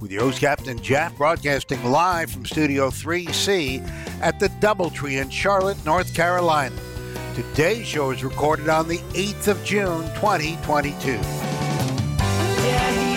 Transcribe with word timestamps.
With 0.00 0.10
your 0.10 0.22
host, 0.22 0.40
Captain 0.40 0.80
Jeff, 0.80 1.14
broadcasting 1.18 1.84
live 1.84 2.30
from 2.30 2.46
Studio 2.46 2.88
3C 2.88 3.86
at 4.22 4.40
the 4.40 4.48
Doubletree 4.48 5.20
in 5.20 5.28
Charlotte, 5.28 5.76
North 5.84 6.14
Carolina. 6.14 6.74
Today's 7.34 7.86
show 7.86 8.10
is 8.10 8.24
recorded 8.24 8.70
on 8.70 8.88
the 8.88 8.98
8th 9.12 9.48
of 9.48 9.62
June, 9.62 10.02
2022. 10.14 11.10
Yeah, 11.12 13.09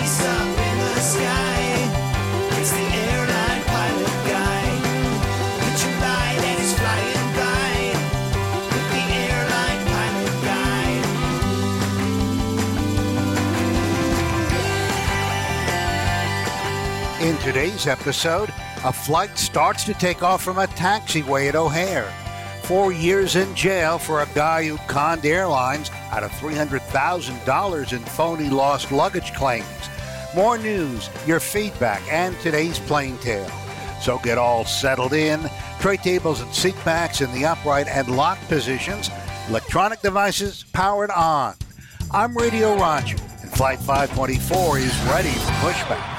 today's 17.44 17.86
episode, 17.86 18.48
a 18.84 18.92
flight 18.92 19.36
starts 19.36 19.84
to 19.84 19.92
take 19.92 20.22
off 20.22 20.42
from 20.42 20.56
a 20.56 20.66
taxiway 20.66 21.46
at 21.46 21.54
O'Hare. 21.54 22.10
Four 22.62 22.90
years 22.90 23.36
in 23.36 23.54
jail 23.54 23.98
for 23.98 24.22
a 24.22 24.28
guy 24.34 24.64
who 24.64 24.78
conned 24.88 25.26
airlines 25.26 25.90
out 26.10 26.22
of 26.22 26.30
$300,000 26.32 27.92
in 27.92 27.98
phony 27.98 28.48
lost 28.48 28.90
luggage 28.90 29.34
claims. 29.34 29.66
More 30.34 30.56
news, 30.56 31.10
your 31.26 31.38
feedback, 31.38 32.00
and 32.10 32.34
today's 32.40 32.78
plane 32.78 33.18
tale. 33.18 33.50
So 34.00 34.18
get 34.20 34.38
all 34.38 34.64
settled 34.64 35.12
in. 35.12 35.38
Tray 35.80 35.98
tables 35.98 36.40
and 36.40 36.52
seat 36.54 36.76
backs 36.82 37.20
in 37.20 37.30
the 37.32 37.44
upright 37.44 37.88
and 37.88 38.16
locked 38.16 38.48
positions. 38.48 39.10
Electronic 39.50 40.00
devices 40.00 40.64
powered 40.72 41.10
on. 41.10 41.56
I'm 42.10 42.34
Radio 42.34 42.74
Roger, 42.76 43.18
and 43.42 43.50
Flight 43.50 43.80
524 43.80 44.78
is 44.78 44.98
ready 45.04 45.28
for 45.28 45.52
pushback. 45.60 46.13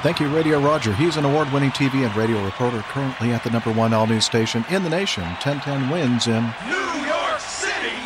Thank 0.00 0.20
you, 0.20 0.28
Radio 0.28 0.60
Roger. 0.60 0.94
He's 0.94 1.16
an 1.16 1.24
award 1.24 1.52
winning 1.52 1.72
TV 1.72 2.06
and 2.06 2.14
radio 2.14 2.42
reporter 2.44 2.82
currently 2.82 3.32
at 3.32 3.42
the 3.42 3.50
number 3.50 3.72
one 3.72 3.92
all 3.92 4.06
news 4.06 4.24
station 4.24 4.64
in 4.70 4.84
the 4.84 4.88
nation, 4.88 5.24
1010 5.24 5.90
Wins 5.90 6.28
in 6.28 6.44
New 6.68 7.04
York 7.04 7.40
City. 7.40 7.96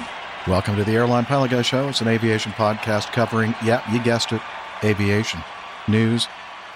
Welcome 0.47 0.77
to 0.77 0.85
the 0.85 0.93
Airline 0.93 1.27
Pilot 1.27 1.51
Guy 1.51 1.61
Show. 1.61 1.91
It's 1.91 2.01
an 2.01 2.09
aviation 2.09 2.53
podcast 2.53 3.13
covering, 3.13 3.55
yeah, 3.63 3.83
you 3.93 4.03
guessed 4.03 4.33
it, 4.33 4.41
aviation, 4.83 5.41
news, 5.87 6.29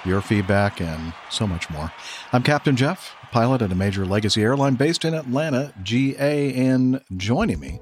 your 0.05 0.20
feedback, 0.20 0.83
and 0.83 1.14
so 1.31 1.47
much 1.47 1.70
more. 1.70 1.91
I'm 2.34 2.42
Captain 2.42 2.77
Jeff, 2.77 3.17
pilot 3.31 3.62
at 3.62 3.72
a 3.72 3.75
major 3.75 4.05
legacy 4.05 4.42
airline 4.42 4.75
based 4.75 5.03
in 5.06 5.14
Atlanta, 5.14 5.72
GA, 5.83 6.53
and 6.53 7.00
joining 7.17 7.59
me 7.59 7.81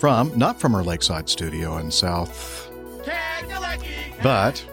from, 0.00 0.36
not 0.38 0.58
from 0.58 0.74
our 0.74 0.82
lakeside 0.82 1.28
studio 1.28 1.76
in 1.76 1.90
South, 1.90 2.70
but 4.22 4.66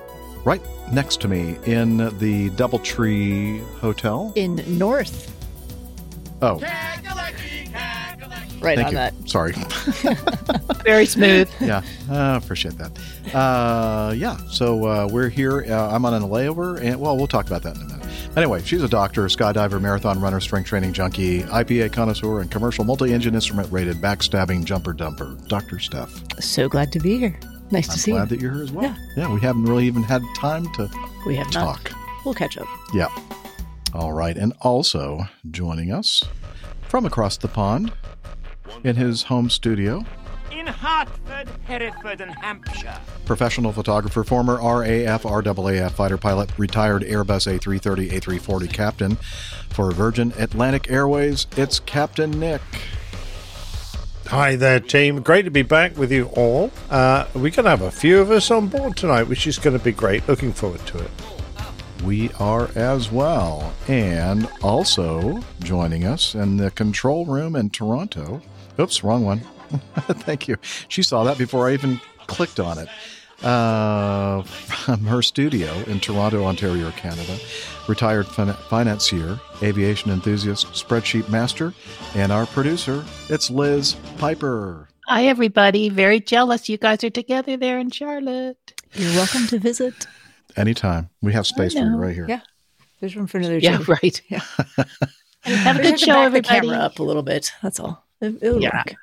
right 0.45 0.61
next 0.91 1.21
to 1.21 1.27
me 1.27 1.57
in 1.65 1.97
the 1.97 2.49
Doubletree 2.51 3.61
Hotel. 3.79 4.31
in 4.35 4.63
North. 4.77 5.33
Oh, 6.41 6.59
Right 8.59 8.75
thank 8.75 8.87
on 8.87 8.93
you. 8.93 8.97
that. 8.97 9.13
Sorry. 9.29 9.53
Very 10.83 11.05
smooth. 11.05 11.47
yeah, 11.61 11.83
I 12.09 12.35
appreciate 12.37 12.75
that. 12.79 12.91
Uh, 13.35 14.13
yeah, 14.13 14.35
so 14.49 14.83
uh, 14.87 15.07
we're 15.11 15.29
here. 15.29 15.63
Uh, 15.69 15.91
I'm 15.93 16.03
on 16.05 16.13
a 16.15 16.25
layover, 16.25 16.81
and 16.81 16.99
well, 16.99 17.15
we'll 17.15 17.27
talk 17.27 17.45
about 17.45 17.61
that 17.63 17.75
in 17.75 17.83
a 17.83 17.85
minute. 17.85 18.07
Anyway, 18.35 18.63
she's 18.63 18.81
a 18.81 18.87
doctor, 18.89 19.23
skydiver, 19.25 19.79
marathon 19.79 20.19
runner, 20.19 20.39
strength 20.39 20.67
training 20.67 20.91
junkie, 20.93 21.43
IPA 21.43 21.93
connoisseur, 21.93 22.41
and 22.41 22.49
commercial 22.49 22.83
multi-engine 22.83 23.35
instrument 23.35 23.71
rated 23.71 23.97
backstabbing 23.97 24.65
jumper 24.65 24.93
dumper. 24.93 25.47
Dr. 25.47 25.77
Steph. 25.79 26.11
So 26.41 26.67
glad 26.67 26.91
to 26.93 26.99
be 26.99 27.19
here. 27.19 27.39
Nice 27.71 27.89
I'm 27.89 27.93
to 27.93 27.99
see 27.99 28.11
glad 28.11 28.29
you. 28.31 28.37
that 28.37 28.41
you're 28.43 28.53
here 28.53 28.63
as 28.63 28.71
well. 28.71 28.83
Yeah. 28.85 28.95
yeah, 29.27 29.33
we 29.33 29.39
haven't 29.41 29.65
really 29.65 29.85
even 29.85 30.03
had 30.03 30.21
time 30.37 30.71
to 30.73 30.89
we 31.25 31.35
have 31.35 31.51
not. 31.53 31.83
talk. 31.85 31.91
We'll 32.25 32.33
catch 32.33 32.57
up. 32.57 32.67
Yeah. 32.93 33.07
All 33.93 34.13
right. 34.13 34.35
And 34.37 34.53
also 34.61 35.21
joining 35.51 35.91
us 35.91 36.23
from 36.87 37.05
across 37.05 37.37
the 37.37 37.47
pond 37.47 37.91
in 38.83 38.95
his 38.95 39.23
home 39.23 39.49
studio, 39.49 40.05
in 40.51 40.67
Hartford, 40.67 41.47
Hereford, 41.65 42.21
and 42.21 42.31
Hampshire. 42.31 42.97
professional 43.25 43.71
photographer, 43.71 44.23
former 44.23 44.55
RAF, 44.55 45.23
RAAF 45.23 45.91
fighter 45.91 46.17
pilot, 46.17 46.49
retired 46.57 47.03
Airbus 47.03 47.47
A330, 47.59 48.11
A340 48.11 48.71
captain 48.73 49.15
for 49.69 49.91
Virgin 49.91 50.33
Atlantic 50.37 50.89
Airways. 50.89 51.47
It's 51.57 51.79
Captain 51.79 52.31
Nick. 52.39 52.61
Hi 54.29 54.57
there, 54.57 54.81
team. 54.81 55.21
Great 55.21 55.43
to 55.43 55.51
be 55.51 55.61
back 55.61 55.95
with 55.95 56.11
you 56.11 56.25
all. 56.33 56.69
Uh, 56.89 57.27
we're 57.33 57.49
going 57.49 57.63
to 57.63 57.69
have 57.69 57.81
a 57.81 57.89
few 57.89 58.19
of 58.19 58.29
us 58.29 58.51
on 58.51 58.67
board 58.67 58.97
tonight, 58.97 59.23
which 59.23 59.47
is 59.47 59.57
going 59.57 59.77
to 59.77 59.81
be 59.81 59.93
great. 59.93 60.27
Looking 60.27 60.51
forward 60.51 60.85
to 60.87 60.97
it. 60.97 61.11
We 62.03 62.29
are 62.33 62.69
as 62.75 63.09
well. 63.09 63.73
And 63.87 64.49
also 64.61 65.39
joining 65.61 66.03
us 66.03 66.35
in 66.35 66.57
the 66.57 66.71
control 66.71 67.25
room 67.25 67.55
in 67.55 67.69
Toronto. 67.69 68.41
Oops, 68.77 69.01
wrong 69.01 69.23
one. 69.23 69.39
Thank 69.95 70.49
you. 70.49 70.57
She 70.89 71.03
saw 71.03 71.23
that 71.23 71.37
before 71.37 71.69
I 71.69 71.73
even 71.73 72.01
clicked 72.27 72.59
on 72.59 72.79
it. 72.79 72.89
Uh, 73.43 74.41
from 74.43 75.05
her 75.05 75.21
studio 75.21 75.71
in 75.87 75.99
Toronto, 75.99 76.43
Ontario, 76.45 76.89
Canada. 76.91 77.37
Retired 77.87 78.27
fin- 78.27 78.53
financier, 78.69 79.39
aviation 79.61 80.11
enthusiast, 80.11 80.67
spreadsheet 80.73 81.29
master, 81.29 81.73
and 82.15 82.31
our 82.31 82.45
producer, 82.47 83.05
it's 83.29 83.49
Liz 83.51 83.95
Piper. 84.17 84.89
Hi, 85.07 85.25
everybody. 85.27 85.87
Very 85.89 86.19
jealous 86.19 86.67
you 86.67 86.77
guys 86.77 87.03
are 87.03 87.09
together 87.09 87.55
there 87.57 87.79
in 87.79 87.91
Charlotte. 87.91 88.57
You're 88.93 89.13
welcome 89.13 89.47
to 89.47 89.59
visit. 89.59 90.07
Anytime. 90.55 91.09
We 91.21 91.31
have 91.33 91.45
space 91.47 91.73
for 91.73 91.79
you 91.79 91.95
right 91.95 92.15
here. 92.15 92.25
Yeah. 92.27 92.41
There's 92.99 93.15
room 93.15 93.27
for 93.27 93.37
another 93.37 93.59
Yeah, 93.59 93.77
two. 93.77 93.83
right. 94.01 94.21
Yeah. 94.29 94.41
Have 95.43 95.79
a 95.79 95.81
good 95.83 95.99
show, 95.99 96.07
back 96.13 96.25
everybody. 96.25 96.41
The 96.41 96.67
camera 96.73 96.77
up 96.79 96.99
a 96.99 97.03
little 97.03 97.21
bit. 97.23 97.51
That's 97.61 97.79
all. 97.79 98.03
It'll 98.19 98.61
Yeah. 98.61 98.75
work. 98.85 98.95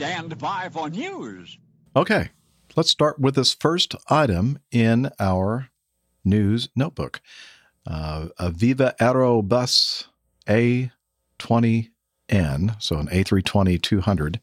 Stand 0.00 0.38
by 0.38 0.70
for 0.72 0.88
news. 0.88 1.58
Okay, 1.94 2.30
let's 2.74 2.88
start 2.88 3.18
with 3.18 3.34
this 3.34 3.52
first 3.52 3.94
item 4.08 4.58
in 4.72 5.10
our 5.20 5.68
news 6.24 6.70
notebook. 6.74 7.20
Uh, 7.86 8.28
a 8.38 8.50
Viva 8.50 8.94
Aerobus 8.98 10.06
A20N, 10.46 11.90
so 12.82 12.96
an 12.96 13.08
A320 13.08 13.82
200, 13.82 14.40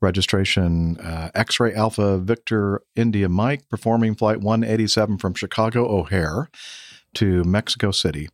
registration 0.00 0.98
uh, 0.98 1.30
X 1.32 1.60
ray 1.60 1.72
Alpha 1.72 2.18
Victor 2.18 2.82
India 2.96 3.28
Mike, 3.28 3.68
performing 3.68 4.16
flight 4.16 4.40
187 4.40 5.18
from 5.18 5.34
Chicago 5.34 5.86
O'Hare 5.88 6.50
to 7.14 7.44
Mexico 7.44 7.92
City. 7.92 8.30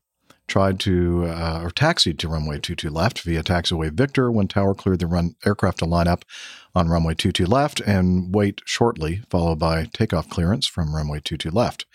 Tried 0.46 0.78
to, 0.80 1.24
uh, 1.24 1.60
or 1.62 1.70
taxied 1.70 2.18
to 2.18 2.28
runway 2.28 2.58
22 2.58 2.90
left 2.90 3.22
via 3.22 3.42
taxiway 3.42 3.90
Victor 3.90 4.30
when 4.30 4.46
tower 4.46 4.74
cleared 4.74 4.98
the 4.98 5.06
run 5.06 5.36
aircraft 5.46 5.78
to 5.78 5.86
line 5.86 6.06
up 6.06 6.26
on 6.74 6.88
runway 6.88 7.14
22 7.14 7.46
left 7.46 7.80
and 7.80 8.34
wait 8.34 8.60
shortly, 8.64 9.22
followed 9.30 9.58
by 9.58 9.84
takeoff 9.92 10.28
clearance 10.28 10.66
from 10.66 10.94
runway 10.94 11.20
22 11.20 11.50
left. 11.50 11.86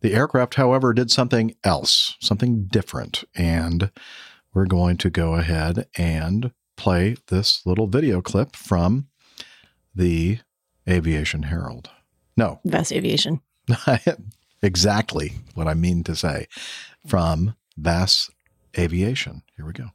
The 0.00 0.14
aircraft, 0.14 0.54
however, 0.54 0.92
did 0.92 1.10
something 1.10 1.54
else, 1.64 2.16
something 2.20 2.64
different, 2.64 3.24
and 3.34 3.90
we're 4.52 4.66
going 4.66 4.96
to 4.98 5.10
go 5.10 5.34
ahead 5.34 5.86
and 5.96 6.52
play 6.76 7.16
this 7.28 7.64
little 7.66 7.86
video 7.86 8.20
clip 8.20 8.54
from 8.54 9.08
the 9.94 10.38
Aviation 10.88 11.44
Herald. 11.44 11.90
No, 12.36 12.60
Vast 12.64 12.92
Aviation. 12.92 13.40
exactly 14.62 15.32
what 15.54 15.66
I 15.66 15.74
mean 15.74 16.04
to 16.04 16.14
say 16.14 16.46
from 17.06 17.54
Vass 17.76 18.30
Aviation. 18.78 19.42
Here 19.56 19.66
we 19.66 19.72
go. 19.72 19.88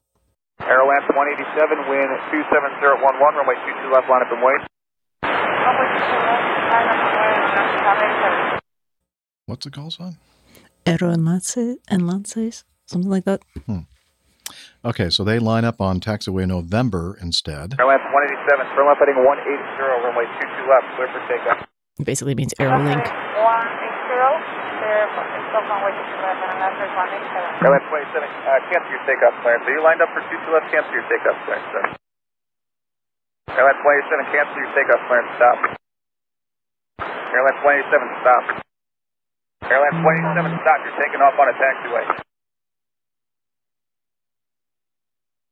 Aeroenlace 0.61 1.07
187, 1.53 1.85
wind 1.89 2.09
27011, 2.33 3.37
runway 3.37 3.53
22 3.61 3.93
left, 3.93 4.09
line 4.09 4.21
up 4.25 4.31
and 4.33 4.41
wait. 4.41 4.61
What's 9.45 9.65
the 9.65 9.71
call 9.71 9.91
sign? 9.91 10.17
Aeroenlace, 10.85 11.77
enlaces, 11.91 12.63
something 12.87 13.09
like 13.09 13.25
that. 13.25 13.43
Hmm. 13.67 13.85
Okay, 14.83 15.09
so 15.09 15.23
they 15.23 15.39
line 15.39 15.63
up 15.63 15.79
on 15.79 15.99
taxiway 15.99 16.47
November 16.47 17.17
instead. 17.21 17.75
Airlines 17.79 18.01
187, 18.01 18.75
firm 18.75 18.87
up 18.89 18.97
heading 18.97 19.15
180, 19.21 19.29
runway 20.03 20.25
22 20.25 20.69
left, 20.69 20.85
clear 20.97 21.07
for 21.13 21.21
takeoff. 21.29 21.67
It 21.99 22.05
basically 22.05 22.33
means 22.35 22.53
Aerolink. 22.59 23.05
Airline 27.65 27.85
27, 27.89 28.21
uh, 28.21 28.59
cancel 28.69 28.91
your 28.93 29.03
takeoff 29.09 29.35
clearance. 29.41 29.65
Are 29.65 29.73
you 29.73 29.81
lined 29.81 30.01
up 30.05 30.09
for 30.13 30.21
22 30.21 30.53
left? 30.53 30.69
Cancel 30.69 30.93
your 30.93 31.07
takeoff 31.09 31.37
clearance, 31.45 31.69
sir. 31.73 31.85
Airline 33.57 33.79
27, 33.81 34.33
cancel 34.33 34.57
your 34.61 34.73
takeoff 34.77 35.01
clearance. 35.09 35.31
Stop. 35.37 35.57
Airline 37.33 37.57
27, 37.65 38.21
stop. 38.21 38.43
Airline 39.71 39.97
27, 40.05 40.61
stop. 40.61 40.79
You're 40.85 40.99
taking 41.01 41.21
off 41.25 41.35
on 41.39 41.47
a 41.49 41.55
taxiway. 41.57 42.05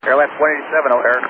Airline 0.05 0.33
187, 0.37 0.97
O'Hare. 0.97 1.21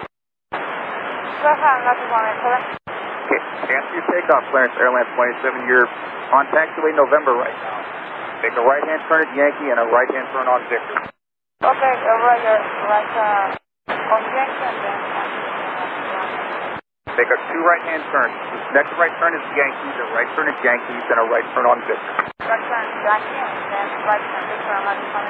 Okay, 3.31 3.71
cancel 3.71 3.95
your 3.95 4.03
takeoff 4.11 4.43
clearance, 4.51 4.75
Airline 4.75 5.07
27. 5.15 5.63
You're 5.63 5.87
on 6.35 6.51
taxiway 6.51 6.91
November 6.99 7.31
right 7.31 7.55
now. 7.63 7.79
Take 8.43 8.51
a 8.59 8.63
right-hand 8.67 9.07
turn 9.07 9.23
at 9.23 9.31
Yankee 9.39 9.71
and 9.71 9.79
a 9.79 9.87
right-hand 9.87 10.27
turn 10.35 10.51
on 10.51 10.59
Victor. 10.67 10.99
Okay, 11.63 11.93
uh, 11.95 12.27
right, 12.27 12.43
uh, 12.43 12.91
right, 12.91 13.07
uh, 13.07 13.95
on 13.95 14.21
Yankee 14.35 14.67
and 14.67 14.83
then 14.83 14.99
Take 17.15 17.31
a 17.31 17.39
two 17.47 17.61
right-hand 17.63 18.03
turns. 18.11 18.35
Next 18.75 18.91
right 18.99 19.15
turn 19.23 19.31
is 19.31 19.45
Yankees, 19.55 19.95
a 19.95 20.05
right 20.11 20.27
turn 20.35 20.51
is 20.51 20.59
Yankees, 20.59 21.03
and 21.07 21.17
a 21.23 21.27
right 21.31 21.47
turn 21.55 21.71
on 21.71 21.79
Victor. 21.87 22.11
right 22.35 22.63
turn 22.67 22.83
Yankee 22.99 23.39
and 23.47 23.55
then 23.71 23.87
right 24.11 24.23
turn 24.27 24.43
Victor 24.51 24.75
and 24.75 24.83
left 24.91 25.07
turn 25.07 25.23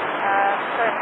Uh, 0.00 0.52
sorry. 0.80 0.96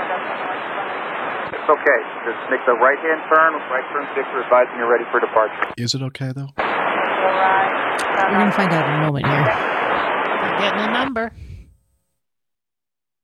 It's 1.54 1.70
okay. 1.70 2.00
Just 2.26 2.40
make 2.50 2.60
the 2.66 2.74
right-hand 2.76 3.20
turn, 3.30 3.50
right 3.70 3.86
turn 3.94 4.04
Victor, 4.14 4.42
advising 4.44 4.76
you're 4.78 4.90
ready 4.90 5.04
for 5.10 5.20
departure. 5.20 5.72
Is 5.78 5.94
it 5.94 6.02
okay 6.12 6.32
though? 6.34 6.50
We're 6.58 8.38
going 8.38 8.50
to 8.50 8.56
find 8.56 8.72
out 8.72 8.84
in 8.88 8.94
a 8.94 9.02
moment 9.06 9.26
here. 9.26 9.44
They're 9.44 10.58
getting 10.60 10.80
a 10.88 10.92
number. 10.92 11.32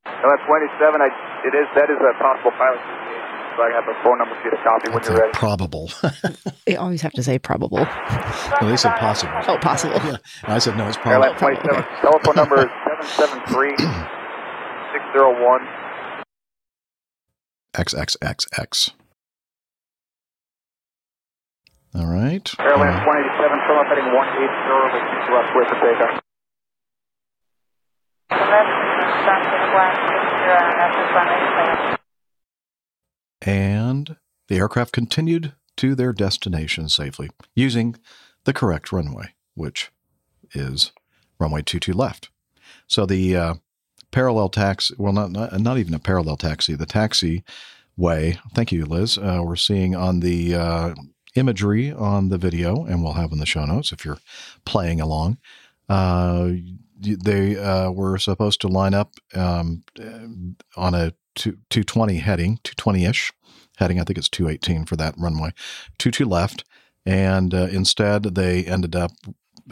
Airline 0.07 0.47
27, 0.47 1.01
I, 1.01 1.09
it 1.49 1.55
is, 1.57 1.67
that 1.77 1.89
is 1.91 1.97
a 2.01 2.13
possible 2.21 2.53
pilot. 2.57 2.81
So 3.57 3.63
I 3.67 3.71
have 3.75 3.85
a 3.89 3.95
phone 4.05 4.19
number 4.19 4.35
for 4.37 4.45
you 4.45 4.51
to 4.53 4.63
copy 4.63 4.89
when 4.91 4.99
It's 4.99 5.09
you're 5.09 5.19
ready. 5.19 5.33
probable. 5.33 5.91
They 6.67 6.77
always 6.77 7.03
have 7.03 7.13
to 7.13 7.23
say 7.23 7.39
probable. 7.39 7.79
well, 7.79 8.71
they 8.71 8.77
said 8.77 8.95
possible. 8.97 9.33
Oh, 9.49 9.59
possible. 9.59 9.95
Yeah, 10.05 10.19
and 10.45 10.53
I 10.55 10.59
said 10.59 10.77
no, 10.77 10.87
it's 10.87 10.97
probable. 10.99 11.25
Airline 11.35 11.39
probable. 11.39 11.83
27, 11.83 12.01
telephone 12.01 12.37
number 12.37 12.59
is 12.63 12.71
773 13.19 13.75
601 13.75 15.67
XXXX. 17.75 18.91
All 21.95 22.07
right. 22.07 22.47
Airline 22.61 22.95
Uh, 22.95 23.07
187, 23.07 23.61
from 23.67 23.79
up 23.79 23.87
heading 23.91 24.09
180, 24.15 24.47
with 24.95 25.07
two 25.27 25.35
left, 25.35 25.51
clear 25.53 25.95
takeoff. 25.99 26.23
Left 28.31 28.71
turn 29.27 29.43
to 29.43 29.59
one 29.75 29.91
Victor 30.07 30.59
and 30.59 30.93
left 31.15 31.31
turn 31.35 31.97
and 33.43 34.17
the 34.49 34.57
aircraft 34.57 34.93
continued 34.93 35.55
to 35.77 35.95
their 35.95 36.13
destination 36.13 36.89
safely 36.89 37.31
using 37.55 37.97
the 38.45 38.53
correct 38.53 38.93
runway, 38.93 39.35
which 39.55 39.91
is 40.53 40.93
runway 41.39 41.63
22 41.63 41.93
left. 41.93 42.31
So 42.87 43.07
the 43.07 43.37
uh, 43.37 43.55
parallel 44.11 44.49
taxi, 44.49 44.95
well, 44.99 45.13
not, 45.13 45.31
not 45.31 45.59
not 45.61 45.79
even 45.79 45.95
a 45.95 45.99
parallel 45.99 46.37
taxi, 46.37 46.75
the 46.75 46.87
taxi 46.87 47.45
way. 47.97 48.39
Thank 48.55 48.73
you, 48.73 48.85
Liz. 48.85 49.19
Uh, 49.19 49.43
we're 49.45 49.57
seeing 49.57 49.95
on 49.95 50.21
the 50.21 50.55
uh, 50.55 50.95
imagery 51.35 51.93
on 51.93 52.29
the 52.29 52.39
video, 52.39 52.85
and 52.85 53.03
we'll 53.03 53.15
have 53.15 53.33
in 53.33 53.39
the 53.39 53.47
show 53.47 53.65
notes 53.65 53.93
if 53.93 54.05
you're 54.05 54.19
playing 54.65 55.01
along. 55.01 55.39
Uh, 55.89 56.53
they 57.01 57.57
uh, 57.57 57.91
were 57.91 58.19
supposed 58.19 58.61
to 58.61 58.69
line 58.69 58.95
up 58.95 59.15
um, 59.35 59.83
on 60.77 60.95
a 60.95 61.13
two, 61.35 61.59
220 61.71 62.19
heading, 62.19 62.59
220 62.65 63.05
ish 63.07 63.33
heading. 63.77 64.01
I 64.01 64.05
think 64.05 64.19
it's 64.19 64.29
218 64.29 64.85
for 64.85 64.97
that 64.97 65.15
runway, 65.17 65.53
22 65.99 66.27
left. 66.27 66.65
And 67.07 67.55
uh, 67.55 67.69
instead, 67.71 68.23
they 68.23 68.65
ended 68.65 68.95
up 68.95 69.13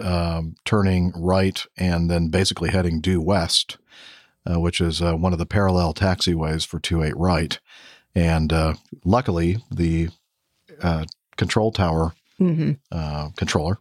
um, 0.02 0.54
turning 0.64 1.12
right 1.14 1.64
and 1.76 2.10
then 2.10 2.28
basically 2.28 2.70
heading 2.70 3.00
due 3.00 3.20
west, 3.20 3.76
uh, 4.50 4.58
which 4.60 4.80
is 4.80 5.00
uh, 5.02 5.14
one 5.14 5.32
of 5.32 5.38
the 5.38 5.46
parallel 5.46 5.94
taxiways 5.94 6.66
for 6.66 6.78
28 6.80 7.16
right. 7.16 7.58
And 8.14 8.52
uh, 8.52 8.74
luckily, 9.04 9.58
the 9.70 10.08
uh, 10.82 11.04
control 11.36 11.72
tower 11.72 12.14
hmm 12.38 12.72
uh, 12.92 13.30
controller 13.36 13.78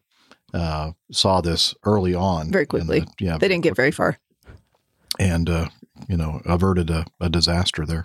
uh, 0.53 0.91
saw 1.11 1.41
this 1.41 1.75
early 1.83 2.13
on. 2.15 2.51
Very 2.51 2.65
quickly. 2.65 3.01
the- 3.01 3.07
yeah, 3.19 3.37
They 3.37 3.47
didn't 3.47 3.63
get 3.63 3.75
very 3.75 3.91
far. 3.91 4.17
and 5.19 5.49
uh, 5.49 5.69
you 6.07 6.17
know 6.17 6.41
averted 6.45 6.89
a, 6.89 7.05
a 7.19 7.29
disaster 7.29 7.85
there. 7.85 8.03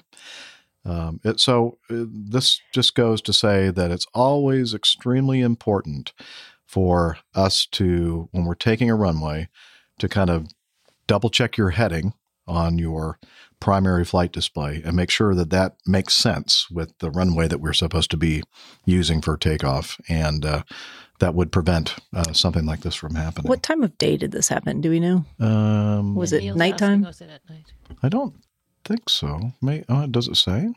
Um, 0.84 1.20
it, 1.24 1.38
so 1.40 1.78
uh, 1.90 2.04
this 2.08 2.60
just 2.72 2.94
goes 2.94 3.22
to 3.22 3.32
say 3.32 3.70
that 3.70 3.90
it's 3.90 4.06
always 4.14 4.74
extremely 4.74 5.40
important 5.40 6.12
for 6.66 7.18
us 7.34 7.66
to, 7.66 8.28
when 8.32 8.44
we're 8.46 8.54
taking 8.54 8.90
a 8.90 8.96
runway, 8.96 9.48
to 9.98 10.08
kind 10.08 10.28
of 10.30 10.48
double 11.06 11.30
check 11.30 11.56
your 11.56 11.70
heading 11.70 12.14
on 12.46 12.78
your 12.78 13.18
primary 13.60 14.04
flight 14.04 14.32
display 14.32 14.82
and 14.84 14.96
make 14.96 15.10
sure 15.10 15.34
that 15.34 15.50
that 15.50 15.76
makes 15.86 16.14
sense 16.14 16.68
with 16.70 16.96
the 16.98 17.10
runway 17.10 17.46
that 17.46 17.60
we're 17.60 17.72
supposed 17.72 18.10
to 18.10 18.16
be 18.16 18.42
using 18.84 19.20
for 19.22 19.36
takeoff, 19.36 20.00
and 20.08 20.44
uh, 20.44 20.62
that 21.20 21.34
would 21.34 21.52
prevent 21.52 21.94
uh, 22.12 22.32
something 22.32 22.66
like 22.66 22.80
this 22.80 22.96
from 22.96 23.14
happening. 23.14 23.48
What 23.48 23.62
time 23.62 23.84
of 23.84 23.96
day 23.98 24.16
did 24.16 24.32
this 24.32 24.48
happen? 24.48 24.80
Do 24.80 24.90
we 24.90 24.98
know? 24.98 25.24
Um, 25.38 26.16
Was 26.16 26.32
it 26.32 26.42
nighttime? 26.56 27.02
Was 27.02 27.20
it 27.20 27.30
at 27.30 27.48
night? 27.48 27.72
I 28.02 28.08
don't 28.08 28.34
think 28.84 29.08
so. 29.08 29.52
May 29.62 29.84
uh, 29.88 30.06
does 30.06 30.26
it 30.26 30.36
say? 30.36 30.72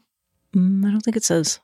Mm, 0.55 0.85
I 0.85 0.91
don't 0.91 1.01
think 1.01 1.17
it 1.17 1.23
says. 1.23 1.59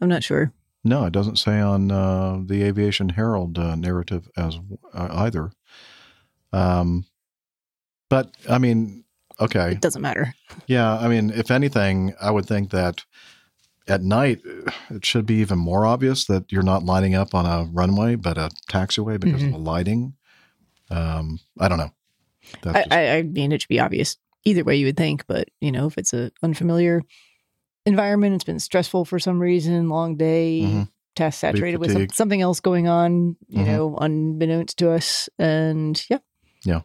I'm 0.00 0.08
not 0.08 0.24
sure. 0.24 0.52
No, 0.82 1.06
it 1.06 1.12
doesn't 1.12 1.38
say 1.38 1.60
on 1.60 1.90
uh, 1.90 2.40
the 2.44 2.62
Aviation 2.62 3.10
Herald 3.10 3.58
uh, 3.58 3.74
narrative 3.74 4.28
as 4.36 4.58
uh, 4.92 5.08
either. 5.12 5.52
Um, 6.52 7.06
but 8.10 8.34
I 8.50 8.58
mean, 8.58 9.03
okay, 9.40 9.72
It 9.72 9.80
doesn't 9.80 10.02
matter. 10.02 10.34
yeah. 10.66 10.96
I 10.98 11.08
mean, 11.08 11.30
if 11.30 11.50
anything, 11.50 12.14
I 12.20 12.30
would 12.30 12.46
think 12.46 12.70
that 12.70 13.04
at 13.86 14.02
night 14.02 14.40
it 14.90 15.04
should 15.04 15.26
be 15.26 15.34
even 15.36 15.58
more 15.58 15.84
obvious 15.86 16.24
that 16.26 16.50
you're 16.50 16.62
not 16.62 16.84
lining 16.84 17.14
up 17.14 17.34
on 17.34 17.44
a 17.44 17.64
runway 17.70 18.14
but 18.14 18.38
a 18.38 18.48
taxiway 18.70 19.20
because 19.20 19.42
of 19.44 19.50
the 19.52 19.58
lighting. 19.58 20.14
Um, 20.90 21.38
I 21.60 21.68
don't 21.68 21.78
know. 21.78 21.90
I, 22.66 22.72
just- 22.82 22.92
I, 22.92 23.16
I 23.18 23.22
mean, 23.22 23.52
it 23.52 23.60
should 23.62 23.68
be 23.68 23.80
obvious 23.80 24.16
either 24.44 24.64
way 24.64 24.76
you 24.76 24.86
would 24.86 24.96
think, 24.96 25.26
but 25.26 25.48
you 25.60 25.72
know, 25.72 25.86
if 25.86 25.98
it's 25.98 26.12
a 26.14 26.30
unfamiliar 26.42 27.02
environment, 27.86 28.34
it's 28.34 28.44
been 28.44 28.58
stressful 28.58 29.04
for 29.04 29.18
some 29.18 29.38
reason, 29.38 29.88
long 29.88 30.16
day, 30.16 30.60
Mhm. 30.62 30.88
task 31.16 31.40
saturated 31.40 31.78
with 31.78 31.92
some, 31.92 32.08
something 32.12 32.40
else 32.40 32.60
going 32.60 32.88
on, 32.88 33.36
you 33.48 33.62
Mhm. 33.62 33.66
know, 33.66 33.96
unbeknownst 34.00 34.78
to 34.78 34.90
us, 34.90 35.28
and 35.38 36.02
yeah, 36.10 36.18
Yeah. 36.64 36.80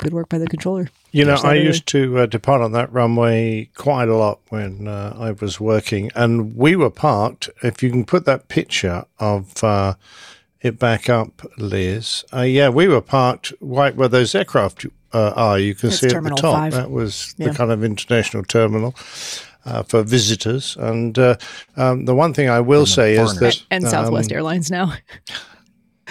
But 0.00 0.04
good 0.04 0.14
work 0.14 0.28
by 0.30 0.38
the 0.38 0.46
controller. 0.46 0.88
You 1.12 1.24
know, 1.24 1.34
I 1.34 1.54
used 1.54 1.86
to 1.88 2.20
uh, 2.20 2.26
depart 2.26 2.62
on 2.62 2.72
that 2.72 2.90
runway 2.92 3.68
quite 3.76 4.08
a 4.08 4.16
lot 4.16 4.40
when 4.48 4.88
uh, 4.88 5.14
I 5.18 5.32
was 5.32 5.60
working, 5.60 6.10
and 6.14 6.56
we 6.56 6.74
were 6.74 6.90
parked. 6.90 7.50
If 7.62 7.82
you 7.82 7.90
can 7.90 8.04
put 8.04 8.24
that 8.24 8.48
picture 8.48 9.04
of 9.18 9.62
uh, 9.62 9.94
it 10.62 10.78
back 10.78 11.08
up, 11.10 11.42
Liz. 11.58 12.24
Uh, 12.32 12.42
yeah, 12.42 12.68
we 12.70 12.88
were 12.88 13.00
parked 13.02 13.52
right 13.60 13.94
where 13.94 14.08
those 14.08 14.34
aircraft 14.34 14.86
uh, 15.12 15.32
are. 15.36 15.58
You 15.58 15.74
can 15.74 15.90
That's 15.90 16.00
see 16.00 16.06
at 16.08 16.22
the 16.22 16.30
top. 16.30 16.54
five. 16.54 16.72
That 16.72 16.90
was 16.90 17.34
Yeah. 17.36 17.48
the 17.48 17.54
kind 17.54 17.70
of 17.70 17.84
international 17.84 18.44
terminal. 18.44 18.94
Uh, 19.66 19.82
for 19.82 20.02
visitors, 20.02 20.74
and 20.80 21.18
uh, 21.18 21.36
um, 21.76 22.06
the 22.06 22.14
one 22.14 22.32
thing 22.32 22.48
I 22.48 22.60
will 22.60 22.80
And 22.80 22.88
say 22.88 23.14
is 23.14 23.38
that 23.40 23.62
And 23.70 23.86
Southwest 23.86 24.32
um, 24.32 24.36
Airlines 24.36 24.70
now, 24.70 24.94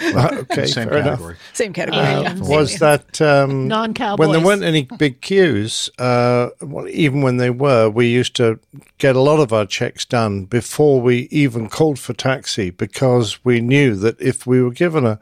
okay, 0.32 0.66
same 0.66 0.88
fair 0.88 0.98
enough. 0.98 1.18
category. 1.18 1.36
same 1.52 1.72
category. 1.72 2.02
Uh, 2.02 2.22
yeah. 2.22 2.34
was 2.40 2.78
that 2.78 3.20
um, 3.20 3.68
Non-cowboys. 3.68 4.18
when 4.18 4.32
there 4.32 4.44
weren't 4.44 4.62
any 4.62 4.82
big 4.98 5.20
queues, 5.20 5.90
uh, 5.98 6.50
well, 6.60 6.88
even 6.88 7.22
when 7.22 7.36
they 7.36 7.50
were, 7.50 7.90
we 7.90 8.06
used 8.06 8.34
to 8.36 8.58
get 8.98 9.16
a 9.16 9.20
lot 9.20 9.40
of 9.40 9.52
our 9.52 9.66
checks 9.66 10.04
done 10.04 10.44
before 10.44 11.00
we 11.00 11.28
even 11.30 11.68
called 11.68 11.98
for 11.98 12.12
taxi 12.12 12.70
because 12.70 13.44
we 13.44 13.60
knew 13.60 13.94
that 13.96 14.20
if 14.20 14.46
we 14.46 14.62
were 14.62 14.72
given 14.72 15.04
a 15.06 15.18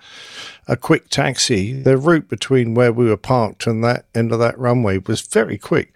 a 0.69 0.77
quick 0.77 1.09
taxi, 1.09 1.73
the 1.73 1.97
route 1.97 2.29
between 2.29 2.75
where 2.75 2.93
we 2.93 3.07
were 3.07 3.17
parked 3.17 3.67
and 3.67 3.83
that 3.83 4.05
end 4.15 4.31
of 4.33 4.39
that 4.39 4.57
runway 4.59 4.99
was 4.99 5.23
very 5.23 5.57
quick. 5.57 5.95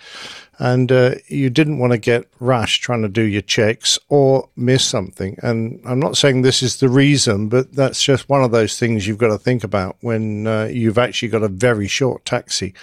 And 0.58 0.92
uh, 0.92 1.14
you 1.28 1.50
didn't 1.50 1.78
want 1.78 1.92
to 1.92 1.98
get 1.98 2.28
rushed 2.38 2.82
trying 2.82 3.02
to 3.02 3.08
do 3.08 3.22
your 3.22 3.42
checks 3.42 3.98
or 4.08 4.48
miss 4.54 4.84
something. 4.84 5.36
And 5.42 5.80
I'm 5.84 5.98
not 5.98 6.16
saying 6.16 6.42
this 6.42 6.62
is 6.62 6.76
the 6.76 6.88
reason, 6.88 7.48
but 7.48 7.72
that's 7.72 8.02
just 8.02 8.28
one 8.28 8.44
of 8.44 8.50
those 8.50 8.78
things 8.78 9.06
you've 9.06 9.18
got 9.18 9.28
to 9.28 9.38
think 9.38 9.64
about 9.64 9.96
when 10.00 10.46
uh, 10.46 10.64
you've 10.64 10.98
actually 10.98 11.28
got 11.28 11.42
a 11.42 11.48
very 11.48 11.88
short 11.88 12.24
taxi 12.24 12.74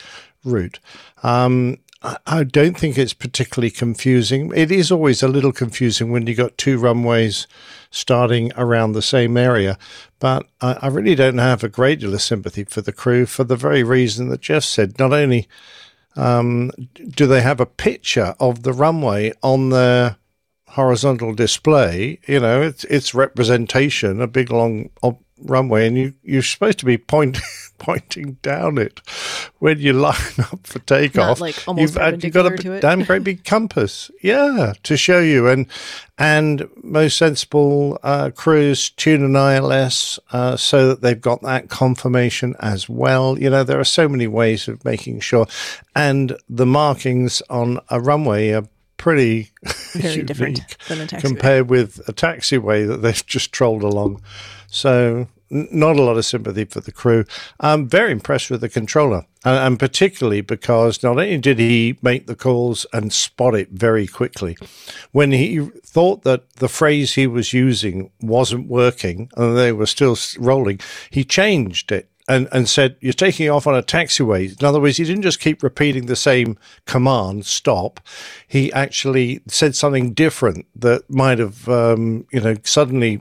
route. 0.44 0.80
Um, 1.24 1.78
I- 2.02 2.44
don't 2.46 2.78
think 2.78 2.98
it's 2.98 3.14
particularly 3.14 3.72
confusing. 3.72 4.52
It 4.56 4.72
is 4.72 4.90
always 4.92 5.22
a 5.22 5.28
little 5.28 5.52
confusing 5.52 6.12
when 6.12 6.26
you've 6.28 6.38
got 6.38 6.58
two 6.58 6.78
runways 6.78 7.46
starting 7.92 8.52
around 8.56 8.94
the 8.94 9.02
same 9.02 9.36
area, 9.36 9.78
but 10.20 10.48
I 10.62 10.88
really 10.88 11.16
don't 11.16 11.40
have 11.40 11.64
a 11.64 11.70
great 11.70 12.00
deal 12.00 12.14
of 12.14 12.22
sympathy 12.22 12.64
for 12.64 12.82
the 12.82 12.94
crew 12.94 13.26
for 13.26 13.44
the 13.44 13.58
very 13.58 13.84
reason 13.84 14.30
that 14.30 14.42
Jeff 14.42 14.64
said. 14.64 14.98
Not 14.98 15.12
only 15.12 15.50
um, 16.20 16.72
do 16.94 17.26
they 17.26 17.42
have 17.42 17.60
a 17.60 17.66
picture 17.66 18.36
of 18.40 18.64
the 18.64 18.74
runway 18.74 19.34
on 19.42 19.70
their 19.70 20.18
horizontal 20.70 21.34
display, 21.34 22.20
you 22.28 22.40
know, 22.40 22.62
it's 22.62 22.84
it's 22.86 23.14
representation, 23.14 24.22
a 24.22 24.28
big 24.28 24.52
long 24.52 24.90
runway, 25.40 25.88
and 25.88 25.98
you 25.98 26.14
you're 26.24 26.42
supposed 26.42 26.80
to 26.80 26.86
be 26.86 26.98
point, 26.98 27.40
pointing 27.80 28.34
down 28.42 28.78
it 28.78 29.02
when 29.60 29.80
you 29.80 29.94
line 29.94 30.16
up 30.40 30.68
for 30.68 30.80
takeoff. 30.80 31.40
like, 31.40 31.68
almost 31.68 31.96
you've, 31.96 32.24
you've 32.24 32.34
got 32.34 32.46
a 32.46 32.50
perpendicular 32.50 32.58
to 32.58 32.74
it? 32.74 32.82
damn 32.82 33.04
great 33.04 33.24
big 33.24 33.44
compass, 33.44 34.12
yeah, 34.22 34.74
to 34.84 34.98
show 34.98 35.20
you. 35.20 35.48
And 35.48 35.68
and 36.18 36.68
most 36.84 37.18
sensible 37.18 37.98
uh, 38.04 38.32
crews 38.36 38.90
tune 38.90 39.24
an 39.24 39.36
ILS 39.36 40.20
uh, 40.32 40.58
so 40.58 40.90
that 40.90 41.02
they've 41.02 41.20
got 41.20 41.42
that 41.44 41.70
confirmation 41.70 42.56
as 42.60 42.90
well. 42.90 43.40
You 43.40 43.50
know, 43.50 43.64
there 43.64 43.80
are 43.80 43.86
so 43.86 44.10
many 44.10 44.28
ways 44.28 44.68
of 44.68 44.84
making 44.84 45.22
sure, 45.22 45.48
and 45.96 46.38
the 46.50 46.66
markings 46.66 47.42
on 47.50 47.80
a 47.90 48.02
runway 48.02 48.52
are 48.52 48.68
pretty 48.98 49.50
Very 49.94 50.24
different 50.24 50.78
than 50.88 51.02
a 51.02 51.08
taxiway. 51.08 51.22
compared 51.22 51.70
with 51.70 52.08
a 52.08 52.14
taxiway 52.14 52.88
that 52.88 52.98
they've 52.98 53.26
just 53.26 53.52
trolled 53.52 53.82
along. 53.82 54.22
So, 54.68 55.28
not 55.50 55.96
a 55.96 56.02
lot 56.02 56.18
of 56.18 56.26
sympathy 56.26 56.66
for 56.66 56.80
the 56.80 56.92
crew. 56.92 57.26
I'm 57.60 57.88
very 57.88 58.12
impressed 58.12 58.50
with 58.50 58.62
the 58.62 58.70
controller, 58.70 59.26
and, 59.44 59.58
and 59.58 59.80
particularly 59.80 60.42
because 60.42 61.02
not 61.04 61.12
only 61.12 61.38
did 61.38 61.60
he 61.60 61.98
make 62.02 62.28
the 62.28 62.36
calls 62.36 62.86
and 62.94 63.12
spot 63.12 63.56
it 63.56 63.70
very 63.72 64.08
quickly, 64.08 64.58
when 65.12 65.32
he 65.32 65.60
thought 65.86 66.24
that 66.24 66.50
the 66.56 66.70
phrase 66.70 67.16
he 67.16 67.28
was 67.28 67.54
using 67.54 68.12
wasn't 68.22 68.68
working 68.68 69.30
and 69.36 69.58
they 69.58 69.72
were 69.72 69.86
still 69.86 70.18
rolling, 70.38 70.80
he 71.10 71.24
changed 71.24 71.92
it 71.92 72.10
and, 72.30 72.48
and 72.52 72.70
said, 72.70 72.96
You're 73.02 73.12
taking 73.12 73.50
off 73.50 73.68
on 73.68 73.76
a 73.76 73.82
taxiway. 73.82 74.58
In 74.58 74.66
other 74.66 74.80
words, 74.80 74.98
he 74.98 75.04
didn't 75.04 75.24
just 75.24 75.40
keep 75.40 75.64
repeating 75.64 76.06
the 76.06 76.16
same 76.16 76.58
command, 76.86 77.48
stop. 77.48 78.00
He 78.48 78.72
actually 78.72 79.42
said 79.48 79.76
something 79.76 80.14
different 80.14 80.68
that 80.76 81.10
might 81.10 81.40
have, 81.40 81.68
um, 81.68 82.28
you 82.32 82.40
know, 82.40 82.56
suddenly 82.64 83.20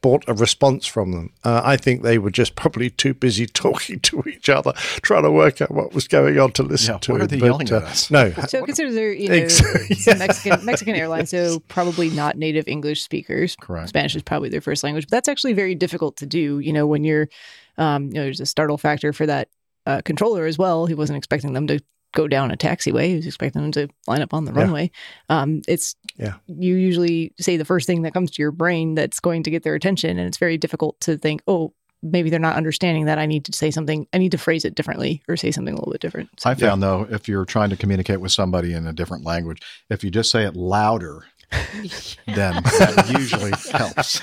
bought 0.00 0.24
a 0.28 0.34
response 0.34 0.86
from 0.86 1.12
them. 1.12 1.32
Uh, 1.44 1.60
I 1.64 1.76
think 1.76 2.02
they 2.02 2.18
were 2.18 2.30
just 2.30 2.54
probably 2.54 2.90
too 2.90 3.14
busy 3.14 3.46
talking 3.64 4.00
to 4.00 4.22
each 4.28 4.48
other, 4.48 4.72
trying 5.02 5.24
to 5.24 5.30
work 5.30 5.60
out 5.60 5.70
what 5.70 5.92
was 5.92 6.06
going 6.06 6.38
on 6.38 6.52
to 6.52 6.62
listen 6.62 6.94
Yeah, 6.94 6.98
to 7.00 7.12
what 7.12 7.20
him. 7.20 7.24
are 7.24 7.26
they 7.28 7.38
But, 7.40 7.46
yelling 7.46 7.72
uh, 7.72 7.76
at 7.76 7.82
us? 7.84 8.10
No, 8.10 8.30
So 8.48 8.64
consider 8.64 8.92
they're 8.92 9.12
you 9.12 9.28
know 9.28 9.34
Ex- 9.34 9.60
it's 9.90 10.06
a 10.06 10.16
Mexican 10.16 10.64
Mexican 10.64 10.94
airline, 10.94 11.26
so 11.26 11.60
probably 11.68 12.10
not 12.10 12.36
native 12.36 12.68
English 12.68 13.02
speakers. 13.02 13.56
Correct. 13.60 13.88
Spanish 13.88 14.14
is 14.14 14.22
probably 14.22 14.48
their 14.48 14.60
first 14.60 14.84
language, 14.84 15.06
but 15.06 15.10
that's 15.10 15.28
actually 15.28 15.52
very 15.52 15.74
difficult 15.74 16.16
to 16.18 16.26
do. 16.26 16.58
You 16.60 16.72
know, 16.72 16.86
when 16.86 17.04
you're, 17.04 17.28
um, 17.76 18.04
you 18.08 18.14
know, 18.14 18.22
there's 18.22 18.40
a 18.40 18.46
startle 18.46 18.78
factor 18.78 19.12
for 19.12 19.26
that 19.26 19.48
uh, 19.86 20.00
controller 20.04 20.46
as 20.46 20.58
well. 20.58 20.86
He 20.86 20.94
wasn't 20.94 21.16
expecting 21.16 21.52
them 21.54 21.66
to 21.68 21.80
go 22.18 22.26
down 22.28 22.50
a 22.50 22.56
taxiway. 22.56 23.06
He 23.06 23.14
was 23.16 23.26
expecting 23.26 23.62
them 23.62 23.72
to 23.72 23.88
line 24.08 24.20
up 24.22 24.34
on 24.34 24.44
the 24.44 24.52
Yeah. 24.52 24.58
runway. 24.62 24.90
Um, 25.28 25.62
it's 25.68 25.94
Yeah. 26.16 26.34
you 26.48 26.74
usually 26.74 27.32
say 27.38 27.56
the 27.56 27.64
first 27.64 27.86
thing 27.86 28.02
that 28.02 28.12
comes 28.12 28.32
to 28.32 28.42
your 28.42 28.50
brain 28.50 28.94
that's 28.94 29.20
going 29.20 29.44
to 29.44 29.50
get 29.50 29.62
their 29.62 29.74
attention, 29.76 30.18
and 30.18 30.26
it's 30.26 30.38
very 30.38 30.58
difficult 30.58 31.00
to 31.02 31.16
think, 31.16 31.40
oh. 31.46 31.72
Maybe 32.00 32.30
they're 32.30 32.38
not 32.38 32.54
understanding 32.54 33.06
that. 33.06 33.18
I 33.18 33.26
need 33.26 33.44
to 33.46 33.52
say 33.52 33.72
something. 33.72 34.06
I 34.12 34.18
need 34.18 34.30
to 34.30 34.38
phrase 34.38 34.64
it 34.64 34.76
differently, 34.76 35.20
or 35.28 35.36
say 35.36 35.50
something 35.50 35.74
a 35.74 35.76
little 35.76 35.90
bit 35.90 36.00
different. 36.00 36.28
So- 36.38 36.48
I 36.48 36.54
found 36.54 36.80
though, 36.80 37.08
if 37.10 37.26
you're 37.26 37.44
trying 37.44 37.70
to 37.70 37.76
communicate 37.76 38.20
with 38.20 38.30
somebody 38.30 38.72
in 38.72 38.86
a 38.86 38.92
different 38.92 39.24
language, 39.24 39.58
if 39.90 40.04
you 40.04 40.10
just 40.12 40.30
say 40.30 40.44
it 40.44 40.54
louder, 40.54 41.24
then 41.50 42.62
that 42.62 43.10
usually 43.18 43.50
helps. 43.72 44.20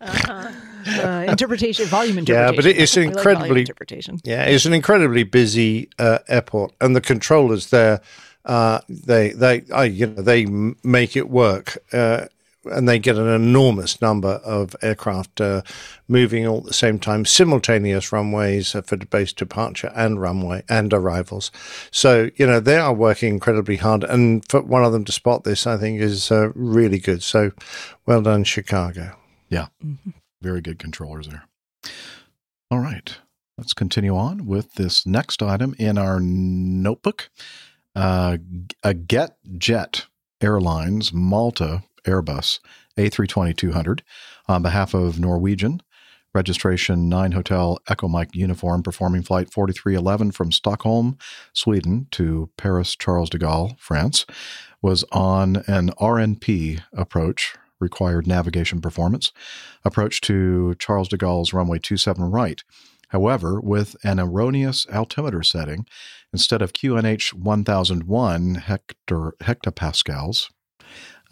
Uh, 0.00 1.24
interpretation, 1.28 1.86
volume 1.86 2.18
interpretation. 2.18 2.54
Yeah, 2.54 2.56
but 2.56 2.66
it- 2.66 2.78
it's 2.78 2.96
like 2.96 3.06
incredibly 3.06 3.60
interpretation. 3.60 4.20
Yeah, 4.24 4.44
it's 4.44 4.64
an 4.64 4.72
incredibly 4.72 5.22
busy 5.24 5.88
uh, 5.98 6.18
airport, 6.28 6.72
and 6.80 6.96
the 6.96 7.00
controllers 7.00 7.70
there, 7.70 8.00
uh, 8.44 8.80
they 8.88 9.30
they 9.30 9.62
you 9.88 10.06
know 10.06 10.22
they 10.22 10.46
make 10.82 11.16
it 11.16 11.28
work, 11.28 11.76
uh, 11.92 12.26
and 12.64 12.88
they 12.88 12.98
get 12.98 13.16
an 13.16 13.28
enormous 13.28 14.00
number 14.02 14.40
of 14.44 14.74
aircraft 14.82 15.40
uh, 15.40 15.62
moving 16.08 16.46
all 16.46 16.58
at 16.58 16.64
the 16.64 16.72
same 16.74 16.98
time, 16.98 17.24
simultaneous 17.24 18.12
runways 18.12 18.74
uh, 18.74 18.82
for 18.82 18.96
base 18.96 19.32
departure 19.32 19.90
and 19.94 20.20
runway 20.20 20.62
and 20.68 20.92
arrivals. 20.94 21.50
So 21.90 22.30
you 22.36 22.46
know 22.46 22.60
they 22.60 22.76
are 22.78 22.94
working 22.94 23.34
incredibly 23.34 23.76
hard, 23.76 24.04
and 24.04 24.42
for 24.48 24.62
one 24.62 24.84
of 24.84 24.92
them 24.92 25.04
to 25.04 25.12
spot 25.12 25.44
this, 25.44 25.66
I 25.66 25.76
think 25.76 26.00
is 26.00 26.30
uh, 26.32 26.50
really 26.54 26.98
good. 26.98 27.22
So 27.22 27.52
well 28.06 28.22
done, 28.22 28.44
Chicago. 28.44 29.16
Yeah. 29.50 29.66
Very 30.40 30.62
good 30.62 30.78
controllers 30.78 31.28
there. 31.28 31.44
All 32.70 32.78
right. 32.78 33.18
Let's 33.58 33.74
continue 33.74 34.16
on 34.16 34.46
with 34.46 34.74
this 34.74 35.04
next 35.04 35.42
item 35.42 35.74
in 35.78 35.98
our 35.98 36.18
notebook. 36.18 37.28
Uh, 37.94 38.38
a 38.82 38.94
Get 38.94 39.36
Jet 39.58 40.06
Airlines 40.40 41.12
Malta 41.12 41.82
Airbus 42.04 42.60
A320 42.96 43.56
200 43.56 44.02
on 44.48 44.62
behalf 44.62 44.94
of 44.94 45.20
Norwegian, 45.20 45.82
registration 46.32 47.08
9 47.08 47.32
Hotel 47.32 47.78
Echo 47.88 48.08
Mike 48.08 48.34
uniform, 48.34 48.82
performing 48.82 49.22
flight 49.22 49.52
4311 49.52 50.30
from 50.30 50.52
Stockholm, 50.52 51.18
Sweden 51.52 52.06
to 52.12 52.50
Paris 52.56 52.96
Charles 52.96 53.28
de 53.28 53.38
Gaulle, 53.38 53.78
France, 53.78 54.24
was 54.80 55.04
on 55.12 55.56
an 55.66 55.90
RNP 56.00 56.80
approach, 56.94 57.56
required 57.80 58.26
navigation 58.26 58.80
performance, 58.80 59.32
approach 59.84 60.20
to 60.22 60.74
Charles 60.78 61.08
de 61.08 61.16
Gaulle's 61.16 61.52
runway 61.52 61.78
27 61.78 62.24
right. 62.24 62.62
However, 63.08 63.60
with 63.60 63.96
an 64.04 64.20
erroneous 64.20 64.86
altimeter 64.92 65.42
setting, 65.42 65.86
instead 66.32 66.62
of 66.62 66.72
QNH 66.72 67.34
1001 67.34 68.54
hector, 68.54 69.34
hectopascals, 69.42 70.50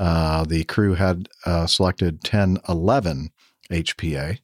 uh, 0.00 0.44
the 0.44 0.64
crew 0.64 0.94
had 0.94 1.28
uh, 1.44 1.66
selected 1.66 2.16
1011 2.16 3.30
HPA. 3.70 4.38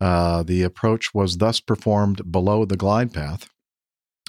Uh, 0.00 0.42
the 0.42 0.62
approach 0.62 1.14
was 1.14 1.38
thus 1.38 1.60
performed 1.60 2.30
below 2.30 2.64
the 2.64 2.76
glide 2.76 3.12
path 3.12 3.48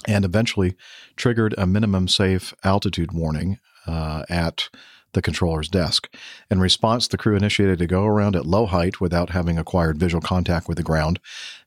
and 0.06 0.24
eventually 0.24 0.74
triggered 1.16 1.54
a 1.58 1.66
minimum 1.66 2.08
safe 2.08 2.54
altitude 2.64 3.12
warning 3.12 3.58
uh, 3.86 4.24
at 4.28 4.68
the 5.16 5.22
controller's 5.22 5.68
desk. 5.68 6.14
In 6.50 6.60
response, 6.60 7.08
the 7.08 7.16
crew 7.16 7.34
initiated 7.34 7.80
a 7.80 7.86
go 7.86 8.04
around 8.04 8.36
at 8.36 8.46
low 8.46 8.66
height 8.66 9.00
without 9.00 9.30
having 9.30 9.58
acquired 9.58 9.98
visual 9.98 10.20
contact 10.20 10.68
with 10.68 10.76
the 10.76 10.84
ground 10.84 11.18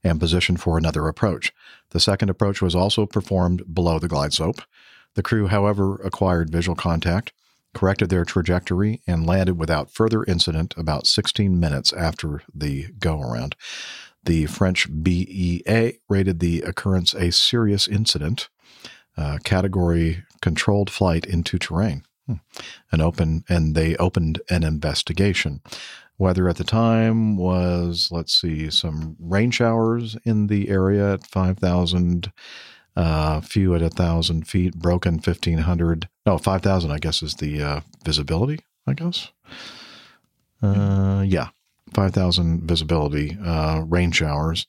and 0.03 0.19
positioned 0.19 0.61
for 0.61 0.77
another 0.77 1.07
approach. 1.07 1.51
The 1.89 1.99
second 1.99 2.29
approach 2.29 2.61
was 2.61 2.75
also 2.75 3.05
performed 3.05 3.73
below 3.73 3.99
the 3.99 4.07
glide 4.07 4.33
slope. 4.33 4.61
The 5.15 5.23
crew, 5.23 5.47
however, 5.47 5.95
acquired 5.95 6.51
visual 6.51 6.75
contact, 6.75 7.33
corrected 7.73 8.09
their 8.09 8.23
trajectory, 8.23 9.01
and 9.07 9.25
landed 9.25 9.57
without 9.57 9.91
further 9.91 10.23
incident 10.23 10.75
about 10.77 11.07
16 11.07 11.59
minutes 11.59 11.91
after 11.91 12.43
the 12.53 12.87
go 12.99 13.19
around. 13.19 13.55
The 14.23 14.45
French 14.45 14.87
BEA 15.03 15.99
rated 16.07 16.39
the 16.39 16.61
occurrence 16.61 17.13
a 17.13 17.31
serious 17.31 17.87
incident, 17.87 18.49
uh, 19.17 19.39
category 19.43 20.23
controlled 20.41 20.89
flight 20.89 21.25
into 21.25 21.57
terrain. 21.57 22.03
Hmm. 22.29 22.35
An 22.91 23.01
open 23.01 23.43
and 23.49 23.73
they 23.73 23.95
opened 23.95 24.39
an 24.51 24.63
investigation. 24.63 25.61
Weather 26.19 26.47
at 26.47 26.57
the 26.57 26.63
time 26.63 27.37
was, 27.37 28.09
let's 28.11 28.39
see, 28.39 28.69
some 28.69 29.15
rain 29.19 29.49
showers 29.49 30.15
in 30.25 30.45
the 30.45 30.69
area 30.69 31.13
at 31.13 31.25
5,000, 31.25 32.31
uh, 32.95 33.41
few 33.41 33.73
at 33.73 33.81
1,000 33.81 34.47
feet, 34.47 34.75
broken 34.75 35.13
1,500. 35.15 36.07
No, 36.27 36.37
5,000, 36.37 36.91
I 36.91 36.99
guess, 36.99 37.23
is 37.23 37.35
the 37.35 37.63
uh, 37.63 37.79
visibility, 38.05 38.59
I 38.85 38.93
guess. 38.93 39.31
Uh, 40.61 41.23
yeah, 41.25 41.47
5,000 41.95 42.61
visibility, 42.61 43.37
uh, 43.43 43.83
rain 43.87 44.11
showers, 44.11 44.67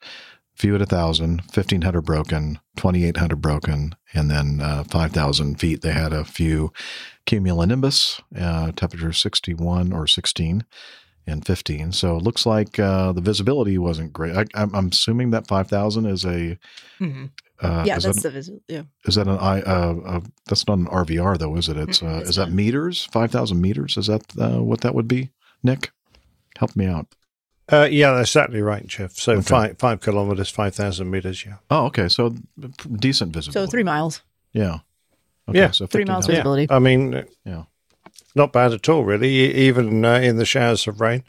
few 0.54 0.74
at 0.74 0.80
1,000, 0.80 1.40
1,500 1.52 2.00
broken, 2.02 2.60
2,800 2.76 3.36
broken, 3.40 3.96
and 4.14 4.30
then 4.30 4.60
uh, 4.62 4.84
5,000 4.84 5.58
feet. 5.58 5.82
They 5.82 5.92
had 5.92 6.12
a 6.12 6.24
few 6.24 6.72
cumulonimbus, 7.30 8.20
uh, 8.38 8.72
temperature 8.72 9.12
61 9.12 9.92
or 9.92 10.06
16 10.06 10.64
and 11.26 11.46
15. 11.46 11.92
So 11.92 12.16
it 12.16 12.22
looks 12.22 12.44
like 12.46 12.78
uh, 12.78 13.12
the 13.12 13.20
visibility 13.20 13.78
wasn't 13.78 14.12
great. 14.12 14.36
I, 14.36 14.46
I'm, 14.54 14.74
I'm 14.74 14.88
assuming 14.88 15.30
that 15.30 15.46
5,000 15.46 16.06
is 16.06 16.24
a 16.24 16.58
Mhm. 17.00 17.30
Uh, 17.62 17.84
yeah, 17.86 17.96
is 17.98 18.04
that's 18.04 18.16
that, 18.22 18.22
the 18.22 18.30
visit. 18.30 18.62
Yeah. 18.68 18.82
is 19.04 19.16
that 19.16 19.28
an 19.28 19.36
I? 19.36 19.60
Uh, 19.60 19.94
uh, 20.06 20.20
that's 20.46 20.66
not 20.66 20.78
an 20.78 20.86
RVR 20.86 21.36
though, 21.38 21.56
is 21.56 21.68
it? 21.68 21.76
It's, 21.76 22.02
uh, 22.02 22.20
it's 22.22 22.30
is 22.30 22.36
that 22.36 22.46
not. 22.48 22.52
meters? 22.54 23.06
Five 23.12 23.30
thousand 23.30 23.60
meters? 23.60 23.98
Is 23.98 24.06
that 24.06 24.22
uh, 24.38 24.62
what 24.62 24.80
that 24.80 24.94
would 24.94 25.06
be? 25.06 25.28
Nick, 25.62 25.90
help 26.56 26.74
me 26.74 26.86
out. 26.86 27.06
Uh, 27.70 27.86
yeah, 27.90 28.12
that's 28.14 28.30
exactly 28.30 28.62
right, 28.62 28.86
Jeff. 28.86 29.12
So 29.12 29.32
Okay. 29.32 29.42
five 29.42 29.78
five 29.78 30.00
kilometers, 30.00 30.48
five 30.48 30.74
thousand 30.74 31.10
meters. 31.10 31.44
Yeah. 31.44 31.56
Oh, 31.68 31.84
okay. 31.86 32.08
So 32.08 32.34
decent 32.96 33.34
visibility. 33.34 33.66
So 33.66 33.70
three 33.70 33.84
miles. 33.84 34.22
Yeah. 34.54 34.78
Okay, 35.48 35.58
Yeah. 35.58 35.70
So 35.72 35.86
Three 35.86 36.04
miles 36.04 36.26
15,000. 36.26 36.30
visibility. 36.34 36.66
I 36.70 36.78
mean, 36.78 37.24
Yeah. 37.44 37.64
not 38.34 38.52
bad 38.52 38.72
at 38.72 38.88
all, 38.88 39.04
really. 39.04 39.30
Even 39.54 40.04
uh, 40.04 40.14
in 40.14 40.36
the 40.36 40.44
showers 40.44 40.86
of 40.86 41.00
rain, 41.00 41.24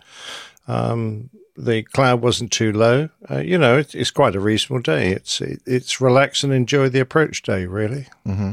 um, 0.68 1.30
the 1.58 1.84
cloud 1.84 2.22
wasn't 2.22 2.52
too 2.52 2.72
low. 2.72 3.10
Uh, 3.30 3.40
you 3.40 3.58
know, 3.58 3.78
it's, 3.78 3.94
it's 3.96 4.12
quite 4.12 4.36
a 4.36 4.40
reasonable 4.40 4.82
day. 4.82 5.12
It's 5.12 5.42
it, 5.42 5.62
it's 5.66 6.00
relax 6.02 6.44
and 6.44 6.54
enjoy 6.54 6.90
the 6.90 7.00
approach 7.00 7.42
day, 7.42 7.66
really. 7.66 8.08
hmm 8.26 8.52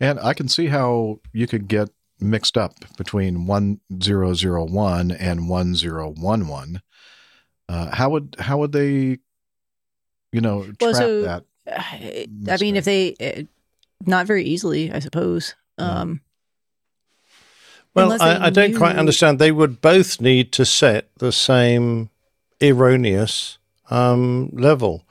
And 0.00 0.20
I 0.20 0.34
can 0.34 0.48
see 0.48 0.66
how 0.66 1.20
you 1.32 1.46
could 1.46 1.68
get 1.68 1.88
mixed 2.20 2.56
up 2.56 2.72
between 2.96 3.46
1001 3.46 5.10
and 5.12 5.48
1011. 5.48 6.80
Uh, 7.68 7.94
how 7.94 8.10
would 8.10 8.36
how 8.38 8.58
would 8.58 8.72
they, 8.72 9.18
you 10.32 10.40
know, 10.40 10.62
trap 10.64 10.76
Well, 10.80 10.94
so- 10.94 11.22
that? 11.22 11.44
I 11.68 12.56
mean, 12.60 12.76
if 12.76 12.84
they, 12.84 13.14
uh, 13.20 13.42
not 14.04 14.26
very 14.26 14.44
easily, 14.44 14.92
I 14.92 14.98
suppose. 14.98 15.54
Um, 15.78 16.20
Well, 17.94 18.20
I, 18.20 18.46
I 18.46 18.50
don't 18.50 18.76
quite 18.76 18.96
understand. 18.96 19.38
They 19.38 19.52
would 19.52 19.80
both 19.80 20.20
need 20.20 20.52
to 20.52 20.64
set 20.64 21.08
the 21.18 21.32
same 21.32 22.10
erroneous 22.62 23.58
um, 23.90 24.50
level. 24.52 25.04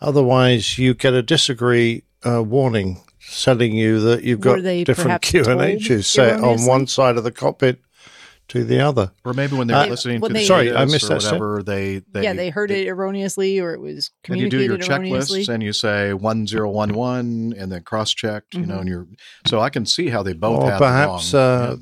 Otherwise, 0.00 0.78
you 0.78 0.94
get 0.94 1.14
a 1.14 1.22
disagree 1.22 2.02
uh, 2.26 2.42
warning 2.42 3.02
telling 3.40 3.74
you 3.74 4.00
that 4.00 4.22
you've 4.22 4.40
got 4.40 4.62
different 4.84 5.22
Q 5.22 5.44
and 5.44 5.60
H's 5.60 6.06
set 6.06 6.40
on 6.40 6.64
one 6.66 6.86
side 6.86 7.16
of 7.16 7.24
the 7.24 7.32
cockpit 7.32 7.80
to 8.48 8.64
the 8.64 8.80
other. 8.80 9.10
Or 9.24 9.34
maybe 9.34 9.56
when 9.56 9.66
they're 9.66 9.76
Uh, 9.76 9.86
listening 9.88 10.20
when 10.20 10.30
to 10.32 10.38
the 10.38 10.44
Sorry, 10.44 10.72
I 10.74 10.84
missed 10.84 11.04
or 11.04 11.08
that 11.18 11.24
whatever, 11.24 11.62
they, 11.62 12.02
they 12.12 12.22
yeah, 12.22 12.32
they 12.32 12.50
heard 12.50 12.70
it 12.70 12.86
erroneously, 12.88 13.58
or 13.60 13.72
it 13.74 13.80
was 13.80 14.10
And 14.28 14.38
you 14.38 14.48
do 14.48 14.58
your 14.58 14.76
communicated 14.76 14.92
erroneously. 14.92 15.42
checklists 15.44 15.48
and 15.48 15.62
you 15.62 15.72
say 15.72 16.12
1011 16.12 17.54
and 17.58 17.72
then 17.72 17.82
cross 17.82 18.12
checked, 18.14 18.54
you 18.54 18.66
know, 18.66 18.76
Mhm. 18.76 18.80
and 18.80 18.88
you're 18.88 19.06
so 19.46 19.60
I 19.60 19.70
can 19.70 19.86
see 19.86 20.08
how 20.08 20.22
they 20.22 20.32
both 20.32 20.62
Or 20.62 20.70
have 20.70 20.78
perhaps 20.78 21.32
the 21.32 21.38
wrong, 21.38 21.72
uh, 21.72 21.76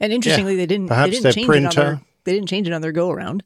And 0.00 0.12
interestingly, 0.12 0.56
they 0.56 0.66
didn't. 0.66 0.88
Perhaps 0.88 1.06
they 1.06 1.10
didn't 1.12 1.22
their 1.24 1.32
change 1.32 1.48
it 1.56 1.64
on 1.66 1.74
their. 1.74 2.00
They 2.24 2.32
didn't 2.32 2.48
change 2.48 2.66
it 2.66 2.72
on 2.72 2.82
their 2.82 2.92
go 2.92 3.10
around. 3.10 3.42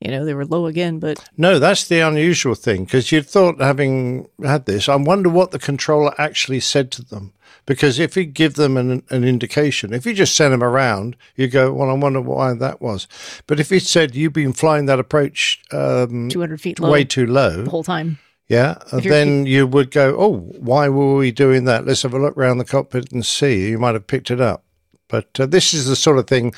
You 0.00 0.10
know, 0.10 0.24
they 0.24 0.32
were 0.34 0.46
low 0.46 0.66
again, 0.66 0.98
but 0.98 1.22
No, 1.36 1.58
that's 1.58 1.86
the 1.88 2.00
unusual 2.00 2.54
thing 2.54 2.84
because 2.84 3.12
you'd 3.12 3.26
thought, 3.26 3.60
having 3.60 4.28
had 4.42 4.64
this, 4.64 4.88
I 4.88 4.96
wonder 4.96 5.28
what 5.28 5.50
the 5.50 5.58
controller 5.58 6.14
actually 6.18 6.60
said 6.60 6.90
to 6.92 7.02
them. 7.04 7.32
Because 7.70 8.00
if 8.00 8.16
you 8.16 8.24
give 8.24 8.54
them 8.54 8.76
an, 8.76 9.04
an 9.10 9.22
indication, 9.22 9.92
if 9.92 10.04
you 10.04 10.12
just 10.12 10.34
send 10.34 10.52
them 10.52 10.60
around, 10.60 11.16
you 11.36 11.46
go, 11.46 11.72
well, 11.72 11.88
I 11.88 11.92
wonder 11.92 12.20
why 12.20 12.52
that 12.52 12.82
was. 12.82 13.06
But 13.46 13.60
if 13.60 13.70
he 13.70 13.78
said 13.78 14.16
you've 14.16 14.32
been 14.32 14.52
flying 14.52 14.86
that 14.86 14.98
approach 14.98 15.62
um, 15.70 16.28
200 16.30 16.60
feet 16.60 16.80
low 16.80 16.90
way 16.90 17.04
too 17.04 17.26
low, 17.26 17.62
the 17.62 17.70
whole 17.70 17.84
time. 17.84 18.18
yeah, 18.48 18.78
then 18.90 19.46
you 19.46 19.68
would 19.68 19.92
go, 19.92 20.16
oh, 20.18 20.38
why 20.58 20.88
were 20.88 21.14
we 21.14 21.30
doing 21.30 21.62
that? 21.66 21.86
Let's 21.86 22.02
have 22.02 22.12
a 22.12 22.18
look 22.18 22.36
around 22.36 22.58
the 22.58 22.64
cockpit 22.64 23.12
and 23.12 23.24
see. 23.24 23.68
You 23.68 23.78
might 23.78 23.94
have 23.94 24.08
picked 24.08 24.32
it 24.32 24.40
up. 24.40 24.64
But 25.06 25.38
uh, 25.38 25.46
this 25.46 25.72
is 25.72 25.86
the 25.86 25.94
sort 25.94 26.18
of 26.18 26.26
thing 26.26 26.52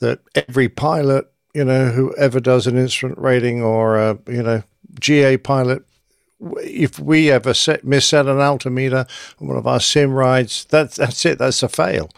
that 0.00 0.20
every 0.34 0.68
pilot, 0.68 1.32
you 1.54 1.64
know, 1.64 1.86
who 1.86 2.14
ever 2.16 2.40
does 2.40 2.66
an 2.66 2.76
instrument 2.76 3.18
rating 3.18 3.62
or, 3.62 3.96
uh, 3.98 4.16
you 4.26 4.42
know, 4.42 4.62
GA 5.00 5.38
pilot, 5.38 5.87
if 6.40 6.98
we 6.98 7.30
ever 7.30 7.54
set, 7.54 7.84
misset 7.84 8.30
an 8.30 8.40
altimeter 8.40 9.06
on 9.40 9.48
one 9.48 9.56
of 9.56 9.66
our 9.66 9.80
sim 9.80 10.12
rides, 10.12 10.64
that's, 10.66 10.96
that's 10.96 11.24
it. 11.26 11.38
That's 11.38 11.62
a 11.62 11.68
fail. 11.68 12.10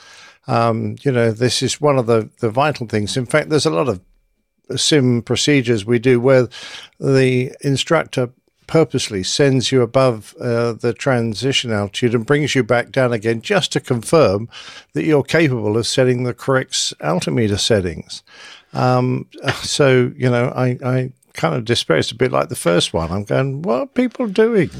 Um, 0.46 0.96
you 1.02 1.12
know, 1.12 1.30
this 1.30 1.62
is 1.62 1.80
one 1.80 1.98
of 1.98 2.06
the, 2.06 2.28
the 2.40 2.50
vital 2.50 2.86
things. 2.86 3.16
In 3.16 3.26
fact, 3.26 3.50
there's 3.50 3.66
a 3.66 3.70
lot 3.70 3.88
of 3.88 4.00
sim 4.76 5.22
procedures 5.22 5.84
we 5.84 5.98
do 5.98 6.20
where 6.20 6.48
the 6.98 7.52
instructor 7.60 8.30
purposely 8.66 9.24
sends 9.24 9.72
you 9.72 9.82
above 9.82 10.32
uh, 10.40 10.72
the 10.72 10.94
transition 10.94 11.72
altitude 11.72 12.14
and 12.14 12.24
brings 12.24 12.54
you 12.54 12.62
back 12.62 12.92
down 12.92 13.12
again 13.12 13.42
just 13.42 13.72
to 13.72 13.80
confirm 13.80 14.48
that 14.92 15.02
you're 15.02 15.24
capable 15.24 15.76
of 15.76 15.86
setting 15.88 16.22
the 16.22 16.32
correct 16.32 16.94
altimeter 17.02 17.58
settings. 17.58 18.22
Um, 18.72 19.26
so, 19.62 20.12
you 20.16 20.30
know, 20.30 20.52
I, 20.54 20.78
I 20.84 21.12
kind 21.34 21.54
of 21.54 21.64
despair. 21.64 21.98
It's 21.98 22.10
a 22.10 22.14
bit 22.16 22.32
like 22.32 22.48
the 22.48 22.56
first 22.56 22.92
one. 22.92 23.10
I'm 23.10 23.24
going, 23.24 23.62
what 23.62 23.80
are 23.80 23.86
people 23.86 24.26
doing? 24.26 24.70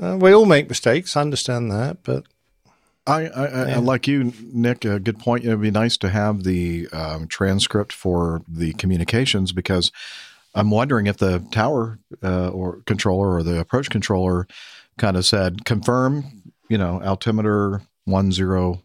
Uh, 0.00 0.16
we 0.20 0.32
all 0.32 0.46
make 0.46 0.68
mistakes. 0.68 1.16
I 1.16 1.20
understand 1.20 1.70
that, 1.70 1.98
but 2.02 2.24
I, 3.06 3.26
I, 3.28 3.44
I 3.46 3.68
Yeah. 3.68 3.78
like 3.78 4.08
you, 4.08 4.32
Nick. 4.52 4.84
A 4.84 4.98
good 4.98 5.18
point. 5.18 5.44
It 5.44 5.50
would 5.50 5.60
be 5.60 5.70
nice 5.70 5.96
to 5.98 6.08
have 6.08 6.42
the 6.44 6.88
um, 6.92 7.26
transcript 7.28 7.92
for 7.92 8.42
the 8.48 8.72
communications 8.74 9.52
because 9.52 9.92
I'm 10.54 10.70
wondering 10.70 11.06
if 11.06 11.18
the 11.18 11.40
tower 11.52 11.98
uh, 12.22 12.48
or 12.48 12.80
controller 12.86 13.34
or 13.34 13.42
the 13.42 13.60
approach 13.60 13.90
controller 13.90 14.46
kind 14.98 15.16
of 15.16 15.26
said 15.26 15.64
confirm, 15.64 16.42
you 16.68 16.78
know, 16.78 17.00
altimeter 17.02 17.82
one 18.04 18.32
zero 18.32 18.82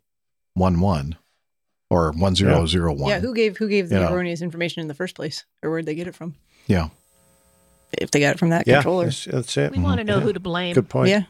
one 0.54 0.80
one 0.82 1.16
or 1.90 2.12
one 2.12 2.36
zero 2.36 2.66
zero 2.66 2.94
one. 2.94 3.10
Yeah, 3.10 3.20
who 3.20 3.34
gave 3.34 3.58
who 3.58 3.68
gave 3.70 3.90
the 3.90 3.96
You 3.96 4.02
know. 4.02 4.14
erroneous 4.14 4.42
information 4.42 4.82
in 4.82 4.88
the 4.88 4.94
first 4.94 5.16
place, 5.16 5.46
or 5.64 5.70
where'd 5.72 5.86
they 5.86 5.96
get 5.96 6.08
it 6.08 6.16
from? 6.16 6.36
Yeah. 6.70 6.88
If 7.92 8.12
they 8.12 8.20
got 8.20 8.36
it 8.36 8.40
from 8.40 8.50
that 8.50 8.68
yeah, 8.68 8.76
controller, 8.76 9.06
that's, 9.06 9.26
that's 9.26 9.58
it. 9.58 9.72
We 9.72 9.80
want 9.80 9.98
to 9.98 10.04
know 10.04 10.18
Yeah. 10.18 10.24
who 10.24 10.34
to 10.34 10.40
blame. 10.40 10.74
Good 10.76 10.88
point. 10.90 11.10
yeah. 11.10 11.24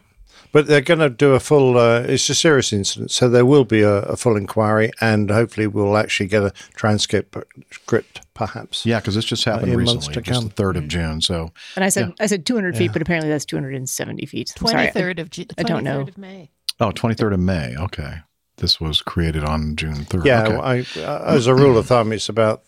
But 0.51 0.67
they're 0.67 0.81
going 0.81 0.99
to 0.99 1.09
do 1.09 1.33
a 1.33 1.39
full. 1.39 1.77
Uh, 1.77 2.01
it's 2.01 2.29
a 2.29 2.35
serious 2.35 2.73
incident, 2.73 3.11
so 3.11 3.29
there 3.29 3.45
will 3.45 3.65
be 3.65 3.81
a, 3.81 3.99
a 4.01 4.15
full 4.17 4.35
inquiry, 4.35 4.91
and 4.99 5.29
hopefully 5.29 5.67
we'll 5.67 5.95
actually 5.97 6.27
get 6.27 6.43
a 6.43 6.51
transcript, 6.75 7.35
script, 7.71 8.21
perhaps. 8.33 8.85
Yeah, 8.85 8.99
because 8.99 9.15
this 9.15 9.25
just 9.25 9.45
happened 9.45 9.71
in 9.71 9.77
months 9.83 10.07
recently, 10.07 10.13
to 10.15 10.21
just 10.21 10.41
the 10.41 10.47
come. 10.47 10.55
third 10.55 10.75
of 10.77 10.87
June. 10.87 11.21
So 11.21 11.51
And 11.75 11.83
I 11.85 11.89
said 11.89 12.07
Yeah. 12.09 12.13
I 12.23 12.25
said 12.27 12.45
200 12.45 12.75
feet, 12.77 12.91
but 12.93 13.01
apparently 13.01 13.29
that's 13.29 13.45
270 13.45 14.25
feet. 14.25 14.53
I'm 14.59 14.67
sorry, 14.67 14.87
23rd 14.87 15.19
of 15.19 15.29
Ju- 15.29 15.45
I 15.57 15.63
don't 15.63 15.83
know. 15.83 16.03
23rd 16.05 16.09
of 16.09 16.17
May. 16.17 16.49
oh, 16.79 16.91
23rd 16.91 17.33
of 17.33 17.39
May. 17.39 17.75
Okay, 17.77 18.13
this 18.57 18.79
was 18.81 19.01
created 19.01 19.43
on 19.43 19.75
June 19.75 20.05
third. 20.05 20.25
Yeah, 20.25 20.43
okay. 20.47 20.99
I, 21.01 21.01
uh, 21.05 21.23
as 21.35 21.47
a 21.47 21.53
rule 21.55 21.77
of 21.77 21.85
thumb, 21.87 22.11
it's 22.11 22.29
about 22.29 22.63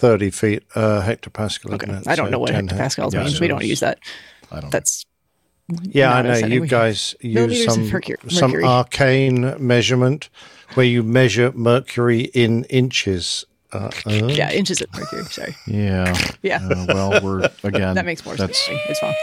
thirty 0.00 0.30
feet 0.30 0.62
uh, 0.74 1.02
hectopascal. 1.02 1.74
Okay. 1.74 1.92
it? 1.92 2.08
I 2.08 2.16
don't 2.16 2.26
So 2.26 2.30
know 2.30 2.38
what 2.38 2.50
10 2.50 2.68
hectopascals 2.68 3.12
Yeah, 3.12 3.20
means. 3.24 3.34
so 3.36 3.40
We 3.40 3.48
don't 3.48 3.58
it's- 3.58 3.70
use 3.70 3.80
that. 3.80 3.98
I 4.50 4.60
don't. 4.60 4.70
That's 4.72 5.04
Yeah, 5.82 6.12
I 6.14 6.22
know 6.22 6.36
you 6.36 6.66
guys 6.66 7.14
use 7.20 7.64
some 7.64 7.88
mercury- 7.88 8.16
some 8.30 8.52
arcane 8.64 9.54
measurement 9.58 10.28
where 10.74 10.86
you 10.86 11.02
measure 11.02 11.52
mercury 11.54 12.22
in 12.34 12.64
inches. 12.64 13.44
Uh, 13.72 13.88
uh, 14.06 14.10
yeah, 14.26 14.50
inches 14.50 14.80
of 14.80 14.88
mercury. 14.98 15.22
Sorry. 15.26 15.54
yeah. 15.68 16.12
Yeah. 16.42 16.58
Uh, 16.68 16.86
well, 16.88 17.20
we're 17.22 17.48
again. 17.62 17.94
That 17.94 18.04
makes 18.04 18.24
more 18.26 18.36
sense. 18.36 18.66
that's, 18.66 18.66
to. 18.66 18.90
It's 18.90 18.98
fine. 18.98 19.14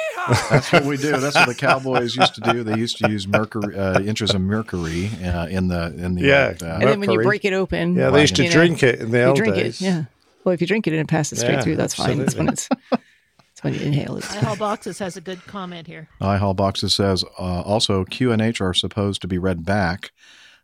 That's 0.49 0.71
what 0.71 0.85
we 0.85 0.95
do. 0.95 1.17
That's 1.17 1.35
what 1.35 1.47
the 1.49 1.55
cowboys 1.55 2.15
used 2.15 2.35
to 2.35 2.41
do. 2.53 2.63
They 2.63 2.77
used 2.77 2.97
to 2.99 3.09
use 3.11 3.27
mercury 3.27 3.75
uh, 3.77 3.99
inches 4.01 4.33
of 4.33 4.39
mercury 4.41 5.09
uh, 5.23 5.47
in 5.47 5.67
the 5.67 5.93
in 5.97 6.15
the 6.15 6.21
Yeah. 6.21 6.53
uh, 6.61 6.65
And 6.79 6.87
then 6.87 6.99
when 7.01 7.11
you 7.11 7.21
break 7.23 7.43
it 7.43 7.51
open, 7.53 7.95
yeah, 7.95 8.09
they 8.11 8.21
used 8.21 8.35
to 8.37 8.43
you 8.43 8.49
know, 8.49 8.55
drink 8.55 8.83
it 8.83 8.99
in 9.01 9.11
the 9.11 9.25
old 9.25 9.35
drink 9.37 9.55
days. 9.55 9.81
it. 9.81 9.85
Yeah. 9.85 10.03
Well, 10.47 10.53
if 10.53 10.62
you 10.62 10.67
drink 10.67 10.88
it 10.88 10.91
and 10.93 11.01
it 11.01 11.07
passes 11.10 11.39
straight 11.41 11.55
Yeah, 11.55 11.62
through, 11.62 11.75
that's 11.75 11.93
fine. 11.93 12.19
That's 12.19 12.36
when 12.36 12.47
it's 12.47 12.69
that's 12.89 13.63
when 13.63 13.73
you 13.73 13.81
inhale 13.81 14.15
it. 14.15 14.23
Hall 14.23 14.55
Boxes 14.55 14.97
has 14.99 15.17
a 15.17 15.21
good 15.21 15.43
comment 15.45 15.88
here. 15.88 16.07
iHall 16.21 16.55
boxes 16.55 16.95
says 16.95 17.25
uh, 17.38 17.63
also 17.63 18.05
Q 18.05 18.31
and 18.31 18.41
H 18.41 18.62
are 18.62 18.73
supposed 18.73 19.19
to 19.23 19.27
be 19.27 19.38
read 19.38 19.65
back, 19.65 20.13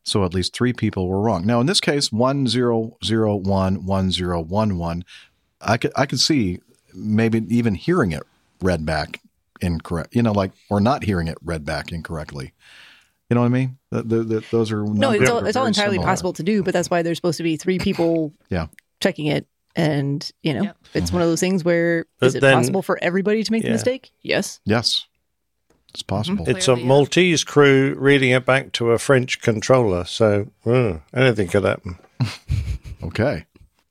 so 0.01 0.23
at 0.23 0.33
least 0.33 0.55
three 0.55 0.71
people 0.71 1.09
were 1.09 1.19
wrong. 1.19 1.45
Now 1.45 1.59
in 1.59 1.65
this 1.67 1.81
case, 1.81 2.13
one 2.13 2.47
zero 2.47 2.95
zero 3.03 3.35
one 3.35 3.85
one 3.85 4.09
zero 4.09 4.41
one 4.41 4.77
one, 4.77 5.03
I 5.59 5.75
could 5.75 5.91
I 5.97 6.05
could 6.05 6.21
see 6.21 6.59
maybe 6.93 7.43
even 7.53 7.75
hearing 7.75 8.13
it 8.13 8.23
read 8.61 8.85
back 8.85 9.19
incorrect. 9.59 10.15
You 10.15 10.23
know, 10.23 10.31
like 10.31 10.53
or 10.69 10.79
not 10.79 11.03
hearing 11.03 11.27
it 11.27 11.37
read 11.43 11.65
back 11.65 11.91
incorrectly. 11.91 12.53
You 13.29 13.35
know 13.35 13.41
what 13.41 13.47
I 13.47 13.49
mean? 13.49 13.77
The, 13.89 14.03
the, 14.03 14.23
the, 14.23 14.43
those 14.49 14.71
are 14.71 14.85
No, 14.85 15.11
it's 15.11 15.29
all, 15.29 15.45
it's 15.45 15.57
all 15.57 15.65
entirely 15.65 15.95
similar. 15.95 16.07
possible 16.07 16.31
to 16.31 16.43
do, 16.43 16.63
but 16.63 16.71
that's 16.71 16.89
why 16.89 17.01
there's 17.01 17.17
supposed 17.17 17.37
to 17.37 17.43
be 17.43 17.57
three 17.57 17.79
people 17.79 18.31
Yeah. 18.49 18.67
checking 19.01 19.25
it. 19.25 19.45
And, 19.75 20.29
you 20.43 20.53
know, 20.53 20.63
Yep. 20.63 20.77
it's 20.93 21.11
one 21.11 21.21
of 21.21 21.27
those 21.27 21.39
things 21.39 21.63
where 21.63 22.05
But 22.19 22.27
is 22.27 22.35
it 22.35 22.41
then- 22.41 22.53
possible 22.55 22.81
for 22.83 22.99
everybody 23.01 23.43
to 23.43 23.51
make 23.51 23.61
the 23.63 23.69
Yeah. 23.69 23.73
mistake? 23.73 24.11
Yes. 24.21 24.59
Yes, 24.65 25.05
it's 25.89 26.03
possible. 26.03 26.45
It's 26.47 26.67
a 26.67 26.73
Clearly, 26.73 26.81
yeah. 26.81 26.87
Maltese 26.87 27.43
crew 27.43 27.95
reading 27.97 28.31
it 28.31 28.45
back 28.45 28.71
to 28.73 28.91
a 28.91 28.99
French 28.99 29.41
controller, 29.41 30.05
so 30.05 30.47
uh, 30.65 30.97
anything 31.13 31.47
could 31.47 31.63
happen. 31.63 31.97
Okay. 33.03 33.45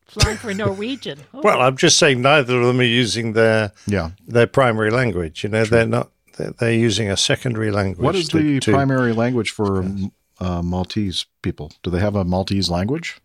Flying 0.06 0.36
for 0.38 0.54
Norwegian. 0.54 1.18
Oh, 1.34 1.40
Well, 1.44 1.60
I'm 1.60 1.76
just 1.76 1.98
saying 1.98 2.22
neither 2.22 2.58
of 2.60 2.66
them 2.66 2.80
are 2.80 2.82
using 2.84 3.32
their 3.34 3.72
Yeah. 3.86 4.10
their 4.26 4.46
primary 4.46 4.90
language. 4.90 5.42
You 5.44 5.50
know, 5.50 5.64
they're 5.64 5.86
not. 5.86 6.10
They're, 6.38 6.52
they're 6.58 6.72
using 6.72 7.10
a 7.10 7.16
secondary 7.16 7.70
language. 7.70 8.02
What 8.02 8.16
is 8.16 8.28
to- 8.28 8.38
the 8.42 8.60
to- 8.60 8.72
primary 8.72 9.12
language 9.12 9.50
for 9.50 9.84
uh, 10.40 10.62
Maltese 10.62 11.26
people? 11.42 11.72
Do 11.82 11.90
they 11.90 11.98
have 12.00 12.16
a 12.16 12.24
Maltese 12.24 12.70
language? 12.70 13.20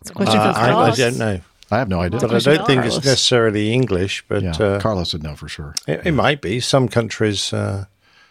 It's 0.00 0.10
a 0.10 0.14
question 0.14 0.38
Uh, 0.40 0.52
I, 0.56 0.90
I 0.90 0.94
don't 0.94 1.18
know. 1.18 1.40
I 1.70 1.78
have 1.78 1.88
no 1.88 2.00
idea. 2.00 2.20
But 2.20 2.32
I 2.34 2.38
don't 2.56 2.66
think 2.66 2.84
it's 2.84 2.96
necessarily 2.96 3.72
English. 3.72 4.24
But 4.28 4.42
Yeah, 4.42 4.50
uh, 4.58 4.80
Carlos 4.80 5.12
would 5.12 5.22
know 5.22 5.36
for 5.36 5.48
sure. 5.48 5.74
It, 5.86 6.06
it 6.06 6.12
might 6.12 6.40
be. 6.40 6.60
Some 6.60 6.88
countries 6.88 7.52
uh, 7.52 7.84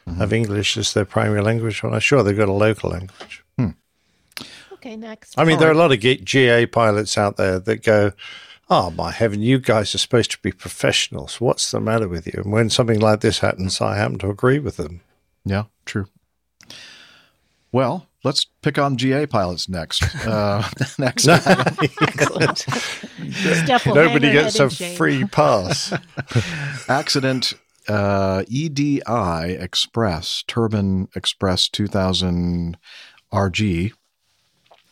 Mm-hmm. 0.08 0.19
have 0.21 0.34
English 0.34 0.75
as 0.77 0.93
their 0.93 1.05
primary 1.05 1.41
language. 1.41 1.84
Well, 1.84 1.93
I'm 1.93 1.99
sure 1.99 2.23
they've 2.23 2.36
got 2.36 2.49
a 2.49 2.53
local 2.53 2.89
language. 2.89 3.43
Okay, 4.73 4.95
next. 4.95 5.38
I 5.38 5.43
mean, 5.43 5.60
there 5.60 5.67
are 5.67 5.73
a 5.73 5.77
lot 5.77 5.91
of 5.91 5.99
G- 5.99 6.21
GA 6.23 6.65
pilots 6.65 7.17
out 7.17 7.36
there 7.38 7.60
that 7.60 7.84
go, 7.84 8.13
"Oh 8.69 8.89
my 8.91 9.12
heaven, 9.12 9.41
you 9.41 9.60
guys 9.60 9.93
are 9.93 9.97
supposed 9.99 10.32
to 10.32 10.39
be 10.41 10.51
professionals. 10.53 11.39
What's 11.41 11.69
the 11.69 11.79
matter 11.82 12.08
with 12.08 12.25
you?" 12.25 12.41
And 12.43 12.51
when 12.53 12.69
something 12.69 12.99
like 12.99 13.19
this 13.19 13.39
happens, 13.39 13.82
I 13.82 13.97
happen 13.97 14.17
to 14.19 14.29
agree 14.29 14.58
with 14.58 14.77
them. 14.77 15.01
Yeah, 15.45 15.65
true. 15.86 16.08
Well, 17.71 18.08
let's 18.23 18.45
pick 18.62 18.77
on 18.77 18.97
GA 18.97 19.25
pilots 19.25 19.69
next. 19.69 20.03
Uh, 20.25 20.67
next. 20.99 21.27
Excellent. 22.01 22.58
Steph 22.60 23.86
will 23.86 23.95
hang 23.95 24.05
Nobody 24.08 24.32
gets 24.32 24.60
a 24.60 24.69
free 24.69 25.25
pass. 25.32 25.93
accident 26.88 27.53
uh, 27.88 28.43
EDI 28.47 29.01
Express 29.08 30.43
Turbine 30.47 31.08
Express 31.15 31.67
2000 31.69 32.77
RG. 33.34 33.91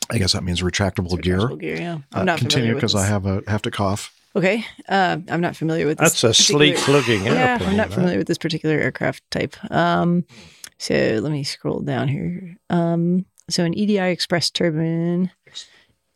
I 0.10 0.18
guess 0.18 0.32
that 0.34 0.44
means 0.44 0.62
retractable, 0.62 1.22
gear. 1.22 1.40
retractable 1.40 1.60
gear, 1.60 1.76
yeah. 1.76 1.98
I'm 2.14 2.22
Uh, 2.22 2.24
not 2.24 2.38
continue 2.40 2.74
familiar 2.74 2.74
with 2.76 2.82
because 2.82 2.96
I 2.96 3.06
have 3.08 3.26
a 3.26 3.42
have 3.48 3.62
to 3.64 3.72
cough. 3.72 4.14
Okay, 4.36 4.64
uh, 4.88 5.18
I'm 5.30 5.42
not 5.42 5.56
familiar 5.56 5.86
with 5.88 5.98
this. 5.98 6.22
That's 6.22 6.24
a 6.24 6.34
sleek 6.34 6.76
particular- 6.76 7.00
looking 7.00 7.26
Yeah, 7.26 7.32
airplane, 7.54 7.70
I'm 7.72 7.78
not 7.78 7.90
that. 7.90 7.96
familiar 7.96 8.18
with 8.20 8.28
this 8.28 8.38
particular 8.38 8.76
aircraft 8.76 9.24
type. 9.32 9.56
Um, 9.72 10.24
so 10.78 11.20
let 11.22 11.32
me 11.32 11.44
scroll 11.44 11.80
down 11.80 12.08
here. 12.08 12.58
Um, 12.70 13.26
so 13.50 13.64
an 13.64 13.74
EDI 13.74 13.98
Express 14.00 14.50
turbine, 14.50 15.32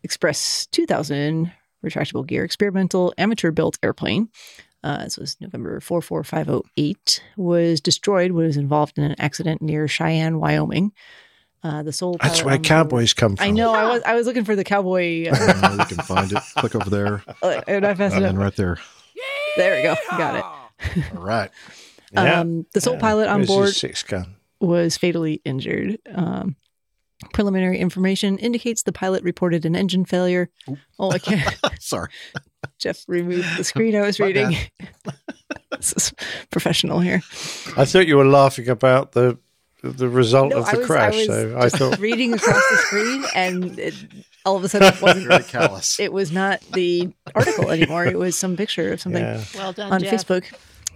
Express 0.02 0.66
2000 0.72 1.52
retractable 1.84 2.26
gear 2.26 2.44
experimental 2.44 3.12
amateur 3.18 3.50
built 3.50 3.78
airplane. 3.82 4.28
Uh, 4.84 5.04
this 5.04 5.16
was 5.16 5.36
November 5.40 5.80
44508. 5.80 7.22
Was 7.36 7.80
destroyed 7.80 8.32
when 8.32 8.44
it 8.44 8.48
was 8.48 8.56
involved 8.56 8.98
in 8.98 9.04
an 9.04 9.14
accident 9.18 9.62
near 9.62 9.86
Cheyenne, 9.86 10.38
Wyoming. 10.38 10.92
Uh, 11.62 11.82
the 11.84 11.92
sole 11.92 12.16
That's 12.20 12.40
pilot 12.40 12.44
where 12.46 12.58
cowboys 12.58 13.14
come 13.14 13.36
from. 13.36 13.46
I 13.46 13.50
know. 13.50 13.72
I 13.72 13.84
was 13.84 14.02
I 14.02 14.14
was 14.14 14.26
looking 14.26 14.44
for 14.44 14.56
the 14.56 14.64
cowboy. 14.64 15.28
Uh, 15.28 15.36
Uh, 15.36 15.76
you 15.78 15.84
can 15.96 16.04
find 16.04 16.32
it. 16.32 16.38
Click 16.56 16.74
over 16.74 16.90
there, 16.90 17.22
and 17.68 17.86
I 17.86 17.92
it 17.92 18.12
and 18.12 18.38
right 18.38 18.54
there. 18.56 18.78
There 19.56 19.76
we 19.76 19.82
go. 19.82 19.94
Got 20.10 20.36
it. 20.36 21.04
All 21.16 21.22
right. 21.22 21.50
Um, 22.14 22.66
the 22.74 22.80
sole 22.82 22.98
pilot 22.98 23.26
on 23.28 23.46
board 23.46 23.70
six 23.70 24.02
gun. 24.02 24.36
Was 24.62 24.96
fatally 24.96 25.40
injured. 25.44 25.98
Um, 26.14 26.56
preliminary 27.32 27.78
information 27.78 28.38
indicates 28.38 28.82
the 28.82 28.92
pilot 28.92 29.22
reported 29.22 29.64
an 29.64 29.76
engine 29.76 30.04
failure. 30.04 30.50
Oh, 30.98 31.10
I 31.10 31.18
can't. 31.18 31.54
Sorry. 31.80 32.10
Jeff 32.78 33.04
removed 33.08 33.58
the 33.58 33.64
screen 33.64 33.94
I 33.96 34.02
was 34.02 34.18
My 34.18 34.26
reading. 34.26 34.56
this 35.70 35.92
is 35.92 36.12
professional 36.50 37.00
here. 37.00 37.22
I 37.76 37.84
thought 37.84 38.06
you 38.06 38.16
were 38.16 38.24
laughing 38.24 38.68
about 38.68 39.12
the 39.12 39.38
the 39.84 40.08
result 40.08 40.50
No, 40.50 40.58
of 40.58 40.66
the 40.66 40.72
I 40.72 40.76
was, 40.76 40.86
crash. 40.86 41.14
I 41.14 41.16
was 41.16 41.26
so 41.26 41.58
I 41.58 41.68
thought 41.68 41.98
reading 42.00 42.32
across 42.34 42.62
the 42.70 42.76
screen, 42.76 43.24
and 43.34 43.78
it, 43.80 43.94
all 44.44 44.56
of 44.56 44.62
a 44.62 44.68
sudden 44.68 44.94
it 44.94 45.02
wasn't. 45.02 45.26
Very 45.26 45.42
callous. 45.42 45.98
It 45.98 46.12
was 46.12 46.30
not 46.30 46.60
the 46.72 47.12
article 47.34 47.68
anymore. 47.70 48.06
It 48.06 48.16
was 48.18 48.36
some 48.36 48.56
picture 48.56 48.92
of 48.92 49.00
something 49.00 49.22
Yeah. 49.22 49.42
Well 49.56 49.72
done, 49.72 49.92
on 49.92 50.00
Jeff. 50.00 50.24
Facebook. 50.24 50.44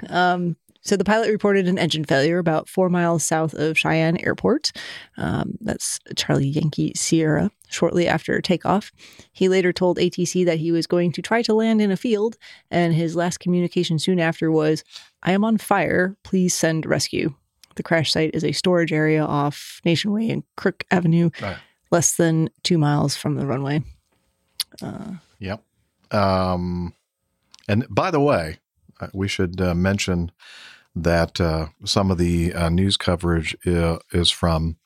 Um, 0.08 0.56
so 0.86 0.96
the 0.96 1.04
pilot 1.04 1.30
reported 1.30 1.66
an 1.68 1.78
engine 1.78 2.04
failure 2.04 2.38
about 2.38 2.68
four 2.68 2.88
miles 2.88 3.24
south 3.24 3.52
of 3.54 3.76
Cheyenne 3.76 4.16
Airport. 4.18 4.72
Um, 5.16 5.58
that's 5.60 5.98
Charlie 6.16 6.46
Yankee 6.48 6.92
Sierra. 6.94 7.50
Shortly 7.68 8.06
after 8.06 8.40
takeoff, 8.40 8.92
he 9.32 9.48
later 9.48 9.72
told 9.72 9.98
ATC 9.98 10.44
that 10.46 10.58
he 10.58 10.70
was 10.70 10.86
going 10.86 11.10
to 11.12 11.20
try 11.22 11.42
to 11.42 11.52
land 11.54 11.80
in 11.82 11.90
a 11.90 11.96
field, 11.96 12.36
and 12.70 12.94
his 12.94 13.16
last 13.16 13.40
communication 13.40 13.98
soon 13.98 14.20
after 14.20 14.50
was, 14.52 14.84
"I 15.24 15.32
am 15.32 15.44
on 15.44 15.58
fire. 15.58 16.16
Please 16.22 16.54
send 16.54 16.86
rescue." 16.86 17.34
The 17.74 17.82
crash 17.82 18.12
site 18.12 18.30
is 18.34 18.44
a 18.44 18.52
storage 18.52 18.92
area 18.92 19.22
off 19.24 19.80
Nation 19.84 20.12
Way 20.12 20.30
and 20.30 20.44
Crook 20.56 20.84
Avenue, 20.90 21.30
Right. 21.42 21.56
less 21.90 22.16
than 22.16 22.48
two 22.62 22.78
miles 22.78 23.16
from 23.16 23.34
the 23.34 23.46
runway. 23.46 23.82
Uh, 24.80 25.14
Yep. 25.40 25.62
Um, 26.12 26.94
and 27.68 27.84
by 27.90 28.10
the 28.10 28.20
way, 28.20 28.58
uh, 29.00 29.08
we 29.12 29.28
should 29.28 29.60
uh, 29.60 29.74
mention 29.74 30.30
that 30.96 31.40
uh, 31.40 31.66
some 31.84 32.10
of 32.10 32.18
the 32.18 32.52
uh, 32.54 32.68
news 32.70 32.96
coverage 32.96 33.54
uh, 33.66 33.98
is 34.12 34.30
from 34.30 34.76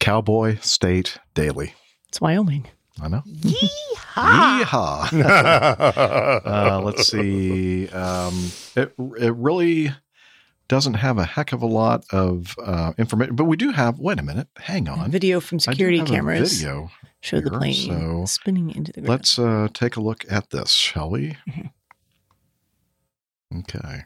Cowboy 0.00 0.58
State 0.60 1.18
Daily. 1.34 1.74
it's 2.08 2.20
Wyoming. 2.20 2.66
I 3.00 3.08
know. 3.08 3.22
Yeehaw! 3.26 4.62
Yeehaw. 5.10 6.46
uh, 6.46 6.80
let's 6.82 7.08
see. 7.08 7.88
Um, 7.88 8.50
it 8.76 8.94
it 9.18 9.34
really 9.34 9.90
doesn't 10.68 10.94
have 10.94 11.18
a 11.18 11.24
heck 11.24 11.52
of 11.52 11.60
a 11.60 11.66
lot 11.66 12.04
of 12.12 12.54
uh, 12.64 12.92
information, 12.96 13.34
but 13.36 13.44
we 13.44 13.56
do 13.56 13.72
have. 13.72 13.98
Wait 13.98 14.18
a 14.20 14.22
minute. 14.22 14.46
Hang 14.58 14.88
on. 14.88 15.10
Video 15.10 15.40
from 15.40 15.56
I 15.56 15.58
do 15.58 15.72
security 15.72 15.98
have 15.98 16.06
a 16.08 16.10
cameras 16.10 16.52
video. 16.60 16.90
show 17.20 17.40
the 17.40 17.50
plane 17.50 17.74
so 17.74 18.24
spinning 18.26 18.70
into 18.74 18.92
the 18.92 19.00
ground. 19.00 19.08
Let's 19.10 19.38
uh, 19.38 19.68
take 19.74 19.96
a 19.96 20.00
look 20.00 20.24
at 20.30 20.50
this, 20.50 20.70
shall 20.70 21.10
we? 21.10 21.36
Mhm. 21.50 21.70
Okay. 23.58 24.04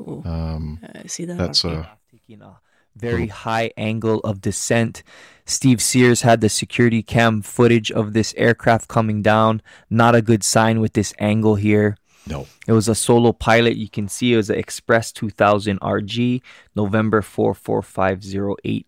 Ooh, 0.00 0.22
Um, 0.24 0.80
I 0.94 1.06
see 1.06 1.24
that. 1.26 1.38
that's 1.38 1.64
on- 1.64 1.76
uh, 1.76 1.86
taking 2.10 2.42
a 2.42 2.58
very 2.96 3.28
high 3.28 3.70
angle 3.76 4.18
of 4.20 4.40
descent. 4.40 5.02
Steve 5.46 5.80
Sears 5.80 6.22
had 6.22 6.40
the 6.40 6.48
security 6.48 7.02
cam 7.02 7.40
footage 7.42 7.90
of 7.92 8.12
this 8.12 8.34
aircraft 8.36 8.88
coming 8.88 9.22
down. 9.22 9.62
Not 9.88 10.14
a 10.14 10.22
good 10.22 10.42
sign 10.42 10.80
with 10.80 10.92
this 10.94 11.12
angle 11.18 11.54
here. 11.56 11.96
no. 12.26 12.46
It 12.68 12.72
was 12.72 12.86
a 12.88 12.94
solo 12.94 13.32
pilot. 13.32 13.76
You 13.76 13.88
can 13.88 14.06
see 14.08 14.32
it 14.34 14.36
was 14.36 14.50
an 14.50 14.58
Express 14.58 15.10
2000 15.12 15.78
RG. 15.80 16.42
November 16.76 17.22
44508 17.22 18.86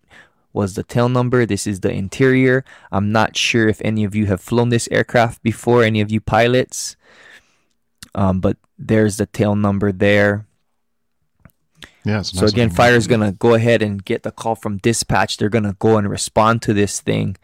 was 0.53 0.75
the 0.75 0.83
tail 0.83 1.09
number. 1.09 1.45
This 1.45 1.65
is 1.67 1.79
the 1.81 1.91
interior. 1.91 2.63
I'm 2.91 3.11
not 3.11 3.35
sure 3.35 3.67
if 3.67 3.81
any 3.83 4.03
of 4.03 4.13
you 4.15 4.27
have 4.27 4.39
flown 4.39 4.69
this 4.69 4.87
aircraft 4.91 5.41
before, 5.43 5.83
any 5.83 5.99
of 6.01 6.11
you 6.11 6.21
pilots. 6.21 6.95
Um, 8.15 8.39
but 8.39 8.57
there's 8.77 9.17
the 9.17 9.25
tail 9.25 9.55
number 9.55 9.91
there. 9.91 10.45
Yeah. 12.05 12.19
A 12.19 12.23
So 12.23 12.45
again, 12.45 12.69
fire 12.69 12.95
is 12.95 13.07
gonna 13.07 13.31
go 13.31 13.53
ahead 13.53 13.81
and 13.81 14.03
get 14.03 14.23
the 14.23 14.31
call 14.31 14.55
from 14.55 14.77
dispatch. 14.77 15.37
They're 15.37 15.49
gonna 15.49 15.75
go 15.79 15.97
and 15.97 16.09
respond 16.09 16.61
to 16.63 16.73
this 16.73 16.99
thing, 16.99 17.37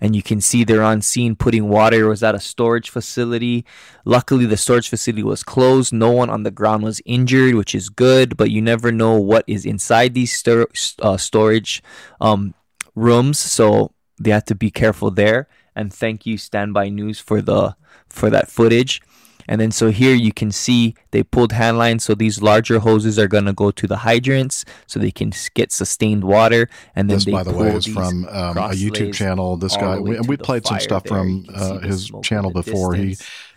and 0.00 0.16
you 0.16 0.22
can 0.22 0.40
see 0.40 0.64
they're 0.64 0.82
on 0.82 1.02
scene 1.02 1.36
putting 1.36 1.68
water. 1.68 2.04
It 2.04 2.08
was 2.08 2.22
at 2.22 2.34
a 2.34 2.40
storage 2.40 2.90
facility. 2.90 3.64
Luckily, 4.04 4.46
the 4.46 4.56
storage 4.56 4.88
facility 4.88 5.22
was 5.22 5.42
closed. 5.42 5.92
No 5.92 6.10
one 6.10 6.30
on 6.30 6.42
the 6.42 6.50
ground 6.50 6.84
was 6.84 7.02
injured, 7.04 7.54
which 7.54 7.74
is 7.74 7.88
good. 7.88 8.36
But 8.36 8.50
you 8.50 8.62
never 8.62 8.90
know 8.92 9.18
what 9.18 9.44
is 9.46 9.66
inside 9.66 10.14
these 10.14 10.32
stor- 10.32 10.68
uh, 11.00 11.16
storage 11.16 11.82
um, 12.20 12.54
rooms, 12.94 13.38
so 13.38 13.92
they 14.18 14.30
have 14.30 14.44
to 14.46 14.54
be 14.54 14.70
careful 14.70 15.10
there. 15.10 15.48
And 15.76 15.92
thank 15.92 16.26
you, 16.26 16.38
Standby 16.38 16.88
News, 16.88 17.20
for 17.20 17.42
the 17.42 17.76
for 18.08 18.30
that 18.30 18.50
footage. 18.50 19.02
And 19.48 19.60
then 19.60 19.70
so 19.70 19.90
here 19.90 20.14
you 20.14 20.32
can 20.32 20.52
see 20.52 20.94
they 21.10 21.22
pulled 21.22 21.52
hand 21.52 21.78
lines. 21.78 22.04
So 22.04 22.14
these 22.14 22.42
larger 22.42 22.78
hoses 22.80 23.18
are 23.18 23.28
gonna 23.28 23.52
go 23.54 23.70
to 23.70 23.86
the 23.86 23.96
hydrants 23.96 24.64
so 24.86 25.00
they 25.00 25.10
can 25.10 25.32
get 25.54 25.72
sustained 25.72 26.24
water. 26.24 26.68
And 26.94 27.08
then 27.08 27.16
This, 27.16 27.24
they 27.24 27.32
by 27.32 27.42
the 27.42 27.52
pull 27.52 27.60
way, 27.60 27.68
is 27.74 27.86
these 27.86 27.94
from 27.94 28.26
um, 28.28 28.50
a 28.50 28.52
cross 28.52 28.76
YouTube 28.76 29.06
lays 29.06 29.16
channel. 29.16 29.56
This 29.56 29.74
all 29.74 29.80
guy, 29.80 29.94
the 29.96 30.02
way 30.02 30.10
we, 30.10 30.16
and 30.16 30.24
to 30.24 30.30
we 30.30 30.36
played 30.36 30.66
some 30.66 30.80
stuff 30.80 31.04
there. 31.04 31.18
from 31.18 31.28
You 31.28 31.42
can 31.44 31.58
see 31.58 31.60
uh, 31.60 31.78
his 31.80 32.10
channel 32.22 32.50
the 32.52 32.62
before. 32.62 32.94
He 32.94 33.16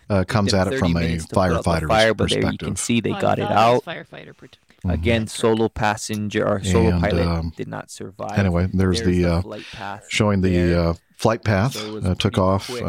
uh, 0.09 0.23
comes 0.25 0.53
at 0.53 0.67
it 0.67 0.77
from 0.77 0.91
a 0.95 0.99
minutes 0.99 1.25
to 1.27 1.35
put 1.35 1.51
out 1.51 1.63
the 1.63 1.69
firefighter's 1.69 1.87
fire, 1.87 2.13
but 2.13 2.29
there 2.29 2.51
you 2.51 2.57
can 2.57 2.75
see 2.75 2.99
they 2.99 3.11
Well, 3.11 3.21
got 3.21 3.39
it 3.39 3.49
out. 3.49 3.85
Firefighter 3.85 4.33
prote- 4.35 4.57
Again, 4.83 5.27
solo 5.27 5.69
passenger 5.69 6.45
or 6.45 6.63
solo 6.63 6.89
And, 6.89 7.01
pilot 7.01 7.27
um, 7.27 7.53
did 7.55 7.67
not 7.67 7.91
survive. 7.91 8.37
Anyway, 8.37 8.67
there's, 8.73 9.01
the, 9.03 9.25
uh, 9.25 9.41
flight 9.41 9.65
path 9.71 10.05
showing 10.09 10.41
the 10.41 10.73
uh, 10.81 10.93
flight 11.17 11.43
path. 11.43 11.73
So 11.73 11.97
uh, 11.99 12.15
took 12.15 12.37
off, 12.37 12.67
quick. 12.67 12.83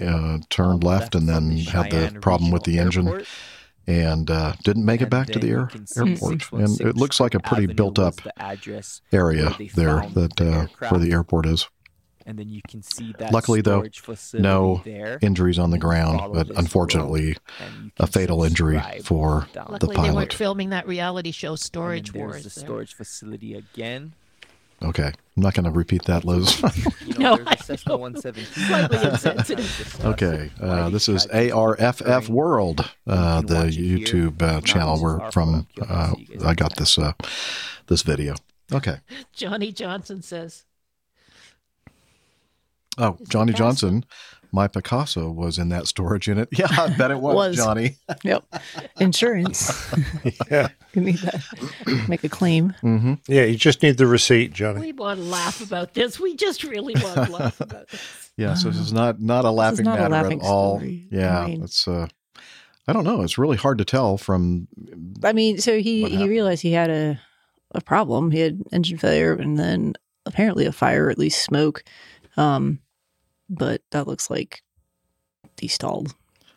Uh, 0.00 0.38
turned 0.48 0.84
left, 0.84 1.14
and 1.14 1.28
then 1.28 1.50
the 1.50 1.62
had 1.64 1.90
the 1.90 2.18
problem 2.20 2.50
with 2.50 2.64
the 2.64 2.78
engine 2.78 3.08
Airport. 3.08 3.28
and 3.86 4.30
uh, 4.30 4.52
didn't 4.64 4.84
make 4.84 5.00
it 5.00 5.10
back 5.10 5.28
to 5.28 5.38
the 5.38 5.50
air, 5.50 5.70
airport. 5.96 6.52
And 6.52 6.80
it 6.80 6.96
looks 6.96 7.20
like 7.20 7.34
a 7.34 7.40
pretty 7.40 7.64
Avenue 7.64 7.74
built 7.74 7.98
up 7.98 8.16
the 8.16 8.32
area 9.12 9.54
there 9.74 10.02
found 10.02 10.14
that 10.14 10.36
the 10.36 10.52
uh, 10.52 10.66
where 10.88 11.00
the 11.00 11.12
airport 11.12 11.46
is. 11.46 11.68
And 12.26 12.38
then 12.38 12.48
you 12.48 12.62
can 12.66 12.82
see 12.82 13.14
that. 13.18 13.32
Luckily, 13.34 13.60
though, 13.60 13.84
no 14.32 14.80
there. 14.82 15.18
injuries 15.20 15.58
on 15.58 15.70
the 15.70 15.78
ground, 15.78 16.32
but 16.32 16.48
unfortunately, 16.56 17.26
road, 17.26 17.38
and 17.60 17.84
you 17.84 17.90
a 17.98 18.06
fatal 18.06 18.42
injury 18.42 18.80
for 19.02 19.46
down 19.52 19.66
the 19.66 19.86
Luckily, 19.86 20.08
they 20.08 20.14
weren't 20.14 20.32
filming 20.32 20.70
that 20.70 20.88
reality 20.88 21.32
show 21.32 21.54
Storage 21.54 22.14
and 22.14 22.20
Wars. 22.20 22.42
There's 22.42 22.54
the 22.54 22.60
there. 22.60 22.66
storage 22.66 22.94
facility 22.94 23.54
again. 23.54 24.14
Okay, 24.84 25.06
I'm 25.36 25.42
not 25.42 25.54
going 25.54 25.64
to 25.64 25.70
repeat 25.70 26.04
that, 26.04 26.24
Liz. 26.24 26.60
You 27.06 27.14
No, 27.18 27.36
know, 27.36 27.36
there's 27.36 27.48
I 27.48 27.52
a 27.54 27.62
Cessna 27.62 27.96
117. 27.96 28.66
Slightly 28.66 29.08
insensitive. 29.10 30.00
Okay, 30.04 30.50
uh, 30.60 30.90
this 30.90 31.08
is 31.08 31.26
ARFF 31.28 32.28
World, 32.28 32.90
uh, 33.06 33.40
the 33.40 33.54
watch 33.54 33.64
it 33.68 33.74
here. 33.74 33.98
YouTube 33.98 34.42
uh, 34.42 34.60
channel 34.60 35.00
where 35.00 35.30
from 35.32 35.66
uh, 35.80 36.10
So 36.12 36.18
you 36.18 36.26
guys 36.26 36.44
I 36.44 36.54
got 36.54 36.76
this 36.76 36.98
uh, 36.98 37.12
this 37.86 38.02
video. 38.02 38.34
Okay. 38.72 38.98
Johnny 39.32 39.72
Johnson 39.72 40.22
says, 40.22 40.64
Oh, 42.98 43.18
Johnny 43.28 43.52
fast. 43.52 43.58
Johnson 43.58 44.04
My 44.54 44.68
Picasso 44.68 45.30
was 45.32 45.58
in 45.58 45.68
that 45.70 45.88
storage 45.88 46.28
unit. 46.28 46.48
Yeah, 46.56 46.68
I 46.70 46.88
bet 46.96 47.10
it 47.10 47.18
was, 47.18 47.34
Was. 47.34 47.56
Johnny. 47.56 47.96
Yep. 48.22 48.44
Insurance. 49.00 49.92
yeah. 50.50 50.68
you 50.94 51.02
need 51.02 51.16
that. 51.18 52.06
Make 52.08 52.22
a 52.22 52.28
claim. 52.28 52.72
Mm-hmm. 52.80 53.14
Yeah, 53.26 53.44
you 53.46 53.56
just 53.56 53.82
need 53.82 53.98
the 53.98 54.06
receipt, 54.06 54.52
Johnny. 54.52 54.80
We 54.80 54.92
want 54.92 55.18
to 55.18 55.24
laugh 55.26 55.60
about 55.60 55.94
this. 55.94 56.20
We 56.20 56.36
just 56.36 56.62
really 56.62 56.94
want 56.94 57.26
to 57.26 57.32
laugh 57.32 57.60
about 57.60 57.88
this. 57.88 58.30
Yeah, 58.36 58.54
so 58.54 58.68
this 58.68 58.78
is 58.78 58.92
not 58.92 59.20
not 59.20 59.44
a 59.44 59.50
laughing 59.50 59.84
not 59.86 59.98
a 59.98 60.02
matter 60.02 60.14
laughing 60.22 60.40
at 60.40 60.46
all. 60.46 60.76
story. 60.78 61.08
Yeah, 61.10 61.40
I 61.40 61.46
mean- 61.46 61.64
it's 61.64 61.88
uh, 61.88 62.06
I 62.86 62.92
don't 62.92 63.04
know. 63.04 63.22
It's 63.22 63.38
really 63.38 63.56
hard 63.56 63.78
to 63.78 63.84
tell 63.84 64.16
from. 64.16 64.68
I 65.24 65.32
mean, 65.32 65.58
so 65.58 65.80
he 65.80 66.08
he 66.08 66.28
realized 66.28 66.62
he 66.62 66.72
had 66.72 66.90
a 66.90 67.20
a 67.72 67.80
problem. 67.80 68.30
He 68.30 68.38
had 68.38 68.62
engine 68.72 68.98
failure 68.98 69.32
and 69.34 69.58
then 69.58 69.94
apparently 70.26 70.64
a 70.64 70.72
fire, 70.72 71.06
or 71.06 71.10
at 71.10 71.18
least 71.18 71.42
smoke. 71.42 71.82
Um, 72.36 72.78
but 73.48 73.82
that 73.90 74.06
looks 74.06 74.30
like 74.30 74.62
he 75.58 75.68
stalled. 75.68 76.14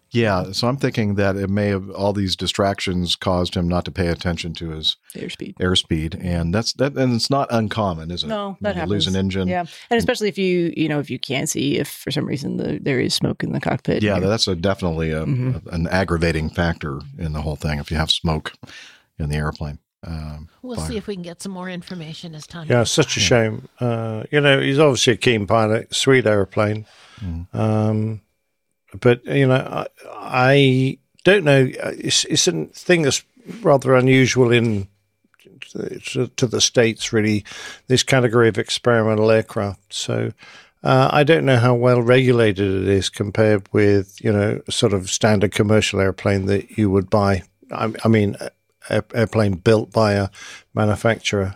Yeah, 0.09 0.53
so 0.53 0.69
I'm 0.69 0.77
thinking 0.77 1.15
that 1.15 1.35
it 1.35 1.49
may 1.49 1.67
have 1.67 1.89
all 1.89 2.13
these 2.13 2.37
distractions 2.37 3.17
caused 3.17 3.55
him 3.55 3.67
not 3.67 3.83
to 3.85 3.91
pay 3.91 4.07
attention 4.07 4.53
to 4.53 4.69
his 4.69 4.95
Airspeed. 5.13 5.55
airspeed, 5.57 6.23
and 6.23 6.55
that's 6.55 6.71
that. 6.73 6.95
And 6.95 7.13
it's 7.13 7.29
not 7.29 7.49
uncommon, 7.51 8.09
is 8.09 8.23
it? 8.23 8.27
No, 8.27 8.55
that 8.61 8.75
you 8.75 8.79
happens. 8.79 8.89
Lose 8.91 9.07
an 9.07 9.17
engine. 9.17 9.49
Yeah, 9.49 9.65
and 9.89 9.97
especially 9.97 10.29
if 10.29 10.37
you 10.37 10.73
you 10.77 10.87
know 10.87 10.99
if 10.99 11.09
you 11.09 11.19
can't 11.19 11.49
see 11.49 11.77
if 11.77 11.89
for 11.89 12.09
some 12.11 12.25
reason 12.25 12.55
the, 12.55 12.79
there 12.81 13.01
is 13.01 13.13
smoke 13.15 13.43
in 13.43 13.51
the 13.51 13.59
cockpit. 13.59 14.01
Yeah, 14.01 14.19
that's 14.19 14.47
a 14.47 14.55
definitely 14.55 15.11
a, 15.11 15.25
Mhm. 15.25 15.65
an 15.73 15.87
aggravating 15.87 16.49
factor 16.51 17.01
in 17.17 17.33
the 17.33 17.41
whole 17.41 17.57
thing. 17.57 17.77
If 17.77 17.91
you 17.91 17.97
have 17.97 18.09
smoke 18.09 18.53
in 19.19 19.27
the 19.29 19.35
airplane, 19.35 19.79
um, 20.07 20.49
We'll 20.61 20.77
fire. 20.77 20.87
see 20.87 20.97
if 20.97 21.05
we 21.07 21.13
can 21.15 21.21
get 21.23 21.41
some 21.41 21.51
more 21.51 21.69
information 21.69 22.33
as 22.35 22.47
time 22.47 22.67
Yeah, 22.67 22.79
goes 22.79 22.91
such 22.91 23.15
a 23.17 23.19
by. 23.19 23.23
shame. 23.23 23.69
Uh, 23.79 24.23
you 24.31 24.41
know, 24.41 24.59
he's 24.59 24.79
obviously 24.79 25.13
a 25.13 25.17
keen 25.17 25.45
pilot, 25.47 25.93
sweet 25.93 26.25
aeroplane. 26.25 26.85
Um, 27.53 28.21
but 28.99 29.23
you 29.25 29.47
know, 29.47 29.55
I, 29.55 29.87
I 30.13 30.97
don't 31.23 31.43
know. 31.43 31.69
It's, 31.73 32.25
it's 32.25 32.47
a 32.47 32.65
thing 32.67 33.01
that's 33.03 33.23
rather 33.61 33.95
unusual 33.95 34.51
in 34.51 34.87
to, 35.71 36.27
to 36.27 36.47
the 36.47 36.61
states. 36.61 37.11
Really, 37.13 37.43
this 37.87 38.03
category 38.03 38.47
of 38.49 38.57
experimental 38.57 39.29
aircraft. 39.31 39.93
So. 39.93 40.33
Uh, 40.83 41.09
I 41.11 41.23
don't 41.23 41.43
know 41.43 41.57
how 41.57 41.73
well 41.73 42.03
regulated 42.03 42.83
it 42.83 42.87
is 42.87 43.09
compared 43.09 43.67
with, 43.73 44.23
you 44.23 44.31
know, 44.31 44.61
sort 44.69 44.93
of 44.93 45.09
standard 45.09 45.51
commercial 45.51 45.99
airplane 45.99 46.45
that 46.45 46.77
you 46.77 46.91
would 46.91 47.09
buy. 47.09 47.41
I, 47.71 47.91
I 48.05 48.07
mean, 48.07 48.37
a- 48.39 48.51
airplane 48.89 49.53
built 49.55 49.91
by 49.91 50.13
a 50.13 50.29
manufacturer. 50.73 51.55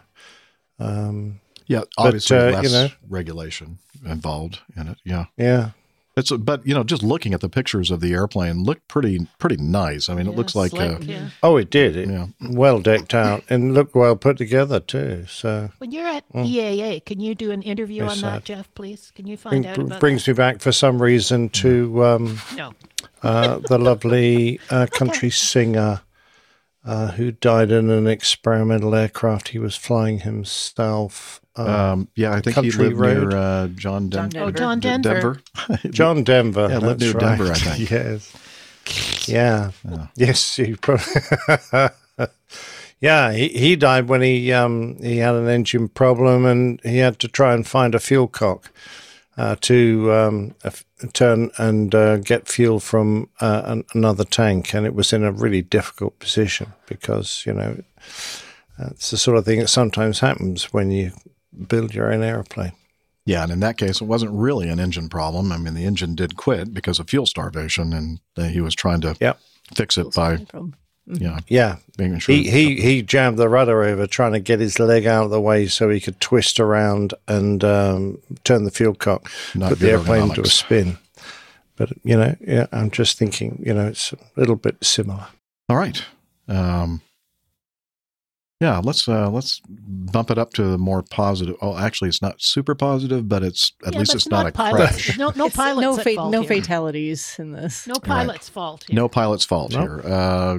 Um, 0.80 1.40
yeah, 1.68 1.82
but, 1.98 2.06
obviously 2.08 2.38
uh, 2.38 2.52
less 2.52 2.64
you 2.64 2.70
know, 2.72 2.90
regulation 3.08 3.80
involved 4.06 4.60
in 4.76 4.88
it. 4.88 4.98
Yeah, 5.06 5.26
yeah. 5.38 5.72
It's 6.18 6.30
a, 6.30 6.38
but 6.38 6.68
you 6.68 6.74
know, 6.74 6.84
just 6.84 7.04
looking 7.04 7.34
at 7.34 7.40
the 7.40 7.48
pictures 7.48 7.90
of 7.90 8.02
the 8.02 8.12
airplane, 8.12 8.64
looked 8.66 8.90
pretty 8.90 9.28
pretty 9.40 9.56
nice. 9.56 10.10
I 10.10 10.16
mean, 10.16 10.28
it 10.28 10.36
looks 10.36 10.54
like 10.54 10.74
uh, 10.74 11.00
Oh, 11.42 11.56
it 11.56 11.70
did. 11.70 11.96
It, 11.96 12.10
Yeah. 12.10 12.28
Well 12.42 12.82
decked 12.82 13.14
out 13.14 13.46
and 13.50 13.74
looked 13.74 13.96
well 13.96 14.18
put 14.18 14.38
together 14.38 14.82
too. 14.82 15.26
So 15.30 15.70
When 15.78 15.92
you're 15.92 16.08
at 16.08 16.28
Mm. 16.34 16.46
EAA, 16.54 17.06
can 17.06 17.22
you 17.22 17.34
do 17.34 17.52
an 17.52 17.62
interview 17.62 18.00
Very 18.00 18.10
on 18.10 18.18
sad. 18.18 18.34
that, 18.34 18.44
Jeff, 18.44 18.74
please? 18.76 19.12
Can 19.16 19.26
you 19.26 19.38
find 19.38 19.64
bring, 19.64 19.66
out 19.68 19.78
about 19.78 20.00
brings 20.02 20.28
me 20.28 20.34
back 20.34 20.60
for 20.60 20.74
some 20.74 21.02
reason 21.02 21.48
to 21.50 22.04
um, 22.04 22.40
No. 22.58 22.74
uh, 23.24 23.60
the 23.60 23.78
lovely 23.78 24.60
uh, 24.70 24.88
country 24.92 25.30
singer 25.30 26.02
uh, 26.86 27.12
who 27.12 27.32
died 27.32 27.72
in 27.72 27.90
an 27.90 28.08
experimental 28.08 28.96
aircraft 28.96 29.50
he 29.50 29.60
was 29.60 29.76
flying 29.76 30.20
himself. 30.22 31.40
uh, 31.58 31.92
Um, 31.94 32.08
yeah, 32.16 32.32
I 32.32 32.42
think 32.42 32.56
he 32.58 32.72
Country 32.72 32.86
lived 32.90 33.00
Road. 33.00 33.30
near 33.30 33.38
uh, 33.38 33.68
John, 33.68 34.10
Den- 34.10 34.30
Denver. 34.30 34.48
Oh, 34.48 34.52
John 34.52 34.80
D- 34.80 34.88
Denver. 34.90 35.42
John 35.92 36.24
Denver. 36.24 36.68
Yeah, 36.70 36.78
lived 36.80 37.00
that's 37.02 37.14
near 37.14 37.20
Denver, 37.22 37.44
right. 37.46 37.68
I 37.68 37.76
think. 37.76 37.90
yes. 37.92 39.28
Yeah. 39.28 39.72
Yes, 40.16 40.56
he 40.56 40.76
probably. 40.76 41.06
yeah, 43.00 43.32
he, 43.32 43.48
he 43.50 43.76
died 43.76 44.08
when 44.10 44.22
he 44.22 44.52
um, 44.52 44.98
he 45.02 45.18
had 45.18 45.36
an 45.36 45.48
engine 45.48 45.88
problem 45.88 46.46
and 46.46 46.80
he 46.84 46.98
had 46.98 47.20
to 47.20 47.28
try 47.28 47.54
and 47.54 47.66
find 47.68 47.96
a 47.96 48.00
fuel 48.00 48.28
cock 48.28 48.72
uh, 49.38 49.56
to 49.62 50.12
um, 50.12 50.56
f- 50.64 50.84
turn 51.08 51.52
and 51.58 51.94
uh, 51.96 52.18
get 52.18 52.48
fuel 52.48 52.80
from 52.80 53.30
uh, 53.40 53.62
an, 53.66 53.86
another 53.94 54.24
tank, 54.24 54.74
and 54.74 54.86
it 54.86 54.94
was 54.96 55.14
in 55.14 55.24
a 55.24 55.32
really 55.32 55.62
difficult 55.62 56.20
position 56.20 56.74
because 56.88 57.44
you 57.46 57.54
know 57.54 57.84
it's 58.80 59.12
the 59.12 59.18
sort 59.18 59.38
of 59.38 59.46
thing 59.46 59.60
that 59.60 59.68
sometimes 59.68 60.20
happens 60.20 60.74
when 60.74 60.92
you 60.92 61.12
build 61.68 61.94
your 61.94 62.12
own 62.12 62.24
airplane. 62.24 62.72
Yeah, 63.26 63.44
and 63.44 63.52
in 63.52 63.60
that 63.60 63.78
case, 63.78 64.02
it 64.02 64.06
wasn't 64.06 64.32
really 64.34 64.68
an 64.70 64.80
engine 64.80 65.08
problem. 65.08 65.52
I 65.52 65.58
mean, 65.58 65.76
the 65.76 65.86
engine 65.86 66.16
did 66.16 66.38
quit 66.38 66.74
because 66.74 67.00
of 67.00 67.10
fuel 67.10 67.28
starvation, 67.28 67.94
and 67.94 68.20
uh, 68.36 68.44
he 68.46 68.62
was 68.62 68.74
trying 68.74 69.02
to 69.02 69.16
Yep. 69.20 69.40
fix 69.76 69.98
it 69.98 70.12
by, 70.16 70.38
problem. 70.38 70.76
Yeah, 71.12 71.40
Yeah. 71.48 71.76
making 71.98 72.20
sure. 72.20 72.36
He, 72.36 72.50
he 72.50 72.82
he 72.82 73.02
jammed 73.02 73.38
the 73.38 73.50
rudder 73.50 73.84
over, 73.84 74.08
trying 74.08 74.34
to 74.34 74.40
get 74.40 74.60
his 74.60 74.80
leg 74.80 75.06
out 75.06 75.26
of 75.26 75.32
the 75.32 75.42
way 75.42 75.68
so 75.68 75.90
he 75.90 76.00
could 76.00 76.20
twist 76.20 76.60
around 76.60 77.14
and 77.28 77.64
um, 77.64 78.18
turn 78.44 78.64
the 78.64 78.72
fuel 78.72 78.96
cock, 78.96 79.30
Not 79.56 79.70
put 79.70 79.80
the 79.80 79.92
airplane 79.92 80.30
into 80.30 80.42
a 80.42 80.48
spin. 80.48 80.98
But 81.76 81.92
you 82.04 82.16
know, 82.18 82.36
yeah, 82.42 82.68
I'm 82.72 82.92
just 82.92 83.18
thinking, 83.18 83.62
you 83.66 83.74
know, 83.74 83.88
it's 83.88 84.14
a 84.14 84.18
little 84.36 84.56
bit 84.56 84.78
similar. 84.84 85.28
All 85.70 85.78
right. 85.78 86.04
Um, 86.48 87.02
yeah, 88.60 88.78
let's 88.84 89.08
uh, 89.08 89.28
let's 89.32 89.60
bump 89.68 90.30
it 90.30 90.38
up 90.38 90.54
to 90.54 90.64
the 90.64 90.78
more 90.78 91.02
positive. 91.02 91.56
Oh, 91.64 91.76
actually, 91.76 92.10
it's 92.10 92.22
not 92.22 92.40
super 92.40 92.76
positive, 92.76 93.28
but 93.28 93.42
it's 93.42 93.74
at 93.88 93.94
Yeah, 93.94 94.00
least 94.00 94.12
but 94.12 94.16
it's 94.18 94.30
not, 94.30 94.46
a 94.46 94.52
pilots. 94.52 95.06
crash. 95.06 95.18
No, 95.18 95.32
no 95.36 95.50
pilots. 95.50 95.82
no 95.82 95.98
at 95.98 96.04
fa- 96.04 96.14
fault 96.16 96.32
no 96.32 96.42
here. 96.44 96.62
fatalities 96.62 97.36
in 97.40 97.54
this. 97.54 97.88
No 97.88 97.96
pilot's 97.96 98.50
fault. 98.50 98.84
Here. 98.88 98.96
No 98.96 99.10
pilot's 99.10 99.46
fault 99.46 99.72
Nope. 99.72 99.82
here. 99.82 100.02
Uh, 100.06 100.58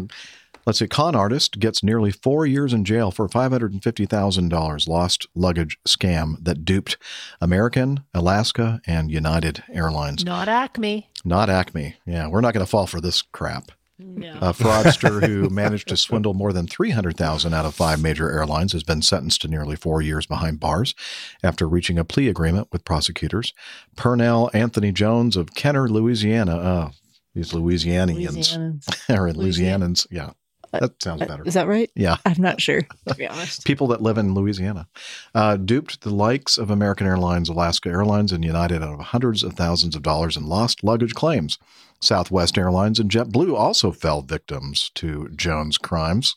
let's 0.67 0.79
see. 0.79 0.87
Con 0.87 1.15
artist 1.15 1.59
gets 1.59 1.83
nearly 1.83 2.11
four 2.11 2.47
years 2.47 2.73
in 2.73 2.85
jail 2.85 3.11
for 3.11 3.29
five 3.29 3.51
hundred 3.51 3.73
and 3.73 3.83
fifty 3.83 4.07
thousand 4.07 4.49
dollars 4.49 4.89
lost 4.89 5.27
luggage 5.35 5.79
scam 5.87 6.37
that 6.43 6.65
duped 6.65 6.97
American, 7.41 8.05
Alaska, 8.15 8.81
and 8.87 9.11
United 9.11 9.63
Airlines. 9.73 10.25
Not 10.25 10.49
Acme. 10.49 11.09
Not 11.25 11.51
Acme. 11.51 11.97
Yeah, 12.07 12.29
we're 12.29 12.41
not 12.41 12.55
going 12.55 12.65
to 12.65 12.71
fall 12.71 12.87
for 12.87 13.01
this 13.01 13.23
crap. 13.23 13.73
No. 13.99 14.33
A 14.41 14.53
fraudster 14.53 15.25
who 15.25 15.49
managed 15.51 15.89
to 15.89 15.97
swindle 15.97 16.35
more 16.35 16.53
than 16.53 16.67
300,000 16.67 17.55
out 17.55 17.65
of 17.65 17.75
five 17.75 18.03
major 18.03 18.31
airlines 18.31 18.73
has 18.73 18.83
been 18.83 19.03
sentenced 19.03 19.43
to 19.43 19.49
nearly 19.49 19.77
4 19.77 20.03
years 20.03 20.27
behind 20.27 20.59
bars 20.59 20.95
after 21.43 21.69
reaching 21.69 21.99
a 21.99 22.05
plea 22.05 22.29
agreement 22.29 22.69
with 22.73 22.85
prosecutors. 22.85 23.53
Pernell 23.97 24.51
Anthony 24.55 24.93
Jones 24.93 25.37
of 25.37 25.55
Kenner, 25.55 25.89
Louisiana. 25.89 26.57
Uh, 26.57 26.89
oh, 26.89 26.91
these 27.35 27.53
Louisianians 27.53 28.27
Louisianans. 28.27 29.09
or 29.11 29.33
Louisianans. 29.33 30.07
Yeah. 30.11 30.31
That 30.73 31.03
sounds 31.03 31.23
Uh, 31.23 31.27
better. 31.27 31.43
Is 31.45 31.55
that 31.55 31.69
right? 31.69 31.91
Yeah. 31.95 32.17
I'm 32.25 32.41
not 32.41 32.61
sure, 32.61 32.83
to 33.07 33.15
be 33.15 33.27
honest. 33.27 33.65
People 33.67 33.87
that 33.89 34.01
live 34.03 34.19
in 34.19 34.35
Louisiana 34.35 34.89
uh, 35.35 35.57
duped 35.57 36.01
the 36.01 36.15
likes 36.15 36.57
of 36.59 36.71
American 36.71 37.07
Airlines, 37.07 37.49
Alaska 37.49 37.89
Airlines, 37.91 38.33
and 38.33 38.45
United 38.45 38.83
out 38.83 38.95
of 38.95 39.01
hundreds 39.01 39.43
of 39.43 39.53
thousands 39.55 39.95
of 39.95 40.03
dollars 40.03 40.37
in 40.37 40.47
lost 40.47 40.83
luggage 40.83 41.15
claims. 41.15 41.59
Southwest 42.03 42.59
Airlines 42.59 42.99
and 42.99 43.11
JetBlue 43.11 43.55
also 43.57 43.93
fell 43.93 44.23
victims 44.23 44.91
to 44.97 45.29
Jones' 45.37 45.79
crimes. 45.79 46.35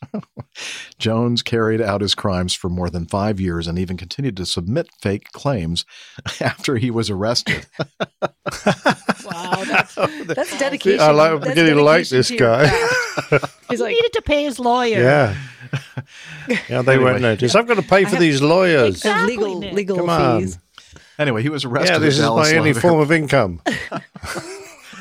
Jones 0.98 1.42
carried 1.42 1.80
out 1.80 2.00
his 2.00 2.14
crimes 2.14 2.54
for 2.54 2.68
more 2.68 2.88
than 2.88 3.04
five 3.06 3.40
years 3.40 3.66
and 3.66 3.78
even 3.78 3.96
continued 3.96 4.36
to 4.36 4.46
submit 4.46 4.88
fake 5.00 5.32
claims 5.32 5.84
after 6.40 6.76
he 6.76 6.90
was 6.90 7.10
arrested. 7.10 7.66
Wow. 9.26 9.64
That's, 9.64 9.98
oh, 9.98 10.06
That's 10.24 10.56
dedication. 10.56 11.00
I 11.00 11.10
like, 11.10 11.32
I'm 11.32 11.40
That's 11.40 11.50
beginning 11.50 11.74
to 11.74 11.82
like 11.82 12.08
this 12.08 12.28
to 12.28 12.36
guy. 12.36 12.68
craft. 12.68 13.54
He's 13.68 13.80
he 13.80 13.86
needed 13.88 14.12
to 14.12 14.22
pay 14.22 14.44
his 14.44 14.60
lawyer. 14.60 15.00
yeah. 15.02 15.36
Yeah, 16.68 16.82
they 16.82 16.92
Anyway. 16.94 17.10
won't 17.10 17.22
notice. 17.22 17.56
I've 17.56 17.66
got 17.66 17.74
to 17.74 17.82
pay 17.82 18.04
for 18.04 18.14
these 18.16 18.40
lawyers. 18.40 18.96
Exactly, 18.96 19.36
legal 19.36 19.58
legal 19.58 19.96
Come 19.96 20.10
on. 20.10 20.40
fees. 20.42 20.58
Anyway, 21.18 21.42
he 21.42 21.48
was 21.48 21.64
arrested 21.64 21.94
Yeah, 21.94 21.98
this 21.98 22.14
is 22.14 22.20
Dallas 22.20 22.52
my 22.52 22.56
only 22.58 22.72
form 22.72 23.00
of 23.00 23.10
income. 23.10 23.60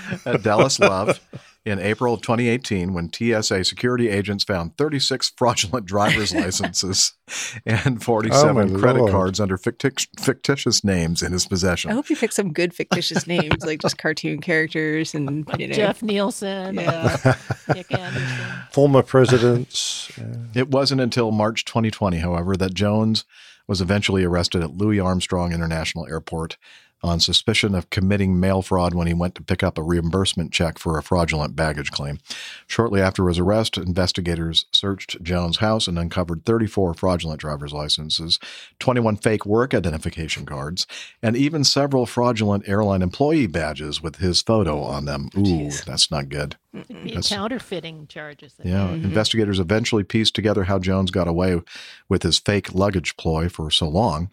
at 0.26 0.44
Dallas 0.44 0.80
Love 0.80 1.20
in 1.65 1.80
April 1.80 2.13
of 2.13 2.22
2018 2.22 2.94
when 2.94 3.12
TSA 3.12 3.63
security 3.63 4.08
agents 4.08 4.44
found 4.44 4.78
36 4.78 5.34
fraudulent 5.36 5.86
driver's 5.88 6.34
licenses 6.36 7.13
and 7.65 8.04
47 8.04 8.76
Oh, 8.76 8.80
credit 8.80 9.00
Lord. 9.00 9.12
cards 9.12 9.39
under 9.39 9.58
fictic- 9.58 10.08
fictitious 10.20 10.84
names 10.84 11.24
in 11.24 11.32
his 11.32 11.48
possession. 11.48 11.89
I 11.89 11.96
hope 11.96 12.10
you 12.10 12.15
pick 12.15 12.32
some 12.34 12.54
good 12.54 12.74
fictitious 12.76 13.26
names, 13.26 13.65
like 13.65 13.82
just 13.82 13.98
cartoon 13.98 14.41
characters 14.41 15.15
and 15.15 15.48
you 15.58 15.68
know. 15.68 15.74
Jeff 15.74 16.04
Nielsen. 16.04 16.76
Yeah. 16.76 17.36
Nick 17.74 17.91
Anderson. 17.91 18.38
Former 18.72 19.02
presidents. 19.02 20.12
yeah. 20.18 20.26
It 20.54 20.70
wasn't 20.70 21.02
until 21.02 21.32
March 21.32 21.65
2020, 21.65 22.18
however, 22.18 22.56
that 22.58 22.74
Jones 22.76 23.26
was 23.68 23.82
eventually 23.82 24.24
arrested 24.24 24.62
at 24.62 24.72
Louis 24.78 25.00
Armstrong 25.00 25.52
International 25.52 26.06
Airport 26.08 26.58
on 27.06 27.20
suspicion 27.20 27.76
of 27.76 27.89
committing 27.91 28.39
mail 28.39 28.62
fraud 28.63 28.96
when 28.96 29.06
he 29.08 29.13
went 29.13 29.36
to 29.36 29.44
pick 29.44 29.62
up 29.62 29.78
a 29.78 29.84
reimbursement 29.84 30.52
check 30.52 30.80
for 30.80 30.98
a 30.98 31.04
fraudulent 31.04 31.56
baggage 31.56 31.91
claim. 31.91 32.20
Shortly 32.65 33.00
after 33.00 33.28
his 33.28 33.38
arrest, 33.38 33.78
investigators 33.78 34.65
searched 34.74 35.22
Jones' 35.22 35.58
house 35.58 35.88
and 35.88 36.00
uncovered 36.00 36.46
34 36.46 36.96
fraudulent 36.96 37.39
driver's 37.39 37.72
licenses, 37.72 38.39
21 38.80 39.18
fake 39.18 39.46
work 39.46 39.74
identification 39.74 40.46
cards, 40.46 40.88
and 41.22 41.36
even 41.36 41.63
several 41.63 42.06
fraudulent 42.06 42.68
airline 42.68 43.04
employee 43.04 43.48
badges 43.48 44.02
with 44.02 44.15
his 44.18 44.41
photo 44.41 44.82
on 44.82 45.06
them. 45.06 45.30
Ooh, 45.38 45.70
that's 45.86 46.10
not 46.10 46.30
good. 46.30 46.56
That's- 46.74 47.30
counterfeiting 47.30 48.08
charges. 48.08 48.56
then. 48.56 48.72
yeah, 48.72 48.89
investigators 48.89 49.60
eventually 49.60 50.04
pieced 50.04 50.36
together 50.36 50.63
how 50.65 50.80
Jones 50.80 51.12
got 51.12 51.28
away 51.28 51.62
with 52.10 52.24
his 52.24 52.39
fake 52.39 52.74
luggage 52.74 53.15
ploy 53.15 53.48
for 53.48 53.70
so 53.72 53.88
long. 53.88 54.32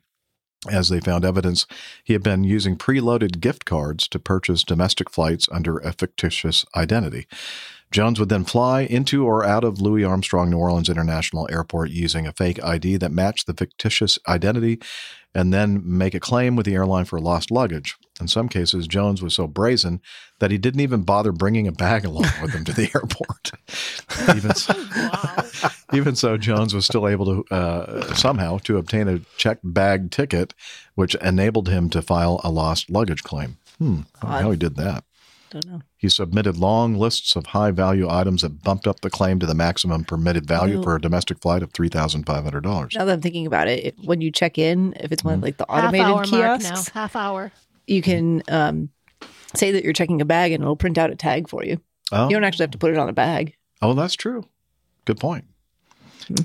As 0.70 0.88
they 0.88 1.00
found 1.00 1.24
evidence, 1.24 1.66
he 2.04 2.12
had 2.12 2.22
been 2.22 2.44
using 2.44 2.76
preloaded 2.76 3.40
gift 3.40 3.64
cards 3.64 4.06
to 4.08 4.18
purchase 4.18 4.62
domestic 4.62 5.10
flights 5.10 5.48
under 5.50 5.78
a 5.78 5.92
fictitious 5.92 6.64
identity. 6.76 7.26
Jones 7.90 8.18
would 8.18 8.30
then 8.30 8.44
fly 8.44 8.82
into 8.82 9.26
or 9.26 9.44
out 9.44 9.64
of 9.64 9.80
Louis 9.80 10.04
Armstrong 10.04 10.50
New 10.50 10.56
Orleans 10.56 10.88
International 10.88 11.48
Airport 11.50 11.90
using 11.90 12.26
a 12.26 12.32
fake 12.32 12.62
ID 12.64 12.96
that 12.98 13.12
matched 13.12 13.46
the 13.46 13.54
fictitious 13.54 14.18
identity 14.26 14.80
and 15.34 15.52
then 15.52 15.82
make 15.84 16.14
a 16.14 16.20
claim 16.20 16.56
with 16.56 16.64
the 16.64 16.74
airline 16.74 17.04
for 17.04 17.20
lost 17.20 17.50
luggage. 17.50 17.96
In 18.22 18.28
some 18.28 18.48
cases, 18.48 18.86
Jones 18.86 19.20
was 19.20 19.34
so 19.34 19.46
brazen 19.46 20.00
that 20.38 20.50
he 20.50 20.56
didn't 20.58 20.80
even 20.80 21.02
bother 21.02 21.32
bringing 21.32 21.66
a 21.66 21.72
bag 21.72 22.04
along 22.04 22.24
with 22.40 22.52
him 22.54 22.64
to 22.64 22.72
the 22.72 22.88
airport. 22.94 23.50
even, 24.36 24.54
so, 24.54 25.68
even 25.92 26.14
so, 26.16 26.36
Jones 26.36 26.72
was 26.74 26.86
still 26.86 27.06
able 27.08 27.26
to 27.42 27.54
uh, 27.54 28.14
somehow 28.14 28.58
to 28.58 28.78
obtain 28.78 29.08
a 29.08 29.18
checked 29.36 29.62
bag 29.64 30.10
ticket, 30.10 30.54
which 30.94 31.14
enabled 31.16 31.68
him 31.68 31.90
to 31.90 32.00
file 32.00 32.40
a 32.44 32.50
lost 32.50 32.88
luggage 32.90 33.22
claim. 33.22 33.58
Hmm, 33.78 34.00
I 34.20 34.20
don't 34.22 34.30
know 34.30 34.36
how 34.42 34.50
he 34.52 34.56
did 34.56 34.76
that. 34.76 35.04
Don't 35.50 35.66
know. 35.66 35.82
He 35.98 36.08
submitted 36.08 36.56
long 36.56 36.94
lists 36.94 37.36
of 37.36 37.46
high 37.46 37.72
value 37.72 38.08
items 38.08 38.40
that 38.40 38.62
bumped 38.62 38.86
up 38.86 39.00
the 39.00 39.10
claim 39.10 39.38
to 39.40 39.44
the 39.46 39.54
maximum 39.54 40.02
permitted 40.04 40.46
value 40.46 40.78
Oh. 40.78 40.82
for 40.82 40.96
a 40.96 41.00
domestic 41.00 41.40
flight 41.40 41.62
of 41.62 41.72
$3,500. 41.74 42.96
Now 42.96 43.04
that 43.04 43.12
I'm 43.12 43.20
thinking 43.20 43.46
about 43.46 43.68
it, 43.68 43.84
it- 43.84 43.94
when 44.04 44.20
you 44.22 44.30
check 44.30 44.56
in, 44.56 44.94
if 44.98 45.12
it's 45.12 45.22
one 45.22 45.34
of 45.34 45.42
like 45.42 45.58
the 45.58 45.66
Half 45.68 45.78
automated 45.78 46.06
hour 46.06 46.14
mark 46.14 46.26
kiosks, 46.60 46.94
now. 46.94 47.00
Half 47.02 47.16
hour. 47.16 47.52
You 47.86 48.02
can 48.02 48.42
um, 48.48 48.88
say 49.54 49.70
that 49.72 49.84
you're 49.84 49.92
checking 49.92 50.20
a 50.20 50.24
bag 50.24 50.52
and 50.52 50.62
it'll 50.62 50.76
print 50.76 50.98
out 50.98 51.10
a 51.10 51.16
tag 51.16 51.48
for 51.48 51.64
you. 51.64 51.80
Oh. 52.10 52.28
You 52.28 52.36
don't 52.36 52.44
actually 52.44 52.64
have 52.64 52.70
to 52.72 52.78
put 52.78 52.90
it 52.92 52.98
on 52.98 53.08
a 53.08 53.12
bag. 53.12 53.56
Oh, 53.80 53.94
that's 53.94 54.14
true. 54.14 54.46
Good 55.04 55.18
point. 55.18 55.44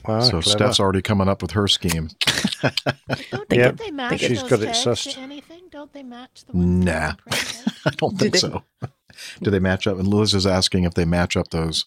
Wow, 0.08 0.22
so 0.22 0.30
clever. 0.32 0.42
Steph's 0.42 0.80
already 0.80 1.02
coming 1.04 1.30
up 1.30 1.42
with 1.42 1.52
her 1.52 1.68
scheme. 1.68 2.10
Don't, 2.62 3.52
Yep. 3.52 3.78
they 3.78 3.92
match 3.92 4.20
She's 4.22 4.42
those 4.42 4.50
got 4.50 4.62
it 4.62 4.66
tags 4.74 4.80
sussed. 4.80 5.14
to 5.14 5.20
anything? 5.20 5.62
Don't 5.70 5.94
they 5.94 6.02
match 6.04 6.46
the 6.46 6.54
ones 6.58 6.86
Nah. 6.86 7.14
I 7.86 7.92
don't 7.98 8.18
think 8.18 8.34
they- 8.34 8.40
so. 8.40 8.64
Do 9.42 9.50
they 9.52 9.60
match 9.60 9.86
up? 9.88 9.98
And 10.00 10.08
Liz 10.08 10.34
is 10.34 10.46
asking 10.48 10.84
if 10.84 10.94
they 10.96 11.06
match 11.06 11.38
up 11.38 11.50
those 11.50 11.86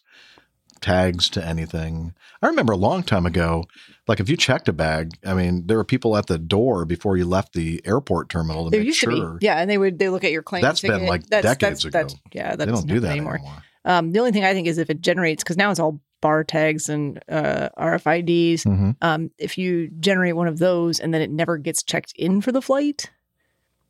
tags 0.81 1.29
to 1.29 1.45
anything. 1.45 2.13
I 2.41 2.47
remember 2.47 2.73
a 2.73 2.77
long 2.77 3.03
time 3.03 3.25
ago, 3.25 3.65
like 4.07 4.19
if 4.19 4.29
you 4.29 4.35
checked 4.35 4.67
a 4.67 4.73
bag, 4.73 5.11
I 5.25 5.33
mean, 5.33 5.67
there 5.67 5.77
were 5.77 5.83
people 5.85 6.17
at 6.17 6.25
the 6.27 6.37
door 6.39 6.85
before 6.85 7.15
you 7.17 7.25
left 7.25 7.53
the 7.53 7.81
airport 7.85 8.29
terminal 8.29 8.65
to 8.65 8.69
There 8.71 8.79
make 8.79 8.87
used 8.87 8.99
sure. 8.99 9.11
to 9.11 9.37
be, 9.39 9.45
yeah, 9.45 9.57
and 9.59 9.69
they 9.69 9.77
would 9.77 9.99
they 9.99 10.09
look 10.09 10.23
at 10.23 10.31
your 10.31 10.41
claim. 10.43 10.61
That's 10.61 10.81
been, 10.81 11.05
like, 11.05 11.27
That's- 11.27 11.43
decades 11.57 11.83
that's, 11.83 11.93
That's, 11.93 12.13
ago. 12.13 12.21
yeah, 12.33 12.55
that 12.55 12.65
they 12.65 12.71
don't 12.71 12.87
do 12.87 12.99
that 13.01 13.11
anymore. 13.11 13.35
anymore. 13.35 13.63
Um, 13.85 14.11
the 14.11 14.19
only 14.19 14.31
thing 14.31 14.43
I 14.43 14.53
think 14.53 14.67
is 14.67 14.77
if 14.77 14.89
it 14.89 15.01
generates 15.01 15.43
because 15.43 15.57
now 15.57 15.71
it's 15.71 15.79
all 15.79 16.01
bar 16.21 16.43
tags 16.43 16.87
and 16.89 17.19
uh, 17.29 17.69
RFIDs. 17.77 18.61
Mhm. 18.63 18.95
Um, 19.01 19.31
if 19.39 19.57
you 19.57 19.89
generate 19.99 20.35
one 20.35 20.47
of 20.47 20.59
those 20.59 20.99
and 20.99 21.11
then 21.13 21.21
it 21.21 21.31
never 21.31 21.57
gets 21.57 21.81
checked 21.81 22.13
in 22.15 22.41
for 22.41 22.51
the 22.51 22.61
flight, 22.61 23.09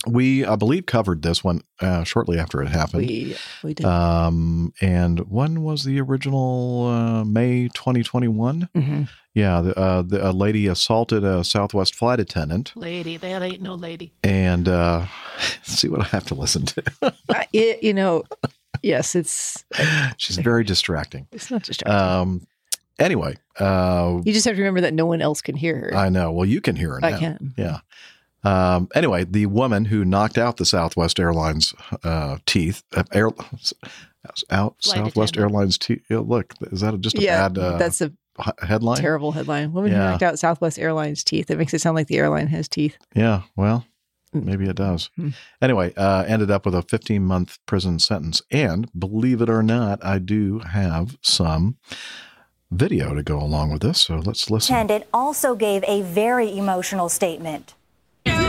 We, 0.06 0.46
I 0.46 0.56
believe, 0.56 0.86
covered 0.86 1.22
this 1.22 1.44
one 1.44 1.62
uh, 1.80 2.04
shortly 2.04 2.38
after 2.38 2.62
it 2.62 2.68
happened. 2.68 3.08
We 3.08 3.36
we 3.64 3.74
did. 3.74 3.86
Um, 3.86 4.74
and 4.82 5.20
when 5.30 5.64
was 5.64 5.84
the 5.86 6.00
original 6.02 6.88
uh, 6.88 7.24
May 7.24 7.70
2021? 7.70 8.70
Mhm. 8.76 9.10
Yeah, 9.36 9.62
the, 9.62 9.76
uh, 9.80 10.02
the, 10.04 10.30
a 10.30 10.32
lady 10.32 10.68
assaulted 10.68 11.24
a 11.24 11.44
Southwest 11.44 11.96
flight 11.96 12.20
attendant, 12.20 12.72
Lady, 12.76 13.18
that 13.18 13.42
ain't 13.42 13.62
no 13.64 13.74
lady. 13.74 14.14
and 14.24 14.68
uh, 14.68 15.06
see 15.64 15.88
what 15.88 16.02
I 16.02 16.04
have 16.10 16.26
to 16.28 16.36
listen 16.36 16.66
to. 16.68 16.84
I- 17.30 17.48
it- 17.52 17.82
you 17.82 17.94
know, 17.96 18.24
yes, 18.84 19.16
it's 19.16 19.66
She's 20.18 20.38
very 20.38 20.64
distracting. 20.64 21.26
it's 21.32 21.50
not 21.50 21.64
distracting. 21.64 21.96
Um, 21.98 22.48
anyway, 23.00 23.38
uh, 23.60 24.20
you 24.24 24.34
just 24.34 24.46
have 24.46 24.56
to 24.56 24.62
remember 24.62 24.82
that 24.82 24.94
no 24.94 25.06
one 25.08 25.22
else 25.22 25.42
can 25.42 25.56
hear 25.56 25.78
her. 25.80 25.96
I 25.96 26.10
know. 26.10 26.32
Well, 26.32 26.46
you 26.48 26.62
can 26.62 26.76
hear 26.76 26.92
her 26.94 27.00
now. 27.00 27.08
I 27.08 27.14
can. 27.20 27.54
Yeah. 27.58 27.80
Um, 28.44 28.90
anyway, 28.94 29.24
the 29.24 29.46
woman 29.46 29.86
who 29.86 30.04
knocked 30.04 30.38
out 30.38 30.58
the 30.58 30.66
Southwest 30.66 31.20
Airlines 31.20 31.74
uh, 32.04 32.38
teeth, 32.46 32.84
uh, 32.96 33.04
air, 33.14 33.28
out 34.50 34.76
Flight 34.82 34.98
Southwest 34.98 35.34
attendant. 35.34 35.38
Airlines 35.38 35.78
teeth. 35.78 36.04
Yeah, 36.10 36.20
look, 36.20 36.54
is 36.72 36.82
that 36.82 37.00
just 37.02 37.18
a 37.18 37.22
yeah, 37.22 37.48
bad 37.48 37.58
uh, 37.58 37.78
that's 37.78 38.02
a 38.02 38.12
h- 38.40 38.54
headline? 38.62 38.98
terrible 38.98 39.32
headline. 39.32 39.72
Woman 39.74 39.92
who 39.92 39.98
knocked 39.98 40.24
out 40.24 40.40
Southwest 40.40 40.78
Airlines 40.80 41.24
teeth. 41.24 41.50
It 41.50 41.58
makes 41.58 41.74
it 41.74 41.80
sound 41.80 41.96
like 41.96 42.08
the 42.08 42.18
airline 42.18 42.48
has 42.48 42.68
teeth. 42.68 42.98
Yeah, 43.16 43.44
well, 43.56 43.86
maybe 44.34 44.68
it 44.68 44.76
does. 44.76 45.10
Anyway, 45.62 45.94
uh, 45.96 46.26
ended 46.28 46.52
up 46.52 46.66
with 46.66 46.76
a 46.76 46.82
15 46.82 47.24
month 47.24 47.60
prison 47.66 48.00
sentence. 48.00 48.42
And 48.52 48.90
believe 48.98 49.42
it 49.42 49.50
or 49.50 49.64
not, 49.64 50.04
I 50.04 50.20
do 50.20 50.60
have 50.60 51.18
some 51.22 51.78
video 52.72 53.14
to 53.14 53.24
go 53.24 53.40
along 53.40 53.72
with 53.72 53.82
this. 53.82 54.02
So 54.02 54.18
let's 54.18 54.50
listen. 54.50 54.76
Attendant 54.76 55.06
also 55.14 55.56
gave 55.56 55.84
a 55.88 56.02
very 56.02 56.58
emotional 56.58 57.08
statement. 57.08 57.76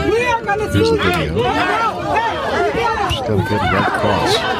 We 0.05 0.25
are 0.25 0.43
going 0.43 0.59
to 0.59 0.71
good 3.27 3.61
red 3.61 3.89
cross. 3.99 4.55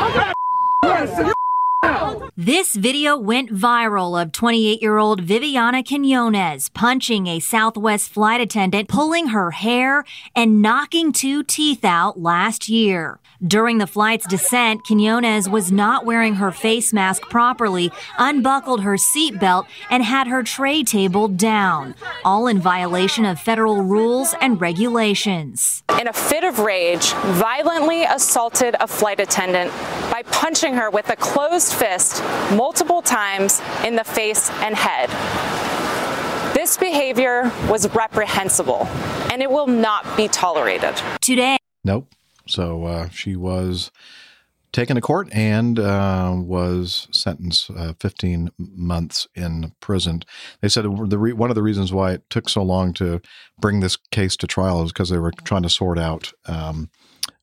This 2.38 2.76
video 2.76 3.18
went 3.18 3.50
viral 3.50 4.22
of 4.22 4.32
28 4.32 4.82
year 4.82 4.98
old 4.98 5.26
Vyvianna 5.26 5.84
Quinonez 5.84 6.74
punching 6.74 7.28
a 7.28 7.40
Southwest 7.40 8.10
flight 8.10 8.42
attendant, 8.42 8.90
pulling 8.90 9.28
her 9.28 9.52
hair, 9.52 10.04
and 10.36 10.62
knocking 10.62 11.12
two 11.12 11.44
teeth 11.44 11.86
out 11.86 12.20
last 12.20 12.68
year. 12.68 13.20
During 13.46 13.78
the 13.78 13.86
flight's 13.86 14.26
descent, 14.26 14.82
Quinonez 14.86 15.48
was 15.48 15.72
not 15.72 16.06
wearing 16.06 16.36
her 16.36 16.52
face 16.52 16.92
mask 16.94 17.24
properly, 17.24 17.92
unbuckled 18.18 18.82
her 18.82 18.96
seatbelt, 18.96 19.68
and 19.90 20.04
had 20.04 20.28
her 20.28 20.42
tray 20.42 20.84
table 20.84 21.28
down, 21.28 21.94
all 22.24 22.48
in 22.48 22.60
violation 22.60 23.24
of 23.26 23.40
federal 23.40 23.84
rules 23.84 24.34
and 24.42 24.60
regulations. 24.60 25.84
in 26.00 26.08
a 26.08 26.14
fit 26.14 26.44
of 26.44 26.60
rage, 26.60 27.14
violently 27.14 28.04
assaulted 28.04 28.76
a 28.80 28.88
flight 28.88 29.20
attendant 29.20 29.72
by 30.12 30.24
punching 30.32 30.74
her 30.74 30.90
with 30.90 31.10
a 31.10 31.16
closed 31.16 31.74
fist 31.74 32.24
multiple 32.52 33.02
times 33.02 33.62
in 33.86 33.96
the 33.96 34.04
face 34.04 34.50
and 34.62 34.76
head. 34.76 35.10
This 36.54 36.66
This 36.66 36.78
behavior 36.78 37.52
was 37.70 37.88
reprehensible 37.94 38.88
and 39.32 39.42
it 39.42 39.52
will 39.52 39.68
not 39.68 40.18
be 40.18 40.28
tolerated. 40.28 40.96
Today, 41.22 41.58
Nope. 41.84 42.08
So 42.48 42.84
uh, 42.86 43.10
she 43.10 43.36
was 43.36 43.92
taken 44.72 44.96
to 44.96 45.02
court 45.02 45.30
and 45.32 45.80
uh, 45.80 46.34
was 46.36 47.08
sentenced 47.12 47.72
uh, 47.72 47.94
15 48.00 48.50
months 48.58 49.26
in 49.34 49.72
prison. 49.80 50.22
They 50.62 50.68
said 50.68 50.84
the 50.84 51.18
re- 51.18 51.34
one 51.34 51.50
of 51.50 51.56
the 51.56 51.64
reasons 51.64 51.94
why 51.94 52.12
it 52.12 52.30
took 52.30 52.50
so 52.50 52.62
long 52.62 52.94
to 52.96 53.22
bring 53.60 53.80
this 53.80 53.96
case 53.96 54.36
to 54.38 54.48
trial 54.48 54.84
is 54.84 54.92
because 54.92 55.10
they 55.10 55.18
were 55.18 55.32
trying 55.46 55.64
to 55.64 55.70
sort 55.70 55.98
out 55.98 56.34
um, 56.48 56.90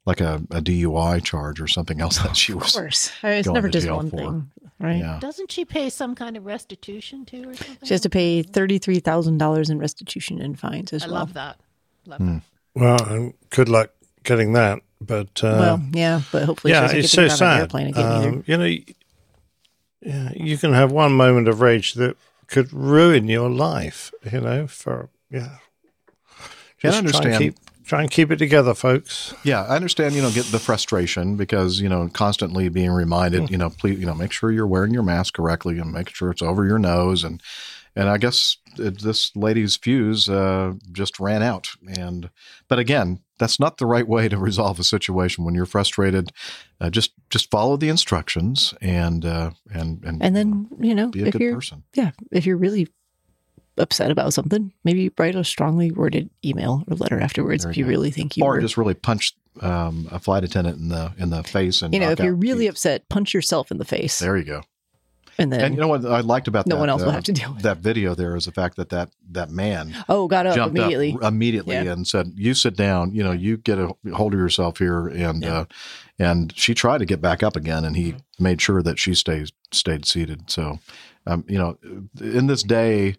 like 0.05 0.21
a, 0.21 0.43
a 0.51 0.61
DUI 0.61 1.25
charge 1.25 1.61
or 1.61 1.67
something 1.69 2.01
else 2.01 2.19
that 2.19 2.37
she 2.37 2.53
was. 2.53 2.75
Of 2.77 2.83
course. 2.83 3.11
I 3.23 3.29
mean, 3.31 3.39
it's 3.39 3.49
never 3.49 3.69
just 3.71 3.91
one 3.91 4.11
for. 4.11 4.17
thing, 4.19 4.51
right? 4.79 4.99
Yeah. 4.99 5.19
Doesn't 5.21 5.51
she 5.51 5.65
pay 5.65 5.89
some 5.89 6.15
kind 6.15 6.37
of 6.37 6.45
restitution 6.45 7.25
too, 7.25 7.49
or 7.49 7.55
something? 7.55 7.79
She 7.89 7.95
has 7.95 8.03
to 8.03 8.11
pay 8.11 8.43
thirty-three 8.43 9.01
thousand 9.01 9.39
dollars 9.39 9.71
in 9.71 9.79
restitution 9.79 10.41
and 10.43 10.59
fines 10.59 10.93
as 10.93 11.05
I 11.05 11.07
well. 11.07 11.15
love 11.15 11.33
that. 11.35 11.59
Love 12.07 12.19
Hmm. 12.19 12.39
Well, 12.75 13.03
and 13.05 13.35
good 13.51 13.69
luck 13.71 13.91
getting 14.25 14.53
that. 14.55 14.81
But 15.01 15.43
uh, 15.43 15.59
well, 15.59 15.83
yeah, 15.93 16.23
but 16.31 16.45
hopefully, 16.45 16.73
yeah, 16.73 16.91
it's 16.91 17.11
so 17.11 17.23
get 17.23 17.31
to 17.33 17.37
get 17.37 17.43
on 17.43 17.49
an 17.51 17.55
sad. 17.55 17.61
airplane 17.61 17.87
again 17.89 18.05
either. 18.05 18.29
Um, 18.29 18.45
you 18.47 18.57
know, 18.57 18.77
yeah, 20.01 20.33
you 20.37 20.59
can 20.59 20.73
have 20.73 20.93
one 20.93 21.13
moment 21.13 21.49
of 21.49 21.61
rage 21.61 21.95
that 21.95 22.17
could 22.47 22.73
ruin 22.73 23.29
your 23.29 23.51
life. 23.51 24.13
You 24.31 24.41
know, 24.41 24.67
for 24.67 25.09
yeah. 25.31 25.57
Yeah, 26.83 26.99
I 26.99 27.01
Just 27.03 27.23
Try 27.23 27.31
and, 27.31 27.39
keep, 27.39 27.55
try 27.85 28.03
and 28.03 28.11
keep 28.11 28.31
it 28.31 28.37
together, 28.37 28.75
folks. 28.75 29.35
Yeah, 29.45 29.63
I 29.65 29.77
understand. 29.77 30.15
You 30.15 30.23
know, 30.23 30.31
get 30.31 30.47
the 30.47 30.59
frustration 30.59 31.37
because 31.37 31.81
you 31.81 31.89
know 31.89 32.09
constantly 32.13 32.69
being 32.69 32.91
reminded. 32.91 33.51
You 33.51 33.57
know, 33.57 33.71
please, 33.71 33.99
you 33.99 34.07
know, 34.07 34.15
make 34.15 34.33
sure 34.33 34.51
you're 34.51 34.67
wearing 34.67 34.93
your 34.93 35.03
mask 35.03 35.35
correctly 35.35 35.79
and 35.79 35.93
make 35.93 36.11
sure 36.11 36.31
it's 36.31 36.43
over 36.43 36.65
your 36.65 36.79
nose. 36.79 37.25
And 37.25 37.41
and 37.97 38.09
I 38.09 38.19
guess 38.19 38.57
it, 38.79 39.01
this 39.03 39.35
lady's 39.37 39.77
fuse 39.77 40.29
uh, 40.29 40.73
just 40.93 41.21
ran 41.21 41.43
out. 41.43 41.69
And 41.99 42.31
but 42.69 42.79
again, 42.79 43.21
that's 43.39 43.59
not 43.61 43.79
the 43.79 43.87
right 43.87 44.07
way 44.07 44.29
to 44.29 44.39
resolve 44.39 44.79
a 44.79 44.85
situation 44.85 45.45
when 45.45 45.55
you're 45.55 45.67
frustrated. 45.67 46.33
Uh, 46.81 46.91
just 46.91 47.13
just 47.31 47.51
follow 47.51 47.77
the 47.77 47.89
instructions 47.89 48.73
and 48.81 49.25
uh, 49.25 49.51
and 49.73 50.03
and 50.05 50.23
And 50.23 50.35
then 50.37 50.69
you 50.81 50.95
know, 50.95 51.09
be 51.09 51.23
a 51.23 51.27
if 51.27 51.33
good 51.33 51.43
you're 51.43 51.55
person. 51.55 51.83
yeah, 51.95 52.13
if 52.31 52.47
you're 52.47 52.57
really 52.57 52.89
upset 53.79 54.11
about 54.11 54.35
something, 54.35 54.73
maybe 54.85 55.11
write 55.19 55.35
a 55.35 55.43
strongly 55.45 55.91
worded 55.91 56.29
email 56.45 56.85
or 56.91 56.97
letter 56.97 57.19
afterwards 57.21 57.63
There 57.65 57.71
if 57.71 57.77
you 57.79 57.85
go. 57.85 57.91
really 57.91 58.11
think 58.11 58.37
you 58.37 58.45
or 58.45 58.53
were. 58.53 58.61
just 58.61 58.77
really 58.77 58.95
punch 58.95 59.33
um, 59.61 60.09
a 60.11 60.19
flight 60.19 60.45
attendant 60.45 60.79
in 60.79 60.89
the 60.89 61.13
in 61.19 61.31
the 61.31 61.43
face 61.43 61.83
and 61.83 61.93
you 61.95 62.01
know, 62.01 62.11
if 62.11 62.21
you're 62.21 62.35
really 62.35 62.67
upset, 62.67 63.09
punch 63.09 63.33
yourself 63.35 63.71
in 63.71 63.79
the 63.79 63.85
face, 63.85 64.19
there 64.19 64.37
you 64.37 64.45
go. 64.45 64.63
And 65.39 65.53
then 65.53 65.61
And 65.65 65.75
you 65.75 65.81
know 65.81 65.89
what 65.89 66.05
I 66.05 66.21
liked 66.21 66.49
about 66.49 66.67
no 66.67 66.77
that, 66.77 66.81
one 66.81 66.91
else 66.91 67.03
will 67.03 67.11
uh, 67.11 67.15
have 67.15 67.25
to 67.25 67.33
deal 67.33 67.53
with 67.55 67.63
that 67.63 67.79
video 67.79 68.15
there 68.15 68.37
is 68.37 68.45
the 68.45 68.53
fact 68.53 68.77
that 68.77 68.91
that 68.91 69.11
that 69.31 69.51
man 69.51 69.95
oh, 70.09 70.29
got 70.29 70.47
up 70.47 70.57
immediately. 70.69 71.15
up 71.15 71.23
immediately 71.23 71.75
Yeah. 71.75 71.93
and 71.93 72.07
said, 72.07 72.33
"You 72.37 72.55
sit 72.55 72.77
down. 72.77 73.15
You 73.15 73.23
know, 73.25 73.33
you 73.33 73.57
get 73.57 73.79
a 73.79 73.95
hold 74.15 74.35
of 74.35 74.41
yourself 74.41 74.79
here." 74.79 75.09
And 75.09 75.45
uh, 75.45 75.65
and 76.19 76.53
she 76.57 76.75
tried 76.75 76.99
to 76.99 77.07
get 77.07 77.21
back 77.21 77.43
up 77.43 77.57
again, 77.57 77.85
and 77.85 77.97
he 77.97 78.17
made 78.39 78.61
sure 78.61 78.83
that 78.83 78.99
she 78.99 79.15
stays 79.15 79.53
stayed 79.73 80.07
seated. 80.07 80.51
So, 80.51 80.79
um, 81.27 81.45
you 81.49 81.59
know, 81.59 81.79
in 82.21 82.47
this 82.47 82.63
day 82.63 83.17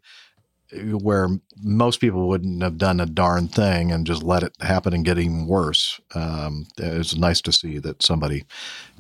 where 0.92 1.30
most 1.62 2.00
people 2.00 2.28
wouldn't 2.28 2.64
have 2.64 2.78
done 2.78 3.00
a 3.00 3.06
darn 3.06 3.48
thing 3.48 3.92
and 3.92 4.08
just 4.08 4.24
let 4.24 4.44
it 4.44 4.56
happen 4.60 4.94
and 4.94 5.06
get 5.06 5.20
even 5.20 5.46
worse, 5.46 6.00
um, 6.16 6.66
it's 6.78 7.16
nice 7.16 7.42
to 7.42 7.52
see 7.52 7.78
that 7.80 8.02
somebody 8.02 8.44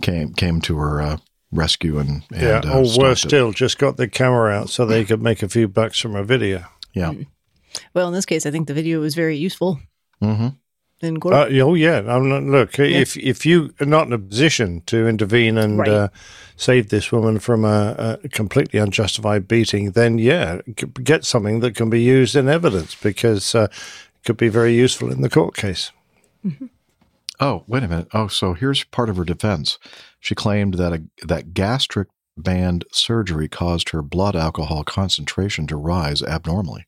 came 0.02 0.34
came 0.34 0.62
to 0.62 0.78
her 0.78 1.02
uh, 1.02 1.18
rescue 1.54 2.00
and, 2.00 2.24
and 2.32 2.42
yeah, 2.42 2.62
uh, 2.66 2.80
or 2.80 2.86
stopped 2.86 3.02
worse 3.04 3.24
it. 3.26 3.30
still, 3.30 3.52
just 3.52 3.78
got 3.78 3.98
the 3.98 4.08
camera 4.08 4.52
out 4.54 4.70
so 4.70 4.86
they 4.86 5.06
could 5.06 5.22
make 5.22 5.44
a 5.44 5.50
few 5.50 5.68
bucks 5.68 6.00
from 6.00 6.16
a 6.16 6.24
video. 6.24 6.66
Yeah. 6.94 7.14
Well, 7.94 8.08
in 8.08 8.14
this 8.14 8.26
case, 8.26 8.46
I 8.46 8.52
think 8.52 8.68
the 8.68 8.74
video 8.74 9.00
was 9.00 9.16
very 9.16 9.38
useful 9.38 9.80
Mm-hmm. 10.22 10.50
in 11.06 11.20
court. 11.20 11.34
Uh, 11.34 11.48
oh 11.64 11.74
yeah, 11.76 12.00
I'm 12.08 12.30
not, 12.30 12.44
look. 12.44 12.80
If 12.80 13.18
if 13.18 13.46
you 13.46 13.74
are 13.82 13.86
not 13.86 14.08
in 14.08 14.14
a 14.14 14.20
position 14.20 14.82
to 14.86 15.08
intervene 15.08 15.58
and 15.58 15.80
Right. 15.80 15.90
uh, 15.90 16.08
save 16.56 16.90
this 16.90 17.12
woman 17.12 17.40
from 17.40 17.66
a, 17.66 18.20
a 18.24 18.30
completely 18.30 18.80
unjustified 18.80 19.48
beating, 19.48 19.92
then 19.92 20.18
yeah, 20.20 20.62
get 21.04 21.26
something 21.26 21.60
that 21.62 21.76
can 21.76 21.90
be 21.90 22.02
used 22.02 22.36
in 22.36 22.48
evidence 22.48 22.96
because 22.96 23.56
uh, 23.56 23.68
it 23.72 24.24
could 24.26 24.38
be 24.38 24.50
very 24.50 24.74
useful 24.76 25.12
in 25.12 25.22
the 25.22 25.30
court 25.30 25.56
case. 25.56 25.92
Oh, 27.40 27.64
wait 27.68 27.84
a 27.84 27.88
minute. 27.88 28.08
Oh, 28.14 28.28
so 28.28 28.54
here's 28.54 28.84
part 28.84 29.10
of 29.10 29.18
her 29.18 29.26
defense. 29.26 29.80
She 30.24 30.36
claimed 30.36 30.76
that 30.76 30.94
a, 30.94 31.04
that 31.28 31.54
gastric 31.54 32.08
band 32.38 32.86
surgery 32.94 33.50
caused 33.50 33.90
her 33.90 34.02
blood 34.02 34.38
alcohol 34.38 34.86
concentration 34.86 35.68
to 35.68 35.76
rise 35.76 36.24
abnormally. 36.24 36.88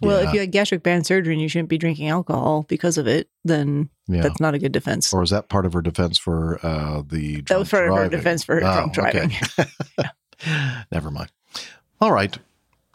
well, 0.00 0.22
yeah. 0.22 0.28
if 0.28 0.34
you 0.34 0.40
had 0.40 0.50
gastric 0.50 0.82
band 0.82 1.04
surgery 1.06 1.34
and 1.34 1.42
you 1.42 1.48
shouldn't 1.48 1.68
be 1.68 1.76
drinking 1.76 2.08
alcohol 2.08 2.64
because 2.66 2.96
of 2.96 3.06
it, 3.06 3.28
then 3.44 3.90
Yeah. 4.08 4.22
that's 4.22 4.40
not 4.40 4.54
a 4.54 4.58
good 4.58 4.72
defense. 4.72 5.12
Or 5.12 5.22
is 5.22 5.28
that 5.28 5.50
part 5.50 5.66
of 5.66 5.74
her 5.74 5.82
defense 5.82 6.16
for 6.16 6.58
uh, 6.64 7.02
the 7.06 7.42
That 7.42 7.58
was 7.58 7.68
drunk 7.68 7.70
part 7.70 7.88
of 7.90 7.96
her 7.98 8.08
defense 8.16 8.42
for 8.42 8.54
her 8.54 8.62
Oh, 8.64 8.74
drunk 8.74 8.94
driving. 8.94 9.32
okay. 9.58 10.08
Never 10.90 11.10
mind. 11.10 11.30
All 12.00 12.10
right. 12.12 12.36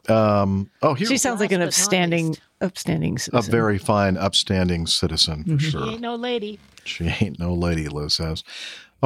Um, 0.10 0.72
oh, 0.82 0.96
here 0.96 1.08
she 1.08 1.18
sounds 1.18 1.39
like 1.39 1.52
an 1.52 1.62
upstanding, 1.62 2.36
upstanding 2.62 3.18
a 3.34 3.41
very 3.43 3.78
fine, 3.78 4.18
upstanding 4.18 4.88
citizen 4.88 5.43
for 5.43 5.50
Mhm. 5.52 5.60
She 5.62 5.70
sure. 5.72 5.88
ain't 5.88 6.02
no 6.02 6.16
lady. 6.16 6.60
She 6.84 7.06
ain't 7.22 7.39
no 7.39 7.54
lady, 7.54 7.88
Liz 7.88 8.14
says. 8.16 8.43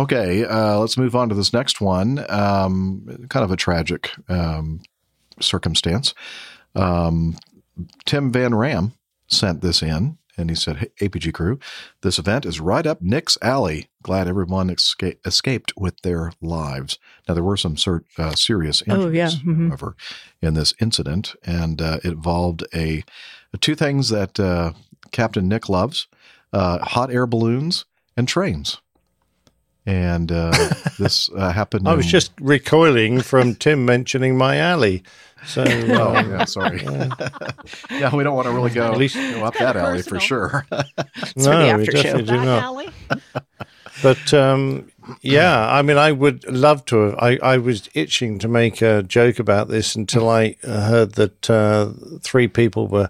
Okay, 0.04 0.46
uh, 0.46 0.80
let's 0.80 0.98
move 0.98 1.16
on 1.16 1.30
to 1.30 1.36
this 1.36 1.52
next 1.52 1.82
one. 1.82 2.26
Um, 2.30 3.26
kind 3.30 3.44
of 3.44 3.52
a 3.52 3.58
tragic 3.58 4.12
um, 4.30 4.82
circumstance. 5.42 6.14
Um, 6.76 7.36
Tim 8.06 8.32
Van 8.32 8.56
Ram 8.56 8.94
sent 9.28 9.62
this 9.62 9.82
in, 9.82 10.18
and 10.38 10.50
he 10.50 10.56
said, 10.56 10.78
hey, 10.78 10.88
APG 11.10 11.34
crew, 11.34 11.60
this 12.02 12.18
event 12.18 12.46
is 12.46 12.60
right 12.62 12.86
up 12.86 13.02
Nick's 13.02 13.38
alley. 13.42 13.90
Glad 14.02 14.28
everyone 14.28 14.70
esca- 14.70 15.18
escaped 15.26 15.74
with 15.76 16.00
their 16.02 16.32
lives. 16.42 16.98
Now, 17.28 17.34
there 17.34 17.44
were 17.44 17.58
some 17.58 17.76
ser- 17.76 18.06
uh, 18.18 18.36
serious 18.36 18.82
injuries, 18.84 19.06
Oh, 19.06 19.10
yeah. 19.10 19.54
Mhm. 19.54 19.68
however, 19.68 19.96
in 20.42 20.54
this 20.54 20.74
incident, 20.80 21.36
and 21.44 21.82
uh, 21.82 22.00
it 22.04 22.12
involved 22.14 22.64
a 22.74 23.04
two 23.60 23.76
things 23.76 24.10
that 24.10 24.40
uh, 24.40 24.72
Captain 25.12 25.48
Nick 25.48 25.68
loves 25.68 26.08
uh, 26.54 26.80
hot 26.86 27.12
air 27.12 27.26
balloons 27.28 27.84
and 28.16 28.28
trains. 28.28 28.80
And 29.86 30.32
uh, 30.32 30.52
this 31.00 31.30
uh, 31.36 31.52
happened. 31.52 31.88
I 31.88 31.94
was 31.96 32.06
in- 32.06 32.12
just 32.12 32.32
recoiling 32.40 33.22
from 33.22 33.56
Tim 33.56 33.86
mentioning 33.86 34.38
my 34.38 34.58
alley. 34.58 35.04
So, 35.46 35.64
Oh, 35.68 36.16
um, 36.16 36.30
yeah, 36.32 36.46
sorry. 36.46 36.82
yeah, 36.84 38.14
we 38.16 38.24
don't 38.24 38.36
want 38.36 38.48
to 38.48 38.52
really 38.54 38.72
go, 38.72 38.92
At 38.92 38.98
least- 38.98 39.16
go 39.16 39.46
up 39.46 39.56
that 39.58 39.78
alley 39.78 40.02
for 40.02 40.20
sure. 40.20 40.66
no, 41.38 41.78
we 41.78 41.86
definitely 41.86 42.24
do 42.24 42.42
not. 42.44 42.90
But 44.02 44.34
um, 44.34 44.92
yeah, 45.22 45.70
I 45.70 45.82
mean, 45.82 45.98
I 45.98 46.12
would 46.12 46.46
love 46.46 46.86
to. 46.86 46.98
Have, 46.98 47.16
I 47.20 47.38
I 47.42 47.58
was 47.58 47.90
itching 47.94 48.40
to 48.40 48.48
make 48.48 48.82
a 48.82 49.04
joke 49.04 49.40
about 49.40 49.68
this 49.68 49.96
until 49.96 50.30
I 50.30 50.56
uh, 50.64 50.82
heard 50.88 51.14
that 51.14 51.50
uh, 51.50 51.92
three 52.22 52.48
people 52.48 52.88
were 52.88 53.10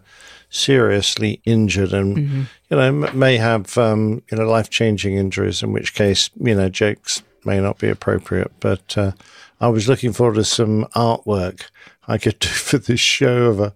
seriously 0.50 1.42
injured 1.46 1.94
and 1.94 2.18
Mm-hmm. 2.18 2.42
you 2.70 2.78
know 2.78 2.82
m- 3.08 3.18
may 3.20 3.38
have 3.38 3.78
um, 3.78 4.22
you 4.32 4.38
know 4.38 4.46
life 4.46 4.70
changing 4.70 5.16
injuries. 5.16 5.64
In 5.64 5.72
which 5.74 5.94
case, 5.94 6.30
you 6.40 6.56
know, 6.56 6.70
jokes 6.70 7.24
may 7.46 7.60
not 7.60 7.78
be 7.80 7.90
appropriate. 7.90 8.52
But 8.60 8.98
uh, 8.98 9.12
I 9.62 9.68
was 9.70 9.88
looking 9.88 10.14
forward 10.14 10.36
to 10.36 10.44
some 10.44 10.86
artwork 10.96 11.64
I 12.08 12.18
could 12.18 12.40
do 12.40 12.48
for 12.70 12.78
this 12.78 13.00
show 13.00 13.46
of 13.46 13.60
a 13.60 13.74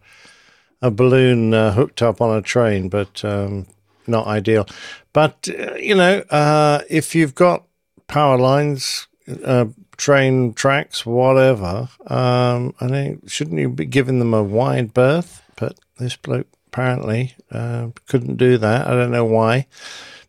a 0.81 0.91
balloon 0.91 1.53
uh, 1.53 1.71
hooked 1.71 2.01
up 2.01 2.19
on 2.19 2.35
a 2.37 2.41
train, 2.41 2.89
but 2.89 3.23
um, 3.23 3.65
not 4.05 4.27
ideal. 4.27 4.67
But 5.13 5.47
uh, 5.47 5.75
you 5.75 5.95
know, 5.95 6.19
uh, 6.29 6.81
if 6.89 7.15
you've 7.15 7.35
got 7.35 7.63
power 8.07 8.37
lines, 8.37 9.07
uh, 9.45 9.67
train 9.95 10.53
tracks, 10.53 11.05
whatever, 11.05 11.87
um, 12.07 12.75
I 12.81 12.87
think 12.89 13.29
shouldn't 13.29 13.59
you 13.61 13.69
be 13.69 13.85
giving 13.85 14.19
them 14.19 14.33
a 14.33 14.43
wide 14.43 14.93
berth? 14.93 15.41
But 15.55 15.79
this 15.99 16.17
bloke 16.17 16.47
apparently 16.73 17.35
uh, 17.51 17.89
couldn't 18.07 18.37
do 18.37 18.57
that. 18.57 18.87
I 18.87 18.91
don't 18.91 19.11
know 19.11 19.25
why. 19.25 19.67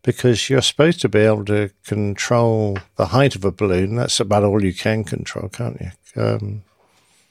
Because 0.03 0.51
you're 0.51 0.61
supposed 0.61 1.01
to 1.01 1.09
be 1.09 1.21
able 1.21 1.47
to 1.47 1.71
control 1.87 2.77
the 2.97 3.07
height 3.07 3.35
of 3.35 3.45
a 3.45 3.51
balloon. 3.51 3.97
That's 3.97 4.21
about 4.21 4.45
all 4.45 4.63
you 4.63 4.75
can 4.75 5.03
control, 5.05 5.49
can't 5.49 5.81
you? 5.81 6.23
Um, 6.23 6.63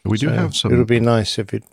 We 0.04 0.18
do 0.18 0.28
so 0.30 0.34
have 0.34 0.56
some- 0.56 0.74
It 0.74 0.78
would 0.78 0.88
be 0.88 1.00
nice 1.00 1.38
if 1.38 1.54
it 1.54 1.64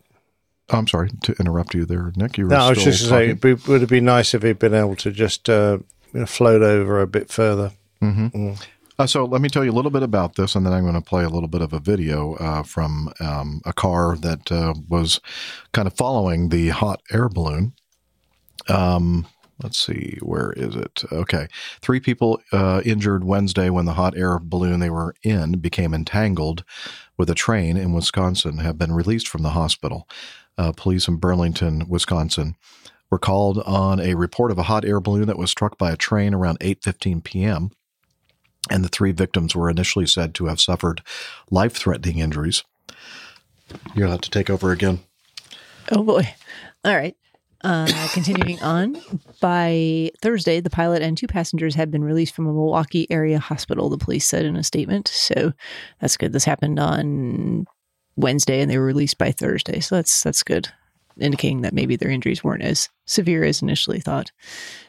Oh, 0.72 0.78
I'm 0.78 0.86
sorry 0.86 1.10
to 1.24 1.32
interrupt 1.40 1.74
you 1.74 1.84
there, 1.84 2.12
Nick. 2.14 2.38
You 2.38 2.44
were 2.44 2.50
no, 2.50 2.56
I 2.58 2.68
was 2.68 2.84
just 2.84 3.10
going 3.10 3.32
to 3.32 3.34
say, 3.34 3.34
talking. 3.34 3.50
it 3.64 3.66
would 3.68 3.80
have 3.80 3.90
been 3.90 4.04
nice 4.04 4.34
if 4.34 4.42
he'd 4.44 4.60
been 4.60 4.72
able 4.74 4.94
to 4.96 5.10
just 5.10 5.48
uh, 5.50 5.78
float 6.26 6.62
over 6.62 7.00
a 7.00 7.08
bit 7.08 7.28
further. 7.28 7.72
Mhm. 8.00 8.56
Uh, 9.00 9.06
so 9.06 9.24
let 9.24 9.40
me 9.40 9.48
tell 9.48 9.64
you 9.64 9.70
a 9.70 9.72
little 9.72 9.90
bit 9.90 10.02
about 10.02 10.34
this, 10.34 10.54
and 10.54 10.66
then 10.66 10.74
I'm 10.74 10.82
going 10.82 10.92
to 10.92 11.00
play 11.00 11.24
a 11.24 11.30
little 11.30 11.48
bit 11.48 11.62
of 11.62 11.72
a 11.72 11.80
video 11.80 12.34
uh, 12.34 12.62
from 12.62 13.10
um, 13.18 13.62
a 13.64 13.72
car 13.72 14.14
that 14.16 14.52
uh, 14.52 14.74
was 14.90 15.20
kind 15.72 15.88
of 15.88 15.94
following 15.94 16.50
the 16.50 16.68
hot 16.68 17.00
air 17.10 17.30
balloon. 17.30 17.72
Um, 18.68 19.26
let's 19.62 19.78
see, 19.78 20.18
where 20.20 20.52
is 20.52 20.76
it? 20.76 21.02
Okay, 21.10 21.48
three 21.80 21.98
people 21.98 22.42
uh, 22.52 22.82
injured 22.84 23.24
Wednesday 23.24 23.70
when 23.70 23.86
the 23.86 23.94
hot 23.94 24.18
air 24.18 24.38
balloon 24.38 24.80
they 24.80 24.90
were 24.90 25.14
in 25.22 25.52
became 25.52 25.94
entangled 25.94 26.62
with 27.16 27.30
a 27.30 27.34
train 27.34 27.78
in 27.78 27.94
Wisconsin 27.94 28.58
have 28.58 28.76
been 28.76 28.92
released 28.92 29.28
from 29.28 29.42
the 29.42 29.50
hospital. 29.50 30.06
uh, 30.58 30.72
police 30.72 31.08
in 31.08 31.16
Burlington, 31.16 31.88
Wisconsin, 31.88 32.54
were 33.10 33.18
called 33.18 33.60
on 33.60 33.98
a 33.98 34.14
report 34.14 34.50
of 34.50 34.58
a 34.58 34.64
hot 34.64 34.84
air 34.84 35.00
balloon 35.00 35.26
that 35.26 35.38
was 35.38 35.50
struck 35.50 35.78
by 35.78 35.90
a 35.90 35.96
train 35.96 36.34
around 36.34 36.58
8:15 36.60 37.24
p.m. 37.24 37.70
And 38.70 38.84
the 38.84 38.88
three 38.88 39.12
victims 39.12 39.56
were 39.56 39.68
initially 39.68 40.06
said 40.06 40.32
to 40.36 40.46
have 40.46 40.60
suffered 40.60 41.02
life-threatening 41.50 42.18
injuries. 42.18 42.62
You're 43.94 44.06
allowed 44.06 44.22
to 44.22 44.30
take 44.30 44.48
over 44.48 44.70
again. 44.70 45.00
Oh 45.90 46.04
boy. 46.04 46.34
All 46.84 46.96
right. 46.96 47.16
Uh, 47.62 48.08
continuing 48.14 48.62
on, 48.62 48.96
by 49.40 50.10
Thursday, 50.22 50.60
the 50.60 50.70
pilot 50.70 51.02
and 51.02 51.18
two 51.18 51.26
passengers 51.26 51.74
had 51.74 51.90
been 51.90 52.02
released 52.02 52.34
from 52.34 52.46
a 52.46 52.52
Milwaukee 52.52 53.06
area 53.10 53.38
hospital, 53.38 53.90
the 53.90 53.98
police 53.98 54.26
said 54.26 54.46
in 54.46 54.56
a 54.56 54.62
statement. 54.62 55.08
So 55.08 55.52
that's 56.00 56.16
good. 56.16 56.32
This 56.32 56.44
happened 56.44 56.78
on 56.78 57.66
Wednesday 58.16 58.60
and 58.60 58.70
they 58.70 58.78
were 58.78 58.86
released 58.86 59.18
by 59.18 59.32
Thursday. 59.32 59.80
So 59.80 59.96
that's 59.96 60.22
that's 60.22 60.42
good, 60.42 60.68
indicating 61.18 61.60
that 61.60 61.74
maybe 61.74 61.96
their 61.96 62.10
injuries 62.10 62.42
weren't 62.42 62.62
as 62.62 62.88
severe 63.04 63.44
as 63.44 63.60
initially 63.60 64.00
thought. 64.00 64.30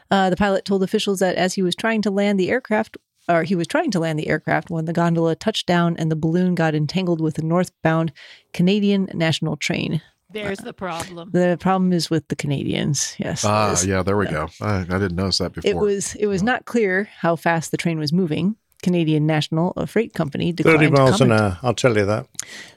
Uh, 0.09 0.29
the 0.29 0.38
pilot 0.38 0.63
told 0.63 0.84
officials 0.84 1.19
that 1.19 1.36
as 1.36 1.55
he 1.55 1.61
was 1.61 1.75
trying 1.75 2.01
to 2.03 2.11
land 2.11 2.39
the 2.39 2.51
aircraft, 2.51 2.95
or 3.30 3.43
he 3.43 3.55
was 3.55 3.67
trying 3.67 3.91
to 3.91 3.99
land 3.99 4.17
the 4.19 4.28
aircraft 4.28 4.69
when 4.69 4.86
the 4.86 4.93
gondola 4.93 5.36
touched 5.36 5.67
down 5.67 5.95
and 5.97 6.11
the 6.11 6.15
balloon 6.15 6.55
got 6.55 6.76
entangled 6.76 7.22
with 7.22 7.38
a 7.38 7.41
northbound 7.43 8.11
Canadian 8.53 9.09
national 9.13 9.57
train. 9.57 10.01
There's 10.34 10.59
the 10.59 10.74
problem. 10.74 11.30
The 11.32 11.57
problem 11.59 11.91
is 11.91 12.09
with 12.09 12.28
the 12.30 12.36
Canadians. 12.38 13.15
Yes. 13.19 13.43
Ah, 13.45 13.72
It 13.72 13.74
is. 13.74 13.86
yeah, 13.86 14.01
there 14.01 14.15
we 14.15 14.28
go. 14.28 14.47
I, 14.61 14.80
I 14.80 14.84
didn't 14.84 15.15
notice 15.15 15.39
that 15.39 15.53
before. 15.53 15.69
It 15.69 15.76
was 15.78 16.15
it 16.15 16.28
was 16.28 16.41
not 16.41 16.63
clear 16.65 17.09
how 17.19 17.36
fast 17.36 17.72
the 17.72 17.78
train 17.78 17.99
was 17.99 18.13
moving. 18.13 18.55
Canadian 18.82 19.28
National, 19.28 19.74
a 19.78 19.86
freight 19.86 20.13
company, 20.13 20.51
declined 20.51 20.80
30 20.80 20.86
to 20.88 20.91
miles 20.93 21.22
an 21.22 21.32
hour. 21.32 21.59
I'll 21.61 21.76
tell 21.76 21.95
you 21.95 22.05
that. 22.05 22.26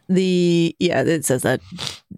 The 0.08 0.76
yeah, 0.78 1.02
it 1.02 1.24
says 1.24 1.42
that 1.42 1.60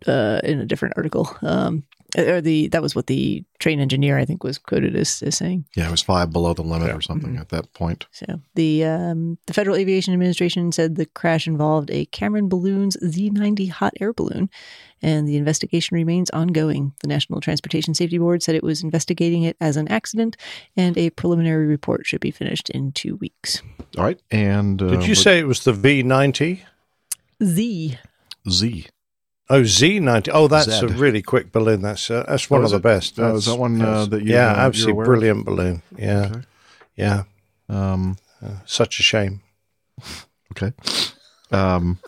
uh, 0.08 0.40
in 0.42 0.58
a 0.58 0.66
different 0.66 0.94
article. 0.96 1.28
Um, 1.42 1.84
or 2.16 2.40
the 2.40 2.68
that 2.68 2.82
was 2.82 2.94
what 2.94 3.06
the 3.06 3.44
train 3.58 3.80
engineer 3.80 4.18
I 4.18 4.24
think 4.24 4.44
was 4.44 4.58
quoted 4.58 4.94
as, 4.94 5.22
as 5.22 5.36
saying. 5.36 5.64
yeah, 5.74 5.88
it 5.88 5.90
was 5.90 6.02
five 6.02 6.30
below 6.30 6.54
the 6.54 6.62
limit 6.62 6.94
or 6.94 7.00
something 7.00 7.36
at 7.36 7.48
that 7.48 7.72
point. 7.72 8.06
So 8.12 8.40
the 8.54 8.84
um, 8.84 9.38
the 9.46 9.54
Federal 9.54 9.76
Aviation 9.76 10.12
Administration 10.12 10.72
said 10.72 10.96
the 10.96 11.06
crash 11.06 11.46
involved 11.46 11.90
a 11.90 12.06
Cameron 12.06 12.48
Balloons 12.48 12.96
Z90 13.02 13.70
hot 13.70 13.94
air 14.00 14.12
balloon, 14.12 14.50
and 15.02 15.26
the 15.26 15.36
investigation 15.36 15.94
remains 15.94 16.30
ongoing. 16.30 16.92
The 17.02 17.08
National 17.08 17.40
Transportation 17.40 17.94
Safety 17.94 18.18
Board 18.18 18.42
said 18.42 18.54
it 18.54 18.62
was 18.62 18.82
investigating 18.82 19.42
it 19.42 19.56
as 19.60 19.76
an 19.76 19.88
accident, 19.88 20.36
and 20.76 20.96
a 20.96 21.10
preliminary 21.10 21.66
report 21.66 22.06
should 22.06 22.20
be 22.20 22.30
finished 22.30 22.70
in 22.70 22.92
two 22.92 23.16
weeks. 23.16 23.62
All 23.98 24.04
right, 24.04 24.20
and 24.30 24.80
uh, 24.80 24.88
Did 24.88 25.06
you 25.06 25.14
say 25.14 25.38
it 25.38 25.46
was 25.46 25.64
the 25.64 25.72
V90? 25.72 26.60
Z. 27.42 27.98
Z? 28.48 28.86
Oh, 29.48 29.62
Z90. 29.62 30.28
Oh, 30.32 30.48
that's 30.48 30.66
Z. 30.80 30.86
a 30.86 30.88
really 30.88 31.22
quick 31.22 31.52
balloon. 31.52 31.82
That's 31.82 32.10
uh, 32.10 32.24
that's 32.28 32.50
one 32.50 32.62
Oh, 32.62 32.64
of 32.64 32.70
the 32.70 32.76
it? 32.78 32.82
best. 32.82 33.18
Oh, 33.20 33.36
is 33.36 33.44
That's- 33.44 33.54
that 33.54 33.60
one, 33.60 33.80
uh, 33.80 34.04
that 34.06 34.22
you- 34.22 34.32
yeah, 34.32 34.48
uh, 34.50 34.54
you're 34.56 34.60
absolutely 34.66 34.92
aware 34.92 35.04
of? 35.04 35.08
brilliant 35.08 35.44
balloon. 35.44 35.82
Yeah, 35.96 36.26
Okay. 36.30 36.40
yeah. 36.96 37.22
Um, 37.68 38.16
such 38.64 38.98
a 39.00 39.02
shame. 39.02 39.40
Okay. 40.52 40.72
Um, 41.50 41.98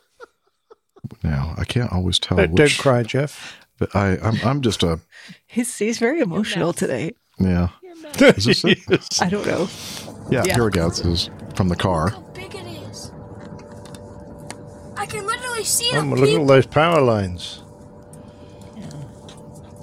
now 1.22 1.55
I 1.59 1.64
can't 1.64 1.93
always 1.93 2.18
tell. 2.18 2.39
Don't, 2.39 2.55
don't 2.55 2.78
cry, 2.78 3.03
Jeff. 3.03 3.59
But 3.78 3.95
I, 3.95 4.16
I'm, 4.22 4.36
I'm 4.43 4.61
just 4.62 4.82
a 4.82 5.01
He's 5.47 5.76
he's 5.76 5.99
very 5.99 6.20
emotional 6.20 6.72
today. 6.72 7.12
yeah. 7.39 7.68
Is 8.20 8.45
this 8.47 8.64
it? 8.64 8.78
I 9.20 9.28
don't 9.28 9.47
know. 9.47 9.68
Yeah, 10.30 10.45
Yeah. 10.47 10.55
here 10.55 10.64
we 10.64 10.70
go. 10.70 10.89
This 10.89 11.01
is 11.05 11.30
from 11.57 11.68
the 11.68 11.76
car. 11.76 12.14
Big 15.01 15.14
it 15.14 15.16
is. 15.18 15.18
I 15.18 15.18
can 15.18 15.26
literally 15.26 15.64
see 15.64 15.90
Oh, 15.94 16.01
the 16.03 16.07
look 16.16 16.28
at 16.30 16.38
all 16.38 16.46
those 16.46 16.66
power 16.66 17.01
lines. 17.01 17.62
Yeah. 18.76 18.90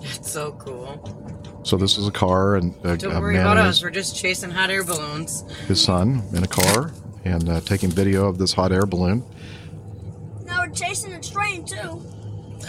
That's 0.02 0.32
so 0.32 0.52
cool. 0.54 1.62
So 1.64 1.78
this 1.78 1.98
is 1.98 2.08
a 2.08 2.12
car 2.12 2.56
and 2.58 2.76
a, 2.86 2.96
Don't 2.98 3.16
a 3.16 3.20
worry 3.20 3.34
man 3.36 3.42
about 3.44 3.58
us. 3.58 3.82
We're 3.82 3.90
just 3.90 4.16
chasing 4.16 4.52
hot 4.52 4.70
air 4.70 4.84
balloons. 4.84 5.44
his 5.68 5.82
son 5.84 6.22
in 6.34 6.44
a 6.44 6.48
car 6.48 6.92
and 7.24 7.50
uh, 7.50 7.62
taking 7.62 7.90
video 7.90 8.28
of 8.28 8.38
this 8.38 8.54
hot 8.54 8.72
air 8.72 8.86
balloon. 8.86 9.24
Now 10.46 10.60
we're 10.66 10.74
chasing 10.74 11.14
a 11.14 11.20
train 11.22 11.66
too. 11.66 12.02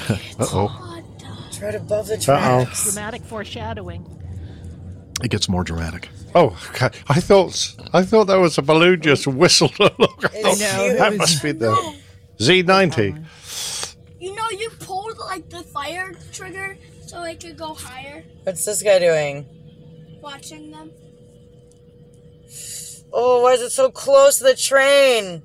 uh 0.08 0.16
oh, 0.52 1.02
It's 1.48 1.60
right 1.60 1.74
above 1.74 2.06
the 2.06 2.14
Uh-oh. 2.14 2.64
tracks. 2.64 2.84
Dramatic 2.84 3.22
foreshadowing. 3.22 4.06
it 5.22 5.30
gets 5.30 5.46
more 5.48 5.62
dramatic. 5.62 6.08
Oh, 6.34 6.58
okay. 6.70 6.88
I 7.08 7.20
thought 7.20 7.74
I 7.92 8.02
thought 8.02 8.24
that 8.28 8.36
was 8.36 8.56
a 8.58 8.62
balloon 8.62 9.00
just 9.02 9.26
whistled 9.26 9.76
along. 9.78 9.90
I 10.24 10.28
It's 10.32 10.62
thought, 10.62 10.98
that 10.98 11.16
must 11.16 11.42
be 11.42 11.52
the 11.52 11.96
Z90. 12.38 13.24
You 14.20 14.34
know, 14.34 14.50
you 14.50 14.70
pulled 14.80 15.18
like 15.18 15.48
the 15.48 15.62
fire 15.62 16.12
trigger 16.32 16.76
so 17.06 17.22
it 17.22 17.40
could 17.40 17.56
go 17.56 17.74
higher. 17.74 18.24
What's 18.42 18.64
this 18.64 18.82
guy 18.82 18.98
doing? 18.98 19.46
Watching 20.20 20.70
them. 20.70 20.90
Oh, 23.12 23.42
why 23.42 23.52
is 23.52 23.62
it 23.62 23.70
so 23.70 23.90
close 23.90 24.38
to 24.38 24.44
the 24.44 24.54
train? 24.54 25.42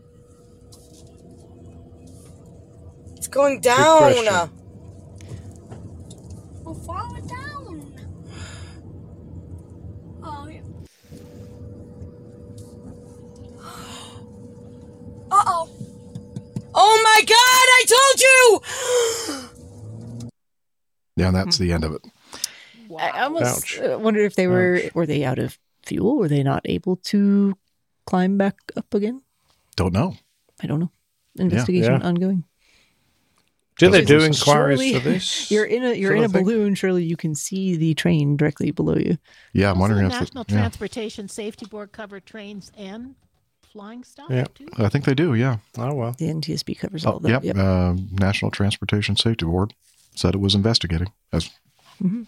It's 3.16 3.28
going 3.28 3.62
down. 3.62 4.00
question. 4.00 4.26
Well, 6.64 6.74
follow 6.76 7.16
it 7.16 7.28
down. 7.28 7.94
Oh, 10.24 10.48
yeah. 10.48 10.62
Uh 15.34 15.44
oh. 15.48 15.81
Oh 16.74 17.02
my 17.04 17.22
god, 17.26 17.36
I 17.38 17.84
told 17.88 18.22
you! 18.22 18.62
Yeah, 21.18 21.28
and 21.28 21.36
that's 21.36 21.58
the 21.58 21.74
end 21.74 21.84
of 21.84 21.92
it. 21.94 22.02
I 22.98 23.24
almost 23.24 23.78
Ouch. 23.78 23.80
uh, 23.80 24.00
wonder 24.00 24.22
if 24.22 24.36
they 24.36 24.48
were 24.48 24.82
were 24.94 25.06
they 25.06 25.26
out 25.26 25.40
of 25.40 25.60
fuel? 25.84 26.16
Were 26.18 26.30
they 26.30 26.42
not 26.42 26.62
able 26.66 26.96
to 26.96 27.54
climb 28.08 28.38
back 28.38 28.56
up 28.78 28.94
again? 28.94 29.22
Don't 29.76 29.92
know. 29.94 30.16
I 30.64 30.68
don't 30.68 30.80
know. 30.80 30.90
Investigation 31.38 32.00
Yeah. 32.02 32.08
ongoing. 32.08 32.46
Do 33.78 33.90
they 33.92 34.02
do 34.06 34.20
Surely- 34.22 34.26
inquiries 34.28 34.94
for 34.96 35.00
this? 35.04 35.52
You're 35.54 35.66
in 35.66 35.84
a 35.84 35.94
you're 35.94 36.16
in 36.16 36.22
a 36.24 36.26
of 36.26 36.32
thing? 36.32 36.44
balloon. 36.46 36.76
Surely 36.76 37.04
you 37.04 37.18
can 37.18 37.36
see 37.36 37.76
the 37.76 37.94
train 37.94 38.38
directly 38.38 38.72
below 38.72 38.96
you. 38.96 39.18
Yeah, 39.54 39.66
I'm 39.72 39.72
Also, 39.72 39.80
wondering 39.82 40.08
the 40.10 40.16
if 40.16 40.22
National 40.22 40.42
it, 40.44 40.52
yeah. 40.52 40.58
Transportation 40.60 41.28
Safety 41.28 41.66
Board 41.66 41.92
covered 41.92 42.26
trains 42.26 42.72
and 42.78 43.16
flying 43.72 44.04
stock. 44.04 44.30
Yeah, 44.30 44.46
I 44.78 44.90
think 44.90 45.06
they 45.06 45.14
do. 45.14 45.34
Yeah. 45.34 45.58
Oh 45.78 45.94
well. 45.94 46.16
The 46.18 46.26
NTSB 46.28 46.78
covers 46.78 47.06
Oh, 47.06 47.12
all 47.14 47.20
that. 47.20 47.30
yep. 47.30 47.44
Yep. 47.44 47.58
Uh, 47.58 47.94
National 48.12 48.52
Transportation 48.52 49.16
Safety 49.16 49.46
Board 49.46 49.74
said 50.16 50.36
it 50.36 50.40
was 50.42 50.56
investigating. 50.56 51.12
As 51.32 51.50
Mhm. 52.04 52.28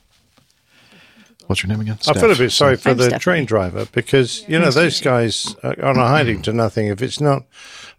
what's 1.48 1.62
your 1.64 1.70
name 1.70 1.82
again? 1.82 1.98
I 2.08 2.14
feel 2.14 2.32
a 2.32 2.36
bit 2.36 2.52
sorry 2.52 2.78
for 2.78 2.89
I'm 2.89 2.98
the 2.98 3.04
Stephanie. 3.06 3.20
train 3.20 3.46
driver 3.46 3.86
because 3.91 4.48
you 4.48 4.58
know 4.60 4.72
those 4.72 5.02
guys 5.02 5.56
are 5.64 5.76
are 5.82 5.94
not 5.94 6.08
hiding 6.08 6.41
to 6.44 6.54
nothing. 6.54 6.88
If 6.88 7.02
it's 7.02 7.20
not 7.20 7.44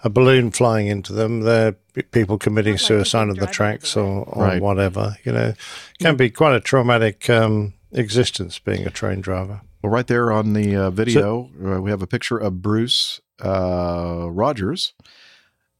a 0.03 0.11
balloon 0.11 0.51
flying 0.51 0.86
into 0.86 1.12
them, 1.12 1.40
they're 1.40 1.72
people 2.12 2.38
committing 2.38 2.76
suicide 2.78 3.28
on 3.28 3.36
the 3.36 3.47
tracks 3.47 3.97
or, 3.97 4.24
or 4.24 4.42
Right. 4.45 4.62
whatever. 4.62 5.16
You 5.24 5.32
know, 5.32 5.55
can 6.01 6.16
be 6.16 6.30
quite 6.30 6.55
a 6.55 6.61
traumatic 6.61 7.28
um, 7.30 7.74
existence 7.92 8.59
being 8.59 8.86
a 8.86 8.90
train 8.90 9.20
driver. 9.20 9.61
Well, 9.82 9.92
right 9.92 10.07
there 10.07 10.32
on 10.32 10.55
the 10.55 10.74
uh, 10.76 10.90
video, 10.90 11.51
uh, 11.64 11.80
we 11.80 11.90
have 11.90 12.03
a 12.03 12.07
picture 12.07 12.38
of 12.38 12.62
Bruce 12.62 13.20
uh, 13.43 14.28
Rogers. 14.30 14.95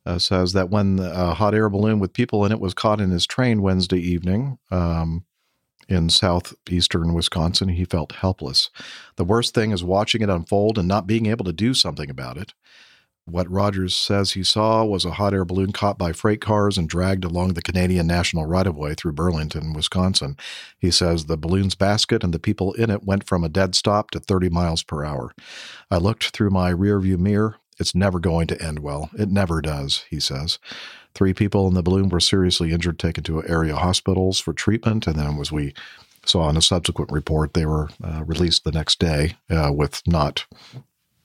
Uh, 0.07 0.19
says 0.19 0.53
that 0.53 0.69
when 0.69 0.99
a 0.99 1.33
hot 1.33 1.55
air 1.55 1.71
balloon 1.71 1.99
with 1.99 2.13
people 2.13 2.45
in 2.45 2.53
it 2.53 2.61
was 2.61 2.75
caught 2.75 3.01
in 3.01 3.11
his 3.11 3.27
train 3.27 3.63
Wednesday 3.63 3.99
evening 3.99 4.59
um, 4.71 5.25
in 5.89 6.11
southeastern 6.11 7.15
Wisconsin, 7.15 7.71
he 7.71 7.87
felt 7.87 8.13
helpless. 8.13 8.69
The 9.17 9.25
worst 9.25 9.55
thing 9.55 9.71
is 9.71 9.83
watching 9.83 10.21
it 10.21 10.29
unfold 10.29 10.77
and 10.77 10.87
not 10.87 11.07
being 11.07 11.25
able 11.25 11.47
to 11.47 11.55
do 11.55 11.73
something 11.73 12.11
about 12.11 12.37
it. 12.37 12.53
What 13.27 13.51
Rogers 13.51 13.95
says 13.95 14.33
he 14.33 14.45
saw 14.45 14.85
was 14.85 15.07
a 15.07 15.13
hot 15.13 15.33
air 15.33 15.47
balloon 15.47 15.73
caught 15.73 15.97
by 15.97 16.13
freight 16.13 16.43
cars 16.43 16.77
and 16.77 16.89
dragged 16.89 17.25
along 17.25 17.55
the 17.55 17.63
Canadian 17.63 18.07
National 18.07 18.45
right 18.45 18.67
of 18.67 18.77
way 18.77 18.95
through 18.95 19.13
Burlington, 19.13 19.73
Wisconsin. 19.73 20.37
He 20.79 20.91
says 20.91 21.25
the 21.25 21.39
balloon's 21.39 21.75
basket 21.75 22.23
and 22.23 22.35
the 22.35 22.39
people 22.39 22.75
in 22.75 22.91
it 22.91 23.05
went 23.05 23.27
from 23.27 23.43
a 23.43 23.49
dead 23.49 23.75
stop 23.75 24.11
to 24.11 24.21
30 24.21 24.51
miles 24.51 24.83
per 24.83 25.05
hour. 25.05 25.33
I 25.91 25.97
looked 25.97 26.31
through 26.31 26.51
my 26.51 26.73
rearview 26.73 27.19
mirror. 27.19 27.57
It's 27.79 27.95
never 27.95 28.21
going 28.21 28.47
to 28.49 28.63
end 28.63 28.81
well. 28.81 29.09
It 29.19 29.31
never 29.31 29.63
does, 29.63 30.05
he 30.11 30.21
says. 30.21 30.59
Three 31.15 31.33
people 31.33 31.67
in 31.67 31.75
the 31.75 31.83
balloon 31.83 32.11
were 32.11 32.21
seriously 32.21 32.73
injured, 32.73 32.99
taken 32.99 33.25
to 33.25 33.47
area 33.49 33.77
hospitals 33.77 34.39
for 34.39 34.53
treatment, 34.53 35.07
and 35.07 35.17
then, 35.17 35.39
as 35.41 35.51
we 35.51 35.75
saw 36.27 36.49
in 36.49 36.57
a 36.57 36.63
subsequent 36.63 37.11
report, 37.11 37.55
they 37.55 37.67
were 37.67 37.89
uh, 38.03 38.23
released 38.25 38.65
the 38.65 38.73
next 38.73 38.99
day 38.99 39.37
uh, 39.51 39.73
with 39.73 40.03
not, 40.07 40.47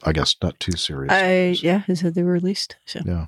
I 0.03 0.13
guess, 0.13 0.35
not 0.41 0.59
too 0.59 0.73
serious. 0.73 1.11
I 1.13 1.57
yeah, 1.61 1.83
said 1.93 2.15
they 2.15 2.23
were 2.23 2.31
released. 2.31 2.77
So 2.85 3.01
Yeah. 3.05 3.27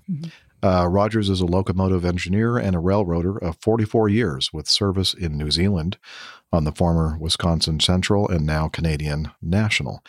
Uh, 0.64 0.88
Rogers 0.88 1.28
is 1.28 1.42
a 1.42 1.46
locomotive 1.46 2.06
engineer 2.06 2.58
and 2.58 2.76
a 2.76 2.80
railroader 2.80 3.36
of 3.38 3.58
44 3.62 4.10
years 4.10 4.54
with 4.54 4.70
service 4.70 5.14
in 5.14 5.36
New 5.36 5.50
Zealand 5.50 5.98
on 6.54 6.66
the 6.66 6.72
former 6.72 7.18
Wisconsin 7.20 7.80
Central 7.80 8.30
and 8.30 8.46
now 8.46 8.68
Canadian 8.68 9.32
National. 9.42 10.04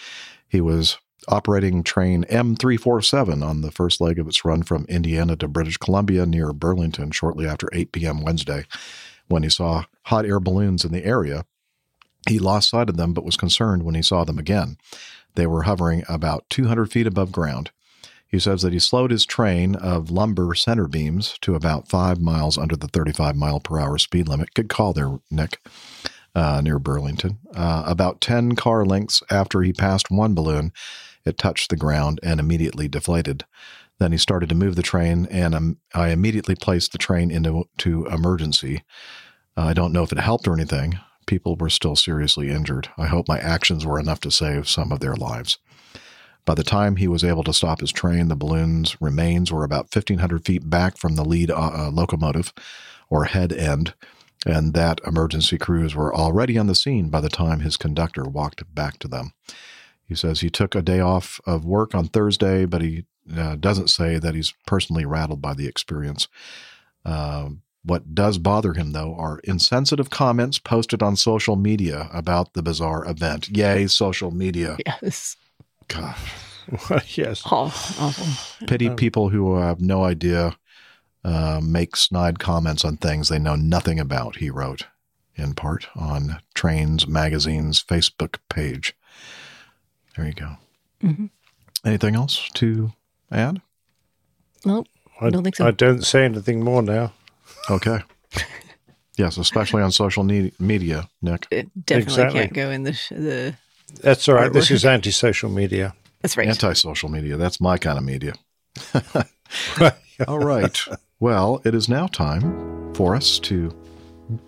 He 0.46 0.60
was 0.60 0.98
operating 1.28 1.82
train 1.82 2.24
M347 2.24 3.46
on 3.46 3.60
the 3.60 3.70
first 3.70 4.00
leg 4.00 4.18
of 4.18 4.26
its 4.26 4.44
run 4.44 4.62
from 4.62 4.84
Indiana 4.88 5.36
to 5.36 5.48
British 5.48 5.76
Columbia 5.76 6.26
near 6.26 6.52
Burlington 6.52 7.10
shortly 7.12 7.46
after 7.46 7.68
8 7.72 7.92
p.m. 7.92 8.22
Wednesday 8.22 8.66
when 9.28 9.42
he 9.42 9.48
saw 9.48 9.84
hot 10.04 10.26
air 10.26 10.40
balloons 10.40 10.84
in 10.84 10.92
the 10.92 11.04
area. 11.04 11.44
He 12.28 12.38
lost 12.38 12.70
sight 12.70 12.88
of 12.88 12.96
them, 12.96 13.14
but 13.14 13.24
was 13.24 13.36
concerned 13.36 13.84
when 13.84 13.94
he 13.94 14.02
saw 14.02 14.24
them 14.24 14.38
again. 14.38 14.76
They 15.34 15.46
were 15.46 15.62
hovering 15.62 16.04
about 16.08 16.48
200 16.50 16.90
feet 16.90 17.06
above 17.06 17.32
ground. 17.32 17.70
He 18.26 18.38
says 18.38 18.62
that 18.62 18.72
he 18.72 18.78
slowed 18.78 19.10
his 19.10 19.26
train 19.26 19.74
of 19.76 20.10
lumber 20.10 20.54
center 20.54 20.88
beams 20.88 21.36
to 21.42 21.54
about 21.54 21.88
five 21.88 22.18
miles 22.18 22.56
under 22.56 22.76
the 22.76 22.88
35 22.88 23.36
mile 23.36 23.60
per 23.60 23.78
hour 23.78 23.98
speed 23.98 24.26
limit. 24.26 24.54
Good 24.54 24.70
call 24.70 24.94
there, 24.94 25.18
Nick, 25.30 25.60
uh, 26.34 26.62
near 26.64 26.78
Burlington. 26.78 27.38
Uh, 27.54 27.82
about 27.86 28.22
10 28.22 28.56
car 28.56 28.86
lengths 28.86 29.22
after 29.30 29.60
he 29.60 29.74
passed 29.74 30.10
one 30.10 30.34
balloon, 30.34 30.72
it 31.26 31.36
touched 31.36 31.68
the 31.68 31.76
ground 31.76 32.20
and 32.22 32.40
immediately 32.40 32.88
deflated. 32.88 33.44
Then 33.98 34.12
he 34.12 34.18
started 34.18 34.48
to 34.48 34.54
move 34.54 34.76
the 34.76 34.82
train, 34.82 35.26
and 35.30 35.54
um, 35.54 35.78
I 35.94 36.08
immediately 36.08 36.54
placed 36.54 36.92
the 36.92 36.98
train 36.98 37.30
into 37.30 37.68
to 37.78 38.06
emergency. 38.06 38.82
Uh, 39.56 39.66
I 39.66 39.74
don't 39.74 39.92
know 39.92 40.02
if 40.02 40.10
it 40.10 40.18
helped 40.18 40.48
or 40.48 40.54
anything. 40.54 40.98
People 41.26 41.56
were 41.56 41.70
still 41.70 41.96
seriously 41.96 42.50
injured. 42.50 42.88
I 42.98 43.06
hope 43.06 43.28
my 43.28 43.38
actions 43.38 43.86
were 43.86 44.00
enough 44.00 44.20
to 44.20 44.30
save 44.30 44.68
some 44.68 44.92
of 44.92 45.00
their 45.00 45.14
lives. 45.14 45.58
By 46.44 46.54
the 46.54 46.64
time 46.64 46.96
he 46.96 47.06
was 47.06 47.22
able 47.22 47.44
to 47.44 47.52
stop 47.52 47.80
his 47.80 47.92
train, 47.92 48.28
the 48.28 48.36
balloon's 48.36 49.00
remains 49.00 49.52
were 49.52 49.64
about 49.64 49.94
1,500 49.94 50.44
feet 50.44 50.68
back 50.68 50.96
from 50.96 51.14
the 51.14 51.24
lead 51.24 51.50
uh, 51.50 51.90
locomotive 51.92 52.52
or 53.08 53.26
head 53.26 53.52
end, 53.52 53.94
and 54.44 54.74
that 54.74 55.00
emergency 55.06 55.56
crews 55.56 55.94
were 55.94 56.14
already 56.14 56.58
on 56.58 56.66
the 56.66 56.74
scene 56.74 57.10
by 57.10 57.20
the 57.20 57.28
time 57.28 57.60
his 57.60 57.76
conductor 57.76 58.24
walked 58.24 58.74
back 58.74 58.98
to 58.98 59.08
them. 59.08 59.32
He 60.04 60.16
says 60.16 60.40
he 60.40 60.50
took 60.50 60.74
a 60.74 60.82
day 60.82 60.98
off 60.98 61.40
of 61.46 61.64
work 61.64 61.94
on 61.94 62.08
Thursday, 62.08 62.64
but 62.64 62.82
he 62.82 63.04
uh, 63.36 63.54
doesn't 63.54 63.88
say 63.88 64.18
that 64.18 64.34
he's 64.34 64.52
personally 64.66 65.04
rattled 65.04 65.40
by 65.40 65.54
the 65.54 65.68
experience. 65.68 66.26
Uh, 67.04 67.50
what 67.84 68.14
does 68.14 68.38
bother 68.38 68.74
him, 68.74 68.92
though, 68.92 69.14
are 69.16 69.40
insensitive 69.44 70.08
comments 70.10 70.58
posted 70.58 71.02
on 71.02 71.16
social 71.16 71.56
media 71.56 72.08
about 72.12 72.52
the 72.54 72.62
bizarre 72.62 73.08
event. 73.08 73.48
Yay, 73.48 73.86
social 73.86 74.30
media. 74.30 74.76
Yes. 74.86 75.36
God. 75.88 76.14
yes. 77.08 77.42
Oh, 77.46 77.64
awful. 77.98 78.66
Pity 78.66 78.90
people 78.90 79.30
who 79.30 79.56
have 79.56 79.80
no 79.80 80.04
idea 80.04 80.56
uh, 81.24 81.60
make 81.62 81.96
snide 81.96 82.38
comments 82.38 82.84
on 82.84 82.96
things 82.96 83.28
they 83.28 83.38
know 83.38 83.56
nothing 83.56 83.98
about, 83.98 84.36
he 84.36 84.48
wrote, 84.48 84.86
in 85.34 85.54
part 85.54 85.88
on 85.96 86.38
Trains 86.54 87.06
Magazine's 87.06 87.82
Facebook 87.82 88.36
page. 88.48 88.94
There 90.16 90.26
you 90.26 90.34
go. 90.34 90.56
Mhm. 91.02 91.30
Anything 91.84 92.14
else 92.14 92.48
to 92.54 92.92
add? 93.30 93.60
Nope. 94.64 94.86
I 95.20 95.30
don't 95.30 95.42
think 95.42 95.56
so. 95.56 95.66
I 95.66 95.72
don't 95.72 96.04
say 96.04 96.24
anything 96.24 96.62
more 96.64 96.82
now. 96.82 97.12
Okay. 97.70 98.00
yes, 99.16 99.36
especially 99.36 99.82
on 99.82 99.92
social 99.92 100.24
ne- 100.24 100.52
media, 100.58 101.08
Nick. 101.20 101.48
Definitely 101.50 101.96
Exactly. 102.02 102.40
can't 102.40 102.52
go 102.54 102.70
in 102.70 102.82
the 102.82 102.92
sh- 102.92 103.08
the. 103.10 103.54
That's 104.02 104.28
all 104.28 104.34
right. 104.36 104.52
This 104.52 104.70
is 104.70 104.84
anti-social 104.84 105.50
media. 105.50 105.94
That's 106.22 106.36
right. 106.36 106.48
Anti-social 106.48 107.08
media. 107.08 107.36
That's 107.36 107.60
my 107.60 107.76
kind 107.78 107.98
of 107.98 108.04
media. 108.04 108.32
All 110.28 110.38
right. 110.38 110.78
Well, 111.20 111.60
it 111.64 111.74
is 111.74 111.88
now 111.88 112.06
time 112.06 112.94
for 112.94 113.14
us 113.14 113.38
to 113.40 113.74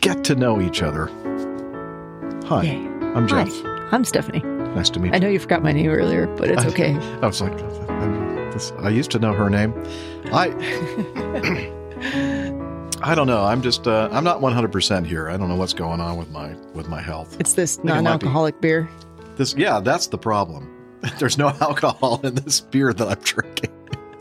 get 0.00 0.24
to 0.24 0.34
know 0.34 0.60
each 0.62 0.82
other. 0.82 1.06
Hi, 2.46 2.62
Yay. 2.62 2.76
I'm 3.14 3.26
Jeff. 3.28 3.48
Hi, 3.50 3.88
I'm 3.92 4.04
Stephanie. 4.04 4.40
Nice 4.40 4.88
to 4.90 5.00
meet 5.00 5.08
you. 5.08 5.14
I 5.14 5.18
know 5.18 5.28
you 5.28 5.38
forgot 5.38 5.62
my 5.62 5.72
name 5.72 5.90
earlier, 5.90 6.26
but 6.26 6.48
it's 6.48 6.64
okay. 6.64 6.94
I 7.22 7.26
was 7.26 7.40
like, 7.42 7.52
I, 7.60 8.86
I 8.86 8.88
used 8.88 9.10
to 9.10 9.18
know 9.18 9.32
her 9.34 9.50
name. 9.50 9.74
I 10.32 10.48
I 13.04 13.14
don't 13.14 13.26
know. 13.26 13.44
I'm 13.44 13.60
just 13.60 13.86
uh, 13.86 14.08
I'm 14.10 14.24
not 14.24 14.40
100 14.40 14.72
percent 14.72 15.06
here. 15.06 15.28
I 15.28 15.36
don't 15.36 15.50
know 15.50 15.56
what's 15.56 15.74
going 15.74 16.00
on 16.00 16.16
with 16.16 16.30
my 16.30 16.54
with 16.72 16.88
my 16.88 17.02
health. 17.02 17.36
It's 17.38 17.52
this 17.52 17.76
think 17.76 17.90
it 17.90 17.92
be- 17.92 17.94
non-alcoholic 18.02 18.62
beer. 18.62 18.88
This 19.36 19.54
yeah, 19.54 19.78
that's 19.78 20.06
the 20.06 20.16
problem. 20.16 20.70
There's 21.18 21.36
no 21.36 21.48
alcohol 21.60 22.20
in 22.24 22.34
this 22.34 22.62
beer 22.62 22.94
that 22.94 23.06
I'm 23.06 23.20
drinking. 23.22 23.70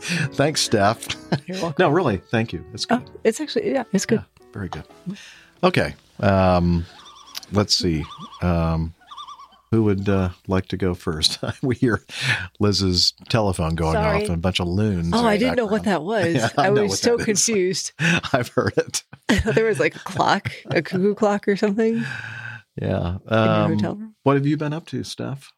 Thanks, 0.34 0.60
Steph. 0.60 1.08
You're 1.46 1.56
welcome. 1.62 1.76
No, 1.78 1.88
really, 1.88 2.18
thank 2.18 2.52
you. 2.52 2.62
It's 2.74 2.84
good. 2.84 3.10
It's 3.24 3.40
actually 3.40 3.72
yeah, 3.72 3.84
it's 3.94 4.04
good. 4.04 4.22
Very 4.52 4.68
good. 4.68 4.84
Okay. 5.62 5.94
Um, 6.20 6.84
let's 7.52 7.74
see. 7.74 8.04
Um, 8.42 8.92
who 9.74 9.82
would 9.82 10.08
uh, 10.08 10.28
like 10.46 10.66
to 10.68 10.76
go 10.76 10.94
first? 10.94 11.40
we 11.62 11.74
hear 11.74 12.00
Liz's 12.60 13.12
telephone 13.28 13.74
going 13.74 13.94
Sorry. 13.94 14.18
off 14.18 14.28
and 14.28 14.34
a 14.34 14.36
bunch 14.36 14.60
of 14.60 14.68
loons. 14.68 15.10
Oh, 15.12 15.26
I 15.26 15.36
didn't 15.36 15.56
know 15.56 15.66
what 15.66 15.82
that 15.84 16.02
was. 16.14 16.34
Yeah, 16.34 16.48
I 16.56 16.66
I, 16.68 16.70
was 16.70 17.00
so 17.00 17.18
confused. 17.18 17.92
background. 17.98 18.24
I've 18.32 18.48
heard 18.48 18.74
it. 18.76 19.02
There 19.54 19.64
was 19.64 19.80
like 19.80 19.96
a 19.96 20.00
clock, 20.00 20.52
a 20.66 20.80
cuckoo 20.80 21.14
clock 21.16 21.48
or 21.48 21.56
something. 21.56 22.04
Yeah. 22.80 23.18
Um, 23.26 23.72
hotel 23.74 23.96
room? 23.96 24.14
what 24.22 24.36
have 24.36 24.46
you 24.46 24.56
been 24.56 24.72
up 24.72 24.86
to, 24.86 25.02
Steph? 25.02 25.50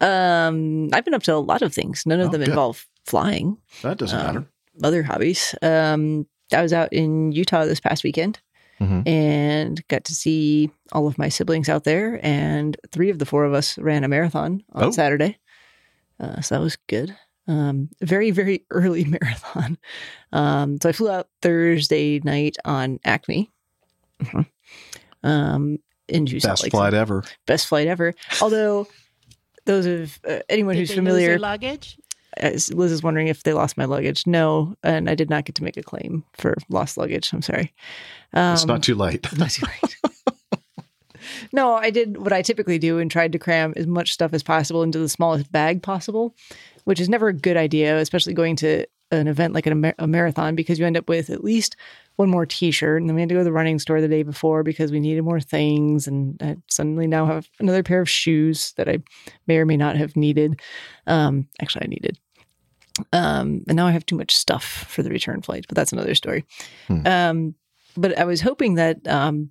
Um, 0.00 0.90
I've 0.92 1.04
been 1.04 1.14
up 1.14 1.22
to 1.24 1.34
a 1.34 1.36
lot 1.36 1.62
of 1.62 1.74
things. 1.74 2.06
None 2.06 2.20
of 2.20 2.28
Oh, 2.28 2.30
them 2.32 2.40
good. 2.42 2.48
involve 2.50 2.86
flying. 3.06 3.58
That 3.82 3.98
doesn't 3.98 4.18
Um, 4.18 4.26
matter. 4.26 4.46
Other 4.84 5.02
hobbies. 5.02 5.54
Um, 5.62 6.26
I 6.52 6.62
was 6.62 6.72
out 6.72 6.92
in 6.92 7.32
Utah 7.32 7.64
this 7.64 7.80
past 7.80 8.04
weekend 8.04 8.40
Mhm. 8.80 9.06
and 9.06 9.86
got 9.88 10.04
to 10.04 10.14
see 10.14 10.70
all 10.92 11.06
of 11.06 11.16
my 11.18 11.28
siblings 11.28 11.68
out 11.68 11.84
there. 11.84 12.18
And 12.22 12.76
three 12.90 13.10
of 13.10 13.18
the 13.18 13.26
four 13.26 13.44
of 13.44 13.52
us 13.54 13.78
ran 13.78 14.04
a 14.04 14.08
marathon 14.08 14.62
on 14.72 14.84
Oh. 14.84 14.90
Saturday. 14.90 15.38
Uh, 16.20 16.40
so 16.40 16.54
that 16.56 16.60
was 16.60 16.76
good. 16.88 17.14
Um, 17.46 17.88
very, 18.00 18.30
very 18.30 18.64
early 18.70 19.04
marathon. 19.04 19.78
Um, 20.32 20.78
so 20.82 20.88
I 20.88 20.92
flew 20.92 21.10
out 21.10 21.28
Thursday 21.42 22.18
night 22.20 22.56
on 22.64 22.98
Acme. 23.04 23.50
Mhm. 24.22 24.46
Um, 25.22 25.78
into 26.08 26.38
Salt 26.40 26.52
Best 26.52 26.62
Lake 26.64 26.70
flight 26.72 26.92
City. 26.92 27.00
ever. 27.00 27.24
Best 27.46 27.66
flight 27.66 27.86
ever. 27.86 28.14
Although 28.42 28.86
those 29.66 29.86
of 29.86 30.18
uh, 30.28 30.40
anyone 30.48 30.74
Did 30.74 30.80
who's 30.80 30.88
they 30.90 30.94
lose 30.96 30.98
familiar, 31.06 31.28
their 31.28 31.38
luggage? 31.38 31.98
Liz 32.42 32.92
is 32.92 33.02
wondering 33.02 33.28
if 33.28 33.42
they 33.42 33.52
lost 33.52 33.76
my 33.76 33.84
luggage. 33.84 34.26
No, 34.26 34.74
and 34.82 35.08
I 35.08 35.14
did 35.14 35.30
not 35.30 35.44
get 35.44 35.54
to 35.56 35.64
make 35.64 35.76
a 35.76 35.82
claim 35.82 36.24
for 36.34 36.56
lost 36.68 36.96
luggage. 36.96 37.32
I'm 37.32 37.42
sorry. 37.42 37.72
Um, 38.32 38.54
it's 38.54 38.66
not 38.66 38.82
too 38.82 38.94
late. 38.94 39.26
not 39.38 39.50
too 39.50 39.66
late. 39.66 39.96
no, 41.52 41.74
I 41.74 41.90
did 41.90 42.18
what 42.18 42.32
I 42.32 42.42
typically 42.42 42.78
do 42.78 42.98
and 42.98 43.10
tried 43.10 43.32
to 43.32 43.38
cram 43.38 43.72
as 43.76 43.86
much 43.86 44.12
stuff 44.12 44.32
as 44.32 44.42
possible 44.42 44.82
into 44.82 44.98
the 44.98 45.08
smallest 45.08 45.50
bag 45.52 45.82
possible, 45.82 46.34
which 46.84 47.00
is 47.00 47.08
never 47.08 47.28
a 47.28 47.34
good 47.34 47.56
idea, 47.56 47.98
especially 47.98 48.34
going 48.34 48.56
to 48.56 48.86
an 49.10 49.28
event 49.28 49.54
like 49.54 49.66
a, 49.66 49.94
a 49.98 50.06
marathon 50.06 50.54
because 50.54 50.78
you 50.78 50.86
end 50.86 50.96
up 50.96 51.08
with 51.08 51.30
at 51.30 51.44
least 51.44 51.76
one 52.16 52.30
more 52.30 52.46
t-shirt 52.46 53.00
and 53.00 53.08
then 53.08 53.14
we 53.14 53.22
had 53.22 53.28
to 53.28 53.34
go 53.34 53.40
to 53.40 53.44
the 53.44 53.52
running 53.52 53.78
store 53.78 54.00
the 54.00 54.08
day 54.08 54.22
before 54.22 54.62
because 54.62 54.92
we 54.92 55.00
needed 55.00 55.22
more 55.22 55.40
things 55.40 56.06
and 56.06 56.40
I 56.42 56.56
suddenly 56.68 57.06
now 57.06 57.26
have 57.26 57.48
another 57.58 57.82
pair 57.82 58.00
of 58.00 58.08
shoes 58.08 58.72
that 58.76 58.88
I 58.88 58.98
may 59.46 59.58
or 59.58 59.66
may 59.66 59.76
not 59.76 59.96
have 59.96 60.16
needed. 60.16 60.60
Um, 61.06 61.48
actually 61.60 61.86
I 61.86 61.88
needed. 61.88 62.18
Um, 63.12 63.64
and 63.66 63.76
now 63.76 63.86
I 63.86 63.92
have 63.92 64.06
too 64.06 64.16
much 64.16 64.34
stuff 64.34 64.64
for 64.88 65.02
the 65.02 65.10
return 65.10 65.42
flight, 65.42 65.66
but 65.68 65.76
that's 65.76 65.92
another 65.92 66.14
story. 66.14 66.44
Hmm. 66.86 67.06
Um, 67.06 67.54
but 67.96 68.16
I 68.18 68.24
was 68.24 68.40
hoping 68.40 68.74
that 68.74 69.06
um, 69.08 69.50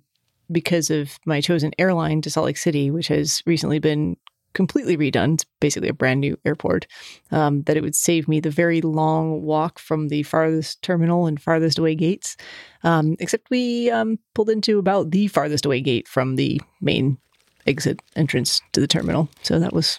because 0.50 0.90
of 0.90 1.18
my 1.26 1.40
chosen 1.40 1.72
airline 1.78 2.20
to 2.22 2.30
Salt 2.30 2.46
Lake 2.46 2.56
City, 2.56 2.90
which 2.90 3.08
has 3.08 3.42
recently 3.46 3.78
been 3.78 4.16
completely 4.54 4.96
redone, 4.96 5.34
it's 5.34 5.44
basically 5.60 5.88
a 5.88 5.94
brand 5.94 6.20
new 6.20 6.38
airport, 6.44 6.86
um, 7.32 7.62
that 7.62 7.76
it 7.76 7.82
would 7.82 7.94
save 7.94 8.28
me 8.28 8.40
the 8.40 8.50
very 8.50 8.80
long 8.80 9.42
walk 9.42 9.78
from 9.78 10.08
the 10.08 10.22
farthest 10.22 10.80
terminal 10.82 11.26
and 11.26 11.42
farthest 11.42 11.78
away 11.78 11.94
gates. 11.94 12.36
Um, 12.82 13.16
except 13.18 13.50
we 13.50 13.90
um, 13.90 14.18
pulled 14.34 14.50
into 14.50 14.78
about 14.78 15.10
the 15.10 15.26
farthest 15.28 15.66
away 15.66 15.80
gate 15.80 16.06
from 16.06 16.36
the 16.36 16.60
main 16.80 17.18
exit 17.66 18.00
entrance 18.14 18.60
to 18.72 18.80
the 18.80 18.86
terminal. 18.86 19.28
So 19.42 19.58
that 19.58 19.72
was 19.72 19.98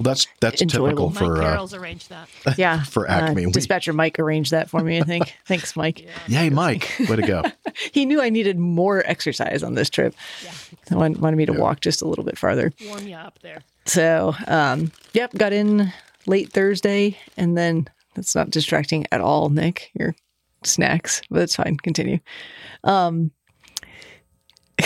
That's 0.00 0.26
that's 0.40 0.62
Enjoyable. 0.62 1.10
typical 1.10 1.10
Mike 1.10 1.18
for 1.18 1.42
uh, 1.42 1.44
Carroll's 1.44 1.74
arranged 1.74 2.08
that. 2.10 2.28
yeah. 2.58 2.82
for 2.82 3.08
uh, 3.08 3.14
Acme. 3.14 3.46
We- 3.46 3.52
dispatcher 3.52 3.92
Mike 3.92 4.18
arranged 4.18 4.50
that 4.50 4.70
for 4.70 4.80
me. 4.80 4.98
I 4.98 5.02
think. 5.02 5.36
Thanks, 5.46 5.76
Mike. 5.76 6.06
Yay, 6.28 6.50
Mike! 6.50 6.90
Way 7.08 7.16
to 7.16 7.22
go. 7.22 7.42
He 7.92 8.04
knew 8.04 8.20
I 8.20 8.28
needed 8.28 8.58
more 8.58 9.02
exercise 9.06 9.62
on 9.62 9.74
this 9.74 9.88
trip. 9.88 10.14
He 10.88 10.94
wanted, 10.94 11.20
wanted 11.22 11.36
me 11.36 11.46
to 11.46 11.52
walk 11.54 11.80
just 11.80 12.02
a 12.02 12.06
little 12.06 12.24
bit 12.24 12.36
farther. 12.38 12.70
Warm 12.86 13.06
you 13.06 13.16
up 13.16 13.38
there. 13.40 13.62
So, 13.86 14.34
um, 14.46 14.92
yep, 15.14 15.32
got 15.32 15.54
in 15.54 15.90
late 16.26 16.52
Thursday, 16.52 17.18
and 17.38 17.56
then 17.56 17.88
that's 18.14 18.34
not 18.34 18.50
distracting 18.50 19.06
at 19.10 19.22
all, 19.22 19.48
Nick. 19.48 19.90
Your 19.94 20.14
snacks, 20.64 21.22
but 21.30 21.40
it's 21.42 21.56
fine. 21.56 21.76
Continue. 21.78 22.18
Um, 22.84 23.30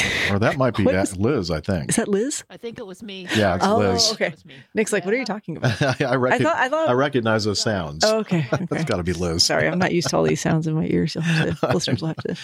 or 0.31 0.39
that 0.39 0.57
might 0.57 0.77
be 0.77 0.85
What 0.85 0.93
that 0.93 1.09
is- 1.09 1.17
Liz. 1.17 1.51
I 1.51 1.61
think. 1.61 1.91
is 1.91 1.97
that 1.97 2.09
Liz? 2.09 2.45
I 2.51 2.57
think 2.57 2.79
it 2.79 2.87
was 2.87 3.03
me. 3.03 3.27
Yeah, 3.37 3.57
it's 3.57 3.65
oh, 3.67 3.79
Liz. 3.79 4.13
okay. 4.13 4.35
Nick's 4.75 4.93
like, 4.93 5.05
what 5.05 5.15
are 5.15 5.17
you 5.17 5.25
talking 5.25 5.57
about? 5.57 5.81
I, 5.83 5.95
recog- 6.17 6.43
thought- 6.43 6.57
I 6.57 6.69
thought- 6.69 6.89
I 6.89 6.93
recognize 6.93 7.45
those 7.45 7.61
sounds. 7.61 8.05
Oh, 8.05 8.19
okay. 8.21 8.47
okay. 8.53 8.67
That's 8.71 8.85
got 8.85 8.97
to 8.97 9.03
be 9.03 9.13
Liz. 9.13 9.45
Sorry, 9.45 9.69
I'm 9.69 9.79
not 9.79 9.93
used 9.93 10.09
to 10.11 10.17
all 10.17 10.23
these 10.23 10.41
sounds 10.41 10.67
in 10.67 10.75
my 10.75 10.87
ears. 10.87 11.15
You'll 11.15 11.25
to, 11.25 11.57
listeners 11.73 12.01
will 12.01 12.09
have 12.09 12.17
to. 12.19 12.37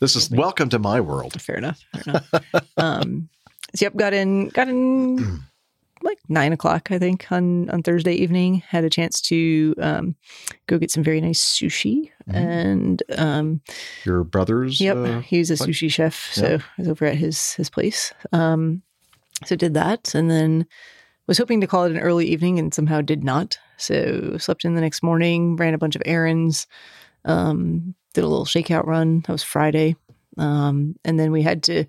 This 0.00 0.16
is 0.16 0.30
welcome 0.30 0.68
to 0.70 0.78
my 0.78 1.00
world. 1.00 1.40
Fair 1.40 1.56
enough. 1.56 1.80
Fair 1.94 2.02
enough. 2.06 2.30
um, 2.76 3.28
so 3.74 3.86
yep, 3.86 3.96
got 3.96 4.12
in, 4.12 4.48
got 4.50 4.68
in 4.68 5.42
like 6.04 6.18
nine 6.28 6.52
o'clock, 6.52 6.90
I 6.90 6.98
think, 6.98 7.26
on 7.32 7.68
on 7.70 7.82
Thursday 7.82 8.14
evening. 8.14 8.62
Had 8.68 8.84
a 8.84 8.90
chance 8.90 9.20
to 9.22 9.74
um, 9.78 10.16
go 10.66 10.78
get 10.78 10.90
some 10.90 11.02
very 11.02 11.20
nice 11.20 11.42
sushi, 11.42 12.10
and 12.28 13.02
um, 13.16 13.60
Your 14.04 14.22
brother's. 14.22 14.80
Yep, 14.80 14.96
uh, 14.96 15.20
he's 15.20 15.50
a 15.50 15.54
sushi 15.54 15.90
chef, 15.90 16.30
so 16.32 16.48
Yeah. 16.48 16.56
I 16.56 16.62
was 16.78 16.88
over 16.88 17.06
at 17.06 17.16
his 17.16 17.54
his 17.54 17.70
place. 17.70 18.12
Um, 18.32 18.82
so 19.44 19.56
did 19.56 19.74
that, 19.74 20.14
and 20.14 20.30
then 20.30 20.66
was 21.26 21.38
hoping 21.38 21.60
to 21.62 21.66
call 21.66 21.84
it 21.84 21.92
an 21.92 21.98
early 21.98 22.26
evening, 22.26 22.58
and 22.58 22.72
somehow 22.72 23.00
did 23.00 23.24
not. 23.24 23.58
So 23.76 24.36
slept 24.38 24.64
in 24.64 24.74
the 24.74 24.80
next 24.80 25.02
morning, 25.02 25.56
ran 25.56 25.74
a 25.74 25.78
bunch 25.78 25.96
of 25.96 26.02
errands, 26.04 26.66
um, 27.24 27.94
did 28.12 28.24
a 28.24 28.28
little 28.28 28.44
shakeout 28.44 28.86
run. 28.86 29.20
That 29.20 29.32
was 29.32 29.42
Friday, 29.42 29.96
um, 30.38 30.96
and 31.04 31.18
then 31.18 31.32
we 31.32 31.42
had 31.42 31.62
to 31.64 31.86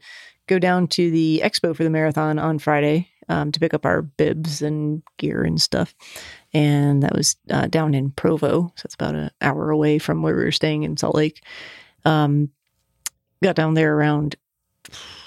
go 0.47 0.59
down 0.59 0.87
to 0.87 1.09
the 1.11 1.41
expo 1.43 1.75
for 1.75 1.83
the 1.83 1.89
marathon 1.89 2.37
on 2.37 2.59
Friday 2.59 3.09
um, 3.29 3.51
to 3.51 3.59
pick 3.59 3.73
up 3.73 3.85
our 3.85 4.01
bibs 4.01 4.61
and 4.61 5.03
gear 5.17 5.43
and 5.43 5.61
stuff. 5.61 5.95
And 6.53 7.03
that 7.03 7.15
was 7.15 7.35
uh, 7.49 7.67
down 7.67 7.93
in 7.93 8.11
Provo. 8.11 8.71
So 8.75 8.81
it's 8.85 8.95
about 8.95 9.15
an 9.15 9.31
hour 9.41 9.71
away 9.71 9.99
from 9.99 10.21
where 10.21 10.35
we 10.35 10.43
were 10.43 10.51
staying 10.51 10.83
in 10.83 10.97
Salt 10.97 11.15
Lake. 11.15 11.43
Um, 12.05 12.49
got 13.43 13.55
down 13.55 13.73
there 13.73 13.95
around 13.95 14.35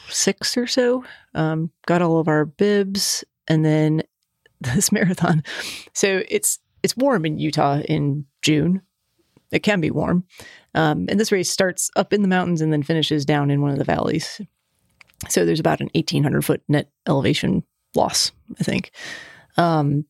six 0.09 0.57
or 0.57 0.67
so. 0.67 1.05
Um, 1.35 1.71
got 1.87 2.03
all 2.03 2.19
of 2.19 2.29
our 2.29 2.45
bibs, 2.45 3.25
and 3.47 3.65
then 3.65 4.03
this 4.61 4.93
marathon. 4.93 5.43
So 5.93 6.23
it's 6.29 6.59
it's 6.83 6.97
warm 6.97 7.27
in 7.27 7.39
Utah 7.39 7.81
in 7.81 8.25
June. 8.43 8.83
It 9.51 9.61
can 9.61 9.81
be 9.81 9.91
warm, 9.91 10.25
um, 10.75 11.07
and 11.09 11.19
this 11.19 11.33
race 11.33 11.51
starts 11.51 11.91
up 11.97 12.13
in 12.13 12.23
the 12.23 12.29
mountains 12.29 12.61
and 12.61 12.73
then 12.73 12.83
finishes 12.83 13.25
down 13.25 13.51
in 13.51 13.63
one 13.63 13.71
of 13.71 13.79
the 13.79 13.85
valleys. 13.85 14.41
So 15.29 15.45
there's 15.45 15.61
about 15.61 15.81
an 15.81 15.91
1,800 15.95 16.45
foot 16.45 16.63
net 16.69 16.91
elevation 17.09 17.65
loss, 17.95 18.33
I 18.61 18.65
think. 18.65 18.91
Um, 19.57 20.05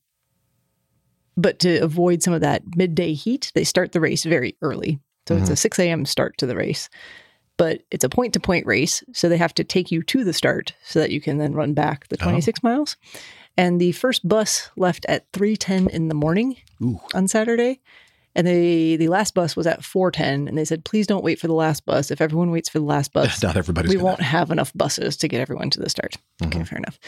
but 1.37 1.59
to 1.61 1.79
avoid 1.79 2.23
some 2.23 2.35
of 2.35 2.41
that 2.41 2.63
midday 2.77 3.13
heat, 3.15 3.53
they 3.55 3.65
start 3.65 3.93
the 3.93 4.01
race 4.01 4.25
very 4.25 4.57
early. 4.63 4.99
So 5.29 5.37
it's 5.37 5.51
a 5.51 5.53
Mhm. 5.53 5.59
6 5.59 5.79
a.m. 5.79 6.05
start 6.07 6.37
to 6.39 6.47
the 6.47 6.57
race, 6.57 6.89
but 7.57 7.83
it's 7.91 8.05
a 8.05 8.09
point 8.09 8.33
to 8.33 8.41
point 8.41 8.67
race. 8.67 9.05
So 9.13 9.29
they 9.29 9.37
have 9.37 9.55
to 9.55 9.65
take 9.65 9.93
you 9.93 10.03
to 10.05 10.25
the 10.25 10.33
start 10.33 10.75
so 10.85 10.99
that 11.01 11.11
you 11.11 11.21
can 11.21 11.39
then 11.39 11.53
run 11.53 11.75
back 11.75 12.09
the 12.09 12.17
26 12.17 12.63
miles. 12.63 12.97
And 13.57 13.81
the 13.81 13.93
first 13.93 14.27
bus 14.27 14.71
left 14.77 15.05
at 15.09 15.31
3:10 15.33 15.89
in 15.89 16.09
the 16.09 16.15
morning 16.15 16.57
on 17.15 17.29
Saturday. 17.29 17.81
And 18.39 18.47
the 18.47 18.95
the 18.97 19.09
last 19.09 19.35
bus 19.35 19.57
was 19.57 19.67
at 19.67 19.81
4:10 19.81 20.47
and 20.49 20.57
they 20.57 20.65
said 20.65 20.85
please 20.85 21.09
don't 21.09 21.25
wait 21.25 21.41
for 21.41 21.49
the 21.49 21.55
last 21.55 21.85
bus. 21.85 22.13
If 22.13 22.21
everyone 22.21 22.53
waits 22.53 22.69
for 22.69 22.79
the 22.79 22.85
last 22.85 23.13
bus, 23.13 23.43
Not 23.43 23.57
everybody's 23.57 23.89
we 23.91 23.97
gonna- 23.97 24.05
won't 24.07 24.21
have 24.23 24.53
enough 24.53 24.73
buses 24.77 25.17
to 25.17 25.27
get 25.29 25.41
everyone 25.41 25.71
to 25.71 25.81
the 25.81 25.91
start. 25.91 26.17
Okay, 26.45 26.61
Mhm. 26.61 26.69
fair 26.69 26.79
enough. 26.79 27.01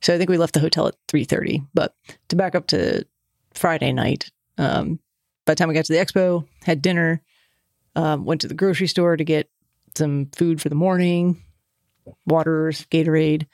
So 0.00 0.14
I 0.14 0.18
think 0.18 0.30
we 0.30 0.38
left 0.38 0.54
the 0.54 0.60
hotel 0.60 0.86
at 0.88 0.94
3:30, 1.06 1.62
but 1.74 1.94
to 2.28 2.36
back 2.36 2.54
up 2.54 2.66
to 2.68 3.04
Friday 3.52 3.92
night, 3.92 4.30
um, 4.56 4.98
by 5.44 5.52
the 5.52 5.56
time 5.56 5.68
we 5.68 5.74
got 5.74 5.84
to 5.84 5.92
the 5.92 5.98
expo, 5.98 6.46
had 6.64 6.80
dinner, 6.80 7.20
um, 7.94 8.24
went 8.24 8.40
to 8.40 8.48
the 8.48 8.54
grocery 8.54 8.86
store 8.86 9.16
to 9.18 9.24
get 9.24 9.50
some 9.94 10.30
food 10.36 10.60
for 10.62 10.70
the 10.70 10.74
morning, 10.74 11.42
waters, 12.26 12.86
Gatorade, 12.90 13.46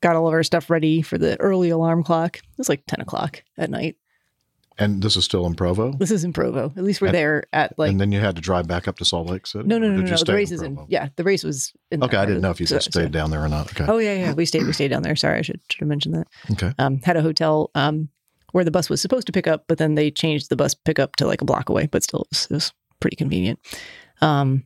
got 0.00 0.16
all 0.16 0.28
of 0.28 0.32
our 0.34 0.42
stuff 0.42 0.70
ready 0.70 1.02
for 1.02 1.18
the 1.18 1.38
early 1.40 1.68
alarm 1.70 2.04
clock. 2.04 2.36
It 2.38 2.42
was 2.58 2.68
like 2.70 2.84
10 2.86 3.00
o'clock 3.02 3.42
at 3.58 3.68
night. 3.70 3.96
And 4.80 5.02
this 5.02 5.16
is 5.16 5.24
still 5.24 5.44
in 5.46 5.54
Provo? 5.54 5.92
This 5.92 6.10
is 6.12 6.22
in 6.24 6.32
Provo. 6.32 6.72
At 6.76 6.84
least 6.84 7.00
we're 7.00 7.08
And- 7.08 7.14
there 7.16 7.44
at 7.52 7.76
like 7.78 7.90
and 7.90 8.00
then 8.00 8.12
you 8.12 8.20
had 8.20 8.36
to 8.36 8.42
drive 8.42 8.68
back 8.68 8.86
up 8.86 8.96
to 8.98 9.04
Salt 9.04 9.28
Lake 9.28 9.46
City? 9.46 9.66
no, 9.66 9.76
no, 9.78 9.88
no, 9.88 9.96
no, 10.02 10.02
no. 10.10 10.16
The 10.16 10.30
in 10.30 10.36
race 10.36 10.52
is 10.52 10.62
in. 10.62 10.78
Yeah, 10.88 11.08
the 11.16 11.24
race 11.24 11.42
was 11.42 11.72
in. 11.90 12.02
Okay, 12.04 12.16
I 12.16 12.24
didn't 12.26 12.42
know 12.42 12.50
if 12.50 12.60
you 12.60 12.66
so- 12.66 12.78
stayed 12.78 13.10
down 13.12 13.30
there 13.30 13.44
or 13.44 13.48
not. 13.48 13.70
Okay. 13.72 13.86
Oh 13.90 13.98
yeah, 13.98 14.14
yeah. 14.14 14.32
We 14.34 14.46
stayed. 14.46 14.64
We 14.64 14.72
stayed 14.72 14.88
down 14.88 15.02
there. 15.02 15.16
Sorry, 15.16 15.38
I 15.38 15.42
should 15.42 15.60
should 15.68 15.80
have 15.80 15.88
mentioned 15.88 16.14
that. 16.14 16.28
Okay. 16.52 16.72
Um, 16.78 17.00
had 17.02 17.16
a 17.16 17.22
hotel 17.22 17.70
um, 17.74 18.08
where 18.52 18.64
the 18.64 18.70
bus 18.70 18.88
was 18.88 19.00
supposed 19.02 19.26
to 19.26 19.32
pick 19.32 19.46
up, 19.48 19.64
but 19.68 19.78
then 19.78 19.94
they 19.96 20.10
changed 20.10 20.48
the 20.48 20.56
bus 20.56 20.74
pickup 20.74 21.16
to 21.16 21.26
like 21.26 21.42
a 21.42 21.44
block 21.44 21.68
away. 21.68 21.86
But 21.90 22.02
still, 22.04 22.20
it 22.22 22.28
was, 22.30 22.44
it 22.50 22.54
was 22.54 22.72
pretty 23.00 23.16
convenient. 23.16 23.58
Um, 24.20 24.64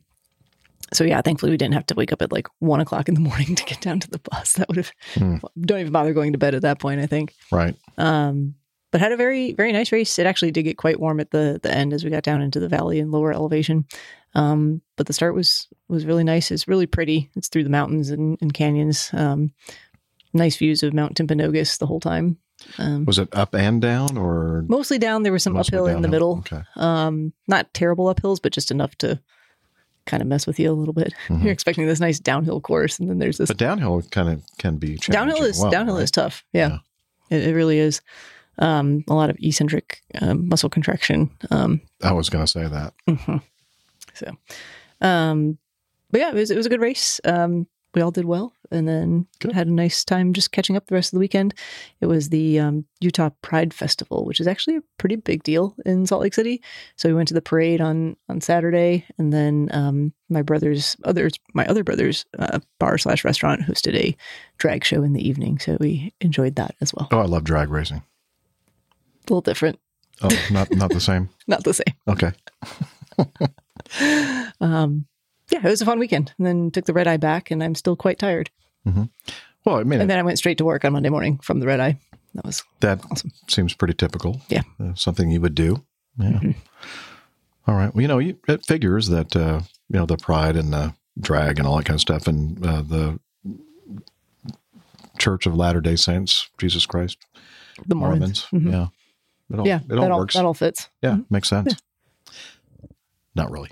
so 0.93 1.03
yeah, 1.03 1.21
thankfully 1.21 1.51
we 1.51 1.57
didn't 1.57 1.73
have 1.73 1.87
to 1.87 1.95
wake 1.95 2.13
up 2.13 2.21
at 2.21 2.31
like 2.31 2.47
one 2.59 2.79
o'clock 2.81 3.07
in 3.09 3.15
the 3.15 3.19
morning 3.21 3.55
to 3.55 3.63
get 3.65 3.81
down 3.81 3.99
to 3.99 4.09
the 4.11 4.19
bus. 4.19 4.53
That 4.53 4.67
would 4.67 4.77
have 4.77 4.91
Hmm. 5.15 5.37
don't 5.59 5.79
even 5.79 5.91
bother 5.91 6.13
going 6.13 6.33
to 6.33 6.37
bed 6.37 6.53
at 6.53 6.61
that 6.61 6.79
point. 6.79 7.01
I 7.01 7.07
think. 7.07 7.33
Right. 7.51 7.75
Um, 7.97 8.53
but 8.93 9.01
had 9.01 9.11
a 9.11 9.17
very 9.17 9.51
very 9.53 9.73
nice 9.73 9.91
race. 9.91 10.17
It 10.19 10.25
actually 10.27 10.51
did 10.51 10.63
get 10.63 10.77
quite 10.77 10.99
warm 11.01 11.19
at 11.19 11.31
the 11.31 11.59
the 11.61 11.73
end 11.75 11.91
as 11.91 12.03
we 12.05 12.09
got 12.11 12.23
down 12.23 12.41
into 12.41 12.59
the 12.61 12.69
valley 12.69 12.99
and 12.99 13.11
lower 13.11 13.33
elevation. 13.33 13.85
Um, 14.35 14.81
but 14.95 15.07
the 15.07 15.13
start 15.13 15.35
was 15.35 15.67
was 15.89 16.05
really 16.05 16.23
nice. 16.23 16.51
It's 16.51 16.67
really 16.67 16.85
pretty. 16.87 17.29
It's 17.35 17.49
through 17.49 17.63
the 17.65 17.69
mountains 17.69 18.09
and, 18.11 18.37
and 18.41 18.53
canyons. 18.53 19.09
Um, 19.13 19.51
nice 20.33 20.55
views 20.57 20.83
of 20.83 20.93
Mount 20.93 21.15
Timpanogos 21.15 21.77
the 21.79 21.85
whole 21.87 21.99
time. 21.99 22.37
Um, 22.77 23.03
Was 23.05 23.19
it 23.19 23.29
up 23.33 23.53
and 23.55 23.81
down 23.81 24.15
or? 24.17 24.63
mostly 24.69 24.97
down. 24.97 25.23
There 25.23 25.33
was 25.33 25.43
some 25.43 25.57
uphill 25.57 25.87
in 25.87 26.01
the 26.01 26.07
middle. 26.07 26.37
Okay. 26.39 26.61
Um, 26.77 27.33
not 27.47 27.73
terrible 27.73 28.05
uphills, 28.13 28.39
but 28.41 28.53
just 28.53 28.71
enough 28.71 28.95
to 28.99 29.19
kind 30.05 30.21
of 30.21 30.27
mess 30.27 30.47
with 30.47 30.59
you 30.59 30.71
a 30.71 30.73
little 30.73 30.93
bit. 30.93 31.13
Mhm. 31.27 31.43
You're 31.43 31.51
expecting 31.53 31.85
this 31.87 31.99
nice 31.99 32.19
downhill 32.19 32.61
course, 32.61 32.99
and 32.99 33.09
then 33.09 33.19
there's 33.19 33.37
this 33.37 33.49
But 33.49 33.57
downhill 33.57 34.01
kind 34.11 34.29
of 34.29 34.43
can 34.59 34.77
be 34.77 34.95
downhill 34.97 35.43
is 35.43 35.59
well, 35.59 35.71
downhill 35.71 35.95
right? 35.95 36.03
is 36.03 36.11
tough. 36.11 36.43
Yeah, 36.53 36.79
It, 37.29 37.47
it 37.47 37.53
really 37.53 37.79
is. 37.79 38.01
Um, 38.59 39.03
a 39.09 39.13
lot 39.13 39.29
of 39.29 39.37
eccentric 39.41 40.01
um, 40.21 40.47
muscle 40.47 40.69
contraction. 40.69 41.29
Um, 41.49 41.81
I 42.03 42.11
was 42.11 42.29
going 42.29 42.45
to 42.45 42.51
say 42.51 42.67
that. 42.67 42.93
mhm. 43.09 43.41
So, 44.13 44.31
um, 45.01 45.57
but 46.11 46.21
yeah, 46.21 46.29
it 46.29 46.35
was 46.35 46.51
it 46.51 46.57
was 46.57 46.67
a 46.67 46.69
good 46.69 46.81
race. 46.81 47.19
Um, 47.25 47.67
we 47.95 48.01
all 48.01 48.11
did 48.11 48.25
well, 48.25 48.53
and 48.71 48.87
then 48.87 49.27
had 49.53 49.67
a 49.67 49.71
nice 49.71 50.03
time 50.03 50.33
just 50.33 50.51
catching 50.51 50.75
up 50.75 50.87
the 50.87 50.95
rest 50.95 51.09
of 51.09 51.17
the 51.17 51.19
weekend. 51.19 51.53
It 52.01 52.07
was 52.07 52.29
the 52.29 52.59
um, 52.59 52.85
Utah 53.01 53.29
Pride 53.41 53.73
Festival, 53.73 54.25
which 54.25 54.39
is 54.39 54.47
actually 54.47 54.77
a 54.77 54.83
pretty 54.97 55.15
big 55.15 55.43
deal 55.43 55.75
in 55.85 56.05
Salt 56.07 56.21
Lake 56.21 56.33
City. 56.33 56.61
So 56.95 57.07
we 57.09 57.15
went 57.15 57.27
to 57.27 57.33
the 57.33 57.41
parade 57.41 57.81
on 57.81 58.15
on 58.29 58.41
Saturday, 58.41 59.05
and 59.17 59.31
then 59.31 59.69
um, 59.71 60.13
my 60.29 60.41
brother's 60.41 60.95
others, 61.03 61.33
my 61.53 61.65
other 61.67 61.83
brother's 61.83 62.25
uh, 62.39 62.59
bar 62.79 62.97
slash 62.97 63.23
restaurant 63.23 63.61
hosted 63.61 63.95
a 63.95 64.15
drag 64.57 64.83
show 64.83 65.03
in 65.03 65.13
the 65.13 65.27
evening. 65.27 65.59
So 65.59 65.77
we 65.79 66.13
enjoyed 66.21 66.55
that 66.55 66.75
as 66.81 66.93
well. 66.93 67.07
Oh, 67.11 67.19
I 67.19 67.25
love 67.25 67.43
drag 67.43 67.69
racing. 67.69 68.01
A 69.27 69.33
little 69.33 69.41
different, 69.41 69.79
Oh, 70.21 70.29
not 70.51 70.71
not 70.71 70.91
the 70.91 70.99
same. 70.99 71.29
not 71.47 71.63
the 71.63 71.73
same. 71.73 71.93
Okay. 72.07 72.31
Um, 74.61 75.05
yeah, 75.51 75.59
it 75.59 75.69
was 75.69 75.81
a 75.81 75.85
fun 75.85 75.99
weekend, 75.99 76.33
and 76.37 76.47
then 76.47 76.71
took 76.71 76.85
the 76.85 76.93
red 76.93 77.07
eye 77.07 77.17
back, 77.17 77.51
and 77.51 77.63
I'm 77.63 77.75
still 77.75 77.95
quite 77.95 78.17
tired. 78.17 78.49
hmm 78.85 79.03
Well, 79.65 79.75
I 79.75 79.83
mean, 79.83 80.01
and 80.01 80.09
then 80.09 80.17
I 80.17 80.23
went 80.23 80.37
straight 80.37 80.57
to 80.59 80.65
work 80.65 80.83
on 80.85 80.93
Monday 80.93 81.09
morning 81.09 81.37
from 81.39 81.59
the 81.59 81.67
red 81.67 81.79
eye. 81.79 81.99
That 82.33 82.45
was 82.45 82.63
that 82.79 83.01
awesome. 83.11 83.31
seems 83.49 83.73
pretty 83.75 83.93
typical. 83.93 84.41
Yeah. 84.49 84.61
Uh, 84.79 84.93
something 84.95 85.29
you 85.29 85.41
would 85.41 85.53
do. 85.55 85.83
Yeah. 86.17 86.39
All 87.67 87.75
right. 87.75 87.93
Well, 87.93 88.01
you 88.01 88.07
know, 88.07 88.19
you, 88.19 88.37
it 88.47 88.65
figures 88.65 89.09
that 89.09 89.35
uh, 89.35 89.61
you 89.89 89.99
know 89.99 90.05
the 90.05 90.17
pride 90.17 90.55
and 90.55 90.73
the 90.73 90.93
drag 91.19 91.59
and 91.59 91.67
all 91.67 91.77
that 91.77 91.85
kind 91.85 91.95
of 91.97 92.01
stuff, 92.01 92.25
and 92.27 92.65
uh, 92.65 92.81
the 92.81 93.19
Church 95.19 95.45
of 95.45 95.55
Latter 95.55 95.81
Day 95.81 95.95
Saints, 95.95 96.49
Jesus 96.57 96.85
Christ, 96.85 97.17
The 97.85 97.95
Mormons. 97.95 98.47
Mhm. 98.51 98.71
Yeah. 98.71 98.87
It 99.53 99.59
all, 99.59 99.67
yeah, 99.67 99.79
it 99.87 99.91
all 99.93 100.01
that 100.01 100.11
all 100.11 100.19
works. 100.19 100.33
that 100.35 100.45
all 100.45 100.53
fits. 100.55 100.89
yeah, 101.01 101.17
makes 101.29 101.47
sense. 101.47 101.75
Not 103.35 103.51
really. 103.51 103.69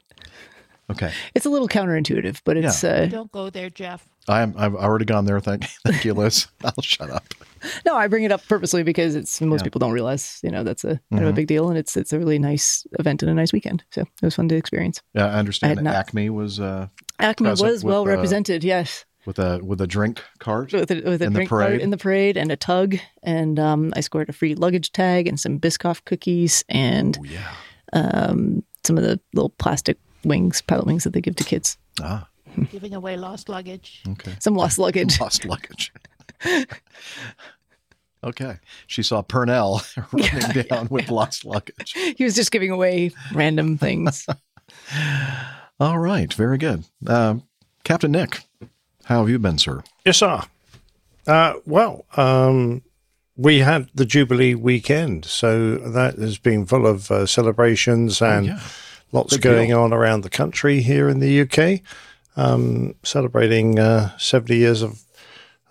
Okay. 0.90 1.12
It's 1.36 1.46
a 1.46 1.50
little 1.50 1.70
counterintuitive, 1.70 2.42
but 2.44 2.58
it's 2.58 2.84
uh, 2.84 3.08
Don't 3.10 3.32
go 3.32 3.50
there, 3.50 3.70
Jeff. 3.70 4.08
I'm 4.28 4.54
I've 4.58 4.76
already 4.76 5.06
gone 5.06 5.26
there. 5.26 5.40
Thank 5.40 5.66
thank 5.86 6.04
you, 6.06 6.14
Liz. 6.14 6.48
I'll 6.64 6.74
shut 6.82 7.10
up. 7.10 7.24
no. 7.86 7.96
I 7.96 8.08
bring 8.08 8.24
it 8.24 8.32
up 8.32 8.46
purposely 8.48 8.84
because 8.84 9.16
it's 9.16 9.40
most 9.42 9.62
Yeah. 9.62 9.64
people 9.64 9.80
don't 9.80 9.94
realize 9.94 10.40
you 10.44 10.52
know 10.52 10.64
that's 10.64 10.84
a 10.84 11.00
kind 11.12 11.24
of 11.24 11.30
a 11.30 11.32
Mhm. 11.32 11.36
big 11.36 11.48
deal, 11.48 11.70
and 11.70 11.78
it's 11.78 11.96
it's 11.98 12.12
a 12.14 12.20
really 12.20 12.38
nice 12.40 12.86
event 13.00 13.24
and 13.24 13.32
a 13.32 13.34
nice 13.34 13.54
weekend. 13.54 13.84
So 13.92 14.02
it 14.02 14.08
was 14.22 14.36
fun 14.36 14.50
to 14.50 14.56
experience. 14.56 15.02
Yeah, 15.14 15.28
I 15.28 15.40
understand. 15.40 15.72
I 15.72 15.76
had 15.76 15.84
not- 15.84 15.96
Acme 15.96 16.30
was 16.30 16.60
uh, 16.60 16.88
Acme 17.20 17.48
present 17.48 17.70
was 17.72 17.84
with, 17.84 17.92
well 17.92 18.02
uh, 18.02 18.06
represented. 18.08 18.64
Yes, 18.64 19.06
with 19.26 19.38
a 19.40 19.60
with 19.64 19.80
a 19.82 19.88
drink 19.88 20.22
cart 20.40 20.74
with 20.74 20.90
a, 20.92 20.96
with 21.02 21.22
a 21.22 21.26
in 21.26 21.34
the 21.34 21.38
drink 21.40 21.50
cart 21.50 21.66
parade. 21.68 21.82
in 21.82 21.90
the 21.92 21.98
parade 21.98 22.38
and 22.38 22.52
a 22.52 22.56
tug, 22.56 22.96
and 23.24 23.60
um, 23.60 23.94
I 23.96 24.02
scored 24.02 24.30
a 24.30 24.34
free 24.34 24.56
luggage 24.56 24.92
tag 24.92 25.28
and 25.28 25.40
some 25.40 25.60
Biscoff 25.60 26.04
cookies 26.06 26.64
and 26.70 27.18
Oh, 27.20 27.24
yeah. 27.26 27.54
um, 27.94 28.64
some 28.86 28.98
of 28.98 29.04
the 29.04 29.20
little 29.34 29.50
plastic 29.52 29.98
wings, 30.24 30.62
pilot 30.62 30.86
wings 30.88 31.04
that 31.04 31.14
they 31.14 31.22
give 31.22 31.36
to 31.38 31.44
kids. 31.44 31.78
Ah, 32.02 32.28
Giving 32.72 32.94
away 32.94 33.16
lost 33.18 33.48
luggage. 33.50 34.02
okay. 34.10 34.34
Some 34.40 34.56
lost 34.56 34.78
luggage. 34.80 35.20
Lost 35.22 35.46
luggage. 35.46 35.94
okay. 38.24 38.58
She 38.88 39.04
saw 39.04 39.22
Purnell 39.22 39.82
running 40.12 40.64
down 40.68 40.88
with 40.90 41.10
lost 41.10 41.46
luggage. 41.46 41.94
he 42.18 42.24
was 42.24 42.36
just 42.36 42.52
giving 42.52 42.72
away 42.72 43.12
random 43.34 43.78
things. 43.78 44.26
All 45.80 45.98
right. 46.00 46.32
Very 46.34 46.58
good. 46.58 46.84
Um, 47.08 47.44
Captain 47.84 48.12
Nick, 48.12 48.42
how 49.06 49.20
have 49.20 49.30
you 49.30 49.40
been, 49.40 49.58
sir? 49.58 49.84
Yes, 50.06 50.18
sir. 50.18 50.42
Uh, 51.28 51.54
well, 51.66 52.06
um, 52.18 52.82
we 53.36 53.60
had 53.60 53.90
the 53.94 54.06
Jubilee 54.06 54.56
weekend, 54.56 55.26
so 55.26 55.76
that 55.76 56.16
has 56.16 56.38
been 56.38 56.66
full 56.66 56.88
of 56.88 57.12
uh, 57.12 57.26
celebrations 57.26 58.22
and 58.22 58.48
yeah. 58.48 58.60
lots 59.12 59.34
Big 59.34 59.42
going 59.42 59.70
deal. 59.70 59.82
on 59.82 59.94
around 59.94 60.22
the 60.22 60.30
country 60.30 60.82
here 60.82 61.10
in 61.10 61.20
the 61.20 61.42
UK, 61.42 61.82
um, 62.36 62.96
celebrating 63.04 63.80
uh, 63.80 64.18
70 64.18 64.56
years 64.56 64.82
of 64.82 65.02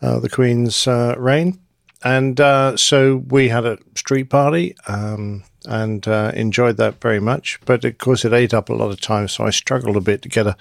uh, 0.02 0.18
the 0.18 0.30
Queen's 0.30 0.86
uh, 0.86 1.14
reign. 1.18 1.58
and 2.02 2.40
uh, 2.40 2.76
so 2.76 3.16
we 3.28 3.48
had 3.48 3.66
a 3.66 3.78
street 3.94 4.30
party 4.30 4.74
um, 4.88 5.42
and 5.66 6.06
uh, 6.08 6.32
enjoyed 6.34 6.76
that 6.78 7.00
very 7.00 7.20
much. 7.20 7.60
But 7.64 7.84
of 7.84 7.98
course, 7.98 8.24
it 8.24 8.32
ate 8.32 8.54
up 8.54 8.68
a 8.68 8.74
lot 8.74 8.90
of 8.90 9.00
time, 9.00 9.28
so 9.28 9.44
I 9.44 9.50
struggled 9.50 9.96
a 9.96 10.00
bit 10.00 10.22
to 10.22 10.28
get 10.28 10.46
a 10.46 10.56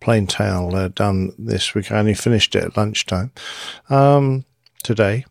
plane 0.00 0.26
tale 0.26 0.74
uh, 0.74 0.88
done 0.88 1.32
this 1.38 1.74
week. 1.74 1.90
I 1.90 1.98
only 1.98 2.14
finished 2.14 2.54
it 2.54 2.64
at 2.64 2.76
lunchtime 2.76 3.32
um, 3.90 4.44
today. 4.82 5.24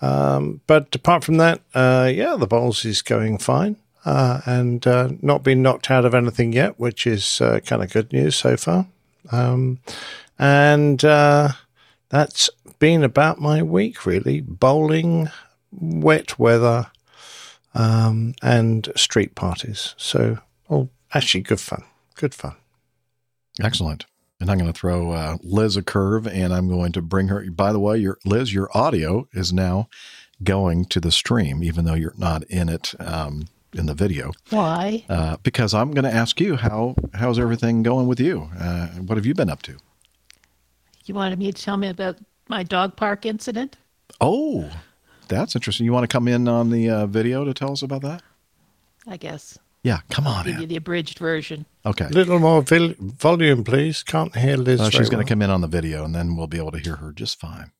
Um, 0.00 0.60
but 0.66 0.94
apart 0.94 1.24
from 1.24 1.38
that, 1.38 1.60
uh, 1.74 2.10
yeah, 2.12 2.36
the 2.36 2.46
bowls 2.46 2.84
is 2.84 3.02
going 3.02 3.38
fine. 3.38 3.76
Uh, 4.04 4.40
and 4.46 4.86
uh, 4.86 5.10
not 5.20 5.42
been 5.42 5.60
knocked 5.60 5.90
out 5.90 6.04
of 6.04 6.14
anything 6.14 6.52
yet, 6.52 6.78
which 6.78 7.06
is 7.06 7.42
uh, 7.42 7.60
kind 7.66 7.82
of 7.82 7.92
good 7.92 8.10
news 8.12 8.36
so 8.36 8.56
far. 8.56 8.86
Um, 9.30 9.80
and 10.38 11.00
that's 11.00 12.48
been 12.78 13.02
about 13.02 13.40
my 13.40 13.62
week, 13.62 14.06
really. 14.06 14.40
Bowling, 14.40 15.28
wet 15.72 16.38
weather, 16.38 16.86
um, 17.74 18.34
and 18.42 18.90
street 18.96 19.34
parties. 19.34 19.94
So, 19.96 20.38
all 20.68 20.90
actually 21.12 21.42
good 21.42 21.60
fun. 21.60 21.84
Good 22.14 22.34
fun. 22.34 22.56
Excellent. 23.60 24.06
And 24.40 24.50
I'm 24.50 24.58
going 24.58 24.72
to 24.72 24.78
throw 24.78 25.10
uh, 25.10 25.36
Liz 25.42 25.76
a 25.76 25.82
curve, 25.82 26.26
and 26.28 26.54
I'm 26.54 26.68
going 26.68 26.92
to 26.92 27.02
bring 27.02 27.28
her. 27.28 27.50
By 27.50 27.72
the 27.72 27.80
way, 27.80 27.98
your 27.98 28.18
Liz, 28.24 28.54
your 28.54 28.68
audio 28.72 29.26
is 29.32 29.52
now 29.52 29.88
going 30.44 30.84
to 30.86 31.00
the 31.00 31.10
stream, 31.10 31.64
even 31.64 31.84
though 31.84 31.94
you're 31.94 32.14
not 32.16 32.44
in 32.44 32.68
it 32.68 32.94
um, 33.00 33.48
in 33.72 33.86
the 33.86 33.94
video. 33.94 34.32
Why? 34.50 35.04
Uh, 35.08 35.36
because 35.42 35.74
I'm 35.74 35.90
going 35.90 36.04
to 36.04 36.14
ask 36.14 36.40
you 36.40 36.56
how 36.56 36.94
how's 37.14 37.38
everything 37.38 37.82
going 37.82 38.06
with 38.06 38.20
you? 38.20 38.48
Uh, 38.58 38.88
what 38.88 39.16
have 39.16 39.26
you 39.26 39.34
been 39.34 39.50
up 39.50 39.62
to? 39.62 39.76
You 41.04 41.14
wanted 41.14 41.38
me 41.38 41.50
to 41.50 41.62
tell 41.62 41.76
me 41.76 41.88
about 41.88 42.16
my 42.48 42.62
dog 42.62 42.96
park 42.96 43.26
incident? 43.26 43.76
Oh, 44.20 44.70
that's 45.28 45.54
interesting. 45.54 45.86
You 45.86 45.92
want 45.92 46.04
to 46.04 46.08
come 46.12 46.28
in 46.28 46.48
on 46.48 46.70
the 46.70 46.88
uh, 46.90 47.06
video 47.06 47.44
to 47.44 47.54
tell 47.54 47.72
us 47.72 47.82
about 47.82 48.02
that? 48.02 48.22
I 49.06 49.16
guess. 49.16 49.58
Yeah, 49.82 50.00
come 50.10 50.26
on 50.26 50.44
Give 50.44 50.56
in. 50.56 50.60
you 50.62 50.66
the 50.66 50.76
abridged 50.76 51.18
version. 51.18 51.64
Okay. 51.86 52.08
little 52.08 52.38
more 52.38 52.62
vil- 52.62 52.94
volume, 52.98 53.64
please. 53.64 54.02
Can't 54.02 54.34
hear 54.36 54.56
Liz. 54.56 54.80
Uh, 54.80 54.90
she's 54.90 55.08
going 55.08 55.18
well. 55.18 55.26
to 55.26 55.28
come 55.32 55.42
in 55.42 55.50
on 55.50 55.60
the 55.60 55.68
video, 55.68 56.04
and 56.04 56.14
then 56.14 56.36
we'll 56.36 56.46
be 56.48 56.58
able 56.58 56.72
to 56.72 56.78
hear 56.78 56.96
her 56.96 57.12
just 57.12 57.38
fine. 57.40 57.70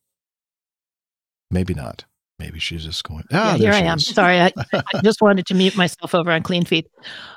Maybe 1.50 1.74
not. 1.74 2.04
Maybe 2.38 2.60
she's 2.60 2.84
just 2.84 3.02
going. 3.02 3.24
Ah, 3.32 3.56
yeah, 3.56 3.58
here 3.58 3.72
I 3.72 3.80
am. 3.80 3.98
is. 3.98 4.06
Sorry, 4.14 4.40
I, 4.40 4.52
I 4.72 5.00
just 5.02 5.20
wanted 5.20 5.46
to 5.46 5.54
mute 5.54 5.76
myself 5.76 6.14
over 6.14 6.30
on 6.30 6.42
Cleanfeed. 6.42 6.84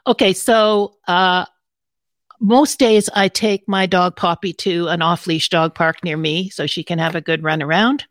Okay, 0.05 0.31
so 0.31 0.95
uh, 1.07 1.45
most 2.39 2.77
days 2.77 3.09
I 3.15 3.27
take 3.27 3.67
my 3.67 3.87
dog 3.87 4.15
Poppy 4.15 4.53
to 4.53 4.87
an 4.89 5.01
off 5.01 5.25
leash 5.25 5.49
dog 5.49 5.73
park 5.73 6.03
near 6.03 6.17
me 6.17 6.49
so 6.49 6.67
she 6.67 6.83
can 6.83 6.99
have 6.99 7.15
a 7.15 7.21
good 7.21 7.43
run 7.43 7.63
around. 7.63 8.05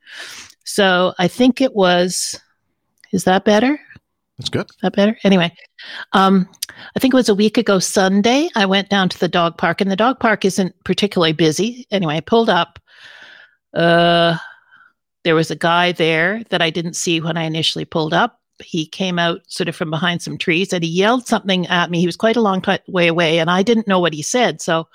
So 0.65 1.15
I 1.19 1.29
think 1.29 1.61
it 1.61 1.75
was, 1.75 2.41
is 3.13 3.25
that 3.25 3.45
better? 3.45 3.81
That's 4.39 4.51
good. 4.51 4.71
Is 4.71 4.77
that 4.83 4.97
better? 4.97 5.19
Anyway, 5.23 5.53
um, 6.13 6.49
I 6.97 6.99
think 6.99 7.13
it 7.13 7.17
was 7.17 7.29
a 7.29 7.35
week 7.35 7.59
ago 7.59 7.79
Sunday. 7.79 8.49
I 8.57 8.65
went 8.65 8.89
down 8.89 9.11
to 9.11 9.19
the 9.19 9.29
dog 9.29 9.59
park, 9.59 9.83
and 9.83 9.91
the 9.91 9.97
dog 9.97 10.19
park 10.19 10.47
isn't 10.47 10.75
particularly 10.85 11.35
busy. 11.35 11.87
Anyway, 11.91 12.17
I 12.17 12.21
pulled 12.21 12.49
up. 12.49 12.79
Uh, 13.75 14.39
there 15.25 15.35
was 15.35 15.51
a 15.51 15.57
guy 15.57 15.93
there 15.93 16.43
that 16.49 16.63
I 16.63 16.71
didn't 16.71 16.95
see 16.95 17.21
when 17.21 17.37
I 17.37 17.43
initially 17.43 17.85
pulled 17.85 18.15
up. 18.15 18.41
He 18.63 18.87
came 18.87 19.19
out 19.19 19.41
sort 19.47 19.69
of 19.69 19.77
from 19.77 19.91
behind 19.91 20.23
some 20.23 20.39
trees 20.39 20.73
and 20.73 20.85
he 20.85 20.91
yelled 20.91 21.27
something 21.27 21.67
at 21.69 21.91
me. 21.91 22.01
He 22.01 22.07
was 22.07 22.17
quite 22.17 22.37
a 22.37 22.43
long 22.43 22.63
t- 22.63 22.79
way 22.89 23.09
away, 23.09 23.39
and 23.39 23.51
I 23.51 23.63
didn't 23.63 23.89
know 23.89 24.01
what 24.01 24.15
he 24.15 24.23
said. 24.23 24.63
So 24.63 24.89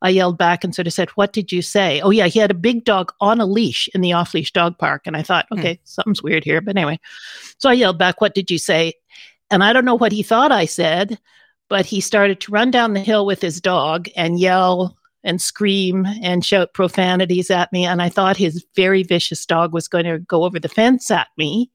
I 0.00 0.10
yelled 0.10 0.38
back 0.38 0.62
and 0.62 0.74
sort 0.74 0.86
of 0.86 0.92
said, 0.92 1.10
What 1.10 1.32
did 1.32 1.50
you 1.50 1.62
say? 1.62 2.00
Oh, 2.00 2.10
yeah, 2.10 2.26
he 2.26 2.38
had 2.38 2.50
a 2.50 2.54
big 2.54 2.84
dog 2.84 3.12
on 3.20 3.40
a 3.40 3.46
leash 3.46 3.88
in 3.94 4.00
the 4.00 4.12
off 4.12 4.34
leash 4.34 4.52
dog 4.52 4.78
park. 4.78 5.02
And 5.06 5.16
I 5.16 5.22
thought, 5.22 5.46
okay, 5.52 5.80
something's 5.84 6.22
weird 6.22 6.44
here. 6.44 6.60
But 6.60 6.76
anyway, 6.76 7.00
so 7.58 7.68
I 7.68 7.74
yelled 7.74 7.98
back, 7.98 8.20
What 8.20 8.34
did 8.34 8.50
you 8.50 8.58
say? 8.58 8.94
And 9.50 9.64
I 9.64 9.72
don't 9.72 9.84
know 9.84 9.94
what 9.94 10.12
he 10.12 10.22
thought 10.22 10.52
I 10.52 10.66
said, 10.66 11.18
but 11.68 11.86
he 11.86 12.00
started 12.00 12.40
to 12.40 12.52
run 12.52 12.70
down 12.70 12.92
the 12.92 13.00
hill 13.00 13.26
with 13.26 13.40
his 13.40 13.60
dog 13.60 14.08
and 14.16 14.38
yell 14.38 14.96
and 15.24 15.40
scream 15.40 16.06
and 16.22 16.44
shout 16.44 16.74
profanities 16.74 17.50
at 17.50 17.72
me. 17.72 17.84
And 17.84 18.00
I 18.00 18.08
thought 18.08 18.36
his 18.36 18.64
very 18.76 19.02
vicious 19.02 19.44
dog 19.46 19.72
was 19.72 19.88
going 19.88 20.04
to 20.04 20.18
go 20.18 20.44
over 20.44 20.60
the 20.60 20.68
fence 20.68 21.10
at 21.10 21.28
me. 21.36 21.70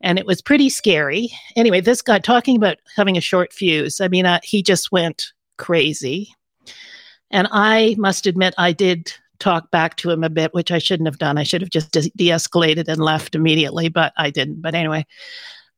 And 0.00 0.18
it 0.18 0.26
was 0.26 0.42
pretty 0.42 0.68
scary. 0.68 1.30
Anyway, 1.56 1.80
this 1.80 2.02
guy 2.02 2.18
talking 2.18 2.56
about 2.56 2.76
having 2.94 3.16
a 3.16 3.22
short 3.22 3.52
fuse, 3.52 4.00
I 4.00 4.08
mean, 4.08 4.26
uh, 4.26 4.40
he 4.42 4.62
just 4.62 4.92
went 4.92 5.32
crazy. 5.56 6.34
And 7.34 7.48
I 7.50 7.96
must 7.98 8.28
admit, 8.28 8.54
I 8.56 8.70
did 8.72 9.12
talk 9.40 9.70
back 9.72 9.96
to 9.96 10.10
him 10.10 10.22
a 10.22 10.30
bit, 10.30 10.54
which 10.54 10.70
I 10.70 10.78
shouldn't 10.78 11.08
have 11.08 11.18
done. 11.18 11.36
I 11.36 11.42
should 11.42 11.60
have 11.60 11.70
just 11.70 11.90
de 11.90 12.10
escalated 12.28 12.86
and 12.86 13.02
left 13.02 13.34
immediately, 13.34 13.88
but 13.88 14.12
I 14.16 14.30
didn't. 14.30 14.62
But 14.62 14.76
anyway, 14.76 15.04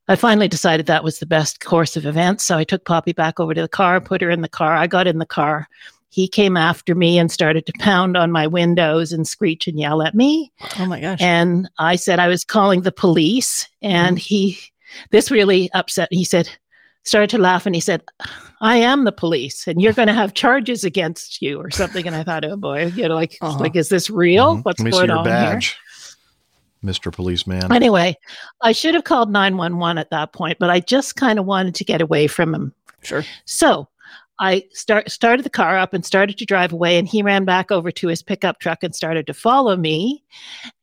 I 0.07 0.16
finally 0.16 0.48
decided 0.48 0.84
that 0.86 1.02
was 1.02 1.18
the 1.18 1.26
best 1.26 1.64
course 1.64 1.96
of 1.96 2.04
events. 2.04 2.44
So 2.44 2.59
I 2.59 2.64
took 2.64 2.84
Poppy 2.84 3.12
back 3.12 3.40
over 3.40 3.54
to 3.54 3.62
the 3.62 3.68
car, 3.68 4.02
put 4.02 4.20
her 4.20 4.30
in 4.30 4.42
the 4.42 4.50
car. 4.50 4.76
I 4.76 4.86
got 4.86 5.07
in 5.07 5.18
the 5.18 5.24
car. 5.24 5.66
He 6.11 6.28
came 6.28 6.59
after 6.59 6.94
me 6.94 7.18
and 7.18 7.32
started 7.32 7.64
to 7.64 7.72
pound 7.78 8.18
on 8.18 8.30
my 8.30 8.46
windows 8.46 9.11
and 9.11 9.26
screech 9.26 9.66
and 9.66 9.80
yell 9.80 10.02
at 10.02 10.14
me. 10.14 10.52
Oh 10.78 10.84
my 10.84 11.00
gosh. 11.00 11.22
And 11.22 11.70
I 11.78 11.96
said 11.96 12.18
I 12.18 12.28
was 12.28 12.44
calling 12.44 12.82
the 12.82 12.92
police. 12.92 13.66
And 13.80 14.18
mm-hmm. 14.18 14.22
he, 14.22 14.59
this 15.11 15.30
really 15.30 15.70
upset. 15.72 16.09
He 16.11 16.24
said, 16.24 16.50
started 17.07 17.30
to 17.30 17.38
laugh 17.38 17.66
and 17.66 17.74
he 17.74 17.80
said, 17.80 18.02
I 18.61 18.76
am 18.76 19.04
the 19.04 19.12
police 19.12 19.66
and 19.66 19.80
you're 19.80 19.92
going 19.92 20.09
to 20.09 20.14
have 20.14 20.34
charges 20.34 20.84
against 20.84 21.40
you 21.40 21.59
or 21.61 21.70
something. 21.70 22.07
And 22.07 22.16
I 22.16 22.22
thought, 22.24 22.44
oh 22.44 22.57
boy, 22.57 22.86
you 22.86 23.09
know, 23.09 23.14
like, 23.14 23.38
Uh-huh. 23.40 23.59
like, 23.59 23.76
is 23.76 23.88
this 23.88 24.11
real? 24.11 24.57
What's 24.59 24.80
me 24.80 24.90
see 24.90 24.98
going 24.98 25.11
on 25.11 25.24
badge, 25.24 25.78
Mr. 26.84 27.12
Policeman. 27.12 27.72
Anyway, 27.72 28.16
I 28.62 28.72
should 28.72 28.94
have 28.94 29.04
called 29.04 29.30
911 29.30 29.98
at 29.98 30.11
that 30.11 30.32
point, 30.32 30.59
but 30.59 30.70
I 30.70 30.80
just 30.80 31.16
kind 31.16 31.38
of 31.38 31.44
wanted 31.46 31.74
to 31.76 31.84
get 31.84 32.00
away 32.00 32.26
from 32.26 32.54
him. 32.54 32.74
Sure. 33.02 33.24
So 33.44 33.88
I 34.38 34.64
start 34.72 35.11
started 35.11 35.44
the 35.44 35.50
car 35.50 35.78
up 35.78 35.94
and 35.94 36.04
started 36.04 36.36
to 36.38 36.44
drive 36.44 36.72
away, 36.72 36.98
and 36.98 37.09
he 37.09 37.22
ran 37.22 37.44
back 37.44 37.70
over 37.70 37.90
to 37.90 38.09
his 38.09 38.22
pickup 38.22 38.59
truck 38.61 38.82
and 38.82 38.94
started 38.94 39.26
to 39.28 39.34
follow 39.34 39.76
me, 39.76 40.22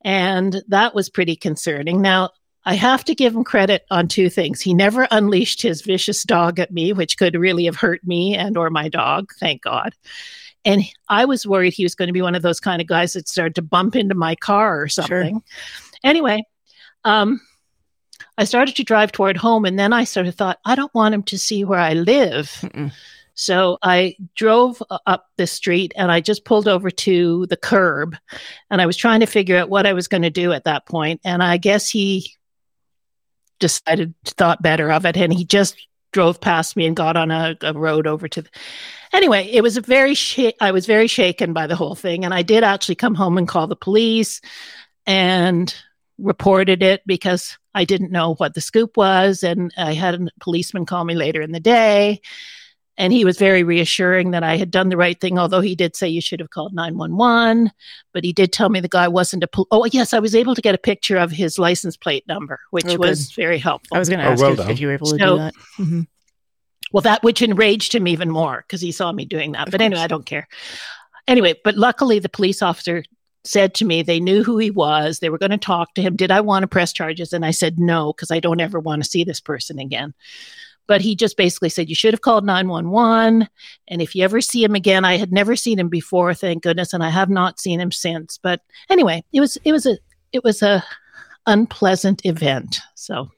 and 0.04 0.64
that 0.68 0.96
was 0.96 1.10
pretty 1.10 1.36
concerning. 1.36 2.02
Now 2.02 2.32
I 2.66 2.76
have 2.76 3.04
to 3.06 3.16
give 3.16 3.36
him 3.36 3.44
credit 3.44 3.86
on 3.92 4.08
two 4.08 4.30
things. 4.30 4.62
He 4.62 4.74
never 4.74 5.08
unleashed 5.12 5.62
his 5.62 5.82
vicious 5.82 6.24
dog 6.24 6.60
at 6.60 6.72
me, 6.72 6.94
which 6.94 7.18
could 7.18 7.36
really 7.36 7.66
have 7.66 7.76
hurt 7.76 8.06
me 8.06 8.36
and 8.36 8.58
or 8.58 8.70
my 8.70 8.88
dog. 8.88 9.32
Thank 9.40 9.62
God. 9.64 9.94
And 10.66 10.84
I 11.10 11.26
was 11.26 11.46
worried 11.46 11.74
he 11.74 11.84
was 11.84 11.96
going 11.96 12.08
to 12.08 12.14
be 12.14 12.22
one 12.22 12.36
of 12.36 12.42
those 12.42 12.62
kind 12.62 12.82
of 12.82 12.88
guys 12.88 13.14
that 13.14 13.28
started 13.28 13.56
to 13.56 13.62
bump 13.62 13.96
into 13.98 14.16
my 14.16 14.36
car 14.36 14.82
or 14.82 14.88
something. 14.88 15.42
Anyway, 16.06 16.44
um, 17.04 17.42
I 18.38 18.46
started 18.46 18.76
to 18.78 18.84
drive 18.84 19.12
toward 19.12 19.36
home, 19.36 19.66
and 19.66 19.78
then 19.78 19.92
I 19.92 20.06
sort 20.06 20.28
of 20.28 20.36
thought, 20.36 20.60
I 20.64 20.76
don't 20.76 20.94
want 20.96 21.14
him 21.14 21.24
to 21.24 21.38
see 21.38 21.66
where 21.66 21.80
I 21.80 21.94
live. 21.94 22.64
So 23.36 23.78
I 23.82 24.16
drove 24.36 24.82
up 25.06 25.28
the 25.38 25.48
street 25.48 25.92
and 25.96 26.12
I 26.12 26.22
just 26.22 26.46
pulled 26.46 26.68
over 26.68 26.92
to 26.92 27.46
the 27.48 27.58
curb 27.58 28.16
and 28.70 28.82
I 28.82 28.86
was 28.86 28.96
trying 28.96 29.22
to 29.22 29.26
figure 29.26 29.58
out 29.58 29.70
what 29.70 29.86
I 29.86 29.94
was 29.94 30.08
going 30.08 30.22
to 30.22 30.30
do 30.30 30.52
at 30.52 30.66
that 30.66 30.86
point. 30.86 31.20
And 31.26 31.42
I 31.42 31.58
guess 31.58 31.90
he 31.90 32.32
decided, 33.64 34.14
thought 34.26 34.62
better 34.62 34.92
of 34.92 35.06
it. 35.06 35.16
And 35.16 35.34
he 35.34 35.46
just 35.46 35.76
drove 36.12 36.40
past 36.42 36.76
me 36.76 36.86
and 36.86 36.96
got 36.96 37.16
on 37.18 37.32
a, 37.32 37.56
a 37.62 37.74
road 37.74 38.06
over 38.06 38.28
to 38.28 38.42
the. 38.42 38.50
Anyway, 39.14 39.50
it 39.52 39.62
was 39.62 39.78
a 39.78 39.82
very, 39.82 40.14
sh- 40.14 40.52
I 40.60 40.72
was 40.72 40.86
very 40.86 41.08
shaken 41.08 41.54
by 41.54 41.66
the 41.66 41.76
whole 41.76 41.96
thing. 41.96 42.26
And 42.26 42.34
I 42.34 42.42
did 42.42 42.64
actually 42.64 42.96
come 42.96 43.16
home 43.16 43.38
and 43.38 43.48
call 43.48 43.68
the 43.68 43.76
police 43.76 44.42
and 45.06 45.74
reported 46.18 46.84
it 46.84 47.02
because 47.06 47.58
I 47.74 47.86
didn't 47.86 48.12
know 48.12 48.36
what 48.36 48.54
the 48.54 48.62
scoop 48.62 48.98
was. 48.98 49.44
And 49.44 49.74
I 49.78 49.94
had 49.94 50.14
a 50.16 50.28
policeman 50.42 50.86
call 50.86 51.06
me 51.06 51.16
later 51.16 51.42
in 51.42 51.54
the 51.54 51.60
day. 51.60 52.22
And 52.98 53.12
he 53.12 53.26
was 53.26 53.40
very 53.40 53.64
reassuring 53.64 54.32
that 54.32 54.44
I 54.44 54.56
had 54.56 54.70
done 54.70 54.90
the 54.90 54.98
right 54.98 55.20
thing, 55.20 55.40
although 55.40 55.62
he 55.62 55.76
did 55.76 55.96
say 55.96 56.08
you 56.08 56.22
should 56.22 56.40
have 56.40 56.52
called 56.52 56.74
911. 56.76 57.72
But 58.14 58.24
he 58.24 58.32
did 58.34 58.54
tell 58.54 58.70
me 58.70 58.80
the 58.80 58.88
guy 58.88 59.08
wasn't 59.08 59.44
a. 59.44 59.48
Pol- 59.48 59.68
oh, 59.72 59.86
yes, 59.86 60.14
I 60.14 60.20
was 60.20 60.36
able 60.36 60.54
to 60.54 60.62
get 60.62 60.76
a 60.76 60.78
picture 60.78 61.18
of 61.18 61.32
his 61.32 61.58
license 61.58 61.98
plate 61.98 62.24
number, 62.28 62.60
which 62.70 62.86
Oh, 62.88 62.98
was 62.98 63.30
good. 63.30 63.36
very 63.42 63.58
helpful. 63.58 63.96
I 63.96 64.00
was 64.00 64.10
going 64.10 64.20
to 64.20 64.26
ask 64.26 64.44
if, 64.44 64.70
if 64.70 64.80
you 64.80 64.88
were 64.88 64.94
able 64.94 65.08
to 65.08 65.18
So- 65.18 65.18
do 65.18 65.38
that. 65.38 65.54
hmm 65.78 66.02
well, 66.92 67.02
that 67.02 67.24
which 67.24 67.42
enraged 67.42 67.96
him 67.96 68.08
even 68.08 68.30
more 68.30 68.64
because 68.68 68.80
he 68.80 68.92
saw 68.92 69.12
me 69.12 69.26
doing 69.26 69.54
that. 69.54 69.72
But 69.72 69.82
anyway, 69.82 70.02
I 70.02 70.08
don't 70.08 70.28
care. 70.28 70.48
Anyway, 71.28 71.56
but 71.64 71.76
luckily 71.76 72.20
the 72.20 72.30
police 72.30 72.62
officer 72.62 73.04
said 73.44 73.74
to 73.76 73.86
me 73.86 74.04
they 74.04 74.20
knew 74.20 74.44
who 74.44 74.60
he 74.60 74.70
was. 74.70 75.18
They 75.18 75.32
were 75.32 75.40
going 75.40 75.50
to 75.50 75.58
talk 75.58 75.96
to 75.96 76.04
him. 76.04 76.16
Did 76.16 76.30
I 76.30 76.42
want 76.42 76.62
to 76.62 76.68
press 76.68 76.94
charges? 76.94 77.34
And 77.34 77.44
I 77.44 77.50
said 77.50 77.80
no 77.80 78.14
because 78.14 78.30
I 78.30 78.40
don't 78.40 78.62
ever 78.62 78.80
want 78.80 79.04
to 79.04 79.10
see 79.10 79.24
this 79.24 79.40
person 79.40 79.80
again. 79.80 80.14
But 80.88 81.02
he 81.02 81.16
just 81.16 81.38
basically 81.38 81.70
said 81.70 81.88
you 81.90 81.96
should 81.96 82.14
have 82.14 82.22
called 82.22 82.46
911 82.46 83.48
and 83.88 84.02
if 84.02 84.14
you 84.16 84.24
ever 84.24 84.42
see 84.42 84.64
him 84.64 84.76
again, 84.76 85.06
I 85.06 85.16
had 85.18 85.32
never 85.32 85.56
seen 85.56 85.80
him 85.80 85.88
before, 85.90 86.34
thank 86.34 86.62
goodness, 86.64 86.92
and 86.94 87.04
I 87.04 87.10
have 87.10 87.30
not 87.30 87.60
seen 87.60 87.80
him 87.80 87.92
since. 87.92 88.38
But 88.38 88.60
anyway, 88.90 89.24
it 89.32 89.40
was 89.40 89.58
it 89.64 89.72
was 89.72 89.86
a 89.86 89.98
it 90.34 90.44
was 90.44 90.62
a 90.62 90.84
unpleasant 91.48 92.26
event. 92.26 92.80
So 92.96 93.30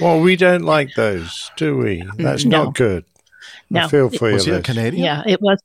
Well, 0.00 0.20
we 0.20 0.36
don't 0.36 0.62
like 0.64 0.94
those, 0.94 1.50
do 1.56 1.76
we? 1.78 2.04
That's 2.16 2.44
No. 2.44 2.64
not 2.64 2.74
good. 2.74 3.04
No. 3.70 3.84
I 3.84 3.88
feel 3.88 4.08
for 4.10 4.28
you. 4.28 4.34
Was 4.34 4.44
he 4.44 4.52
a 4.52 4.62
Canadian? 4.62 5.02
Yeah, 5.04 5.22
it 5.26 5.40
was. 5.40 5.60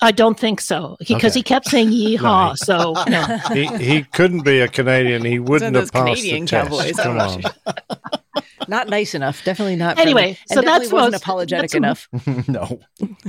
I 0.00 0.12
don't 0.12 0.38
think 0.38 0.60
so 0.60 0.96
because 1.00 1.32
Okay. 1.32 1.40
he 1.40 1.42
kept 1.42 1.66
saying 1.66 1.88
yeehaw. 1.90 2.56
So 2.56 2.94
no. 3.08 3.38
he, 3.54 3.66
he 3.84 4.02
couldn't 4.04 4.44
be 4.44 4.60
a 4.60 4.68
Canadian. 4.68 5.24
He 5.24 5.40
wouldn't 5.40 5.72
those 5.74 5.90
have 5.90 5.92
passed 6.06 6.22
Canadian 6.22 6.44
the 6.44 6.50
test. 6.50 6.70
cowboys. 6.70 6.96
Come 6.96 7.18
on. 7.18 8.19
Not 8.68 8.88
nice 8.88 9.14
enough. 9.14 9.44
Definitely 9.44 9.76
not. 9.76 9.98
Anyway, 9.98 10.34
friendly. 10.34 10.38
so 10.46 10.58
and 10.58 10.66
definitely 10.66 10.78
that's 10.84 10.92
wasn't 10.92 11.12
what's- 11.12 11.22
apologetic 11.22 11.70
that's 11.70 11.74
a- 11.74 11.76
enough. 11.76 12.08
no. 12.48 12.80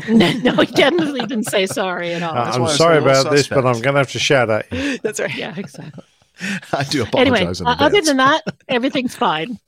no, 0.54 0.62
he 0.64 0.72
definitely 0.74 1.22
didn't 1.22 1.45
say 1.45 1.66
sorry 1.66 2.14
at 2.14 2.22
all. 2.24 2.38
Uh, 2.38 2.52
I'm 2.52 2.68
sorry 2.76 2.97
about 2.99 3.32
this, 3.32 3.47
but 3.47 3.66
I'm 3.66 3.82
going 3.82 3.93
to 3.95 3.99
have 3.99 4.12
to 4.12 4.20
shout 4.20 4.49
at 4.49 4.72
you. 4.72 4.97
That's 5.04 5.20
right. 5.20 5.34
Yeah, 5.36 5.54
exactly. 5.58 6.04
I 6.74 6.84
do 6.84 7.06
Anyway, 7.16 7.39
apologize 7.41 7.62
in 7.62 7.68
uh, 7.68 7.76
other 7.80 8.02
than 8.02 8.18
that, 8.18 8.43
everything's 8.68 9.16
fine. 9.16 9.60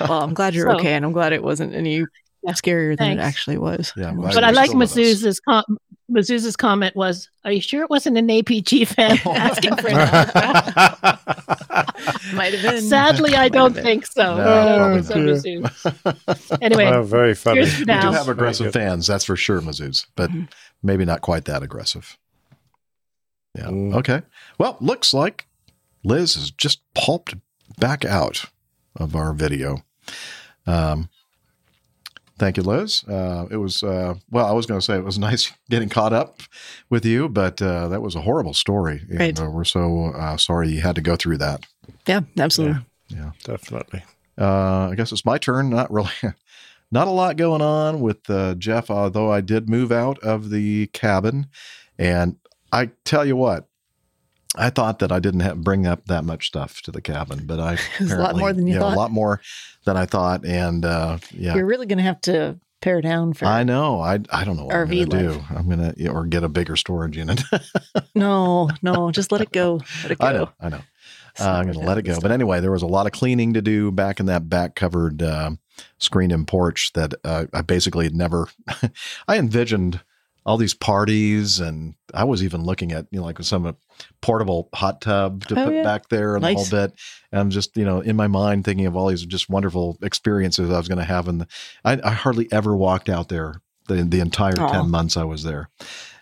Well, 0.00 0.22
I'm 0.22 0.34
glad 0.34 0.54
you're 0.54 0.70
So- 0.70 0.76
okay, 0.78 0.94
and 0.94 1.04
I'm 1.04 1.12
glad 1.12 1.32
it 1.32 1.42
wasn't 1.42 1.74
any 1.74 2.04
scarier 2.48 2.96
than 2.96 3.16
Thanks. 3.16 3.20
it 3.22 3.24
actually 3.26 3.58
was. 3.58 3.92
Yeah, 3.96 4.12
But 4.12 4.44
I 4.44 4.50
like 4.50 4.70
Mazuz's 4.70 5.40
com- 5.40 5.78
Mazuz's 6.10 6.56
comment 6.56 6.96
was, 6.96 7.28
"Are 7.44 7.52
you 7.52 7.60
sure 7.60 7.82
it 7.82 7.90
wasn't 7.90 8.16
an 8.16 8.28
APG 8.28 8.86
fan 8.88 9.18
asking 9.26 9.76
for 9.76 9.88
an 9.88 9.96
autograph?" 9.98 11.24
Might 12.34 12.54
have 12.54 12.62
been. 12.62 12.80
Sadly, 12.82 13.34
I 13.34 13.48
don't 13.48 13.74
think 13.74 14.06
so. 14.06 14.36
No, 14.36 14.94
No, 14.96 15.02
so 15.02 16.56
Anyway, 16.62 16.86
Oh, 16.86 17.02
very 17.02 17.34
funny. 17.34 17.60
here's 17.60 17.78
We 17.78 17.84
now. 17.84 18.10
do 18.10 18.16
have 18.16 18.28
aggressive 18.28 18.72
fans, 18.72 19.06
that's 19.06 19.24
for 19.24 19.36
sure, 19.36 19.60
Mizzou's, 19.60 20.06
but 20.16 20.30
Mm-hmm. 20.30 20.44
maybe 20.82 21.04
not 21.04 21.20
quite 21.20 21.44
that 21.46 21.62
aggressive. 21.62 22.16
Yeah. 23.54 23.66
Mm. 23.66 23.94
Okay. 23.96 24.22
Well, 24.58 24.76
looks 24.80 25.12
like 25.12 25.46
Liz 26.04 26.34
has 26.34 26.50
just 26.50 26.80
pulped 26.94 27.34
back 27.78 28.04
out 28.04 28.44
of 28.96 29.14
our 29.16 29.32
video. 29.32 29.82
Um, 30.66 31.08
thank 32.38 32.56
you, 32.56 32.62
Liz. 32.62 33.04
Uh, 33.08 33.46
it 33.50 33.56
was, 33.56 33.82
uh, 33.82 34.14
well, 34.30 34.46
I 34.46 34.52
was 34.52 34.66
going 34.66 34.80
to 34.80 34.84
say 34.84 34.96
it 34.96 35.04
was 35.04 35.18
nice 35.30 35.52
getting 35.70 35.88
caught 35.88 36.12
up 36.12 36.40
with 36.90 37.04
you, 37.04 37.28
but 37.28 37.60
uh, 37.60 37.88
that 37.88 38.02
was 38.02 38.14
a 38.14 38.20
horrible 38.22 38.54
story. 38.54 39.02
And, 39.10 39.20
Right. 39.20 39.40
uh, 39.40 39.50
we're 39.50 39.64
so 39.64 40.06
uh, 40.14 40.36
sorry 40.36 40.68
you 40.70 40.80
had 40.80 40.94
to 40.96 41.00
go 41.02 41.16
through 41.16 41.38
that. 41.38 41.66
Yeah, 42.06 42.20
absolutely. 42.38 42.84
Yeah. 43.08 43.32
Definitely. 43.44 44.02
Uh, 44.40 44.88
I 44.90 44.94
guess 44.96 45.12
it's 45.12 45.24
my 45.24 45.38
turn. 45.38 45.70
Not 45.70 45.90
really, 45.90 46.10
not 46.90 47.08
a 47.08 47.10
lot 47.10 47.36
going 47.36 47.62
on 47.62 48.00
with 48.00 48.28
uh, 48.30 48.54
Jeff, 48.54 48.90
although 48.90 49.30
I 49.32 49.40
did 49.40 49.68
move 49.68 49.90
out 49.92 50.18
of 50.20 50.50
the 50.50 50.86
cabin. 50.88 51.46
And 51.98 52.36
I 52.72 52.90
tell 53.04 53.24
you 53.24 53.36
what, 53.36 53.67
I 54.56 54.70
thought 54.70 54.98
that 55.00 55.12
I 55.12 55.18
didn't 55.18 55.40
have, 55.40 55.62
bring 55.62 55.86
up 55.86 56.06
that 56.06 56.24
much 56.24 56.46
stuff 56.46 56.80
to 56.82 56.90
the 56.90 57.00
cabin, 57.00 57.46
but 57.46 57.60
I 57.60 57.78
a 58.00 58.16
lot 58.16 58.36
more 58.36 58.52
than 58.52 58.66
you 58.66 58.74
yeah, 58.74 58.80
thought. 58.80 58.94
A 58.94 58.96
lot 58.96 59.10
more 59.10 59.40
than 59.84 59.96
I 59.96 60.06
thought, 60.06 60.44
and 60.44 60.84
uh, 60.84 61.18
yeah, 61.32 61.54
You're 61.54 61.66
really 61.66 61.86
going 61.86 61.98
to 61.98 62.04
have 62.04 62.20
to 62.22 62.58
pare 62.80 63.00
down 63.00 63.34
for. 63.34 63.46
I 63.46 63.64
know. 63.64 64.00
I 64.00 64.20
I 64.30 64.44
don't 64.44 64.56
know 64.56 64.66
what 64.66 64.74
RV 64.74 65.02
I'm 65.02 65.08
gonna 65.08 65.22
do. 65.22 65.44
I'm 65.50 65.68
gonna 65.68 65.94
or 66.10 66.24
get 66.24 66.44
a 66.44 66.48
bigger 66.48 66.76
storage 66.76 67.16
unit. 67.16 67.42
No, 68.14 68.68
no, 68.82 69.12
just 69.12 69.30
let 69.30 69.40
it 69.42 69.52
go. 69.52 69.80
Let 70.02 70.10
it 70.10 70.18
go. 70.18 70.26
I 70.26 70.32
know. 70.32 70.48
I 70.60 70.68
know. 70.70 70.80
Uh, 71.38 71.50
I'm 71.50 71.64
going 71.66 71.78
to 71.78 71.86
let 71.86 71.98
it 71.98 72.02
go. 72.02 72.18
But 72.20 72.32
anyway, 72.32 72.58
there 72.58 72.72
was 72.72 72.82
a 72.82 72.86
lot 72.86 73.06
of 73.06 73.12
cleaning 73.12 73.54
to 73.54 73.62
do 73.62 73.92
back 73.92 74.18
in 74.18 74.26
that 74.26 74.48
back 74.48 74.74
covered 74.74 75.22
uh, 75.22 75.52
screened 75.98 76.32
in 76.32 76.44
porch 76.44 76.92
that 76.94 77.14
uh, 77.22 77.46
I 77.52 77.62
basically 77.62 78.06
had 78.06 78.16
never. 78.16 78.48
I 79.28 79.38
envisioned 79.38 80.00
all 80.48 80.56
these 80.56 80.74
parties, 80.74 81.60
and 81.60 81.94
I 82.14 82.24
was 82.24 82.42
even 82.42 82.64
looking 82.64 82.92
at 82.92 83.06
you 83.10 83.20
know 83.20 83.26
like 83.26 83.40
some 83.42 83.66
uh, 83.66 83.72
portable 84.20 84.68
hot 84.74 85.00
tub 85.00 85.44
to 85.46 85.60
Oh, 85.60 85.64
put 85.66 85.74
yeah. 85.74 85.82
back 85.82 86.08
there 86.08 86.34
and 86.34 86.42
the 86.42 86.48
whole 86.48 86.56
Nice. 86.56 86.70
bit. 86.70 86.92
And 87.32 87.40
I'm 87.40 87.50
just 87.50 87.76
you 87.76 87.84
know 87.84 88.00
in 88.00 88.16
my 88.16 88.26
mind 88.28 88.64
thinking 88.64 88.86
of 88.86 88.96
all 88.96 89.08
these 89.08 89.24
just 89.26 89.48
wonderful 89.50 89.98
experiences 90.02 90.70
I 90.70 90.78
was 90.78 90.88
going 90.88 90.98
to 90.98 91.04
have, 91.04 91.28
and 91.28 91.46
I, 91.84 92.00
I 92.02 92.10
hardly 92.12 92.48
ever 92.50 92.74
walked 92.76 93.08
out 93.08 93.28
there 93.28 93.60
the 93.88 94.02
the 94.04 94.20
entire 94.20 94.58
Aw. 94.58 94.72
ten 94.72 94.90
months 94.90 95.16
I 95.16 95.24
was 95.24 95.42
there, 95.44 95.68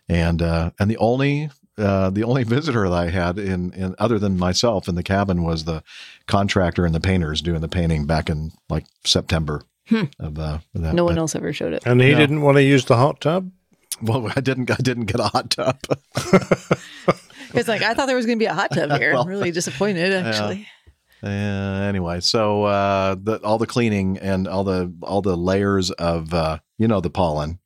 and 0.09 0.43
uh, 0.43 0.70
and 0.81 0.91
the 0.91 0.97
only 0.99 1.51
uh, 1.79 2.11
the 2.11 2.24
only 2.24 2.43
visitor 2.57 2.89
that 2.89 2.97
I 2.97 3.11
had 3.11 3.39
in, 3.39 3.72
in 3.74 3.95
other 3.99 4.18
than 4.18 4.39
myself 4.39 4.89
in 4.89 4.95
the 4.97 5.03
cabin 5.03 5.43
was 5.45 5.64
the 5.64 5.83
contractor 6.27 6.85
and 6.87 6.95
the 6.95 7.01
painters 7.01 7.43
doing 7.43 7.61
the 7.61 7.68
painting 7.68 8.07
back 8.07 8.29
in 8.31 8.51
like 8.68 8.87
September 9.05 9.62
Hmm. 9.89 10.05
of 10.18 10.37
uh, 10.37 10.59
that. 10.74 10.95
no 10.95 11.05
one 11.05 11.14
but- 11.14 11.20
else 11.20 11.37
ever 11.37 11.53
showed 11.53 11.72
it. 11.72 11.85
And 11.87 12.01
he 12.01 12.11
No. 12.11 12.18
didn't 12.18 12.41
want 12.41 12.57
to 12.57 12.62
use 12.64 12.87
the 12.87 12.97
hot 12.97 13.20
tub? 13.20 13.53
Well, 14.03 14.30
I 14.36 14.40
didn't. 14.40 14.70
I 14.70 14.76
didn't 14.76 15.07
get 15.07 15.20
a 15.20 15.24
hot 15.28 15.51
tub. 15.51 15.78
It's 17.55 17.68
like 17.68 17.80
I 17.82 17.94
thought 17.94 18.07
there 18.07 18.16
was 18.16 18.26
going 18.26 18.38
to 18.38 18.42
be 18.42 18.47
a 18.47 18.53
hot 18.55 18.70
tub 18.72 18.90
here. 18.99 19.12
Well, 19.14 19.22
I'm 19.22 19.28
really 19.28 19.51
disappointed, 19.51 20.12
actually. 20.26 20.66
Uh, 21.22 21.26
anyway, 21.28 22.20
so 22.20 22.64
uh, 22.64 23.14
the, 23.18 23.40
all 23.42 23.57
the 23.57 23.66
cleaning 23.66 24.18
and 24.18 24.47
all 24.47 24.64
the 24.64 24.92
all 25.03 25.22
the 25.22 25.36
layers 25.36 25.90
of 25.92 26.34
uh, 26.34 26.59
you 26.76 26.86
know 26.86 27.01
the 27.01 27.09
pollen. 27.09 27.59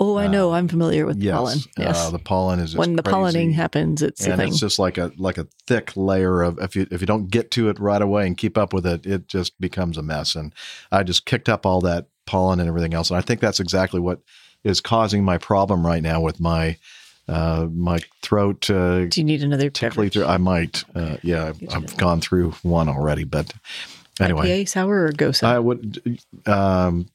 Oh, 0.00 0.18
I 0.18 0.26
know. 0.26 0.52
I'm 0.52 0.68
familiar 0.68 1.06
with 1.06 1.22
Yes, 1.22 1.34
pollen. 1.36 1.58
Yes. 1.78 1.98
uh, 1.98 2.10
the 2.10 2.18
pollen 2.18 2.58
is 2.60 2.74
when 2.76 2.96
the 2.96 3.02
crazy. 3.02 3.16
pollinating 3.16 3.52
happens, 3.54 4.02
it's 4.02 4.26
a 4.26 4.32
and 4.32 4.42
it's 4.42 4.58
just 4.58 4.78
like 4.78 4.98
a 4.98 5.12
like 5.16 5.38
a 5.38 5.46
thick 5.66 5.92
layer 5.96 6.42
of 6.42 6.58
if 6.58 6.74
you 6.74 6.86
if 6.90 7.00
you 7.00 7.06
don't 7.06 7.30
get 7.30 7.50
to 7.52 7.68
it 7.68 7.78
right 7.78 8.02
away 8.02 8.26
and 8.26 8.36
keep 8.36 8.58
up 8.58 8.72
with 8.72 8.84
it, 8.86 9.06
it 9.06 9.28
just 9.28 9.58
becomes 9.60 9.96
a 9.96 10.02
mess. 10.02 10.34
And 10.34 10.52
I 10.90 11.02
just 11.04 11.24
kicked 11.24 11.48
up 11.48 11.64
all 11.64 11.80
that 11.82 12.08
pollen 12.26 12.58
and 12.58 12.68
everything 12.68 12.94
else, 12.94 13.10
and 13.10 13.16
I 13.16 13.20
think 13.20 13.40
that's 13.40 13.60
exactly 13.60 14.00
what 14.00 14.20
is 14.64 14.80
causing 14.80 15.24
my 15.24 15.38
problem 15.38 15.86
right 15.86 16.02
now 16.02 16.20
with 16.20 16.40
my 16.40 16.76
uh, 17.28 17.66
my 17.72 17.98
throat. 18.22 18.70
Uh, 18.70 19.06
Do 19.06 19.20
you 19.20 19.24
need 19.24 19.42
another 19.42 19.70
tickly 19.70 20.08
through? 20.08 20.26
I 20.26 20.36
might. 20.36 20.84
Uh, 20.94 21.16
yeah, 21.22 21.46
I've, 21.48 21.74
I've 21.74 21.96
gone 21.96 22.20
through 22.20 22.52
one 22.62 22.88
already, 22.88 23.24
but 23.24 23.52
anyway, 24.20 24.48
IPA 24.48 24.68
sour 24.68 25.04
or 25.06 25.12
gose 25.12 25.36
sour? 25.36 25.54
I 25.54 25.58
would 25.58 26.20
um, 26.46 27.08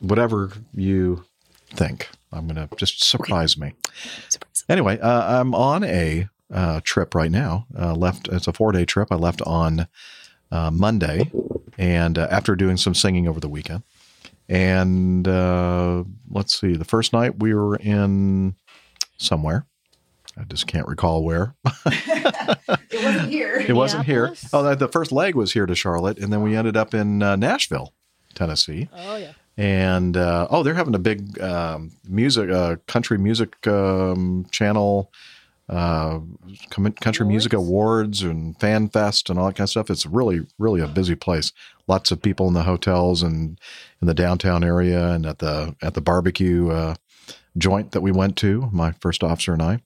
whatever 0.00 0.52
you 0.74 1.24
think. 1.70 2.08
I'm 2.32 2.46
gonna 2.46 2.68
just 2.76 3.02
surprise 3.02 3.58
me. 3.58 3.72
Surprise. 4.28 4.64
Anyway, 4.68 4.98
uh, 5.00 5.40
I'm 5.40 5.54
on 5.54 5.84
a 5.84 6.28
uh, 6.52 6.80
trip 6.84 7.14
right 7.14 7.30
now. 7.30 7.66
Uh, 7.78 7.94
left. 7.94 8.28
It's 8.28 8.46
a 8.46 8.52
four 8.52 8.72
day 8.72 8.84
trip. 8.84 9.08
I 9.10 9.16
left 9.16 9.42
on 9.42 9.88
uh, 10.50 10.70
Monday, 10.70 11.30
and 11.78 12.18
uh, 12.18 12.28
after 12.30 12.56
doing 12.56 12.76
some 12.76 12.94
singing 12.94 13.28
over 13.28 13.40
the 13.40 13.48
weekend, 13.48 13.82
and 14.50 15.28
uh, 15.28 16.02
let's 16.28 16.58
see, 16.58 16.74
the 16.74 16.84
first 16.84 17.12
night 17.12 17.38
we 17.38 17.54
were 17.54 17.76
in 17.76 18.56
somewhere. 19.16 19.64
I 20.36 20.42
just 20.42 20.66
can't 20.66 20.88
recall 20.88 21.22
where. 21.22 21.54
it 21.86 23.04
wasn't 23.04 23.28
here. 23.30 23.56
It 23.60 23.74
wasn't 23.74 24.06
here. 24.06 24.34
Oh, 24.52 24.62
the, 24.64 24.74
the 24.74 24.88
first 24.88 25.12
leg 25.12 25.36
was 25.36 25.52
here 25.52 25.66
to 25.66 25.74
Charlotte, 25.76 26.18
and 26.18 26.32
then 26.32 26.42
we 26.42 26.56
ended 26.56 26.76
up 26.76 26.94
in 26.94 27.22
uh, 27.22 27.36
Nashville, 27.36 27.94
Tennessee. 28.34 28.88
Oh 28.92 29.16
yeah. 29.16 29.32
And 29.56 30.16
uh, 30.16 30.48
oh, 30.50 30.64
they're 30.64 30.74
having 30.74 30.94
a 30.94 31.00
big 31.00 31.40
um, 31.40 31.92
music, 32.08 32.50
uh, 32.50 32.76
country 32.86 33.18
music 33.18 33.66
um, 33.68 34.46
channel, 34.50 35.12
uh, 35.68 36.18
com- 36.70 36.92
country 36.92 37.26
music 37.26 37.52
awards 37.52 38.22
and 38.22 38.58
fan 38.58 38.88
fest 38.88 39.30
and 39.30 39.38
all 39.38 39.46
that 39.46 39.54
kind 39.54 39.66
of 39.66 39.70
stuff. 39.70 39.90
It's 39.90 40.06
really, 40.06 40.46
really 40.58 40.80
a 40.80 40.88
busy 40.88 41.14
place. 41.14 41.52
Lots 41.86 42.10
of 42.10 42.22
people 42.22 42.48
in 42.48 42.54
the 42.54 42.64
hotels 42.64 43.22
and 43.22 43.60
in 44.00 44.06
the 44.06 44.14
downtown 44.14 44.64
area 44.64 45.08
and 45.08 45.26
at 45.26 45.38
the 45.38 45.74
at 45.82 45.94
the 45.94 46.00
barbecue 46.00 46.70
uh, 46.70 46.94
joint 47.56 47.92
that 47.92 48.00
we 48.00 48.12
went 48.12 48.36
to. 48.38 48.68
My 48.72 48.92
first 49.00 49.22
officer 49.22 49.52
and 49.52 49.62
I 49.62 49.80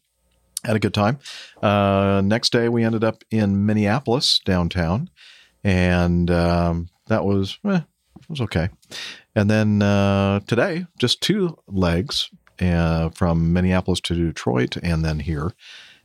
had 0.64 0.76
a 0.76 0.80
good 0.80 0.94
time. 0.94 1.18
Uh, 1.62 2.22
next 2.24 2.52
day, 2.52 2.68
we 2.68 2.84
ended 2.84 3.04
up 3.04 3.22
in 3.30 3.66
Minneapolis 3.66 4.40
downtown, 4.44 5.10
and 5.62 6.30
um, 6.30 6.88
that 7.08 7.24
was 7.24 7.58
eh, 7.64 7.80
was 8.28 8.40
okay. 8.40 8.68
And 9.34 9.50
then 9.50 9.82
uh, 9.82 10.40
today, 10.40 10.86
just 10.98 11.20
two 11.20 11.58
legs 11.66 12.30
uh, 12.60 13.10
from 13.10 13.52
Minneapolis 13.52 14.00
to 14.02 14.14
Detroit, 14.14 14.76
and 14.82 15.04
then 15.04 15.20
here, 15.20 15.52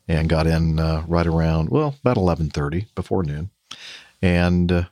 and 0.08 0.30
got 0.30 0.48
in 0.48 0.80
uh, 0.80 1.04
right 1.08 1.28
around 1.28 1.70
well 1.70 1.96
about 2.02 2.18
eleven 2.18 2.50
thirty 2.50 2.88
before 2.96 3.24
noon, 3.24 3.52
and 4.22 4.72
uh, 4.72 4.84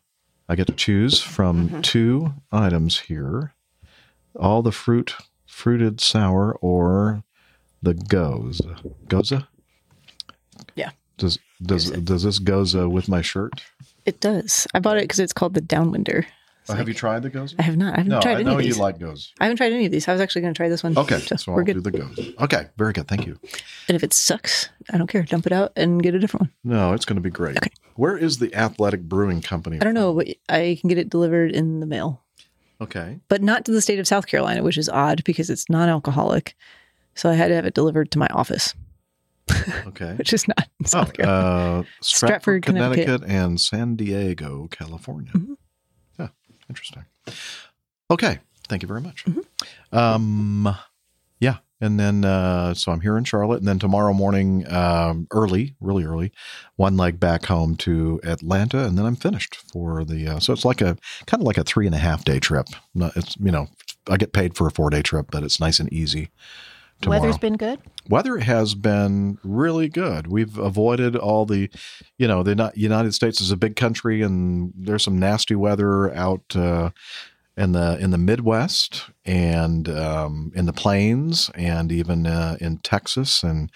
I 0.50 0.56
get 0.56 0.68
to 0.68 0.74
choose 0.74 1.22
from 1.22 1.70
mm-hmm. 1.70 1.82
two 1.82 2.34
items 2.52 3.00
here: 3.02 3.54
all 4.36 4.62
the 4.62 4.72
fruit, 4.72 5.16
fruited 5.46 6.00
sour, 6.00 6.54
or 6.62 7.24
the 7.82 7.94
goza. 7.94 8.78
Goza. 9.08 9.48
Yeah. 10.76 10.92
Does 11.18 11.40
does 11.62 11.92
does 11.92 12.24
this 12.24 12.40
goza 12.40 12.88
with 12.88 13.10
my 13.10 13.22
shirt? 13.22 13.64
It 14.06 14.20
does. 14.20 14.68
I 14.74 14.80
bought 14.80 14.98
it 14.98 15.04
because 15.04 15.20
it's 15.20 15.34
called 15.34 15.54
the 15.54 15.62
Downwinder. 15.62 16.26
Oh, 16.70 16.74
have 16.76 16.88
you 16.88 16.94
tried 16.94 17.24
the 17.24 17.30
goza? 17.30 17.56
I 17.60 17.62
have 17.64 17.78
not. 17.78 17.94
I 17.94 17.98
haven't 17.98 18.10
no, 18.12 18.22
tried 18.22 18.32
I 18.32 18.36
any 18.36 18.44
know 18.46 18.60
of 18.60 18.66
you 18.66 18.74
like 18.76 19.00
goza. 19.00 19.28
I 19.40 19.46
haven't 19.46 19.58
tried 19.58 19.72
any 19.74 19.86
of 19.86 19.92
these. 19.92 20.08
I 20.08 20.12
was 20.12 20.22
actually 20.22 20.42
going 20.42 20.54
to 20.54 20.58
try 20.58 20.70
this 20.70 20.84
one. 20.84 20.98
Okay, 20.98 21.20
So 21.28 21.36
so 21.36 21.52
we're 21.52 21.60
I'll 21.62 21.66
good. 21.66 21.74
do 21.76 21.82
the 21.82 21.92
goza. 21.92 22.34
Okay, 22.44 22.68
very 22.78 22.94
good. 22.94 23.08
Thank 23.08 23.26
you. 23.26 23.40
And 23.88 23.96
if 23.96 24.04
it 24.04 24.14
sucks, 24.14 24.70
I 24.92 24.98
don't 24.98 25.08
care. 25.08 25.24
Dump 25.24 25.46
it 25.46 25.52
out 25.52 25.72
and 25.76 26.02
get 26.04 26.14
a 26.16 26.20
different 26.20 26.44
one. 26.44 26.52
No, 26.64 26.94
it's 26.94 27.06
going 27.06 27.16
to 27.16 27.22
be 27.22 27.30
great. 27.30 27.58
Okay. 27.58 27.72
Where 27.96 28.18
is 28.18 28.38
the 28.40 28.54
Athletic 28.56 29.02
Brewing 29.04 29.42
Company? 29.42 29.78
I 29.80 29.84
don't 29.84 29.94
know, 29.94 30.14
but 30.14 30.28
I 30.50 30.78
can 30.80 30.88
get 30.90 30.98
it 30.98 31.10
delivered 31.10 31.52
in 31.52 31.80
the 31.80 31.86
mail, 31.88 32.24
Okay. 32.82 33.20
but 33.30 33.42
not 33.42 33.66
to 33.66 33.72
the 33.72 33.82
state 33.82 34.00
of 34.00 34.08
South 34.08 34.28
Carolina, 34.28 34.62
which 34.64 34.78
is 34.78 34.88
odd 34.90 35.24
because 35.24 35.50
it's 35.50 35.70
non-alcoholic. 35.70 36.56
So 37.16 37.30
I 37.30 37.34
had 37.34 37.48
to 37.48 37.56
have 37.56 37.66
it 37.66 37.74
delivered 37.74 38.12
to 38.12 38.20
my 38.20 38.28
office, 38.28 38.76
Okay. 39.88 40.14
which 40.16 40.34
is 40.34 40.48
not 40.48 40.68
South 40.86 41.10
Oh, 41.10 41.12
Carolina. 41.14 41.80
uh, 41.80 41.84
Stratford, 42.02 42.04
Stratford, 42.04 42.64
Connecticut. 42.64 43.06
Connecticut. 43.06 43.30
and 43.30 43.60
San 43.62 43.96
Diego, 43.96 44.68
California. 44.70 45.32
Mm-hmm. 45.34 45.54
Interesting. 46.70 47.06
Okay, 48.10 48.40
thank 48.68 48.82
you 48.82 48.88
very 48.88 49.02
much. 49.02 49.26
Mm-hmm. 49.26 49.98
Um, 49.98 50.76
yeah, 51.40 51.58
and 51.80 52.00
then 52.00 52.26
uh, 52.26 52.74
so 52.74 52.92
I'm 52.92 53.02
here 53.02 53.18
in 53.18 53.24
Charlotte, 53.24 53.60
and 53.60 53.68
then 53.68 53.80
tomorrow 53.80 54.14
morning, 54.14 54.66
um, 54.72 55.28
early, 55.32 55.76
really 55.80 56.04
early, 56.04 56.32
one 56.76 56.98
leg 56.98 57.20
back 57.20 57.46
home 57.46 57.76
to 57.78 58.20
Atlanta, 58.24 58.86
and 58.86 58.98
then 58.98 59.06
I'm 59.06 59.16
finished 59.16 59.56
for 59.56 60.04
the. 60.04 60.28
Uh, 60.28 60.40
so 60.40 60.54
it's 60.54 60.66
like 60.66 60.82
a 60.82 60.98
kind 61.26 61.42
of 61.42 61.48
like 61.48 61.58
a 61.58 61.64
three 61.64 61.86
and 61.86 61.96
a 61.96 62.00
half 62.00 62.26
day 62.26 62.40
trip. 62.40 62.68
It's 62.96 63.38
you 63.38 63.52
know 63.52 63.68
I 64.10 64.18
get 64.18 64.34
paid 64.34 64.56
for 64.56 64.68
a 64.68 64.72
four 64.72 64.90
day 64.90 65.02
trip, 65.02 65.28
but 65.32 65.44
it's 65.44 65.60
nice 65.60 65.80
and 65.80 65.92
easy. 65.94 66.30
Tomorrow. 67.02 67.22
Weather's 67.22 67.38
been 67.38 67.58
good. 67.58 67.80
Weather 68.10 68.40
has 68.40 68.74
been 68.74 69.38
really 69.44 69.88
good. 69.88 70.28
We've 70.28 70.58
avoided 70.58 71.16
all 71.16 71.46
the, 71.46 71.70
you 72.18 72.28
know, 72.28 72.42
the 72.42 72.72
United 72.76 73.14
States 73.14 73.40
is 73.42 73.52
a 73.52 73.58
big 73.58 73.76
country, 73.76 74.22
and 74.22 74.74
there's 74.76 75.04
some 75.04 75.20
nasty 75.20 75.56
weather 75.56 76.14
out 76.16 76.56
uh, 76.56 76.90
in 77.56 77.74
the 77.74 77.98
in 78.00 78.12
the 78.12 78.18
Midwest 78.18 79.10
and 79.26 79.90
um, 79.90 80.52
in 80.56 80.66
the 80.66 80.74
plains, 80.74 81.52
and 81.54 81.92
even 81.92 82.26
uh, 82.26 82.58
in 82.60 82.78
Texas 82.80 83.44
and 83.44 83.72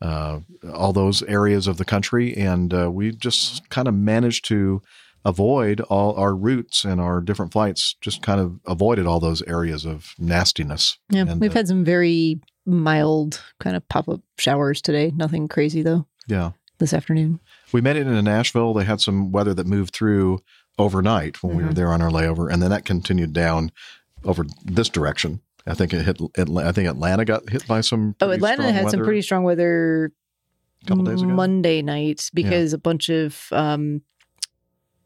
uh, 0.00 0.40
all 0.72 0.92
those 0.92 1.22
areas 1.24 1.66
of 1.66 1.76
the 1.76 1.84
country. 1.84 2.36
And 2.36 2.72
uh, 2.72 2.90
we 2.90 3.12
just 3.12 3.68
kind 3.68 3.88
of 3.88 3.94
managed 3.94 4.44
to 4.46 4.82
avoid 5.28 5.80
all 5.82 6.14
our 6.16 6.34
routes 6.34 6.84
and 6.84 7.00
our 7.00 7.20
different 7.20 7.52
flights. 7.52 7.96
Just 8.00 8.22
kind 8.22 8.40
of 8.40 8.58
avoided 8.66 9.06
all 9.06 9.20
those 9.20 9.42
areas 9.42 9.84
of 9.84 10.14
nastiness. 10.18 10.98
Yeah, 11.10 11.22
And, 11.28 11.40
we've 11.40 11.50
uh, 11.50 11.54
had 11.54 11.68
some 11.68 11.84
very 11.84 12.40
mild 12.66 13.40
kind 13.60 13.76
of 13.76 13.88
pop 13.88 14.08
up 14.08 14.20
showers 14.38 14.80
today. 14.82 15.12
Nothing 15.14 15.48
crazy 15.48 15.82
though. 15.82 16.06
yeah. 16.26 16.52
This 16.78 16.92
afternoon. 16.94 17.40
We 17.72 17.80
made 17.80 17.96
it 17.96 18.06
into 18.06 18.22
Nashville. 18.22 18.72
They 18.72 18.84
had 18.84 19.00
some 19.00 19.32
weather 19.32 19.52
that 19.52 19.66
moved 19.66 19.92
through 19.92 20.38
overnight 20.78 21.42
when 21.42 21.56
we 21.56 21.64
were 21.64 21.70
Mhm. 21.70 21.74
there 21.74 21.92
on 21.92 22.00
our 22.00 22.08
layover, 22.10 22.52
and 22.52 22.62
then 22.62 22.70
that 22.70 22.84
continued 22.84 23.32
down 23.32 23.72
over 24.22 24.46
this 24.64 24.88
direction. 24.88 25.40
I 25.66 25.74
think 25.74 25.92
it 25.92 26.04
hit. 26.04 26.20
I 26.38 26.70
think 26.70 26.88
Atlanta 26.88 27.24
got 27.24 27.50
hit 27.50 27.66
by 27.66 27.80
some. 27.80 28.14
Oh, 28.20 28.30
Atlanta 28.30 28.62
had 28.70 28.90
some 28.90 29.00
weather. 29.00 29.04
pretty 29.04 29.22
strong 29.22 29.42
weather 29.42 30.12
Couple 30.86 31.02
days 31.02 31.20
ago? 31.20 31.32
Monday 31.32 31.82
night 31.82 32.30
because 32.32 32.72
a 32.72 32.78
bunch 32.78 33.08
of 33.08 33.48
um, 33.50 34.02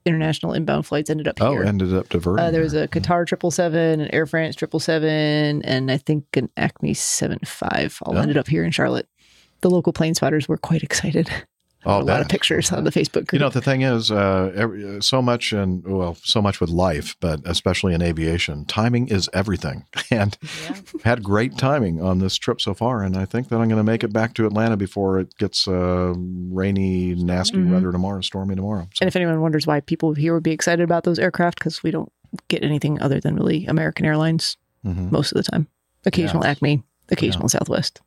international 0.04 0.52
inbound 0.52 0.86
flights 0.86 1.10
ended 1.10 1.28
up 1.28 1.40
Oh, 1.40 1.52
here. 1.52 1.64
ended 1.64 1.94
up 1.94 2.08
diverting. 2.08 2.44
Uh, 2.44 2.50
there 2.50 2.62
was 2.62 2.74
a 2.74 2.88
Qatar 2.88 3.26
triple 3.26 3.50
seven, 3.50 4.00
an 4.00 4.08
Air 4.14 4.26
France 4.26 4.56
triple 4.56 4.80
seven, 4.80 5.62
and 5.62 5.90
I 5.90 5.96
think 5.98 6.24
an 6.36 6.48
Acme 6.56 6.94
seven 6.94 7.38
five. 7.44 7.98
All 8.02 8.16
ended 8.18 8.36
up 8.36 8.48
here 8.48 8.64
in 8.64 8.70
Charlotte. 8.70 9.08
The 9.60 9.70
local 9.70 9.92
plane 9.92 10.14
spotters 10.14 10.48
were 10.48 10.56
quite 10.58 10.82
excited. 10.88 11.30
Oh, 11.84 12.00
a 12.00 12.04
lot 12.04 12.20
of 12.20 12.28
pictures 12.28 12.70
on 12.70 12.84
the 12.84 12.90
Facebook 12.92 13.26
group. 13.26 13.32
You 13.34 13.38
know, 13.40 13.48
the 13.48 13.60
thing 13.60 13.82
is, 13.82 14.10
uh, 14.10 14.52
every, 14.54 15.02
so 15.02 15.20
much 15.20 15.52
and 15.52 15.82
well, 15.84 16.16
so 16.22 16.40
much 16.40 16.60
with 16.60 16.70
life, 16.70 17.16
but 17.20 17.40
especially 17.44 17.92
in 17.92 18.02
aviation, 18.02 18.64
timing 18.66 19.08
is 19.08 19.28
everything. 19.32 19.84
And 20.10 20.36
had 21.04 21.22
great 21.22 21.56
timing 21.56 22.02
on 22.02 22.18
this 22.18 22.36
trip 22.36 22.60
so 22.60 22.74
far, 22.74 23.02
and 23.02 23.16
I 23.16 23.24
think 23.24 23.48
that 23.48 23.56
I'm 23.56 23.68
going 23.68 23.78
to 23.78 23.82
make 23.82 24.04
it 24.04 24.12
back 24.12 24.34
to 24.34 24.46
Atlanta 24.46 24.76
before 24.76 25.18
it 25.18 25.34
gets 25.38 25.66
uh, 25.66 26.12
rainy, 26.16 27.14
nasty 27.14 27.56
Mhm. 27.56 27.72
weather 27.72 27.90
tomorrow, 27.92 28.20
stormy 28.20 28.54
tomorrow. 28.54 28.86
And 29.00 29.08
if 29.08 29.16
anyone 29.16 29.40
wonders 29.40 29.66
why 29.66 29.80
people 29.80 30.12
here 30.14 30.34
would 30.34 30.42
be 30.42 30.52
excited 30.52 30.82
about 30.84 31.04
those 31.04 31.18
aircraft, 31.18 31.58
because 31.58 31.82
we 31.82 31.90
don't 31.90 32.12
get 32.48 32.62
anything 32.62 33.00
other 33.00 33.20
than 33.20 33.34
really 33.36 33.64
American 33.66 34.04
Airlines 34.06 34.56
Mhm. 34.86 35.10
most 35.10 35.32
of 35.32 35.36
the 35.36 35.50
time. 35.50 35.66
Occasional 36.04 36.44
Yes. 36.44 36.56
Acme, 36.56 36.82
occasional 37.10 37.48
Southwest. 37.48 38.00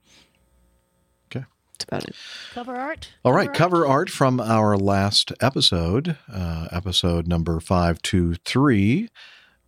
Okay. 1.83 1.87
That's 1.97 2.03
about 2.03 2.03
it. 2.09 2.15
Cover 2.53 2.75
art. 2.75 3.09
All 3.23 3.33
right, 3.33 3.53
cover 3.53 3.85
art 3.85 4.09
from 4.09 4.39
our 4.39 4.77
last 4.77 5.31
episode, 5.41 6.17
uh, 6.31 6.67
episode 6.71 7.27
number 7.27 7.59
523. 7.59 9.09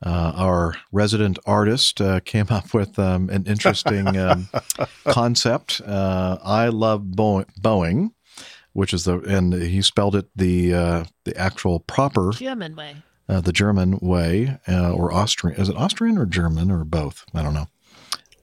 Uh, 0.05 0.32
our 0.36 0.76
resident 0.91 1.39
artist 1.45 1.99
uh, 1.99 2.20
came 2.20 2.47
up 2.49 2.74
with 2.74 2.99
um, 2.99 3.30
an 3.30 3.45
interesting 3.45 4.16
um, 4.16 4.47
concept. 5.08 5.82
Uh, 5.86 6.38
I 6.43 6.68
love 6.68 7.12
Bo- 7.12 7.45
Boeing, 7.60 8.12
which 8.74 8.93
is 8.93 9.05
the, 9.05 9.20
and 9.22 9.53
he 9.53 9.82
spelled 9.82 10.16
it 10.16 10.28
the 10.36 10.74
uh, 10.74 11.03
the 11.26 11.36
actual 11.36 11.80
proper 11.80 12.32
German 12.32 12.76
way. 12.76 12.97
uh, 13.28 13.41
the 13.41 13.51
German 13.51 13.97
way 13.99 14.60
uh, 14.68 14.93
or 14.93 15.12
Austrian. 15.12 15.60
Is 15.60 15.68
it 15.68 15.76
Austrian 15.76 16.18
or 16.20 16.28
German 16.28 16.70
or 16.70 16.84
both? 16.84 17.26
I 17.34 17.41
don't 17.41 17.55
know. 17.55 17.68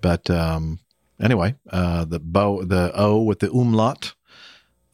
But 0.00 0.28
um, 0.28 0.80
anyway, 1.20 1.54
uh, 1.70 2.04
the 2.04 2.18
bow, 2.20 2.64
the 2.64 2.92
O 2.94 3.22
with 3.22 3.40
the 3.40 3.50
umlaut, 3.52 4.14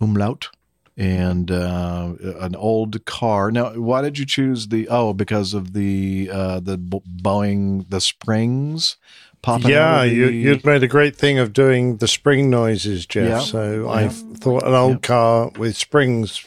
umlaut, 0.01 0.49
and 0.97 1.51
uh, 1.51 2.13
an 2.41 2.55
old 2.57 3.05
car. 3.07 3.51
Now, 3.51 3.71
why 3.75 4.03
did 4.03 4.19
you 4.19 4.27
choose 4.27 4.69
the 4.69 4.89
O? 4.89 5.13
Because 5.13 5.55
of 5.55 5.73
the 5.73 6.29
uh, 6.33 6.61
the 6.61 6.77
Bo- 6.79 7.03
Boeing 7.23 7.89
the 7.89 8.01
springs 8.01 8.97
popping. 9.43 9.71
yeah, 9.71 10.03
of 10.03 10.13
you, 10.13 10.27
the- 10.27 10.33
you'd 10.35 10.65
made 10.67 10.83
a 10.83 10.89
great 10.89 11.17
thing 11.17 11.39
of 11.39 11.53
doing 11.53 11.97
the 11.99 12.09
spring 12.09 12.51
noises, 12.51 13.07
Jeff. 13.07 13.29
Yeah. 13.29 13.39
So 13.41 13.85
Yeah. 13.85 13.91
I 13.91 14.09
thought 14.09 14.65
an 14.67 14.75
old 14.75 15.03
car 15.03 15.51
with 15.59 15.77
springs 15.77 16.47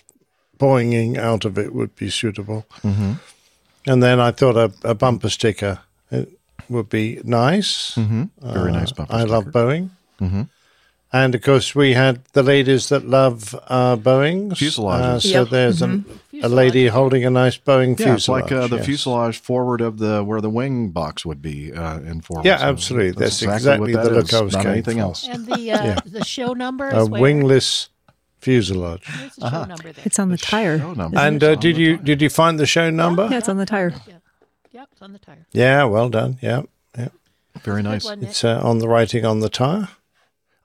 boinging 0.60 1.18
out 1.18 1.46
of 1.46 1.58
it 1.58 1.74
would 1.74 1.96
be 1.96 2.10
suitable. 2.10 2.66
Mhm. 2.84 3.20
And 3.88 4.02
then 4.04 4.20
I 4.20 4.32
thought 4.32 4.56
a, 4.56 4.72
a 4.88 4.94
bumper 4.96 5.30
sticker 5.30 5.80
would 6.70 6.90
be 6.90 7.20
nice. 7.24 7.94
Mhm. 7.96 8.30
Very 8.42 8.72
Uh, 8.72 8.80
nice 8.80 8.92
bumper 8.92 9.14
I 9.16 9.24
love 9.24 9.46
Boeing. 9.46 9.90
Mhm. 10.22 10.48
And 11.16 11.36
of 11.36 11.42
course, 11.44 11.76
we 11.76 11.94
had 11.94 12.22
the 12.34 12.42
ladies 12.42 12.90
that 12.90 13.08
love 13.08 13.54
uh, 13.68 13.96
Boeings. 13.98 14.54
Fuselages. 14.58 15.02
Uh, 15.04 15.20
so 15.20 15.30
Yep. 15.30 15.50
there's 15.50 15.80
Mhm. 15.82 15.84
an, 15.84 16.06
a 16.42 16.50
lady 16.50 16.88
holding 16.88 17.24
a 17.24 17.30
nice 17.30 17.56
Boeing 17.58 18.00
Yeah, 18.00 18.06
fuselage. 18.16 18.44
like 18.44 18.52
uh, 18.52 18.66
the 18.68 18.78
yes. 18.78 18.86
fuselage 18.86 19.38
forward 19.40 19.80
of 19.82 20.00
the 20.00 20.24
where 20.24 20.42
the 20.42 20.50
wing 20.50 20.90
box 20.90 21.24
would 21.24 21.42
be 21.42 21.72
uh, 21.72 22.00
in 22.00 22.22
forward. 22.22 22.46
Yeah, 22.46 22.58
So 22.58 22.64
absolutely. 22.66 23.12
That's 23.26 23.42
what 23.46 23.54
exactly 23.54 23.94
that 23.94 24.04
the 24.06 24.10
look 24.12 24.24
is, 24.30 24.34
I 24.34 24.42
was 24.42 24.54
not 24.54 24.66
anything 24.66 24.98
for. 24.98 25.04
else. 25.04 25.28
And 25.30 25.46
the 25.46 25.72
uh, 25.72 25.86
Yeah. 25.86 26.00
the 26.06 26.26
show 26.26 26.54
number 26.54 26.90
A 26.90 27.06
where? 27.06 27.22
wingless 27.22 27.90
fuselage. 28.42 29.04
Where's 29.08 29.36
the 29.36 29.50
show 29.52 29.66
number 29.66 29.92
there? 29.94 30.04
It's 30.06 30.18
on 30.20 30.30
the 30.30 30.38
tire. 30.38 30.78
number. 30.80 31.18
And 31.20 31.44
uh, 31.44 31.54
did 31.56 31.78
you 31.78 31.98
did 31.98 32.22
you 32.24 32.30
find 32.30 32.60
the 32.60 32.66
show 32.66 32.90
number? 32.90 33.28
Yeah, 33.30 33.38
it's 33.38 33.50
on 33.50 33.58
the 33.58 33.66
tire. 33.68 33.94
Yep, 34.74 34.90
it's 34.92 35.02
on 35.02 35.14
the 35.14 35.20
tire. 35.20 35.46
Yeah, 35.52 35.84
well 35.86 36.10
done. 36.10 36.40
Yeah, 36.42 36.64
yeah. 36.98 37.10
Very 37.62 37.84
nice. 37.84 38.06
one, 38.06 38.24
It's 38.24 38.44
uh, 38.44 38.60
on 38.64 38.80
the 38.80 38.88
writing 38.90 39.24
on 39.24 39.40
the 39.40 39.50
tire. 39.50 39.88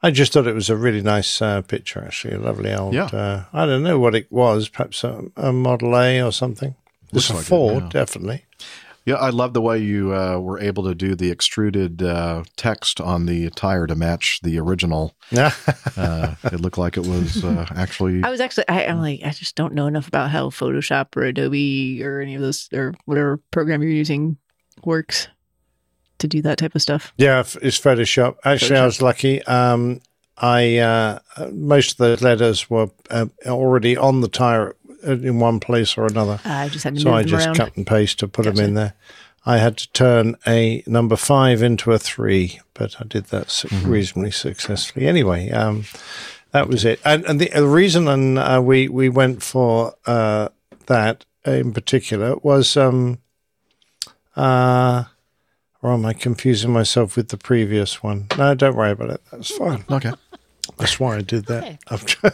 I 0.02 0.10
just 0.10 0.32
thought 0.32 0.46
it 0.46 0.54
was 0.54 0.70
a 0.70 0.76
really 0.76 1.02
nice 1.02 1.42
uh, 1.42 1.60
picture, 1.62 2.02
actually. 2.04 2.34
A 2.34 2.38
lovely 2.40 2.72
old. 2.72 2.94
Yeah. 2.94 3.06
Uh, 3.06 3.44
I 3.52 3.66
don't 3.66 3.82
know 3.82 3.98
what 3.98 4.14
it 4.14 4.30
was. 4.32 4.68
Perhaps 4.68 5.04
a, 5.04 5.24
a 5.36 5.52
Model 5.52 5.96
A 5.96 6.22
or 6.22 6.32
something. 6.32 6.74
Looks 7.12 7.26
It's 7.26 7.30
a 7.30 7.34
like 7.34 7.44
Ford, 7.44 7.82
yeah. 7.84 7.88
definitely. 7.90 8.44
Yeah, 9.08 9.14
I 9.14 9.30
love 9.30 9.54
the 9.54 9.62
way 9.62 9.78
you 9.78 10.14
uh, 10.14 10.38
were 10.38 10.60
able 10.60 10.84
to 10.84 10.94
do 10.94 11.14
the 11.14 11.30
extruded 11.30 12.02
uh, 12.02 12.44
text 12.58 13.00
on 13.00 13.24
the 13.24 13.48
tire 13.48 13.86
to 13.86 13.94
match 13.94 14.40
the 14.42 14.58
original. 14.58 15.16
Yeah. 15.30 15.54
uh, 15.96 16.34
it 16.44 16.60
looked 16.60 16.76
like 16.76 16.98
it 16.98 17.06
was 17.06 17.42
uh, 17.42 17.64
actually. 17.74 18.22
I 18.22 18.28
was 18.28 18.38
actually, 18.38 18.68
I, 18.68 18.84
I'm 18.84 19.00
like, 19.00 19.20
I 19.24 19.30
just 19.30 19.54
don't 19.54 19.72
know 19.72 19.86
enough 19.86 20.08
about 20.08 20.28
how 20.28 20.50
Photoshop 20.50 21.16
or 21.16 21.22
Adobe 21.22 22.04
or 22.04 22.20
any 22.20 22.34
of 22.34 22.42
those 22.42 22.68
or 22.74 22.92
whatever 23.06 23.38
program 23.50 23.82
you're 23.82 23.90
using 23.90 24.36
works 24.84 25.28
to 26.18 26.28
do 26.28 26.42
that 26.42 26.58
type 26.58 26.74
of 26.74 26.82
stuff. 26.82 27.14
Yeah, 27.16 27.40
it's 27.40 27.80
Photoshop. 27.80 28.36
Actually, 28.44 28.76
I 28.76 28.84
was 28.84 29.00
lucky. 29.00 29.42
Um, 29.44 30.02
I 30.36 30.76
uh, 30.76 31.18
uh, 31.36 31.48
most 31.50 31.92
of 31.92 31.96
the 31.96 32.22
letters 32.22 32.68
were 32.70 32.90
uh, 33.10 33.26
already 33.46 33.96
on 33.96 34.20
the 34.20 34.28
tire 34.28 34.76
in 35.02 35.38
one 35.38 35.60
place 35.60 35.96
or 35.96 36.06
another. 36.06 36.40
I 36.44 36.68
just 36.68 36.84
had 36.84 36.94
to 36.96 37.00
so 37.00 37.08
move 37.10 37.14
I 37.14 37.20
them 37.22 37.28
just 37.30 37.46
around. 37.46 37.56
cut 37.56 37.76
and 37.76 37.86
paste 37.86 38.18
to 38.20 38.28
put 38.28 38.44
them 38.44 38.58
in 38.58 38.74
there. 38.74 38.94
I 39.46 39.58
had 39.58 39.76
to 39.78 39.92
turn 39.92 40.36
a 40.46 40.82
number 40.86 41.16
five 41.16 41.62
into 41.62 41.92
a 41.92 41.98
three, 41.98 42.60
but 42.74 42.96
I 43.00 43.04
did 43.04 43.26
that 43.26 43.46
Mm-hmm. 43.48 43.88
reasonably 43.90 44.30
successfully. 44.30 45.06
Anyway, 45.06 45.50
um, 45.50 45.84
that 46.50 46.68
was 46.68 46.84
it. 46.84 47.00
And, 47.04 47.24
and 47.24 47.40
the, 47.40 47.48
the 47.54 47.66
reason 47.66 48.08
and 48.08 48.38
uh, 48.38 48.60
we 48.62 48.88
we 48.88 49.08
went 49.08 49.42
for 49.42 49.94
uh, 50.06 50.48
that 50.86 51.24
in 51.46 51.72
particular 51.72 52.36
was, 52.42 52.76
um, 52.76 53.18
uh, 54.36 55.04
or 55.82 55.92
am 55.92 56.04
I 56.04 56.12
confusing 56.12 56.72
myself 56.72 57.16
with 57.16 57.28
the 57.28 57.36
previous 57.38 58.02
one? 58.02 58.26
No, 58.36 58.54
don't 58.54 58.76
worry 58.76 58.90
about 58.90 59.10
it. 59.10 59.20
That's 59.30 59.56
fine. 59.56 59.84
Okay. 59.90 60.12
That's 60.76 61.00
why 61.00 61.16
I 61.16 61.20
did 61.22 61.46
that. 61.46 61.78
I'm 61.88 61.98
try- 62.04 62.30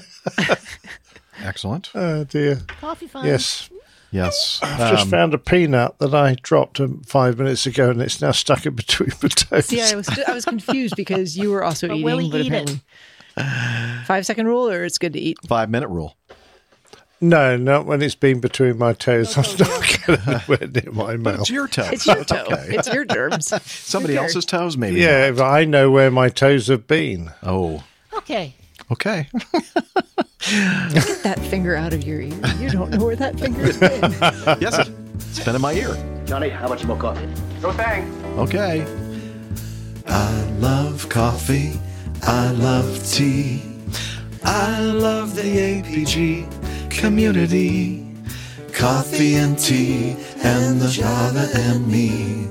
Excellent. 1.44 1.90
oh 1.94 2.24
dear. 2.24 2.60
Coffee 2.80 3.06
fun. 3.06 3.26
Yes. 3.26 3.68
Yes. 4.10 4.60
I've 4.62 4.90
just 4.92 5.04
Um, 5.04 5.10
found 5.10 5.34
a 5.34 5.38
peanut 5.38 5.98
that 5.98 6.14
I 6.14 6.36
dropped 6.40 6.78
um, 6.80 7.02
five 7.04 7.36
minutes 7.38 7.66
ago, 7.66 7.90
and 7.90 8.00
it's 8.00 8.20
now 8.22 8.30
stuck 8.30 8.64
in 8.64 8.74
between 8.74 9.10
my 9.22 9.28
toes. 9.28 9.66
See, 9.66 9.82
I 9.82 9.94
was 9.96 10.08
I 10.26 10.32
was 10.32 10.44
confused 10.44 10.94
because 10.96 11.36
you 11.36 11.50
were 11.50 11.64
also 11.64 11.88
But 11.88 11.94
eating, 11.96 12.04
will 12.04 12.18
he 12.18 12.30
but 12.30 12.40
eat 12.42 12.52
it? 12.52 12.80
five 14.06 14.24
second 14.24 14.46
rule, 14.46 14.68
or 14.70 14.84
it's 14.84 14.98
good 14.98 15.12
to 15.14 15.18
eat. 15.20 15.36
Five 15.46 15.68
minute 15.70 15.88
rule. 15.88 16.16
No, 17.20 17.56
not 17.56 17.86
when 17.86 18.02
it's 18.02 18.14
been 18.14 18.38
between 18.40 18.76
my 18.76 18.92
toes. 18.92 19.36
I'm 19.38 19.44
not 19.58 19.98
going 20.06 20.20
anywhere 20.26 20.68
near 20.68 20.92
my 20.92 21.16
mouth. 21.16 21.40
It's 21.40 21.50
your 21.50 21.66
toe. 21.68 21.88
It's 21.90 22.06
your 22.06 22.22
toe. 22.24 22.46
It's 22.50 22.92
your 22.92 23.04
germs. 23.06 23.52
Somebody 23.64 24.14
Your 24.14 24.24
else's 24.24 24.44
toes, 24.44 24.76
maybe. 24.76 25.00
Yeah, 25.00 25.30
but 25.30 25.44
I 25.44 25.64
know 25.64 25.90
where 25.90 26.10
my 26.10 26.28
toes 26.28 26.66
have 26.68 26.86
been. 26.86 27.30
Oh, 27.42 27.82
Okay. 28.12 28.54
Okay. 28.92 29.28
Get 30.92 31.22
that 31.22 31.38
finger 31.50 31.74
out 31.74 31.92
of 31.94 32.04
your 32.04 32.20
ear. 32.20 32.34
You 32.58 32.68
don't 32.70 32.90
know 32.90 33.04
where 33.04 33.16
that 33.16 33.38
finger's 33.40 33.78
been. 33.78 34.00
yes, 34.60 34.78
it- 34.78 34.92
it's 35.16 35.44
been 35.44 35.54
in 35.56 35.60
my 35.62 35.72
ear. 35.72 35.96
Johnny, 36.26 36.48
how 36.48 36.68
much 36.68 36.84
more 36.84 36.96
coffee? 36.96 37.26
No 37.62 37.72
thanks. 37.72 38.08
Okay. 38.38 38.82
I 40.06 40.42
love 40.58 41.08
coffee. 41.08 41.72
I 42.22 42.50
love 42.52 43.04
tea. 43.10 43.62
I 44.44 44.80
love 44.80 45.34
the 45.34 45.42
APG 45.42 46.90
community. 46.90 48.06
Coffee 48.72 49.34
and 49.36 49.58
tea 49.58 50.16
and 50.42 50.80
the 50.80 50.88
Java 50.88 51.48
and 51.54 51.86
me. 51.88 52.46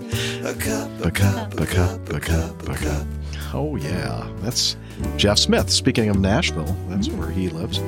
A 0.45 0.53
cup, 0.53 0.89
a 1.05 1.11
cup, 1.11 1.59
a 1.59 1.65
cup, 1.65 2.09
a 2.09 2.19
cup, 2.19 2.67
a 2.69 2.73
cup. 2.75 3.07
Oh, 3.53 3.75
yeah. 3.75 4.27
That's 4.41 4.75
Jeff 5.17 5.37
Smith. 5.37 5.69
Speaking 5.69 6.09
of 6.09 6.19
Nashville, 6.19 6.75
that's 6.89 7.09
where 7.09 7.29
he 7.29 7.49
lives. 7.49 7.79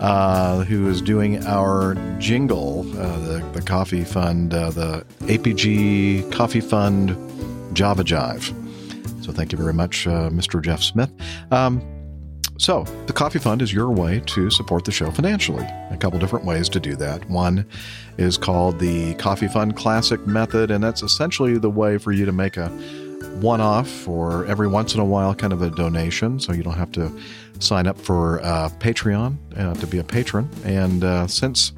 Uh, 0.00 0.64
who 0.64 0.88
is 0.88 1.02
doing 1.02 1.44
our 1.46 1.94
jingle, 2.18 2.80
uh, 2.98 3.18
the, 3.18 3.50
the 3.52 3.60
Coffee 3.60 4.02
Fund, 4.02 4.54
uh, 4.54 4.70
the 4.70 5.04
APG 5.20 6.32
Coffee 6.32 6.62
Fund 6.62 7.10
Java 7.74 8.02
Jive. 8.02 8.54
So 9.22 9.30
thank 9.32 9.52
you 9.52 9.58
very 9.58 9.74
much, 9.74 10.06
uh, 10.06 10.30
Mr. 10.30 10.62
Jeff 10.62 10.82
Smith. 10.82 11.10
Um, 11.50 11.82
so, 12.60 12.84
the 13.06 13.14
Coffee 13.14 13.38
Fund 13.38 13.62
is 13.62 13.72
your 13.72 13.90
way 13.90 14.20
to 14.26 14.50
support 14.50 14.84
the 14.84 14.92
show 14.92 15.10
financially. 15.10 15.64
A 15.90 15.96
couple 15.98 16.18
different 16.18 16.44
ways 16.44 16.68
to 16.68 16.78
do 16.78 16.94
that. 16.96 17.26
One 17.30 17.64
is 18.18 18.36
called 18.36 18.78
the 18.78 19.14
Coffee 19.14 19.48
Fund 19.48 19.76
Classic 19.76 20.26
Method, 20.26 20.70
and 20.70 20.84
that's 20.84 21.02
essentially 21.02 21.56
the 21.56 21.70
way 21.70 21.96
for 21.96 22.12
you 22.12 22.26
to 22.26 22.32
make 22.32 22.58
a 22.58 22.68
one 23.40 23.60
off 23.60 24.06
or 24.08 24.44
every 24.46 24.68
once 24.68 24.94
in 24.94 25.00
a 25.00 25.04
while 25.04 25.34
kind 25.34 25.52
of 25.52 25.62
a 25.62 25.70
donation 25.70 26.38
so 26.38 26.52
you 26.52 26.62
don't 26.62 26.74
have 26.74 26.92
to 26.92 27.10
sign 27.58 27.86
up 27.86 27.98
for 27.98 28.40
uh, 28.42 28.68
Patreon 28.78 29.36
uh, 29.56 29.74
to 29.74 29.86
be 29.86 29.98
a 29.98 30.04
patron. 30.04 30.48
And 30.64 31.04
uh, 31.04 31.26
since 31.26 31.72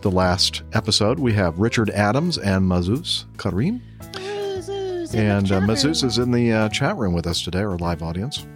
the 0.00 0.10
last 0.10 0.62
episode, 0.72 1.18
we 1.18 1.32
have 1.34 1.58
Richard 1.58 1.90
Adams 1.90 2.38
and 2.38 2.68
Mazus 2.68 3.24
Karim. 3.38 3.82
And 5.12 5.50
uh, 5.50 5.60
Mazus 5.60 6.04
is 6.04 6.18
in 6.18 6.30
the 6.30 6.52
uh, 6.52 6.68
chat 6.68 6.96
room 6.96 7.12
with 7.12 7.26
us 7.26 7.42
today, 7.42 7.60
our 7.60 7.76
live 7.78 8.02
audience. 8.02 8.46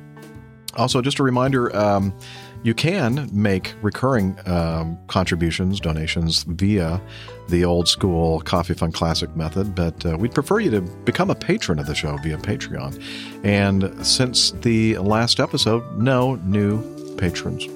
Also, 0.76 1.02
just 1.02 1.18
a 1.18 1.22
reminder 1.22 1.74
um, 1.76 2.16
you 2.64 2.72
can 2.72 3.28
make 3.30 3.74
recurring 3.82 4.36
um, 4.48 4.98
contributions, 5.06 5.78
donations 5.78 6.44
via 6.44 7.00
the 7.48 7.62
old 7.62 7.86
school 7.86 8.40
Coffee 8.40 8.72
Fund 8.72 8.94
Classic 8.94 9.34
method, 9.36 9.74
but 9.74 10.04
uh, 10.06 10.16
we'd 10.16 10.32
prefer 10.32 10.60
you 10.60 10.70
to 10.70 10.80
become 10.80 11.28
a 11.28 11.34
patron 11.34 11.78
of 11.78 11.86
the 11.86 11.94
show 11.94 12.16
via 12.16 12.38
Patreon. 12.38 13.00
And 13.44 14.04
since 14.04 14.52
the 14.52 14.96
last 14.96 15.40
episode, 15.40 15.98
no 15.98 16.36
new 16.36 16.82
patrons. 17.16 17.66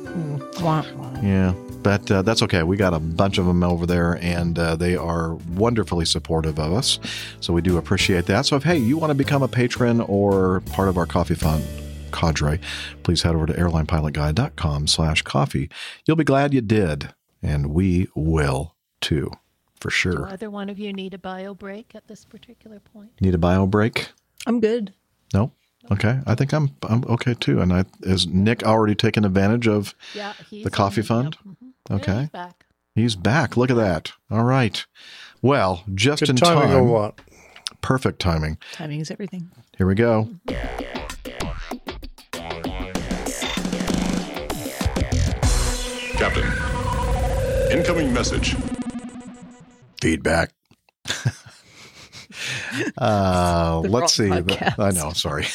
Yeah, 1.22 1.52
but 1.82 2.10
uh, 2.10 2.22
that's 2.22 2.42
okay. 2.42 2.62
We 2.62 2.78
got 2.78 2.94
a 2.94 2.98
bunch 2.98 3.36
of 3.36 3.44
them 3.44 3.62
over 3.62 3.84
there, 3.84 4.18
and 4.22 4.58
uh, 4.58 4.76
they 4.76 4.96
are 4.96 5.34
wonderfully 5.54 6.06
supportive 6.06 6.58
of 6.58 6.72
us. 6.72 6.98
So 7.40 7.52
we 7.52 7.60
do 7.60 7.76
appreciate 7.76 8.24
that. 8.26 8.46
So 8.46 8.56
if 8.56 8.62
hey, 8.62 8.78
you 8.78 8.96
want 8.96 9.10
to 9.10 9.14
become 9.14 9.42
a 9.42 9.48
patron 9.48 10.00
or 10.00 10.60
part 10.72 10.88
of 10.88 10.96
our 10.96 11.06
Coffee 11.06 11.34
Fund 11.34 11.62
cadre, 12.12 12.60
please 13.02 13.22
head 13.22 13.34
over 13.34 13.46
to 13.46 13.52
airlinepilotguide.com 13.52 14.86
slash 14.86 15.22
coffee. 15.22 15.70
You'll 16.06 16.16
be 16.16 16.24
glad 16.24 16.52
you 16.54 16.60
did, 16.60 17.12
and 17.42 17.68
we 17.68 18.08
will 18.14 18.74
too, 19.00 19.30
for 19.80 19.88
Do 19.90 19.94
sure. 19.94 20.28
either 20.28 20.50
one 20.50 20.68
of 20.70 20.78
you 20.78 20.92
need 20.92 21.14
a 21.14 21.18
bio 21.18 21.54
break 21.54 21.94
at 21.94 22.08
this 22.08 22.24
particular 22.24 22.80
point? 22.80 23.10
Need 23.20 23.34
a 23.34 23.38
bio 23.38 23.66
break? 23.66 24.08
I'm 24.46 24.60
good. 24.60 24.92
No? 25.34 25.52
Okay. 25.90 26.20
I 26.26 26.34
think 26.34 26.52
I'm 26.52 26.70
I'm 26.82 27.04
okay 27.04 27.34
too. 27.34 27.60
And 27.60 27.72
I 27.72 27.84
is 28.02 28.26
Nick 28.26 28.62
already 28.62 28.94
taken 28.94 29.24
advantage 29.24 29.66
of 29.68 29.94
Yeah, 30.14 30.34
the 30.50 30.70
coffee 30.70 31.00
on- 31.02 31.06
fund? 31.06 31.36
Mm-hmm. 31.46 31.66
Yeah, 31.90 31.96
Okay. 31.96 32.20
he's 32.20 32.28
back. 32.30 32.64
He's 32.94 33.16
back. 33.16 33.56
Look 33.56 33.70
at 33.70 33.76
that. 33.76 34.12
All 34.30 34.44
right. 34.44 34.84
Well, 35.40 35.84
just 35.94 36.20
Good 36.20 36.30
in 36.30 36.36
timing 36.36 36.64
time. 36.68 36.76
or 36.76 36.82
what? 36.84 37.20
Perfect 37.80 38.18
timing. 38.18 38.58
Timing 38.72 39.00
is 39.00 39.10
everything. 39.10 39.50
Here 39.78 39.86
we 39.86 39.94
go. 39.94 40.28
Mm-hmm. 40.48 41.76
Captain, 46.18 46.50
incoming 47.70 48.12
message. 48.12 48.56
Feedback. 50.00 50.50
uh, 52.98 53.80
let's 53.86 54.14
see. 54.14 54.24
podcast. 54.24 54.80
I 54.80 54.90
know. 54.90 55.12
Sorry. 55.12 55.46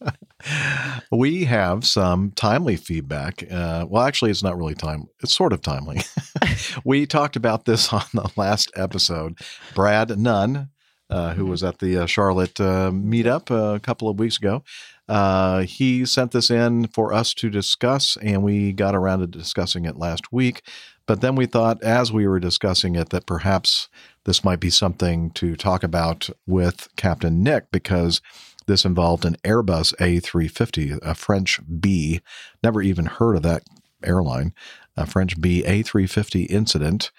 we 1.12 1.44
have 1.44 1.86
some 1.86 2.30
timely 2.30 2.76
feedback. 2.76 3.44
Uh, 3.50 3.84
well, 3.86 4.04
actually, 4.04 4.30
it's 4.30 4.42
not 4.42 4.56
really 4.56 4.74
time. 4.74 5.08
It's 5.22 5.34
sort 5.34 5.52
of 5.52 5.60
timely. 5.60 6.00
we 6.84 7.04
talked 7.04 7.36
about 7.36 7.66
this 7.66 7.92
on 7.92 8.04
the 8.14 8.30
last 8.34 8.72
episode. 8.74 9.38
Brad 9.74 10.18
Nunn, 10.18 10.70
uh, 11.10 11.34
who 11.34 11.44
was 11.44 11.62
at 11.62 11.80
the 11.80 11.98
uh, 11.98 12.06
Charlotte 12.06 12.58
uh, 12.58 12.90
meetup 12.90 13.50
uh, 13.50 13.74
a 13.74 13.80
couple 13.80 14.08
of 14.08 14.18
weeks 14.18 14.38
ago, 14.38 14.64
uh, 15.08 15.60
he 15.62 16.04
sent 16.06 16.32
this 16.32 16.50
in 16.50 16.86
for 16.88 17.12
us 17.12 17.34
to 17.34 17.50
discuss, 17.50 18.16
and 18.22 18.42
we 18.42 18.72
got 18.72 18.94
around 18.94 19.20
to 19.20 19.26
discussing 19.26 19.84
it 19.84 19.96
last 19.96 20.32
week. 20.32 20.62
But 21.06 21.20
then 21.20 21.34
we 21.34 21.46
thought, 21.46 21.82
as 21.82 22.12
we 22.12 22.26
were 22.26 22.38
discussing 22.38 22.94
it, 22.94 23.10
that 23.10 23.26
perhaps 23.26 23.88
this 24.24 24.44
might 24.44 24.60
be 24.60 24.70
something 24.70 25.30
to 25.32 25.56
talk 25.56 25.82
about 25.82 26.30
with 26.46 26.88
Captain 26.96 27.42
Nick 27.42 27.70
because 27.72 28.20
this 28.66 28.84
involved 28.84 29.24
an 29.24 29.36
Airbus 29.44 29.94
A350, 29.96 31.00
a 31.02 31.14
French 31.14 31.60
Bee. 31.80 32.20
Never 32.62 32.80
even 32.80 33.06
heard 33.06 33.36
of 33.36 33.42
that 33.42 33.64
airline, 34.04 34.54
a 34.96 35.06
French 35.06 35.40
Bee 35.40 35.62
A350 35.64 36.48
incident 36.48 37.10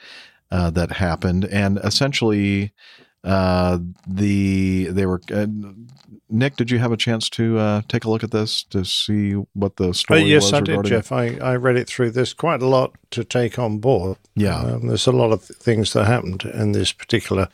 uh, 0.50 0.70
that 0.72 0.94
happened, 0.94 1.46
and 1.46 1.80
essentially. 1.84 2.74
Uh, 3.24 3.80
the 4.08 4.88
they 4.92 5.06
were 5.06 5.22
uh, 5.34 5.48
Nick. 6.30 6.56
Did 6.58 6.72
you 6.72 6.80
have 6.80 6.92
a 6.92 6.98
chance 6.98 7.30
to 7.32 7.58
uh, 7.58 7.82
take 7.88 8.04
a 8.06 8.10
look 8.10 8.24
at 8.24 8.32
this 8.32 8.64
to 8.66 8.84
see 8.84 9.34
what 9.54 9.78
the 9.78 9.90
Oh, 9.90 9.92
story 9.94 10.24
yes, 10.24 10.44
was? 10.44 10.54
I 10.54 10.62
did, 10.62 10.84
Jeff. 10.84 11.12
I, 11.12 11.38
I 11.38 11.56
read 11.56 11.78
it 11.78 11.88
through. 11.88 12.12
There's 12.12 12.34
quite 12.34 12.62
a 12.62 12.68
lot 12.68 12.94
to 13.12 13.24
take 13.24 13.58
on 13.58 13.78
board. 13.80 14.18
Yeah. 14.36 14.58
Um, 14.60 14.88
there's 14.88 15.08
a 15.08 15.12
lot 15.12 15.32
of 15.32 15.44
things 15.44 15.94
that 15.94 16.06
happened 16.06 16.44
in 16.44 16.72
this 16.74 16.92
particular 16.92 17.48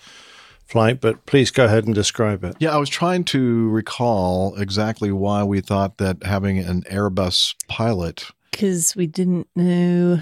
flight, 0.65 1.01
but 1.01 1.25
please 1.25 1.51
go 1.51 1.65
ahead 1.65 1.85
and 1.85 1.93
describe 1.93 2.43
it. 2.43 2.55
Yeah, 2.59 2.73
I 2.73 2.77
was 2.77 2.89
trying 2.89 3.23
to 3.25 3.69
recall 3.69 4.55
exactly 4.55 5.11
why 5.11 5.43
we 5.43 5.61
thought 5.61 5.97
that 5.97 6.23
having 6.23 6.59
an 6.59 6.83
Airbus 6.83 7.55
pilot. 7.67 8.25
Because 8.51 8.95
we 8.95 9.05
didn't 9.07 9.47
know 9.55 10.21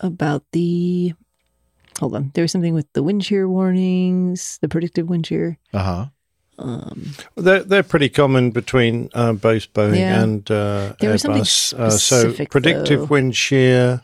about 0.00 0.44
the. 0.52 1.14
Hold 2.00 2.14
on. 2.14 2.30
There 2.34 2.42
was 2.42 2.52
something 2.52 2.74
with 2.74 2.92
the 2.92 3.02
wind 3.02 3.24
shear 3.24 3.48
warnings, 3.48 4.58
the 4.60 4.68
predictive 4.68 5.08
wind 5.08 5.26
shear. 5.26 5.58
Uh 5.72 5.82
huh. 5.82 6.06
Um, 6.58 7.10
They're, 7.36 7.62
they're 7.62 7.82
pretty 7.82 8.08
common 8.08 8.50
between 8.50 9.10
uh, 9.12 9.34
both 9.34 9.72
Boeing 9.74 9.98
Yeah. 9.98 10.22
and 10.22 10.50
uh, 10.50 10.94
There 11.00 11.14
Airbus. 11.14 11.74
Uh, 11.74 11.90
so 11.90 12.32
predictive 12.46 13.00
though. 13.00 13.06
wind 13.06 13.36
shear 13.36 14.00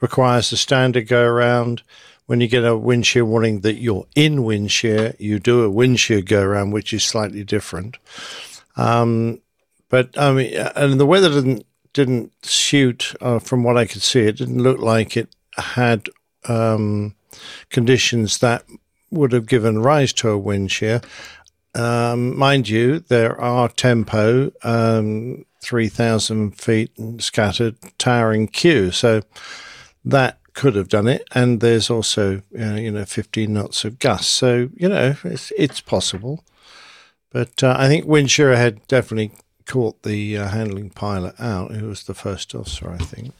requires 0.00 0.50
the 0.50 0.56
standard 0.56 1.06
go 1.08 1.22
around. 1.24 1.82
When 2.26 2.40
you 2.40 2.48
get 2.48 2.64
a 2.64 2.76
wind 2.76 3.06
shear 3.06 3.24
warning 3.24 3.60
that 3.60 3.76
you're 3.76 4.06
in 4.14 4.44
wind 4.44 4.70
shear, 4.70 5.14
you 5.18 5.38
do 5.38 5.62
a 5.62 5.70
wind 5.70 5.98
shear 6.00 6.20
go 6.20 6.42
around, 6.42 6.72
which 6.72 6.92
is 6.92 7.04
slightly 7.04 7.42
different. 7.44 7.96
Um, 8.76 9.40
but 9.88 10.16
I 10.18 10.32
mean, 10.32 10.52
and 10.76 11.00
the 11.00 11.06
weather 11.06 11.30
didn't 11.30 11.64
didn't 11.94 12.32
shoot 12.42 13.14
uh, 13.20 13.38
from 13.38 13.64
what 13.64 13.76
I 13.78 13.86
could 13.86 14.02
see. 14.02 14.20
It 14.20 14.36
didn't 14.36 14.62
look 14.62 14.78
like 14.78 15.16
it 15.16 15.34
had 15.56 16.08
um, 16.46 17.14
conditions 17.70 18.38
that 18.38 18.64
would 19.10 19.32
have 19.32 19.46
given 19.46 19.78
rise 19.80 20.12
to 20.14 20.30
a 20.30 20.38
wind 20.38 20.70
shear. 20.70 21.00
Um, 21.74 22.36
mind 22.36 22.68
you, 22.68 23.00
there 23.00 23.40
are 23.40 23.68
tempo, 23.68 24.52
um, 24.62 25.44
3,000 25.62 26.52
feet 26.52 26.90
scattered, 27.18 27.76
towering 27.98 28.48
cu. 28.48 28.90
So 28.90 29.22
that 30.04 30.38
could 30.54 30.74
have 30.74 30.88
done 30.88 31.06
it. 31.06 31.26
And 31.34 31.60
there's 31.60 31.90
also, 31.90 32.42
uh, 32.58 32.74
you 32.74 32.90
know, 32.90 33.04
15 33.04 33.52
knots 33.52 33.84
of 33.84 33.98
gust. 33.98 34.30
So, 34.30 34.70
you 34.74 34.88
know, 34.88 35.14
it's, 35.24 35.52
it's 35.56 35.80
possible. 35.80 36.44
But 37.30 37.62
uh, 37.62 37.76
I 37.78 37.88
think 37.88 38.06
wind 38.06 38.30
shear 38.30 38.56
had 38.56 38.86
definitely 38.88 39.32
caught 39.66 40.02
the 40.02 40.36
uh, 40.36 40.48
handling 40.48 40.90
pilot 40.90 41.38
out, 41.38 41.72
who 41.72 41.86
was 41.86 42.04
the 42.04 42.14
first 42.14 42.54
officer, 42.54 42.90
I 42.90 42.98
think. 42.98 43.34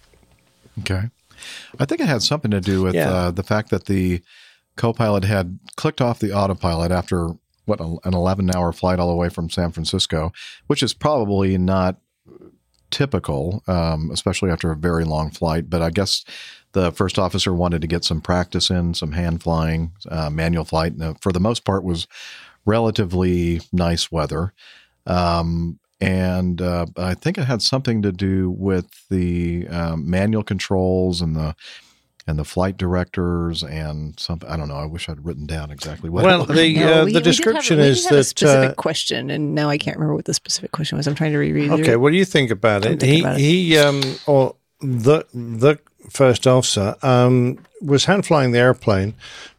Okay. 0.81 1.09
I 1.79 1.85
think 1.85 2.01
it 2.01 2.07
had 2.09 2.23
something 2.23 2.51
to 2.51 2.61
do 2.61 2.83
with 2.83 2.95
Yeah. 2.95 3.11
uh, 3.11 3.31
the 3.31 3.43
fact 3.43 3.71
that 3.71 3.87
the 3.87 4.23
co-pilot 4.77 5.25
had 5.25 5.59
clicked 5.77 6.01
off 6.01 6.19
the 6.21 6.33
autopilot 6.33 6.93
after 6.93 7.31
what 7.65 7.81
an 7.81 7.99
11-hour 8.05 8.73
flight 8.73 8.99
all 8.99 9.09
the 9.09 9.15
way 9.17 9.29
from 9.29 9.51
San 9.51 9.73
Francisco, 9.73 10.33
which 10.69 10.83
is 10.83 10.95
probably 10.95 11.59
not 11.59 11.97
typical, 12.91 13.63
um, 13.67 14.11
especially 14.11 14.51
after 14.51 14.71
a 14.71 14.77
very 14.77 15.05
long 15.05 15.31
flight. 15.31 15.69
But 15.69 15.83
I 15.83 15.91
guess 15.91 16.25
the 16.73 16.91
first 16.93 17.19
officer 17.19 17.53
wanted 17.53 17.83
to 17.83 17.87
get 17.87 18.05
some 18.05 18.21
practice 18.21 18.71
in, 18.71 18.95
some 18.95 19.13
hand 19.13 19.43
flying, 19.43 19.93
uh, 20.11 20.31
manual 20.31 20.65
flight. 20.65 20.93
And 20.93 21.03
uh, 21.03 21.15
for 21.21 21.33
the 21.33 21.41
most 21.41 21.65
part, 21.65 21.85
was 21.85 22.07
relatively 22.65 23.61
nice 23.73 24.11
weather. 24.11 24.53
Um, 25.07 25.79
and 26.01 26.61
uh, 26.63 26.87
I 26.97 27.15
think 27.15 27.39
it 27.39 27.45
had 27.45 27.63
something 27.63 28.03
to 28.03 28.13
do 28.13 28.51
with 28.51 28.87
the 29.11 29.67
um, 29.69 30.09
manual 30.09 30.43
controls 30.43 31.21
and 31.21 31.35
the 31.37 31.55
and 32.27 32.39
the 32.39 32.45
flight 32.45 32.77
directors 32.77 33.63
and 33.63 34.19
something. 34.21 34.49
I 34.51 34.57
don't 34.59 34.69
know. 34.69 34.77
I 34.77 34.85
wish 34.85 35.09
I'd 35.09 35.25
written 35.25 35.47
down 35.47 35.71
exactly 35.71 36.11
what. 36.11 36.25
Well, 36.25 36.43
it 36.43 36.49
was. 36.49 36.57
the 36.59 36.75
No, 36.75 37.01
uh, 37.03 37.05
we- 37.07 37.13
the 37.13 37.19
we 37.19 37.25
did 37.25 37.25
description 37.25 37.79
have, 37.79 37.87
we 37.87 37.91
is 37.91 38.03
did 38.03 38.09
have 38.11 38.13
a 38.13 38.17
that 38.21 38.25
specific 38.25 38.71
uh, 38.71 38.75
question, 38.75 39.31
and 39.31 39.55
now 39.55 39.71
I 39.71 39.79
can't 39.79 39.97
remember 39.97 40.15
what 40.15 40.27
the 40.27 40.35
specific 40.35 40.71
question 40.73 40.99
was. 40.99 41.07
I'm 41.07 41.15
trying 41.15 41.33
to 41.33 41.39
reread. 41.39 41.71
Okay, 41.71 41.97
what 41.97 42.11
do 42.11 42.17
you 42.17 42.25
think 42.27 42.51
about 42.51 42.85
it? 42.85 43.01
He 43.03 43.21
about 43.21 43.37
it. 43.37 43.41
he 43.41 43.79
um 43.79 44.03
or 44.27 44.55
the 44.81 45.25
the 45.33 45.79
first 46.11 46.47
officer 46.47 46.95
um 47.03 47.59
was 47.83 48.05
hand 48.05 48.27
flying 48.27 48.53
the 48.53 48.59
airplane, 48.59 49.15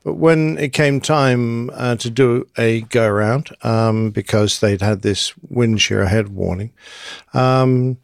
but 0.09 0.15
when 0.15 0.57
it 0.57 0.73
came 0.73 0.99
time 0.99 1.69
uh, 1.69 1.95
to 1.97 2.09
do 2.09 2.47
a 2.57 2.81
go 2.81 3.05
around, 3.05 3.55
um, 3.61 4.09
because 4.09 4.59
they'd 4.59 4.81
had 4.81 5.03
this 5.03 5.37
wind 5.37 5.79
shear 5.81 6.01
ahead 6.01 6.29
warning, 6.29 6.73
um, 7.35 7.95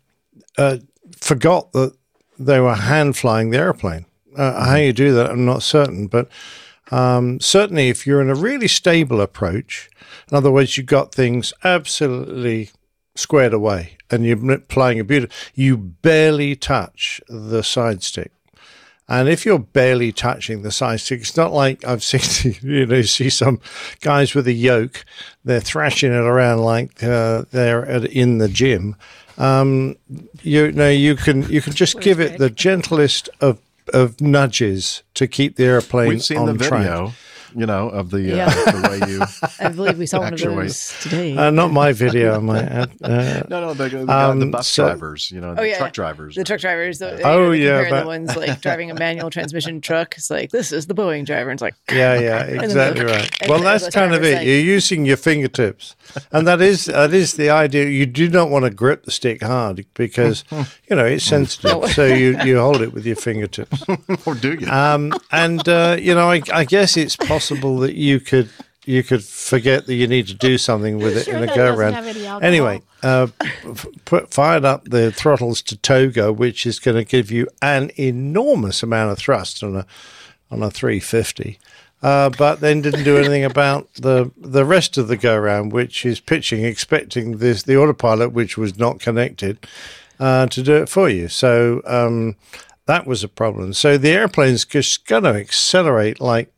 uh, 0.55 0.77
forgot 1.19 1.71
that 1.71 1.97
they 2.37 2.59
were 2.59 2.75
hand 2.75 3.17
flying 3.17 3.49
the 3.49 3.57
airplane. 3.57 4.05
Uh, 4.37 4.65
how 4.65 4.75
you 4.75 4.93
do 4.93 5.15
that, 5.15 5.31
I'm 5.31 5.45
not 5.45 5.63
certain, 5.63 6.05
but 6.05 6.29
um, 6.91 7.39
certainly 7.39 7.89
if 7.89 8.05
you're 8.05 8.21
in 8.21 8.29
a 8.29 8.35
really 8.35 8.67
stable 8.67 9.19
approach, 9.19 9.89
in 10.29 10.37
other 10.37 10.51
words, 10.51 10.77
you've 10.77 10.85
got 10.85 11.11
things 11.11 11.53
absolutely 11.63 12.69
squared 13.15 13.53
away 13.53 13.97
and 14.11 14.23
you're 14.23 14.59
playing 14.59 14.99
a 14.99 15.03
beautiful, 15.03 15.35
you 15.55 15.75
barely 15.75 16.55
touch 16.55 17.19
the 17.27 17.63
side 17.63 18.03
stick. 18.03 18.31
And 19.07 19.29
if 19.29 19.45
you're 19.45 19.59
barely 19.59 20.11
touching 20.11 20.63
the 20.63 20.71
side 20.71 20.99
stick, 20.99 21.21
it's 21.21 21.37
not 21.37 21.53
like 21.53 21.85
I've 21.85 22.03
seen, 22.11 22.55
you 22.61 22.85
know, 22.85 23.01
see 23.03 23.29
some 23.29 23.59
guys 24.01 24.33
with 24.33 24.47
a 24.47 24.53
yoke, 24.53 25.05
they're 25.43 25.59
thrashing 25.59 26.11
it 26.11 26.15
around 26.15 26.59
like 26.59 27.03
uh, 27.03 27.43
they're 27.51 27.85
at, 27.85 28.05
in 28.05 28.39
the 28.39 28.49
gym. 28.49 28.95
Um, 29.37 29.97
you 30.41 30.71
know, 30.71 30.89
you 30.89 31.15
can 31.15 31.43
you 31.49 31.61
can 31.61 31.73
just 31.73 31.99
give 31.99 32.19
it 32.19 32.37
the 32.37 32.49
gentlest 32.49 33.29
of 33.41 33.59
of 33.93 34.19
nudges 34.21 35.03
to 35.13 35.27
keep 35.27 35.57
the 35.57 35.65
airplane 35.65 36.09
We've 36.09 36.23
seen 36.23 36.37
on 36.37 36.45
the 36.47 36.53
video, 36.53 36.69
track. 36.69 37.15
You 37.55 37.65
know, 37.65 37.89
of 37.89 38.09
the, 38.11 38.21
Yeah. 38.21 38.47
uh, 38.47 38.71
the 38.71 38.89
way 38.89 39.11
you. 39.11 39.21
I 39.59 39.69
believe 39.69 39.97
we 39.97 40.05
saw 40.05 40.19
one 40.19 40.33
of 40.33 40.39
actuate. 40.39 40.55
those 40.55 40.93
today. 41.01 41.37
Uh, 41.37 41.49
not 41.51 41.71
my 41.71 41.93
video, 41.93 42.39
my 42.41 42.59
uh, 42.67 42.85
uh, 43.03 43.43
No, 43.49 43.61
no, 43.61 43.73
the, 43.73 43.83
the, 43.89 43.89
guy- 44.05 44.05
the 44.05 44.45
um, 44.45 44.51
bus 44.51 44.67
so- 44.67 44.85
drivers, 44.85 45.31
you 45.31 45.39
know, 45.41 45.55
the 45.55 45.61
Oh, 45.61 45.63
yeah. 45.63 45.77
truck 45.77 45.93
drivers. 45.93 46.35
The 46.35 46.43
truck 46.43 46.59
drivers. 46.59 46.99
The, 46.99 47.21
Oh, 47.23 47.51
you 47.51 47.65
know, 47.69 47.75
yeah, 47.77 47.77
compare 47.83 47.89
but- 47.91 48.01
the 48.01 48.07
ones 48.07 48.35
like 48.35 48.61
driving 48.61 48.91
a 48.91 48.93
manual 48.95 49.29
transmission 49.29 49.81
truck. 49.81 50.15
It's 50.17 50.29
like 50.29 50.51
this 50.51 50.71
is 50.71 50.87
the 50.87 50.93
Boeing 50.95 51.25
driver. 51.25 51.49
And 51.49 51.57
it's 51.57 51.61
like 51.61 51.75
Yeah, 51.91 52.19
yeah, 52.19 52.43
exactly 52.43 53.05
right. 53.05 53.31
Well, 53.47 53.61
that's 53.61 53.89
kind 53.89 54.13
of 54.13 54.23
it. 54.23 54.35
like- 54.37 54.45
You're 54.45 54.55
using 54.59 55.05
your 55.05 55.17
fingertips, 55.17 55.95
and 56.31 56.47
that 56.47 56.61
is 56.61 56.85
that 56.85 57.13
is 57.13 57.33
the 57.33 57.49
idea. 57.49 57.85
You 57.85 58.05
do 58.05 58.29
not 58.29 58.49
want 58.49 58.65
to 58.65 58.71
grip 58.71 59.03
the 59.03 59.11
stick 59.11 59.41
hard 59.41 59.85
because 59.93 60.43
you 60.89 60.95
know 60.95 61.05
it's 61.05 61.23
sensitive. 61.23 61.89
so 61.93 62.05
you 62.05 62.39
you 62.43 62.59
hold 62.59 62.81
it 62.81 62.93
with 62.93 63.05
your 63.05 63.15
fingertips. 63.15 63.83
or 64.25 64.35
do 64.35 64.53
you? 64.53 64.67
Um, 64.67 65.13
and 65.31 65.67
uh, 65.67 65.97
you 65.99 66.13
know, 66.13 66.29
I, 66.31 66.41
I 66.53 66.65
guess 66.65 66.97
it's 66.97 67.15
possible 67.15 67.79
that 67.79 67.95
you 67.95 68.19
could 68.19 68.49
you 68.85 69.03
could 69.03 69.23
forget 69.23 69.87
that 69.87 69.95
you 69.95 70.07
need 70.07 70.27
to 70.27 70.33
do 70.33 70.57
something 70.57 70.97
with 70.99 71.17
it 71.17 71.25
Sure 71.25 71.35
in 71.35 71.43
a 71.43 71.47
go 71.47 71.55
doesn't 71.55 71.79
around. 71.79 71.93
have 71.93 72.07
any 72.07 72.25
alcohol. 72.25 72.47
Anyway, 72.47 72.81
uh, 73.03 73.27
put 74.05 74.31
fired 74.33 74.63
up 74.63 74.85
the 74.85 75.11
throttles 75.11 75.61
to 75.63 75.77
TOGA, 75.77 76.31
which 76.33 76.65
is 76.65 76.79
going 76.79 76.97
to 76.97 77.03
give 77.03 77.31
you 77.31 77.47
an 77.61 77.91
enormous 77.97 78.83
amount 78.83 79.11
of 79.11 79.17
thrust 79.17 79.63
on 79.63 79.75
a 79.75 79.85
on 80.51 80.61
a 80.61 80.69
350. 80.69 81.59
Uh, 82.01 82.29
but 82.29 82.59
then 82.59 82.81
didn't 82.81 83.03
do 83.03 83.17
anything 83.17 83.43
about 83.43 83.91
the 83.95 84.31
the 84.37 84.65
rest 84.65 84.97
of 84.97 85.07
the 85.07 85.17
go 85.17 85.37
round, 85.37 85.71
which 85.73 86.05
is 86.05 86.19
pitching, 86.19 86.63
expecting 86.63 87.37
this 87.37 87.63
the 87.63 87.77
autopilot, 87.77 88.31
which 88.31 88.57
was 88.57 88.77
not 88.77 88.99
connected, 88.99 89.57
uh, 90.19 90.45
to 90.47 90.61
do 90.61 90.75
it 90.75 90.89
for 90.89 91.09
you. 91.09 91.27
So 91.27 91.81
um, 91.85 92.35
that 92.85 93.07
was 93.07 93.23
a 93.23 93.27
problem. 93.27 93.73
So 93.73 93.97
the 93.97 94.11
airplane's 94.11 94.65
just 94.65 95.07
going 95.07 95.23
to 95.23 95.33
accelerate 95.33 96.21
like 96.21 96.51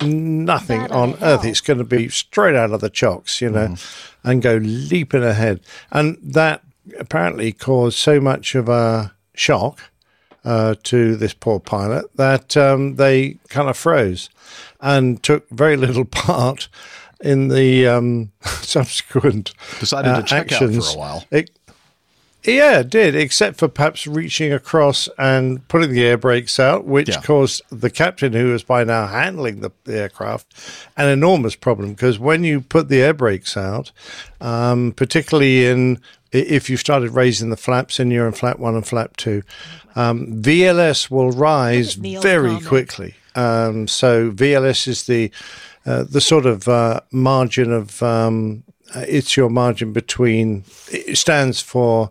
nothing 0.00 0.90
on 0.90 1.16
earth. 1.22 1.44
It's 1.44 1.60
going 1.60 1.78
to 1.78 1.84
be 1.84 2.08
straight 2.08 2.56
out 2.56 2.72
of 2.72 2.80
the 2.80 2.90
chocks, 2.90 3.40
you 3.40 3.50
know, 3.50 3.76
and 4.22 4.42
go 4.42 4.56
leaping 4.56 5.22
ahead. 5.24 5.60
And 5.90 6.18
that 6.22 6.62
apparently 6.98 7.52
caused 7.52 7.98
so 7.98 8.20
much 8.20 8.54
of 8.54 8.68
a 8.68 9.14
shock 9.34 9.80
uh, 10.44 10.74
to 10.84 11.16
this 11.16 11.32
poor 11.32 11.58
pilot 11.58 12.04
that 12.16 12.56
um, 12.56 12.96
they 12.96 13.38
kind 13.48 13.68
of 13.68 13.76
froze 13.76 14.28
and 14.84 15.20
took 15.22 15.48
very 15.50 15.76
little 15.76 16.04
part 16.28 16.68
in 17.20 17.48
the 17.48 17.86
um, 17.88 18.30
subsequent 18.42 19.52
Decided 19.80 20.08
to 20.10 20.14
uh, 20.16 20.22
check 20.22 20.52
out 20.52 20.58
for 20.58 20.64
a 20.64 20.68
actions. 20.68 20.94
while. 20.96 21.24
It- 21.30 21.50
yeah, 22.46 22.80
it 22.80 22.90
did, 22.90 23.14
except 23.16 23.56
for 23.56 23.68
perhaps 23.68 24.06
reaching 24.06 24.52
across 24.52 25.08
and 25.16 25.66
putting 25.68 25.92
the 25.92 26.04
air 26.04 26.18
brakes 26.18 26.60
out, 26.60 26.84
which 26.84 27.08
Yeah. 27.08 27.22
caused 27.22 27.62
the 27.70 27.88
captain, 27.88 28.34
who 28.34 28.52
was 28.52 28.62
by 28.62 28.84
now 28.84 29.06
handling 29.06 29.60
the, 29.60 29.70
the 29.84 29.96
aircraft, 29.96 30.52
an 30.94 31.08
enormous 31.08 31.56
problem. 31.56 31.94
Because 31.94 32.18
when 32.18 32.44
you 32.44 32.60
put 32.60 32.90
the 32.90 33.00
air 33.00 33.14
brakes 33.14 33.56
out, 33.56 33.92
um, 34.42 34.92
particularly 34.92 35.64
in 35.66 35.98
if 36.32 36.68
you 36.68 36.76
started 36.76 37.12
raising 37.12 37.48
the 37.48 37.56
flaps 37.56 37.98
and 37.98 38.12
you're 38.12 38.26
in 38.26 38.34
flap 38.34 38.58
one 38.58 38.74
and 38.74 38.86
flap 38.86 39.16
two, 39.16 39.42
um, 39.96 40.42
VLS 40.42 41.10
will 41.10 41.30
rise 41.30 41.94
very 41.94 42.48
comment. 42.48 42.66
quickly. 42.66 43.14
Um, 43.34 43.88
so 43.88 44.30
VLS 44.30 44.88
is 44.88 45.06
the 45.06 45.30
uh, 45.86 46.04
the 46.04 46.20
sort 46.20 46.46
of 46.46 46.66
uh, 46.68 47.00
margin 47.10 47.72
of 47.72 48.02
um, 48.02 48.64
uh, 48.94 49.04
it's 49.08 49.36
your 49.36 49.50
margin 49.50 49.92
between. 49.92 50.64
It 50.90 51.18
stands 51.18 51.60
for 51.60 52.10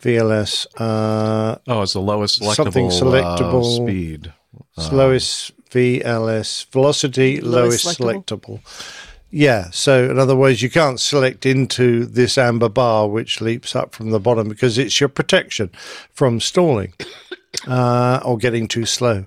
VLS. 0.00 0.66
Uh, 0.76 1.56
oh, 1.66 1.82
it's 1.82 1.94
the 1.94 2.00
lowest 2.00 2.40
selectable, 2.40 2.54
something 2.54 2.86
uh, 2.86 2.90
selectable 2.90 3.76
speed. 3.76 4.32
Uh, 4.76 4.82
slowest 4.82 5.52
VLS 5.70 6.66
velocity, 6.66 7.40
lowest, 7.40 7.84
Lowest 7.84 8.00
selectable. 8.00 8.60
Yeah. 9.30 9.68
So 9.70 10.10
in 10.10 10.18
other 10.18 10.36
words, 10.36 10.62
you 10.62 10.70
can't 10.70 10.98
select 10.98 11.44
into 11.44 12.06
this 12.06 12.38
amber 12.38 12.68
bar 12.68 13.08
which 13.08 13.40
leaps 13.40 13.76
up 13.76 13.94
from 13.94 14.10
the 14.10 14.20
bottom 14.20 14.48
because 14.48 14.78
it's 14.78 15.00
your 15.00 15.08
protection 15.08 15.70
from 16.12 16.40
stalling 16.40 16.94
uh, 17.66 18.20
or 18.24 18.38
getting 18.38 18.68
too 18.68 18.86
slow. 18.86 19.26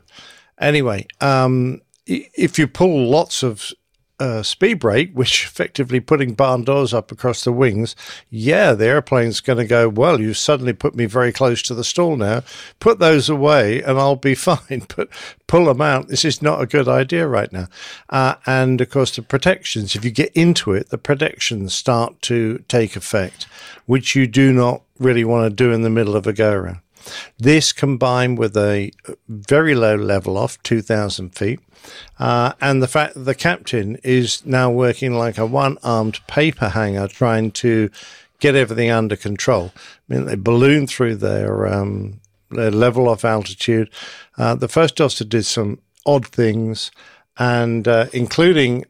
Anyway, 0.61 1.07
um, 1.19 1.81
if 2.05 2.57
you 2.57 2.67
pull 2.67 3.09
lots 3.09 3.43
of 3.43 3.73
uh, 4.21 4.43
speed 4.43 4.75
brake, 4.75 5.11
which 5.13 5.45
effectively 5.47 5.99
putting 5.99 6.35
barn 6.35 6.63
doors 6.63 6.93
up 6.93 7.11
across 7.11 7.43
the 7.43 7.51
wings, 7.51 7.95
yeah, 8.29 8.73
the 8.73 8.85
airplane's 8.85 9.41
going 9.41 9.57
to 9.57 9.65
go, 9.65 9.89
well, 9.89 10.21
you 10.21 10.33
suddenly 10.33 10.73
put 10.73 10.93
me 10.95 11.05
very 11.05 11.31
close 11.31 11.63
to 11.63 11.73
the 11.73 11.83
stall 11.83 12.15
now. 12.15 12.43
Put 12.79 12.99
those 12.99 13.29
away 13.29 13.81
and 13.81 13.97
I'll 13.97 14.15
be 14.15 14.35
fine. 14.35 14.85
But 14.95 15.09
pull 15.47 15.65
them 15.65 15.81
out. 15.81 16.07
This 16.07 16.23
is 16.23 16.41
not 16.41 16.61
a 16.61 16.67
good 16.67 16.87
idea 16.87 17.27
right 17.27 17.51
now. 17.51 17.67
Uh, 18.09 18.35
and 18.45 18.79
of 18.79 18.89
course, 18.91 19.15
the 19.15 19.23
protections, 19.23 19.95
if 19.95 20.05
you 20.05 20.11
get 20.11 20.31
into 20.33 20.73
it, 20.73 20.89
the 20.89 20.99
protections 20.99 21.73
start 21.73 22.21
to 22.23 22.63
take 22.67 22.95
effect, 22.95 23.47
which 23.87 24.15
you 24.15 24.27
do 24.27 24.53
not 24.53 24.83
really 24.99 25.25
want 25.25 25.49
to 25.49 25.55
do 25.55 25.71
in 25.73 25.81
the 25.81 25.89
middle 25.89 26.15
of 26.15 26.27
a 26.27 26.33
go 26.33 26.51
around. 26.51 26.79
This 27.37 27.71
combined 27.71 28.37
with 28.37 28.55
a 28.57 28.91
very 29.27 29.75
low 29.75 29.95
level 29.95 30.37
off, 30.37 30.61
2,000 30.63 31.35
feet, 31.35 31.59
uh, 32.19 32.53
and 32.61 32.81
the 32.81 32.87
fact 32.87 33.13
that 33.15 33.21
the 33.21 33.35
captain 33.35 33.97
is 34.03 34.45
now 34.45 34.69
working 34.69 35.13
like 35.13 35.37
a 35.37 35.45
one 35.45 35.77
armed 35.83 36.19
paper 36.27 36.69
hanger 36.69 37.07
trying 37.07 37.51
to 37.51 37.89
get 38.39 38.55
everything 38.55 38.89
under 38.89 39.15
control. 39.15 39.71
I 39.75 40.13
mean, 40.13 40.25
they 40.25 40.35
balloon 40.35 40.87
through 40.87 41.15
their, 41.15 41.67
um, 41.67 42.19
their 42.49 42.71
level 42.71 43.07
off 43.07 43.23
altitude. 43.23 43.89
Uh, 44.37 44.55
the 44.55 44.67
first 44.67 44.99
officer 44.99 45.25
did 45.25 45.45
some 45.45 45.79
odd 46.05 46.27
things, 46.27 46.91
and 47.37 47.87
uh, 47.87 48.07
including 48.13 48.85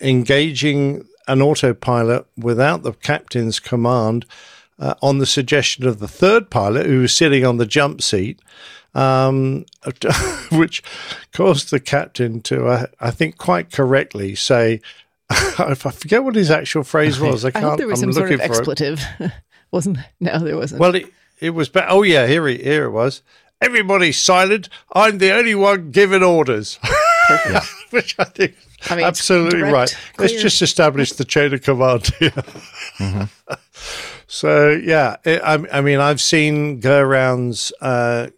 engaging 0.00 1.06
an 1.28 1.42
autopilot 1.42 2.26
without 2.36 2.82
the 2.82 2.92
captain's 2.92 3.60
command 3.60 4.24
uh, 4.78 4.94
on 5.02 5.18
the 5.18 5.26
suggestion 5.26 5.86
of 5.86 5.98
the 5.98 6.08
third 6.08 6.50
pilot 6.50 6.86
who 6.86 7.00
was 7.00 7.16
sitting 7.16 7.44
on 7.44 7.56
the 7.56 7.66
jump 7.66 8.02
seat, 8.02 8.40
um, 8.94 9.64
which 10.52 10.82
caused 11.32 11.70
the 11.70 11.80
captain 11.80 12.40
to, 12.42 12.66
uh, 12.66 12.86
I 13.00 13.10
think, 13.10 13.38
quite 13.38 13.70
correctly 13.72 14.34
say, 14.34 14.80
I 15.30 15.74
forget 15.74 16.24
what 16.24 16.34
his 16.34 16.50
actual 16.50 16.84
phrase 16.84 17.18
was, 17.18 17.44
I 17.44 17.48
I 17.48 17.50
can't. 17.50 17.64
hope 17.64 17.78
there 17.78 17.88
was 17.88 18.02
I'm 18.02 18.12
some 18.12 18.12
sort 18.12 18.30
looking 18.30 18.44
of 18.44 18.50
expletive. 18.50 19.02
wasn't 19.70 19.98
no, 20.20 20.38
there 20.38 20.56
wasn't. 20.56 20.80
Well, 20.80 20.94
it, 20.94 21.12
it 21.40 21.50
was. 21.50 21.68
Ba- 21.68 21.88
oh 21.88 22.02
yeah, 22.02 22.26
here 22.26 22.46
it 22.48 22.60
here 22.60 22.84
it 22.84 22.90
was. 22.90 23.22
Everybody 23.60 24.12
silent. 24.12 24.68
I'm 24.92 25.18
the 25.18 25.32
only 25.32 25.54
one 25.54 25.90
giving 25.90 26.22
orders. 26.22 26.78
Which 27.90 28.14
I 28.18 28.24
think 28.24 28.54
I 28.88 28.96
mean, 28.96 29.04
absolutely 29.04 29.60
direct, 29.60 29.72
right. 29.72 29.96
Let's 30.18 30.40
just 30.40 30.62
establish 30.62 31.12
the 31.12 31.24
chain 31.24 31.52
of 31.54 31.62
command 31.62 32.06
here. 32.18 32.32
So 34.26 34.70
yeah, 34.70 35.16
it, 35.24 35.40
I, 35.42 35.64
I 35.72 35.80
mean, 35.80 36.00
I've 36.00 36.20
seen 36.20 36.80
go 36.80 37.02
rounds 37.02 37.72
uh, 37.80 38.28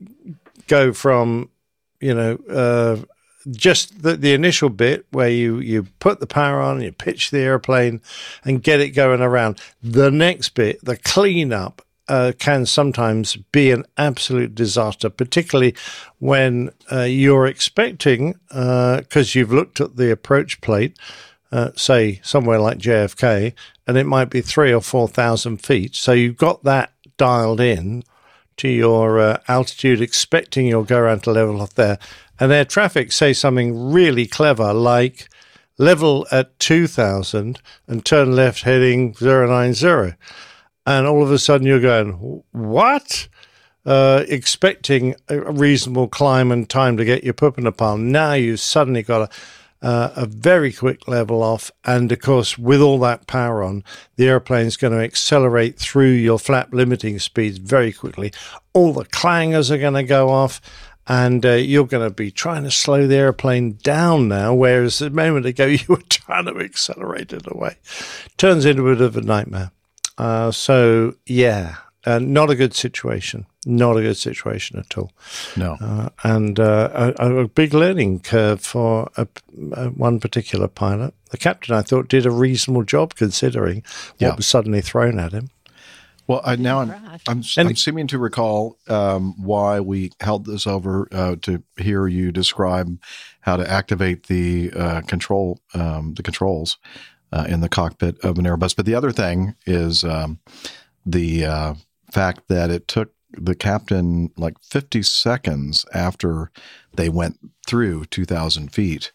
go 0.67 0.93
from 0.93 1.51
you 2.01 2.15
know 2.15 2.39
uh, 2.51 2.97
just 3.51 4.03
the, 4.03 4.17
the 4.17 4.35
initial 4.35 4.69
bit 4.69 5.07
where 5.11 5.31
you 5.31 5.59
you 5.59 5.85
put 5.99 6.21
the 6.21 6.27
power 6.27 6.61
on, 6.61 6.81
you 6.81 6.93
pitch 6.93 7.31
the 7.31 7.41
airplane, 7.41 8.01
and 8.45 8.63
get 8.63 8.81
it 8.81 8.91
going 8.91 9.23
around. 9.23 9.61
The 9.83 10.11
next 10.11 10.51
bit, 10.51 10.85
the 10.85 10.97
cleanup, 10.97 11.83
uh, 12.09 12.33
can 12.39 12.67
sometimes 12.67 13.37
be 13.37 13.71
an 13.71 13.85
absolute 13.97 14.55
disaster, 14.55 15.11
particularly 15.11 15.75
when 16.19 16.71
uh, 16.91 17.03
you're 17.03 17.47
expecting, 17.47 18.35
because 18.49 19.35
you've 19.35 19.53
looked 19.53 19.81
at 19.81 19.97
the 19.97 20.11
approach 20.11 20.61
plate, 20.61 20.99
uh, 21.51 21.71
say 21.77 22.21
somewhere 22.23 22.59
like 22.59 22.79
JFK, 22.79 23.55
and 23.87 23.97
it 23.97 24.05
might 24.05 24.31
be 24.31 24.41
three 24.41 24.73
or 24.73 24.81
four 24.81 25.09
thousand 25.09 25.59
feet. 25.59 25.95
So 25.95 26.13
you've 26.13 26.37
got 26.37 26.65
that 26.65 26.93
dialed 27.17 27.61
in 27.61 28.05
to 28.59 28.69
your 28.69 29.19
uh, 29.21 29.39
altitude, 29.49 30.01
expecting 30.01 30.67
you'll 30.67 30.85
go 30.85 30.99
around 30.99 31.23
to 31.25 31.33
level 31.33 31.61
off 31.63 31.75
there. 31.75 31.99
And 32.39 32.53
air 32.53 32.65
traffic 32.65 33.13
say 33.13 33.33
something 33.33 33.93
really 33.93 34.27
clever 34.27 34.73
like 34.73 35.29
level 35.79 36.27
at 36.31 36.59
2000 36.59 37.61
and 37.87 38.05
turn 38.05 38.35
left 38.35 38.63
heading 38.63 39.15
090. 39.21 40.15
And 40.87 41.07
all 41.07 41.23
of 41.23 41.31
a 41.31 41.39
sudden 41.39 41.67
you're 41.67 41.81
going, 41.81 42.43
what? 42.53 43.29
Uh, 43.87 44.25
expecting 44.29 45.15
a 45.29 45.53
reasonable 45.53 46.09
climb 46.09 46.53
and 46.53 46.69
time 46.69 46.97
to 46.97 47.05
get 47.05 47.25
your 47.25 47.35
poop 47.35 47.59
in 47.59 47.67
a 47.67 47.73
palm. 47.73 48.13
Now 48.13 48.35
you've 48.35 48.61
suddenly 48.61 49.03
got 49.03 49.23
a, 49.23 49.35
uh, 49.83 50.11
a 50.17 50.27
very 50.27 50.73
quick 50.73 51.07
level 51.07 51.43
off. 51.43 51.71
And 51.85 52.11
of 52.11 52.21
course, 52.21 52.59
with 52.59 52.81
all 52.81 52.99
that 53.01 53.27
power 53.27 53.63
on, 53.63 53.85
the 54.17 54.29
airplane's 54.29 54.77
going 54.77 54.93
to 54.93 55.03
accelerate 55.03 55.79
through 55.79 56.11
your 56.11 56.39
flap 56.39 56.73
limiting 56.73 57.19
speeds 57.19 57.59
very 57.59 57.93
quickly. 57.93 58.33
All 58.73 58.93
the 58.93 59.05
clangers 59.05 59.71
are 59.71 59.79
going 59.79 59.95
to 59.95 60.03
go 60.03 60.31
off. 60.31 60.61
And 61.11 61.47
uh, 61.47 61.53
you're 61.53 61.87
going 61.87 62.07
to 62.07 62.15
be 62.15 62.31
trying 62.31 62.65
to 62.65 62.71
slow 62.71 63.07
the 63.07 63.17
airplane 63.17 63.79
down 63.83 64.29
now, 64.29 64.53
whereas 64.53 65.01
a 65.01 65.09
moment 65.09 65.47
ago 65.47 65.65
you 65.67 65.85
were 65.89 66.03
trying 66.11 66.45
to 66.45 66.59
accelerate 66.59 67.33
it 67.33 67.51
away. 67.51 67.77
Turns 68.37 68.67
into 68.67 68.87
a 68.87 68.95
bit 68.95 69.01
of 69.01 69.17
a 69.17 69.23
nightmare. 69.23 69.71
Uh, 70.19 70.51
so, 70.51 71.15
yeah, 71.25 71.77
uh, 72.05 72.19
not 72.19 72.51
a 72.51 72.55
good 72.55 72.75
situation. 72.75 73.47
Not 73.71 73.99
a 73.99 74.01
good 74.01 74.17
situation 74.17 74.79
at 74.79 74.97
all. 74.97 75.13
No. 75.55 75.77
Uh, 75.79 76.09
and 76.25 76.59
uh, 76.59 77.13
a, 77.19 77.41
a 77.41 77.49
big 77.49 77.75
learning 77.75 78.21
curve 78.21 78.63
for 78.63 79.11
a, 79.19 79.29
a, 79.73 79.91
one 79.91 80.21
particular 80.21 80.69
pilot. 80.69 81.13
The 81.31 81.37
captain, 81.37 81.75
I 81.75 81.83
thought, 81.83 82.09
did 82.09 82.25
a 82.25 82.31
reasonable 82.31 82.85
job 82.85 83.15
considering 83.15 83.83
what 84.17 84.39
was 84.39 84.47
suddenly 84.47 84.81
thrown 84.81 85.19
at 85.19 85.33
him. 85.33 85.51
Well, 86.27 86.41
I, 86.45 86.57
now 86.57 86.81
I'm, 86.81 86.95
I'm, 87.27 87.43
I'm 87.59 87.77
seeming 87.77 88.07
to 88.07 88.19
recall 88.19 88.79
um, 88.89 89.35
why 89.37 89.81
we 89.81 90.13
held 90.21 90.47
this 90.47 90.67
over 90.67 91.07
uh, 91.13 91.37
to 91.43 91.63
hear 91.77 92.07
you 92.07 92.33
describe 92.33 92.99
how 93.41 93.59
to 93.59 93.71
activate 93.71 94.29
the 94.29 94.71
uh, 94.75 95.01
control, 95.03 95.61
um, 95.75 96.15
the 96.15 96.23
controls 96.23 96.79
uh, 97.33 97.45
in 97.47 97.61
the 97.61 97.69
cockpit 97.69 98.19
of 98.25 98.39
an 98.39 98.47
Airbus. 98.47 98.75
But 98.75 98.87
the 98.87 98.95
other 98.95 99.13
thing 99.13 99.57
is 99.67 100.05
um, 100.05 100.39
the 101.05 101.45
uh, 101.45 101.75
fact 102.11 102.49
that 102.49 102.71
it 102.71 102.89
took 102.89 103.13
the 103.33 103.55
captain 103.55 104.31
like 104.37 104.55
50 104.63 105.03
seconds 105.03 105.85
after 105.95 106.51
they 106.95 107.09
went 107.09 107.39
through 107.67 108.07
2,000 108.07 108.73
feet 108.73 109.13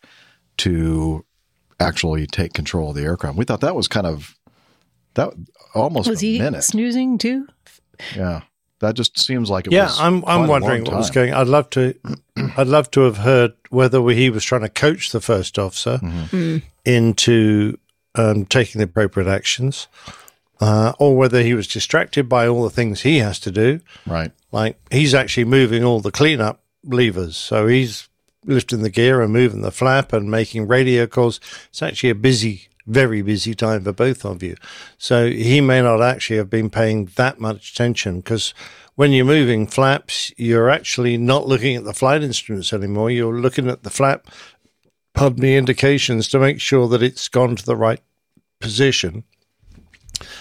to 0.57 1.25
actually 1.79 2.27
take 2.27 2.53
control 2.53 2.89
of 2.91 2.95
the 2.95 3.01
aircraft. 3.03 3.37
We 3.37 3.45
thought 3.45 3.61
that 3.61 3.75
was 3.75 3.87
kind 3.87 4.05
of 4.07 4.35
that 5.15 5.33
almost 5.75 6.09
Was 6.09 6.21
a 6.23 6.25
he 6.25 6.39
minute. 6.39 6.63
snoozing 6.63 7.17
too? 7.17 7.47
Yeah, 8.15 8.41
that 8.79 8.95
just 8.95 9.19
seems 9.19 9.49
like 9.49 9.67
it 9.67 9.73
yeah, 9.73 9.85
was. 9.85 9.99
I'm 9.99 10.23
I'm 10.25 10.45
a 10.45 10.47
wondering 10.47 10.83
long 10.85 10.93
what 10.93 10.97
was 10.99 11.11
going. 11.11 11.33
I'd 11.33 11.47
love 11.47 11.69
to, 11.71 11.95
I'd 12.57 12.67
love 12.67 12.89
to 12.91 13.01
have 13.01 13.17
heard 13.17 13.53
whether 13.69 14.01
he 14.09 14.29
was 14.29 14.43
trying 14.43 14.61
to 14.61 14.69
coach 14.69 15.11
the 15.11 15.21
first 15.21 15.57
officer 15.59 15.97
Mm-hmm. 16.01 16.35
Mm. 16.35 16.61
into 16.85 17.77
um, 18.15 18.45
taking 18.45 18.79
the 18.79 18.85
appropriate 18.85 19.27
actions, 19.27 19.87
uh, 20.59 20.93
or 20.99 21.15
whether 21.15 21.41
he 21.41 21.53
was 21.53 21.67
distracted 21.67 22.29
by 22.29 22.47
all 22.47 22.63
the 22.63 22.69
things 22.69 23.01
he 23.01 23.17
has 23.17 23.39
to 23.39 23.51
do. 23.51 23.79
Right, 24.05 24.31
like 24.51 24.77
he's 24.91 25.13
actually 25.13 25.45
moving 25.45 25.83
all 25.83 25.99
the 25.99 26.11
cleanup 26.11 26.61
levers, 26.83 27.37
so 27.37 27.67
he's 27.67 28.09
lifting 28.45 28.81
the 28.81 28.89
gear 28.89 29.21
and 29.21 29.33
moving 29.33 29.61
the 29.61 29.71
flap 29.71 30.13
and 30.13 30.29
making 30.29 30.67
radio 30.67 31.07
calls. 31.07 31.39
It's 31.69 31.81
actually 31.81 32.09
a 32.09 32.15
busy, 32.15 32.67
very 32.85 33.21
busy 33.21 33.53
time 33.55 33.83
for 33.83 33.93
both 33.93 34.25
of 34.25 34.43
you. 34.43 34.55
So 34.97 35.29
he 35.29 35.61
may 35.61 35.81
not 35.81 36.01
actually 36.01 36.37
have 36.37 36.49
been 36.49 36.69
paying 36.69 37.05
that 37.15 37.39
much 37.39 37.71
attention 37.71 38.17
because 38.17 38.53
when 38.95 39.11
you're 39.11 39.25
moving 39.25 39.67
flaps, 39.67 40.31
you're 40.37 40.69
actually 40.69 41.17
not 41.17 41.47
looking 41.47 41.75
at 41.75 41.83
the 41.83 41.93
flight 41.93 42.23
instruments 42.23 42.73
anymore. 42.73 43.09
You're 43.09 43.39
looking 43.39 43.67
at 43.67 43.83
the 43.83 43.89
flap, 43.89 44.27
pardon 45.13 45.41
me, 45.41 45.57
indications 45.57 46.27
to 46.29 46.39
make 46.39 46.59
sure 46.59 46.87
that 46.89 47.01
it's 47.01 47.27
gone 47.27 47.55
to 47.55 47.65
the 47.65 47.75
right 47.75 48.01
position. 48.59 49.23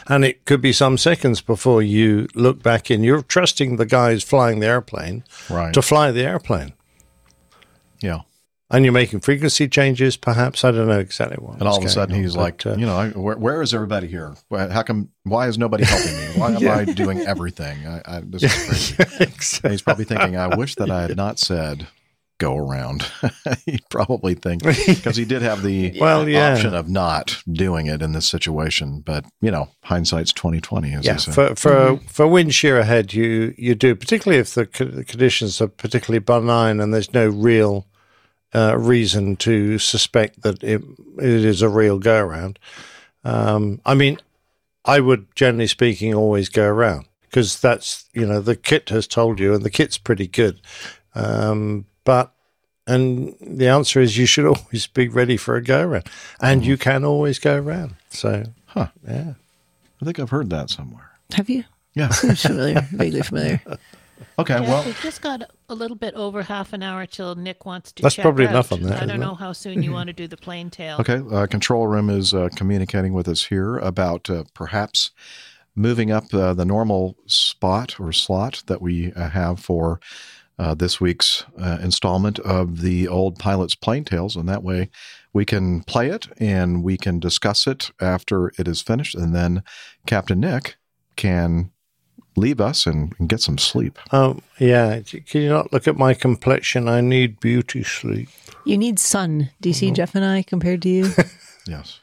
And 0.08 0.24
it 0.24 0.44
could 0.44 0.60
be 0.60 0.72
some 0.72 0.98
seconds 0.98 1.40
before 1.40 1.82
you 1.82 2.28
look 2.34 2.62
back 2.62 2.90
in. 2.90 3.02
You're 3.02 3.22
trusting 3.22 3.76
the 3.76 3.86
guys 3.86 4.22
flying 4.22 4.60
the 4.60 4.66
airplane 4.66 5.24
Right. 5.50 5.72
to 5.74 5.82
fly 5.82 6.10
the 6.12 6.24
airplane. 6.24 6.72
Yeah. 8.00 8.20
And 8.70 8.86
you're 8.86 8.92
making 8.92 9.20
frequency 9.20 9.68
changes, 9.68 10.16
perhaps. 10.16 10.64
I 10.64 10.70
don't 10.70 10.88
know 10.88 10.98
exactly 10.98 11.36
what. 11.38 11.58
And 11.58 11.68
all 11.68 11.76
of 11.76 11.84
a 11.84 11.90
sudden, 11.90 12.14
on, 12.16 12.22
he's 12.22 12.34
like, 12.34 12.64
uh, 12.64 12.74
you 12.76 12.86
know, 12.86 12.96
I, 12.96 13.08
where, 13.10 13.36
where 13.36 13.60
is 13.60 13.74
everybody 13.74 14.06
here? 14.06 14.34
How 14.50 14.82
come? 14.82 15.10
Why 15.24 15.46
is 15.48 15.58
nobody 15.58 15.84
helping 15.84 16.16
me? 16.16 16.24
Why 16.36 16.52
am 16.54 16.62
Yeah. 16.62 16.76
I 16.76 16.84
doing 16.86 17.20
everything? 17.20 17.86
I, 17.86 18.00
I, 18.06 18.20
this 18.24 18.42
is 18.44 18.94
crazy. 18.96 19.60
And 19.62 19.72
he's 19.72 19.82
probably 19.82 20.06
thinking, 20.06 20.36
I 20.38 20.56
wish 20.56 20.76
that 20.76 20.90
I 20.90 21.02
had 21.02 21.16
not 21.18 21.38
said 21.38 21.86
go 22.42 22.56
around. 22.56 23.06
he 23.64 23.78
probably 23.88 24.34
think 24.34 24.62
because 24.64 25.16
he 25.16 25.24
did 25.24 25.42
have 25.42 25.62
the 25.62 25.96
Well, 26.00 26.28
yeah. 26.28 26.54
option 26.54 26.74
of 26.74 26.88
not 26.88 27.40
doing 27.50 27.86
it 27.86 28.02
in 28.02 28.12
this 28.12 28.28
situation. 28.28 29.00
But 29.00 29.24
you 29.40 29.50
know, 29.50 29.68
hindsight's 29.84 30.32
twenty 30.32 30.60
twenty, 30.60 30.92
as 30.92 31.06
yeah, 31.06 31.12
they 31.12 31.18
say. 31.18 31.32
for 31.32 31.54
for 31.54 31.96
for 32.08 32.26
wind 32.26 32.52
shear 32.52 32.78
ahead, 32.78 33.14
you 33.14 33.54
you 33.56 33.74
do 33.74 33.94
particularly 33.94 34.40
if 34.40 34.54
the 34.54 34.64
the 34.64 35.04
conditions 35.04 35.60
are 35.60 35.68
particularly 35.68 36.18
benign 36.18 36.80
and 36.80 36.92
there's 36.92 37.14
no 37.14 37.28
real 37.28 37.86
uh, 38.54 38.76
reason 38.76 39.36
to 39.36 39.78
suspect 39.78 40.42
that 40.42 40.62
it 40.64 40.82
it 41.18 41.44
is 41.44 41.62
a 41.62 41.68
real 41.68 41.98
go 41.98 42.18
around. 42.18 42.58
Um, 43.24 43.80
I 43.86 43.94
mean, 43.94 44.18
I 44.84 44.98
would 44.98 45.26
generally 45.36 45.68
speaking 45.68 46.12
always 46.12 46.48
go 46.48 46.66
around 46.66 47.06
because 47.22 47.60
that's 47.60 48.08
you 48.12 48.26
know 48.26 48.40
the 48.40 48.56
kit 48.56 48.88
has 48.88 49.06
told 49.06 49.38
you, 49.38 49.54
and 49.54 49.64
the 49.64 49.70
kit's 49.70 49.96
pretty 49.96 50.26
good. 50.26 50.60
Um, 51.14 51.86
but 52.04 52.32
and 52.86 53.34
the 53.40 53.68
answer 53.68 54.00
is 54.00 54.18
you 54.18 54.26
should 54.26 54.46
always 54.56 54.86
be 54.86 55.08
ready 55.08 55.36
for 55.36 55.56
a 55.56 55.62
go 55.62 55.82
around, 55.82 56.04
and 56.40 56.64
you 56.64 56.76
can 56.76 57.04
always 57.04 57.38
go 57.38 57.56
around. 57.56 57.94
So, 58.10 58.44
huh? 58.66 58.88
Yeah, 59.06 59.34
I 60.00 60.04
think 60.04 60.18
I've 60.18 60.30
heard 60.30 60.50
that 60.50 60.70
somewhere. 60.70 61.10
Have 61.34 61.48
you? 61.48 61.64
Yeah. 61.94 62.08
Seems 62.10 62.42
familiar, 62.42 62.80
vaguely 62.92 63.22
familiar. 63.22 63.60
Okay, 64.38 64.54
Yeah, 64.54 64.60
well, 64.70 64.84
we've 64.84 65.00
just 65.00 65.20
got 65.20 65.42
a 65.68 65.74
little 65.74 65.96
bit 65.96 66.14
over 66.14 66.42
half 66.44 66.72
an 66.72 66.82
hour 66.82 67.06
till 67.06 67.34
Nick 67.34 67.66
wants 67.66 67.90
to. 67.92 68.02
That's 68.02 68.14
check 68.14 68.22
probably 68.22 68.46
out. 68.46 68.50
enough 68.50 68.72
on 68.72 68.82
that, 68.82 69.02
I 69.02 69.06
don't 69.06 69.18
know 69.18 69.32
it? 69.32 69.38
how 69.38 69.52
soon 69.52 69.82
you 69.82 69.90
want 69.90 70.06
to 70.06 70.12
do 70.12 70.28
the 70.28 70.36
plane 70.36 70.70
tale. 70.70 70.98
Okay, 71.00 71.20
uh, 71.30 71.46
control 71.46 71.88
room 71.88 72.08
is 72.08 72.32
uh, 72.32 72.48
communicating 72.54 73.14
with 73.14 73.26
us 73.28 73.44
here 73.46 73.78
about 73.78 74.30
uh, 74.30 74.44
perhaps 74.54 75.10
moving 75.74 76.12
up 76.12 76.32
uh, 76.32 76.54
the 76.54 76.64
normal 76.64 77.16
spot 77.26 77.98
or 77.98 78.12
slot 78.12 78.62
that 78.66 78.80
we 78.80 79.12
uh, 79.14 79.28
have 79.30 79.58
for 79.58 79.98
uh, 80.62 80.74
this 80.74 81.00
week's 81.00 81.44
uh, 81.60 81.78
installment 81.82 82.38
of 82.40 82.80
the 82.82 83.08
old 83.08 83.36
Pilot's 83.38 83.74
Plane 83.74 84.04
Tales, 84.04 84.36
and 84.36 84.48
that 84.48 84.62
way 84.62 84.90
we 85.32 85.44
can 85.44 85.82
play 85.82 86.08
it 86.08 86.28
and 86.38 86.84
we 86.84 86.96
can 86.96 87.18
discuss 87.18 87.66
it 87.66 87.90
after 88.00 88.52
it 88.58 88.68
is 88.68 88.80
finished, 88.80 89.16
and 89.16 89.34
then 89.34 89.64
Captain 90.06 90.38
Nick 90.38 90.76
can 91.16 91.72
leave 92.36 92.60
us 92.60 92.86
and, 92.86 93.12
and 93.18 93.28
get 93.28 93.40
some 93.40 93.58
sleep. 93.58 93.98
Um, 94.12 94.40
yeah. 94.58 95.00
Can 95.00 95.42
you 95.42 95.48
not 95.48 95.72
look 95.72 95.88
at 95.88 95.96
my 95.96 96.14
complexion? 96.14 96.88
I 96.88 97.00
need 97.00 97.40
beauty 97.40 97.82
sleep. 97.82 98.28
You 98.64 98.78
need 98.78 98.98
sun. 98.98 99.50
Do 99.60 99.68
you 99.68 99.74
see 99.74 99.86
Mm-hmm. 99.86 99.94
Jeff 99.94 100.14
and 100.14 100.24
I 100.24 100.42
compared 100.42 100.82
to 100.82 100.88
you? 100.88 101.10
Yes. 101.64 102.00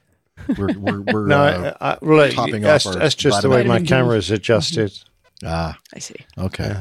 We're, 0.58 0.74
we're, 0.78 1.02
we're 1.02 1.28
no, 1.28 1.42
uh, 1.44 1.74
I, 1.82 1.92
I, 1.92 1.98
well, 2.02 2.32
topping 2.32 2.62
that's, 2.62 2.86
off 2.86 2.96
our 2.96 3.00
that's 3.02 3.16
just 3.16 3.42
the 3.42 3.50
way 3.50 3.66
my 3.66 3.80
D. 3.80 3.88
camera 3.88 4.16
is 4.16 4.32
adjusted. 4.32 4.98
Ah, 5.44 5.78
I 5.94 6.00
see. 6.00 6.16
Okay. 6.38 6.78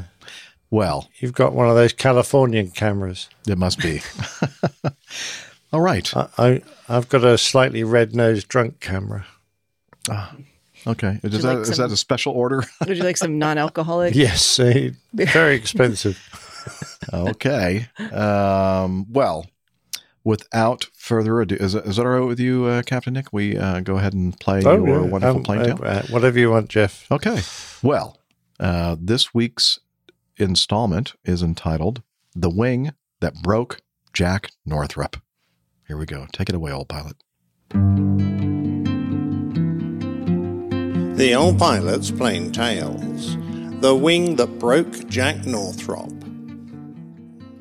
Well, 0.70 1.08
you've 1.18 1.32
got 1.32 1.54
one 1.54 1.68
of 1.68 1.76
those 1.76 1.92
Californian 1.92 2.70
cameras. 2.70 3.28
It 3.46 3.56
must 3.58 3.78
be. 3.78 4.00
All 5.72 5.80
right. 5.80 6.14
I, 6.16 6.28
I 6.38 6.62
I've 6.88 7.08
got 7.08 7.24
a 7.24 7.38
slightly 7.38 7.84
red 7.84 8.14
nosed 8.14 8.48
drunk 8.48 8.80
camera. 8.80 9.26
Ah, 10.10 10.34
okay. 10.86 11.20
Is 11.22 11.32
you 11.34 11.38
that 11.40 11.48
like 11.54 11.58
is 11.68 11.76
some- 11.76 11.88
that 11.88 11.92
a 11.92 11.96
special 11.96 12.32
order? 12.34 12.64
Would 12.86 12.96
you 12.96 13.02
like 13.04 13.16
some 13.16 13.38
non-alcoholic? 13.38 14.14
Yes, 14.14 14.58
eh, 14.58 14.90
very 15.14 15.54
expensive. 15.56 16.18
okay. 17.12 17.88
Um, 18.12 19.06
well, 19.10 19.46
without 20.24 20.86
further 20.94 21.40
ado, 21.40 21.56
is, 21.56 21.74
is 21.74 21.96
that 21.96 22.02
all 22.06 22.12
right 22.18 22.26
with 22.26 22.40
you, 22.40 22.64
uh, 22.66 22.82
Captain 22.82 23.14
Nick? 23.14 23.32
We 23.32 23.56
uh, 23.56 23.80
go 23.80 23.96
ahead 23.96 24.12
and 24.14 24.38
play 24.40 24.62
Oh, 24.64 24.84
your 24.84 25.02
yeah. 25.02 25.06
wonderful 25.10 25.36
Um, 25.38 25.42
plane 25.44 25.60
uh, 25.60 25.64
tale. 25.76 25.78
uh, 25.82 26.02
whatever 26.10 26.38
you 26.38 26.50
want, 26.50 26.68
Jeff. 26.68 27.10
Okay. 27.10 27.40
Well, 27.82 28.18
uh, 28.60 28.96
this 28.98 29.32
week's 29.34 29.78
installment 30.38 31.14
is 31.24 31.42
entitled 31.42 32.02
"The 32.34 32.50
Wing 32.50 32.92
That 33.20 33.42
Broke 33.42 33.82
Jack 34.12 34.50
Northrop." 34.64 35.16
Here 35.86 35.96
we 35.96 36.06
go. 36.06 36.26
Take 36.32 36.48
it 36.48 36.54
away, 36.54 36.72
old 36.72 36.88
pilot. 36.88 37.16
The 41.18 41.34
Old 41.34 41.58
Pilot's 41.58 42.10
Plane 42.12 42.52
Tales. 42.52 43.36
The 43.80 43.94
Wing 43.94 44.36
That 44.36 44.58
Broke 44.58 45.08
Jack 45.08 45.44
Northrop. 45.46 46.12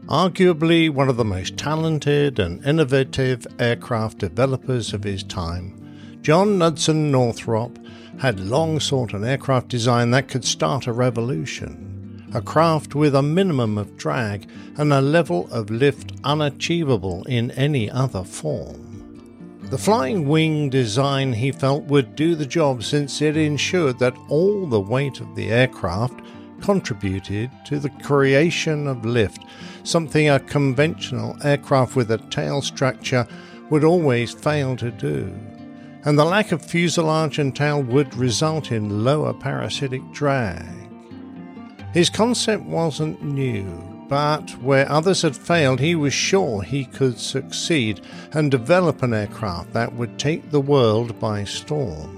Arguably 0.07 0.89
one 0.89 1.09
of 1.09 1.17
the 1.17 1.25
most 1.25 1.57
talented 1.57 2.39
and 2.39 2.63
innovative 2.65 3.47
aircraft 3.59 4.19
developers 4.19 4.93
of 4.93 5.03
his 5.03 5.23
time, 5.23 5.73
John 6.21 6.57
Knudsen 6.57 7.11
Northrop 7.11 7.79
had 8.19 8.39
long 8.39 8.79
sought 8.79 9.13
an 9.13 9.23
aircraft 9.23 9.69
design 9.69 10.11
that 10.11 10.27
could 10.27 10.45
start 10.45 10.87
a 10.87 10.93
revolution, 10.93 11.96
a 12.33 12.41
craft 12.41 12.95
with 12.95 13.15
a 13.15 13.21
minimum 13.21 13.77
of 13.77 13.97
drag 13.97 14.49
and 14.77 14.91
a 14.91 15.01
level 15.01 15.47
of 15.51 15.69
lift 15.69 16.13
unachievable 16.23 17.23
in 17.25 17.51
any 17.51 17.89
other 17.89 18.23
form. 18.23 19.59
The 19.69 19.77
flying 19.77 20.27
wing 20.27 20.69
design 20.69 21.33
he 21.33 21.51
felt 21.51 21.83
would 21.85 22.15
do 22.15 22.35
the 22.35 22.45
job 22.45 22.83
since 22.83 23.21
it 23.21 23.35
ensured 23.35 23.99
that 23.99 24.15
all 24.29 24.65
the 24.65 24.79
weight 24.79 25.19
of 25.19 25.35
the 25.35 25.49
aircraft 25.49 26.21
contributed 26.61 27.51
to 27.65 27.79
the 27.79 27.89
creation 27.89 28.87
of 28.87 29.05
lift, 29.05 29.43
something 29.83 30.29
a 30.29 30.39
conventional 30.39 31.35
aircraft 31.43 31.95
with 31.95 32.11
a 32.11 32.17
tail 32.29 32.61
structure 32.61 33.27
would 33.69 33.83
always 33.83 34.33
fail 34.33 34.75
to 34.77 34.91
do. 34.91 35.33
And 36.05 36.17
the 36.17 36.25
lack 36.25 36.53
of 36.53 36.65
fuselage 36.65 37.37
and 37.37 37.53
tail 37.53 37.83
would 37.83 38.15
result 38.15 38.71
in 38.71 39.03
lower 39.03 39.33
parasitic 39.33 40.01
drag. 40.13 40.86
His 41.93 42.09
concept 42.09 42.63
wasn't 42.63 43.23
new, 43.23 43.65
but 44.09 44.51
where 44.61 44.89
others 44.91 45.21
had 45.21 45.35
failed, 45.35 45.79
he 45.79 45.95
was 45.95 46.13
sure 46.13 46.61
he 46.61 46.85
could 46.85 47.17
succeed 47.17 48.01
and 48.33 48.51
develop 48.51 49.03
an 49.03 49.13
aircraft 49.13 49.73
that 49.73 49.93
would 49.93 50.19
take 50.19 50.51
the 50.51 50.61
world 50.61 51.19
by 51.19 51.43
storm. 51.43 52.13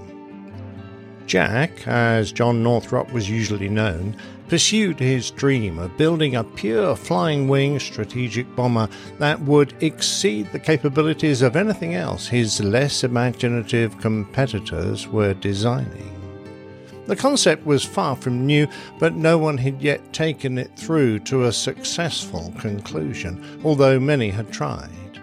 Jack, 1.28 1.88
as 1.88 2.32
John 2.32 2.64
Northrop 2.64 3.14
was 3.14 3.30
usually 3.30 3.70
known, 3.70 4.16
pursued 4.48 5.00
his 5.00 5.30
dream 5.30 5.78
of 5.78 5.96
building 5.96 6.36
a 6.36 6.44
pure 6.44 6.96
flying 6.96 7.48
wing 7.48 7.80
strategic 7.80 8.56
bomber 8.56 8.90
that 9.20 9.40
would 9.42 9.76
exceed 9.82 10.52
the 10.52 10.58
capabilities 10.58 11.44
of 11.44 11.56
anything 11.56 11.94
else 11.94 12.28
his 12.28 12.60
less 12.60 13.04
imaginative 13.04 14.00
competitors 14.00 15.08
were 15.08 15.36
designing. 15.36 16.19
The 17.10 17.16
concept 17.16 17.66
was 17.66 17.84
far 17.84 18.16
from 18.16 18.46
new, 18.46 18.68
but 19.00 19.16
no 19.16 19.40
one 19.40 19.58
had 19.58 19.82
yet 19.82 20.14
taken 20.14 20.60
it 20.60 20.70
through 20.76 21.22
to 21.22 21.46
a 21.46 21.52
successful 21.52 22.54
conclusion, 22.60 23.44
although 23.64 24.00
many 24.00 24.30
had 24.30 24.52
tried. 24.52 25.20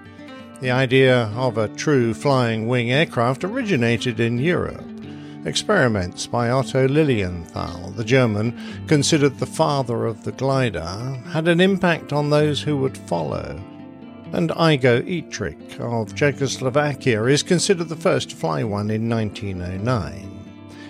The 0.61 0.73
idea 0.73 1.31
of 1.37 1.59
a 1.59 1.69
true 1.69 2.13
flying 2.13 2.67
wing 2.67 2.91
aircraft 2.91 3.45
originated 3.45 4.19
in 4.19 4.37
Europe. 4.37 4.85
Experiments 5.45 6.27
by 6.27 6.51
Otto 6.51 6.89
Lilienthal, 6.89 7.93
the 7.93 8.03
German, 8.03 8.59
considered 8.89 9.39
the 9.39 9.47
father 9.47 10.07
of 10.07 10.25
the 10.25 10.33
glider, 10.33 11.23
had 11.31 11.47
an 11.47 11.61
impact 11.61 12.13
on 12.13 12.31
those 12.31 12.61
who 12.61 12.77
would 12.79 12.99
follow. 12.99 13.63
And 14.33 14.51
Igo 14.51 15.07
Etrich 15.07 15.79
of 15.79 16.17
Czechoslovakia 16.17 17.23
is 17.27 17.45
considered 17.45 17.89
the 17.89 17.95
first 17.95 18.31
to 18.31 18.37
fly 18.37 18.65
one 18.65 18.91
in 18.91 19.09
1909. 19.09 20.36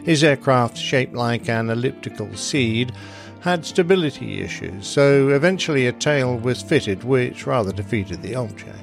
His 0.07 0.23
aircraft, 0.23 0.77
shaped 0.79 1.15
like 1.15 1.49
an 1.49 1.69
elliptical 1.69 2.33
seed, 2.37 2.93
had 3.41 3.67
stability 3.67 4.41
issues, 4.41 4.87
so 4.87 5.31
eventually 5.31 5.89
a 5.89 5.93
tail 5.93 6.39
was 6.39 6.63
fitted, 6.63 7.03
which 7.03 7.45
rather 7.45 7.73
defeated 7.73 8.23
the 8.23 8.37
object. 8.37 8.79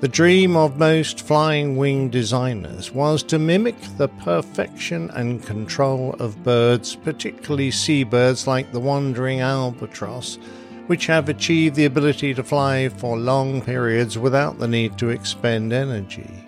The 0.00 0.08
dream 0.08 0.56
of 0.56 0.80
most 0.80 1.20
flying 1.20 1.76
wing 1.76 2.10
designers 2.10 2.90
was 2.90 3.22
to 3.22 3.38
mimic 3.38 3.80
the 3.98 4.08
perfection 4.08 5.10
and 5.10 5.46
control 5.46 6.16
of 6.18 6.42
birds, 6.42 6.96
particularly 6.96 7.70
seabirds 7.70 8.48
like 8.48 8.72
the 8.72 8.80
wandering 8.80 9.42
albatross, 9.42 10.40
which 10.88 11.06
have 11.06 11.28
achieved 11.28 11.76
the 11.76 11.84
ability 11.84 12.34
to 12.34 12.42
fly 12.42 12.88
for 12.88 13.16
long 13.16 13.62
periods 13.62 14.18
without 14.18 14.58
the 14.58 14.66
need 14.66 14.98
to 14.98 15.10
expend 15.10 15.72
energy. 15.72 16.45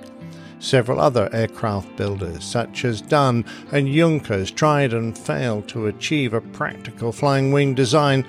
Several 0.60 1.00
other 1.00 1.28
aircraft 1.32 1.96
builders, 1.96 2.44
such 2.44 2.84
as 2.84 3.00
Dunne 3.00 3.44
and 3.70 3.86
Junkers, 3.86 4.50
tried 4.50 4.92
and 4.92 5.16
failed 5.16 5.68
to 5.68 5.86
achieve 5.86 6.34
a 6.34 6.40
practical 6.40 7.12
flying 7.12 7.52
wing 7.52 7.74
design, 7.74 8.26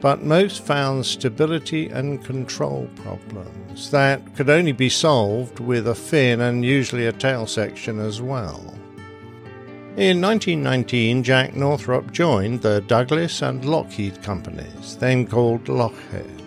but 0.00 0.22
most 0.22 0.64
found 0.64 1.06
stability 1.06 1.88
and 1.88 2.24
control 2.24 2.88
problems 2.96 3.90
that 3.90 4.34
could 4.34 4.50
only 4.50 4.72
be 4.72 4.88
solved 4.88 5.60
with 5.60 5.86
a 5.88 5.94
fin 5.94 6.40
and 6.40 6.64
usually 6.64 7.06
a 7.06 7.12
tail 7.12 7.46
section 7.46 7.98
as 7.98 8.20
well. 8.20 8.74
In 9.96 10.20
1919, 10.20 11.22
Jack 11.22 11.54
Northrop 11.54 12.12
joined 12.12 12.62
the 12.62 12.80
Douglas 12.82 13.42
and 13.42 13.64
Lockheed 13.64 14.22
companies, 14.22 14.96
then 14.96 15.26
called 15.26 15.64
Loughead. 15.64 16.39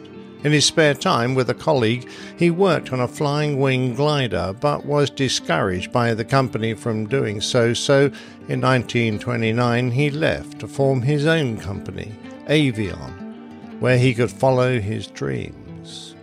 In 0.43 0.51
his 0.51 0.65
spare 0.65 0.93
time 0.93 1.35
with 1.35 1.49
a 1.49 1.53
colleague, 1.53 2.09
he 2.37 2.51
worked 2.51 2.91
on 2.91 2.99
a 2.99 3.07
flying 3.07 3.59
wing 3.59 3.95
glider 3.95 4.53
but 4.59 4.85
was 4.85 5.09
discouraged 5.09 5.93
by 5.93 6.13
the 6.13 6.25
company 6.25 6.73
from 6.73 7.07
doing 7.07 7.39
so, 7.39 7.73
so 7.73 8.11
in 8.49 8.59
1929 8.59 9.91
he 9.91 10.09
left 10.09 10.59
to 10.59 10.67
form 10.67 11.01
his 11.01 11.25
own 11.25 11.57
company, 11.57 12.13
Avion, 12.47 13.79
where 13.79 13.97
he 13.97 14.13
could 14.13 14.31
follow 14.31 14.81
his 14.81 15.07
dreams. 15.07 16.15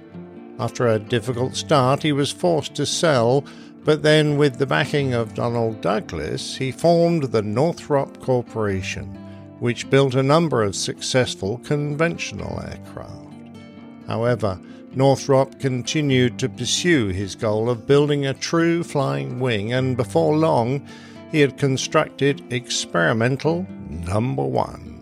After 0.59 0.87
a 0.87 0.99
difficult 0.99 1.57
start, 1.57 2.03
he 2.03 2.13
was 2.13 2.31
forced 2.31 2.75
to 2.75 2.85
sell, 2.85 3.47
but 3.85 4.03
then, 4.03 4.37
with 4.37 4.59
the 4.59 4.67
backing 4.67 5.15
of 5.15 5.33
Donald 5.33 5.81
Douglas, 5.81 6.55
he 6.55 6.71
formed 6.71 7.25
the 7.25 7.41
Northrop 7.41 8.21
Corporation, 8.21 9.07
which 9.59 9.89
built 9.89 10.15
a 10.15 10.23
number 10.23 10.63
of 10.63 10.77
successful 10.77 11.57
conventional 11.65 12.61
aircraft. 12.61 13.20
However, 14.11 14.59
Northrop 14.93 15.61
continued 15.61 16.37
to 16.41 16.49
pursue 16.49 17.11
his 17.11 17.37
goal 17.37 17.71
of 17.71 17.87
building 17.87 18.27
a 18.27 18.35
true 18.35 18.83
flying 18.83 19.39
wing, 19.39 19.73
and 19.73 19.97
before 19.97 20.37
long, 20.37 20.85
he 21.31 21.39
had 21.39 21.57
constructed 21.57 22.43
experimental 22.53 23.69
number 23.89 24.43
one. 24.43 24.97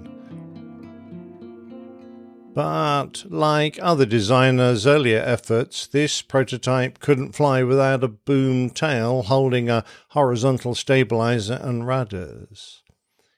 But 2.52 3.24
like 3.30 3.78
other 3.80 4.04
designers' 4.04 4.86
earlier 4.86 5.22
efforts, 5.24 5.86
this 5.86 6.20
prototype 6.20 6.98
couldn't 6.98 7.34
fly 7.34 7.62
without 7.62 8.04
a 8.04 8.08
boom 8.08 8.68
tail 8.68 9.22
holding 9.22 9.70
a 9.70 9.86
horizontal 10.08 10.74
stabilizer 10.74 11.58
and 11.62 11.86
rudders. 11.86 12.82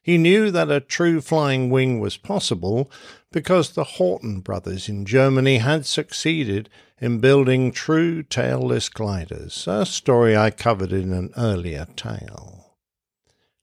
He 0.02 0.18
knew 0.18 0.51
that 0.51 0.70
a 0.70 0.80
true 0.80 1.20
flying 1.20 1.70
wing 1.70 2.01
was 2.01 2.16
possible 2.16 2.90
because 3.32 3.70
the 3.70 3.85
Horten 3.85 4.43
brothers 4.43 4.89
in 4.89 5.05
Germany 5.05 5.59
had 5.59 5.86
succeeded 5.86 6.69
in 7.01 7.20
building 7.20 7.70
true 7.70 8.23
tailless 8.23 8.93
gliders, 8.93 9.66
a 9.69 9.86
story 9.86 10.36
I 10.36 10.51
covered 10.51 10.93
in 10.93 11.12
an 11.12 11.31
earlier 11.36 11.86
tale. 11.97 12.77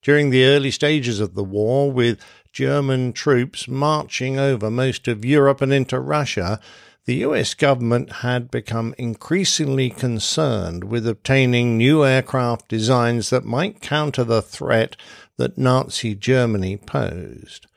During 0.02 0.30
the 0.30 0.46
early 0.46 0.72
stages 0.72 1.20
of 1.20 1.36
the 1.36 1.44
war, 1.44 1.92
with 1.92 2.20
German 2.54 3.12
troops 3.12 3.68
marching 3.68 4.40
over 4.40 4.72
most 4.72 5.08
of 5.08 5.26
Europe 5.26 5.62
and 5.62 5.74
into 5.74 6.00
Russia, 6.00 6.60
the 7.06 7.16
US 7.26 7.54
government 7.54 8.12
had 8.24 8.50
become 8.50 8.96
increasingly 8.98 9.90
concerned 9.90 10.86
with 10.86 11.08
obtaining 11.08 11.78
new 11.78 12.06
aircraft 12.06 12.68
designs 12.68 13.30
that 13.30 13.46
might 13.46 13.82
counter 13.82 14.24
the 14.24 14.42
threat 14.42 14.96
that 15.38 15.58
Nazi 15.58 16.16
Germany 16.16 16.78
posed. 16.78 17.68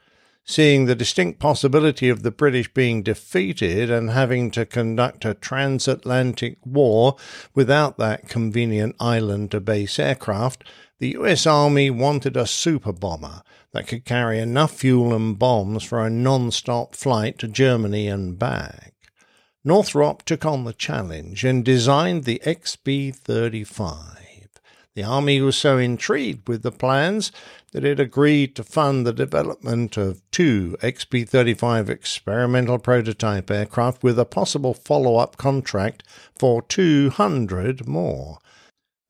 Seeing 0.45 0.87
the 0.87 0.95
distinct 0.95 1.39
possibility 1.39 2.09
of 2.09 2.23
the 2.23 2.31
British 2.31 2.73
being 2.73 3.03
defeated 3.03 3.91
and 3.91 4.11
having 4.11 4.51
to 4.53 4.67
conduct 4.67 5.25
a 5.25 5.35
transatlantic 5.35 6.59
war 6.65 7.17
without 7.55 7.99
that 7.99 8.29
convenient 8.29 8.97
island 8.99 9.51
to 9.53 9.61
base 9.61 9.99
aircraft, 9.99 10.65
the 10.99 11.17
US 11.19 11.47
Army 11.47 11.89
wanted 11.89 12.37
a 12.37 12.47
super 12.47 12.93
bomber 12.93 13.43
that 13.73 13.87
could 13.87 14.05
carry 14.05 14.39
enough 14.39 14.73
fuel 14.73 15.15
and 15.15 15.39
bombs 15.39 15.85
for 15.85 16.05
a 16.05 16.11
non 16.11 16.51
stop 16.51 16.95
flight 16.95 17.39
to 17.39 17.49
Germany 17.49 18.09
and 18.09 18.39
back. 18.39 18.95
Northrop 19.65 20.25
took 20.25 20.45
on 20.45 20.65
the 20.65 20.73
challenge 20.73 21.45
and 21.45 21.65
designed 21.65 22.25
the 22.25 22.41
XB 22.45 23.15
35. 23.15 24.21
The 24.95 25.05
Army 25.05 25.41
was 25.41 25.57
so 25.57 25.79
intrigued 25.79 26.49
with 26.49 26.63
the 26.63 26.73
plans 26.73 27.31
that 27.73 27.85
it 27.85 28.01
agreed 28.01 28.57
to 28.57 28.65
fund 28.65 29.07
the 29.07 29.13
development 29.13 29.97
of 29.97 30.23
two 30.31 30.77
XB 30.83 31.29
35 31.29 31.89
experimental 31.89 32.79
prototype 32.79 33.51
aircraft 33.51 34.03
with 34.03 34.19
a 34.19 34.25
possible 34.25 34.75
follow 34.75 35.17
up 35.17 35.37
contract 35.37 36.03
for 36.39 36.63
200 36.63 37.87
more. 37.87 38.39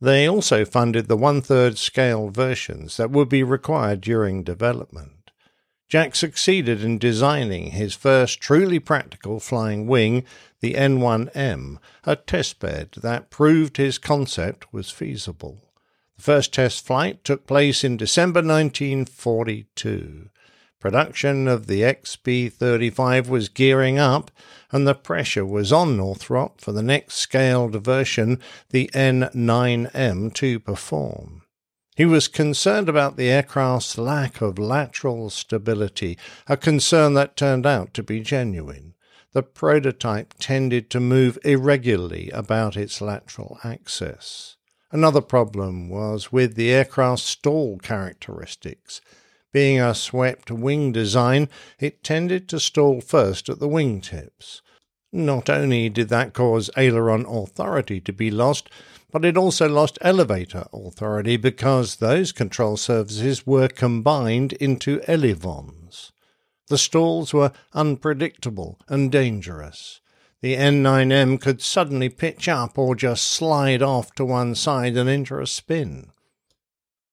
They 0.01 0.27
also 0.27 0.65
funded 0.65 1.09
the 1.09 1.17
one 1.17 1.43
third 1.43 1.79
scale 1.79 2.29
versions 2.29 2.97
that 2.97 3.11
would 3.11 3.29
be 3.29 3.43
required 3.43 4.01
during 4.01 4.43
development. 4.43 5.31
Jack 5.89 6.15
succeeded 6.15 6.85
in 6.85 6.99
designing 6.99 7.73
his 7.73 7.95
first 7.95 8.41
truly 8.41 8.79
practical 8.79 9.41
flying 9.41 9.87
wing, 9.87 10.25
the 10.61 10.75
N1M, 10.75 11.79
a 12.05 12.17
testbed 12.17 12.93
that 13.01 13.29
proved 13.29 13.77
his 13.77 13.99
concept 13.99 14.73
was 14.73 14.91
feasible. 14.91 15.59
The 16.21 16.25
first 16.35 16.53
test 16.53 16.85
flight 16.85 17.25
took 17.25 17.47
place 17.47 17.83
in 17.83 17.97
December 17.97 18.41
1942. 18.41 20.29
Production 20.79 21.49
of 21.49 21.67
the 21.67 21.81
XB 21.81 22.53
35 22.53 23.31
was 23.31 23.49
gearing 23.49 23.99
up, 23.99 24.31
and 24.71 24.87
the 24.87 24.95
pressure 24.95 25.47
was 25.47 25.73
on 25.73 25.97
Northrop 25.97 26.61
for 26.61 26.73
the 26.73 26.83
next 26.83 27.15
scaled 27.15 27.83
version, 27.83 28.39
the 28.69 28.91
N9M, 28.93 30.35
to 30.35 30.61
perform. 30.61 31.41
He 31.97 32.05
was 32.05 32.29
concerned 32.29 32.91
about 32.91 33.17
the 33.17 33.31
aircraft's 33.31 33.97
lack 33.97 34.43
of 34.43 34.59
lateral 34.59 35.31
stability, 35.31 36.19
a 36.47 36.59
concern 36.59 37.15
that 37.15 37.35
turned 37.35 37.65
out 37.65 37.95
to 37.95 38.03
be 38.03 38.21
genuine. 38.21 38.93
The 39.33 39.43
prototype 39.43 40.35
tended 40.39 40.91
to 40.91 41.01
move 41.01 41.39
irregularly 41.47 42.29
about 42.35 42.77
its 42.77 43.01
lateral 43.01 43.59
axis. 43.65 44.59
Another 44.93 45.21
problem 45.21 45.89
was 45.89 46.33
with 46.33 46.55
the 46.55 46.71
aircraft's 46.71 47.25
stall 47.25 47.79
characteristics. 47.79 49.01
Being 49.53 49.81
a 49.81 49.95
swept 49.95 50.51
wing 50.51 50.93
design, 50.93 51.49
it 51.79 52.03
tended 52.03 52.49
to 52.49 52.61
stall 52.61 53.01
first 53.01 53.49
at 53.49 53.61
the 53.61 53.69
wingtips. 53.69 54.63
Not 55.13 55.49
only 55.49 55.89
did 55.89 56.09
that 56.09 56.35
cause 56.35 56.71
aileron 56.77 57.25
authority 57.27 58.01
to 58.01 58.13
be 58.13 58.31
lost, 58.31 58.69
but 59.13 59.25
it 59.25 59.37
also 59.37 59.69
lost 59.69 59.99
elevator 60.01 60.67
authority 60.73 61.37
because 61.37 61.97
those 61.97 62.31
control 62.33 62.77
surfaces 62.77 63.47
were 63.47 63.69
combined 63.69 64.53
into 64.55 65.01
elevons. 65.09 66.13
The 66.69 66.79
stalls 66.79 67.35
were 67.35 67.53
unpredictable 67.73 68.79
and 68.89 69.11
dangerous. 69.11 70.00
The 70.43 70.57
N9M 70.57 71.39
could 71.39 71.61
suddenly 71.61 72.09
pitch 72.09 72.49
up 72.49 72.79
or 72.79 72.95
just 72.95 73.25
slide 73.25 73.83
off 73.83 74.15
to 74.15 74.25
one 74.25 74.55
side 74.55 74.97
and 74.97 75.09
enter 75.09 75.39
a 75.39 75.47
spin. 75.47 76.13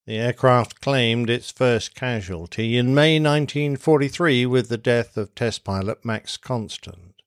The 0.06 0.16
aircraft 0.16 0.80
claimed 0.80 1.28
its 1.28 1.50
first 1.50 1.94
casualty 1.94 2.78
in 2.78 2.94
May 2.94 3.20
1943 3.20 4.46
with 4.46 4.70
the 4.70 4.78
death 4.78 5.18
of 5.18 5.34
test 5.34 5.62
pilot 5.62 6.02
Max 6.06 6.38
Constant. 6.38 7.20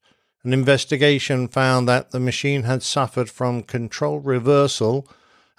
An 0.44 0.54
investigation 0.54 1.48
found 1.48 1.88
that 1.88 2.10
the 2.10 2.20
machine 2.20 2.64
had 2.64 2.82
suffered 2.82 3.30
from 3.30 3.62
control 3.62 4.20
reversal, 4.20 5.08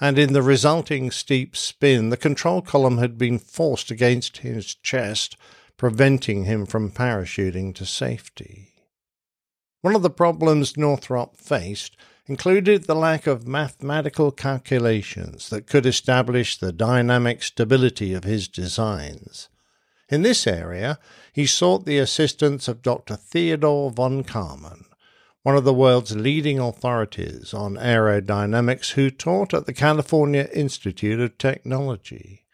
and 0.00 0.18
in 0.18 0.32
the 0.32 0.42
resulting 0.42 1.12
steep 1.12 1.56
spin, 1.56 2.10
the 2.10 2.16
control 2.16 2.60
column 2.60 2.98
had 2.98 3.16
been 3.16 3.38
forced 3.38 3.92
against 3.92 4.38
his 4.38 4.74
chest, 4.74 5.36
preventing 5.76 6.46
him 6.46 6.66
from 6.66 6.90
parachuting 6.90 7.72
to 7.76 7.86
safety. 7.86 8.71
One 9.82 9.96
of 9.96 10.02
the 10.02 10.10
problems 10.10 10.76
Northrop 10.76 11.36
faced 11.36 11.96
included 12.26 12.84
the 12.84 12.94
lack 12.94 13.26
of 13.26 13.48
mathematical 13.48 14.30
calculations 14.30 15.50
that 15.50 15.66
could 15.66 15.86
establish 15.86 16.56
the 16.56 16.72
dynamic 16.72 17.42
stability 17.42 18.14
of 18.14 18.22
his 18.22 18.46
designs. 18.46 19.48
In 20.08 20.22
this 20.22 20.46
area, 20.46 21.00
he 21.32 21.46
sought 21.46 21.84
the 21.84 21.98
assistance 21.98 22.68
of 22.68 22.82
Dr. 22.82 23.16
Theodore 23.16 23.90
von 23.90 24.22
Karman, 24.22 24.84
one 25.42 25.56
of 25.56 25.64
the 25.64 25.74
world's 25.74 26.14
leading 26.14 26.60
authorities 26.60 27.52
on 27.52 27.74
aerodynamics 27.74 28.92
who 28.92 29.10
taught 29.10 29.52
at 29.52 29.66
the 29.66 29.72
California 29.72 30.48
Institute 30.52 31.18
of 31.18 31.38
Technology. 31.38 32.44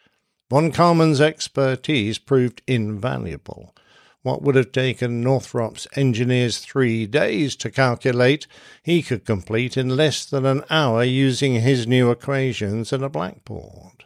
Von 0.49 0.73
Karman's 0.73 1.21
expertise 1.21 2.19
proved 2.19 2.63
invaluable 2.67 3.75
what 4.23 4.43
would 4.43 4.57
have 4.57 4.73
taken 4.73 5.21
Northrop's 5.21 5.87
engineers 5.95 6.59
three 6.59 7.07
days 7.07 7.57
to 7.57 7.71
calculate, 7.71 8.47
he 8.83 9.03
could 9.03 9.25
complete 9.25 9.77
in 9.77 9.97
less 9.97 10.25
than 10.25 10.45
an 10.45 10.65
hour 10.71 11.05
using 11.05 11.55
his 11.55 11.87
new 11.87 12.11
equations 12.11 12.93
and 12.93 13.05
a 13.05 13.09
blackboard. 13.09 14.05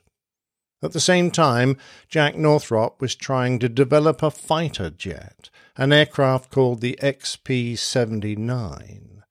At 0.83 0.93
the 0.93 1.01
same 1.01 1.31
time, 1.31 1.77
Jack 2.09 2.37
Northrop 2.37 3.01
was 3.01 3.15
trying 3.15 3.59
to 3.61 3.69
develop 3.69 4.23
a 4.23 4.31
fighter 4.31 4.91
jet, 4.91 5.49
an 5.77 5.93
aircraft 5.93 6.51
called 6.51 6.81
the 6.81 6.99
XP 7.01 7.79
79. 7.79 9.23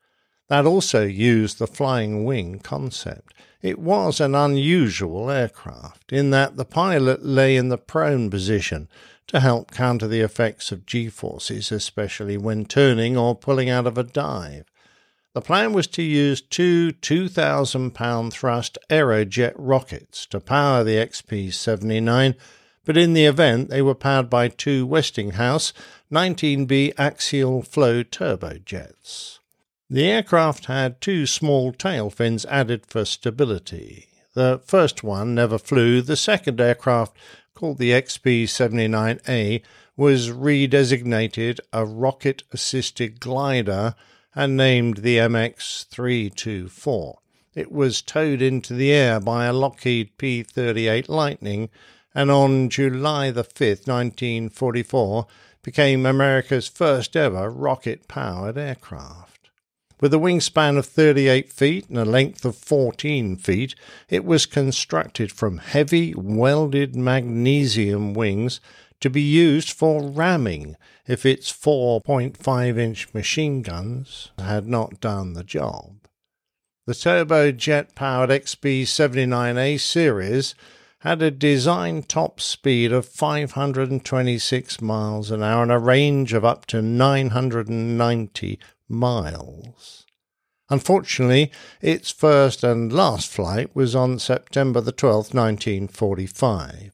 That 0.47 0.65
also 0.65 1.05
used 1.05 1.59
the 1.59 1.67
flying 1.67 2.23
wing 2.23 2.59
concept. 2.59 3.33
It 3.61 3.79
was 3.79 4.19
an 4.19 4.33
unusual 4.33 5.29
aircraft 5.29 6.11
in 6.11 6.31
that 6.31 6.57
the 6.57 6.65
pilot 6.65 7.23
lay 7.23 7.55
in 7.55 7.69
the 7.69 7.77
prone 7.77 8.29
position 8.29 8.89
to 9.31 9.39
help 9.39 9.71
counter 9.71 10.09
the 10.09 10.19
effects 10.19 10.73
of 10.73 10.85
g 10.85 11.07
forces, 11.07 11.71
especially 11.71 12.35
when 12.35 12.65
turning 12.65 13.15
or 13.15 13.33
pulling 13.33 13.69
out 13.69 13.87
of 13.87 13.97
a 13.97 14.03
dive. 14.03 14.65
The 15.33 15.39
plan 15.39 15.71
was 15.71 15.87
to 15.87 16.03
use 16.03 16.41
two 16.41 16.91
2,000 16.91 17.91
pound 17.91 18.33
thrust 18.33 18.77
Aerojet 18.89 19.53
rockets 19.55 20.25
to 20.25 20.41
power 20.41 20.83
the 20.83 20.97
XP 20.97 21.53
79, 21.53 22.35
but 22.83 22.97
in 22.97 23.13
the 23.13 23.23
event 23.23 23.69
they 23.69 23.81
were 23.81 23.95
powered 23.95 24.29
by 24.29 24.49
two 24.49 24.85
Westinghouse 24.85 25.71
19B 26.11 26.93
axial 26.97 27.61
flow 27.61 28.03
turbojets. 28.03 29.39
The 29.89 30.11
aircraft 30.11 30.65
had 30.65 30.99
two 30.99 31.25
small 31.25 31.71
tail 31.71 32.09
fins 32.09 32.45
added 32.47 32.85
for 32.85 33.05
stability. 33.05 34.09
The 34.33 34.61
first 34.65 35.03
one 35.03 35.35
never 35.35 35.57
flew, 35.57 36.01
the 36.01 36.17
second 36.17 36.59
aircraft 36.59 37.15
called 37.61 37.77
the 37.77 37.91
XP 37.91 38.45
79A, 38.45 39.61
was 39.95 40.31
redesignated 40.31 41.59
a 41.71 41.85
rocket 41.85 42.41
assisted 42.51 43.19
glider 43.19 43.93
and 44.33 44.57
named 44.57 44.97
the 44.97 45.17
MX 45.17 45.85
324. 45.85 47.19
It 47.53 47.71
was 47.71 48.01
towed 48.01 48.41
into 48.41 48.73
the 48.73 48.91
air 48.91 49.19
by 49.19 49.45
a 49.45 49.53
Lockheed 49.53 50.17
P 50.17 50.41
38 50.41 51.07
Lightning 51.07 51.69
and 52.15 52.31
on 52.31 52.67
July 52.67 53.29
the 53.29 53.43
5th, 53.43 53.87
1944, 53.87 55.27
became 55.61 56.07
America's 56.07 56.67
first 56.67 57.15
ever 57.15 57.47
rocket 57.51 58.07
powered 58.07 58.57
aircraft. 58.57 59.30
With 60.01 60.15
a 60.15 60.17
wingspan 60.17 60.79
of 60.79 60.87
38 60.87 61.53
feet 61.53 61.87
and 61.87 61.97
a 61.99 62.05
length 62.05 62.43
of 62.43 62.55
14 62.55 63.37
feet, 63.37 63.75
it 64.09 64.25
was 64.25 64.47
constructed 64.47 65.31
from 65.31 65.59
heavy 65.59 66.15
welded 66.15 66.95
magnesium 66.95 68.15
wings 68.15 68.59
to 68.99 69.11
be 69.11 69.21
used 69.21 69.71
for 69.71 70.01
ramming 70.01 70.75
if 71.05 71.23
its 71.23 71.51
4.5 71.51 72.79
inch 72.79 73.13
machine 73.13 73.61
guns 73.61 74.31
had 74.39 74.67
not 74.67 74.99
done 74.99 75.33
the 75.33 75.43
job. 75.43 76.07
The 76.87 76.93
turbojet 76.93 77.93
powered 77.93 78.31
XB 78.31 78.83
79A 78.83 79.79
series 79.79 80.55
had 81.01 81.21
a 81.21 81.29
design 81.29 82.01
top 82.01 82.41
speed 82.41 82.91
of 82.91 83.07
526 83.07 84.81
miles 84.81 85.29
an 85.29 85.43
hour 85.43 85.61
and 85.61 85.71
a 85.71 85.77
range 85.77 86.33
of 86.33 86.43
up 86.43 86.65
to 86.67 86.81
990 86.81 88.59
miles. 88.91 90.05
Unfortunately, 90.69 91.51
its 91.81 92.11
first 92.11 92.63
and 92.63 92.93
last 92.93 93.29
flight 93.29 93.75
was 93.75 93.95
on 93.95 94.19
September 94.19 94.79
the 94.79 94.93
12th, 94.93 95.33
1945. 95.33 96.93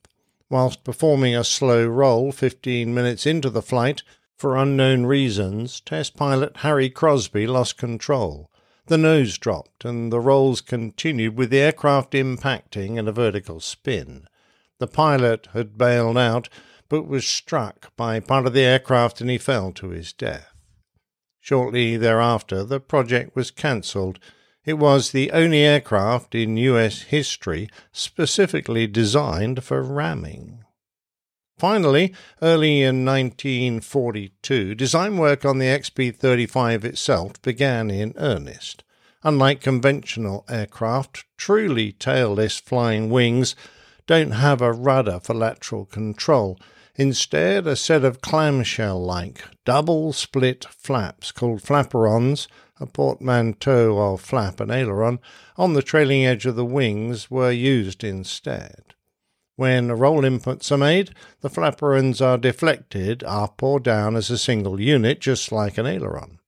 Whilst 0.50 0.84
performing 0.84 1.36
a 1.36 1.44
slow 1.44 1.86
roll 1.86 2.32
15 2.32 2.94
minutes 2.94 3.26
into 3.26 3.50
the 3.50 3.62
flight, 3.62 4.02
for 4.38 4.56
unknown 4.56 5.06
reasons, 5.06 5.82
test 5.82 6.16
pilot 6.16 6.58
Harry 6.58 6.90
Crosby 6.90 7.46
lost 7.46 7.78
control. 7.78 8.50
The 8.86 8.98
nose 8.98 9.38
dropped, 9.38 9.84
and 9.84 10.12
the 10.12 10.20
rolls 10.20 10.62
continued 10.62 11.36
with 11.36 11.50
the 11.50 11.60
aircraft 11.60 12.14
impacting 12.14 12.98
in 12.98 13.08
a 13.08 13.12
vertical 13.12 13.60
spin. 13.60 14.28
The 14.80 14.88
pilot 14.88 15.50
had 15.54 15.78
bailed 15.78 16.18
out, 16.18 16.50
but 16.88 17.08
was 17.08 17.28
struck 17.28 17.96
by 17.96 18.20
part 18.20 18.48
of 18.48 18.54
the 18.54 18.62
aircraft 18.62 19.22
and 19.22 19.30
he 19.30 19.38
fell 19.38 19.72
to 19.74 19.90
his 19.90 20.14
death. 20.14 20.57
Shortly 21.48 21.96
thereafter, 21.96 22.66
the 22.66 22.82
project 22.82 23.34
was 23.34 23.52
cancelled. 23.52 24.20
It 24.66 24.74
was 24.74 25.12
the 25.12 25.32
only 25.32 25.60
aircraft 25.60 26.36
in 26.36 26.58
US 26.58 27.04
history 27.04 27.70
specifically 27.94 28.86
designed 28.86 29.64
for 29.64 29.82
ramming. 29.82 30.66
Finally, 31.58 32.14
early 32.42 32.82
in 32.82 33.06
1942, 33.06 34.76
design 34.76 35.16
work 35.16 35.46
on 35.46 35.58
the 35.58 35.68
XB 35.68 36.18
35 36.18 36.84
itself 36.84 37.42
began 37.42 37.90
in 37.90 38.14
earnest. 38.18 38.84
Unlike 39.24 39.62
conventional 39.62 40.44
aircraft, 40.50 41.24
truly 41.38 41.94
tailless 41.94 42.60
flying 42.60 43.10
wings 43.10 43.56
don't 44.06 44.32
have 44.32 44.62
a 44.62 44.74
rudder 44.74 45.22
for 45.22 45.34
lateral 45.34 45.86
control 45.86 46.60
Instead, 47.00 47.68
a 47.68 47.76
set 47.76 48.04
of 48.04 48.22
clamshell 48.22 49.00
like 49.00 49.44
double 49.66 50.12
split 50.12 50.66
flaps 50.66 51.32
called 51.32 51.62
flaperons, 51.62 52.48
a 52.80 52.88
portmanteau 52.88 53.98
of 54.00 54.20
flap 54.20 54.60
and 54.60 54.72
aileron, 54.72 55.20
on 55.58 55.74
the 55.74 55.84
trailing 55.84 56.26
edge 56.26 56.48
of 56.48 56.56
the 56.56 56.66
wings 56.66 57.30
were 57.30 57.52
used 57.52 58.04
instead. 58.04 58.96
When 59.56 59.92
roll 59.92 60.24
inputs 60.24 60.72
are 60.72 60.78
made, 60.78 61.12
the 61.42 61.50
flaperons 61.50 62.20
are 62.20 62.38
deflected 62.38 63.24
up 63.24 63.62
or 63.62 63.80
down 63.80 64.16
as 64.16 64.32
a 64.32 64.38
single 64.38 64.80
unit, 64.80 65.20
just 65.20 65.52
like 65.52 65.78
an 65.78 65.86
aileron. 65.86 66.40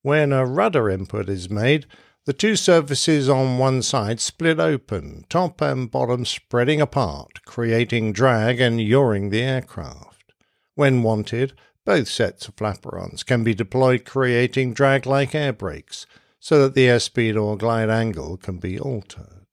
When 0.00 0.32
a 0.32 0.46
rudder 0.46 0.88
input 0.88 1.28
is 1.28 1.48
made, 1.48 1.86
the 2.24 2.32
two 2.32 2.54
surfaces 2.54 3.28
on 3.28 3.58
one 3.58 3.82
side 3.82 4.20
split 4.20 4.60
open, 4.60 5.24
top 5.28 5.60
and 5.60 5.90
bottom 5.90 6.24
spreading 6.24 6.80
apart, 6.80 7.44
creating 7.44 8.12
drag 8.12 8.60
and 8.60 8.80
yawing 8.80 9.30
the 9.30 9.42
aircraft. 9.42 10.32
When 10.74 11.02
wanted, 11.02 11.54
both 11.84 12.08
sets 12.08 12.46
of 12.46 12.56
flaperons 12.56 13.26
can 13.26 13.42
be 13.42 13.54
deployed, 13.54 14.04
creating 14.04 14.74
drag 14.74 15.04
like 15.04 15.34
air 15.34 15.52
brakes 15.52 16.06
so 16.38 16.62
that 16.62 16.74
the 16.74 16.86
airspeed 16.86 17.40
or 17.40 17.56
glide 17.56 17.90
angle 17.90 18.36
can 18.36 18.58
be 18.58 18.78
altered. 18.78 19.46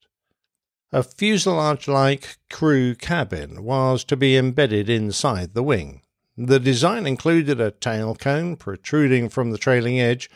A 0.92 1.04
fuselage 1.04 1.86
like 1.86 2.38
crew 2.50 2.96
cabin 2.96 3.62
was 3.62 4.02
to 4.04 4.16
be 4.16 4.36
embedded 4.36 4.88
inside 4.88 5.54
the 5.54 5.62
wing. 5.62 6.02
The 6.36 6.58
design 6.58 7.06
included 7.06 7.60
a 7.60 7.70
tail 7.70 8.16
cone 8.16 8.56
protruding 8.56 9.28
from 9.28 9.50
the 9.50 9.58
trailing 9.58 10.00
edge, 10.00 10.28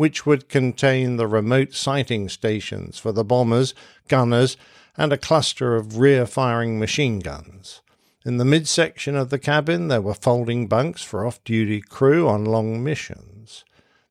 which 0.00 0.24
would 0.24 0.48
contain 0.48 1.18
the 1.18 1.26
remote 1.26 1.74
sighting 1.74 2.26
stations 2.26 2.98
for 2.98 3.12
the 3.12 3.22
bombers, 3.22 3.74
gunners, 4.08 4.56
and 4.96 5.12
a 5.12 5.18
cluster 5.18 5.76
of 5.76 5.98
rear 5.98 6.24
firing 6.24 6.78
machine 6.78 7.18
guns. 7.18 7.82
In 8.24 8.38
the 8.38 8.46
midsection 8.46 9.14
of 9.14 9.28
the 9.28 9.38
cabin, 9.38 9.88
there 9.88 10.00
were 10.00 10.14
folding 10.14 10.66
bunks 10.68 11.02
for 11.02 11.26
off 11.26 11.44
duty 11.44 11.82
crew 11.82 12.26
on 12.26 12.46
long 12.46 12.82
missions. 12.82 13.62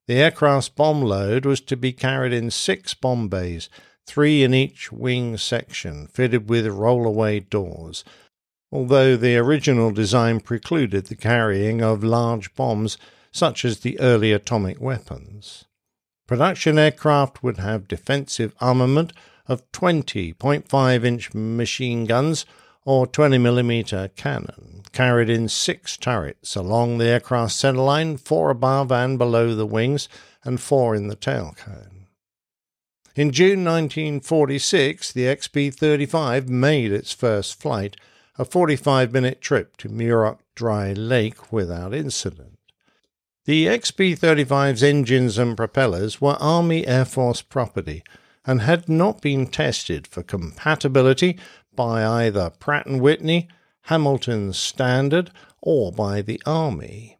The 0.05 0.17
aircraft's 0.17 0.69
bomb 0.69 1.01
load 1.01 1.43
was 1.43 1.59
to 1.61 1.75
be 1.75 1.91
carried 1.91 2.33
in 2.33 2.51
six 2.51 2.93
bomb 2.93 3.27
bays, 3.27 3.67
three 4.05 4.43
in 4.43 4.53
each 4.53 4.91
wing 4.91 5.37
section, 5.37 6.05
fitted 6.05 6.51
with 6.51 6.67
roll-away 6.67 7.39
doors, 7.39 8.03
although 8.71 9.17
the 9.17 9.37
original 9.37 9.89
design 9.89 10.39
precluded 10.39 11.07
the 11.07 11.15
carrying 11.15 11.81
of 11.81 12.03
large 12.03 12.53
bombs 12.53 12.99
such 13.31 13.65
as 13.65 13.79
the 13.79 13.99
early 13.99 14.31
atomic 14.31 14.79
weapons. 14.79 15.65
Production 16.29 16.77
aircraft 16.77 17.41
would 17.41 17.57
have 17.57 17.87
defensive 17.87 18.53
armament 18.61 19.13
of 19.47 19.63
20.5 19.71 21.03
inch 21.03 21.33
machine 21.33 22.05
guns 22.05 22.45
or 22.85 23.07
20mm 23.07 24.15
cannon, 24.15 24.83
carried 24.91 25.27
in 25.27 25.49
six 25.49 25.97
turrets 25.97 26.55
along 26.55 26.99
the 26.99 27.07
aircraft 27.07 27.53
centerline, 27.53 28.19
four 28.19 28.51
above 28.51 28.91
and 28.91 29.17
below 29.17 29.55
the 29.55 29.65
wings, 29.65 30.07
and 30.43 30.61
four 30.61 30.93
in 30.93 31.07
the 31.07 31.15
tail 31.15 31.55
cone. 31.57 32.05
In 33.15 33.31
June 33.31 33.65
1946, 33.65 35.11
the 35.11 35.23
XB 35.23 35.73
35 35.73 36.47
made 36.47 36.91
its 36.91 37.11
first 37.11 37.59
flight, 37.59 37.97
a 38.37 38.45
45 38.45 39.11
minute 39.11 39.41
trip 39.41 39.77
to 39.77 39.89
Muroc 39.89 40.37
Dry 40.53 40.93
Lake 40.93 41.51
without 41.51 41.91
incident. 41.91 42.48
The 43.49 43.65
XB 43.65 44.19
35's 44.19 44.83
engines 44.83 45.39
and 45.39 45.57
propellers 45.57 46.21
were 46.21 46.37
Army 46.39 46.85
Air 46.85 47.03
Force 47.03 47.41
property 47.41 48.03
and 48.45 48.61
had 48.61 48.87
not 48.87 49.21
been 49.21 49.47
tested 49.47 50.05
for 50.05 50.21
compatibility 50.21 51.39
by 51.75 52.05
either 52.05 52.51
Pratt 52.51 52.87
& 52.87 52.87
Whitney, 52.87 53.47
Hamilton 53.85 54.53
Standard, 54.53 55.31
or 55.63 55.91
by 55.91 56.21
the 56.21 56.39
Army. 56.45 57.17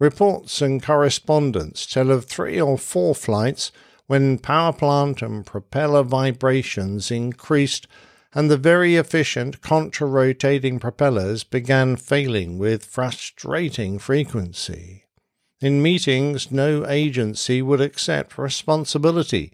Reports 0.00 0.60
and 0.60 0.82
correspondence 0.82 1.86
tell 1.86 2.10
of 2.10 2.24
three 2.24 2.60
or 2.60 2.76
four 2.76 3.14
flights 3.14 3.70
when 4.08 4.38
power 4.38 4.72
plant 4.72 5.22
and 5.22 5.46
propeller 5.46 6.02
vibrations 6.02 7.12
increased 7.12 7.86
and 8.34 8.50
the 8.50 8.56
very 8.56 8.96
efficient 8.96 9.60
contra-rotating 9.60 10.80
propellers 10.80 11.44
began 11.44 11.94
failing 11.94 12.58
with 12.58 12.84
frustrating 12.84 14.00
frequency. 14.00 15.04
In 15.60 15.82
meetings, 15.82 16.50
no 16.50 16.86
agency 16.86 17.60
would 17.60 17.82
accept 17.82 18.38
responsibility. 18.38 19.52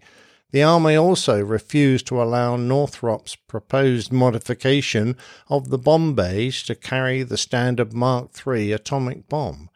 The 0.51 0.63
Army 0.63 0.95
also 0.95 1.43
refused 1.43 2.07
to 2.07 2.21
allow 2.21 2.55
Northrop's 2.55 3.35
proposed 3.35 4.13
modification 4.13 5.17
of 5.49 5.69
the 5.69 5.77
bomb 5.77 6.15
bays 6.15 6.63
to 6.63 6.75
carry 6.75 7.23
the 7.23 7.37
standard 7.37 7.91
Mark 7.91 8.29
III 8.47 8.71
atomic 8.71 9.27
bomb, 9.27 9.69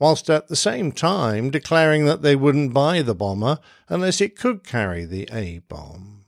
whilst 0.00 0.28
at 0.28 0.48
the 0.48 0.56
same 0.56 0.90
time 0.90 1.50
declaring 1.50 2.04
that 2.06 2.22
they 2.22 2.34
wouldn't 2.34 2.74
buy 2.74 3.00
the 3.02 3.14
bomber 3.14 3.60
unless 3.88 4.20
it 4.20 4.36
could 4.36 4.64
carry 4.64 5.04
the 5.04 5.28
A 5.32 5.60
bomb. 5.68 6.24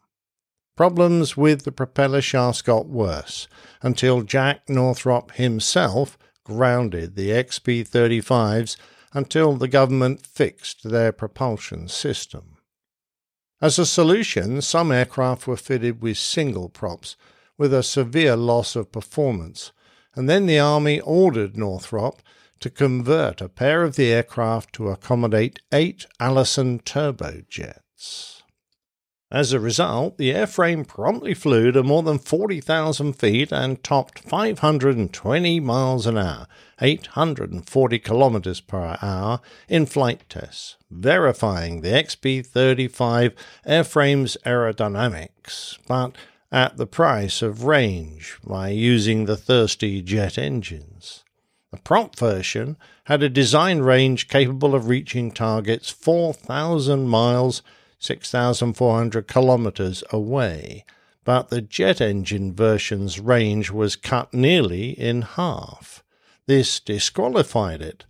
Problems 0.76 1.36
with 1.36 1.64
the 1.64 1.72
propeller 1.72 2.20
shafts 2.20 2.62
got 2.62 2.86
worse 2.86 3.48
until 3.82 4.22
Jack 4.22 4.68
Northrop 4.68 5.32
himself 5.32 6.16
grounded 6.44 7.16
the 7.16 7.30
XB 7.30 7.88
35s 7.88 8.76
until 9.12 9.54
the 9.54 9.68
government 9.68 10.26
fixed 10.26 10.88
their 10.88 11.12
propulsion 11.12 11.88
system. 11.88 12.58
As 13.60 13.78
a 13.78 13.86
solution, 13.86 14.62
some 14.62 14.92
aircraft 14.92 15.46
were 15.46 15.56
fitted 15.56 16.00
with 16.00 16.18
single 16.18 16.68
props 16.68 17.16
with 17.56 17.74
a 17.74 17.82
severe 17.82 18.36
loss 18.36 18.76
of 18.76 18.92
performance, 18.92 19.72
and 20.14 20.28
then 20.28 20.46
the 20.46 20.58
Army 20.58 21.00
ordered 21.00 21.56
Northrop 21.56 22.22
to 22.60 22.70
convert 22.70 23.40
a 23.40 23.48
pair 23.48 23.82
of 23.82 23.96
the 23.96 24.12
aircraft 24.12 24.72
to 24.74 24.88
accommodate 24.88 25.60
eight 25.72 26.06
Allison 26.20 26.78
turbojets. 26.80 28.37
As 29.30 29.52
a 29.52 29.60
result, 29.60 30.16
the 30.16 30.30
airframe 30.32 30.86
promptly 30.86 31.34
flew 31.34 31.70
to 31.72 31.82
more 31.82 32.02
than 32.02 32.18
40,000 32.18 33.12
feet 33.12 33.52
and 33.52 33.82
topped 33.84 34.20
520 34.20 35.60
miles 35.60 36.06
an 36.06 36.16
hour, 36.16 36.46
840 36.80 37.98
kilometers 37.98 38.60
per 38.62 38.96
hour 39.02 39.40
in 39.68 39.84
flight 39.84 40.22
tests, 40.30 40.76
verifying 40.90 41.82
the 41.82 41.90
XB 41.90 42.46
35 42.46 43.34
airframe's 43.66 44.38
aerodynamics, 44.46 45.76
but 45.86 46.16
at 46.50 46.78
the 46.78 46.86
price 46.86 47.42
of 47.42 47.64
range 47.64 48.38
by 48.42 48.70
using 48.70 49.26
the 49.26 49.36
thirsty 49.36 50.00
jet 50.00 50.38
engines. 50.38 51.24
The 51.70 51.76
prompt 51.76 52.18
version 52.18 52.78
had 53.04 53.22
a 53.22 53.28
design 53.28 53.80
range 53.80 54.28
capable 54.28 54.74
of 54.74 54.88
reaching 54.88 55.30
targets 55.30 55.90
4,000 55.90 57.06
miles 57.06 57.62
6,400 57.98 59.26
kilometers 59.26 60.04
away, 60.10 60.84
but 61.24 61.48
the 61.48 61.60
jet 61.60 62.00
engine 62.00 62.54
version's 62.54 63.20
range 63.20 63.70
was 63.70 63.96
cut 63.96 64.32
nearly 64.32 64.90
in 64.90 65.22
half. 65.22 66.02
This 66.46 66.80
disqualified 66.80 67.82
it 67.82 68.04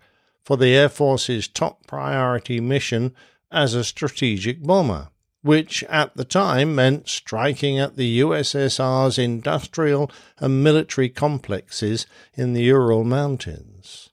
for 0.45 0.57
the 0.57 0.75
Air 0.75 0.89
Force's 0.89 1.49
top 1.49 1.87
priority 1.87 2.61
mission 2.61 3.15
as 3.51 3.75
a 3.75 3.85
strategic 3.85 4.63
bomber, 4.63 5.09
which 5.43 5.83
at 5.85 6.17
the 6.17 6.25
time 6.25 6.75
meant 6.75 7.09
striking 7.09 7.79
at 7.79 7.97
the 7.97 8.21
USSR's 8.21 9.19
industrial 9.19 10.11
and 10.39 10.63
military 10.63 11.09
complexes 11.09 12.07
in 12.35 12.53
the 12.53 12.63
Ural 12.63 13.05
Mountains. 13.05 14.08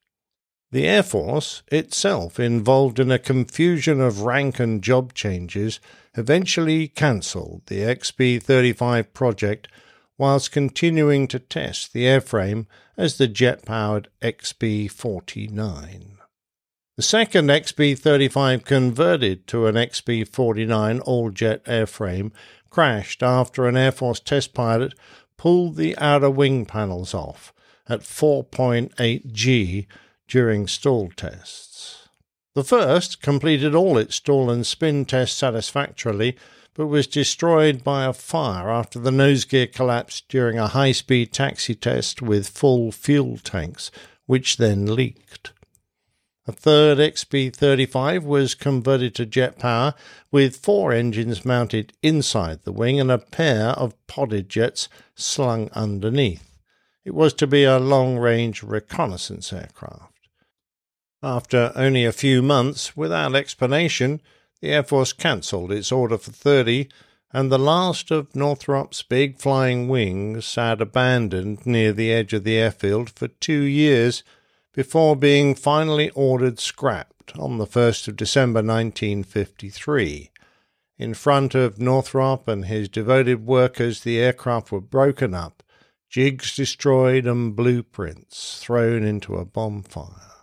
The 0.76 0.88
Air 0.90 1.04
Force, 1.04 1.64
itself 1.72 2.38
involved 2.38 3.00
in 3.00 3.10
a 3.10 3.18
confusion 3.18 4.02
of 4.02 4.24
rank 4.24 4.60
and 4.60 4.84
job 4.84 5.14
changes, 5.14 5.80
eventually 6.18 6.90
cancelled 6.90 7.62
the 7.68 7.80
XB 7.80 8.44
35 8.44 9.14
project 9.14 9.70
whilst 10.18 10.52
continuing 10.52 11.30
to 11.30 11.40
test 11.40 11.94
the 11.94 12.04
airframe 12.04 12.66
as 12.98 13.18
the 13.18 13.30
jet 13.30 13.64
powered 13.64 14.10
XB 14.22 14.92
49. 14.92 16.18
The 16.98 17.02
second 17.02 17.48
XB 17.48 17.98
35 17.98 18.66
converted 18.66 19.48
to 19.48 19.68
an 19.68 19.76
XB 19.76 20.28
49 20.28 21.00
all 21.00 21.30
jet 21.30 21.64
airframe 21.64 22.34
crashed 22.70 23.24
after 23.24 23.66
an 23.66 23.78
Air 23.78 23.94
Force 23.94 24.20
test 24.20 24.54
pilot 24.54 24.94
pulled 25.38 25.78
the 25.78 25.98
outer 25.98 26.30
wing 26.30 26.66
panels 26.66 27.14
off 27.14 27.54
at 27.88 28.02
4.8 28.02 29.32
G 29.32 29.88
during 30.28 30.68
stall 30.68 31.10
tests. 31.16 32.08
The 32.56 32.64
first 32.64 33.22
completed 33.22 33.76
all 33.76 33.98
its 33.98 34.16
stall 34.16 34.50
and 34.50 34.66
spin 34.66 35.06
tests 35.06 35.38
satisfactorily, 35.38 36.38
but 36.74 36.88
was 36.88 37.08
destroyed 37.08 37.84
by 37.84 38.06
a 38.06 38.14
fire 38.14 38.70
after 38.70 39.00
the 39.00 39.12
nose 39.12 39.46
gear 39.46 39.68
collapsed 39.68 40.30
during 40.30 40.58
a 40.58 40.68
high 40.68 40.92
speed 40.92 41.34
taxi 41.34 41.76
test 41.76 42.22
with 42.22 42.48
full 42.48 42.92
fuel 42.92 43.38
tanks, 43.38 43.92
which 44.26 44.58
then 44.58 44.96
leaked. 44.96 45.52
A 46.48 46.52
third 46.52 47.00
XB 47.00 47.56
35 47.56 48.24
was 48.24 48.54
converted 48.54 49.16
to 49.16 49.26
jet 49.26 49.58
power 49.58 49.96
with 50.32 50.56
four 50.56 50.94
engines 50.94 51.44
mounted 51.44 51.94
inside 52.04 52.64
the 52.64 52.72
wing 52.72 53.00
and 53.00 53.10
a 53.10 53.18
pair 53.18 53.70
of 53.70 53.96
podded 54.06 54.48
jets 54.48 54.88
slung 55.16 55.70
underneath. 55.74 56.52
It 57.04 57.16
was 57.16 57.34
to 57.36 57.48
be 57.48 57.64
a 57.64 57.80
long 57.80 58.18
range 58.18 58.62
reconnaissance 58.64 59.52
aircraft. 59.52 60.15
After 61.24 61.72
only 61.76 62.06
a 62.06 62.12
few 62.12 62.42
months, 62.42 62.96
without 62.96 63.36
explanation, 63.36 64.22
the 64.62 64.70
Air 64.70 64.84
Force 64.84 65.14
cancelled 65.14 65.72
its 65.72 65.92
order 65.92 66.18
for 66.18 66.32
30, 66.32 66.90
and 67.34 67.52
the 67.52 67.60
last 67.60 68.12
of 68.12 68.36
Northrop's 68.36 69.04
big 69.04 69.38
flying 69.38 69.88
wings 69.88 70.46
sat 70.46 70.82
abandoned 70.82 71.66
near 71.66 71.92
the 71.92 72.12
edge 72.12 72.34
of 72.34 72.44
the 72.44 72.58
airfield 72.58 73.10
for 73.10 73.28
two 73.28 73.64
years 73.64 74.24
before 74.74 75.16
being 75.16 75.56
finally 75.56 76.10
ordered 76.12 76.60
scrapped 76.60 77.38
on 77.38 77.58
the 77.58 77.68
1st 77.68 78.10
of 78.10 78.16
December 78.16 78.60
1953. 78.60 80.32
In 80.98 81.14
front 81.14 81.56
of 81.56 81.80
Northrop 81.80 82.48
and 82.48 82.66
his 82.66 82.88
devoted 82.88 83.46
workers, 83.46 84.02
the 84.02 84.20
aircraft 84.20 84.72
were 84.72 84.80
broken 84.80 85.34
up, 85.34 85.62
jigs 86.10 86.56
destroyed, 86.56 87.26
and 87.26 87.56
blueprints 87.56 88.60
thrown 88.60 89.04
into 89.04 89.36
a 89.36 89.44
bonfire. 89.44 90.35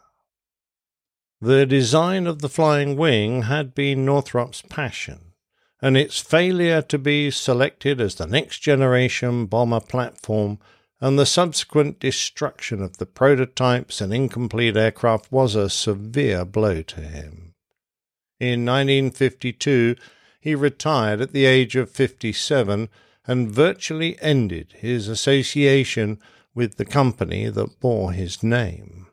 The 1.44 1.66
design 1.66 2.28
of 2.28 2.38
the 2.38 2.48
flying 2.48 2.96
wing 2.96 3.42
had 3.42 3.74
been 3.74 4.04
Northrop's 4.04 4.62
passion, 4.62 5.32
and 5.80 5.96
its 5.96 6.20
failure 6.20 6.82
to 6.82 6.98
be 6.98 7.32
selected 7.32 8.00
as 8.00 8.14
the 8.14 8.28
next 8.28 8.60
generation 8.60 9.46
bomber 9.46 9.80
platform 9.80 10.60
and 11.00 11.18
the 11.18 11.26
subsequent 11.26 11.98
destruction 11.98 12.80
of 12.80 12.98
the 12.98 13.06
prototypes 13.06 14.00
and 14.00 14.14
incomplete 14.14 14.76
aircraft 14.76 15.32
was 15.32 15.56
a 15.56 15.68
severe 15.68 16.44
blow 16.44 16.80
to 16.82 17.00
him. 17.00 17.54
In 18.38 18.64
1952, 18.64 19.96
he 20.40 20.54
retired 20.54 21.20
at 21.20 21.32
the 21.32 21.46
age 21.46 21.74
of 21.74 21.90
57 21.90 22.88
and 23.26 23.50
virtually 23.50 24.16
ended 24.22 24.74
his 24.76 25.08
association 25.08 26.20
with 26.54 26.76
the 26.76 26.84
company 26.84 27.48
that 27.48 27.80
bore 27.80 28.12
his 28.12 28.44
name. 28.44 29.08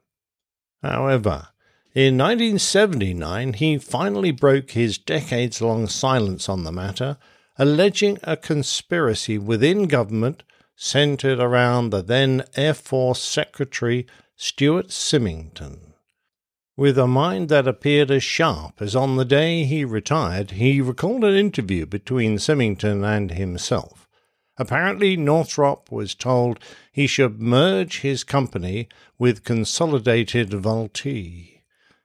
However, 0.83 1.48
in 1.95 2.17
1979, 2.17 3.53
he 3.53 3.77
finally 3.79 4.31
broke 4.31 4.71
his 4.71 4.99
decades 4.99 5.59
long 5.61 5.87
silence 5.87 6.47
on 6.47 6.63
the 6.63 6.71
matter, 6.71 7.17
alleging 7.57 8.19
a 8.23 8.37
conspiracy 8.37 9.37
within 9.39 9.87
government 9.87 10.43
centered 10.75 11.39
around 11.39 11.89
the 11.89 12.03
then 12.03 12.43
Air 12.55 12.75
Force 12.75 13.21
Secretary 13.21 14.05
Stuart 14.35 14.91
Symington. 14.91 15.93
With 16.77 16.97
a 16.97 17.07
mind 17.07 17.49
that 17.49 17.67
appeared 17.67 18.11
as 18.11 18.23
sharp 18.23 18.81
as 18.81 18.95
on 18.95 19.17
the 19.17 19.25
day 19.25 19.65
he 19.65 19.83
retired, 19.83 20.51
he 20.51 20.79
recalled 20.79 21.25
an 21.25 21.35
interview 21.35 21.85
between 21.85 22.39
Symington 22.39 23.03
and 23.03 23.31
himself. 23.31 24.07
Apparently, 24.57 25.17
Northrop 25.17 25.91
was 25.91 26.15
told 26.15 26.59
he 26.91 27.07
should 27.07 27.41
merge 27.41 27.99
his 27.99 28.23
company 28.23 28.87
with 29.17 29.43
Consolidated 29.43 30.51
Vultee. 30.51 31.58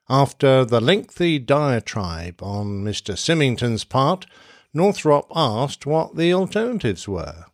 After 0.09 0.65
the 0.67 0.81
lengthy 0.81 1.39
diatribe 1.39 2.43
on 2.43 2.85
Mr. 2.85 3.17
Symington's 3.17 3.85
part, 3.85 4.27
Northrop 4.75 5.27
asked 5.35 5.87
what 5.87 6.17
the 6.17 6.35
alternatives 6.35 7.09
were. 7.09 7.47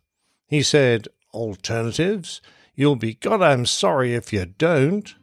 He 0.47 0.61
said, 0.61 1.07
Alternatives? 1.33 2.41
You'll 2.75 2.97
be 2.97 3.13
goddamn 3.13 3.65
sorry 3.67 4.13
if 4.13 4.33
you 4.33 4.45
don't. 4.57 5.13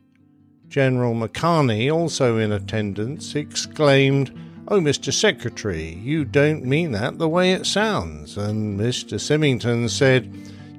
General 0.68 1.14
McNarney, 1.14 1.92
also 1.92 2.38
in 2.38 2.50
attendance, 2.52 3.34
exclaimed, 3.34 4.32
Oh, 4.68 4.80
Mr. 4.80 5.12
Secretary, 5.12 5.94
you 6.02 6.24
don't 6.24 6.64
mean 6.64 6.92
that 6.92 7.18
the 7.18 7.28
way 7.28 7.52
it 7.52 7.66
sounds. 7.66 8.36
And 8.38 8.78
Mr. 8.78 9.20
Symington 9.20 9.88
said, 9.88 10.30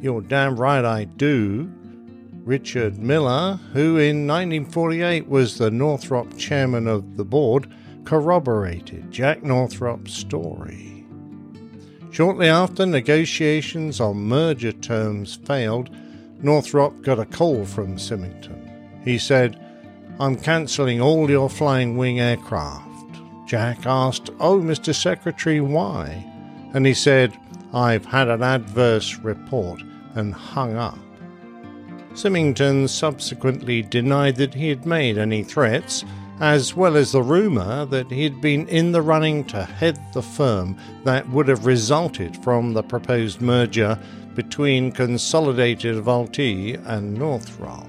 You're 0.02 0.22
damn 0.22 0.60
right 0.60 0.86
I 0.86 1.04
do. 1.04 1.72
Richard 2.50 2.98
Millar, 2.98 3.60
who 3.74 3.98
in 3.98 4.26
1948 4.26 5.28
was 5.28 5.60
the 5.60 5.70
Northrop 5.70 6.36
chairman 6.36 6.88
of 6.88 7.16
the 7.16 7.24
board, 7.24 7.72
corroborated 8.06 9.12
Jack 9.12 9.44
Northrop's 9.44 10.16
story. 10.16 11.06
Shortly 12.10 12.48
after 12.48 12.88
negotiations 12.88 14.02
on 14.02 14.18
merger 14.18 14.72
terms 14.72 15.36
failed, 15.36 15.92
Northrop 16.42 17.04
got 17.04 17.20
a 17.20 17.26
call 17.26 17.66
from 17.66 18.00
Symington. 18.00 19.00
He 19.06 19.20
said, 19.20 19.64
I'm 20.20 20.36
cancelling 20.36 21.00
all 21.00 21.30
your 21.30 21.52
flying 21.52 21.98
wing 21.98 22.20
aircraft. 22.20 23.22
Jack 23.46 23.86
asked, 23.86 24.32
Oh, 24.40 24.60
Mr. 24.60 24.96
Secretary, 24.96 25.62
why? 25.62 26.26
And 26.74 26.88
he 26.88 26.96
said, 26.96 27.40
I've 27.76 28.06
had 28.06 28.28
an 28.28 28.42
adverse 28.42 29.18
report 29.18 29.84
and 30.16 30.34
hung 30.34 30.76
up. 30.76 30.98
Symington 32.20 32.90
subsequently 32.90 33.82
denied 33.82 34.36
that 34.36 34.54
he 34.54 34.68
had 34.68 34.86
made 34.86 35.18
any 35.18 35.42
threats, 35.42 36.04
as 36.42 36.76
well 36.76 36.98
as 36.98 37.14
the 37.14 37.24
rumour 37.24 37.86
that 37.86 38.12
he 38.12 38.24
had 38.24 38.42
been 38.42 38.68
in 38.68 38.92
the 38.92 39.02
running 39.02 39.46
to 39.46 39.64
head 39.64 39.98
the 40.12 40.22
firm 40.22 40.76
that 41.06 41.30
would 41.30 41.48
have 41.48 41.66
resulted 41.66 42.36
from 42.44 42.74
the 42.74 42.84
proposed 42.84 43.40
merger 43.40 43.98
between 44.36 44.92
Consolidated 44.92 45.96
Vultee 46.04 46.78
and 46.88 47.14
Northrop. 47.14 47.88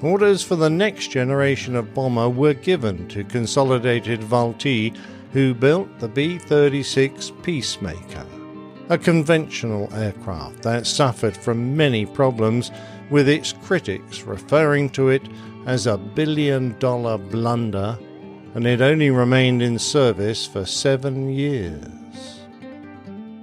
Orders 0.00 0.42
for 0.42 0.56
the 0.56 0.70
next 0.70 1.08
generation 1.08 1.76
of 1.76 1.92
bomber 1.92 2.30
were 2.30 2.54
given 2.54 3.06
to 3.08 3.24
Consolidated 3.24 4.20
Vultee, 4.20 4.96
who 5.32 5.52
built 5.52 5.98
the 5.98 6.08
B 6.08 6.38
36 6.38 7.30
Peacemaker 7.42 8.26
a 8.88 8.96
conventional 8.96 9.92
aircraft 9.94 10.62
that 10.62 10.86
suffered 10.86 11.36
from 11.36 11.76
many 11.76 12.06
problems, 12.06 12.70
with 13.10 13.28
its 13.28 13.52
critics 13.52 14.22
referring 14.22 14.90
to 14.90 15.08
it 15.08 15.22
as 15.66 15.86
a 15.86 15.98
billion 15.98 16.78
dollar 16.78 17.18
blunder, 17.18 17.98
and 18.54 18.66
it 18.66 18.80
only 18.80 19.10
remained 19.10 19.62
in 19.62 19.78
service 19.78 20.46
for 20.46 20.64
seven 20.64 21.28
years. 21.28 22.40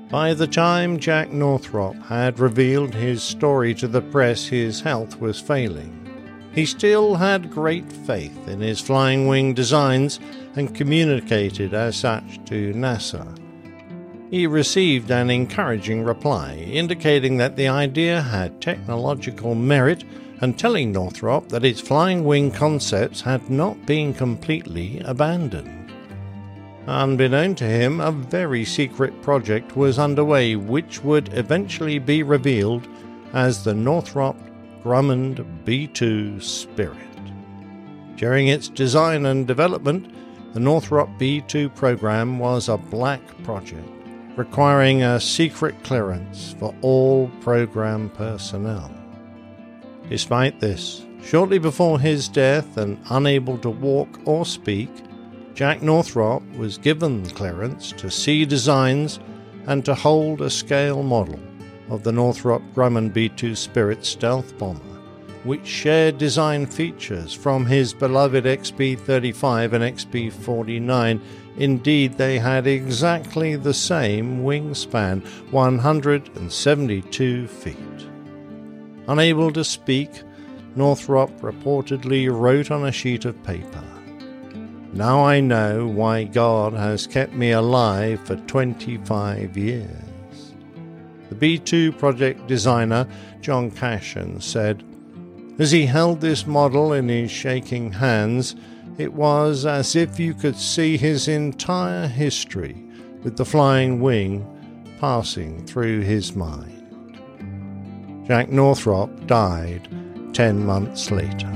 By 0.10 0.34
the 0.34 0.48
time 0.48 1.00
Jack 1.00 1.32
Northrop 1.32 1.96
had 2.04 2.40
revealed 2.40 2.94
his 2.94 3.22
story 3.22 3.74
to 3.76 3.88
the 3.88 4.02
press, 4.02 4.46
his 4.46 4.80
health 4.80 5.20
was 5.20 5.40
failing. 5.40 6.00
He 6.54 6.66
still 6.66 7.16
had 7.16 7.52
great 7.52 7.92
faith 7.92 8.48
in 8.48 8.62
his 8.62 8.80
flying 8.80 9.28
wing 9.28 9.56
designs 9.56 10.20
and 10.56 10.76
communicated 10.76 11.74
as 11.74 11.96
such 11.96 12.40
to 12.46 12.74
NASA 12.74 13.43
he 14.34 14.48
received 14.48 15.12
an 15.12 15.30
encouraging 15.30 16.04
reply 16.04 16.56
indicating 16.56 17.38
that 17.38 17.56
the 17.56 17.68
idea 17.68 18.20
had 18.20 18.60
technological 18.60 19.54
merit 19.54 20.04
and 20.42 20.58
telling 20.58 20.92
Northrop 20.92 21.50
that 21.50 21.64
its 21.64 21.80
flying 21.80 22.24
wing 22.24 22.50
concepts 22.50 23.22
had 23.22 23.48
not 23.48 23.86
been 23.86 24.12
completely 24.12 25.00
abandoned. 25.06 25.94
Unbeknown 26.88 27.54
to 27.54 27.64
him, 27.64 28.02
a 28.02 28.12
very 28.12 28.66
secret 28.66 29.22
project 29.22 29.78
was 29.78 30.00
underway 30.00 30.56
which 30.56 31.04
would 31.04 31.32
eventually 31.38 32.00
be 32.00 32.24
revealed 32.24 32.88
as 33.34 33.64
the 33.64 33.76
Northrop 33.76 34.36
Grumman 34.84 35.46
B 35.64 35.86
2 35.86 36.42
Spirit. 36.42 36.98
During 38.16 38.48
its 38.48 38.68
design 38.68 39.28
and 39.28 39.46
development, 39.46 40.12
the 40.56 40.60
Northrop 40.60 41.20
B 41.20 41.42
2 41.42 41.70
program 41.70 42.40
was 42.40 42.68
a 42.68 42.78
black 42.80 43.22
project 43.44 43.93
requiring 44.36 45.04
a 45.04 45.20
secret 45.20 45.76
clearance 45.84 46.56
for 46.60 46.74
all 46.82 47.30
program 47.42 48.10
personnel. 48.10 48.92
Despite 50.10 50.60
this, 50.60 51.06
shortly 51.24 51.60
before 51.60 52.00
his 52.00 52.28
death 52.28 52.78
and 52.78 52.98
unable 53.10 53.58
to 53.60 53.70
walk 53.70 54.20
or 54.26 54.46
speak, 54.46 54.90
Jack 55.54 55.84
Northrop 55.84 56.42
was 56.56 56.80
given 56.80 57.26
clearance 57.30 57.92
to 57.94 58.10
see 58.10 58.44
designs 58.44 59.20
and 59.68 59.86
to 59.86 59.94
hold 59.94 60.42
a 60.42 60.50
scale 60.50 61.04
model 61.04 61.40
of 61.90 62.04
the 62.04 62.12
Northrop 62.12 62.62
Grumman 62.74 63.14
B 63.14 63.30
2 63.30 63.56
Spirit 63.56 64.04
stealth 64.04 64.58
bomber, 64.58 64.82
which 65.44 65.66
shared 65.66 66.18
design 66.18 66.66
features 66.66 67.34
from 67.34 67.66
his 67.66 67.94
beloved 67.94 68.46
XB 68.46 69.00
35 69.00 69.74
and 69.74 69.84
XB 69.84 70.32
49 70.32 71.22
Indeed, 71.58 72.18
they 72.18 72.40
had 72.40 72.66
exactly 72.66 73.56
the 73.56 73.74
same 73.74 74.44
wingspan 74.44 75.24
172 75.52 77.48
feet. 77.48 77.78
Unable 79.08 79.52
to 79.52 79.64
speak, 79.64 80.10
Northrop 80.76 81.30
reportedly 81.42 82.32
wrote 82.32 82.72
on 82.72 82.86
a 82.86 82.92
sheet 82.92 83.26
of 83.26 83.44
paper 83.44 83.84
Now 84.94 85.24
I 85.24 85.40
know 85.40 85.86
why 85.86 86.24
God 86.24 86.74
has 86.74 87.06
kept 87.06 87.34
me 87.34 87.52
alive 87.52 88.20
for 88.22 88.36
25 88.36 89.56
years. 89.56 89.90
The 91.30 91.36
B 91.36 91.60
2 91.60 91.92
project 91.94 92.48
designer, 92.48 93.08
John 93.42 93.70
Cashen, 93.70 94.42
said, 94.42 94.84
As 95.60 95.72
he 95.72 95.86
held 95.86 96.22
this 96.22 96.48
model 96.48 96.94
in 96.94 97.10
his 97.10 97.30
shaking 97.30 97.92
hands, 97.92 98.56
it 98.98 99.14
was 99.14 99.66
as 99.66 99.96
if 99.96 100.20
you 100.20 100.34
could 100.34 100.56
see 100.56 100.98
his 100.98 101.28
entire 101.28 102.08
history 102.08 102.76
with 103.24 103.38
the 103.38 103.46
flying 103.46 104.00
wing 104.02 104.46
passing 105.00 105.66
through 105.66 106.02
his 106.02 106.36
mind. 106.36 106.70
Jack 108.28 108.50
Northrop 108.50 109.28
died 109.28 109.88
ten 110.34 110.66
months 110.66 111.12
later. 111.12 111.50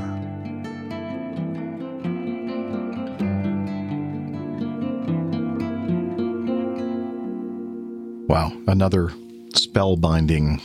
Wow, 8.28 8.52
another 8.68 9.10
spellbinding 9.54 10.62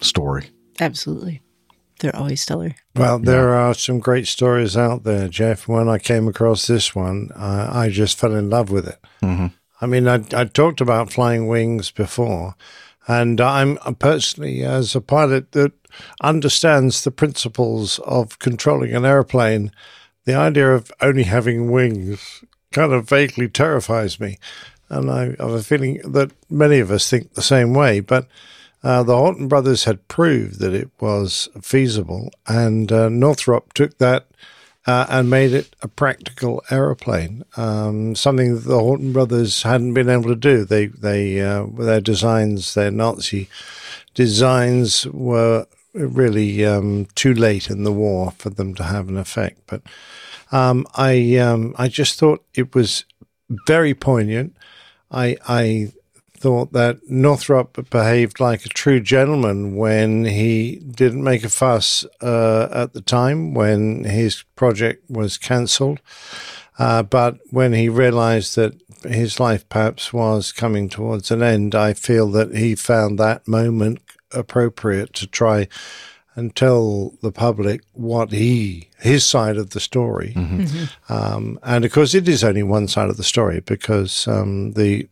story. 0.00 0.50
Absolutely. 0.80 1.40
They're 2.04 2.14
always 2.14 2.42
stellar. 2.42 2.74
Well, 2.94 3.18
there 3.18 3.54
are 3.54 3.72
some 3.72 3.98
great 3.98 4.28
stories 4.28 4.76
out 4.76 5.04
there, 5.04 5.26
Jeff. 5.26 5.66
When 5.66 5.88
I 5.88 5.96
came 5.96 6.28
across 6.28 6.66
this 6.66 6.94
one, 6.94 7.30
uh, 7.34 7.70
I 7.72 7.88
just 7.88 8.18
fell 8.18 8.34
in 8.34 8.50
love 8.50 8.70
with 8.70 8.86
it. 8.86 8.98
Mm-hmm. 9.22 9.46
I 9.80 9.86
mean, 9.86 10.06
I, 10.06 10.22
I 10.34 10.44
talked 10.44 10.82
about 10.82 11.10
flying 11.10 11.46
wings 11.46 11.90
before, 11.90 12.56
And 13.06 13.40
I'm 13.40 13.78
I'm 13.84 13.94
personally, 13.94 14.64
as 14.64 14.94
a 14.94 15.00
pilot 15.00 15.52
that 15.52 15.72
understands 16.20 17.04
the 17.04 17.10
principles 17.10 17.98
of 18.00 18.38
controlling 18.38 18.94
an 18.94 19.04
airplane, 19.04 19.72
the 20.24 20.34
idea 20.34 20.74
of 20.74 20.90
only 21.00 21.24
having 21.24 21.70
wings 21.70 22.44
kind 22.72 22.92
of 22.92 23.08
vaguely 23.08 23.48
terrifies 23.48 24.18
me. 24.18 24.38
And 24.88 25.10
I 25.10 25.24
have 25.38 25.52
a 25.52 25.62
feeling 25.62 26.00
that 26.12 26.32
many 26.50 26.80
of 26.80 26.90
us 26.90 27.08
think 27.08 27.34
the 27.34 27.42
same 27.42 27.74
way. 27.74 28.00
But 28.00 28.26
uh, 28.84 29.02
the 29.02 29.14
Horten 29.14 29.48
brothers 29.48 29.84
had 29.84 30.06
proved 30.08 30.60
that 30.60 30.74
it 30.74 30.90
was 31.00 31.48
feasible, 31.62 32.30
and 32.46 32.92
uh, 32.92 33.08
Northrop 33.08 33.72
took 33.72 33.96
that 33.96 34.26
uh, 34.86 35.06
and 35.08 35.30
made 35.30 35.52
it 35.52 35.74
a 35.80 35.88
practical 35.88 36.62
aeroplane. 36.70 37.44
Um, 37.56 38.14
something 38.14 38.54
that 38.54 38.64
the 38.64 38.78
Horten 38.78 39.14
brothers 39.14 39.62
hadn't 39.62 39.94
been 39.94 40.10
able 40.10 40.28
to 40.28 40.36
do. 40.36 40.66
They, 40.66 40.86
they, 40.86 41.40
uh, 41.40 41.66
their 41.78 42.02
designs, 42.02 42.74
their 42.74 42.90
Nazi 42.90 43.48
designs, 44.12 45.06
were 45.06 45.66
really 45.94 46.64
um, 46.66 47.06
too 47.14 47.32
late 47.32 47.70
in 47.70 47.84
the 47.84 47.92
war 47.92 48.32
for 48.36 48.50
them 48.50 48.74
to 48.74 48.84
have 48.84 49.08
an 49.08 49.16
effect. 49.16 49.60
But 49.66 49.80
um, 50.52 50.86
I, 50.94 51.36
um, 51.38 51.74
I 51.78 51.88
just 51.88 52.18
thought 52.18 52.44
it 52.54 52.74
was 52.74 53.06
very 53.66 53.94
poignant. 53.94 54.54
I, 55.10 55.36
I 55.48 55.92
thought 56.44 56.74
that 56.74 56.98
Northrop 57.08 57.88
behaved 57.88 58.38
like 58.38 58.66
a 58.66 58.68
true 58.68 59.00
gentleman 59.00 59.76
when 59.76 60.26
he 60.26 60.76
didn't 60.76 61.24
make 61.24 61.42
a 61.42 61.48
fuss 61.48 62.04
uh, 62.20 62.68
at 62.70 62.92
the 62.92 63.00
time 63.00 63.54
when 63.54 64.04
his 64.04 64.42
project 64.54 65.08
was 65.08 65.38
cancelled. 65.38 66.00
Uh, 66.78 67.02
but 67.02 67.38
when 67.48 67.72
he 67.72 67.88
realized 67.88 68.56
that 68.56 68.74
his 69.04 69.40
life 69.40 69.66
perhaps 69.70 70.12
was 70.12 70.52
coming 70.52 70.90
towards 70.90 71.30
an 71.30 71.42
end, 71.42 71.74
I 71.74 71.94
feel 71.94 72.30
that 72.32 72.54
he 72.54 72.74
found 72.74 73.18
that 73.18 73.48
moment 73.48 74.02
appropriate 74.30 75.14
to 75.14 75.26
try 75.26 75.66
and 76.36 76.54
tell 76.54 77.14
the 77.22 77.32
public 77.32 77.80
what 77.94 78.32
he 78.32 78.90
his 78.98 79.24
side 79.24 79.56
of 79.56 79.70
the 79.70 79.80
story. 79.80 80.34
Um, 81.08 81.58
and 81.62 81.86
of 81.86 81.92
course, 81.92 82.12
it 82.14 82.28
is 82.28 82.44
only 82.44 82.62
one 82.62 82.86
side 82.88 83.08
of 83.08 83.16
the 83.16 83.24
story 83.24 83.60
because 83.60 84.28
um, 84.28 84.72
the 84.72 85.08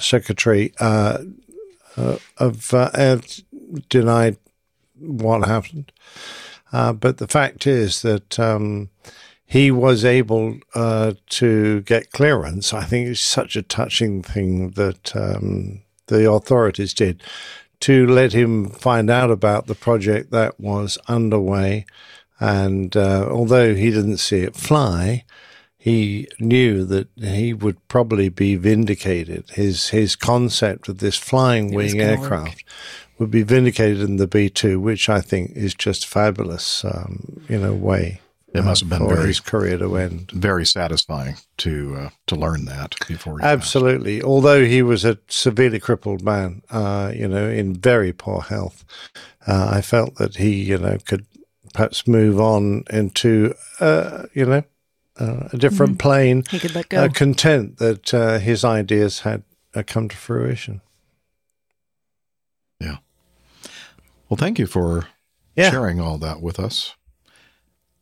secretary 0.00 0.72
uh, 0.80 1.18
uh, 1.96 2.18
of 2.38 2.74
uh, 2.74 3.18
denied 3.88 4.36
what 4.98 5.46
happened. 5.46 5.92
Uh, 6.72 6.92
but 6.92 7.18
the 7.18 7.26
fact 7.28 7.66
is 7.66 8.02
that 8.02 8.38
um, 8.38 8.90
he 9.46 9.70
was 9.70 10.04
able 10.04 10.58
uh, 10.74 11.14
to 11.30 11.80
get 11.82 12.10
clearance. 12.10 12.74
I 12.74 12.84
think 12.84 13.08
it's 13.08 13.20
such 13.20 13.56
a 13.56 13.62
touching 13.62 14.22
thing 14.22 14.70
that 14.70 15.14
um, 15.16 15.82
the 16.08 16.30
authorities 16.30 16.92
did 16.92 17.22
to 17.80 18.06
let 18.06 18.32
him 18.32 18.68
find 18.70 19.10
out 19.10 19.30
about 19.30 19.66
the 19.66 19.74
project 19.74 20.30
that 20.32 20.58
was 20.58 20.98
underway. 21.08 21.86
And 22.40 22.96
uh, 22.96 23.28
although 23.30 23.74
he 23.74 23.90
didn't 23.90 24.18
see 24.18 24.40
it 24.40 24.56
fly, 24.56 25.24
he 25.86 26.26
knew 26.40 26.84
that 26.84 27.06
he 27.16 27.54
would 27.54 27.78
probably 27.86 28.28
be 28.28 28.56
vindicated. 28.56 29.48
His 29.50 29.90
his 29.90 30.16
concept 30.16 30.88
of 30.88 30.98
this 30.98 31.16
flying 31.16 31.72
wing 31.72 31.96
gonna 31.96 32.20
work. 32.20 32.20
aircraft 32.22 32.64
would 33.18 33.30
be 33.30 33.44
vindicated 33.44 34.00
in 34.00 34.16
the 34.16 34.26
B 34.26 34.50
two, 34.50 34.80
which 34.80 35.08
I 35.08 35.20
think 35.20 35.52
is 35.54 35.76
just 35.76 36.04
fabulous 36.04 36.84
um, 36.84 37.40
in 37.48 37.64
a 37.64 37.72
way. 37.72 38.20
It 38.52 38.64
must 38.64 38.80
have 38.80 38.90
been 38.90 38.98
for 38.98 39.14
very 39.14 39.28
his 39.28 39.38
career 39.38 39.78
to 39.78 39.96
end. 39.96 40.32
very 40.32 40.66
satisfying 40.66 41.36
to 41.58 41.96
uh, 41.96 42.10
to 42.26 42.34
learn 42.34 42.64
that 42.64 42.96
before. 43.06 43.38
He 43.38 43.44
Absolutely. 43.44 44.20
Although 44.20 44.64
he 44.64 44.82
was 44.82 45.04
a 45.04 45.18
severely 45.28 45.78
crippled 45.78 46.22
man, 46.22 46.62
uh, 46.68 47.12
you 47.14 47.28
know, 47.28 47.48
in 47.48 47.74
very 47.74 48.12
poor 48.12 48.40
health, 48.40 48.84
uh, 49.46 49.70
I 49.72 49.82
felt 49.82 50.16
that 50.16 50.34
he, 50.36 50.64
you 50.64 50.78
know, 50.78 50.98
could 51.06 51.26
perhaps 51.74 52.08
move 52.08 52.40
on 52.40 52.82
into, 52.90 53.54
uh, 53.78 54.24
you 54.34 54.46
know, 54.46 54.64
uh, 55.18 55.48
a 55.52 55.56
different 55.56 55.94
Mhm. 55.94 55.98
plane. 55.98 56.44
He 56.50 56.58
could 56.58 56.74
let 56.74 56.92
Uh, 56.92 57.08
content 57.08 57.78
that 57.78 58.12
uh, 58.14 58.38
his 58.38 58.64
ideas 58.64 59.20
had 59.20 59.42
uh, 59.74 59.82
come 59.86 60.08
to 60.08 60.16
fruition. 60.16 60.80
Yeah. 62.80 62.98
Well, 64.28 64.36
thank 64.38 64.58
you 64.58 64.66
for 64.66 65.06
Yeah. 65.54 65.70
sharing 65.70 66.00
all 66.00 66.18
that 66.18 66.40
with 66.40 66.58
us. 66.58 66.94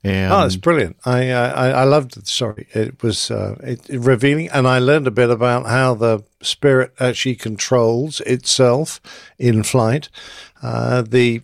And 0.07 0.33
oh, 0.33 0.45
it's 0.45 0.57
brilliant. 0.57 0.97
I, 1.07 1.31
I 1.33 1.71
I 1.71 1.85
loved 1.85 2.13
the 2.15 2.27
story. 2.27 2.67
It 2.75 3.03
was 3.03 3.31
uh, 3.31 3.57
it, 3.63 3.89
it 3.89 4.01
revealing, 4.01 4.51
and 4.51 4.67
I 4.67 4.79
learned 4.79 5.07
a 5.07 5.11
bit 5.11 5.31
about 5.31 5.67
how 5.67 5.95
the 5.95 6.23
spirit 6.43 6.93
actually 7.01 7.37
controls 7.37 8.21
itself 8.27 9.01
in 9.39 9.63
flight. 9.63 10.11
Uh, 10.63 11.01
the 11.01 11.41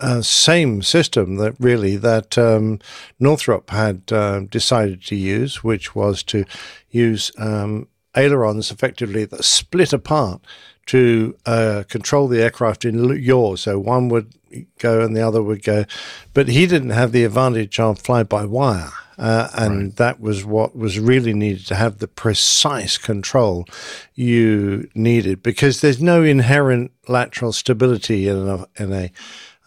uh, 0.00 0.22
same 0.22 0.82
system 0.82 1.36
that 1.36 1.54
really 1.58 1.96
that 1.96 2.38
um, 2.38 2.80
Northrop 3.18 3.70
had 3.70 4.02
uh, 4.12 4.40
decided 4.40 5.04
to 5.06 5.16
use, 5.16 5.64
which 5.64 5.94
was 5.94 6.22
to 6.24 6.44
use 6.90 7.32
um, 7.38 7.88
ailerons 8.16 8.70
effectively 8.70 9.24
that 9.24 9.44
split 9.44 9.92
apart 9.92 10.40
to 10.86 11.36
uh, 11.44 11.84
control 11.88 12.28
the 12.28 12.42
aircraft 12.42 12.84
in 12.84 13.08
yaw. 13.22 13.56
So 13.56 13.78
one 13.78 14.08
would 14.08 14.32
go 14.78 15.02
and 15.02 15.14
the 15.14 15.26
other 15.26 15.42
would 15.42 15.62
go, 15.62 15.84
but 16.32 16.48
he 16.48 16.66
didn't 16.66 16.90
have 16.90 17.12
the 17.12 17.24
advantage 17.24 17.78
of 17.78 17.98
fly 17.98 18.22
by 18.22 18.44
wire. 18.44 18.92
Uh, 19.18 19.48
and 19.54 19.96
that 19.96 20.20
was 20.20 20.44
what 20.44 20.76
was 20.76 21.00
really 21.00 21.34
needed 21.34 21.66
to 21.66 21.74
have 21.74 21.98
the 21.98 22.06
precise 22.06 22.96
control 22.96 23.66
you 24.14 24.88
needed 24.94 25.42
because 25.42 25.80
there's 25.80 26.00
no 26.00 26.22
inherent 26.22 26.92
lateral 27.08 27.52
stability 27.52 28.28
in 28.28 28.48
a, 28.48 28.64
in 28.76 28.92
a, 28.92 29.10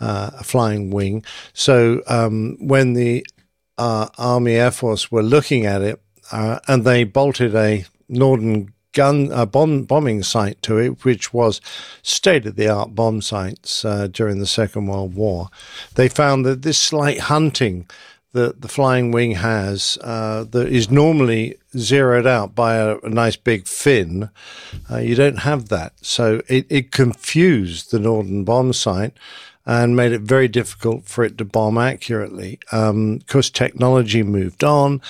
uh, 0.01 0.31
a 0.39 0.43
flying 0.43 0.91
wing. 0.91 1.23
So 1.53 2.01
um, 2.07 2.57
when 2.59 2.93
the 2.93 3.25
uh, 3.77 4.07
Army 4.17 4.55
Air 4.55 4.71
Force 4.71 5.11
were 5.11 5.23
looking 5.23 5.65
at 5.65 5.81
it, 5.81 6.01
uh, 6.31 6.59
and 6.67 6.83
they 6.83 7.03
bolted 7.03 7.55
a 7.55 7.85
Norden 8.09 8.73
gun 8.93 9.31
uh, 9.31 9.45
bomb, 9.45 9.83
bombing 9.83 10.23
sight 10.23 10.61
to 10.63 10.77
it, 10.77 11.05
which 11.05 11.33
was 11.33 11.61
state 12.01 12.45
of 12.45 12.55
the 12.55 12.67
art 12.67 12.93
bomb 12.93 13.21
sights 13.21 13.85
uh, 13.85 14.07
during 14.07 14.39
the 14.39 14.45
Second 14.45 14.87
World 14.87 15.13
War. 15.13 15.49
They 15.95 16.09
found 16.09 16.45
that 16.45 16.61
this 16.61 16.77
slight 16.77 17.19
hunting 17.19 17.87
that 18.33 18.61
the 18.61 18.67
flying 18.67 19.11
wing 19.11 19.31
has 19.31 19.97
uh, 20.01 20.45
that 20.45 20.69
is 20.69 20.89
normally 20.89 21.57
zeroed 21.77 22.25
out 22.25 22.55
by 22.55 22.75
a, 22.75 22.97
a 22.99 23.09
nice 23.09 23.35
big 23.35 23.67
fin. 23.67 24.29
Uh, 24.89 24.97
you 24.97 25.15
don't 25.15 25.39
have 25.39 25.69
that. 25.69 25.93
So 26.01 26.41
it, 26.47 26.65
it 26.69 26.91
confused 26.91 27.91
the 27.91 27.99
Norden 27.99 28.43
bomb 28.43 28.71
sight 28.73 29.13
and 29.65 29.95
made 29.95 30.11
it 30.11 30.21
very 30.21 30.47
difficult 30.47 31.05
for 31.05 31.23
it 31.23 31.37
to 31.37 31.45
bomb 31.45 31.77
accurately. 31.77 32.59
Um, 32.71 33.19
course, 33.27 33.49
technology 33.49 34.23
moved 34.23 34.63
on, 34.63 35.01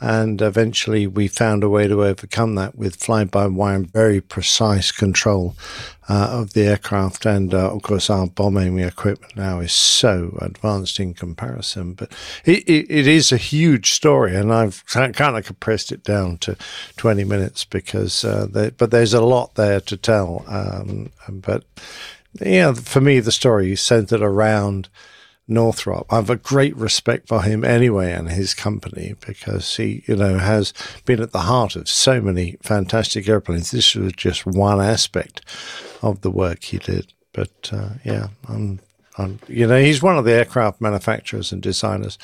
and 0.00 0.40
eventually 0.40 1.06
we 1.06 1.28
found 1.28 1.62
a 1.62 1.68
way 1.68 1.86
to 1.86 2.04
overcome 2.04 2.54
that 2.54 2.74
with 2.74 2.96
fly-by-wire 2.96 3.74
and 3.76 3.92
very 3.92 4.20
precise 4.20 4.90
control 4.90 5.54
uh, 6.08 6.28
of 6.32 6.54
the 6.54 6.62
aircraft. 6.62 7.26
And 7.26 7.52
uh, 7.52 7.70
of 7.70 7.82
course, 7.82 8.08
our 8.08 8.26
bombing 8.26 8.78
equipment 8.78 9.36
now 9.36 9.60
is 9.60 9.72
so 9.72 10.36
advanced 10.40 10.98
in 10.98 11.14
comparison. 11.14 11.92
But 11.92 12.12
it, 12.44 12.66
it, 12.66 12.90
it 12.90 13.06
is 13.06 13.30
a 13.30 13.36
huge 13.36 13.92
story, 13.92 14.34
and 14.34 14.52
I've 14.52 14.84
kind 14.86 15.14
of 15.20 15.44
compressed 15.44 15.92
it 15.92 16.02
down 16.02 16.38
to 16.38 16.56
20 16.96 17.24
minutes 17.24 17.64
because, 17.64 18.24
uh, 18.24 18.46
there, 18.50 18.70
but 18.70 18.90
there's 18.90 19.14
a 19.14 19.20
lot 19.20 19.54
there 19.54 19.80
to 19.82 19.96
tell. 19.96 20.44
Um, 20.48 21.10
but 21.28 21.64
yeah, 22.40 22.72
for 22.72 23.00
me, 23.00 23.20
the 23.20 23.32
story 23.32 23.72
is 23.72 23.80
centered 23.80 24.22
around 24.22 24.88
Northrop. 25.48 26.06
I 26.12 26.16
have 26.16 26.30
a 26.30 26.36
great 26.36 26.76
respect 26.76 27.26
for 27.28 27.42
him 27.42 27.64
anyway 27.64 28.12
and 28.12 28.30
his 28.30 28.54
company 28.54 29.16
because 29.26 29.76
he, 29.76 30.04
you 30.06 30.16
know, 30.16 30.38
has 30.38 30.72
been 31.04 31.20
at 31.20 31.32
the 31.32 31.40
heart 31.40 31.74
of 31.76 31.88
so 31.88 32.20
many 32.20 32.56
fantastic 32.62 33.28
airplanes. 33.28 33.72
This 33.72 33.94
was 33.94 34.12
just 34.12 34.46
one 34.46 34.80
aspect 34.80 35.42
of 36.02 36.20
the 36.20 36.30
work 36.30 36.62
he 36.62 36.78
did. 36.78 37.12
But 37.32 37.70
uh, 37.72 37.90
yeah, 38.04 38.28
I'm, 38.48 38.80
I'm, 39.18 39.40
you 39.48 39.66
know, 39.66 39.80
he's 39.80 40.02
one 40.02 40.16
of 40.16 40.24
the 40.24 40.32
aircraft 40.32 40.80
manufacturers 40.80 41.50
and 41.52 41.60
designers 41.60 42.16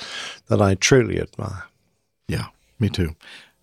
that 0.47 0.63
I 0.63 0.77
truly 0.77 1.21
admire. 1.21 1.65
Yeah, 2.29 2.47
me 2.79 2.89
too. 2.89 3.17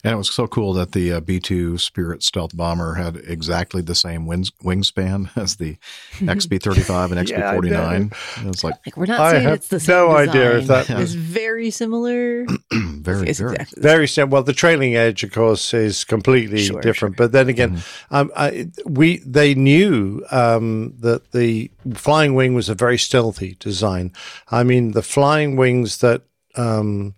And 0.05 0.13
it 0.13 0.17
was 0.17 0.29
so 0.31 0.47
cool 0.47 0.73
that 0.73 0.91
the 0.91 1.13
uh, 1.13 1.19
B 1.21 1.39
2 1.39 1.77
Spirit 1.77 2.23
stealth 2.23 2.55
bomber 2.57 2.95
had 2.95 3.15
exactly 3.15 3.81
the 3.81 3.95
same 3.95 4.25
wings, 4.25 4.51
wingspan 4.61 5.29
as 5.41 5.55
the 5.55 5.77
XB 6.19 6.61
35 6.61 7.11
and 7.13 7.25
XB 7.25 7.29
Yeah, 7.31 7.49
I 7.49 7.53
49. 7.53 8.11
it 8.41 8.45
was 8.45 8.63
like, 8.65 8.75
Like 8.85 8.97
we're 8.97 9.05
not 9.05 9.21
I 9.21 9.31
saying 9.31 9.43
have 9.43 9.53
it's 9.53 9.67
the 9.69 9.79
same. 9.79 9.95
no 9.95 10.11
idea 10.11 10.55
if 10.57 10.61
design. 10.61 10.85
that 10.87 10.99
It's 11.01 11.13
very 11.39 11.71
similar. 11.71 12.45
very, 12.73 13.29
It's 13.29 13.39
very. 13.39 13.53
exactly 13.53 13.81
Very 13.81 14.07
simple. 14.09 14.33
Well, 14.35 14.43
the 14.43 14.51
trailing 14.51 14.95
edge, 14.95 15.23
of 15.23 15.31
course, 15.31 15.73
is 15.73 16.03
completely 16.03 16.63
Sure, 16.65 16.81
different. 16.81 17.15
But 17.15 17.31
then 17.31 17.47
again, 17.47 17.81
um, 18.11 18.29
I, 18.35 18.67
we 18.85 19.19
they 19.19 19.55
knew 19.55 20.21
um, 20.31 20.95
that 20.99 21.31
the 21.31 21.71
flying 21.93 22.33
wing 22.35 22.55
was 22.55 22.67
a 22.67 22.75
very 22.75 22.97
stealthy 22.97 23.55
design. 23.59 24.11
I 24.51 24.63
mean, 24.63 24.91
the 24.91 25.01
flying 25.01 25.55
wings 25.55 25.99
that 25.99 26.23
um, 26.55 27.15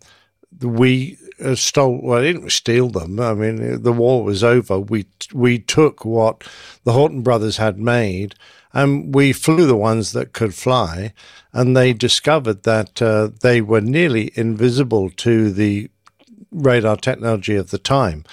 we 0.62 1.18
uh, 1.22 1.25
stole. 1.56 2.00
Well, 2.02 2.22
didn't 2.22 2.52
steal 2.52 2.90
them. 2.90 3.20
I 3.20 3.34
mean, 3.34 3.82
the 3.82 3.94
war 3.94 4.24
was 4.24 4.44
over. 4.44 4.80
We 4.80 5.06
we 5.34 5.60
took 5.60 6.06
what 6.06 6.44
the 6.84 6.92
Horten 6.92 7.24
brothers 7.24 7.58
had 7.58 7.78
made, 7.78 8.36
and 8.74 9.14
we 9.14 9.34
flew 9.34 9.66
the 9.66 9.76
ones 9.76 10.12
that 10.12 10.34
could 10.34 10.54
fly. 10.54 11.14
And 11.54 11.76
they 11.76 11.94
discovered 11.94 12.64
that 12.64 13.02
uh, 13.02 13.30
they 13.42 13.62
were 13.62 13.82
nearly 13.82 14.32
invisible 14.36 15.10
to 15.12 15.52
the 15.52 15.90
radar 16.52 16.98
technology 16.98 17.56
of 17.56 17.70
the 17.70 17.78
time. 17.78 18.24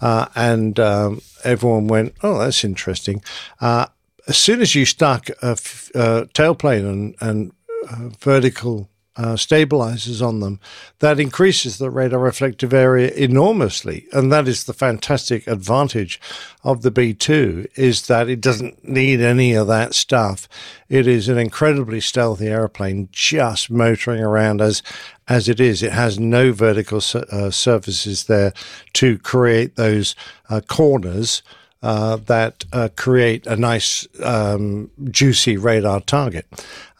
Uh, 0.00 0.26
and 0.34 0.78
um, 0.78 1.20
everyone 1.44 1.88
went, 1.88 2.14
"Oh, 2.22 2.38
that's 2.38 2.64
interesting." 2.64 3.22
Uh, 3.60 3.86
as 4.28 4.36
soon 4.36 4.60
as 4.60 4.74
you 4.74 4.84
stuck 4.84 5.28
a 5.42 5.52
f- 5.52 5.90
uh, 5.94 6.24
tailplane 6.34 6.88
and, 6.88 7.14
and 7.20 7.52
uh, 7.88 8.08
vertical 8.18 8.88
uh, 9.16 9.36
stabilizers 9.36 10.20
on 10.20 10.40
them, 10.40 10.60
that 10.98 11.18
increases 11.20 11.78
the 11.78 11.90
radar 11.90 12.20
reflective 12.20 12.72
area 12.72 13.10
enormously, 13.12 14.06
and 14.12 14.32
that 14.32 14.46
is 14.46 14.64
the 14.64 14.72
fantastic 14.72 15.46
advantage 15.46 16.20
of 16.64 16.82
the 16.82 16.90
B2 16.90 17.66
is 17.76 18.06
that 18.08 18.28
it 18.28 18.40
doesn't 18.40 18.86
need 18.86 19.20
any 19.20 19.54
of 19.54 19.66
that 19.68 19.94
stuff. 19.94 20.48
It 20.88 21.06
is 21.06 21.28
an 21.28 21.38
incredibly 21.38 22.00
stealthy 22.00 22.48
airplane, 22.48 23.08
just 23.12 23.70
motoring 23.70 24.22
around 24.22 24.60
as 24.60 24.82
as 25.28 25.48
it 25.48 25.58
is. 25.58 25.82
It 25.82 25.92
has 25.92 26.20
no 26.20 26.52
vertical 26.52 27.00
uh, 27.14 27.50
surfaces 27.50 28.24
there 28.24 28.52
to 28.94 29.18
create 29.18 29.76
those 29.76 30.14
uh, 30.48 30.60
corners 30.60 31.42
uh, 31.82 32.16
that 32.16 32.64
uh, 32.72 32.88
create 32.96 33.46
a 33.46 33.56
nice, 33.56 34.06
um, 34.22 34.90
juicy 35.10 35.56
radar 35.56 36.00
target. 36.00 36.46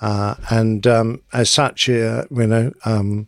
Uh, 0.00 0.34
and 0.50 0.86
um, 0.86 1.22
as 1.32 1.50
such, 1.50 1.88
uh, 1.88 2.24
you 2.30 2.46
know, 2.46 2.72
um, 2.84 3.26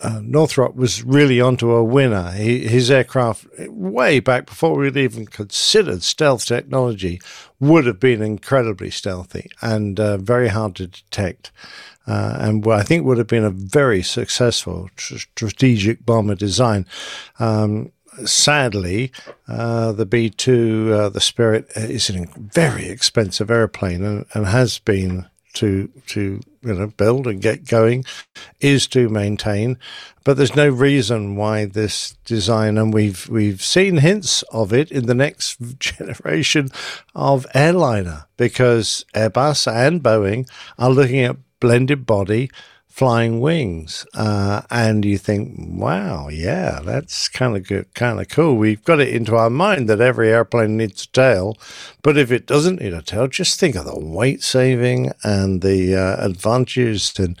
uh, 0.00 0.20
Northrop 0.22 0.74
was 0.76 1.04
really 1.04 1.40
onto 1.40 1.70
a 1.72 1.84
winner. 1.84 2.32
He, 2.32 2.66
his 2.66 2.90
aircraft, 2.90 3.46
way 3.68 4.18
back 4.18 4.46
before 4.46 4.76
we'd 4.76 4.96
even 4.96 5.26
considered 5.26 6.02
stealth 6.02 6.46
technology, 6.46 7.20
would 7.60 7.86
have 7.86 8.00
been 8.00 8.22
incredibly 8.22 8.90
stealthy 8.90 9.50
and 9.60 10.00
uh, 10.00 10.16
very 10.16 10.48
hard 10.48 10.76
to 10.76 10.86
detect. 10.86 11.52
Uh, 12.06 12.36
and 12.40 12.66
I 12.66 12.82
think 12.82 13.04
would 13.04 13.18
have 13.18 13.26
been 13.26 13.44
a 13.44 13.50
very 13.50 14.02
successful 14.02 14.88
tr- 14.96 15.18
strategic 15.18 16.06
bomber 16.06 16.34
design. 16.34 16.86
Um, 17.38 17.92
sadly, 18.24 19.12
uh, 19.46 19.92
the 19.92 20.06
B 20.06 20.30
2, 20.30 20.92
uh, 20.92 21.08
the 21.08 21.20
Spirit, 21.20 21.70
is 21.76 22.10
a 22.10 22.26
very 22.36 22.88
expensive 22.88 23.50
airplane 23.50 24.04
and, 24.04 24.26
and 24.34 24.46
has 24.46 24.78
been 24.78 25.26
to 25.54 25.88
to 26.06 26.40
you 26.62 26.74
know 26.74 26.86
build 26.86 27.26
and 27.26 27.42
get 27.42 27.66
going 27.66 28.04
is 28.60 28.86
to 28.88 29.08
maintain. 29.08 29.78
But 30.24 30.36
there's 30.36 30.54
no 30.54 30.68
reason 30.68 31.36
why 31.36 31.64
this 31.64 32.16
design 32.24 32.78
and 32.78 32.92
we've 32.92 33.28
we've 33.28 33.62
seen 33.62 33.98
hints 33.98 34.42
of 34.52 34.72
it 34.72 34.92
in 34.92 35.06
the 35.06 35.14
next 35.14 35.58
generation 35.78 36.68
of 37.14 37.46
airliner 37.54 38.26
because 38.36 39.04
Airbus 39.14 39.70
and 39.72 40.02
Boeing 40.02 40.48
are 40.78 40.90
looking 40.90 41.20
at 41.20 41.36
blended 41.60 42.06
body 42.06 42.50
flying 42.98 43.38
wings 43.38 44.04
uh, 44.14 44.60
and 44.72 45.04
you 45.04 45.16
think 45.16 45.54
wow 45.56 46.26
yeah 46.26 46.80
that's 46.82 47.28
kind 47.28 47.56
of 47.56 47.64
good 47.64 47.94
kind 47.94 48.18
of 48.18 48.28
cool. 48.28 48.56
We've 48.56 48.82
got 48.82 48.98
it 48.98 49.10
into 49.10 49.36
our 49.36 49.50
mind 49.50 49.88
that 49.88 50.00
every 50.00 50.32
airplane 50.32 50.76
needs 50.76 51.04
a 51.04 51.06
tail 51.06 51.56
but 52.02 52.18
if 52.18 52.32
it 52.32 52.44
doesn't 52.44 52.80
need 52.80 52.92
a 52.92 53.00
tail 53.00 53.28
just 53.28 53.60
think 53.60 53.76
of 53.76 53.84
the 53.84 53.96
weight 53.96 54.42
saving 54.42 55.12
and 55.22 55.62
the 55.62 55.94
uh, 55.94 56.26
advantages 56.26 57.16
and 57.20 57.38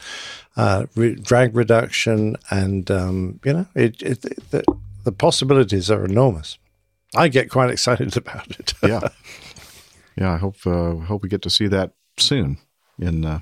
uh, 0.56 0.86
re- 0.94 1.16
drag 1.16 1.56
reduction 1.56 2.36
and 2.52 2.88
um, 2.92 3.40
you 3.44 3.52
know 3.52 3.66
it, 3.74 4.00
it, 4.00 4.24
it 4.24 4.50
the, 4.52 4.64
the 5.02 5.10
possibilities 5.10 5.90
are 5.90 6.04
enormous. 6.04 6.56
I 7.16 7.26
get 7.26 7.50
quite 7.50 7.70
excited 7.76 8.16
about 8.16 8.48
it. 8.60 8.74
Yeah. 8.80 9.08
Yeah 10.16 10.34
i 10.34 10.36
hope 10.36 10.64
uh, 10.66 10.94
hope 11.10 11.24
we 11.24 11.28
get 11.28 11.42
to 11.42 11.50
see 11.50 11.66
that 11.66 11.90
soon 12.16 12.58
in 13.00 13.24
uh, 13.24 13.40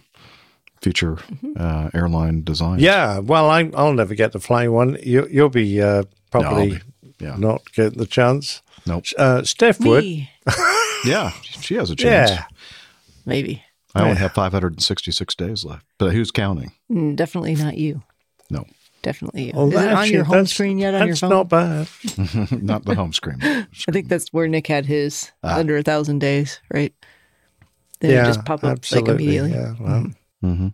future 0.83 1.19
uh, 1.57 1.91
airline 1.95 2.43
design. 2.45 2.79
Yeah, 2.79 3.19
well, 3.19 3.49
I, 3.51 3.71
I'll 3.75 3.93
never 3.93 4.15
get 4.15 4.33
to 4.33 4.41
fly 4.41 4.69
one. 4.69 4.97
You, 5.03 5.27
you'll 5.31 5.49
be 5.49 5.81
uh, 5.83 6.05
probably 6.31 6.81
No, 7.21 7.29
I'll 7.31 7.35
be- 7.37 7.41
not 7.41 7.73
getting 7.73 7.99
the 7.99 8.07
chance. 8.07 8.63
Nope. 8.87 9.05
Uh, 9.19 9.43
Steph 9.43 9.81
would. 9.81 10.05
Yeah, 11.05 11.31
she 11.61 11.75
has 11.75 11.91
a 11.91 11.95
chance. 11.97 12.31
Yeah. 12.31 12.45
Maybe. 13.27 13.63
I 13.95 14.03
only 14.03 14.17
have 14.17 14.33
566 14.33 15.35
days 15.37 15.65
left, 15.65 15.85
but 15.99 16.13
who's 16.13 16.31
counting? 16.33 16.73
Mm, 16.91 17.15
definitely 17.15 17.55
not 17.55 17.77
you. 17.77 18.03
No. 18.51 18.65
Definitely 19.03 19.45
you. 19.47 19.53
Oh, 19.55 19.69
Is 19.69 19.75
it 19.75 19.79
on 19.79 19.85
actually, 19.89 20.13
your 20.15 20.25
home 20.25 20.47
screen 20.47 20.79
yet 20.79 20.95
on 20.95 21.01
your 21.03 21.09
that's 21.09 21.21
phone? 21.21 21.31
not 21.31 21.49
bad. 21.49 21.87
Not 22.63 22.85
the 22.87 22.95
home 22.97 23.13
screen. 23.13 23.37
I 23.43 23.67
think 23.93 24.09
that's 24.09 24.33
where 24.33 24.49
Nick 24.49 24.67
had 24.67 24.87
his 24.87 25.31
Ah. 25.45 25.59
under 25.59 25.77
a 25.77 25.83
thousand 25.83 26.19
days, 26.19 26.61
right? 26.73 26.93
Then 28.01 28.11
yeah, 28.11 28.23
it 28.23 28.27
just 28.27 28.45
pop 28.45 28.65
up 28.65 28.73
absolutely. 28.73 29.13
like 29.13 29.21
immediately. 29.21 29.51
Yeah, 29.53 29.75
well, 29.79 30.07
hmm 30.41 30.69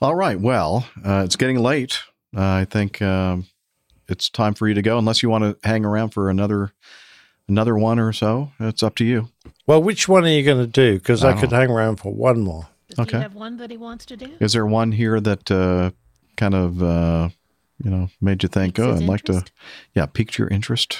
All 0.00 0.14
right. 0.14 0.38
Well, 0.40 0.86
uh, 1.04 1.22
it's 1.24 1.36
getting 1.36 1.58
late. 1.58 2.00
Uh, 2.36 2.40
I 2.42 2.64
think 2.64 3.00
um, 3.02 3.46
it's 4.08 4.28
time 4.28 4.54
for 4.54 4.66
you 4.68 4.74
to 4.74 4.82
go. 4.82 4.98
Unless 4.98 5.22
you 5.22 5.28
want 5.30 5.44
to 5.44 5.68
hang 5.68 5.84
around 5.84 6.10
for 6.10 6.30
another 6.30 6.72
another 7.48 7.76
one 7.76 7.98
or 7.98 8.12
so, 8.12 8.52
it's 8.58 8.82
up 8.82 8.94
to 8.96 9.04
you. 9.04 9.28
Well, 9.66 9.82
which 9.82 10.08
one 10.08 10.24
are 10.24 10.28
you 10.28 10.42
going 10.42 10.58
to 10.64 10.66
do? 10.66 10.94
Because 10.98 11.24
I 11.24 11.30
I, 11.30 11.40
could 11.40 11.50
know. 11.50 11.56
hang 11.58 11.70
around 11.70 11.96
for 11.96 12.12
one 12.12 12.40
more. 12.40 12.68
Does 12.88 12.98
he 12.98 13.02
Okay. 13.02 13.18
have 13.20 13.34
one 13.34 13.56
that 13.58 13.70
he 13.70 13.76
wants 13.76 14.04
to 14.06 14.16
do? 14.16 14.30
Is 14.40 14.52
there 14.52 14.66
one 14.66 14.92
here 14.92 15.20
that 15.20 15.50
uh, 15.50 15.90
kind 16.36 16.54
of 16.54 16.82
uh, 16.82 17.28
you 17.82 17.90
know 17.90 18.08
made 18.20 18.42
you 18.42 18.48
think, 18.48 18.76
Piques 18.76 18.86
oh, 18.86 18.96
I'd 18.96 19.08
like 19.08 19.22
to, 19.24 19.44
yeah, 19.94 20.06
piqued 20.06 20.38
your 20.38 20.48
interest? 20.48 20.98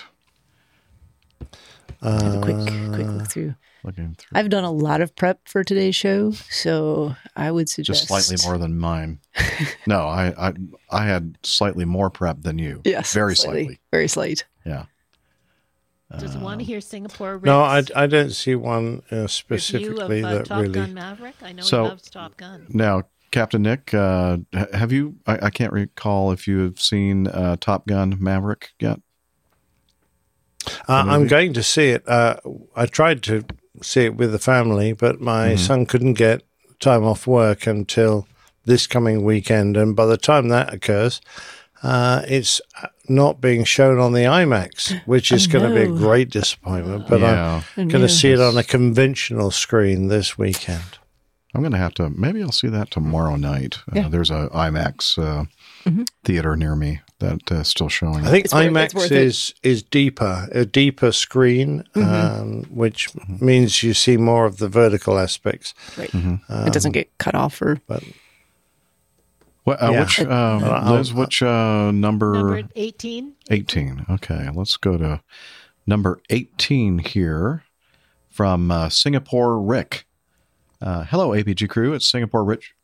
Have 2.02 2.34
a 2.34 2.40
quick, 2.40 2.56
Uh, 2.56 2.94
quick 2.94 3.06
look 3.06 3.26
through. 3.28 3.54
Looking 3.84 4.14
through 4.16 4.38
I've 4.38 4.48
done 4.48 4.64
a 4.64 4.70
lot 4.70 5.00
of 5.00 5.14
prep 5.16 5.48
for 5.48 5.64
today's 5.64 5.96
show, 5.96 6.30
so 6.50 7.16
I 7.34 7.50
would 7.50 7.66
just 7.66 7.74
suggest 7.74 8.08
slightly 8.08 8.36
more 8.46 8.56
than 8.58 8.78
mine. 8.78 9.18
no, 9.86 10.00
I, 10.06 10.32
I 10.48 10.52
I 10.90 11.04
had 11.06 11.36
slightly 11.42 11.84
more 11.84 12.08
prep 12.10 12.42
than 12.42 12.58
you. 12.58 12.80
Yes, 12.84 13.12
very 13.12 13.34
slightly. 13.34 13.80
very 13.90 14.06
slight. 14.08 14.44
Yeah. 14.64 14.84
Does 16.18 16.36
one 16.36 16.60
hear 16.60 16.80
Singapore 16.82 17.34
Rips? 17.34 17.46
No, 17.46 17.62
I, 17.62 17.82
I 17.96 18.06
don't 18.06 18.30
see 18.32 18.54
one 18.54 19.02
uh, 19.10 19.16
review 19.16 19.28
specifically 19.28 20.18
of 20.20 20.24
uh, 20.26 20.34
that 20.34 20.44
Top 20.46 20.60
really. 20.60 20.74
Gun 20.74 20.92
Maverick? 20.94 21.34
I 21.40 21.52
know 21.52 21.62
So- 21.62 21.84
he 21.84 21.88
loves 21.88 22.10
Top 22.10 22.36
Gun. 22.36 22.66
Now, 22.68 23.04
Captain 23.30 23.62
Nick, 23.62 23.94
uh, 23.94 24.36
have 24.74 24.92
you? 24.92 25.16
I, 25.26 25.46
I 25.46 25.50
can't 25.50 25.72
recall 25.72 26.32
if 26.32 26.46
you 26.46 26.58
have 26.60 26.78
seen 26.78 27.28
uh, 27.28 27.56
Top 27.58 27.86
Gun 27.86 28.16
Maverick 28.20 28.72
yet. 28.78 29.00
Uh, 30.86 31.04
I'm 31.08 31.26
going 31.26 31.54
to 31.54 31.62
see 31.62 31.88
it. 31.88 32.06
Uh, 32.06 32.36
I 32.76 32.86
tried 32.86 33.22
to 33.24 33.44
see 33.82 34.02
it 34.06 34.16
with 34.16 34.32
the 34.32 34.38
family, 34.38 34.92
but 34.92 35.20
my 35.20 35.50
Mhm. 35.54 35.58
son 35.58 35.86
couldn't 35.86 36.14
get 36.14 36.42
time 36.80 37.04
off 37.04 37.26
work 37.26 37.66
until 37.66 38.26
this 38.64 38.86
coming 38.86 39.22
weekend. 39.24 39.76
And 39.76 39.94
by 39.96 40.06
the 40.06 40.16
time 40.16 40.48
that 40.48 40.72
occurs, 40.72 41.20
uh, 41.82 42.22
it's 42.28 42.60
not 43.08 43.40
being 43.40 43.64
shown 43.64 43.98
on 43.98 44.12
the 44.12 44.20
IMAX, 44.24 45.00
which 45.06 45.32
is 45.32 45.46
going 45.46 45.68
to 45.68 45.74
be 45.74 45.82
a 45.82 45.88
great 45.98 46.30
disappointment. 46.30 47.06
But 47.08 47.20
Yeah. 47.20 47.62
I'm 47.76 47.88
going 47.88 48.02
to 48.02 48.08
see 48.08 48.30
it 48.30 48.40
on 48.40 48.56
a 48.56 48.62
conventional 48.62 49.50
screen 49.50 50.08
this 50.08 50.38
weekend. 50.38 50.98
I'm 51.54 51.60
going 51.60 51.72
to 51.72 51.78
have 51.78 51.94
to. 51.94 52.08
Maybe 52.10 52.40
I'll 52.42 52.52
see 52.52 52.68
that 52.68 52.90
tomorrow 52.90 53.36
night. 53.36 53.78
Yeah. 53.92 54.06
Uh, 54.06 54.08
there's 54.08 54.30
a 54.30 54.48
IMAX 54.54 55.18
uh, 55.18 55.44
Mhm. 55.84 56.06
theater 56.24 56.56
near 56.56 56.74
me 56.76 57.00
that 57.22 57.50
uh, 57.52 57.62
still 57.64 57.88
showing. 57.88 58.26
I 58.26 58.30
think 58.30 58.44
It's 58.44 58.54
IMAX 58.54 58.94
worth 58.94 59.10
it. 59.10 59.18
is 59.18 59.54
is 59.62 59.82
deeper, 59.82 60.48
a 60.52 60.64
deeper 60.66 61.10
screen, 61.12 61.84
um, 61.94 62.64
which 62.70 63.08
means 63.40 63.82
you 63.82 63.94
see 63.94 64.16
more 64.16 64.44
of 64.44 64.58
the 64.58 64.68
vertical 64.68 65.18
aspects. 65.18 65.72
Right. 65.96 66.10
Mhm. 66.12 66.66
it 66.66 66.72
doesn't 66.72 66.92
get 66.92 67.08
cut 67.18 67.34
off 67.34 67.60
or 67.62 67.78
But 67.86 68.02
What, 69.64 69.80
uh, 69.80 69.90
Yeah. 69.92 70.00
Which, 70.00 70.20
um, 70.20 70.64
I'll- 70.64 70.94
Liz, 70.96 71.14
which 71.14 71.40
uh, 71.42 71.92
number? 71.92 72.32
Number 72.32 72.68
18? 72.74 73.32
18. 73.50 74.06
Okay, 74.10 74.48
let's 74.52 74.76
go 74.76 74.96
to 74.98 75.20
number 75.86 76.20
18 76.30 76.98
here 76.98 77.62
from 78.28 78.70
uh, 78.72 78.88
Singapore 78.88 79.60
Rick. 79.60 80.04
Uh, 80.80 81.04
hello, 81.04 81.30
APG 81.30 81.68
crew. 81.68 81.92
It's 81.94 82.08
Singapore 82.08 82.42
Rich, 82.42 82.74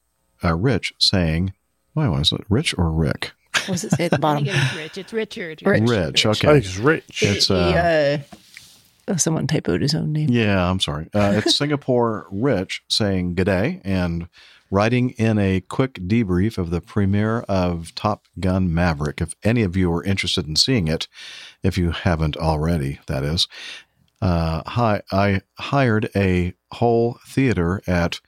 uh, 0.44 0.54
Rich 0.54 0.92
saying, 0.98 1.52
why 1.94 2.06
was 2.06 2.30
it 2.30 2.42
Rich 2.48 2.76
or 2.78 2.92
Rick? 2.92 3.32
What 3.52 3.66
does 3.66 3.84
it 3.84 3.92
say 3.92 4.04
at 4.06 4.10
the 4.12 4.16
I 4.18 4.20
bottom? 4.20 4.44
think 4.44 4.56
it's 4.56 4.74
Rich. 4.76 4.98
It's 4.98 5.12
Richard. 5.12 5.62
Rich. 5.66 5.88
Rich, 5.88 6.26
I 6.26 6.30
okay. 6.30 6.46
think 6.52 6.64
it's 6.64 6.76
rich. 6.78 7.22
It's, 7.22 7.48
He, 7.48 7.54
uh, 7.54 7.58
uh, 7.58 8.18
oh, 9.08 9.16
someone 9.16 9.46
typoed 9.46 9.82
his 9.82 9.94
own 9.94 10.12
name. 10.12 10.30
Yeah, 10.30 10.68
I'm 10.70 10.80
sorry. 10.80 11.08
Uh, 11.14 11.34
it's 11.36 11.56
Singapore 11.58 12.26
Rich 12.30 12.82
saying 12.88 13.34
g'day 13.36 13.80
and 13.84 14.28
writing 14.70 15.10
in 15.10 15.38
a 15.38 15.60
quick 15.62 15.94
debrief 15.94 16.58
of 16.58 16.70
the 16.70 16.80
premiere 16.80 17.40
of 17.48 17.94
Top 17.94 18.26
Gun 18.38 18.72
Maverick. 18.72 19.20
If 19.20 19.34
any 19.42 19.62
of 19.62 19.76
you 19.76 19.92
are 19.92 20.04
interested 20.04 20.46
in 20.46 20.56
seeing 20.56 20.88
it, 20.88 21.08
if 21.62 21.78
you 21.78 21.90
haven't 21.90 22.36
already, 22.36 23.00
that 23.06 23.24
is. 23.24 23.48
Uh, 24.20 24.62
hi, 24.66 25.00
I 25.12 25.42
hired 25.58 26.10
a 26.14 26.52
whole 26.72 27.18
theater 27.26 27.80
at 27.86 28.20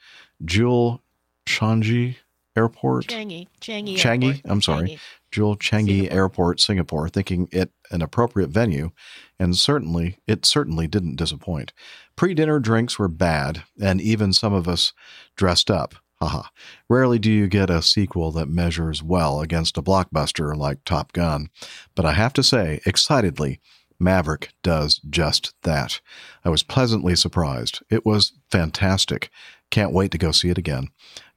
Jewel 0.45 1.03
Changi 1.47 2.17
Airport. 2.57 3.07
Changi, 3.07 3.47
Changi, 3.61 3.97
Changi, 3.97 4.27
Airport. 4.27 4.51
I'm 4.51 4.63
sorry, 4.63 4.99
Jewel 5.31 5.57
Changi 5.57 6.13
Airport, 6.13 6.61
Singapore, 6.61 7.09
thinking 7.09 7.49
it 7.53 7.73
an 7.91 8.03
appropriate 8.03 8.51
venue, 8.51 8.91
and 9.39 9.57
certainly 9.57 10.19
it 10.27 10.45
certainly 10.45 10.87
didn't 10.87 11.17
disappoint. 11.17 11.73
Pre-dinner 12.17 12.59
drinks 12.61 12.99
were 12.99 13.09
bad, 13.09 13.63
and 13.81 14.01
even 14.01 14.33
some 14.33 14.53
of 14.53 14.69
us 14.69 14.93
dressed 15.37 15.71
up. 15.71 15.95
Haha. 16.21 16.43
Rarely 16.89 17.19
do 17.19 17.33
you 17.33 17.47
get 17.47 17.71
a 17.71 17.81
sequel 17.81 18.31
that 18.33 18.49
measures 18.49 19.03
well 19.03 19.41
against 19.41 19.79
a 19.79 19.83
blockbuster 19.83 20.55
like 20.55 20.85
Top 20.85 21.13
Gun, 21.13 21.49
but 21.95 22.05
I 22.05 22.13
have 22.13 22.35
to 22.35 22.43
say, 22.43 22.81
excitedly, 22.85 23.59
Maverick 23.99 24.53
does 24.63 24.99
just 25.09 25.55
that. 25.63 26.01
I 26.45 26.49
was 26.49 26.63
pleasantly 26.63 27.17
surprised. 27.17 27.81
It 27.91 28.05
was 28.05 28.33
fantastic. 28.51 29.31
Can't 29.71 29.93
wait 29.93 30.11
to 30.11 30.19
go 30.19 30.33
see 30.33 30.51
it 30.51 30.59
again. 30.59 30.89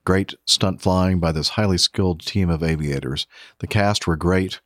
Great 0.05 0.33
stunt 0.45 0.81
flying 0.81 1.19
by 1.19 1.31
this 1.31 1.49
highly 1.49 1.77
skilled 1.77 2.25
team 2.25 2.49
of 2.49 2.61
aviators. 2.61 3.25
The 3.59 3.67
cast 3.67 4.05
were 4.05 4.17
great. 4.17 4.59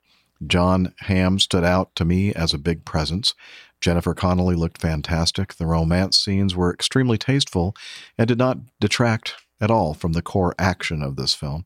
Jon 0.46 0.94
Hamm 1.02 1.40
stood 1.40 1.64
out 1.64 1.96
to 1.96 2.06
me 2.06 2.34
as 2.34 2.54
a 2.54 2.60
big 2.60 2.86
presence. 2.86 3.34
Jennifer 3.82 4.14
Connelly 4.14 4.56
looked 4.56 4.82
fantastic. 4.82 5.56
The 5.56 5.66
romance 5.66 6.18
scenes 6.18 6.56
were 6.56 6.74
extremely 6.74 7.18
tasteful 7.18 7.76
and 8.18 8.28
did 8.28 8.38
not 8.38 8.60
detract 8.80 9.36
at 9.60 9.72
all 9.72 9.94
from 9.94 10.14
the 10.14 10.22
core 10.22 10.56
action 10.60 11.02
of 11.02 11.16
this 11.16 11.34
film. 11.34 11.66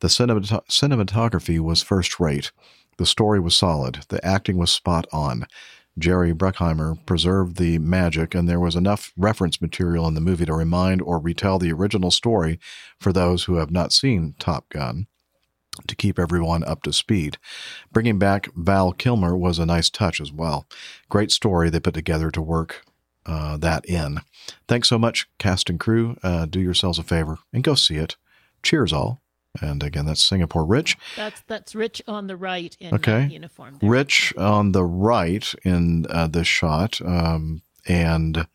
The 0.00 0.08
cinemat- 0.08 0.66
cinematography 0.68 1.60
was 1.60 1.82
first 1.82 2.18
rate. 2.20 2.52
The 2.98 3.06
story 3.06 3.38
was 3.38 3.56
solid. 3.56 4.00
The 4.08 4.24
acting 4.24 4.56
was 4.56 4.70
spot 4.70 5.06
on. 5.12 5.46
Jerry 5.98 6.32
Bruckheimer 6.32 7.04
preserved 7.06 7.56
the 7.56 7.78
magic, 7.78 8.34
and 8.34 8.48
there 8.48 8.60
was 8.60 8.76
enough 8.76 9.12
reference 9.16 9.60
material 9.60 10.06
in 10.06 10.14
the 10.14 10.20
movie 10.20 10.46
to 10.46 10.54
remind 10.54 11.02
or 11.02 11.18
retell 11.18 11.58
the 11.58 11.72
original 11.72 12.10
story 12.10 12.58
for 12.98 13.12
those 13.12 13.44
who 13.44 13.56
have 13.56 13.70
not 13.70 13.92
seen 13.92 14.34
Top 14.38 14.68
Gun 14.68 15.06
to 15.86 15.96
keep 15.96 16.18
everyone 16.18 16.64
up 16.64 16.82
to 16.82 16.92
speed. 16.92 17.38
Bringing 17.92 18.18
back 18.18 18.48
Val 18.54 18.92
Kilmer 18.92 19.36
was 19.36 19.58
a 19.58 19.66
nice 19.66 19.90
touch 19.90 20.20
as 20.20 20.32
well. 20.32 20.66
Great 21.08 21.30
story 21.30 21.70
they 21.70 21.80
put 21.80 21.94
together 21.94 22.30
to 22.30 22.42
work 22.42 22.84
uh, 23.26 23.56
that 23.58 23.84
in. 23.86 24.20
Thanks 24.66 24.88
so 24.88 24.98
much, 24.98 25.28
cast 25.38 25.68
and 25.68 25.78
crew. 25.78 26.16
Uh, 26.22 26.46
do 26.46 26.60
yourselves 26.60 26.98
a 26.98 27.02
favor 27.02 27.38
and 27.52 27.62
go 27.62 27.74
see 27.74 27.96
it. 27.96 28.16
Cheers, 28.62 28.92
all. 28.92 29.20
And 29.60 29.82
again, 29.82 30.06
that's 30.06 30.22
Singapore 30.22 30.64
Rich. 30.64 30.96
That's 31.16 31.40
that's 31.46 31.74
Rich 31.74 32.02
on 32.06 32.26
the 32.26 32.36
right 32.36 32.76
in 32.80 32.94
Okay. 32.94 33.26
uniform. 33.26 33.78
there. 33.80 33.90
Rich 33.90 34.34
on 34.36 34.72
the 34.72 34.84
right 34.84 35.52
in 35.64 36.06
uh, 36.10 36.26
this 36.28 36.46
shot, 36.46 37.00
um, 37.04 37.62
and 37.86 38.46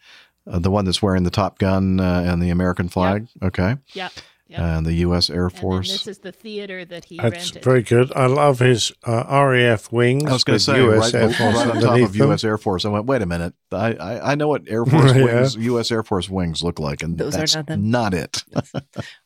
uh, 0.48 0.60
the 0.60 0.72
one 0.72 0.86
that's 0.86 1.02
wearing 1.02 1.24
the 1.24 1.30
Top 1.32 1.60
Gun 1.60 2.00
uh, 2.00 2.24
and 2.26 2.42
the 2.42 2.50
American 2.50 2.90
flag. 2.90 3.28
Okay. 3.42 3.76
Yep. 3.94 4.12
Yep. 4.48 4.60
And 4.60 4.86
the 4.86 4.94
U.S. 4.96 5.30
Air 5.30 5.46
And 5.46 5.54
Force. 5.58 5.90
this 5.92 6.06
is 6.06 6.20
the 6.20 6.32
theater 6.34 6.84
that 6.86 7.06
he 7.06 7.18
That's 7.18 7.32
rented. 7.48 7.64
very 7.64 7.82
good. 7.82 8.12
I 8.14 8.26
love 8.28 8.60
his 8.60 8.92
uh, 9.04 9.24
RAF 9.30 9.92
wings. 9.92 10.26
I 10.30 10.34
was 10.34 10.44
going 10.44 10.60
to 10.60 10.64
say 10.64 10.84
US 10.86 11.14
right, 11.14 11.22
Air 11.22 11.28
right 11.30 11.36
Force 11.36 11.56
on 11.58 11.82
top 11.82 12.00
of 12.02 12.14
them. 12.14 12.28
U.S. 12.28 12.44
Air 12.44 12.58
Force. 12.58 12.86
I 12.86 12.90
went, 12.90 13.06
wait 13.06 13.22
a 13.22 13.26
minute. 13.26 13.54
I, 13.72 13.94
I, 13.94 14.32
I 14.34 14.36
know 14.36 14.50
what 14.50 14.64
Air 14.68 14.86
Force 14.86 15.16
Yeah. 15.16 15.24
wings, 15.24 15.56
U.S. 15.56 15.92
Air 15.92 16.04
Force 16.04 16.30
wings 16.30 16.62
look 16.62 16.78
like, 16.78 17.02
and 17.02 17.18
Those 17.18 17.36
are 17.36 17.40
that's 17.40 17.56
not 17.56 17.68
them. 17.68 17.90
not 17.90 18.14
it. 18.14 18.44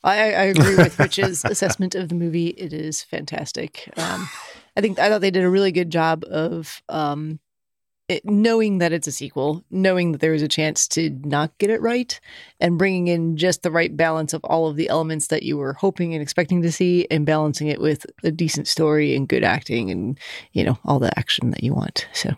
I, 0.03 0.15
I 0.34 0.44
agree 0.44 0.76
with 0.77 0.98
Rich's 0.99 1.44
assessment 1.49 1.95
of 1.95 2.10
the 2.10 2.15
movie. 2.15 2.49
It 2.49 2.72
is 2.72 3.02
fantastic. 3.03 3.91
Um, 3.98 4.30
I 4.77 4.81
think 4.81 4.99
I 4.99 5.10
thought 5.10 5.22
they 5.22 5.31
did 5.31 5.44
a 5.44 5.49
really 5.49 5.72
good 5.72 5.89
job 5.89 6.23
of 6.30 6.81
um, 6.89 7.39
it, 8.10 8.26
knowing 8.26 8.78
that 8.78 8.94
it's 8.94 9.08
a 9.08 9.12
sequel, 9.12 9.64
knowing 9.70 10.12
that 10.12 10.22
there 10.22 10.34
is 10.34 10.42
a 10.42 10.48
chance 10.48 10.88
to 10.90 11.10
not 11.24 11.58
get 11.58 11.70
it 11.70 11.82
right, 11.82 12.20
and 12.60 12.78
bringing 12.78 13.08
in 13.08 13.38
just 13.38 13.64
the 13.64 13.72
right 13.72 13.96
balance 13.96 14.34
of 14.34 14.44
all 14.46 14.68
of 14.68 14.76
the 14.76 14.90
elements 14.90 15.28
that 15.28 15.44
you 15.44 15.58
were 15.58 15.74
hoping 15.74 16.14
and 16.14 16.22
expecting 16.22 16.62
to 16.62 16.72
see, 16.72 17.08
and 17.12 17.26
balancing 17.26 17.68
it 17.68 17.82
with 17.82 18.06
a 18.24 18.32
decent 18.32 18.68
story 18.68 19.16
and 19.16 19.28
good 19.28 19.44
acting, 19.44 19.92
and 19.92 20.20
you 20.54 20.64
know 20.64 20.78
all 20.86 21.00
the 21.00 21.18
action 21.20 21.52
that 21.52 21.64
you 21.64 21.74
want. 21.74 22.08
So, 22.14 22.34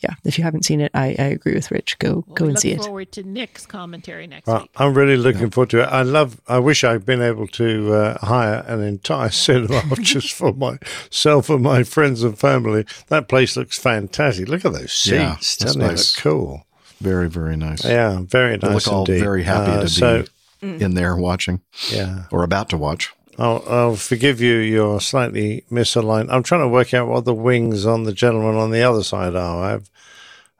yeah, 0.00 0.14
if 0.24 0.36
you 0.38 0.44
haven't 0.44 0.64
seen 0.64 0.80
it, 0.80 0.90
I, 0.94 1.16
I 1.18 1.24
agree 1.24 1.54
with 1.54 1.70
Rich. 1.70 1.98
Go 1.98 2.22
go 2.34 2.44
and 2.46 2.58
see 2.58 2.72
it. 2.72 2.82
forward 2.84 3.12
to 3.12 3.22
Nick's 3.22 3.64
commentary 3.66 4.26
next 4.26 4.46
Well, 4.46 4.60
week. 4.60 4.70
I'm 4.76 4.92
really 4.94 5.16
looking 5.16 5.50
forward 5.50 5.70
to 5.70 5.82
it. 5.82 5.86
I 5.86 6.02
love. 6.02 6.40
I 6.46 6.58
wish 6.58 6.84
I'd 6.84 7.06
been 7.06 7.22
able 7.22 7.46
to 7.48 7.92
uh, 7.94 8.18
hire 8.26 8.64
an 8.68 8.82
entire 8.82 9.30
cinema 9.30 9.82
just 10.00 10.32
for 10.34 10.52
myself 10.52 11.48
and 11.50 11.62
my 11.62 11.82
friends 11.82 12.22
and 12.22 12.38
family. 12.38 12.84
That 13.08 13.28
place 13.28 13.56
looks 13.56 13.78
fantastic. 13.78 14.48
Look 14.48 14.64
at 14.64 14.72
those 14.72 14.92
seats. 14.92 15.12
Yeah, 15.12 15.28
that's 15.34 15.56
Doesn't 15.56 15.80
it 15.80 15.86
nice. 15.86 16.16
look 16.16 16.22
cool? 16.22 16.66
Very, 17.00 17.28
very 17.28 17.56
nice. 17.56 17.84
Yeah, 17.84 18.20
very 18.22 18.52
nice. 18.52 18.60
They 18.60 18.68
nice 18.68 18.86
look 18.86 18.94
all 18.94 19.06
very 19.06 19.42
happy 19.44 19.70
Uh, 19.72 19.80
to 19.82 19.88
so- 19.88 20.24
be 20.60 20.82
in 20.82 20.94
there 20.94 21.14
watching. 21.16 21.60
Yeah. 21.92 22.24
Or 22.32 22.42
about 22.42 22.70
to 22.70 22.76
watch. 22.78 23.12
I'll, 23.38 23.62
I'll 23.68 23.96
forgive 23.96 24.40
you. 24.40 24.56
You're 24.56 25.00
slightly 25.00 25.64
misaligned. 25.70 26.30
I'm 26.30 26.42
trying 26.42 26.62
to 26.62 26.68
work 26.68 26.94
out 26.94 27.08
what 27.08 27.24
the 27.24 27.34
wings 27.34 27.84
on 27.86 28.04
the 28.04 28.12
gentleman 28.12 28.54
on 28.56 28.70
the 28.70 28.82
other 28.82 29.02
side 29.02 29.34
are. 29.36 29.62
I've 29.74 29.90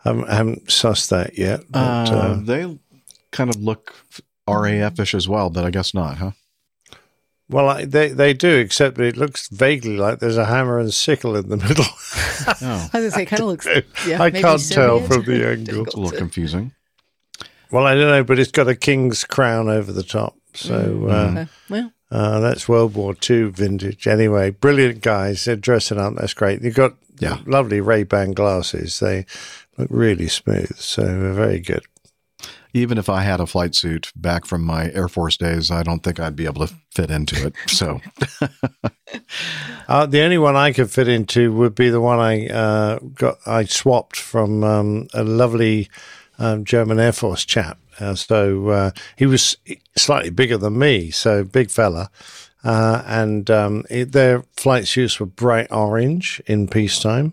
haven't, 0.05 0.29
haven't 0.29 0.67
sussed 0.67 1.09
that 1.09 1.37
yet. 1.39 1.61
But, 1.71 2.11
Uh, 2.11 2.17
uh, 2.17 2.41
they 2.43 2.79
kind 3.33 3.51
of 3.51 3.57
look 3.63 3.95
RAF-ish 4.49 5.15
as 5.15 5.27
well, 5.29 5.51
but 5.51 5.65
I 5.65 5.71
guess 5.71 5.95
not, 5.95 6.19
huh? 6.19 6.31
well, 7.49 7.69
I, 7.69 7.85
they 7.85 8.09
they 8.09 8.33
do, 8.35 8.57
except 8.57 8.99
it 8.99 9.17
looks 9.17 9.49
vaguely 9.49 9.97
like 9.97 10.19
there's 10.19 10.37
a 10.37 10.45
hammer 10.47 10.79
and 10.79 10.93
sickle 10.93 11.35
in 11.37 11.49
the 11.49 11.57
middle. 11.69 11.85
Oh, 12.63 12.91
I 12.93 13.01
was 13.01 13.11
gonna 13.11 13.11
say, 13.13 13.25
kind 13.27 13.41
of 13.43 13.47
looks. 13.49 13.67
Yeah, 14.07 14.23
I 14.23 14.31
can't 14.31 14.69
tell 14.69 15.01
from 15.01 15.25
the 15.25 15.49
angle. 15.49 15.83
it's 15.85 15.95
a 15.95 15.99
little 16.01 16.17
confusing. 16.19 16.73
Well, 17.73 17.87
I 17.87 17.95
don't 17.95 18.09
know, 18.09 18.23
but 18.23 18.39
it's 18.39 18.53
got 18.53 18.69
a 18.69 18.77
king's 18.77 19.25
crown 19.25 19.69
over 19.69 19.91
the 19.93 20.03
top. 20.05 20.37
So 20.55 20.73
Mm, 20.75 21.11
uh, 21.11 21.41
okay. 21.41 21.51
Well, 21.69 21.93
uh, 22.11 22.41
that's 22.41 22.69
World 22.69 22.95
War 22.95 23.15
II 23.29 23.45
vintage. 23.51 24.07
Anyway, 24.07 24.51
brilliant 24.51 25.01
guys. 25.03 25.45
They're 25.45 25.57
dressing 25.57 25.99
up. 25.99 26.15
That's 26.17 26.35
great. 26.35 26.63
You've 26.63 26.75
got 26.75 26.95
Yeah. 27.19 27.39
lovely 27.47 27.81
Ray 27.81 28.05
Ban 28.05 28.33
glasses. 28.33 29.01
They 29.01 29.27
look 29.79 29.89
really 29.91 30.29
smooth. 30.29 30.77
So 30.77 31.03
they're 31.03 31.33
very 31.33 31.61
good. 31.61 31.83
Even 32.75 32.99
if 32.99 33.09
I 33.09 33.23
had 33.23 33.41
a 33.41 33.47
flight 33.47 33.75
suit 33.75 34.13
back 34.15 34.45
from 34.45 34.63
my 34.63 34.91
Air 34.93 35.09
Force 35.09 35.39
days, 35.39 35.71
I 35.71 35.83
don't 35.83 36.01
think 36.03 36.21
I'd 36.21 36.37
be 36.37 36.45
able 36.45 36.67
to 36.67 36.75
fit 36.95 37.11
into 37.11 37.47
it. 37.47 37.55
So, 37.69 38.01
Uh, 39.89 40.05
the 40.05 40.21
only 40.23 40.37
one 40.37 40.57
I 40.57 40.73
could 40.73 40.91
fit 40.91 41.07
into 41.09 41.53
would 41.53 41.75
be 41.77 41.91
the 41.91 42.01
one 42.01 42.19
I 42.19 42.49
uh, 42.49 42.99
got. 43.15 43.39
I 43.47 43.65
swapped 43.65 44.17
from 44.17 44.65
um, 44.65 45.07
a 45.15 45.23
lovely 45.23 45.89
um, 46.41 46.65
German 46.65 46.99
Air 46.99 47.13
Force 47.13 47.45
chap. 47.45 47.79
Uh, 47.99 48.15
so 48.15 48.69
uh, 48.69 48.91
he 49.17 49.27
was 49.27 49.57
slightly 49.97 50.31
bigger 50.31 50.59
than 50.59 50.79
me, 50.79 51.11
so 51.11 51.45
big 51.45 51.71
fella. 51.71 52.11
Uh, 52.65 53.03
and 53.07 53.51
um, 53.51 53.85
it, 53.89 54.13
their 54.13 54.43
flight 54.57 54.87
suits 54.87 55.21
were 55.21 55.27
bright 55.27 55.71
orange 55.71 56.43
in 56.47 56.67
peacetime. 56.67 57.33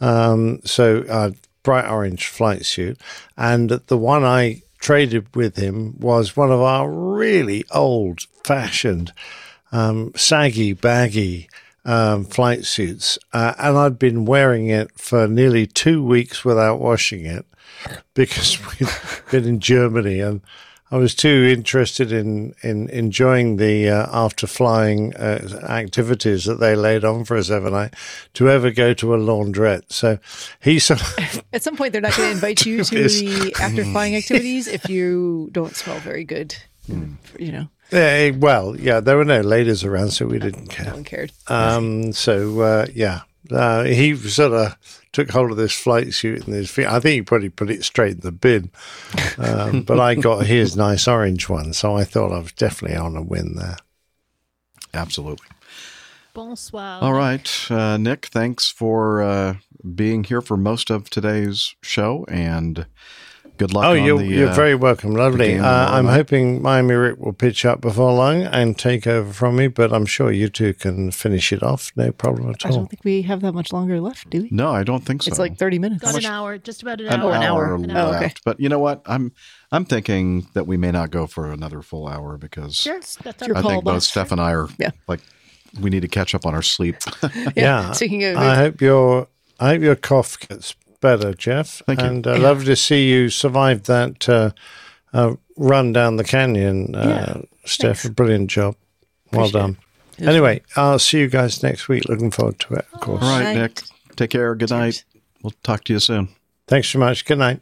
Um, 0.00 0.60
so 0.64 1.04
uh, 1.08 1.30
bright 1.62 1.88
orange 1.88 2.26
flight 2.26 2.66
suit, 2.66 3.00
and 3.36 3.70
the 3.70 3.96
one 3.96 4.24
I 4.24 4.62
traded 4.78 5.34
with 5.34 5.56
him 5.56 5.98
was 5.98 6.36
one 6.36 6.52
of 6.52 6.60
our 6.60 6.90
really 6.90 7.64
old 7.70 8.20
fashioned, 8.44 9.12
um, 9.72 10.12
saggy, 10.14 10.74
baggy 10.74 11.48
um, 11.86 12.24
flight 12.24 12.66
suits, 12.66 13.18
uh, 13.32 13.54
and 13.58 13.78
I'd 13.78 13.98
been 13.98 14.24
wearing 14.26 14.66
it 14.68 14.90
for 14.98 15.26
nearly 15.26 15.66
two 15.66 16.02
weeks 16.04 16.44
without 16.44 16.80
washing 16.80 17.24
it 17.24 17.46
because 18.14 18.58
we'd 18.80 18.90
been 19.30 19.44
in 19.48 19.60
Germany 19.60 20.20
and. 20.20 20.42
I 20.88 20.98
was 20.98 21.16
too 21.16 21.52
interested 21.52 22.12
in, 22.12 22.54
in 22.62 22.88
enjoying 22.90 23.56
the 23.56 23.88
uh, 23.90 24.06
after 24.12 24.46
flying 24.46 25.16
uh, 25.16 25.64
activities 25.68 26.44
that 26.44 26.60
they 26.60 26.76
laid 26.76 27.04
on 27.04 27.24
for 27.24 27.36
us 27.36 27.50
overnight 27.50 27.94
to 28.34 28.48
ever 28.48 28.70
go 28.70 28.94
to 28.94 29.12
a 29.12 29.18
laundrette. 29.18 29.92
So 29.92 30.20
he 30.60 30.78
sort 30.88 31.00
of 31.02 31.42
at 31.52 31.64
some 31.64 31.76
point, 31.76 31.90
they're 31.90 32.00
not 32.00 32.16
going 32.16 32.28
to 32.28 32.34
invite 32.36 32.64
you 32.64 32.84
to 32.84 32.94
This- 32.94 33.18
the 33.20 33.52
after 33.60 33.82
flying 33.84 34.14
activities 34.14 34.68
if 34.68 34.88
you 34.88 35.48
don't 35.50 35.74
smell 35.74 35.98
very 35.98 36.22
good. 36.22 36.54
You 36.86 37.50
know, 37.50 37.68
Yeah, 37.90 38.30
well, 38.30 38.76
yeah, 38.76 39.00
there 39.00 39.16
were 39.16 39.24
no 39.24 39.40
ladies 39.40 39.84
around, 39.84 40.10
so 40.10 40.26
we 40.26 40.38
didn't 40.38 40.68
care. 40.68 40.86
no 40.86 40.94
one 40.94 41.04
cared. 41.04 41.32
Um, 41.48 42.12
so 42.12 42.60
uh, 42.60 42.86
yeah, 42.92 43.20
uh, 43.50 43.84
he 43.84 44.16
sort 44.16 44.52
of 44.52 44.76
took 45.12 45.30
hold 45.30 45.50
of 45.50 45.56
this 45.56 45.72
flight 45.72 46.12
suit 46.12 46.46
and 46.46 46.54
his 46.54 46.70
feet. 46.70 46.86
I 46.86 47.00
think 47.00 47.14
he 47.14 47.22
probably 47.22 47.48
put 47.48 47.70
it 47.70 47.84
straight 47.84 48.14
in 48.14 48.20
the 48.20 48.32
bin. 48.32 48.70
Um, 49.38 49.82
but 49.86 50.00
I 50.00 50.14
got 50.14 50.46
his 50.46 50.76
nice 50.76 51.06
orange 51.06 51.48
one, 51.48 51.72
so 51.72 51.96
I 51.96 52.04
thought 52.04 52.32
I 52.32 52.38
was 52.38 52.52
definitely 52.52 52.96
on 52.96 53.16
a 53.16 53.22
win 53.22 53.54
there. 53.54 53.76
absolutely. 54.92 55.46
Bonsoir. 56.34 56.98
All 57.00 57.14
right, 57.14 57.50
uh, 57.70 57.96
Nick, 57.96 58.26
thanks 58.26 58.68
for 58.68 59.22
uh, 59.22 59.54
being 59.94 60.24
here 60.24 60.42
for 60.42 60.58
most 60.58 60.90
of 60.90 61.08
today's 61.08 61.74
show 61.80 62.26
and 62.28 62.86
Good 63.58 63.72
luck. 63.72 63.84
Oh, 63.86 63.90
on 63.92 64.04
you're, 64.04 64.18
the, 64.18 64.26
you're 64.26 64.48
uh, 64.50 64.54
very 64.54 64.74
welcome. 64.74 65.12
Lovely. 65.12 65.58
Uh, 65.58 65.64
I'm 65.66 66.04
night. 66.06 66.14
hoping 66.14 66.60
Miami 66.60 66.94
Rick 66.94 67.18
will 67.18 67.32
pitch 67.32 67.64
up 67.64 67.80
before 67.80 68.12
long 68.12 68.42
and 68.42 68.78
take 68.78 69.06
over 69.06 69.32
from 69.32 69.56
me, 69.56 69.68
but 69.68 69.92
I'm 69.92 70.04
sure 70.04 70.30
you 70.30 70.48
two 70.48 70.74
can 70.74 71.10
finish 71.10 71.52
it 71.52 71.62
off. 71.62 71.90
No 71.96 72.12
problem 72.12 72.50
at 72.50 72.64
all. 72.66 72.72
I 72.72 72.74
don't 72.74 72.86
think 72.90 73.02
we 73.04 73.22
have 73.22 73.40
that 73.40 73.52
much 73.52 73.72
longer 73.72 74.00
left, 74.00 74.28
do 74.28 74.42
we? 74.42 74.48
No, 74.50 74.70
I 74.70 74.82
don't 74.82 75.04
think 75.04 75.22
so. 75.22 75.30
It's 75.30 75.38
like 75.38 75.56
30 75.56 75.78
minutes. 75.78 76.02
Got 76.02 76.16
an 76.18 76.26
hour, 76.26 76.58
just 76.58 76.82
about 76.82 77.00
an, 77.00 77.06
an 77.06 77.20
hour. 77.20 77.34
hour, 77.34 77.74
An 77.76 77.84
left. 77.84 78.22
okay. 78.22 78.34
But 78.44 78.60
you 78.60 78.68
know 78.68 78.78
what? 78.78 79.00
I'm 79.06 79.32
I'm 79.72 79.84
thinking 79.84 80.46
that 80.54 80.66
we 80.66 80.76
may 80.76 80.90
not 80.90 81.10
go 81.10 81.26
for 81.26 81.50
another 81.50 81.80
full 81.82 82.06
hour 82.08 82.36
because 82.36 82.74
Sure, 82.76 83.00
that's 83.00 83.46
your 83.46 83.56
I 83.56 83.62
call, 83.62 83.70
think 83.70 83.84
both 83.84 83.94
boss. 83.94 84.08
Steph 84.08 84.32
and 84.32 84.40
I 84.40 84.52
are 84.52 84.68
Yeah. 84.78 84.90
like 85.08 85.20
we 85.80 85.88
need 85.90 86.00
to 86.02 86.08
catch 86.08 86.34
up 86.34 86.44
on 86.46 86.54
our 86.54 86.62
sleep. 86.62 86.96
Yeah. 87.56 87.92
Speaking 87.92 88.24
of- 88.24 88.36
I 88.36 88.54
hope 88.56 88.80
your 88.80 89.28
I 89.58 89.68
hope 89.70 89.82
your 89.82 89.96
cough 89.96 90.38
gets 90.40 90.74
better, 91.00 91.32
Jeff. 91.34 91.82
Thank 91.86 92.00
you. 92.00 92.06
And 92.06 92.26
I 92.26 92.36
love 92.36 92.64
to 92.64 92.76
see 92.76 93.08
you 93.08 93.28
survive 93.30 93.84
that 93.84 94.28
uh, 94.28 94.50
uh, 95.12 95.36
run 95.56 95.92
down 95.92 96.16
the 96.16 96.24
canyon, 96.24 96.94
uh, 96.94 97.06
Yeah, 97.36 97.42
Steph. 97.64 98.00
thanks. 98.02 98.14
Brilliant 98.14 98.50
job. 98.50 98.76
Well 99.32 99.46
Appreciate 99.46 99.60
done. 99.60 99.70
it. 99.70 100.20
was 100.20 100.28
Anyway, 100.28 100.62
I'll 100.76 100.98
see 100.98 101.18
you 101.20 101.28
guys 101.28 101.62
next 101.62 101.88
week. 101.88 102.08
Looking 102.08 102.30
forward 102.30 102.58
to 102.60 102.74
it, 102.74 102.86
of 102.92 103.00
course. 103.00 103.22
All 103.22 103.28
right, 103.28 103.44
Night. 103.54 103.56
Nick. 103.56 103.82
Take 104.16 104.30
care. 104.30 104.54
Good 104.54 104.70
night. 104.70 105.04
We'll 105.42 105.52
talk 105.62 105.84
to 105.84 105.92
you 105.92 105.98
soon. 105.98 106.28
Thanks 106.68 106.88
so 106.88 106.98
much. 106.98 107.24
Good 107.24 107.38
night. 107.38 107.60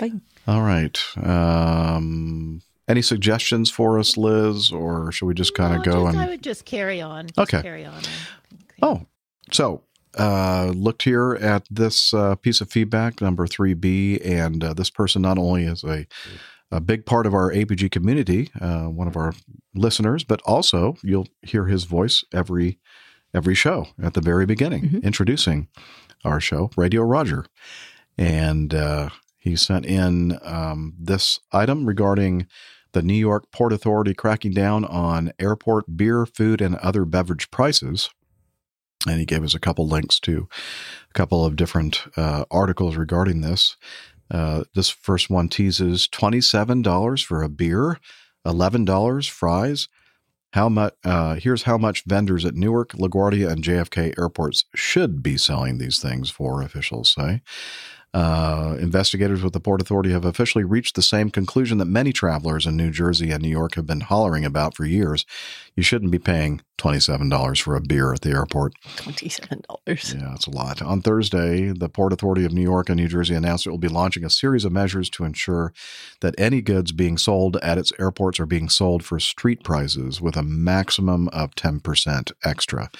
Bye. 0.00 0.12
All 0.46 0.62
right. 0.62 0.98
Um, 1.18 2.62
any 2.88 3.02
suggestions 3.02 3.70
for 3.70 3.98
us, 3.98 4.16
Liz, 4.16 4.70
or 4.72 5.10
should 5.12 5.26
we 5.26 5.34
just 5.34 5.54
kind 5.54 5.74
of 5.76 5.82
go 5.84 6.04
Just- 6.04 6.14
and 6.16 6.24
I 6.24 6.28
would 6.28 6.42
just 6.42 6.64
carry 6.64 7.00
on. 7.00 7.26
Just 7.28 7.38
Okay. 7.38 7.62
Carry 7.62 7.84
on. 7.84 8.02
Oh, 8.82 9.06
so 9.52 9.82
uh, 10.18 10.72
looked 10.74 11.02
here 11.02 11.34
at 11.34 11.66
this 11.70 12.14
uh, 12.14 12.34
piece 12.36 12.60
of 12.60 12.70
feedback, 12.70 13.20
number 13.20 13.46
3B, 13.46 14.24
and 14.24 14.62
uh, 14.62 14.74
this 14.74 14.90
person 14.90 15.22
not 15.22 15.38
only 15.38 15.64
is 15.64 15.84
a, 15.84 16.06
a 16.70 16.80
big 16.80 17.06
part 17.06 17.26
of 17.26 17.34
our 17.34 17.52
APG 17.52 17.90
community, 17.90 18.50
uh, 18.60 18.84
one 18.84 19.08
of 19.08 19.16
our 19.16 19.34
listeners, 19.74 20.24
but 20.24 20.40
also 20.42 20.96
you'll 21.02 21.28
hear 21.42 21.66
his 21.66 21.84
voice 21.84 22.24
every 22.32 22.78
every 23.34 23.54
show 23.54 23.88
at 24.00 24.14
the 24.14 24.20
very 24.20 24.46
beginning, 24.46 25.00
introducing 25.02 25.66
our 26.24 26.40
show, 26.40 26.70
Radio 26.76 27.02
Roger. 27.02 27.44
And 28.16 28.72
uh, 28.72 29.10
he 29.38 29.56
sent 29.56 29.84
in 29.84 30.38
um, 30.42 30.94
this 30.98 31.40
item 31.52 31.84
regarding 31.84 32.46
the 32.92 33.02
New 33.02 33.14
York 33.14 33.50
Port 33.50 33.72
Authority 33.72 34.14
cracking 34.14 34.52
down 34.52 34.84
on 34.84 35.32
airport 35.38 35.96
beer, 35.96 36.24
food, 36.24 36.60
and 36.60 36.76
other 36.76 37.04
beverage 37.04 37.50
prices. 37.50 38.08
And 39.06 39.18
he 39.18 39.26
gave 39.26 39.44
us 39.44 39.54
a 39.54 39.60
couple 39.60 39.86
links 39.86 40.18
to 40.20 40.48
a 41.10 41.12
couple 41.12 41.44
of 41.44 41.56
different 41.56 42.04
uh, 42.16 42.44
articles 42.50 42.96
regarding 42.96 43.42
this. 43.42 43.76
Uh, 44.30 44.64
this 44.74 44.88
first 44.88 45.28
one 45.28 45.48
teases 45.48 46.08
$27 46.08 47.24
for 47.24 47.42
a 47.42 47.48
beer, 47.48 47.98
$11 48.46 49.30
fries. 49.30 49.88
How 50.54 50.68
much? 50.68 50.94
Uh, 51.04 51.34
here's 51.34 51.64
how 51.64 51.76
much 51.76 52.04
vendors 52.04 52.44
at 52.44 52.54
Newark, 52.54 52.92
LaGuardia, 52.92 53.50
and 53.50 53.64
JFK 53.64 54.16
airports 54.16 54.64
should 54.74 55.20
be 55.20 55.36
selling 55.36 55.78
these 55.78 55.98
things 55.98 56.30
for. 56.30 56.62
Officials 56.62 57.10
say. 57.10 57.42
Uh, 58.14 58.76
investigators 58.78 59.42
with 59.42 59.52
the 59.52 59.58
Port 59.58 59.80
Authority 59.80 60.12
have 60.12 60.24
officially 60.24 60.62
reached 60.62 60.94
the 60.94 61.02
same 61.02 61.30
conclusion 61.30 61.78
that 61.78 61.86
many 61.86 62.12
travelers 62.12 62.64
in 62.64 62.76
New 62.76 62.92
Jersey 62.92 63.32
and 63.32 63.42
New 63.42 63.48
York 63.48 63.74
have 63.74 63.88
been 63.88 64.02
hollering 64.02 64.44
about 64.44 64.76
for 64.76 64.84
years. 64.84 65.26
You 65.74 65.82
shouldn't 65.82 66.12
be 66.12 66.20
paying 66.20 66.60
$27 66.78 67.60
for 67.60 67.74
a 67.74 67.80
beer 67.80 68.12
at 68.12 68.20
the 68.20 68.30
airport. 68.30 68.74
$27. 68.98 70.14
Yeah, 70.14 70.28
that's 70.30 70.46
a 70.46 70.50
lot. 70.50 70.80
On 70.80 71.00
Thursday, 71.00 71.72
the 71.72 71.88
Port 71.88 72.12
Authority 72.12 72.44
of 72.44 72.52
New 72.52 72.62
York 72.62 72.88
and 72.88 73.00
New 73.00 73.08
Jersey 73.08 73.34
announced 73.34 73.66
it 73.66 73.70
will 73.70 73.78
be 73.78 73.88
launching 73.88 74.24
a 74.24 74.30
series 74.30 74.64
of 74.64 74.70
measures 74.70 75.10
to 75.10 75.24
ensure 75.24 75.72
that 76.20 76.36
any 76.38 76.62
goods 76.62 76.92
being 76.92 77.18
sold 77.18 77.56
at 77.64 77.78
its 77.78 77.92
airports 77.98 78.38
are 78.38 78.46
being 78.46 78.68
sold 78.68 79.04
for 79.04 79.18
street 79.18 79.64
prices 79.64 80.20
with 80.20 80.36
a 80.36 80.42
maximum 80.44 81.26
of 81.30 81.56
10% 81.56 82.30
extra. 82.44 82.90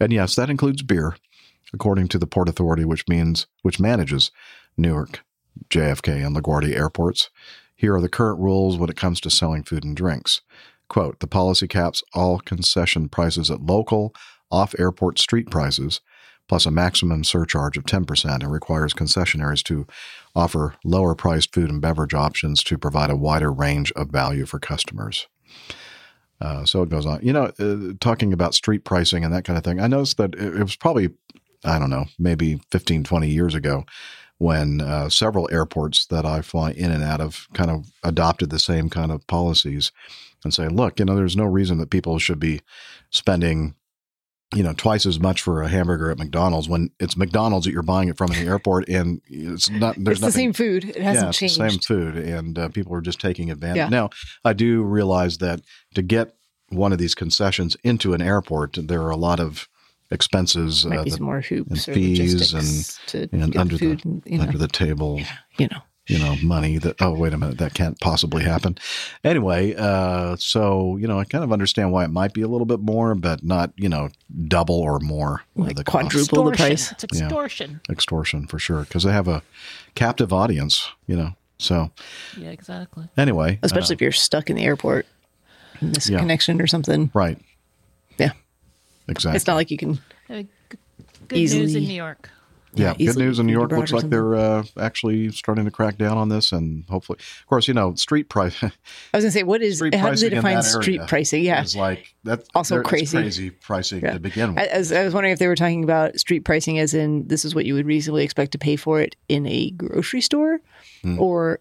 And 0.00 0.12
yes, 0.12 0.34
that 0.34 0.50
includes 0.50 0.82
beer, 0.82 1.14
according 1.72 2.08
to 2.08 2.18
the 2.18 2.26
Port 2.26 2.48
Authority, 2.48 2.84
which 2.84 3.06
means 3.06 3.46
which 3.62 3.78
manages 3.78 4.32
Newark, 4.76 5.24
JFK, 5.70 6.24
and 6.26 6.36
LaGuardia 6.36 6.74
airports. 6.74 7.30
Here 7.76 7.94
are 7.94 8.00
the 8.00 8.08
current 8.08 8.40
rules 8.40 8.78
when 8.78 8.90
it 8.90 8.96
comes 8.96 9.20
to 9.20 9.30
selling 9.30 9.62
food 9.62 9.84
and 9.84 9.96
drinks. 9.96 10.40
Quote, 10.88 11.20
the 11.20 11.26
policy 11.26 11.66
caps 11.66 12.02
all 12.12 12.38
concession 12.38 13.08
prices 13.08 13.50
at 13.50 13.60
local, 13.60 14.14
off 14.50 14.74
airport 14.78 15.18
street 15.18 15.50
prices, 15.50 16.00
plus 16.48 16.66
a 16.66 16.70
maximum 16.70 17.24
surcharge 17.24 17.76
of 17.76 17.84
10%, 17.84 18.42
and 18.42 18.52
requires 18.52 18.92
concessionaires 18.92 19.62
to 19.64 19.86
offer 20.36 20.76
lower 20.84 21.14
priced 21.14 21.54
food 21.54 21.70
and 21.70 21.80
beverage 21.80 22.14
options 22.14 22.62
to 22.64 22.78
provide 22.78 23.10
a 23.10 23.16
wider 23.16 23.52
range 23.52 23.90
of 23.92 24.08
value 24.08 24.44
for 24.44 24.58
customers. 24.58 25.26
Uh, 26.40 26.64
so 26.64 26.82
it 26.82 26.90
goes 26.90 27.06
on. 27.06 27.20
You 27.22 27.32
know, 27.32 27.52
uh, 27.58 27.94
talking 28.00 28.32
about 28.32 28.54
street 28.54 28.84
pricing 28.84 29.24
and 29.24 29.32
that 29.32 29.44
kind 29.44 29.56
of 29.56 29.64
thing, 29.64 29.80
I 29.80 29.86
noticed 29.86 30.18
that 30.18 30.34
it, 30.34 30.56
it 30.56 30.62
was 30.62 30.76
probably, 30.76 31.10
I 31.64 31.78
don't 31.78 31.90
know, 31.90 32.06
maybe 32.18 32.60
15, 32.70 33.04
20 33.04 33.28
years 33.28 33.54
ago 33.54 33.84
when 34.38 34.80
uh, 34.80 35.08
several 35.08 35.48
airports 35.52 36.06
that 36.06 36.26
I 36.26 36.42
fly 36.42 36.72
in 36.72 36.90
and 36.90 37.04
out 37.04 37.20
of 37.20 37.48
kind 37.54 37.70
of 37.70 37.86
adopted 38.02 38.50
the 38.50 38.58
same 38.58 38.90
kind 38.90 39.12
of 39.12 39.26
policies 39.26 39.92
and 40.42 40.52
say, 40.52 40.68
look, 40.68 40.98
you 40.98 41.04
know, 41.04 41.16
there's 41.16 41.36
no 41.36 41.44
reason 41.44 41.78
that 41.78 41.90
people 41.90 42.18
should 42.18 42.38
be 42.38 42.60
spending, 43.10 43.74
you 44.54 44.62
know, 44.62 44.74
twice 44.74 45.06
as 45.06 45.18
much 45.18 45.40
for 45.40 45.62
a 45.62 45.68
hamburger 45.68 46.10
at 46.10 46.18
McDonald's 46.18 46.68
when 46.68 46.90
it's 47.00 47.16
McDonald's 47.16 47.64
that 47.64 47.72
you're 47.72 47.82
buying 47.82 48.08
it 48.08 48.16
from 48.16 48.32
in 48.32 48.44
the 48.44 48.50
airport, 48.50 48.88
and 48.88 49.20
it's 49.26 49.70
not. 49.70 49.96
There's 49.96 50.18
it's 50.18 50.20
the 50.20 50.26
nothing, 50.26 50.32
same 50.32 50.52
food. 50.52 50.84
It 50.84 51.02
hasn't 51.02 51.24
yeah, 51.24 51.28
it's 51.28 51.38
changed. 51.38 51.60
the 51.60 51.70
same 51.70 51.78
food, 51.78 52.16
and 52.16 52.58
uh, 52.58 52.68
people 52.68 52.94
are 52.94 53.00
just 53.00 53.20
taking 53.20 53.50
advantage. 53.50 53.76
Yeah. 53.76 53.88
Now, 53.88 54.10
I 54.44 54.52
do 54.52 54.82
realize 54.82 55.38
that 55.38 55.62
to 55.94 56.02
get 56.02 56.34
one 56.68 56.92
of 56.92 56.98
these 56.98 57.14
concessions 57.14 57.76
into 57.84 58.14
an 58.14 58.20
airport, 58.20 58.76
there 58.88 59.02
are 59.02 59.10
a 59.10 59.16
lot 59.16 59.40
of 59.40 59.68
expenses, 60.10 60.86
Might 60.86 61.04
be 61.04 61.10
some 61.10 61.24
more 61.24 61.40
hoops 61.40 61.70
and 61.70 61.94
fees, 61.94 62.18
logistics 62.34 63.00
to 63.08 63.22
and, 63.32 63.42
and 63.42 63.52
get 63.52 63.60
under 63.60 63.78
food 63.78 64.00
the 64.00 64.08
and, 64.08 64.22
you 64.26 64.38
know. 64.38 64.44
under 64.44 64.58
the 64.58 64.68
table, 64.68 65.20
you 65.58 65.68
know, 65.68 65.78
you 66.06 66.18
know, 66.18 66.36
money 66.42 66.76
that. 66.78 67.00
Oh, 67.00 67.12
wait 67.14 67.32
a 67.32 67.38
minute, 67.38 67.58
that 67.58 67.74
can't 67.74 67.98
possibly 68.00 68.44
happen. 68.44 68.76
Anyway, 69.24 69.74
uh, 69.76 70.36
so 70.36 70.96
you 70.98 71.06
know, 71.08 71.18
I 71.18 71.24
kind 71.24 71.42
of 71.42 71.52
understand 71.52 71.92
why 71.92 72.04
it 72.04 72.10
might 72.10 72.34
be 72.34 72.42
a 72.42 72.48
little 72.48 72.66
bit 72.66 72.80
more, 72.80 73.14
but 73.14 73.42
not 73.42 73.72
you 73.76 73.88
know 73.88 74.10
double 74.48 74.76
or 74.80 75.00
more. 75.00 75.42
of 75.56 75.66
Like 75.66 75.76
the 75.76 75.84
cost. 75.84 76.10
quadruple 76.10 76.44
the 76.44 76.50
Extortion. 76.50 76.76
price. 76.76 76.92
It's 76.92 77.18
Yeah. 77.18 77.24
extortion. 77.26 77.80
extortion 77.90 78.46
for 78.46 78.58
sure 78.58 78.82
because 78.82 79.02
they 79.04 79.12
have 79.12 79.28
a 79.28 79.42
captive 79.94 80.32
audience, 80.32 80.90
you 81.06 81.16
know. 81.16 81.34
So 81.58 81.90
Yeah, 82.36 82.50
exactly. 82.50 83.08
anyway, 83.16 83.58
Especially 83.62 83.94
uh, 83.94 83.96
if 83.96 84.00
you're 84.02 84.12
stuck 84.12 84.50
in 84.50 84.56
the 84.56 84.64
airport, 84.64 85.06
miss 85.80 86.08
a 86.08 86.12
Yeah. 86.12 86.18
connection 86.18 86.60
or 86.60 86.66
something. 86.66 87.10
right, 87.14 87.38
Yeah. 87.38 87.44
Exactly. 89.08 89.36
It's 89.36 89.46
not 89.46 89.54
like 89.54 89.70
you 89.70 89.76
can. 89.78 90.00
Uh, 90.30 90.42
g- 90.42 90.48
Good 91.28 91.36
news 91.38 91.52
in 91.54 91.62
Easily- 91.62 91.86
New 91.86 91.94
York. 91.94 92.30
yeah, 92.74 92.94
yeah, 92.98 93.06
good 93.12 93.18
news 93.18 93.38
in 93.38 93.46
New 93.46 93.52
York. 93.52 93.70
Looks 93.72 93.92
like 93.92 94.10
they're 94.10 94.34
uh, 94.34 94.64
actually 94.78 95.30
starting 95.30 95.64
to 95.64 95.70
crack 95.70 95.96
down 95.96 96.18
on 96.18 96.28
this, 96.28 96.50
and 96.52 96.84
hopefully, 96.88 97.18
of 97.40 97.46
course, 97.46 97.66
you 97.68 97.72
know, 97.74 97.94
street 97.94 98.28
price. 98.28 98.56
I 98.62 98.70
was 99.14 99.24
gonna 99.24 99.30
say, 99.30 99.42
what 99.42 99.62
is? 99.62 99.76
street 99.78 99.94
How 99.94 100.10
do 100.10 100.16
they 100.16 100.28
define 100.30 100.62
street 100.62 101.00
pricing? 101.06 101.44
Yeah, 101.44 101.62
is 101.62 101.76
like 101.76 102.14
that's 102.24 102.48
Also 102.54 102.82
crazy. 102.82 103.16
crazy 103.16 103.50
pricing 103.50 104.02
Yeah. 104.02 104.14
to 104.14 104.20
begin 104.20 104.54
with. 104.54 104.64
I, 104.64 104.66
as, 104.66 104.92
I 104.92 105.04
was 105.04 105.14
wondering 105.14 105.32
if 105.32 105.38
they 105.38 105.46
were 105.48 105.56
talking 105.56 105.84
about 105.84 106.18
street 106.18 106.40
pricing, 106.44 106.78
as 106.78 106.92
in 106.94 107.26
this 107.28 107.44
is 107.44 107.54
what 107.54 107.64
you 107.64 107.74
would 107.74 107.86
reasonably 107.86 108.24
expect 108.24 108.52
to 108.52 108.58
pay 108.58 108.76
for 108.76 109.00
it 109.00 109.14
in 109.28 109.46
a 109.46 109.70
grocery 109.70 110.20
store, 110.20 110.60
Hmm. 111.02 111.18
or 111.20 111.60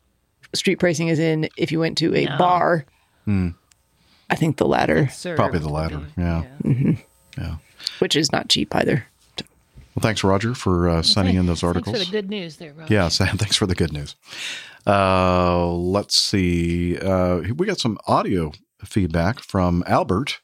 street 0.55 0.75
pricing, 0.79 1.09
as 1.09 1.19
in 1.19 1.47
if 1.57 1.71
you 1.71 1.79
went 1.79 1.97
to 1.99 2.13
a 2.15 2.25
No. 2.25 2.37
bar. 2.37 2.85
Hmm. 3.25 3.49
I 4.29 4.35
think 4.35 4.57
the 4.57 4.67
latter, 4.67 5.09
Probably 5.35 5.59
the 5.59 5.69
latter. 5.69 5.97
be- 5.99 6.05
Yeah. 6.17 6.41
hmm 6.63 6.91
Yeah. 7.37 7.55
which 7.99 8.15
is 8.15 8.31
not 8.31 8.49
cheap 8.49 8.75
either. 8.75 9.05
Well, 9.95 10.01
thanks, 10.01 10.23
Roger, 10.23 10.55
for 10.55 10.89
uh, 10.89 11.01
sending 11.03 11.35
in 11.35 11.45
those 11.45 11.63
articles. 11.63 11.95
Thanks 11.95 12.07
for 12.07 12.11
the 12.11 12.21
good 12.21 12.29
news 12.29 12.57
there, 12.57 12.73
Rob. 12.73 12.89
Yeah, 12.89 13.09
Sam, 13.09 13.37
thanks 13.37 13.55
for 13.55 13.67
the 13.67 13.75
good 13.75 13.93
news. 13.93 14.15
Uh, 14.87 15.67
let's 15.71 16.19
see. 16.19 16.97
Uh, 16.97 17.41
we 17.55 17.67
got 17.67 17.79
some 17.79 17.99
audio 18.07 18.51
feedback 18.83 19.39
from 19.39 19.83
Albert 19.85 20.41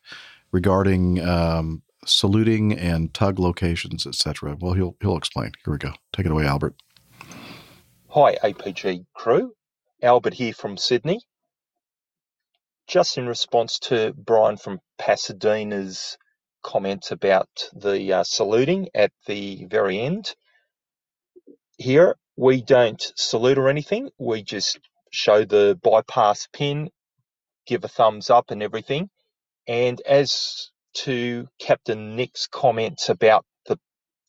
regarding 0.52 1.20
um, 1.28 1.82
saluting 2.06 2.74
and 2.74 3.14
tug 3.14 3.40
locations, 3.40 4.06
etc. 4.06 4.56
Well, 4.60 4.74
he'll 4.74 4.96
he'll 5.02 5.18
explain. 5.18 5.52
Here 5.66 5.72
we 5.72 5.78
go. 5.80 5.94
Take 6.14 6.28
it 6.28 6.32
away, 6.32 6.46
Albert. 6.46 6.76
Hi, 8.10 8.36
APG 8.44 9.06
crew. 9.14 9.54
Albert 10.02 10.36
here 10.36 10.54
from 10.54 10.78
Sydney. 10.78 11.22
Just 12.88 13.18
in 13.18 13.28
response 13.28 13.78
to 13.80 14.14
Brian 14.18 14.58
from 14.58 14.80
Pasadena's 15.00 16.18
comments 16.64 17.12
about 17.12 17.50
the 17.74 18.14
uh, 18.14 18.24
saluting 18.24 18.90
at 18.94 19.12
the 19.28 19.66
very 19.66 20.00
end, 20.00 20.36
here 21.78 22.16
we 22.36 22.62
don't 22.62 23.02
salute 23.16 23.58
or 23.58 23.70
anything. 23.70 24.10
We 24.18 24.44
just 24.44 24.80
show 25.12 25.46
the 25.46 25.80
bypass 25.82 26.48
pin, 26.54 26.90
give 27.66 27.84
a 27.84 27.88
thumbs 27.88 28.30
up 28.30 28.52
and 28.52 28.64
everything. 28.64 29.10
And 29.68 30.02
as 30.02 30.72
to 30.96 31.48
Captain 31.60 32.16
Nick's 32.16 32.48
comments 32.48 33.10
about 33.10 33.46
the 33.66 33.78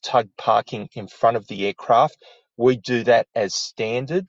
tug 0.02 0.28
parking 0.36 0.88
in 0.94 1.08
front 1.08 1.36
of 1.36 1.46
the 1.46 1.66
aircraft, 1.66 2.16
we 2.56 2.76
do 2.76 3.04
that 3.04 3.26
as 3.34 3.54
standard. 3.54 4.26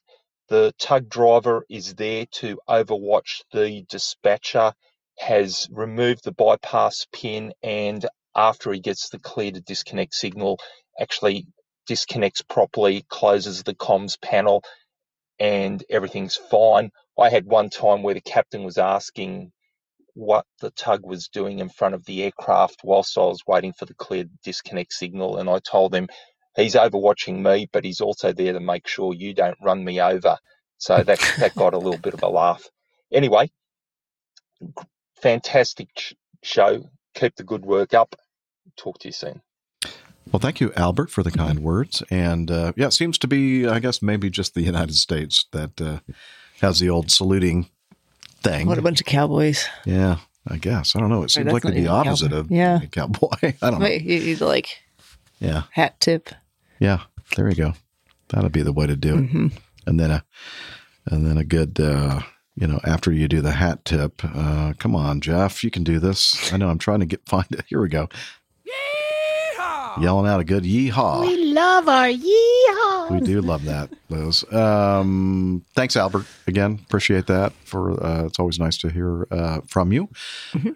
The 0.50 0.74
tug 0.80 1.10
driver 1.10 1.66
is 1.70 1.96
there 1.96 2.26
to 2.34 2.60
overwatch 2.68 3.44
the 3.52 3.84
dispatcher, 3.90 4.74
has 5.20 5.68
removed 5.72 6.24
the 6.24 6.32
bypass 6.34 7.06
pin, 7.14 7.54
and 7.64 8.06
after 8.36 8.72
he 8.72 8.80
gets 8.80 9.10
the 9.10 9.20
clear 9.20 9.52
to 9.52 9.62
disconnect 9.62 10.14
signal, 10.14 10.60
actually 11.00 11.48
disconnects 11.88 12.42
properly, 12.42 13.06
closes 13.10 13.64
the 13.64 13.76
comms 13.76 14.20
panel, 14.22 14.64
and 15.40 15.84
everything's 15.90 16.36
fine. 16.36 16.92
I 17.20 17.30
had 17.30 17.46
one 17.46 17.70
time 17.70 18.04
where 18.04 18.14
the 18.14 18.22
captain 18.22 18.64
was 18.64 18.78
asking 18.78 19.52
what 20.14 20.46
the 20.60 20.72
tug 20.72 21.02
was 21.06 21.30
doing 21.30 21.60
in 21.60 21.70
front 21.70 21.96
of 21.96 22.06
the 22.06 22.24
aircraft 22.24 22.82
whilst 22.84 23.18
I 23.18 23.22
was 23.22 23.42
waiting 23.48 23.74
for 23.74 23.86
the 23.86 23.94
clear 23.94 24.26
disconnect 24.44 24.94
signal, 24.94 25.38
and 25.38 25.50
I 25.50 25.60
told 25.60 25.96
him 25.96 26.10
he's 26.56 26.76
overwatching 26.76 27.42
me, 27.42 27.68
but 27.72 27.86
he's 27.86 28.02
also 28.02 28.34
there 28.34 28.54
to 28.54 28.60
make 28.60 28.88
sure 28.88 29.14
you 29.14 29.34
don't 29.34 29.58
run 29.64 29.84
me 29.84 30.02
over. 30.02 30.38
So 30.78 31.04
that 31.04 31.20
that 31.40 31.56
got 31.56 31.74
a 31.74 31.78
little 31.78 32.00
bit 32.00 32.14
of 32.14 32.24
a 32.24 32.28
laugh. 32.30 32.68
Anyway, 33.12 33.52
fantastic 35.22 36.16
show. 36.44 36.90
Keep 37.14 37.36
the 37.36 37.44
good 37.44 37.66
work 37.66 37.94
up. 37.94 38.16
Talk 38.78 39.00
to 39.00 39.08
you 39.08 39.12
soon. 39.12 39.42
Well, 40.32 40.40
thank 40.40 40.62
you, 40.62 40.72
Albert, 40.78 41.10
for 41.10 41.24
the 41.24 41.32
kind 41.32 41.60
words. 41.60 42.04
And 42.10 42.50
uh, 42.50 42.74
yeah, 42.76 42.88
it 42.88 42.94
seems 42.94 43.18
to 43.20 43.28
be, 43.28 43.68
I 43.68 43.80
guess, 43.80 44.02
maybe 44.02 44.30
just 44.30 44.54
the 44.54 44.62
United 44.62 44.96
States 44.96 45.46
that 45.52 45.82
uh, 45.82 46.00
has 46.62 46.80
the 46.80 46.90
old 46.90 47.12
saluting 47.12 47.70
thing. 48.42 48.68
What 48.68 48.78
a 48.78 48.82
bunch 48.82 49.02
of 49.02 49.08
cowboys. 49.08 49.66
Yeah, 49.86 50.18
I 50.48 50.58
guess. 50.58 50.96
I 50.96 51.00
don't 51.00 51.10
know. 51.10 51.24
It 51.24 51.32
seems 51.32 51.52
that's 51.52 51.66
like 51.66 51.74
the 51.74 51.88
opposite 51.88 52.30
cowboy. 52.32 52.40
of 52.40 52.52
Yeah. 52.52 52.80
a 52.82 52.88
cowboy. 52.88 53.28
I 53.44 53.52
don't 53.62 53.80
know. 53.80 53.86
Wait, 53.86 54.04
you, 54.04 54.16
you 54.20 54.36
like 54.38 54.70
Yeah. 55.40 55.64
hat 55.72 56.00
tip. 56.00 56.30
Yeah. 56.80 57.02
There 57.36 57.50
you 57.50 57.56
go. 57.56 57.74
That'll 58.30 58.50
be 58.50 58.64
the 58.64 58.74
way 58.74 58.88
to 58.88 58.96
do 58.96 59.16
it. 59.18 59.34
Mhm. 59.34 59.52
And 59.86 60.00
then 60.00 60.12
a, 60.12 60.24
and 61.08 61.26
then 61.26 61.38
a 61.38 61.44
good, 61.44 61.80
uh, 61.80 62.22
you 62.62 62.68
know, 62.68 62.80
after 62.84 63.12
you 63.12 63.28
do 63.28 63.42
the 63.42 63.54
hat 63.54 63.84
tip, 63.86 64.22
uh, 64.24 64.74
come 64.78 64.96
on, 64.96 65.20
Jeff, 65.20 65.64
you 65.64 65.72
can 65.72 65.84
do 65.84 65.98
this. 66.00 66.54
I 66.54 66.58
know 66.58 66.70
I'm 66.70 66.78
trying 66.78 67.00
to 67.00 67.08
get 67.08 67.26
find 67.28 67.48
it. 67.52 67.66
Here 67.68 67.82
we 67.82 67.90
go. 67.90 68.08
Yeehaw! 69.58 70.00
Yelling 70.00 70.30
out 70.30 70.40
a 70.40 70.44
good 70.44 70.64
yeehaw. 70.64 71.22
We 71.22 71.54
love 71.54 71.90
our 71.90 72.08
yeehaw. 72.08 73.10
We 73.10 73.20
do 73.20 73.42
love 73.42 73.66
that, 73.66 73.90
Liz. 74.10 74.46
Um, 74.54 75.66
thanks, 75.74 75.98
Albert. 75.98 76.28
Again, 76.46 76.80
appreciate 76.86 77.26
that. 77.28 77.52
For 77.66 78.02
uh, 78.02 78.26
it's 78.26 78.40
always 78.40 78.60
nice 78.60 78.78
to 78.78 78.90
hear 78.90 79.28
uh, 79.32 79.62
from 79.68 79.92
you. 79.92 80.08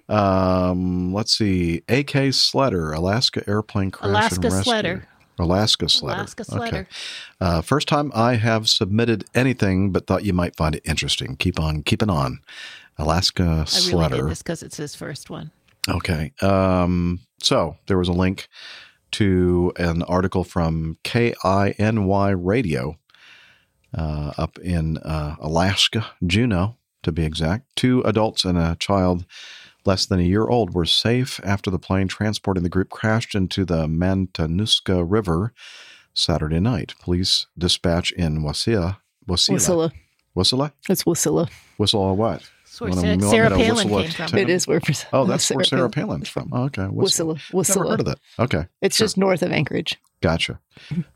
Um, 0.10 1.14
let's 1.14 1.38
see. 1.38 1.84
AK 1.88 2.34
Sledder, 2.34 2.96
Alaska 2.96 3.44
airplane 3.48 3.92
crash 3.92 4.10
Alaska 4.10 4.48
and 4.48 5.04
Alaska 5.40 5.86
Sledder. 5.86 6.18
Alaska 6.18 6.44
Sledder. 6.44 6.88
Uh, 7.42 7.62
first 7.62 7.88
time 7.88 8.12
I 8.16 8.36
have 8.36 8.70
submitted 8.70 9.26
anything, 9.34 9.92
but 9.92 10.08
thought 10.08 10.24
you 10.24 10.34
might 10.34 10.56
find 10.56 10.76
it 10.76 10.82
interesting. 10.86 11.36
Keep 11.36 11.60
on 11.60 11.84
keeping 11.84 12.10
on. 12.10 12.40
Alaska 12.98 13.66
I 13.68 13.90
really 13.92 14.08
did 14.08 14.30
this 14.30 14.42
because 14.42 14.64
it's 14.64 14.78
his 14.78 14.96
first 14.96 15.30
one. 15.30 15.52
Okay. 15.90 16.32
Um, 16.42 17.20
so 17.42 17.76
there 17.88 17.98
was 17.98 18.08
a 18.08 18.14
link 18.14 18.48
to 19.12 19.72
an 19.78 20.02
article 20.04 20.44
from 20.44 20.98
KINY 21.04 22.36
Radio 22.38 22.98
uh, 23.94 24.32
up 24.38 24.58
in 24.60 24.98
uh, 25.00 25.36
Alaska, 25.40 26.08
Juneau 26.26 26.78
to 27.04 27.12
be 27.12 27.24
exact. 27.24 27.76
Two 27.76 28.02
adults 28.02 28.46
and 28.46 28.58
a 28.58 28.76
child 28.80 29.26
less 29.86 30.06
than 30.06 30.20
a 30.20 30.24
year 30.24 30.48
old 30.48 30.74
were 30.74 30.86
safe 30.86 31.40
after 31.44 31.70
the 31.70 31.80
plane 31.80 32.08
transporting 32.08 32.64
the 32.64 32.70
group 32.70 32.90
crashed 32.90 33.36
into 33.36 33.66
the 33.66 33.88
Matanuska 33.88 35.06
River 35.08 35.54
Saturday 36.14 36.60
night. 36.60 36.96
Police 37.00 37.46
dispatch 37.58 38.12
in 38.14 38.42
Wasilla. 38.42 38.98
Wasilla. 39.28 39.56
Wasilla. 39.58 39.92
Wasilla? 40.36 40.72
It's 40.90 41.04
Wasilla. 41.04 41.50
Wasilla 41.80 42.16
what? 42.16 42.50
That's 42.64 42.82
where 42.82 42.90
Wanna- 42.90 43.02
Sa- 43.02 43.08
you 43.08 43.18
want 43.20 43.32
Sarah 43.32 43.50
Palin 43.50 43.70
whistle 43.90 44.02
came 44.02 44.12
from. 44.12 44.28
to 44.28 44.38
It 44.38 44.50
him? 44.50 44.56
is 44.56 44.68
where 44.68 44.82
Oh, 45.14 45.26
that's 45.26 45.46
Sarah 45.46 45.56
where 45.58 45.64
Sarah 45.66 45.90
Palin- 45.90 46.08
Palin's 46.10 46.30
from. 46.30 46.50
Oh, 46.52 46.64
okay. 46.66 46.84
Wasilla. 46.84 47.36
Wasilla. 47.54 47.76
Never 47.78 47.90
heard 47.90 48.00
of 48.02 48.06
that. 48.08 48.20
Okay. 48.40 48.66
It's 48.82 48.98
just 48.98 49.18
north 49.18 49.42
of 49.42 49.52
Anchorage. 49.52 49.98
Gotcha. 50.22 50.60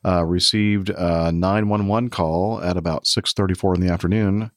Uh, 0.06 0.24
received 0.24 0.90
a 0.90 1.32
911 1.32 2.10
call 2.10 2.62
at 2.62 2.78
about 2.78 3.06
6:34 3.08 3.76
in 3.76 3.82
the 3.82 3.92
afternoon 3.92 4.52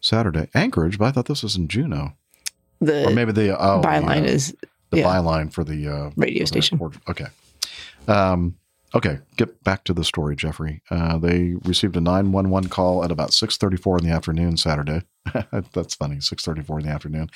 Saturday. 0.00 0.48
Anchorage, 0.54 0.98
but 0.98 1.06
I 1.06 1.10
thought 1.12 1.26
this 1.26 1.42
was 1.42 1.56
in 1.56 1.68
Juneau. 1.68 2.12
The 2.80 3.06
or 3.06 3.10
maybe 3.10 3.32
the 3.32 3.58
oh, 3.58 3.80
byline 3.82 4.24
yeah, 4.24 4.30
is 4.30 4.56
the 4.90 4.98
yeah. 4.98 5.04
byline 5.04 5.52
for 5.52 5.64
the 5.64 5.88
uh, 5.88 6.10
Radio 6.16 6.42
for 6.42 6.46
station. 6.46 6.76
airport. 6.76 6.96
Okay. 7.08 7.26
Um, 8.08 8.56
okay. 8.94 9.18
Get 9.36 9.62
back 9.64 9.84
to 9.84 9.94
the 9.94 10.04
story, 10.04 10.36
Jeffrey. 10.36 10.82
Uh, 10.90 11.18
they 11.18 11.54
received 11.64 11.96
a 11.96 12.00
911 12.00 12.68
call 12.70 13.04
at 13.04 13.10
about 13.10 13.30
6:34 13.30 14.00
in 14.00 14.06
the 14.08 14.12
afternoon 14.14 14.56
Saturday. 14.56 15.02
That's 15.72 15.94
funny. 15.94 16.16
6:34 16.16 16.80
in 16.80 16.86
the 16.86 16.92
afternoon. 16.92 17.30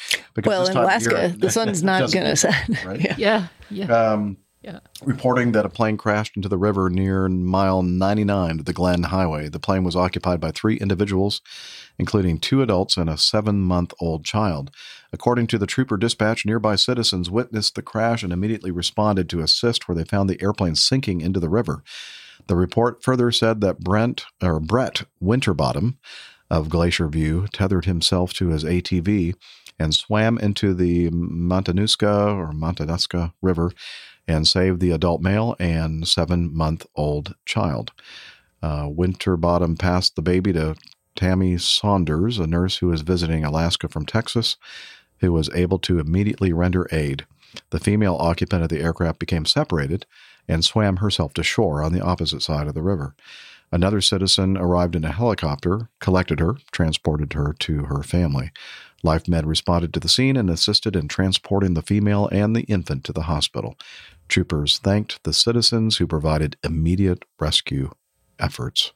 well, 0.45 0.67
in 0.67 0.77
Alaska, 0.77 1.19
year- 1.19 1.29
the 1.29 1.51
sun's 1.59 1.83
not 1.83 2.13
going 2.13 2.27
to 2.27 2.37
set. 2.37 2.69
right? 2.85 3.01
Yeah. 3.01 3.15
Yeah. 3.19 3.47
Yeah. 3.71 3.87
Um, 4.13 4.37
Yeah. 4.63 4.81
reporting 5.03 5.53
that 5.53 5.65
a 5.65 5.71
plane 5.71 5.97
crashed 5.97 6.37
into 6.37 6.49
the 6.49 6.59
river 6.59 6.91
near 6.91 7.29
mile 7.31 7.83
99 7.83 8.59
of 8.61 8.65
the 8.67 8.75
Glenn 8.75 9.05
Highway. 9.05 9.49
The 9.49 9.59
plane 9.59 9.85
was 9.85 9.97
occupied 9.97 10.39
by 10.39 10.51
three 10.51 10.77
individuals, 10.77 11.41
including 11.99 12.39
two 12.39 12.61
adults 12.61 12.99
and 12.99 13.09
a 13.09 13.17
seven 13.17 13.63
month 13.63 13.95
old 14.01 14.25
child. 14.27 14.71
According 15.13 15.49
to 15.49 15.59
the 15.59 15.67
trooper 15.67 15.97
dispatch, 15.97 16.47
nearby 16.47 16.77
citizens 16.77 17.31
witnessed 17.31 17.75
the 17.75 17.83
crash 17.83 18.23
and 18.23 18.33
immediately 18.33 18.71
responded 18.71 19.29
to 19.31 19.41
assist 19.41 19.89
where 19.89 19.97
they 19.97 20.05
found 20.05 20.31
the 20.31 20.41
airplane 20.43 20.77
sinking 20.77 21.21
into 21.21 21.41
the 21.41 21.49
river. 21.49 21.83
The 22.47 22.57
report 22.57 23.03
further 23.03 23.33
said 23.33 23.61
that 23.61 23.81
Brent 23.81 24.25
or 24.43 24.61
Brett 24.61 25.03
Winterbottom 25.21 25.99
of 26.49 26.69
Glacier 26.69 27.09
View 27.09 27.47
tethered 27.53 27.85
himself 27.85 28.33
to 28.35 28.49
his 28.49 28.65
ATV 28.65 29.35
and 29.79 29.95
swam 29.95 30.39
into 30.39 30.75
the 30.75 31.11
Montanuska 31.11 32.35
or 32.35 32.53
Montanuska 32.53 33.33
River 33.41 33.73
and 34.29 34.47
saved 34.47 34.81
the 34.81 34.91
adult 34.91 35.23
male 35.23 35.57
and 35.59 36.07
seven 36.07 36.55
month 36.55 36.87
old 36.95 37.35
child. 37.47 37.93
Uh, 38.63 38.87
Winterbottom 38.89 39.77
passed 39.77 40.17
the 40.17 40.23
baby 40.23 40.53
to 40.53 40.77
Tammy 41.17 41.57
Saunders, 41.57 42.39
a 42.39 42.47
nurse 42.47 42.79
who 42.79 42.89
was 42.89 43.01
visiting 43.03 43.45
Alaska 43.45 43.89
from 43.89 44.07
Texas, 44.07 44.57
who 45.21 45.33
was 45.33 45.51
able 45.55 45.79
to 45.81 45.99
immediately 45.99 46.53
render 46.53 46.89
aid. 46.93 47.27
The 47.71 47.81
female 47.81 48.17
occupant 48.21 48.63
of 48.63 48.69
the 48.69 48.81
aircraft 48.81 49.19
became 49.19 49.45
separated 49.45 50.07
and 50.47 50.65
swam 50.65 50.97
herself 50.97 51.35
to 51.35 51.43
shore 51.43 51.83
on 51.83 51.93
the 51.93 52.01
opposite 52.01 52.43
side 52.43 52.67
of 52.67 52.75
the 52.75 52.83
river. 52.83 53.15
Another 53.73 54.01
citizen 54.01 54.57
arrived 54.57 54.97
in 54.97 55.05
a 55.05 55.13
helicopter, 55.13 55.89
collected 56.01 56.41
her, 56.41 56.57
transported 56.73 57.35
her 57.35 57.53
to 57.61 57.85
her 57.85 58.03
family. 58.03 58.51
Life 59.03 59.29
Med 59.29 59.47
responded 59.47 59.95
to 59.95 60.01
the 60.01 60.09
scene 60.09 60.37
and 60.37 60.51
assisted 60.51 60.97
in 60.97 61.09
transporting 61.09 61.75
the 61.75 61.83
female 61.83 62.29
and 62.33 62.55
the 62.55 62.63
infant 62.63 63.05
to 63.05 63.13
the 63.13 63.23
hospital. 63.23 63.79
Troopers 64.29 64.79
thanked 64.79 65.23
the 65.23 65.33
citizens 65.33 65.97
who 65.97 66.07
provided 66.07 66.57
immediate 66.65 67.25
rescue 67.39 67.91
efforts. 68.39 68.93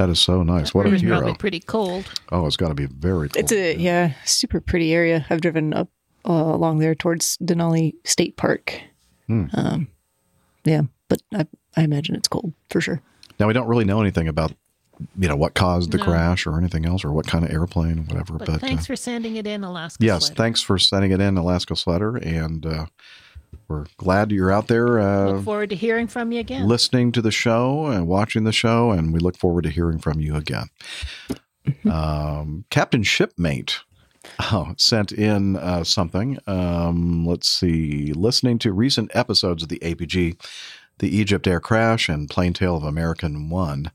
That 0.00 0.08
is 0.08 0.18
so 0.18 0.42
nice. 0.42 0.72
What 0.72 0.86
a 0.86 0.96
hero. 0.96 1.18
probably 1.18 1.34
pretty 1.36 1.60
cold. 1.60 2.06
Oh, 2.32 2.46
it's 2.46 2.56
got 2.56 2.68
to 2.68 2.74
be 2.74 2.86
very 2.86 3.28
cool. 3.28 3.38
It's 3.38 3.52
a 3.52 3.76
yeah, 3.76 4.14
super 4.24 4.58
pretty 4.58 4.94
area. 4.94 5.26
I've 5.28 5.42
driven 5.42 5.74
up 5.74 5.88
uh, 6.26 6.32
along 6.32 6.78
there 6.78 6.94
towards 6.94 7.36
Denali 7.36 7.92
State 8.04 8.38
Park. 8.38 8.80
Hmm. 9.26 9.48
Um, 9.52 9.88
yeah, 10.64 10.82
but 11.10 11.20
I, 11.34 11.46
I 11.76 11.82
imagine 11.82 12.14
it's 12.14 12.28
cold 12.28 12.54
for 12.70 12.80
sure. 12.80 13.02
Now, 13.38 13.46
we 13.46 13.52
don't 13.52 13.68
really 13.68 13.84
know 13.84 14.00
anything 14.00 14.26
about, 14.26 14.52
you 15.18 15.28
know, 15.28 15.36
what 15.36 15.52
caused 15.52 15.90
the 15.90 15.98
No. 15.98 16.04
crash 16.04 16.46
or 16.46 16.56
anything 16.56 16.86
else 16.86 17.04
or 17.04 17.12
what 17.12 17.26
kind 17.26 17.44
of 17.44 17.50
airplane 17.50 17.98
or 17.98 18.02
whatever. 18.04 18.38
But, 18.38 18.46
But, 18.46 18.60
thanks 18.62 18.84
uh, 18.84 18.86
for 18.86 18.96
sending 18.96 19.36
it 19.36 19.46
in, 19.46 19.64
Alaska. 19.64 20.02
yes, 20.02 20.30
Sledder. 20.30 20.36
thanks 20.36 20.62
for 20.62 20.78
sending 20.78 21.10
it 21.10 21.20
in, 21.20 21.36
Alaska 21.36 21.74
Sledder. 21.74 22.24
And 22.24 22.64
uh, 22.64 22.86
we're 23.68 23.86
glad 23.96 24.32
you're 24.32 24.50
out 24.50 24.68
there 24.68 24.98
uh, 24.98 25.30
Look 25.32 25.44
forward 25.44 25.70
to 25.70 25.76
hearing 25.76 26.06
from 26.06 26.32
you 26.32 26.40
again. 26.40 26.66
listening 26.66 27.12
to 27.12 27.22
the 27.22 27.30
show 27.30 27.86
and 27.86 28.06
watching 28.06 28.44
the 28.44 28.52
show. 28.52 28.90
And 28.90 29.12
we 29.12 29.20
look 29.20 29.36
forward 29.36 29.62
to 29.62 29.70
hearing 29.70 29.98
from 29.98 30.20
you 30.20 30.34
again. 30.36 30.66
um, 31.90 32.64
Captain 32.70 33.02
Shipmate 33.02 33.80
oh, 34.40 34.74
sent 34.76 35.12
in 35.12 35.56
uh, 35.56 35.84
something. 35.84 36.38
Um, 36.46 37.24
let's 37.26 37.48
see. 37.48 38.12
Listening 38.12 38.58
to 38.60 38.72
recent 38.72 39.10
episodes 39.14 39.62
of 39.62 39.68
the 39.68 39.78
APG, 39.80 40.40
the 40.98 41.16
Egypt 41.16 41.46
Air 41.46 41.60
crash 41.60 42.08
and 42.08 42.28
Plane 42.28 42.52
Tale 42.52 42.76
of 42.76 42.84
American 42.84 43.48
One 43.50 43.92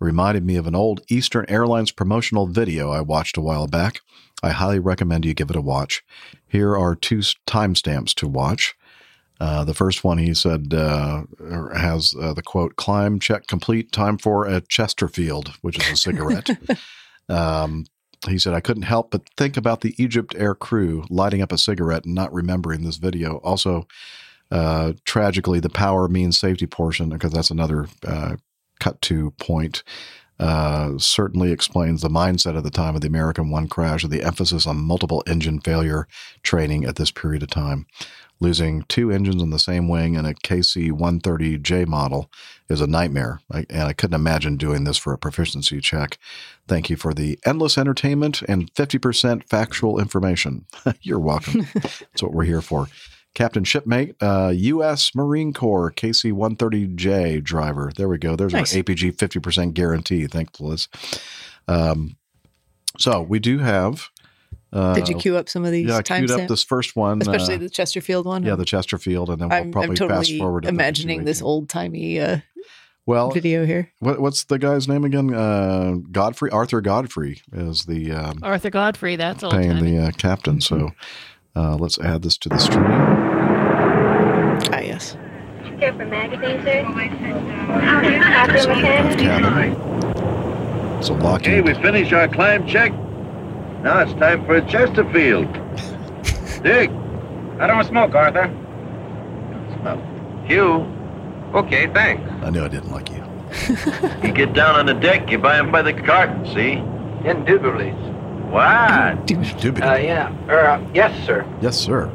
reminded 0.00 0.44
me 0.44 0.56
of 0.56 0.66
an 0.66 0.74
old 0.76 1.00
Eastern 1.08 1.44
Airlines 1.48 1.90
promotional 1.90 2.46
video 2.46 2.90
I 2.90 3.00
watched 3.00 3.36
a 3.36 3.40
while 3.40 3.66
back. 3.66 4.00
I 4.42 4.50
highly 4.50 4.78
recommend 4.78 5.24
you 5.24 5.34
give 5.34 5.50
it 5.50 5.56
a 5.56 5.60
watch. 5.60 6.04
Here 6.46 6.76
are 6.76 6.94
two 6.94 7.18
timestamps 7.46 8.14
to 8.14 8.28
watch. 8.28 8.76
Uh, 9.40 9.64
the 9.64 9.74
first 9.74 10.02
one, 10.02 10.18
he 10.18 10.34
said, 10.34 10.74
uh, 10.74 11.22
has 11.74 12.14
uh, 12.20 12.32
the 12.32 12.42
quote, 12.42 12.76
climb 12.76 13.20
check 13.20 13.46
complete, 13.46 13.92
time 13.92 14.18
for 14.18 14.46
a 14.46 14.60
Chesterfield, 14.60 15.52
which 15.62 15.78
is 15.78 15.92
a 15.92 15.96
cigarette. 15.96 16.50
um, 17.28 17.84
he 18.28 18.38
said, 18.38 18.52
I 18.52 18.60
couldn't 18.60 18.82
help 18.82 19.12
but 19.12 19.28
think 19.36 19.56
about 19.56 19.82
the 19.82 19.94
Egypt 19.96 20.34
Air 20.36 20.56
crew 20.56 21.04
lighting 21.08 21.40
up 21.40 21.52
a 21.52 21.58
cigarette 21.58 22.04
and 22.04 22.14
not 22.16 22.32
remembering 22.32 22.82
this 22.82 22.96
video. 22.96 23.36
Also, 23.38 23.86
uh, 24.50 24.94
tragically, 25.04 25.60
the 25.60 25.68
power 25.70 26.08
means 26.08 26.36
safety 26.36 26.66
portion, 26.66 27.10
because 27.10 27.30
that's 27.30 27.50
another 27.50 27.86
uh, 28.04 28.36
cut 28.80 29.00
to 29.02 29.30
point. 29.38 29.84
uh, 30.40 30.96
certainly 30.98 31.50
explains 31.50 32.00
the 32.00 32.08
mindset 32.08 32.56
at 32.56 32.62
the 32.62 32.70
time 32.70 32.94
of 32.94 33.00
the 33.00 33.08
American 33.08 33.50
One 33.50 33.68
crash 33.68 34.04
and 34.04 34.12
the 34.12 34.22
emphasis 34.22 34.66
on 34.66 34.76
multiple 34.76 35.22
engine 35.26 35.60
failure 35.60 36.06
training 36.42 36.84
at 36.84 36.96
this 36.96 37.10
period 37.10 37.42
of 37.42 37.50
time. 37.50 37.86
Losing 38.40 38.82
two 38.88 39.10
engines 39.10 39.42
on 39.42 39.50
the 39.50 39.58
same 39.58 39.88
wing 39.88 40.14
in 40.14 40.24
a 40.24 40.32
KC 40.32 40.92
130J 40.92 41.86
model 41.88 42.30
is 42.68 42.80
a 42.80 42.86
nightmare, 42.86 43.40
I, 43.50 43.66
and 43.68 43.82
I 43.82 43.92
couldn't 43.92 44.14
imagine 44.20 44.56
doing 44.56 44.84
this 44.84 44.96
for 44.96 45.12
a 45.12 45.18
proficiency 45.18 45.80
check. 45.80 46.18
Thank 46.68 46.88
you 46.88 46.96
for 46.96 47.12
the 47.12 47.38
endless 47.44 47.76
entertainment 47.76 48.42
and 48.42 48.72
50% 48.74 49.42
factual 49.48 49.98
information. 49.98 50.66
You're 51.02 51.18
welcome. 51.18 51.66
That's 51.74 52.22
what 52.22 52.32
we're 52.32 52.44
here 52.44 52.62
for. 52.62 52.86
Captain 53.34 53.64
Shipmate, 53.64 54.14
uh, 54.20 54.52
U.S. 54.54 55.14
Marine 55.14 55.52
Corps 55.52 55.92
KC 55.92 56.32
130J 56.32 57.42
driver. 57.42 57.92
There 57.96 58.08
we 58.08 58.18
go. 58.18 58.36
There's 58.36 58.52
Nice. 58.52 58.74
our 58.76 58.82
APG 58.82 59.16
50% 59.16 59.74
guarantee. 59.74 60.26
Thanks, 60.26 60.60
Liz. 60.60 60.88
Um, 61.66 62.16
so 62.98 63.20
we 63.20 63.38
do 63.38 63.58
have. 63.58 64.10
Uh, 64.72 64.94
Did 64.94 65.08
you 65.08 65.16
queue 65.16 65.36
up 65.36 65.48
some 65.48 65.64
of 65.64 65.72
these 65.72 65.88
Yeah, 65.88 65.96
I 65.96 66.02
queued 66.02 66.30
up 66.30 66.46
this 66.48 66.62
first 66.62 66.94
one. 66.94 67.22
Especially 67.22 67.54
uh, 67.54 67.58
the 67.58 67.70
Chesterfield 67.70 68.26
one. 68.26 68.42
yeah, 68.42 68.54
the 68.54 68.64
Chesterfield, 68.66 69.30
and 69.30 69.40
then 69.40 69.48
we'll 69.48 69.58
I'm, 69.58 69.70
probably 69.72 69.90
I'm 69.90 69.96
fast 69.96 70.28
totally 70.28 70.38
forward. 70.38 70.62
to 70.64 70.66
the 70.66 70.74
imagining 70.74 71.24
this 71.24 71.40
old 71.40 71.68
timey 71.70 72.20
uh, 72.20 72.38
Well, 73.06 73.30
video 73.30 73.64
here. 73.64 73.90
What, 74.00 74.20
what's 74.20 74.44
the 74.44 74.58
guy's 74.58 74.86
name 74.86 75.04
again? 75.04 75.32
Uh, 75.32 75.94
Godfrey 76.12 76.50
Arthur 76.50 76.82
Godfrey 76.82 77.40
is 77.52 77.86
the 77.86 78.12
um, 78.12 78.40
Arthur 78.42 78.68
Godfrey, 78.68 79.16
that's 79.16 79.42
old 79.42 79.54
paying 79.54 79.70
time. 79.72 79.84
the 79.84 79.98
uh, 79.98 80.10
captain. 80.18 80.60
So 80.60 80.90
uh, 81.56 81.76
let's 81.76 81.98
add 81.98 82.22
this 82.22 82.36
to 82.38 82.50
the 82.50 82.58
stream. 82.58 82.84
Ah, 84.70 84.80
yes. 84.80 85.16
Here 85.78 85.92
for 85.94 86.04
magazine, 86.04 86.60
sir. 86.62 86.82
Copy 86.84 88.66
mechanic. 88.68 89.18
Cabin. 89.18 91.02
So 91.02 91.14
locking. 91.14 91.52
Okay, 91.54 91.60
we 91.62 91.74
finished 91.74 92.12
our 92.12 92.28
climb 92.28 92.66
check. 92.66 92.92
Now 93.88 94.00
it's 94.00 94.12
time 94.20 94.44
for 94.44 94.56
a 94.56 94.68
Chesterfield. 94.68 95.50
Dick. 96.62 96.90
I 97.58 97.66
don't 97.66 97.82
smoke, 97.86 98.14
Arthur. 98.14 98.54
Smoke. 99.80 100.00
Hugh. 100.44 100.86
Okay, 101.54 101.86
thanks. 101.94 102.22
I 102.44 102.50
knew 102.50 102.62
I 102.62 102.68
didn't 102.68 102.90
like 102.92 103.08
you. 103.08 103.24
You 104.22 104.34
get 104.34 104.52
down 104.52 104.74
on 104.74 104.84
the 104.84 104.92
deck, 104.92 105.30
you 105.30 105.38
buy 105.38 105.56
'em 105.56 105.72
by 105.72 105.80
the 105.80 105.94
carton, 105.94 106.44
see? 106.44 106.72
Indubitably. 107.26 107.92
What? 108.52 108.62
Uh, 108.62 109.94
yeah. 109.94 110.34
Er, 110.50 110.86
yes, 110.92 111.24
sir. 111.24 111.46
Yes, 111.62 111.78
sir. 111.78 112.10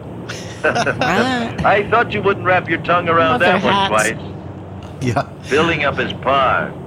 I 0.64 1.88
thought 1.90 2.12
you 2.14 2.22
wouldn't 2.22 2.46
wrap 2.46 2.70
your 2.70 2.84
tongue 2.84 3.10
around 3.10 3.40
Mother 3.40 3.46
that 3.46 3.64
one 3.64 3.74
hats. 3.74 3.90
twice. 4.12 5.02
Yeah. 5.02 5.28
Filling 5.42 5.86
up 5.86 5.98
his 5.98 6.14
pond. 6.14 6.83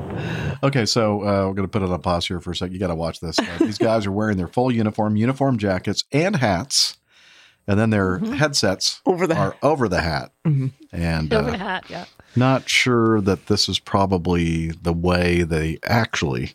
Okay, 0.62 0.86
so 0.86 1.20
uh, 1.22 1.46
we're 1.46 1.54
going 1.54 1.68
to 1.68 1.68
put 1.68 1.82
it 1.82 1.88
on 1.90 2.00
pause 2.02 2.26
here 2.26 2.40
for 2.40 2.50
a 2.50 2.56
second. 2.56 2.72
You 2.74 2.80
got 2.80 2.88
to 2.88 2.94
watch 2.94 3.20
this. 3.20 3.38
Uh, 3.38 3.44
these 3.60 3.78
guys 3.78 4.06
are 4.06 4.12
wearing 4.12 4.36
their 4.36 4.48
full 4.48 4.70
uniform, 4.72 5.16
uniform 5.16 5.58
jackets, 5.58 6.04
and 6.12 6.36
hats, 6.36 6.96
and 7.66 7.78
then 7.78 7.90
their 7.90 8.18
headsets 8.18 9.00
Mm-hmm. 9.06 9.10
over 9.10 9.26
the 9.26 9.36
are 9.36 9.56
over 9.62 9.88
the 9.88 10.00
hat. 10.00 10.32
Mhm. 10.46 10.72
And 10.92 11.32
Over 11.32 11.48
uh, 11.48 11.52
the 11.52 11.58
hat, 11.58 11.84
yeah. 11.88 12.04
not 12.34 12.68
sure 12.68 13.20
that 13.20 13.46
this 13.46 13.68
is 13.68 13.78
probably 13.78 14.68
the 14.70 14.92
way 14.92 15.42
they 15.42 15.78
actually 15.84 16.54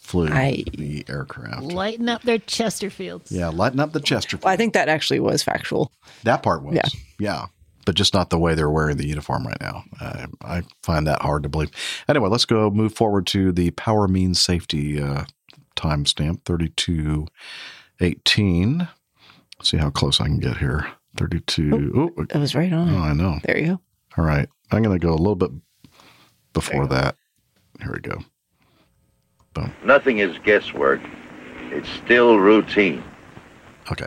flew 0.00 0.28
I- 0.28 0.64
the 0.76 1.04
aircraft. 1.08 1.62
Lighten 1.62 2.08
up 2.08 2.22
their 2.22 2.38
Chesterfields. 2.38 3.30
Yeah, 3.30 3.48
lighten 3.48 3.80
up 3.80 3.92
the 3.92 4.00
Chesterfield. 4.00 4.44
Well, 4.44 4.52
I 4.52 4.56
think 4.56 4.72
that 4.74 4.88
actually 4.88 5.20
was 5.20 5.42
factual. 5.42 5.92
That 6.24 6.42
part 6.42 6.62
was. 6.62 6.74
Yeah. 6.76 6.88
Yeah. 7.18 7.46
But 7.86 7.94
just 7.94 8.12
not 8.12 8.28
the 8.30 8.38
way 8.38 8.54
they're 8.54 8.68
wearing 8.68 8.96
the 8.98 9.06
uniform 9.06 9.46
right 9.46 9.60
now. 9.60 9.84
I, 10.00 10.26
I 10.42 10.62
find 10.82 11.06
that 11.06 11.22
hard 11.22 11.44
to 11.44 11.48
believe. 11.48 11.70
Anyway, 12.08 12.28
let's 12.28 12.44
go 12.44 12.68
move 12.70 12.92
forward 12.94 13.26
to 13.28 13.52
the 13.52 13.70
power 13.70 14.06
means 14.08 14.38
safety 14.40 15.00
uh, 15.00 15.24
timestamp 15.76 16.44
3218. 16.44 18.88
See 19.62 19.76
how 19.78 19.88
close 19.90 20.20
I 20.20 20.24
can 20.26 20.38
get 20.40 20.58
here. 20.58 20.86
32. 21.16 22.12
Oh, 22.18 22.24
That 22.24 22.38
was 22.40 22.54
right 22.54 22.72
on. 22.72 22.94
oh, 22.94 22.98
I 22.98 23.12
know. 23.14 23.38
There 23.44 23.58
you 23.58 23.66
go. 23.66 23.80
All 24.18 24.24
right. 24.24 24.48
I'm 24.70 24.82
going 24.82 24.98
to 24.98 25.06
go 25.06 25.14
a 25.14 25.16
little 25.16 25.36
bit 25.36 25.50
before 26.52 26.86
that. 26.88 27.16
Here 27.80 27.92
we 27.92 28.00
go. 28.00 28.18
Boom. 29.54 29.72
Nothing 29.84 30.18
is 30.18 30.36
guesswork. 30.44 31.00
It's 31.70 31.88
still 32.04 32.38
routine. 32.38 33.02
Okay. 33.92 34.06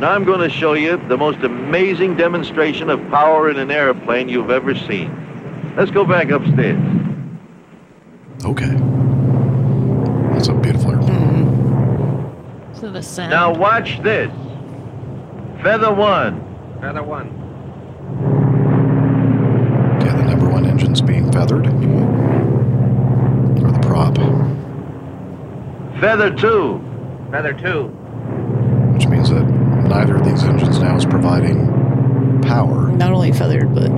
Now 0.00 0.12
I'm 0.12 0.24
going 0.24 0.40
to 0.40 0.48
show 0.48 0.72
you 0.72 0.96
the 1.08 1.18
most 1.18 1.40
amazing 1.40 2.16
demonstration 2.16 2.88
of 2.88 3.06
power 3.10 3.50
in 3.50 3.58
an 3.58 3.70
airplane 3.70 4.30
you've 4.30 4.48
ever 4.48 4.74
seen. 4.74 5.74
Let's 5.76 5.90
go 5.90 6.06
back 6.06 6.30
upstairs. 6.30 6.80
Okay. 8.42 8.74
That's 10.32 10.48
a 10.48 10.54
beautiful 10.54 10.92
airplane. 10.92 11.18
Mm-hmm. 11.18 12.74
So 12.80 12.90
the 12.90 13.02
sound. 13.02 13.28
Now 13.30 13.52
watch 13.52 14.02
this. 14.02 14.30
Feather 15.62 15.92
one. 15.92 16.40
Feather 16.80 17.02
one. 17.02 17.28
Okay, 19.98 20.16
the 20.16 20.22
number 20.22 20.48
one 20.48 20.64
engine's 20.64 21.02
being 21.02 21.30
feathered. 21.30 21.66
Or 21.66 21.70
the 23.70 23.78
prop, 23.82 24.16
Feather 26.00 26.34
two. 26.34 26.80
Feather 27.30 27.52
two. 27.52 27.88
which 28.94 29.06
means 29.06 29.28
that 29.28 29.59
neither 29.90 30.16
of 30.16 30.24
these 30.24 30.42
engines 30.44 30.78
now 30.78 30.96
is 30.96 31.04
providing 31.04 32.40
power. 32.42 32.90
Not 32.92 33.12
only 33.12 33.32
feathered, 33.32 33.74
but 33.74 33.90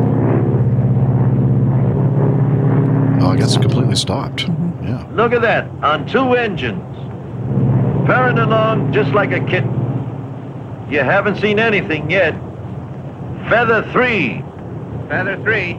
Oh, 3.23 3.29
I 3.29 3.37
guess 3.37 3.55
it 3.55 3.63
completely 3.63 3.95
stopped. 3.95 4.47
Mm-hmm. 4.47 4.87
Yeah. 4.89 5.07
Look 5.13 5.33
at 5.33 5.43
that. 5.43 5.71
On 5.85 6.05
two 6.09 6.33
engines. 6.35 6.83
Purring 8.07 8.39
along 8.39 8.93
just 8.93 9.13
like 9.13 9.31
a 9.31 9.39
kitten. 9.39 9.71
You 10.91 11.01
haven't 11.01 11.37
seen 11.41 11.61
anything 11.61 12.11
yet. 12.11 12.33
Feather 13.49 13.89
three. 13.93 14.43
Feather 15.09 15.37
three. 15.45 15.75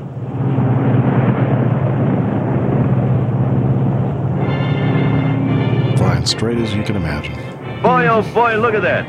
Flying 5.97 6.25
straight 6.25 6.57
as 6.57 6.73
you 6.73 6.83
can 6.83 6.95
imagine. 6.95 7.35
Boy, 7.81 8.07
oh 8.07 8.21
boy, 8.33 8.55
look 8.57 8.73
at 8.73 8.81
that. 8.83 9.05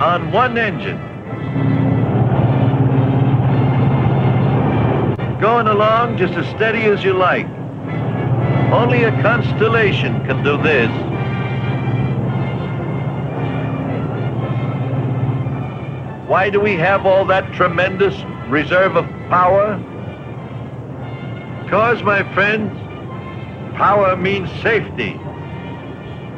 On 0.00 0.30
one 0.30 0.58
engine. 0.58 0.98
Going 5.40 5.68
along 5.68 6.18
just 6.18 6.34
as 6.34 6.46
steady 6.48 6.82
as 6.82 7.02
you 7.02 7.14
like. 7.14 7.46
Only 8.70 9.04
a 9.04 9.22
constellation 9.22 10.22
can 10.26 10.44
do 10.44 10.62
this. 10.62 10.90
Why 16.28 16.50
do 16.50 16.60
we 16.60 16.74
have 16.74 17.06
all 17.06 17.24
that 17.24 17.54
tremendous 17.54 18.14
reserve 18.50 18.96
of 18.96 19.06
power? 19.30 19.78
Because, 21.64 22.02
my 22.02 22.22
friends, 22.34 22.70
power 23.78 24.14
means 24.14 24.50
safety. 24.60 25.18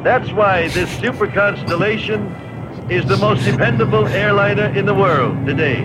That's 0.01 0.31
why 0.31 0.69
this 0.69 0.89
super 0.99 1.27
constellation 1.27 2.33
is 2.89 3.05
the 3.05 3.17
most 3.17 3.45
dependable 3.45 4.07
airliner 4.07 4.65
in 4.75 4.85
the 4.85 4.93
world 4.93 5.45
today. 5.45 5.83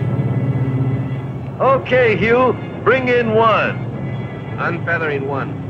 Okay, 1.59 2.17
Hugh, 2.17 2.53
bring 2.83 3.07
in 3.07 3.33
one. 3.33 3.77
Unfeathering 4.57 5.27
one. 5.27 5.61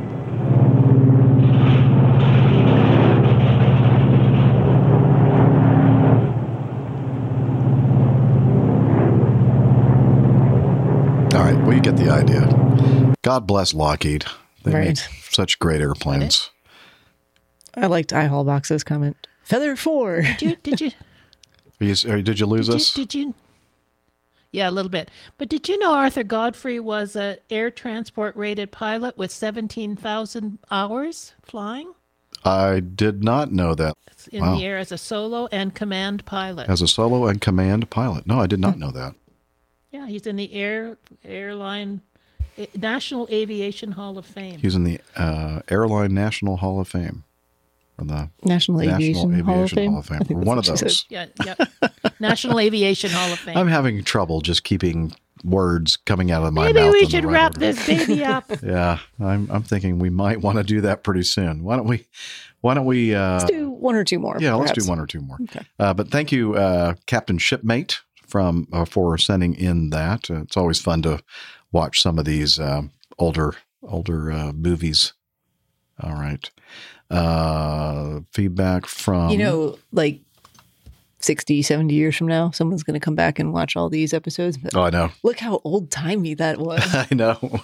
All 11.34 11.42
right, 11.44 11.58
well, 11.64 11.74
you 11.74 11.82
get 11.82 11.98
the 11.98 12.10
idea. 12.10 13.14
God 13.24 13.46
bless 13.46 13.74
Lockheed. 13.74 14.24
They 14.64 14.72
make 14.72 14.86
Right. 14.88 15.10
such 15.32 15.60
great 15.60 15.82
airplanes. 15.82 16.50
I 17.76 17.88
liked 17.88 18.12
iHaul 18.12 18.46
Box's 18.46 18.86
comment. 18.86 19.18
Feather 19.44 19.76
four. 19.76 20.22
Did 20.22 20.42
you? 20.42 20.56
Did 20.64 20.80
you? 20.82 20.92
You- 21.80 21.96
are- 22.10 22.22
did 22.22 22.40
you 22.40 22.46
lose 22.46 22.68
Did 22.68 22.74
you, 22.74 22.78
us? 22.78 22.94
did 22.94 23.14
you? 23.16 23.34
Yeah, 24.52 24.70
a 24.70 24.72
little 24.72 24.90
bit. 24.92 25.12
But 25.38 25.50
did 25.50 25.68
you 25.68 25.78
know 25.80 25.94
Arthur 25.94 26.24
Godfrey 26.24 26.80
was 26.80 27.16
a 27.18 27.38
air 27.50 27.70
transport 27.70 28.36
rated 28.38 28.72
pilot 28.72 29.18
with 29.18 29.32
17,000 29.32 30.60
hours 30.72 31.34
flying 31.42 31.92
I 32.46 32.80
did 32.80 33.24
not 33.24 33.52
know 33.52 33.76
that. 33.76 33.96
in 34.32 34.42
Wow. 34.42 34.56
the 34.56 34.64
air 34.66 34.78
as 34.78 34.92
a 34.94 34.98
solo 34.98 35.48
and 35.52 35.74
command 35.76 36.26
pilot? 36.26 36.70
As 36.70 36.82
a 36.82 36.88
solo 36.88 37.28
and 37.28 37.42
command 37.42 37.90
pilot. 37.90 38.26
No, 38.28 38.40
I 38.40 38.48
did 38.48 38.60
not 38.60 38.78
know 38.80 38.92
that. 38.92 39.16
yeah, 39.92 40.08
he's 40.08 40.26
in 40.28 40.36
the 40.38 40.54
air 40.54 40.98
airline 41.26 42.02
eh, 42.58 42.68
National 42.78 43.28
Aviation 43.32 43.94
Hall 43.94 44.18
of 44.18 44.26
Fame. 44.26 44.60
He's 44.60 44.76
in 44.76 44.84
the 44.86 45.00
uh, 45.18 45.62
Airline 45.70 46.14
National 46.14 46.58
Hall 46.58 46.80
of 46.80 46.88
Fame. 46.88 47.24
Or 47.98 48.06
the 48.06 48.30
National 48.44 48.82
Aviation 48.82 49.40
Hall 49.44 49.64
of 49.64 49.72
Fame? 49.72 49.92
Hall 49.92 50.00
of 50.00 50.06
Fame. 50.06 50.18
I 50.22 50.24
think 50.26 50.32
Or 50.32 50.44
that's 50.44 50.48
One 50.48 50.58
of 50.58 50.66
those. 50.66 51.06
yeah, 51.10 51.26
yeah. 51.46 51.56
National 52.20 52.60
Aviation 52.60 53.10
Hall 53.12 53.32
of 53.32 53.40
Fame. 53.40 53.58
I'm 53.58 53.68
having 53.68 54.04
trouble 54.04 54.42
just 54.42 54.64
keeping 54.64 55.14
words 55.44 55.96
coming 55.96 56.32
out 56.32 56.44
of 56.44 56.54
my 56.54 56.66
Maybe 56.66 56.80
mouth. 56.82 56.92
Maybe 56.94 57.06
we 57.06 57.10
should 57.10 57.24
right 57.26 57.32
wrap 57.34 57.52
order. 57.56 57.60
this 57.74 57.86
baby 57.88 58.24
up. 58.24 58.46
yeah, 58.64 59.00
I'm 59.20 59.50
I'm 59.50 59.64
thinking 59.64 60.00
we 60.00 60.10
might 60.10 60.42
want 60.42 60.58
to 60.58 60.64
do 60.64 60.82
that 60.82 61.04
pretty 61.04 61.24
soon. 61.24 61.64
Why 61.64 61.78
don't 61.78 61.88
we? 61.88 62.06
Why 62.62 62.74
don't 62.74 62.86
we? 62.86 63.14
Uh, 63.16 63.34
Let's 63.40 63.46
do 63.52 63.70
one 63.70 63.96
or 63.96 64.04
two 64.04 64.20
more. 64.20 64.38
yeah, 64.40 64.56
let's 64.56 64.72
do 64.72 64.88
one 64.90 65.00
or 65.00 65.06
two 65.06 65.22
more. 65.22 65.38
Uh, 65.80 65.94
but 65.94 66.10
thank 66.10 66.32
you, 66.32 66.56
uh, 66.56 66.96
Captain 67.06 67.38
Shipmate, 67.38 68.00
from 68.26 68.68
uh, 68.74 68.86
for 68.86 69.18
sending 69.18 69.54
in 69.56 69.92
that. 69.92 70.30
Uh, 70.32 70.42
it's 70.42 70.58
always 70.58 70.82
fun 70.82 71.02
to 71.04 71.22
watch 71.72 72.02
some 72.02 72.18
of 72.20 72.26
these 72.26 72.60
uh, 72.60 72.82
older 73.20 73.54
older 73.84 74.32
uh, 74.32 74.52
movies. 74.52 75.14
All 76.02 76.14
right. 76.14 76.50
Uh, 77.10 78.22
feedback 78.32 78.86
from 78.88 79.30
You 79.30 79.38
know, 79.38 79.78
like 79.92 80.22
60, 81.20 81.62
70 81.62 81.94
years 81.94 82.16
from 82.16 82.28
now, 82.28 82.52
someone's 82.52 82.84
going 82.84 82.94
to 82.96 83.04
come 83.04 83.16
back 83.16 83.40
and 83.40 83.52
watch 83.54 83.76
all 83.76 83.90
these 83.90 84.14
episodes. 84.14 84.58
But 84.58 84.76
Oh, 84.76 84.84
I 84.84 84.90
know. 84.92 85.12
Look 85.24 85.40
how 85.40 85.60
old 85.64 85.90
timey 85.92 86.34
that 86.36 86.60
was. 86.60 86.82
I 86.94 87.08
know. 87.14 87.38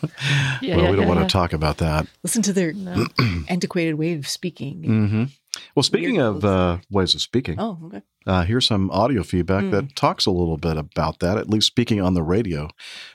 Yeah, 0.61 0.75
well, 0.75 0.85
yeah, 0.85 0.91
we 0.91 0.95
don't 0.95 1.07
yeah, 1.07 1.15
want 1.15 1.27
to 1.27 1.31
talk 1.31 1.53
about 1.53 1.77
that. 1.79 2.05
Listen 2.23 2.43
to 2.43 2.53
their 2.53 2.73
antiquated 3.49 3.95
way 3.95 4.13
of 4.13 4.27
speaking. 4.27 4.83
hmm 4.83 5.23
Well, 5.75 5.81
speaking 5.83 6.19
of 6.19 6.45
uh, 6.45 6.77
ways 6.91 7.15
of 7.15 7.21
speaking, 7.21 7.59
Oh, 7.59 7.79
okay. 7.85 8.01
uh, 8.27 8.43
here's 8.43 8.67
some 8.67 8.91
audio 8.91 9.23
feedback 9.23 9.63
Mm. 9.65 9.71
that 9.71 9.95
talks 9.95 10.27
a 10.27 10.31
little 10.31 10.57
bit 10.57 10.77
about 10.77 11.19
that, 11.19 11.37
at 11.39 11.49
least 11.49 11.65
speaking 11.67 11.99
on 11.99 12.13
the 12.13 12.21
radio. 12.21 12.69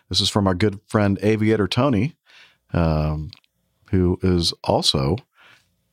This 0.09 0.20
is 0.20 0.28
from 0.28 0.48
our 0.48 0.55
good 0.55 0.81
friend 0.89 1.19
Aviator 1.23 1.69
Tony, 1.69 2.16
um, 2.73 3.31
who 3.90 4.19
is 4.23 4.53
also 4.65 5.16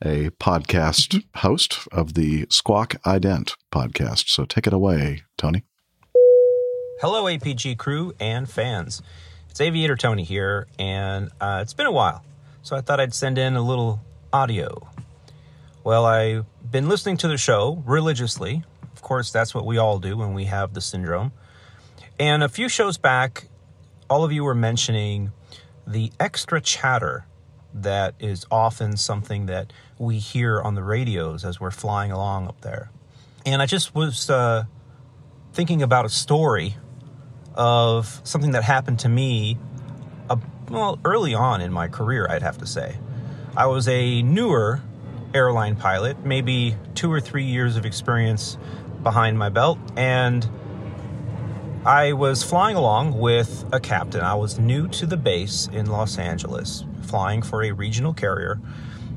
a 0.03 0.29
podcast 0.31 1.23
host 1.37 1.87
of 1.91 2.13
the 2.13 2.45
Squawk 2.49 2.95
Ident 3.05 3.55
podcast. 3.71 4.27
So 4.27 4.45
take 4.45 4.67
it 4.67 4.73
away, 4.73 5.23
Tony. 5.37 5.63
Hello, 6.99 7.23
APG 7.23 7.77
crew 7.77 8.13
and 8.19 8.49
fans. 8.49 9.01
It's 9.49 9.61
Aviator 9.61 9.95
Tony 9.95 10.23
here, 10.23 10.67
and 10.77 11.29
uh, 11.39 11.59
it's 11.61 11.73
been 11.73 11.85
a 11.85 11.91
while, 11.91 12.23
so 12.63 12.75
I 12.75 12.81
thought 12.81 12.99
I'd 12.99 13.13
send 13.13 13.37
in 13.37 13.55
a 13.55 13.61
little 13.61 14.01
audio. 14.31 14.89
Well, 15.83 16.05
I've 16.05 16.45
been 16.69 16.89
listening 16.89 17.17
to 17.17 17.27
the 17.27 17.37
show 17.37 17.83
religiously. 17.85 18.63
Of 18.93 19.01
course, 19.01 19.31
that's 19.31 19.53
what 19.53 19.65
we 19.65 19.77
all 19.77 19.99
do 19.99 20.17
when 20.17 20.33
we 20.33 20.45
have 20.45 20.73
the 20.73 20.81
syndrome. 20.81 21.31
And 22.19 22.41
a 22.43 22.49
few 22.49 22.69
shows 22.69 22.97
back, 22.97 23.47
all 24.09 24.23
of 24.23 24.31
you 24.31 24.43
were 24.43 24.55
mentioning 24.55 25.31
the 25.85 26.11
extra 26.19 26.61
chatter 26.61 27.25
that 27.73 28.15
is 28.19 28.45
often 28.51 28.97
something 28.97 29.47
that 29.47 29.73
we 29.97 30.19
hear 30.19 30.61
on 30.61 30.75
the 30.75 30.83
radios 30.83 31.43
as 31.43 31.59
we're 31.59 31.71
flying 31.71 32.11
along 32.11 32.47
up 32.47 32.61
there. 32.61 32.89
And 33.45 33.61
I 33.61 33.65
just 33.65 33.93
was 33.93 34.29
uh, 34.29 34.65
thinking 35.53 35.81
about 35.81 36.05
a 36.05 36.09
story 36.09 36.75
of 37.55 38.21
something 38.23 38.51
that 38.51 38.63
happened 38.63 38.99
to 38.99 39.09
me 39.09 39.57
uh, 40.29 40.37
well 40.69 40.99
early 41.05 41.35
on 41.35 41.61
in 41.61 41.71
my 41.71 41.87
career 41.87 42.25
i'd 42.29 42.41
have 42.41 42.57
to 42.57 42.65
say. 42.65 42.97
I 43.55 43.67
was 43.67 43.87
a 43.87 44.23
newer 44.23 44.81
airline 45.33 45.75
pilot 45.75 46.25
maybe 46.25 46.75
two 46.95 47.11
or 47.11 47.21
three 47.21 47.43
years 47.43 47.77
of 47.77 47.85
experience 47.85 48.57
behind 49.03 49.37
my 49.37 49.49
belt 49.49 49.77
and 49.95 50.47
i 51.85 52.13
was 52.13 52.41
flying 52.41 52.75
along 52.75 53.19
with 53.19 53.65
a 53.71 53.79
captain. 53.79 54.21
I 54.21 54.33
was 54.33 54.57
new 54.57 54.87
to 54.87 55.05
the 55.05 55.17
base 55.17 55.69
in 55.71 55.85
los 55.85 56.17
angeles 56.17 56.85
flying 57.03 57.41
for 57.41 57.63
a 57.63 57.71
regional 57.71 58.13
carrier 58.13 58.59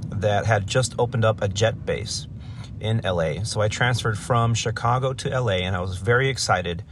that 0.09 0.47
had 0.47 0.67
just 0.67 0.95
opened 0.99 1.25
up 1.25 1.43
a 1.43 1.49
jet 1.49 1.85
base 1.85 2.27
in 2.81 3.01
LA. 3.05 3.43
So 3.45 3.61
I 3.61 3.69
transferred 3.69 4.19
from 4.19 4.55
Chicago 4.55 5.13
to 5.15 5.41
LA 5.41 5.59
and 5.59 5.75
I 5.75 5.81
was 5.81 5.99
very 5.99 6.29
excited 6.29 6.85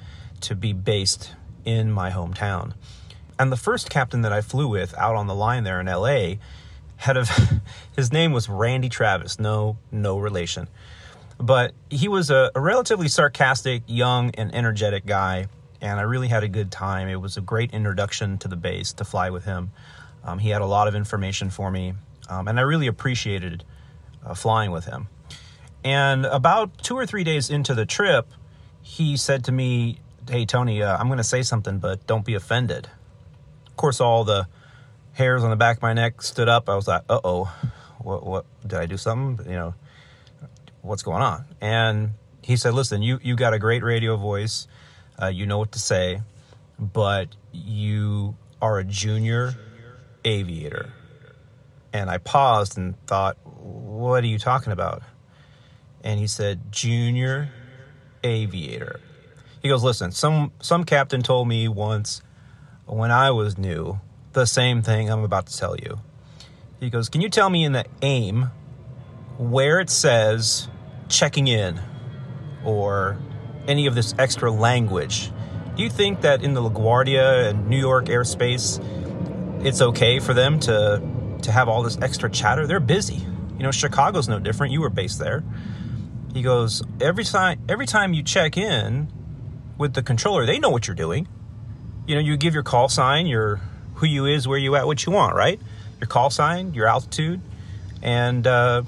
to 0.42 0.54
be 0.54 0.72
based 0.72 1.34
in 1.64 1.90
my 1.90 2.10
hometown. 2.10 2.74
And 3.38 3.50
the 3.50 3.56
first 3.56 3.90
captain 3.90 4.22
that 4.22 4.32
I 4.32 4.40
flew 4.40 4.68
with 4.68 4.96
out 4.96 5.16
on 5.16 5.26
the 5.26 5.34
line 5.34 5.64
there 5.64 5.80
in 5.80 5.86
LA 5.86 6.36
had 6.96 7.16
a 7.16 7.26
his 7.96 8.12
name 8.12 8.32
was 8.32 8.48
Randy 8.48 8.88
Travis, 8.88 9.38
no 9.38 9.76
no 9.90 10.18
relation. 10.18 10.68
But 11.38 11.74
he 11.90 12.06
was 12.06 12.30
a, 12.30 12.50
a 12.54 12.60
relatively 12.60 13.08
sarcastic, 13.08 13.82
young 13.86 14.30
and 14.30 14.54
energetic 14.54 15.04
guy 15.04 15.48
and 15.84 16.00
I 16.00 16.02
really 16.04 16.28
had 16.28 16.42
a 16.42 16.48
good 16.48 16.72
time. 16.72 17.08
It 17.08 17.20
was 17.20 17.36
a 17.36 17.42
great 17.42 17.72
introduction 17.72 18.38
to 18.38 18.48
the 18.48 18.56
base 18.56 18.94
to 18.94 19.04
fly 19.04 19.28
with 19.28 19.44
him. 19.44 19.70
Um, 20.24 20.38
he 20.38 20.48
had 20.48 20.62
a 20.62 20.66
lot 20.66 20.88
of 20.88 20.94
information 20.94 21.50
for 21.50 21.70
me, 21.70 21.94
um, 22.28 22.48
and 22.48 22.58
I 22.58 22.62
really 22.62 22.86
appreciated 22.86 23.64
uh, 24.24 24.34
flying 24.34 24.70
with 24.70 24.86
him. 24.86 25.08
And 25.84 26.24
about 26.24 26.78
two 26.82 26.96
or 26.96 27.04
three 27.04 27.24
days 27.24 27.50
into 27.50 27.74
the 27.74 27.84
trip, 27.84 28.26
he 28.80 29.16
said 29.16 29.44
to 29.44 29.52
me, 29.52 29.98
Hey, 30.28 30.46
Tony, 30.46 30.82
uh, 30.82 30.96
I'm 30.96 31.08
going 31.08 31.18
to 31.18 31.24
say 31.24 31.42
something, 31.42 31.78
but 31.78 32.06
don't 32.06 32.24
be 32.24 32.34
offended. 32.34 32.88
Of 33.66 33.76
course, 33.76 34.00
all 34.00 34.24
the 34.24 34.48
hairs 35.12 35.44
on 35.44 35.50
the 35.50 35.56
back 35.56 35.76
of 35.76 35.82
my 35.82 35.92
neck 35.92 36.22
stood 36.22 36.48
up. 36.48 36.68
I 36.68 36.74
was 36.74 36.88
like, 36.88 37.02
uh 37.10 37.20
oh, 37.22 37.54
what, 37.98 38.24
what, 38.24 38.46
did 38.62 38.78
I 38.78 38.86
do 38.86 38.96
something? 38.96 39.46
You 39.46 39.56
know, 39.56 39.74
what's 40.80 41.02
going 41.02 41.22
on? 41.22 41.44
And 41.60 42.12
he 42.42 42.56
said, 42.56 42.72
Listen, 42.72 43.02
you, 43.02 43.18
you 43.22 43.36
got 43.36 43.52
a 43.52 43.58
great 43.58 43.82
radio 43.82 44.16
voice. 44.16 44.66
Uh, 45.20 45.26
you 45.26 45.44
know 45.44 45.58
what 45.58 45.72
to 45.72 45.78
say, 45.78 46.22
but 46.78 47.28
you 47.52 48.36
are 48.62 48.78
a 48.78 48.84
junior 48.84 49.54
aviator. 50.24 50.92
And 51.92 52.10
I 52.10 52.18
paused 52.18 52.76
and 52.76 53.00
thought, 53.06 53.36
What 53.44 54.24
are 54.24 54.28
you 54.28 54.38
talking 54.38 54.72
about? 54.72 55.02
And 56.02 56.20
he 56.20 56.26
said, 56.26 56.72
Junior 56.72 57.50
aviator. 58.22 59.00
He 59.62 59.68
goes, 59.68 59.82
Listen, 59.82 60.12
some, 60.12 60.52
some 60.60 60.84
captain 60.84 61.22
told 61.22 61.48
me 61.48 61.68
once 61.68 62.22
when 62.86 63.10
I 63.10 63.30
was 63.30 63.56
new 63.56 64.00
the 64.32 64.46
same 64.46 64.82
thing 64.82 65.10
I'm 65.10 65.24
about 65.24 65.46
to 65.46 65.56
tell 65.56 65.76
you. 65.76 66.00
He 66.80 66.90
goes, 66.90 67.08
Can 67.08 67.20
you 67.20 67.28
tell 67.28 67.48
me 67.48 67.64
in 67.64 67.72
the 67.72 67.86
AIM 68.02 68.50
where 69.38 69.80
it 69.80 69.90
says 69.90 70.68
checking 71.08 71.48
in 71.48 71.80
or 72.64 73.16
any 73.66 73.86
of 73.86 73.94
this 73.94 74.14
extra 74.18 74.50
language? 74.50 75.30
Do 75.76 75.82
you 75.82 75.90
think 75.90 76.20
that 76.20 76.42
in 76.42 76.54
the 76.54 76.60
LaGuardia 76.60 77.48
and 77.48 77.68
New 77.68 77.78
York 77.78 78.06
airspace, 78.06 78.84
it's 79.64 79.80
okay 79.80 80.20
for 80.20 80.34
them 80.34 80.60
to 80.60 81.02
to 81.42 81.52
have 81.52 81.68
all 81.68 81.82
this 81.82 81.98
extra 82.00 82.30
chatter? 82.30 82.66
They're 82.66 82.80
busy. 82.80 83.16
You 83.56 83.62
know, 83.62 83.70
Chicago's 83.70 84.28
no 84.28 84.38
different. 84.38 84.72
You 84.72 84.80
were 84.80 84.90
based 84.90 85.18
there. 85.18 85.42
He 86.32 86.42
goes, 86.42 86.82
every 87.00 87.24
time 87.24 87.60
every 87.68 87.86
time 87.86 88.12
you 88.12 88.22
check 88.22 88.56
in 88.56 89.08
with 89.78 89.94
the 89.94 90.02
controller, 90.02 90.46
they 90.46 90.58
know 90.58 90.70
what 90.70 90.86
you're 90.86 90.96
doing. 90.96 91.28
You 92.06 92.16
know, 92.16 92.20
you 92.20 92.36
give 92.36 92.54
your 92.54 92.62
call 92.62 92.88
sign, 92.88 93.26
your 93.26 93.60
who 93.94 94.06
you 94.06 94.26
is, 94.26 94.46
where 94.46 94.58
you 94.58 94.74
at, 94.76 94.86
what 94.86 95.06
you 95.06 95.12
want, 95.12 95.34
right? 95.34 95.60
Your 96.00 96.08
call 96.08 96.30
sign, 96.30 96.74
your 96.74 96.86
altitude, 96.86 97.40
and 98.02 98.46
uh, 98.46 98.82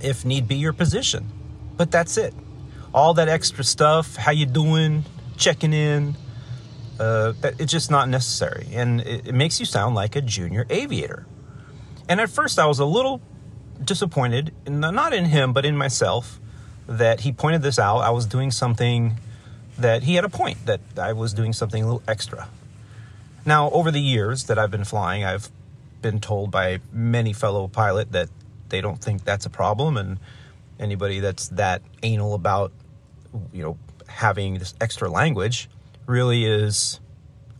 if 0.00 0.24
need 0.24 0.48
be, 0.48 0.56
your 0.56 0.72
position. 0.72 1.30
But 1.76 1.90
that's 1.90 2.16
it. 2.16 2.34
All 2.94 3.14
that 3.14 3.28
extra 3.28 3.62
stuff, 3.62 4.16
how 4.16 4.32
you 4.32 4.46
doing, 4.46 5.04
checking 5.36 5.72
in, 5.72 6.16
uh, 6.98 7.32
that 7.40 7.60
it's 7.60 7.72
just 7.72 7.90
not 7.90 8.08
necessary, 8.08 8.68
and 8.72 9.00
it, 9.00 9.28
it 9.28 9.34
makes 9.34 9.60
you 9.60 9.66
sound 9.66 9.94
like 9.94 10.16
a 10.16 10.20
junior 10.20 10.66
aviator. 10.70 11.26
And 12.08 12.20
at 12.20 12.30
first, 12.30 12.58
I 12.58 12.66
was 12.66 12.78
a 12.78 12.84
little 12.84 13.20
disappointed, 13.82 14.52
in- 14.66 14.80
not 14.80 15.12
in 15.12 15.26
him, 15.26 15.52
but 15.52 15.64
in 15.64 15.76
myself, 15.76 16.40
that 16.86 17.20
he 17.20 17.32
pointed 17.32 17.62
this 17.62 17.78
out. 17.78 17.98
I 17.98 18.10
was 18.10 18.26
doing 18.26 18.50
something 18.50 19.18
that 19.78 20.04
he 20.04 20.14
had 20.14 20.24
a 20.24 20.28
point, 20.28 20.64
that 20.66 20.80
I 20.96 21.12
was 21.12 21.34
doing 21.34 21.52
something 21.52 21.82
a 21.82 21.86
little 21.86 22.02
extra. 22.08 22.48
Now, 23.44 23.70
over 23.70 23.90
the 23.90 24.00
years 24.00 24.44
that 24.44 24.58
I've 24.58 24.70
been 24.70 24.84
flying, 24.84 25.24
I've 25.24 25.50
been 26.00 26.20
told 26.20 26.50
by 26.50 26.80
many 26.92 27.32
fellow 27.32 27.68
pilot 27.68 28.12
that 28.12 28.28
they 28.68 28.80
don't 28.80 29.00
think 29.02 29.24
that's 29.24 29.46
a 29.46 29.50
problem, 29.50 29.96
and 29.96 30.18
anybody 30.80 31.20
that's 31.20 31.48
that 31.48 31.82
anal 32.02 32.34
about, 32.34 32.72
you 33.52 33.62
know, 33.62 33.78
having 34.08 34.58
this 34.58 34.74
extra 34.80 35.08
language 35.08 35.68
really 36.06 36.44
is 36.44 37.00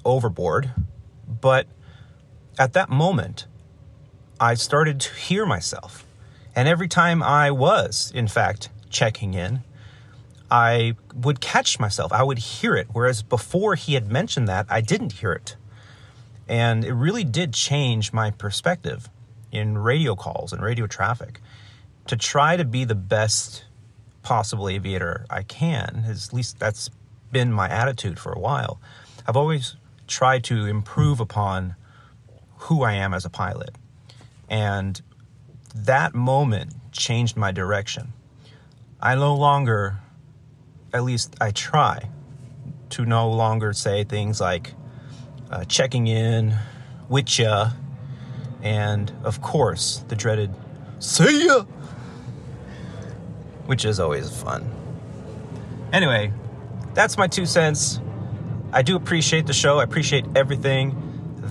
overboard. 0.04 0.72
But 1.28 1.66
at 2.58 2.72
that 2.72 2.88
moment, 2.88 3.46
I 4.40 4.54
started 4.54 5.00
to 5.00 5.14
hear 5.14 5.46
myself. 5.46 6.04
And 6.54 6.68
every 6.68 6.88
time 6.88 7.22
I 7.22 7.50
was, 7.50 8.12
in 8.14 8.28
fact, 8.28 8.70
checking 8.88 9.34
in, 9.34 9.62
I 10.50 10.94
would 11.14 11.40
catch 11.40 11.78
myself. 11.80 12.12
I 12.12 12.22
would 12.22 12.38
hear 12.38 12.76
it. 12.76 12.88
Whereas 12.92 13.22
before 13.22 13.74
he 13.74 13.94
had 13.94 14.10
mentioned 14.10 14.48
that, 14.48 14.66
I 14.70 14.80
didn't 14.80 15.14
hear 15.14 15.32
it. 15.32 15.56
And 16.48 16.84
it 16.84 16.92
really 16.92 17.24
did 17.24 17.52
change 17.52 18.12
my 18.12 18.30
perspective 18.30 19.10
in 19.50 19.78
radio 19.78 20.14
calls 20.14 20.52
and 20.52 20.62
radio 20.62 20.86
traffic 20.86 21.40
to 22.06 22.16
try 22.16 22.56
to 22.56 22.64
be 22.64 22.84
the 22.84 22.94
best 22.94 23.64
possible 24.22 24.68
aviator 24.68 25.26
I 25.28 25.42
can. 25.42 26.04
At 26.08 26.32
least 26.32 26.58
that's 26.58 26.90
been 27.36 27.52
my 27.52 27.68
attitude 27.68 28.18
for 28.18 28.32
a 28.32 28.38
while. 28.38 28.80
I've 29.26 29.36
always 29.36 29.76
tried 30.06 30.42
to 30.44 30.64
improve 30.64 31.20
upon 31.20 31.76
who 32.60 32.82
I 32.82 32.94
am 32.94 33.12
as 33.12 33.26
a 33.26 33.28
pilot. 33.28 33.76
And 34.48 35.02
that 35.74 36.14
moment 36.14 36.72
changed 36.92 37.36
my 37.36 37.52
direction. 37.52 38.14
I 39.02 39.16
no 39.16 39.34
longer, 39.34 39.98
at 40.94 41.04
least 41.04 41.36
I 41.38 41.50
try, 41.50 42.08
to 42.88 43.04
no 43.04 43.30
longer 43.30 43.74
say 43.74 44.02
things 44.04 44.40
like, 44.40 44.72
uh, 45.50 45.64
checking 45.64 46.06
in 46.06 46.56
with 47.10 47.38
ya, 47.38 47.72
and 48.62 49.12
of 49.24 49.42
course, 49.42 50.02
the 50.08 50.16
dreaded 50.16 50.54
see 51.00 51.48
ya, 51.48 51.64
which 53.66 53.84
is 53.84 54.00
always 54.00 54.30
fun. 54.42 54.64
Anyway, 55.92 56.32
that's 56.96 57.18
my 57.18 57.28
two 57.28 57.44
cents. 57.44 58.00
I 58.72 58.80
do 58.80 58.96
appreciate 58.96 59.46
the 59.46 59.52
show. 59.52 59.80
I 59.80 59.84
appreciate 59.84 60.24
everything 60.34 60.96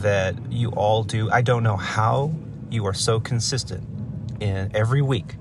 that 0.01 0.51
you 0.51 0.71
all 0.71 1.03
do. 1.03 1.29
I 1.29 1.43
don't 1.43 1.61
know 1.61 1.77
how 1.77 2.33
you 2.71 2.87
are 2.87 2.95
so 2.95 3.19
consistent 3.19 3.87
in 4.41 4.75
every 4.75 5.03
week 5.03 5.35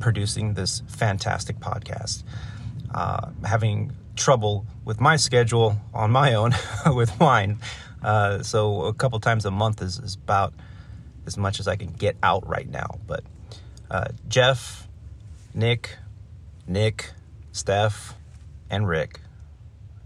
producing 0.00 0.54
this 0.54 0.82
fantastic 0.88 1.60
podcast. 1.60 2.24
Uh, 2.92 3.30
having 3.44 3.92
trouble 4.16 4.66
with 4.84 5.00
my 5.00 5.14
schedule 5.14 5.76
on 5.94 6.10
my 6.10 6.34
own 6.34 6.52
with 6.86 7.20
mine. 7.20 7.58
Uh, 8.02 8.42
so 8.42 8.86
a 8.86 8.92
couple 8.92 9.20
times 9.20 9.44
a 9.44 9.52
month 9.52 9.82
is, 9.82 10.00
is 10.00 10.16
about 10.16 10.52
as 11.26 11.36
much 11.36 11.60
as 11.60 11.68
I 11.68 11.76
can 11.76 11.92
get 11.92 12.16
out 12.24 12.48
right 12.48 12.68
now. 12.68 12.98
But 13.06 13.22
uh, 13.88 14.08
Jeff, 14.26 14.88
Nick, 15.54 15.96
Nick, 16.66 17.12
Steph, 17.52 18.16
and 18.68 18.86
Rick, 18.86 19.20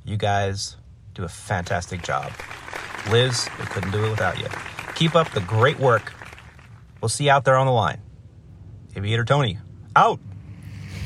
you 0.04 0.16
guys 0.16 0.76
do 1.14 1.24
a 1.24 1.28
fantastic 1.28 2.02
job. 2.02 2.32
Liz, 3.10 3.48
we 3.58 3.66
couldn't 3.66 3.90
do 3.90 4.04
it 4.06 4.10
without 4.10 4.38
you. 4.38 4.46
Keep 4.94 5.14
up 5.14 5.30
the 5.30 5.40
great 5.40 5.78
work. 5.78 6.12
We'll 7.00 7.08
see 7.08 7.24
you 7.24 7.30
out 7.30 7.44
there 7.44 7.56
on 7.56 7.66
the 7.66 7.72
line. 7.72 8.00
Aviator 8.96 9.24
Tony, 9.24 9.58
out. 9.96 10.20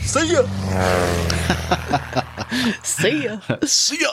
See 0.00 0.32
ya. 0.32 0.42
See 2.82 3.24
ya. 3.24 3.40
see 3.64 4.00
ya. 4.00 4.10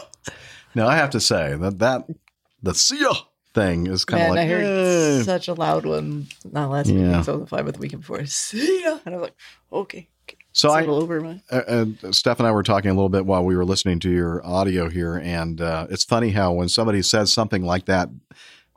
Now 0.76 0.88
I 0.88 0.96
have 0.96 1.10
to 1.12 1.20
say 1.20 1.56
that 1.56 1.80
that 1.80 2.08
the 2.62 2.74
see 2.74 3.00
ya 3.02 3.14
thing 3.54 3.88
is 3.88 4.06
kind 4.06 4.24
of 4.24 4.30
like 4.32 4.40
I 4.40 4.46
heard 4.46 4.64
eh. 4.64 5.24
such 5.24 5.48
a 5.48 5.54
loud 5.54 5.86
one 5.86 6.28
not 6.52 6.72
last 6.72 6.88
Yeah. 6.90 6.96
weekend, 7.08 7.26
so 7.26 7.34
I 7.34 7.38
was 7.38 7.50
fine 7.50 7.66
with 7.66 7.76
the 7.76 7.82
weekend 7.82 8.02
before. 8.02 8.26
See 8.26 8.84
ya. 8.84 9.00
And 9.06 9.16
I 9.16 9.18
was 9.18 9.24
like, 9.24 9.36
okay. 9.72 10.08
So 10.54 10.70
I, 10.70 10.86
over 10.86 11.20
my. 11.20 11.42
uh, 11.52 11.86
uh, 12.06 12.12
Steph 12.12 12.40
and 12.40 12.48
I 12.48 12.52
were 12.52 12.64
talking 12.64 12.92
a 12.92 12.94
little 12.94 13.10
bit 13.10 13.26
while 13.26 13.44
we 13.44 13.56
were 13.56 13.66
listening 13.66 14.00
to 14.02 14.10
your 14.10 14.46
audio 14.46 14.88
here, 14.90 15.16
and 15.16 15.60
uh, 15.60 15.88
it's 15.90 16.04
funny 16.04 16.30
how 16.30 16.54
when 16.54 16.70
somebody 16.70 17.02
says 17.02 17.34
something 17.34 17.64
like 17.64 17.86
that 17.86 18.10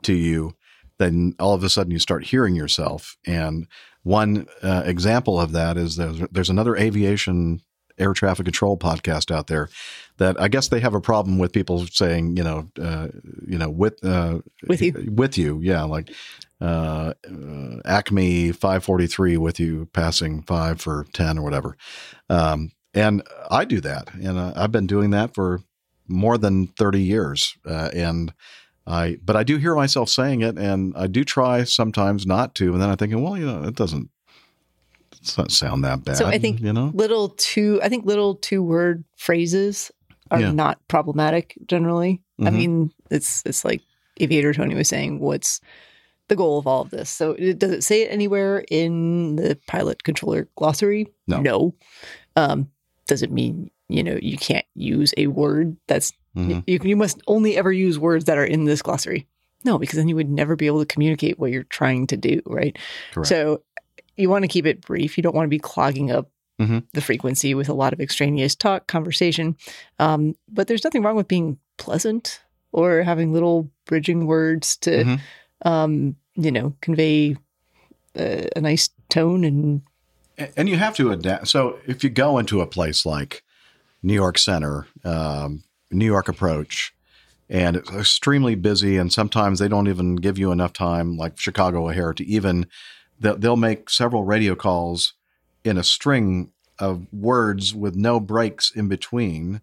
to 0.03 0.13
you, 0.13 0.55
then 0.97 1.35
all 1.39 1.53
of 1.53 1.63
a 1.63 1.69
sudden 1.69 1.91
you 1.91 1.99
start 1.99 2.25
hearing 2.25 2.55
yourself. 2.55 3.15
And 3.25 3.67
one 4.03 4.47
uh, 4.63 4.83
example 4.85 5.39
of 5.39 5.51
that 5.51 5.77
is 5.77 5.97
there's, 5.97 6.19
there's 6.31 6.49
another 6.49 6.75
aviation 6.75 7.61
air 7.99 8.13
traffic 8.13 8.45
control 8.45 8.77
podcast 8.77 9.31
out 9.31 9.47
there 9.47 9.69
that 10.17 10.39
I 10.39 10.47
guess 10.47 10.67
they 10.67 10.79
have 10.79 10.93
a 10.93 11.01
problem 11.01 11.37
with 11.37 11.51
people 11.51 11.85
saying, 11.87 12.37
you 12.37 12.43
know, 12.43 12.69
uh, 12.81 13.07
you 13.47 13.57
know, 13.57 13.69
with 13.69 14.03
uh, 14.03 14.39
with 14.67 14.81
you, 14.81 14.93
with 15.11 15.37
you, 15.37 15.59
yeah, 15.61 15.83
like 15.83 16.11
uh, 16.61 17.13
uh, 17.29 17.77
Acme 17.85 18.51
543 18.51 19.37
with 19.37 19.59
you 19.59 19.87
passing 19.93 20.41
five 20.43 20.81
for 20.81 21.05
10 21.13 21.37
or 21.37 21.43
whatever. 21.43 21.77
Um, 22.29 22.71
and 22.93 23.21
I 23.51 23.65
do 23.65 23.79
that. 23.81 24.13
And 24.13 24.37
uh, 24.37 24.53
I've 24.55 24.71
been 24.71 24.87
doing 24.87 25.11
that 25.11 25.33
for 25.35 25.61
more 26.07 26.37
than 26.37 26.67
30 26.67 27.01
years. 27.01 27.55
Uh, 27.65 27.89
and 27.93 28.33
I, 28.87 29.17
but 29.23 29.35
I 29.35 29.43
do 29.43 29.57
hear 29.57 29.75
myself 29.75 30.09
saying 30.09 30.41
it 30.41 30.57
and 30.57 30.93
I 30.95 31.07
do 31.07 31.23
try 31.23 31.63
sometimes 31.63 32.25
not 32.25 32.55
to. 32.55 32.73
And 32.73 32.81
then 32.81 32.89
I'm 32.89 32.97
thinking, 32.97 33.21
well, 33.21 33.37
you 33.37 33.45
know, 33.45 33.63
it 33.63 33.75
doesn't, 33.75 34.09
doesn't 35.23 35.51
sound 35.51 35.83
that 35.83 36.03
bad. 36.05 36.15
So 36.17 36.25
I 36.25 36.37
think 36.37 36.61
you 36.61 36.71
know, 36.71 36.91
little 36.93 37.29
two. 37.29 37.79
I 37.83 37.89
think 37.89 38.05
little 38.05 38.35
two 38.35 38.63
word 38.63 39.03
phrases 39.17 39.91
are 40.31 40.39
Yeah. 40.39 40.51
not 40.51 40.79
problematic 40.87 41.57
generally. 41.65 42.21
I 42.39 42.49
Mhm. 42.49 42.53
mean, 42.53 42.91
it's 43.11 43.43
it's 43.45 43.65
like 43.65 43.81
Aviator 44.21 44.53
Tony 44.53 44.75
was 44.75 44.87
saying. 44.87 45.19
What's 45.19 45.59
the 46.27 46.35
goal 46.35 46.57
of 46.59 46.67
all 46.67 46.81
of 46.81 46.89
this? 46.89 47.09
So 47.09 47.31
it, 47.31 47.59
does 47.59 47.71
it 47.71 47.83
say 47.83 48.03
it 48.03 48.11
anywhere 48.11 48.63
in 48.69 49.35
the 49.37 49.57
pilot 49.67 50.03
controller 50.03 50.47
glossary? 50.55 51.07
No. 51.27 51.41
No. 51.41 51.75
Um, 52.35 52.69
does 53.07 53.21
it 53.23 53.31
mean 53.31 53.71
you 53.89 54.03
know 54.03 54.19
you 54.21 54.37
can't 54.37 54.65
use 54.75 55.13
a 55.17 55.27
word 55.27 55.77
that's 55.87 56.13
Mhm. 56.35 56.63
you, 56.67 56.79
you 56.83 56.95
must 56.95 57.19
only 57.25 57.57
ever 57.57 57.71
use 57.71 57.97
words 57.97 58.25
that 58.25 58.37
are 58.37 58.45
in 58.45 58.65
this 58.65 58.81
glossary? 58.83 59.27
No, 59.63 59.79
because 59.79 59.97
then 59.97 60.07
you 60.07 60.15
would 60.15 60.29
never 60.29 60.55
be 60.55 60.67
able 60.67 60.79
to 60.79 60.85
communicate 60.85 61.39
what 61.39 61.51
you're 61.51 61.63
trying 61.63 62.05
to 62.07 62.17
do, 62.17 62.41
right? 62.45 62.77
Correct. 63.11 63.27
So 63.27 63.63
you 64.17 64.29
want 64.29 64.43
to 64.43 64.47
keep 64.47 64.67
it 64.67 64.81
brief. 64.81 65.17
You 65.17 65.23
don't 65.23 65.33
want 65.35 65.45
to 65.45 65.49
be 65.49 65.57
clogging 65.57 66.11
up 66.11 66.29
Mhm. 66.59 66.83
the 66.93 67.01
frequency 67.01 67.55
with 67.55 67.69
a 67.69 67.73
lot 67.73 67.91
of 67.91 67.99
extraneous 67.99 68.55
talk, 68.55 68.85
conversation. 68.87 69.55
Um, 69.97 70.35
but 70.47 70.67
there's 70.67 70.83
nothing 70.83 71.01
wrong 71.01 71.15
with 71.15 71.27
being 71.27 71.57
pleasant 71.77 72.39
or 72.71 73.01
having 73.01 73.33
little 73.33 73.71
bridging 73.85 74.27
words 74.27 74.77
to, 74.77 75.03
Mhm. 75.03 75.19
Um, 75.63 76.15
you 76.35 76.51
know, 76.51 76.75
convey 76.81 77.35
a, 78.15 78.47
a 78.55 78.61
nice 78.61 78.89
tone 79.09 79.43
and 79.43 79.81
and 80.55 80.69
you 80.69 80.77
have 80.77 80.95
to 80.95 81.11
adapt. 81.11 81.47
So 81.47 81.79
if 81.87 82.03
you 82.03 82.11
go 82.11 82.37
into 82.37 82.61
a 82.61 82.67
place 82.67 83.05
like 83.05 83.43
New 84.03 84.13
York 84.13 84.37
Center, 84.37 84.85
um, 85.03 85.63
New 85.89 86.05
York 86.05 86.27
Approach, 86.27 86.93
and 87.49 87.75
it's 87.75 87.91
extremely 87.91 88.55
busy, 88.55 88.97
and 88.97 89.11
sometimes 89.11 89.59
they 89.59 89.67
don't 89.67 89.87
even 89.87 90.15
give 90.15 90.37
you 90.37 90.51
enough 90.51 90.73
time, 90.73 91.17
like 91.17 91.39
Chicago 91.39 91.87
O'Hare, 91.87 92.13
to 92.13 92.25
even 92.25 92.67
they'll 93.19 93.55
make 93.55 93.89
several 93.89 94.25
radio 94.25 94.53
calls 94.53 95.13
in 95.63 95.77
a 95.77 95.83
string 95.83 96.51
of 96.77 97.07
words 97.11 97.73
with 97.73 97.95
no 97.95 98.19
breaks 98.19 98.69
in 98.69 98.87
between. 98.87 99.61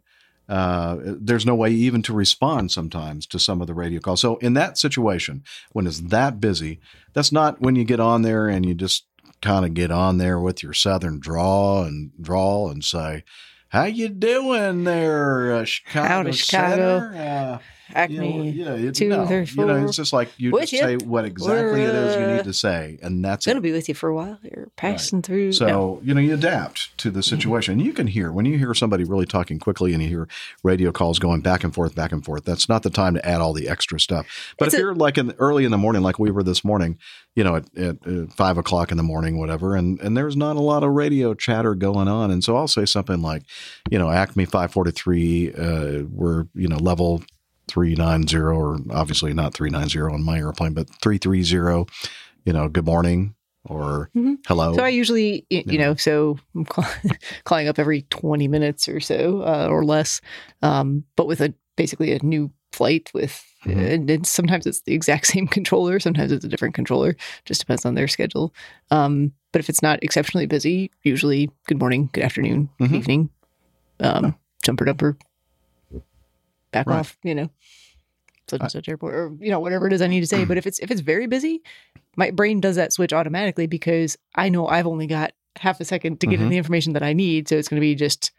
Uh, 0.48 0.96
there's 1.02 1.46
no 1.46 1.54
way 1.54 1.70
even 1.70 2.02
to 2.02 2.12
respond 2.12 2.70
sometimes 2.70 3.26
to 3.26 3.38
some 3.38 3.60
of 3.60 3.66
the 3.66 3.74
radio 3.74 4.00
calls. 4.00 4.20
So 4.20 4.36
in 4.36 4.54
that 4.54 4.76
situation, 4.76 5.42
when 5.72 5.86
it's 5.86 6.00
that 6.00 6.40
busy, 6.40 6.80
that's 7.14 7.32
not 7.32 7.60
when 7.60 7.76
you 7.76 7.84
get 7.84 8.00
on 8.00 8.22
there 8.22 8.48
and 8.48 8.66
you 8.66 8.74
just 8.74 9.06
kind 9.40 9.64
of 9.64 9.74
get 9.74 9.90
on 9.90 10.18
there 10.18 10.38
with 10.38 10.62
your 10.62 10.72
southern 10.72 11.18
draw 11.18 11.84
and 11.84 12.10
drawl 12.20 12.70
and 12.70 12.84
say, 12.84 13.24
"How 13.68 13.84
you 13.84 14.08
doing 14.08 14.84
there, 14.84 15.54
uh, 15.54 15.64
Chicago?" 15.64 16.08
Howdy, 16.08 16.32
Chicago. 16.32 17.00
Center?" 17.00 17.14
Uh, 17.16 17.58
Acme 17.94 18.50
you 18.50 18.64
know, 18.64 18.74
yeah, 18.76 18.88
it- 18.88 18.94
two, 18.94 19.08
no, 19.08 19.26
three, 19.26 19.44
you 19.44 19.66
know, 19.66 19.84
it's 19.84 19.96
just 19.96 20.12
like 20.12 20.30
you 20.38 20.52
just 20.60 20.70
say 20.70 20.96
what 20.96 21.24
exactly 21.24 21.82
it 21.82 21.94
is 21.94 22.16
you 22.16 22.26
need 22.36 22.44
to 22.44 22.52
say, 22.54 22.98
and 23.02 23.24
that's 23.24 23.44
gonna 23.44 23.60
be 23.60 23.72
with 23.72 23.88
you 23.88 23.94
for 23.94 24.08
a 24.08 24.14
while. 24.14 24.38
You're 24.42 24.68
passing 24.76 25.20
through. 25.22 25.52
So 25.52 25.66
no. 25.66 26.00
you 26.02 26.14
know 26.14 26.20
you 26.20 26.34
adapt 26.34 26.96
to 26.98 27.10
the 27.10 27.22
situation. 27.22 27.80
You 27.80 27.92
can 27.92 28.06
hear 28.06 28.32
when 28.32 28.46
you 28.46 28.56
hear 28.58 28.72
somebody 28.74 29.04
really 29.04 29.26
talking 29.26 29.58
quickly, 29.58 29.92
and 29.92 30.02
you 30.02 30.08
hear 30.08 30.28
radio 30.62 30.92
calls 30.92 31.18
going 31.18 31.40
back 31.42 31.62
and 31.64 31.74
forth, 31.74 31.94
back 31.94 32.12
and 32.12 32.24
forth. 32.24 32.44
That's 32.44 32.68
not 32.68 32.82
the 32.82 32.90
time 32.90 33.14
to 33.14 33.26
add 33.26 33.40
all 33.40 33.52
the 33.52 33.68
extra 33.68 34.00
stuff. 34.00 34.26
But 34.58 34.66
It's 34.68 34.74
if 34.74 34.78
a- 34.78 34.82
you're 34.82 34.94
like 34.94 35.18
in 35.18 35.32
early 35.38 35.64
in 35.64 35.70
the 35.70 35.78
morning, 35.78 36.02
like 36.02 36.18
we 36.18 36.30
were 36.30 36.42
this 36.42 36.64
morning, 36.64 36.98
you 37.34 37.44
know, 37.44 37.56
at, 37.56 37.64
at, 37.76 37.96
uh 38.06 38.26
five 38.34 38.56
o'clock 38.58 38.90
in 38.90 38.96
the 38.96 39.02
morning, 39.02 39.38
whatever, 39.38 39.74
and 39.76 40.00
and 40.00 40.16
there's 40.16 40.36
not 40.36 40.56
a 40.56 40.60
lot 40.60 40.82
of 40.84 40.90
radio 40.92 41.34
chatter 41.34 41.74
going 41.74 42.08
on, 42.08 42.30
and 42.30 42.42
so 42.42 42.56
I'll 42.56 42.68
say 42.68 42.86
something 42.86 43.20
like, 43.20 43.42
you 43.90 43.98
know, 43.98 44.10
Acme 44.10 44.44
five 44.46 44.72
forty 44.72 44.90
three, 44.90 45.52
uh, 45.52 46.04
we're 46.10 46.46
you 46.54 46.68
know 46.68 46.76
level. 46.76 47.22
390 47.68 48.36
or 48.36 48.78
obviously 48.90 49.32
not 49.32 49.54
390 49.54 50.00
on 50.14 50.22
my 50.22 50.38
airplane 50.38 50.74
but 50.74 50.88
330 51.02 51.90
you 52.44 52.52
know 52.52 52.68
good 52.68 52.84
morning 52.86 53.34
or 53.64 54.10
Mhm. 54.14 54.36
hello 54.46 54.74
So 54.74 54.84
I 54.84 54.88
usually, 54.88 55.46
you 55.48 55.78
know, 55.78 55.94
so 55.94 56.38
I'm 56.54 56.66
call- 56.66 56.84
calling 57.44 57.66
up 57.68 57.78
every 57.78 58.02
20 58.10 58.46
minutes 58.48 58.88
or 58.88 59.00
so 59.00 59.40
uh, 59.40 59.68
or 59.70 59.84
less, 59.84 60.20
um, 60.62 61.04
but 61.16 61.26
with 61.26 61.40
a 61.40 61.54
basically 61.76 62.12
a 62.12 62.22
new 62.22 62.50
flight 62.72 63.10
with, 63.14 63.42
and, 63.64 64.10
and 64.10 64.26
sometimes 64.26 64.66
it's 64.66 64.82
the 64.82 64.92
exact 64.92 65.26
same 65.34 65.46
controller, 65.48 65.98
sometimes 65.98 66.30
it's 66.30 66.44
a 66.44 66.48
different 66.48 66.74
controller, 66.74 67.16
just 67.46 67.60
depends 67.60 67.86
on 67.86 67.94
their 67.94 68.06
schedule. 68.08 68.52
Um, 68.90 69.32
but 69.52 69.60
if 69.60 69.70
it's 69.70 69.80
not 69.82 70.02
exceptionally 70.02 70.46
busy, 70.46 70.90
usually 71.04 71.50
good 71.66 71.78
morning, 71.78 72.10
good 72.12 72.24
afternoon, 72.24 72.68
Mhm. 72.80 72.94
evening, 72.94 73.30
um, 74.00 74.34
jumper 74.62 74.84
dumper, 74.84 75.16
back 76.74 76.86
Right. 76.86 76.98
off, 76.98 77.16
you 77.22 77.34
know, 77.34 77.48
such 78.48 78.60
and 78.60 78.70
such 78.70 78.88
airport, 78.88 79.14
or 79.14 79.32
you 79.40 79.50
know 79.50 79.60
whatever 79.60 79.86
it 79.86 79.92
is 79.94 80.02
I 80.02 80.06
need 80.06 80.20
to 80.20 80.26
say. 80.26 80.44
but 80.44 80.58
if 80.58 80.66
it's 80.66 80.78
if 80.80 80.90
it's 80.90 81.00
very 81.00 81.26
busy, 81.26 81.62
my 82.16 82.30
brain 82.30 82.60
does 82.60 82.76
that 82.76 82.92
switch 82.92 83.12
automatically 83.14 83.66
because 83.66 84.18
I 84.34 84.50
know 84.50 84.66
I've 84.68 84.86
only 84.86 85.06
got 85.06 85.32
half 85.56 85.80
a 85.80 85.84
second 85.84 86.20
to 86.20 86.26
get 86.26 86.40
in 86.40 86.46
Mhm. 86.48 86.50
the 86.50 86.56
information 86.58 86.92
that 86.92 87.02
I 87.02 87.12
need, 87.14 87.48
so 87.48 87.56
it's 87.56 87.68
going 87.68 87.78
to 87.80 87.80
be 87.80 87.94
just 87.94 88.32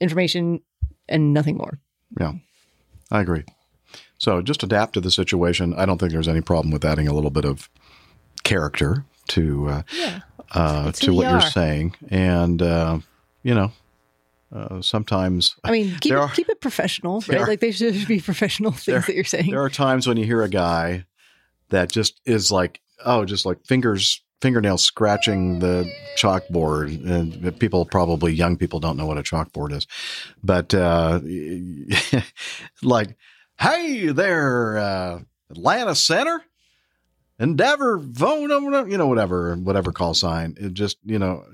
information 0.00 0.60
and 1.08 1.32
nothing 1.34 1.56
more. 1.56 1.78
Yeah, 2.20 2.34
I 3.10 3.20
agree. 3.20 3.44
So 4.18 4.42
just 4.42 4.62
adapt 4.62 4.92
to 4.94 5.00
the 5.00 5.10
situation. 5.10 5.74
I 5.74 5.86
don't 5.86 5.98
think 5.98 6.12
there's 6.12 6.28
any 6.28 6.42
problem 6.42 6.70
with 6.70 6.84
adding 6.84 7.08
a 7.08 7.14
little 7.14 7.30
bit 7.30 7.44
of 7.44 7.68
character 8.44 9.04
to 9.28 9.68
uh, 9.68 9.82
Yeah. 9.98 10.20
uh, 10.52 10.92
to 10.92 11.12
what 11.14 11.24
you 11.26 11.30
you're 11.32 11.40
saying, 11.40 11.94
and 12.10 12.60
uh, 12.62 12.98
you 13.42 13.54
know, 13.54 13.72
uh, 14.52 14.80
sometimes 14.82 15.56
I 15.64 15.70
mean, 15.70 15.96
keep 16.00 16.12
it, 16.12 16.16
are- 16.18 16.28
keep 16.28 16.48
it 16.48 16.60
professional, 16.60 17.20
right? 17.28 17.40
are- 17.40 17.46
like 17.46 17.60
they 17.60 17.72
should 17.72 18.06
be 18.06 18.20
professional 18.20 18.70
things 18.72 18.84
there- 18.86 19.00
that 19.00 19.14
you're 19.14 19.24
saying. 19.24 19.50
there 19.50 19.62
are 19.62 19.70
times 19.70 20.06
when 20.06 20.16
you 20.16 20.24
hear 20.24 20.42
a 20.42 20.48
guy 20.48 21.04
that 21.70 21.90
just 21.90 22.20
is 22.24 22.50
like, 22.50 22.80
oh, 23.04 23.24
just 23.24 23.46
like 23.46 23.64
fingers 23.66 24.22
fingernails 24.42 24.82
scratching 24.82 25.58
the 25.58 25.86
chalkboard 26.16 26.88
and 27.06 27.58
people 27.60 27.84
probably 27.84 28.32
young 28.32 28.56
people 28.56 28.80
don't 28.80 28.96
know 28.96 29.04
what 29.04 29.18
a 29.18 29.22
chalkboard 29.22 29.70
is 29.70 29.86
but 30.42 30.72
uh 30.72 31.20
like 32.82 33.16
Hey 33.60 34.06
there, 34.06 34.78
uh, 34.78 35.20
Atlanta 35.50 35.94
Center, 35.94 36.42
Endeavor, 37.38 38.00
phone, 38.14 38.48
you 38.90 38.96
know, 38.96 39.06
whatever, 39.06 39.54
whatever 39.56 39.92
call 39.92 40.14
sign. 40.14 40.54
It 40.58 40.72
just, 40.72 40.96
you 41.04 41.18
know, 41.18 41.44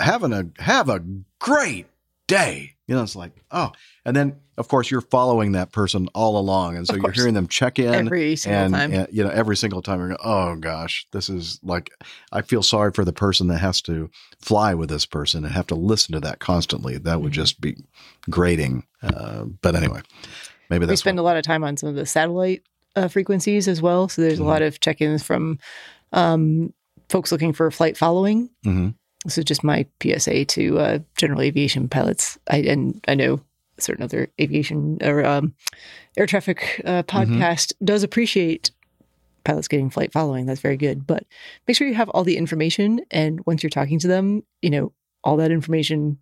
having 0.00 0.32
a 0.32 0.46
have 0.60 0.88
a 0.88 1.04
great 1.38 1.86
day. 2.26 2.72
You 2.88 2.94
know, 2.94 3.02
it's 3.02 3.16
like, 3.16 3.32
oh, 3.50 3.72
and 4.04 4.14
then 4.16 4.36
of 4.58 4.68
course 4.68 4.90
you're 4.90 5.00
following 5.00 5.52
that 5.52 5.72
person 5.72 6.08
all 6.14 6.38
along, 6.38 6.76
and 6.76 6.86
so 6.86 6.94
you're 6.94 7.10
hearing 7.10 7.34
them 7.34 7.48
check 7.48 7.78
in 7.80 7.92
Every 7.92 8.36
single 8.36 8.60
and, 8.62 8.74
time. 8.74 8.92
and, 8.92 9.08
you 9.10 9.24
know, 9.24 9.30
every 9.30 9.56
single 9.56 9.82
time 9.82 9.98
you're 9.98 10.08
going, 10.08 10.20
oh 10.24 10.54
gosh, 10.56 11.06
this 11.12 11.28
is 11.28 11.58
like, 11.64 11.90
I 12.32 12.42
feel 12.42 12.62
sorry 12.62 12.92
for 12.92 13.04
the 13.04 13.12
person 13.12 13.48
that 13.48 13.58
has 13.58 13.82
to 13.82 14.08
fly 14.40 14.72
with 14.74 14.88
this 14.88 15.04
person 15.04 15.44
and 15.44 15.52
have 15.52 15.66
to 15.68 15.74
listen 15.74 16.12
to 16.12 16.20
that 16.20 16.38
constantly. 16.38 16.96
That 16.96 17.14
Mm-hmm. 17.14 17.22
would 17.24 17.32
just 17.32 17.60
be 17.60 17.76
grating. 18.30 18.84
Uh, 19.02 19.44
but 19.62 19.74
anyway, 19.74 20.00
maybe 20.70 20.84
we 20.84 20.86
that's 20.86 21.00
spend 21.00 21.18
a 21.18 21.22
lot 21.22 21.36
of 21.36 21.42
time 21.42 21.64
on 21.64 21.76
some 21.76 21.88
of 21.88 21.96
the 21.96 22.06
satellite 22.06 22.62
uh, 22.94 23.08
frequencies 23.08 23.66
as 23.68 23.82
well. 23.82 24.08
So 24.08 24.22
there's 24.22 24.38
a 24.38 24.44
lot 24.44 24.62
of 24.62 24.78
check-ins 24.80 25.22
from 25.24 25.58
um, 26.12 26.72
folks 27.08 27.30
looking 27.32 27.52
for 27.52 27.68
flight 27.72 27.96
following. 27.96 28.48
Mhm. 28.64 28.94
This 29.26 29.38
is 29.38 29.44
just 29.44 29.64
my 29.64 29.86
PSA 30.00 30.44
to 30.44 30.78
uh, 30.78 30.98
general 31.16 31.40
aviation 31.40 31.88
pilots. 31.88 32.38
I 32.48 32.58
and 32.58 33.04
I 33.08 33.16
know 33.16 33.40
certain 33.76 34.04
other 34.04 34.28
aviation 34.40 34.98
or 35.02 35.26
um, 35.26 35.52
air 36.16 36.26
traffic 36.26 36.80
uh, 36.84 37.02
podcast 37.02 37.72
does 37.82 38.04
appreciate 38.04 38.70
pilots 39.44 39.66
getting 39.66 39.90
flight 39.90 40.12
following. 40.12 40.46
That's 40.46 40.60
very 40.60 40.76
good. 40.76 41.06
But 41.06 41.24
make 41.66 41.76
sure 41.76 41.88
you 41.88 41.94
have 41.94 42.08
all 42.10 42.22
the 42.22 42.36
information, 42.36 43.00
and 43.10 43.44
once 43.46 43.64
you're 43.64 43.70
talking 43.70 43.98
to 43.98 44.08
them, 44.08 44.44
you 44.62 44.70
know 44.70 44.92
all 45.24 45.36
that 45.38 45.50
information 45.50 46.18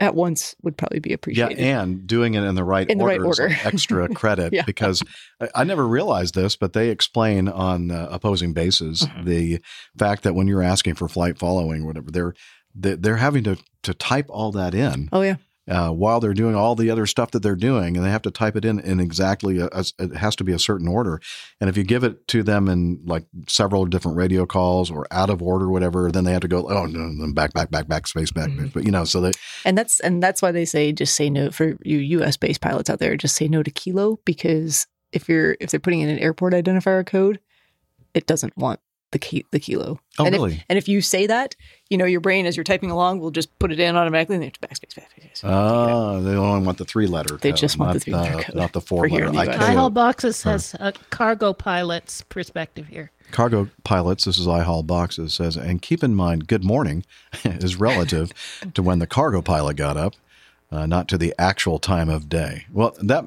at 0.00 0.14
once 0.14 0.54
would 0.62 0.76
probably 0.76 0.98
be 0.98 1.12
appreciated. 1.12 1.58
Yeah, 1.58 1.82
and 1.82 2.06
doing 2.06 2.34
it 2.34 2.42
in 2.42 2.54
the 2.56 2.64
right 2.64 2.88
In 2.88 2.98
the 2.98 3.04
right 3.04 3.18
order, 3.20 3.30
is 3.30 3.40
order. 3.40 3.54
like 3.54 3.66
extra 3.66 4.08
credit 4.14 4.52
Yeah. 4.52 4.62
because 4.66 5.02
I, 5.40 5.48
I 5.54 5.64
never 5.64 5.86
realized 5.86 6.34
this, 6.34 6.56
but 6.56 6.72
they 6.72 6.90
explain 6.90 7.48
on 7.48 7.90
uh, 7.90 8.08
opposing 8.10 8.52
bases 8.54 9.02
Mm-hmm. 9.02 9.24
the 9.24 9.60
fact 9.98 10.24
that 10.24 10.34
when 10.34 10.48
you're 10.48 10.62
asking 10.62 10.94
for 10.94 11.08
flight 11.08 11.38
following 11.38 11.82
or 11.82 11.86
whatever, 11.86 12.10
they're 12.10 12.34
they- 12.74 12.96
they're 12.96 13.16
having 13.18 13.44
to 13.44 13.56
to 13.84 13.94
type 13.94 14.26
all 14.28 14.50
that 14.52 14.74
in. 14.74 15.08
Oh 15.12 15.22
yeah. 15.22 15.36
Uh, 15.66 15.88
while 15.90 16.20
they're 16.20 16.34
doing 16.34 16.54
all 16.54 16.74
the 16.74 16.90
other 16.90 17.06
stuff 17.06 17.30
that 17.30 17.42
they're 17.42 17.56
doing, 17.56 17.96
and 17.96 18.04
they 18.04 18.10
have 18.10 18.20
to 18.20 18.30
type 18.30 18.54
it 18.54 18.66
in 18.66 18.78
in 18.80 19.00
exactly 19.00 19.58
a, 19.58 19.68
a- 19.72 19.84
it 19.98 20.14
has 20.16 20.36
to 20.36 20.44
be 20.44 20.52
a 20.52 20.58
certain 20.58 20.86
order. 20.86 21.20
And 21.58 21.70
if 21.70 21.76
you 21.78 21.84
give 21.84 22.04
it 22.04 22.28
to 22.28 22.42
them 22.42 22.68
in 22.68 23.00
like 23.06 23.24
several 23.48 23.86
different 23.86 24.18
radio 24.18 24.44
calls 24.44 24.90
or 24.90 25.06
out 25.10 25.30
of 25.30 25.40
order, 25.40 25.70
whatever, 25.70 26.12
then 26.12 26.24
they 26.24 26.32
have 26.32 26.42
to 26.42 26.48
go 26.48 26.68
oh 26.68 26.84
no, 26.84 27.06
no, 27.06 27.32
back, 27.32 27.54
back, 27.54 27.70
back, 27.70 27.88
back, 27.88 28.06
space, 28.06 28.30
back, 28.30 28.50
Mm-hmm. 28.50 28.64
back. 28.64 28.72
But 28.74 28.84
you 28.84 28.90
know, 28.90 29.04
so 29.06 29.22
they 29.22 29.30
And 29.64 29.78
that's 29.78 30.00
and 30.00 30.22
that's 30.22 30.42
why 30.42 30.52
they 30.52 30.66
say 30.66 30.92
just 30.92 31.14
say 31.14 31.30
no 31.30 31.50
for 31.50 31.78
you 31.82 31.96
U.S. 32.18 32.36
based 32.36 32.60
pilots 32.60 32.90
out 32.90 32.98
there. 32.98 33.16
Just 33.16 33.34
say 33.34 33.48
no 33.48 33.62
to 33.62 33.70
kilo 33.70 34.20
because 34.26 34.86
if 35.12 35.28
you're 35.30 35.56
if 35.60 35.70
they're 35.70 35.80
putting 35.80 36.00
in 36.00 36.10
an 36.10 36.18
airport 36.18 36.52
identifier 36.52 37.06
code, 37.06 37.40
it 38.12 38.26
doesn't 38.26 38.54
want 38.58 38.80
the 39.14 39.18
ki- 39.20 39.46
the 39.52 39.60
kilo. 39.60 40.00
Oh, 40.18 40.26
and 40.26 40.34
really? 40.34 40.54
If, 40.54 40.64
and 40.68 40.76
if 40.76 40.88
you 40.88 41.00
say 41.00 41.28
that, 41.28 41.54
you 41.88 41.96
know 41.96 42.04
your 42.04 42.20
brain 42.20 42.46
as 42.46 42.56
you're 42.56 42.64
typing 42.64 42.90
along 42.90 43.20
will 43.20 43.30
just 43.30 43.56
put 43.60 43.70
it 43.70 43.78
in 43.78 43.96
automatically 43.96 44.34
and 44.34 44.42
they 44.42 44.46
have 44.46 44.54
to 44.54 44.60
backspace, 44.60 44.92
backspace. 44.92 45.44
Ah, 45.44 46.18
they 46.18 46.34
only 46.34 46.66
want 46.66 46.78
the 46.78 46.84
three 46.84 47.06
letter. 47.06 47.36
They 47.36 47.52
code, 47.52 47.58
just 47.58 47.78
want 47.78 47.92
the 47.92 48.10
not 48.10 48.24
three-letter 48.26 48.42
code 48.42 48.56
not 48.56 48.72
the 48.72 48.80
four 48.80 49.06
here 49.06 49.28
letter. 49.28 49.52
in 49.52 49.58
the 49.60 49.64
iHaul 49.64 49.94
Boxes 49.94 50.42
has 50.42 50.74
a 50.74 50.92
cargo 51.10 51.52
pilot's 51.52 52.22
perspective 52.22 52.88
here. 52.88 53.12
Cargo 53.30 53.70
pilots, 53.84 54.24
this 54.24 54.36
is 54.36 54.48
iHaul 54.48 54.84
Boxes 54.84 55.32
says, 55.32 55.56
and 55.56 55.80
keep 55.80 56.02
in 56.02 56.16
mind, 56.16 56.48
good 56.48 56.64
morning 56.64 57.04
is 57.44 57.76
relative 57.76 58.32
to 58.74 58.82
when 58.82 58.98
the 58.98 59.06
cargo 59.06 59.40
pilot 59.40 59.76
got 59.76 59.96
up, 59.96 60.14
uh, 60.72 60.86
not 60.86 61.06
to 61.06 61.16
the 61.16 61.32
actual 61.38 61.78
time 61.78 62.08
of 62.08 62.28
day. 62.28 62.66
Well, 62.72 62.96
that 63.00 63.24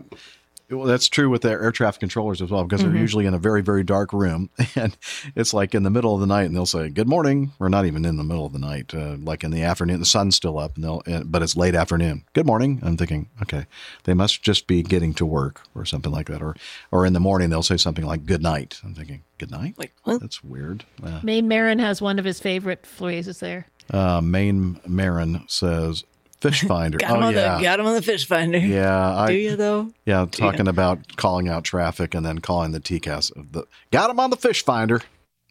well, 0.70 0.86
that's 0.86 1.08
true 1.08 1.30
with 1.30 1.42
their 1.44 1.62
air 1.64 1.72
traffic 1.72 2.00
controllers 2.02 2.42
as 2.42 2.50
well, 2.52 2.64
because 2.64 2.82
Mm-hmm. 2.82 2.92
they're 2.92 3.02
usually 3.02 3.26
in 3.26 3.34
a 3.34 3.38
very, 3.40 3.62
very 3.62 3.84
dark 3.84 4.12
room, 4.14 4.50
and 4.76 4.98
it's 5.36 5.54
like 5.54 5.74
in 5.74 5.84
the 5.84 5.90
middle 5.90 6.14
of 6.14 6.20
the 6.20 6.28
night, 6.28 6.44
and 6.44 6.56
they'll 6.56 6.66
say 6.66 6.90
good 6.90 7.08
morning, 7.08 7.52
or 7.60 7.70
not 7.70 7.86
even 7.86 8.04
in 8.06 8.18
the 8.18 8.24
middle 8.24 8.46
of 8.46 8.54
the 8.54 8.60
night, 8.60 8.94
uh, 8.94 9.16
like 9.20 9.44
in 9.44 9.52
the 9.52 9.64
afternoon, 9.64 10.00
the 10.00 10.06
sun's 10.06 10.36
still 10.36 10.58
up, 10.60 10.76
and 10.76 10.84
they'll, 10.84 11.02
uh, 11.08 11.24
but 11.26 11.42
it's 11.42 11.56
late 11.56 11.76
afternoon. 11.76 12.26
Good 12.34 12.46
morning. 12.46 12.80
I'm 12.84 12.98
thinking, 12.98 13.30
okay, 13.44 13.66
they 14.04 14.14
must 14.14 14.42
just 14.44 14.68
be 14.68 14.84
getting 14.84 15.14
to 15.16 15.26
work 15.26 15.62
or 15.74 15.86
something 15.86 16.12
like 16.12 16.28
that, 16.28 16.42
or 16.42 16.56
or 16.92 17.06
in 17.06 17.14
the 17.14 17.20
morning 17.20 17.50
they'll 17.50 17.64
say 17.64 17.78
something 17.78 18.06
like 18.06 18.26
good 18.26 18.42
night. 18.44 18.80
I'm 18.84 18.94
thinking 18.94 19.24
good 19.38 19.52
night. 19.52 19.76
Like 19.78 19.94
that's 20.06 20.44
weird. 20.44 20.84
Uh, 21.04 21.22
Maine 21.24 21.48
Marin 21.48 21.80
has 21.80 22.02
one 22.02 22.20
of 22.20 22.26
his 22.26 22.40
favorite 22.40 22.86
phrases 22.86 23.40
there. 23.40 23.68
uh, 23.94 24.20
Maine 24.22 24.80
Marin 24.86 25.44
says 25.48 26.04
fish 26.40 26.64
finder. 26.64 26.98
Got 27.00 27.12
oh, 27.12 27.16
him 27.16 27.24
oh 27.24 27.28
on 27.28 27.34
yeah. 27.34 27.58
the 27.58 27.64
got 27.64 27.80
him 27.80 27.86
on 27.86 27.94
the 27.96 28.02
fish 28.02 28.26
finder. 28.26 28.58
Yeah, 28.58 29.16
I, 29.18 29.28
Do 29.28 29.34
you 29.34 29.56
though? 29.56 29.92
Yeah, 30.06 30.26
Do 30.30 30.42
ya? 30.44 30.52
talking 30.52 30.68
about 30.68 31.18
calling 31.18 31.48
out 31.48 31.64
traffic 31.64 32.14
and 32.14 32.26
then 32.26 32.40
calling 32.40 32.72
the 32.72 32.80
TCAS. 32.80 33.36
of 33.36 33.52
The, 33.52 33.64
got 33.92 34.10
him 34.10 34.20
on 34.20 34.30
the 34.30 34.38
fish 34.38 34.64
finder. 34.64 35.02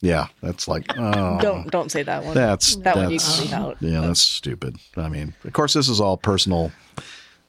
Yeah, 0.00 0.26
that's 0.42 0.68
like 0.68 0.84
oh, 0.96 1.40
Don't 1.40 1.70
don't 1.70 1.90
say 1.90 2.02
that 2.02 2.24
one. 2.24 2.34
That's 2.34 2.76
that 2.76 2.96
one 2.96 3.10
you 3.10 3.18
can 3.18 3.40
leave 3.40 3.52
out. 3.52 3.76
Yeah, 3.80 4.02
that's 4.02 4.20
stupid. 4.20 4.76
I 4.96 5.08
mean, 5.08 5.34
of 5.44 5.52
course, 5.54 5.72
this 5.72 5.88
is 5.88 6.00
all 6.02 6.18
personal, 6.18 6.70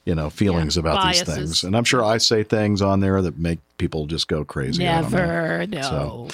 you 0.05 0.15
know, 0.15 0.29
feelings 0.29 0.77
about 0.77 1.05
these 1.11 1.23
things, 1.23 1.65
and 1.65 1.75
I'm 1.75 1.83
sure 1.83 2.05
I 2.05 2.19
say 2.19 2.43
things 2.43 2.81
on 2.81 3.01
there 3.01 3.21
that 3.21 3.37
make 3.37 3.59
people 3.77 4.05
just 4.05 4.29
go 4.29 4.45
crazy. 4.45 4.87
I 4.87 5.01
know. 5.01 5.09
Never, 5.09 5.67
no. 5.67 5.81
So, 5.81 6.27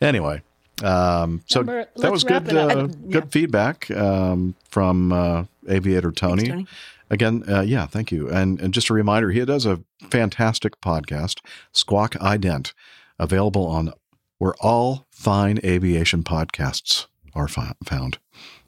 anyway, 0.00 0.40
um, 0.82 1.42
so 1.46 1.60
Number- 1.60 1.86
that 1.96 2.10
was 2.12 2.24
good. 2.24 2.48
it 2.48 2.56
up. 2.56 2.70
Uh, 2.76 2.86
good 2.86 3.30
feedback 3.32 3.90
um, 3.90 4.54
from 4.68 5.12
uh, 5.12 5.44
Aviator 5.68 6.12
Tony. 6.12 6.46
Tony. 6.48 6.66
Again, 7.12 7.42
uh, 7.48 7.62
yeah, 7.62 7.86
thank 7.86 8.12
you. 8.12 8.28
And, 8.30 8.60
and 8.60 8.72
just 8.72 8.88
a 8.88 8.94
reminder, 8.94 9.30
he 9.30 9.44
does 9.44 9.66
a 9.66 9.80
fantastic 10.10 10.80
podcast, 10.80 11.40
Squawk 11.72 12.12
Ident, 12.14 12.72
available 13.18 13.66
on 13.66 13.92
where 14.38 14.54
all 14.60 15.06
fine 15.10 15.58
aviation 15.64 16.22
podcasts 16.22 17.06
are 17.34 17.48
fi- 17.48 17.74
found 17.84 18.18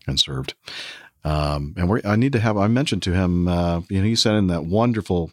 and 0.08 0.18
served. 0.18 0.54
Um, 1.24 1.74
and 1.76 1.88
we're, 1.88 2.00
I 2.04 2.16
need 2.16 2.32
to 2.32 2.40
have, 2.40 2.56
I 2.56 2.66
mentioned 2.66 3.04
to 3.04 3.12
him, 3.12 3.46
uh, 3.46 3.82
you 3.88 3.98
know, 4.00 4.04
he 4.04 4.16
sent 4.16 4.36
in 4.36 4.48
that 4.48 4.64
wonderful 4.64 5.30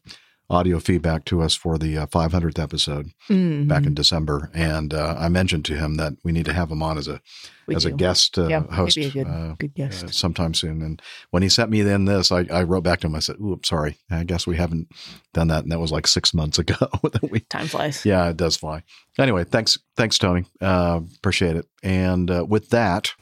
audio 0.51 0.79
feedback 0.79 1.25
to 1.25 1.41
us 1.41 1.53
for 1.53 1.77
the 1.77 1.95
uh, 1.97 2.05
500th 2.07 2.57
episode 2.57 3.11
Mhm. 3.29 3.67
back 3.67 3.85
in 3.85 3.93
December. 3.93 4.49
And 4.53 4.93
uh, 4.93 5.15
I 5.19 5.29
mentioned 5.29 5.63
to 5.65 5.75
him 5.75 5.95
that 5.95 6.13
we 6.23 6.31
need 6.31 6.45
to 6.45 6.53
have 6.53 6.71
him 6.71 6.81
on 6.81 6.97
as 6.97 7.07
a, 7.07 7.21
We 7.67 7.75
as 7.75 7.85
a 7.85 7.91
guest 7.91 8.37
uh, 8.39 8.47
Yeah, 8.47 8.63
host 8.71 8.97
a 8.97 9.09
good- 9.11 9.27
uh, 9.27 9.53
good 9.59 9.75
guest. 9.75 10.05
uh, 10.05 10.07
sometime 10.07 10.55
soon. 10.55 10.81
And 10.81 10.99
when 11.29 11.43
he 11.43 11.49
sent 11.49 11.69
me 11.69 11.83
then 11.83 12.05
this, 12.05 12.31
I, 12.31 12.45
I 12.51 12.63
wrote 12.63 12.81
back 12.83 12.99
to 13.01 13.07
him. 13.07 13.13
I 13.15 13.19
said, 13.19 13.35
"Ooh, 13.39 13.53
I'm 13.53 13.63
sorry. 13.63 13.97
I 14.09 14.23
guess 14.23 14.47
we 14.47 14.55
haven't 14.57 14.87
done 15.33 15.49
that." 15.49 15.61
And 15.63 15.71
that 15.71 15.79
was 15.79 15.91
like 15.91 16.07
six 16.07 16.33
months 16.33 16.57
ago. 16.57 16.75
that 17.03 17.29
we, 17.31 17.41
Time 17.41 17.67
flies. 17.67 18.03
yeah, 18.03 18.27
it 18.29 18.37
does 18.37 18.57
fly. 18.57 18.81
Anyway, 19.19 19.43
thanks, 19.43 19.77
thanks, 19.95 20.17
Tony. 20.17 20.45
Uh, 20.59 21.01
appreciate 21.17 21.57
it. 21.57 21.67
And 21.83 22.31
uh, 22.31 22.45
with 22.49 22.69
that, 22.71 23.13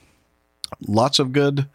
lots 0.87 1.19
of 1.19 1.33
good 1.33 1.67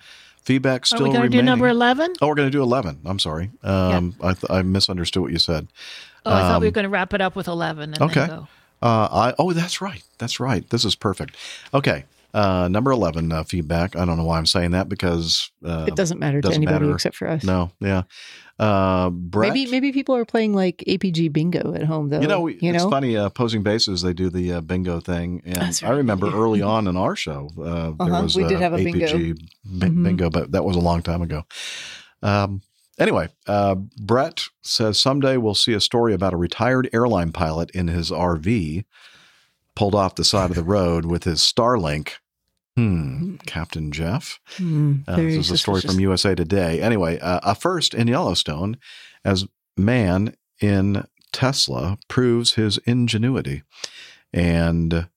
feedback 0.42 0.82
Are 0.82 0.86
still 0.86 1.02
we 1.04 1.10
going 1.10 1.22
to 1.22 1.28
do 1.28 1.38
remaining. 1.38 1.44
number 1.46 1.68
11? 1.68 2.14
Oh, 2.20 2.28
we're 2.28 2.34
going 2.34 2.48
to 2.48 2.52
do 2.52 2.62
eleven. 2.62 2.98
I'm 3.04 3.18
sorry. 3.18 3.50
Um, 3.62 4.14
I, 4.22 4.34
th- 4.34 4.50
I 4.50 4.62
misunderstood 4.62 5.22
what 5.22 5.32
you 5.32 5.38
said. 5.38 5.68
Oh, 6.24 6.32
I 6.32 6.40
thought 6.42 6.60
we 6.60 6.66
Um, 6.68 6.70
were 6.70 6.74
going 6.74 6.84
to 6.84 6.88
wrap 6.90 7.14
it 7.14 7.20
up 7.20 7.34
with 7.36 7.48
11 7.48 7.94
and 7.94 8.02
okay. 8.02 8.20
then 8.20 8.28
go. 8.28 8.48
Uh, 8.82 9.08
I 9.12 9.34
oh, 9.38 9.52
that's 9.52 9.80
right. 9.80 10.02
That's 10.18 10.40
right. 10.40 10.68
This 10.70 10.84
is 10.84 10.94
perfect. 10.96 11.36
Okay. 11.72 12.04
Uh, 12.34 12.66
number 12.68 12.90
eleven 12.90 13.30
uh, 13.30 13.44
feedback. 13.44 13.94
I 13.94 14.04
don't 14.06 14.16
know 14.16 14.24
why 14.24 14.38
I'm 14.38 14.46
saying 14.46 14.70
that 14.72 14.88
because 14.88 15.50
uh, 15.64 15.84
It 15.86 15.94
doesn't 15.94 16.18
matter 16.18 16.40
to 16.40 16.48
doesn't 16.48 16.62
anybody 16.62 16.86
matter. 16.86 16.94
except 16.94 17.14
for 17.14 17.28
us. 17.28 17.44
No. 17.44 17.70
Yeah. 17.78 18.02
Uh, 18.62 19.10
Brett. 19.10 19.52
Maybe 19.52 19.70
maybe 19.70 19.90
people 19.92 20.14
are 20.14 20.24
playing 20.24 20.54
like 20.54 20.84
APG 20.86 21.32
bingo 21.32 21.74
at 21.74 21.82
home 21.82 22.10
though. 22.10 22.20
You 22.20 22.28
know, 22.28 22.46
you 22.46 22.58
it's 22.72 22.84
know? 22.84 22.90
funny. 22.90 23.16
Uh, 23.16 23.26
opposing 23.26 23.62
bases, 23.64 24.02
they 24.02 24.12
do 24.12 24.30
the 24.30 24.52
uh, 24.52 24.60
bingo 24.60 25.00
thing, 25.00 25.42
and 25.44 25.56
That's 25.56 25.82
I 25.82 25.90
remember 25.90 26.30
early 26.32 26.62
on 26.62 26.86
in 26.86 26.96
our 26.96 27.16
show, 27.16 27.50
uh, 27.58 27.64
there 28.04 28.14
Uh-huh, 28.14 28.22
was 28.22 28.36
we 28.36 28.44
did 28.44 28.58
uh, 28.58 28.60
have 28.60 28.72
a 28.74 28.84
bingo. 28.84 29.06
APG 29.06 29.34
bi- 29.64 29.86
Mhm. 29.88 30.04
bingo, 30.04 30.30
but 30.30 30.52
that 30.52 30.64
was 30.64 30.76
a 30.76 30.80
long 30.80 31.02
time 31.02 31.22
ago. 31.22 31.42
Um, 32.22 32.62
anyway, 33.00 33.28
uh, 33.48 33.74
Brett 34.00 34.44
says 34.62 34.96
someday 34.98 35.36
we'll 35.38 35.54
see 35.56 35.72
a 35.72 35.80
story 35.80 36.14
about 36.14 36.32
a 36.32 36.36
retired 36.36 36.88
airline 36.92 37.32
pilot 37.32 37.70
in 37.72 37.88
his 37.88 38.12
RV 38.12 38.84
pulled 39.74 39.94
off 39.96 40.14
the 40.14 40.24
side 40.24 40.50
of 40.50 40.56
the 40.56 40.62
road 40.62 41.04
with 41.06 41.24
his 41.24 41.40
Starlink. 41.40 42.10
Hmm, 42.76 43.36
Captain 43.46 43.92
Jeff. 43.92 44.40
Hmm, 44.56 45.00
Uh, 45.06 45.16
this 45.16 45.36
is 45.36 45.50
a 45.50 45.58
story 45.58 45.80
from 45.82 46.00
USA 46.00 46.34
Today. 46.34 46.80
Anyway, 46.80 47.18
uh, 47.18 47.40
a 47.42 47.54
first 47.54 47.92
in 47.94 48.08
Yellowstone 48.08 48.78
as 49.24 49.44
man 49.76 50.34
in 50.60 51.04
Tesla 51.32 51.98
proves 52.08 52.54
his 52.54 52.78
ingenuity. 52.86 53.62
And 54.32 55.08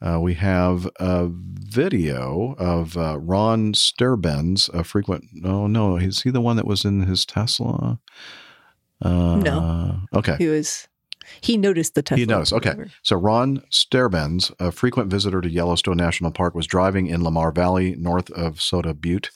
uh, 0.00 0.20
we 0.20 0.34
have 0.34 0.88
a 0.98 1.28
video 1.30 2.54
of 2.58 2.96
uh, 2.96 3.18
Ron 3.20 3.72
Sterbenz, 3.74 4.68
a 4.72 4.82
frequent. 4.82 5.24
Oh, 5.44 5.66
no, 5.66 5.96
is 5.96 6.22
he 6.22 6.30
the 6.30 6.40
one 6.40 6.56
that 6.56 6.66
was 6.66 6.84
in 6.84 7.02
his 7.02 7.26
Tesla? 7.26 8.00
Uh, 9.02 9.36
No. 9.36 10.00
Okay. 10.14 10.36
He 10.38 10.46
was 10.48 10.88
he 11.40 11.56
noticed 11.56 11.94
the 11.94 12.02
Tesla. 12.02 12.20
He 12.20 12.26
knows. 12.26 12.52
Okay. 12.52 12.74
So 13.02 13.16
Ron 13.16 13.62
Sterbenz, 13.70 14.52
a 14.58 14.72
frequent 14.72 15.10
visitor 15.10 15.40
to 15.40 15.50
Yellowstone 15.50 15.96
National 15.96 16.30
Park, 16.30 16.54
was 16.54 16.66
driving 16.66 17.06
in 17.06 17.22
Lamar 17.24 17.52
Valley 17.52 17.94
north 17.96 18.30
of 18.30 18.60
Soda 18.60 18.94
Butte 18.94 19.30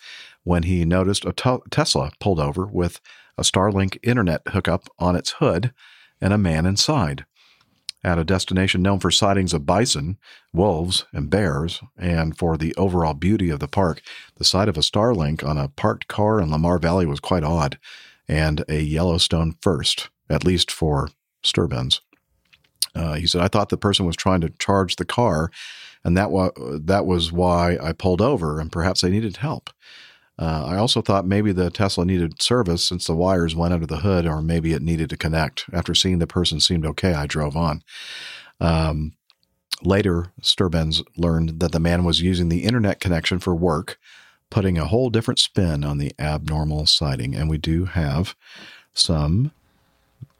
when 0.44 0.62
he 0.62 0.84
noticed 0.84 1.24
a 1.24 1.60
Tesla 1.70 2.10
pulled 2.20 2.40
over 2.40 2.66
with 2.66 3.00
a 3.38 3.42
Starlink 3.42 3.98
internet 4.02 4.42
hookup 4.48 4.88
on 4.98 5.16
its 5.16 5.32
hood 5.32 5.72
and 6.20 6.32
a 6.32 6.38
man 6.38 6.66
inside. 6.66 7.24
at 8.06 8.18
a 8.18 8.24
destination 8.24 8.82
known 8.82 9.00
for 9.00 9.10
sightings 9.10 9.52
of 9.52 9.66
bison, 9.66 10.16
wolves, 10.52 11.04
and 11.12 11.28
bears, 11.28 11.80
and 11.98 12.38
for 12.38 12.56
the 12.56 12.72
overall 12.76 13.14
beauty 13.14 13.50
of 13.50 13.58
the 13.58 13.66
park. 13.66 14.00
The 14.36 14.44
sight 14.44 14.68
of 14.68 14.76
a 14.76 14.80
Starlink 14.80 15.44
on 15.44 15.58
a 15.58 15.68
parked 15.68 16.06
car 16.06 16.40
in 16.40 16.50
Lamar 16.50 16.78
Valley 16.78 17.04
was 17.04 17.18
quite 17.18 17.42
odd, 17.42 17.78
and 18.28 18.64
a 18.68 18.80
Yellowstone 18.80 19.56
first, 19.60 20.08
at 20.30 20.44
least 20.44 20.70
for 20.70 21.08
Sterbenz. 21.46 22.00
Uh, 22.94 23.14
he 23.14 23.26
said, 23.26 23.42
I 23.42 23.48
thought 23.48 23.68
the 23.68 23.76
person 23.76 24.06
was 24.06 24.16
trying 24.16 24.40
to 24.40 24.50
charge 24.58 24.96
the 24.96 25.04
car, 25.04 25.50
and 26.02 26.16
that, 26.16 26.30
wa- 26.30 26.52
that 26.56 27.04
was 27.06 27.30
why 27.30 27.76
I 27.82 27.92
pulled 27.92 28.22
over, 28.22 28.58
and 28.58 28.72
perhaps 28.72 29.02
they 29.02 29.10
needed 29.10 29.38
help. 29.38 29.70
Uh, 30.38 30.64
I 30.66 30.76
also 30.76 31.00
thought 31.00 31.26
maybe 31.26 31.52
the 31.52 31.70
Tesla 31.70 32.04
needed 32.04 32.42
service 32.42 32.84
since 32.84 33.06
the 33.06 33.14
wires 33.14 33.56
went 33.56 33.72
under 33.74 33.86
the 33.86 33.98
hood, 33.98 34.26
or 34.26 34.42
maybe 34.42 34.72
it 34.72 34.82
needed 34.82 35.08
to 35.10 35.16
connect. 35.16 35.64
After 35.72 35.94
seeing 35.94 36.18
the 36.18 36.26
person 36.26 36.60
seemed 36.60 36.84
okay, 36.86 37.14
I 37.14 37.26
drove 37.26 37.56
on. 37.56 37.82
Um, 38.60 39.14
later, 39.82 40.32
Sterbenz 40.42 41.02
learned 41.16 41.60
that 41.60 41.72
the 41.72 41.80
man 41.80 42.04
was 42.04 42.20
using 42.20 42.48
the 42.48 42.64
internet 42.64 43.00
connection 43.00 43.38
for 43.38 43.54
work, 43.54 43.98
putting 44.50 44.78
a 44.78 44.86
whole 44.86 45.10
different 45.10 45.38
spin 45.38 45.84
on 45.84 45.98
the 45.98 46.12
abnormal 46.18 46.86
sighting. 46.86 47.34
And 47.34 47.48
we 47.48 47.58
do 47.58 47.86
have 47.86 48.36
some 48.92 49.52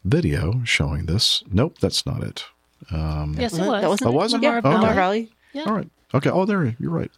video 0.06 0.62
showing 0.64 1.06
this. 1.06 1.42
Nope, 1.50 1.78
that's 1.80 2.06
not 2.06 2.22
it. 2.22 2.44
Um, 2.90 3.34
Yes, 3.38 3.54
it 3.54 3.58
That- 3.58 3.68
was. 3.68 3.80
that 3.82 3.88
wasn't 3.88 4.08
Oh, 4.08 4.12
it? 4.12 4.16
was 4.16 4.34
it? 4.34 4.42
Yeah, 4.42 4.56
Okay. 4.58 4.68
Lamar 4.68 4.94
Valley. 4.94 5.30
Yeah. 5.52 5.64
All 5.64 5.74
right. 5.74 5.88
Okay. 6.14 6.30
Oh, 6.30 6.44
there 6.44 6.74
you're 6.78 6.90
right. 6.90 7.10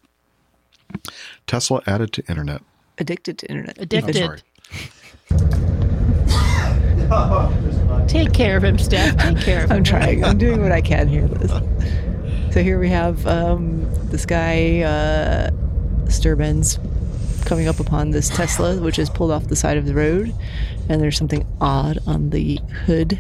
Tesla 1.47 1.83
added 1.86 2.12
to 2.15 2.23
internet. 2.28 2.62
Addicted 2.99 3.39
to 3.39 3.50
internet. 3.50 3.76
Addicted. 3.78 4.17
Oh, 4.17 4.36
sorry. 5.31 5.31
Take 8.08 8.33
care 8.33 8.57
of 8.57 8.65
him, 8.65 8.78
Steph. 8.78 9.17
Take 9.18 9.39
care 9.39 9.65
of 9.65 9.70
him. 9.70 9.76
I'm 9.78 9.84
trying. 9.84 10.25
I'm 10.25 10.39
doing 10.39 10.62
what 10.62 10.73
I 10.73 10.81
can 10.81 11.08
here, 11.08 11.26
Liz. 11.26 11.52
So 12.50 12.62
here 12.62 12.81
we 12.81 12.89
have 12.89 13.26
um, 13.26 13.83
this 14.08 14.25
guy, 14.25 14.81
uh, 14.81 15.50
Sterbenz, 16.07 16.78
coming 17.49 17.67
up 17.67 17.81
upon 17.81 18.10
this 18.10 18.28
Tesla, 18.28 18.77
which 18.81 18.99
is 18.99 19.09
pulled 19.10 19.31
off 19.31 19.49
the 19.49 19.57
side 19.57 19.77
of 19.78 19.86
the 19.86 19.94
road, 19.94 20.35
and 20.89 21.01
there's 21.01 21.17
something 21.17 21.47
odd 21.60 21.99
on 22.07 22.31
the 22.31 22.60
hood 22.85 23.18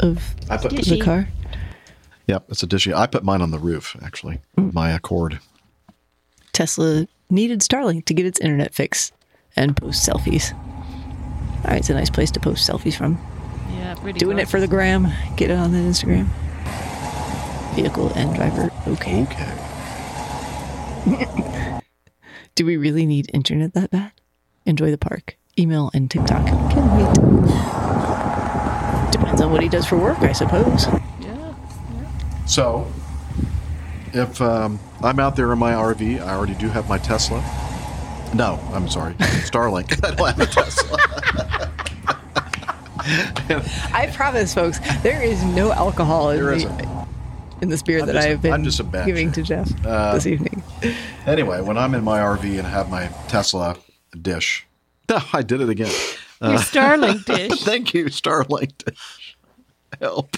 of 0.00 0.34
I 0.50 0.58
put- 0.58 0.70
the 0.72 0.76
Dishy. 0.78 1.02
car. 1.02 1.28
Yep, 2.28 2.44
it's 2.50 2.62
a 2.62 2.66
dishy. 2.68 2.94
I 2.94 3.06
put 3.08 3.24
mine 3.24 3.42
on 3.42 3.50
the 3.50 3.58
roof 3.58 3.96
actually. 4.02 4.38
Mm. 4.56 4.72
My 4.72 4.90
Accord. 4.92 5.40
Tesla 6.52 7.08
needed 7.30 7.60
Starlink 7.60 8.04
to 8.04 8.14
get 8.14 8.26
its 8.26 8.38
internet 8.38 8.72
fix 8.74 9.10
and 9.56 9.76
post 9.76 10.08
selfies. 10.08 10.52
All 10.54 11.70
right, 11.70 11.78
it's 11.78 11.90
a 11.90 11.94
nice 11.94 12.10
place 12.10 12.30
to 12.32 12.40
post 12.40 12.68
selfies 12.70 12.94
from. 12.94 13.18
Yeah, 13.72 13.94
pretty 13.94 14.18
Doing 14.20 14.38
it 14.38 14.48
for 14.48 14.60
the 14.60 14.68
gram. 14.68 15.08
Get 15.36 15.50
it 15.50 15.54
on 15.58 15.72
the 15.72 15.78
Instagram. 15.78 16.28
Vehicle 17.74 18.12
and 18.14 18.34
driver. 18.36 18.70
Okay. 18.86 19.22
Okay. 21.06 21.78
Do 22.54 22.66
we 22.66 22.76
really 22.76 23.06
need 23.06 23.30
internet 23.32 23.72
that 23.74 23.90
bad? 23.90 24.12
Enjoy 24.66 24.90
the 24.90 24.98
park. 24.98 25.36
Email 25.58 25.90
and 25.94 26.10
TikTok. 26.10 26.46
Can 26.46 26.96
wait. 26.96 27.14
Depends 29.10 29.40
on 29.40 29.50
what 29.52 29.62
he 29.62 29.68
does 29.68 29.86
for 29.86 29.96
work, 29.96 30.18
I 30.20 30.32
suppose. 30.32 30.86
Yeah. 31.20 31.54
So, 32.46 32.86
if 34.12 34.40
um, 34.40 34.78
I'm 35.02 35.18
out 35.18 35.36
there 35.36 35.52
in 35.52 35.58
my 35.58 35.72
RV, 35.72 36.20
I 36.20 36.34
already 36.34 36.54
do 36.54 36.68
have 36.68 36.88
my 36.88 36.98
Tesla. 36.98 37.40
No, 38.34 38.60
I'm 38.72 38.88
sorry, 38.88 39.14
Starlink. 39.44 40.04
I 40.04 40.14
don't 40.14 40.26
have 40.26 40.40
a 40.40 40.46
Tesla. 40.46 40.98
I 43.92 44.10
promise, 44.14 44.54
folks, 44.54 44.78
there 45.02 45.22
is 45.22 45.42
no 45.44 45.72
alcohol 45.72 46.30
in, 46.30 46.36
There 46.36 46.50
the, 46.50 46.56
isn't. 46.56 47.01
In 47.62 47.68
the 47.70 47.78
spirit 47.78 48.02
I'm 48.02 48.06
that 48.08 48.12
just- 48.14 48.26
I 48.26 48.30
have 48.30 48.42
been 48.42 48.52
I'm 48.52 48.64
just 48.64 48.80
a 48.80 48.84
bench. 48.84 49.06
giving 49.06 49.32
to 49.32 49.42
Jeff 49.42 49.70
Uh, 49.86 50.12
this 50.14 50.26
evening. 50.26 50.62
Anyway, 51.26 51.60
when 51.62 51.78
I'm 51.78 51.94
in 51.94 52.04
my 52.04 52.18
RV 52.20 52.58
and 52.58 52.66
have 52.66 52.90
my 52.90 53.06
Tesla 53.28 53.76
dish, 54.20 54.66
I 55.32 55.42
did 55.42 55.60
it 55.60 55.68
again. 55.68 55.92
Your 56.42 56.58
Starlink 56.58 57.24
dish. 57.26 57.62
Thank 57.62 57.94
you, 57.94 58.06
Starlink 58.06 58.72
dish. 58.84 59.36
Help. 60.00 60.36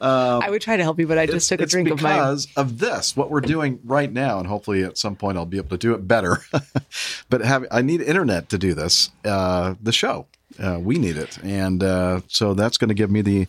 Um, 0.00 0.42
I 0.42 0.48
would 0.48 0.62
try 0.62 0.76
to 0.76 0.82
help 0.82 0.98
you, 1.00 1.06
but 1.08 1.18
I 1.18 1.26
just 1.26 1.48
took 1.48 1.60
a 1.60 1.66
drink 1.66 1.90
of 1.90 2.00
mine. 2.00 2.14
because 2.14 2.46
of 2.56 2.78
this, 2.78 3.16
what 3.16 3.30
we're 3.30 3.40
doing 3.40 3.80
right 3.84 4.10
now, 4.10 4.38
and 4.38 4.46
hopefully 4.46 4.84
at 4.84 4.96
some 4.96 5.16
point 5.16 5.36
I'll 5.36 5.44
be 5.44 5.56
able 5.58 5.70
to 5.70 5.76
do 5.76 5.92
it 5.92 6.06
better. 6.06 6.38
but 7.28 7.40
have 7.42 7.66
I 7.70 7.82
need 7.82 8.00
internet 8.00 8.48
to 8.50 8.58
do 8.58 8.72
this? 8.72 9.10
Uh, 9.24 9.74
the 9.82 9.92
show, 9.92 10.26
uh, 10.62 10.78
we 10.80 10.96
need 10.98 11.16
it, 11.16 11.36
and 11.42 11.82
uh, 11.82 12.20
so 12.28 12.54
that's 12.54 12.78
going 12.78 12.88
to 12.88 12.94
give 12.94 13.10
me 13.10 13.20
the. 13.22 13.48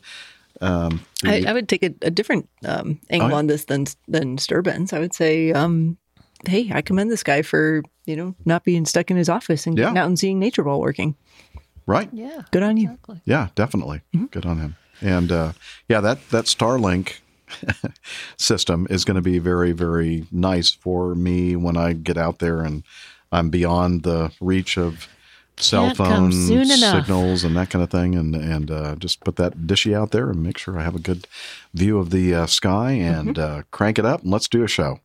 Um, 0.62 1.02
I, 1.26 1.44
I 1.48 1.54
would 1.54 1.68
take 1.68 1.84
a, 1.84 1.94
a 2.04 2.12
different 2.12 2.48
um, 2.66 3.00
angle 3.10 3.34
Oh, 3.34 3.36
on 3.38 3.48
this 3.48 3.66
than 3.66 3.86
than 4.08 4.38
Sterbenz. 4.38 4.94
I 4.94 5.00
would 5.00 5.14
say, 5.14 5.52
um, 5.52 5.98
hey, 6.48 6.70
I 6.72 6.82
commend 6.82 7.10
this 7.12 7.24
guy 7.24 7.42
for 7.42 7.82
you 8.06 8.16
know 8.16 8.36
not 8.46 8.64
being 8.64 8.86
stuck 8.86 9.10
in 9.12 9.18
his 9.18 9.28
office 9.30 9.66
and 9.68 9.76
getting 9.76 9.98
out 9.98 10.08
and 10.08 10.20
seeing 10.20 10.40
nature 10.40 10.64
while 10.64 10.80
working. 10.80 11.16
right? 11.88 12.10
Yeah. 12.14 12.44
Good 12.52 12.64
on 12.64 12.78
you. 12.78 12.98
Yeah, 13.26 13.50
definitely. 13.56 14.02
Good 14.30 14.46
on 14.46 14.60
him. 14.60 14.76
And 15.02 15.32
uh, 15.32 15.54
yeah, 15.90 16.00
that 16.02 16.30
that 16.30 16.46
Starlink 16.46 17.18
system 18.38 18.88
is 18.90 19.04
going 19.06 19.16
to 19.16 19.22
be 19.22 19.40
very 19.40 19.72
very 19.72 20.26
nice 20.32 20.72
for 20.72 21.16
me 21.16 21.56
when 21.56 21.78
I 21.78 21.94
get 21.94 22.18
out 22.18 22.40
there 22.40 22.62
and 22.62 22.84
I'm 23.32 23.50
beyond 23.50 24.04
the 24.04 24.32
reach 24.42 24.78
of 24.78 25.08
cell 25.58 25.86
Can't 25.94 25.98
phone 25.98 26.32
signals 26.32 27.44
and 27.44 27.56
that 27.56 27.70
kind 27.70 27.84
of 27.84 27.90
thing, 27.90 28.16
and 28.16 28.36
and 28.36 28.72
uh, 28.72 28.96
just 28.96 29.24
put 29.24 29.36
that 29.38 29.60
dishy 29.68 29.94
out 29.94 30.12
there 30.12 30.30
and 30.30 30.42
make 30.44 30.58
sure 30.58 30.80
I 30.80 30.84
have 30.84 30.96
a 30.96 31.00
good 31.00 31.28
view 31.74 32.00
of 32.00 32.10
the 32.10 32.34
uh, 32.34 32.46
sky 32.48 32.92
and 32.92 33.38
uh, 33.38 33.64
crank 33.72 34.00
it 34.00 34.06
up 34.06 34.22
and 34.24 34.32
let's 34.32 34.48
do 34.48 34.64
a 34.64 34.68
show. 34.68 35.00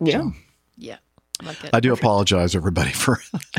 Yeah. 0.00 0.30
Yeah. 0.76 0.96
Like 1.42 1.62
it. 1.64 1.70
I 1.74 1.80
do 1.80 1.92
apologize, 1.92 2.56
everybody, 2.56 2.92
for 2.92 3.20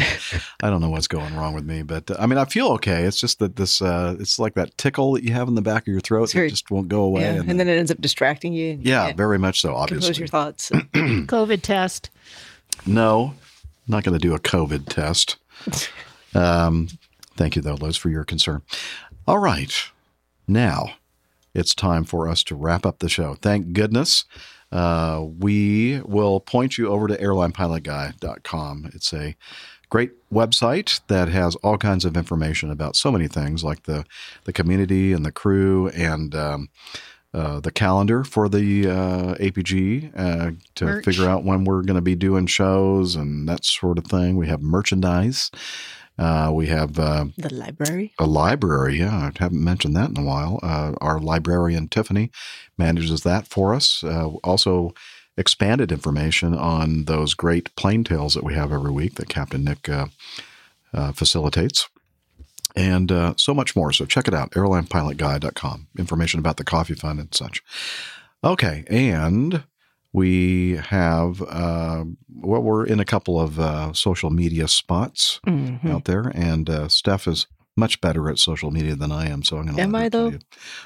I 0.63 0.69
don't 0.69 0.81
know 0.81 0.89
what's 0.89 1.07
going 1.07 1.35
wrong 1.35 1.53
with 1.53 1.63
me, 1.63 1.83
but 1.83 2.09
uh, 2.09 2.15
I 2.19 2.25
mean 2.25 2.39
I 2.39 2.45
feel 2.45 2.69
okay. 2.73 3.03
It's 3.03 3.19
just 3.19 3.37
that 3.39 3.55
this 3.55 3.81
uh, 3.83 4.15
it's 4.19 4.39
like 4.39 4.55
that 4.55 4.75
tickle 4.77 5.13
that 5.13 5.23
you 5.23 5.33
have 5.33 5.47
in 5.47 5.53
the 5.55 5.61
back 5.61 5.83
of 5.83 5.87
your 5.89 6.01
throat 6.01 6.31
very- 6.31 6.47
that 6.47 6.51
just 6.51 6.71
won't 6.71 6.87
go 6.87 7.01
away. 7.03 7.21
Yeah, 7.21 7.33
and 7.33 7.51
and 7.51 7.59
then 7.59 7.67
it 7.67 7.77
ends 7.77 7.91
up 7.91 8.01
distracting 8.01 8.53
you. 8.53 8.73
you 8.73 8.79
yeah, 8.81 9.13
very 9.13 9.37
much 9.37 9.61
so. 9.61 9.69
compose 9.69 9.91
Obviously, 9.91 10.15
your 10.21 10.27
thoughts. 10.27 10.69
COVID 10.71 11.61
test. 11.61 12.09
no, 12.87 13.35
not 13.87 14.03
going 14.03 14.17
to 14.17 14.27
do 14.27 14.33
a 14.33 14.39
COVID 14.39 14.87
test. 14.89 15.37
Um, 16.37 16.87
thank 17.35 17.55
you, 17.55 17.61
though, 17.61 17.75
Liz, 17.75 17.97
for 17.97 18.09
your 18.09 18.23
concern. 18.23 18.61
All 19.27 19.39
right, 19.39 19.73
now 20.47 20.93
it's 21.53 21.73
time 21.73 22.03
for 22.03 22.29
us 22.29 22.43
to 22.43 22.55
wrap 22.55 22.85
up 22.85 22.99
the 22.99 23.09
show. 23.09 23.35
Thank 23.35 23.73
goodness. 23.73 24.25
Uh, 24.71 25.25
we 25.39 26.01
will 26.01 26.39
point 26.39 26.77
you 26.77 26.87
over 26.87 27.07
to 27.07 27.17
airlinepilotguy.com. 27.17 28.91
It's 28.93 29.13
a 29.13 29.35
great 29.89 30.11
website 30.31 30.99
that 31.07 31.29
has 31.29 31.55
all 31.57 31.77
kinds 31.77 32.05
of 32.05 32.17
information 32.17 32.69
about 32.69 32.95
so 32.95 33.11
many 33.11 33.27
things 33.27 33.63
like 33.63 33.83
the, 33.83 34.05
the 34.43 34.53
community 34.53 35.13
and 35.13 35.25
the 35.25 35.31
crew 35.31 35.87
and 35.89 36.35
um, 36.35 36.69
uh, 37.33 37.59
the 37.59 37.71
calendar 37.71 38.23
for 38.23 38.49
the 38.49 38.87
uh, 38.87 39.35
APG 39.35 40.11
uh, 40.17 40.51
to 40.75 40.85
Merch. 40.85 41.05
figure 41.05 41.29
out 41.29 41.43
when 41.43 41.63
we're 41.63 41.81
going 41.81 41.95
to 41.95 42.01
be 42.01 42.15
doing 42.15 42.45
shows 42.45 43.15
and 43.15 43.47
that 43.47 43.63
sort 43.63 43.97
of 43.97 44.05
thing. 44.05 44.35
We 44.37 44.47
have 44.47 44.61
merchandise. 44.61 45.49
Uh, 46.17 46.51
we 46.53 46.67
have 46.67 46.97
uh, 46.97 47.25
the 47.37 47.53
library. 47.53 48.13
a 48.17 48.25
library. 48.25 48.99
Yeah, 48.99 49.15
I 49.15 49.31
haven't 49.37 49.63
mentioned 49.63 49.95
that 49.95 50.09
in 50.09 50.17
a 50.17 50.23
while. 50.23 50.59
Uh, 50.63 50.93
our 50.99 51.19
librarian 51.19 51.87
Tiffany 51.87 52.31
manages 52.77 53.21
that 53.21 53.47
for 53.47 53.73
us. 53.75 54.03
Uh, 54.03 54.29
also, 54.43 54.93
expanded 55.37 55.91
information 55.91 56.55
on 56.55 57.05
those 57.05 57.35
great 57.35 57.73
plane 57.75 58.03
tales 58.03 58.33
that 58.33 58.43
we 58.43 58.55
have 58.55 58.71
every 58.71 58.91
week 58.91 59.15
that 59.15 59.29
Captain 59.29 59.63
Nick 59.63 59.87
uh, 59.87 60.07
uh, 60.93 61.11
facilitates. 61.11 61.87
And 62.75 63.11
uh, 63.11 63.33
so 63.37 63.53
much 63.53 63.75
more. 63.75 63.91
So 63.91 64.05
check 64.05 64.27
it 64.27 64.33
out, 64.33 64.51
airlinepilotguy.com. 64.51 65.87
Information 65.97 66.39
about 66.39 66.57
the 66.57 66.63
coffee 66.63 66.93
fund 66.93 67.19
and 67.19 67.33
such. 67.33 67.63
Okay, 68.43 68.83
and 68.87 69.63
we 70.17 70.77
have, 70.77 71.41
uh, 71.43 72.03
well, 72.41 72.61
we're 72.67 72.85
in 72.85 72.99
a 72.99 73.05
couple 73.05 73.39
of 73.39 73.59
uh, 73.59 73.93
social 73.93 74.31
media 74.31 74.67
spots 74.67 75.39
Mhm. 75.45 75.85
out 75.93 76.05
there, 76.05 76.31
and 76.33 76.69
uh, 76.69 76.87
Steph 76.87 77.27
is 77.27 77.45
much 77.77 78.01
better 78.01 78.29
at 78.29 78.39
social 78.39 78.71
media 78.71 78.95
than 78.95 79.11
I 79.11 79.29
am. 79.29 79.43
So 79.43 79.57
I'm 79.57 79.65
going 79.65 79.77
to. 79.77 79.83
Am 79.83 79.95
I 79.95 80.09
though? 80.09 80.33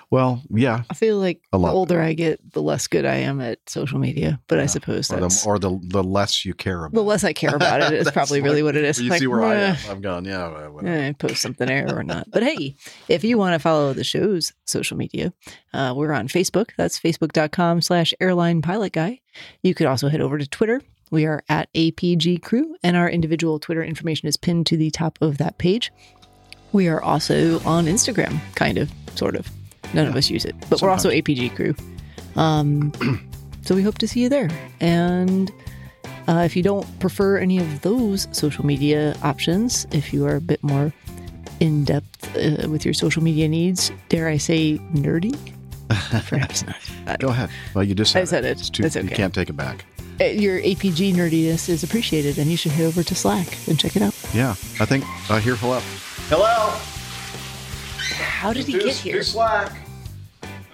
Well, 0.10 0.44
yeah. 0.50 0.84
I 0.90 0.94
feel 0.94 1.18
like 1.18 1.42
A 1.54 1.58
the 1.58 1.68
older 1.68 2.02
I 2.02 2.14
get, 2.14 2.52
the 2.52 2.62
less 2.62 2.88
good 2.88 3.06
I 3.06 3.16
am 3.16 3.40
at 3.42 3.58
social 3.68 3.98
media. 3.98 4.40
But 4.48 4.60
I 4.60 4.66
suppose 4.66 5.12
Or 5.12 5.20
that's 5.20 5.44
the, 5.44 5.50
or 5.50 5.58
the 5.60 5.80
the 5.82 6.04
less 6.04 6.44
you 6.46 6.54
care 6.54 6.86
about. 6.86 6.94
the 6.94 7.04
less 7.04 7.24
I 7.24 7.34
care 7.34 7.56
about 7.56 7.82
it 7.82 7.94
is 8.02 8.12
probably 8.12 8.42
really 8.42 8.62
what 8.62 8.76
it 8.76 8.84
is. 8.84 9.00
You 9.02 9.10
Like, 9.10 9.20
see 9.20 9.28
where 9.28 9.42
I 9.44 9.56
am? 9.56 9.78
I'm 9.90 10.02
gone. 10.02 10.26
Yeah. 10.26 10.46
uh, 10.48 10.70
whatever. 10.70 10.94
Eh, 10.96 11.14
post 11.14 11.42
something 11.42 11.68
there 11.68 11.98
or 11.98 12.04
not. 12.04 12.28
But 12.32 12.44
hey, 12.44 12.76
if 13.08 13.24
you 13.24 13.38
want 13.38 13.54
to 13.54 13.60
follow 13.60 13.94
the 13.94 14.04
show's 14.04 14.54
social 14.66 14.98
media, 14.98 15.34
uh, 15.74 15.94
we're 15.96 16.12
on 16.14 16.28
Facebook. 16.28 16.70
That's 16.78 17.00
facebook.com 17.00 17.82
slash 17.82 18.14
airline 18.20 18.62
pilot 18.62 18.94
guy. 18.94 19.22
You 19.64 19.74
could 19.74 19.88
also 19.88 20.10
head 20.10 20.22
over 20.22 20.38
to 20.38 20.48
Twitter. 20.48 20.82
We 21.10 21.26
are 21.26 21.44
at 21.50 21.72
APG 21.74 22.42
Crew, 22.42 22.76
and 22.84 22.96
our 22.96 23.10
individual 23.10 23.60
Twitter 23.60 23.84
information 23.84 24.28
is 24.30 24.38
pinned 24.38 24.66
to 24.68 24.78
the 24.78 24.92
top 24.92 25.18
of 25.22 25.38
that 25.40 25.58
page. 25.58 25.92
We 26.74 26.88
are 26.88 27.02
also 27.02 27.60
on 27.62 27.86
Instagram, 27.86 28.40
kind 28.56 28.78
of, 28.78 28.92
sort 29.16 29.36
of. 29.36 29.48
None 29.94 30.08
of 30.08 30.16
us 30.16 30.30
use 30.30 30.46
it, 30.46 30.56
but 30.70 30.82
we're 30.82 30.90
also 30.90 31.10
APG 31.10 31.54
crew. 31.56 31.76
Um, 32.36 32.94
so 33.64 33.76
we 33.76 33.84
hope 33.84 33.98
to 33.98 34.08
see 34.08 34.22
you 34.22 34.30
there. 34.30 34.50
And 34.80 35.52
uh, 36.28 36.44
if 36.46 36.56
you 36.56 36.64
don't 36.64 36.88
prefer 37.00 37.38
any 37.38 37.58
of 37.58 37.82
those 37.82 38.28
social 38.32 38.66
media 38.66 39.16
options, 39.22 39.86
if 39.92 40.14
you 40.14 40.26
are 40.26 40.36
a 40.36 40.42
bit 40.42 40.64
more 40.64 40.94
in 41.60 41.84
depth 41.84 42.36
uh, 42.38 42.70
with 42.70 42.86
your 42.86 42.94
social 42.94 43.22
media 43.22 43.48
needs, 43.50 43.92
dare 44.10 44.30
I 44.30 44.38
say 44.38 44.78
nerdy? 44.94 45.38
Perhaps 46.28 46.66
not. 46.66 47.20
Go 47.20 47.30
ahead. 47.30 47.50
Well, 47.76 47.84
you 47.84 47.94
just 47.94 48.14
said, 48.14 48.22
I 48.22 48.26
said 48.26 48.46
it. 48.46 48.60
It's 48.60 48.70
too, 48.70 48.84
It's 48.84 48.96
You 48.96 49.04
can't 49.10 49.34
take 49.34 49.50
it 49.50 49.58
back. 49.58 49.84
Uh, 50.22 50.26
Your 50.26 50.60
APG 50.62 51.14
nerdiness 51.14 51.68
is 51.68 51.84
appreciated, 51.84 52.38
and 52.38 52.50
you 52.50 52.56
should 52.56 52.72
head 52.72 52.86
over 52.86 53.04
to 53.04 53.16
Slack 53.16 53.48
and 53.68 53.80
check 53.80 53.96
it 53.96 54.02
out. 54.02 54.16
Yeah, 54.34 54.52
I 54.80 54.86
think 54.86 55.04
I 55.30 55.40
hear 55.40 55.56
hello. 55.56 55.82
Hello. 56.34 56.70
How 58.24 58.54
did 58.54 58.66
he 58.66 58.80
get 58.80 58.96
here? 58.96 59.22
Slack. 59.22 59.74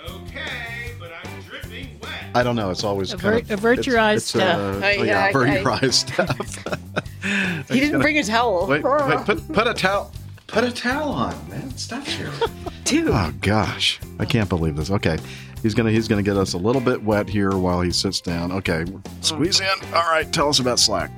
Okay, 0.07 0.91
but 0.99 1.11
I'm 1.11 1.41
dripping 1.41 1.99
wet. 1.99 2.11
I 2.35 2.43
don't 2.43 2.55
know. 2.55 2.69
It's 2.69 2.83
always 2.83 3.11
Avert- 3.11 3.47
kind 3.47 3.51
of, 3.51 3.59
avert 3.59 3.87
your 3.87 3.97
eyes 3.97 4.21
it's, 4.21 4.35
uh, 4.35 4.39
stuff. 4.39 4.83
oh, 4.83 4.85
I- 4.85 4.91
yeah, 5.03 5.29
avert 5.29 5.49
I- 5.49 5.57
your 5.59 5.71
eyes 5.71 5.95
stuff. 5.95 6.65
He 7.69 7.79
didn't 7.79 8.01
bring 8.01 8.19
a 8.19 8.23
towel. 8.23 8.67
Wait, 8.67 8.83
wait, 8.83 9.25
put 9.25 9.51
put 9.51 9.65
a 9.67 9.73
towel. 9.73 10.11
Put 10.45 10.63
a 10.63 10.71
towel 10.71 11.09
on, 11.09 11.49
man. 11.49 11.75
Stop 11.75 12.05
here. 12.05 12.31
Dude. 12.85 13.07
Oh 13.09 13.33
gosh, 13.41 13.99
I 14.19 14.25
can't 14.25 14.47
believe 14.47 14.75
this. 14.75 14.91
Okay, 14.91 15.17
he's 15.63 15.73
gonna 15.73 15.89
he's 15.91 16.07
gonna 16.07 16.21
get 16.21 16.37
us 16.37 16.53
a 16.53 16.57
little 16.59 16.81
bit 16.81 17.01
wet 17.03 17.27
here 17.27 17.57
while 17.57 17.81
he 17.81 17.91
sits 17.91 18.21
down. 18.21 18.51
Okay, 18.51 18.85
squeeze 19.21 19.59
in. 19.59 19.67
All 19.93 20.03
right, 20.03 20.31
tell 20.31 20.49
us 20.49 20.59
about 20.59 20.79
Slack. 20.79 21.09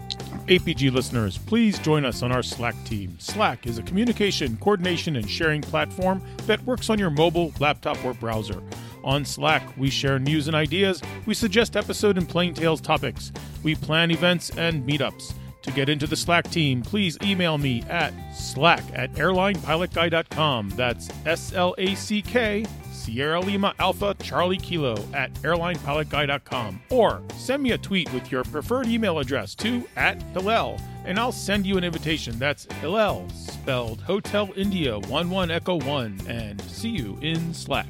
APG 0.49 0.91
listeners, 0.91 1.37
please 1.37 1.77
join 1.77 2.03
us 2.03 2.23
on 2.23 2.31
our 2.31 2.41
Slack 2.41 2.73
team. 2.83 3.15
Slack 3.19 3.67
is 3.67 3.77
a 3.77 3.83
communication, 3.83 4.57
coordination, 4.57 5.15
and 5.15 5.29
sharing 5.29 5.61
platform 5.61 6.23
that 6.47 6.59
works 6.63 6.89
on 6.89 6.97
your 6.97 7.11
mobile, 7.11 7.53
laptop, 7.59 8.03
or 8.03 8.15
browser. 8.15 8.59
On 9.03 9.23
Slack, 9.23 9.61
we 9.77 9.91
share 9.91 10.17
news 10.17 10.47
and 10.47 10.55
ideas, 10.55 11.03
we 11.27 11.35
suggest 11.35 11.77
episode 11.77 12.17
and 12.17 12.27
plane 12.27 12.55
tales 12.55 12.81
topics, 12.81 13.31
we 13.61 13.75
plan 13.75 14.09
events 14.09 14.49
and 14.57 14.83
meetups. 14.89 15.33
To 15.61 15.71
get 15.71 15.87
into 15.87 16.07
the 16.07 16.15
Slack 16.15 16.49
team, 16.49 16.81
please 16.81 17.15
email 17.21 17.59
me 17.59 17.83
at 17.83 18.11
slack 18.33 18.83
at 18.93 19.13
airlinepilotguy.com. 19.13 20.69
That's 20.69 21.09
S 21.27 21.53
L 21.53 21.75
A 21.77 21.93
C 21.93 22.23
K 22.23 22.65
Sierra 23.09 23.39
Lima 23.39 23.73
Alpha 23.79 24.15
Charlie 24.21 24.57
Kilo 24.57 24.95
at 25.13 25.33
airlinepilotguy.com 25.41 26.79
or 26.91 27.23
send 27.35 27.63
me 27.63 27.71
a 27.71 27.77
tweet 27.77 28.11
with 28.13 28.31
your 28.31 28.43
preferred 28.43 28.85
email 28.85 29.17
address 29.17 29.55
to 29.55 29.83
at 29.95 30.21
Hillel 30.33 30.79
and 31.05 31.17
I'll 31.17 31.31
send 31.31 31.65
you 31.65 31.77
an 31.77 31.83
invitation. 31.83 32.37
That's 32.37 32.71
Hillel, 32.73 33.27
spelled 33.31 34.01
Hotel 34.01 34.49
India 34.55 34.95
11 34.95 35.49
Echo 35.49 35.79
1, 35.79 36.21
and 36.27 36.61
see 36.61 36.89
you 36.89 37.17
in 37.21 37.51
Slack. 37.51 37.87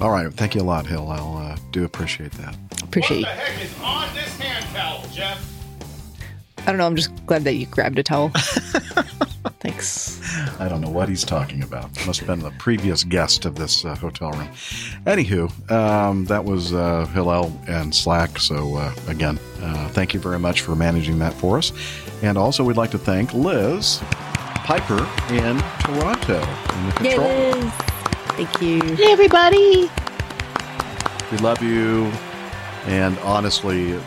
All 0.00 0.10
right, 0.10 0.32
thank 0.34 0.56
you 0.56 0.62
a 0.62 0.64
lot, 0.64 0.84
Hill. 0.84 1.08
I'll 1.08 1.36
uh, 1.36 1.56
do 1.70 1.84
appreciate 1.84 2.32
that. 2.32 2.56
Appreciate 2.82 3.20
you. 3.20 3.26
heck 3.26 3.62
is 3.62 3.72
on 3.80 4.12
this 4.14 4.36
hand 4.40 4.64
towel, 4.74 5.04
Jeff? 5.12 5.57
I 6.62 6.66
don't 6.66 6.78
know. 6.78 6.86
I'm 6.86 6.96
just 6.96 7.10
glad 7.26 7.44
that 7.44 7.54
you 7.54 7.66
grabbed 7.66 7.98
a 7.98 8.02
towel. 8.02 8.30
Thanks. 9.60 10.20
I 10.60 10.68
don't 10.68 10.80
know 10.80 10.90
what 10.90 11.08
he's 11.08 11.24
talking 11.24 11.62
about. 11.62 11.90
Must 12.06 12.20
have 12.20 12.28
been 12.28 12.40
the 12.40 12.50
previous 12.58 13.04
guest 13.04 13.44
of 13.44 13.56
this 13.56 13.84
uh, 13.84 13.94
hotel 13.96 14.30
room. 14.32 14.48
Anywho, 15.06 15.70
um, 15.70 16.24
that 16.26 16.44
was 16.44 16.72
uh, 16.72 17.06
Hillel 17.06 17.52
and 17.66 17.94
Slack. 17.94 18.38
So, 18.38 18.76
uh, 18.76 18.94
again, 19.08 19.38
uh, 19.60 19.88
thank 19.88 20.14
you 20.14 20.20
very 20.20 20.38
much 20.38 20.60
for 20.60 20.76
managing 20.76 21.18
that 21.20 21.32
for 21.34 21.58
us. 21.58 21.72
And 22.22 22.36
also, 22.38 22.62
we'd 22.62 22.76
like 22.76 22.90
to 22.92 22.98
thank 22.98 23.32
Liz 23.34 24.00
Piper 24.64 25.08
in 25.30 25.58
Toronto 25.80 26.40
in 26.40 26.86
the 26.86 26.92
control. 26.96 27.26
Yes. 27.26 27.82
Thank 28.36 28.62
you. 28.62 28.80
Hey, 28.96 29.12
everybody. 29.12 29.90
We 31.32 31.38
love 31.38 31.62
you. 31.62 32.12
And 32.88 33.18
honestly, 33.18 33.90
it, 33.90 34.02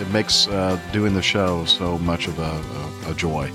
it 0.00 0.10
makes 0.10 0.48
uh, 0.48 0.80
doing 0.92 1.14
the 1.14 1.22
show 1.22 1.64
so 1.66 1.98
much 1.98 2.26
of 2.26 2.36
a, 2.38 3.08
a, 3.08 3.12
a 3.12 3.14
joy. 3.14 3.50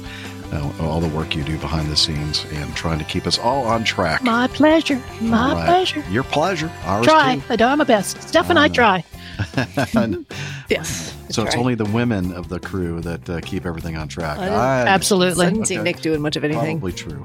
Uh, 0.51 0.71
all 0.79 0.99
the 0.99 1.07
work 1.09 1.35
you 1.35 1.43
do 1.43 1.59
behind 1.59 1.91
the 1.91 1.95
scenes 1.95 2.43
and 2.53 2.75
trying 2.75 2.97
to 2.97 3.05
keep 3.05 3.27
us 3.27 3.37
all 3.37 3.65
on 3.65 3.83
track. 3.83 4.23
My 4.23 4.47
pleasure. 4.47 4.99
My 5.21 5.53
right. 5.53 5.65
pleasure. 5.65 6.03
Your 6.09 6.23
pleasure. 6.23 6.71
Ours 6.85 7.05
Try. 7.05 7.35
too. 7.35 7.43
I 7.49 7.55
do 7.55 7.75
my 7.75 7.83
best. 7.83 8.19
Steph 8.23 8.49
and 8.49 8.57
I 8.57 8.67
try. 8.67 9.03
Yes. 10.69 11.15
so 11.29 11.43
it's 11.43 11.53
try. 11.53 11.59
only 11.59 11.73
the 11.73 11.85
women 11.85 12.31
of 12.33 12.47
the 12.49 12.59
crew 12.59 13.01
that 13.01 13.27
uh, 13.27 13.41
keep 13.41 13.65
everything 13.65 13.97
on 13.97 14.07
track. 14.07 14.37
I 14.37 14.47
I 14.47 14.87
Absolutely. 14.87 15.47
I 15.47 15.49
didn't 15.49 15.65
see 15.65 15.77
Nick 15.77 16.01
doing 16.01 16.21
much 16.21 16.35
of 16.35 16.43
anything. 16.43 16.79
Probably 16.79 16.93
true. 16.93 17.23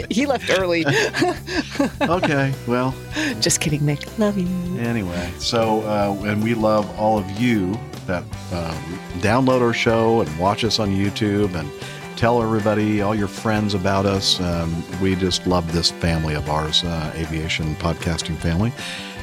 he 0.10 0.26
left 0.26 0.48
early. 0.56 0.84
okay, 2.02 2.54
well, 2.68 2.94
Just 3.40 3.60
kidding, 3.60 3.84
Nick. 3.84 4.18
Love 4.18 4.38
you. 4.38 4.46
anyway, 4.78 5.32
so 5.38 5.80
uh, 5.82 6.16
and 6.26 6.42
we 6.44 6.54
love 6.54 6.88
all 6.98 7.18
of 7.18 7.28
you 7.40 7.76
that 8.06 8.22
um, 8.52 8.76
download 9.20 9.60
our 9.62 9.74
show 9.74 10.20
and 10.20 10.38
watch 10.38 10.62
us 10.62 10.78
on 10.78 10.90
YouTube 10.90 11.54
and 11.56 11.68
tell 12.16 12.42
everybody, 12.42 13.02
all 13.02 13.14
your 13.14 13.28
friends 13.28 13.74
about 13.74 14.06
us. 14.06 14.40
Um, 14.40 14.82
we 15.00 15.14
just 15.16 15.46
love 15.46 15.70
this 15.72 15.90
family 15.90 16.34
of 16.34 16.48
ours, 16.48 16.82
uh, 16.84 17.12
aviation 17.14 17.74
podcasting 17.76 18.36
family, 18.38 18.72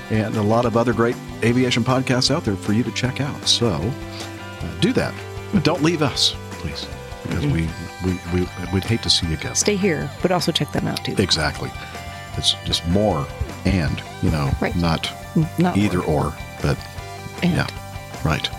and 0.10 0.36
a 0.36 0.42
lot 0.42 0.66
of 0.66 0.76
other 0.78 0.94
great 0.94 1.16
aviation 1.44 1.84
podcasts 1.84 2.30
out 2.32 2.44
there 2.44 2.56
for 2.56 2.74
you 2.74 2.84
to 2.84 2.92
check 2.92 3.22
out. 3.22 3.48
So 3.48 3.68
uh, 3.70 4.80
do 4.80 4.94
that, 4.94 5.14
but 5.54 5.64
don't 5.64 5.82
leave 5.82 6.02
us, 6.02 6.36
please, 6.52 6.86
because 7.24 7.46
we, 7.48 7.68
we, 8.06 8.20
we, 8.34 8.48
we'd 8.74 8.84
hate 8.84 9.02
to 9.04 9.10
see 9.10 9.28
you 9.28 9.38
go. 9.38 9.54
Stay 9.54 9.76
here, 9.76 10.10
but 10.22 10.32
also 10.32 10.52
check 10.52 10.72
them 10.72 10.88
out 10.88 11.04
too. 11.04 11.16
Exactly. 11.18 11.72
It's 12.38 12.54
just 12.66 12.86
more 12.88 13.28
and, 13.66 14.02
you 14.22 14.32
know, 14.32 14.50
Right. 14.62 14.76
not, 14.76 15.10
Not 15.60 15.78
either 15.78 16.02
or, 16.02 16.34
but 16.62 16.78
And. 17.44 17.54
yeah, 17.54 17.68
right. 18.26 18.50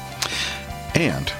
And 0.97 1.32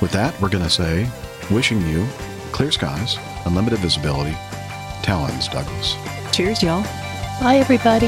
with 0.00 0.12
that, 0.12 0.40
we're 0.40 0.48
going 0.48 0.64
to 0.64 0.70
say, 0.70 1.08
wishing 1.50 1.80
you 1.88 2.06
clear 2.52 2.70
skies, 2.70 3.18
unlimited 3.44 3.80
visibility, 3.80 4.36
talons, 5.02 5.48
Douglas. 5.48 5.96
Cheers, 6.32 6.62
y'all. 6.62 6.82
Bye, 7.40 7.56
everybody. 7.56 8.06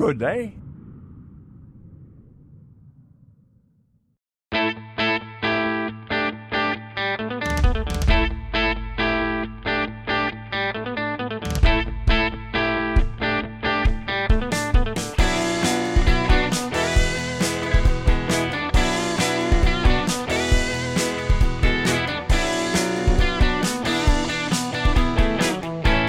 Good 0.00 0.18
day. 0.18 0.54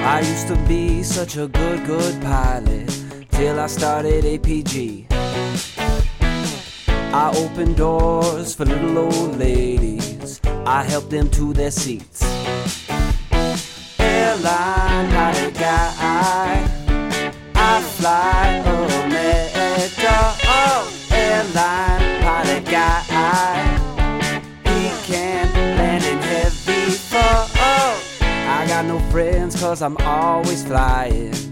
I 0.02 0.20
used 0.20 0.48
to 0.48 0.56
be 0.66 1.02
such 1.02 1.36
a 1.36 1.46
good, 1.46 1.84
good 1.84 2.22
pilot 2.22 3.11
till 3.32 3.58
I 3.58 3.66
started 3.66 4.24
APG. 4.24 5.06
I 7.14 7.32
opened 7.36 7.76
doors 7.76 8.54
for 8.54 8.64
little 8.64 8.98
old 8.98 9.38
ladies, 9.38 10.40
I 10.64 10.84
helped 10.84 11.10
them 11.10 11.28
to 11.30 11.52
their 11.52 11.70
seats. 11.70 12.22
Airline 13.98 15.10
pilot 15.10 15.54
guy, 15.54 16.68
I 17.54 17.82
fly 17.96 18.62
America. 19.04 20.16
Oh, 20.44 20.90
airline 21.10 22.22
pilot 22.22 22.64
guy, 22.64 23.02
he 24.64 25.12
can 25.12 25.52
land 25.76 26.04
in 26.04 26.18
heavy 26.18 26.92
fall. 26.92 27.48
I 28.58 28.64
got 28.66 28.86
no 28.86 28.98
friends 29.10 29.60
cause 29.60 29.82
I'm 29.82 29.96
always 29.98 30.64
flying. 30.64 31.51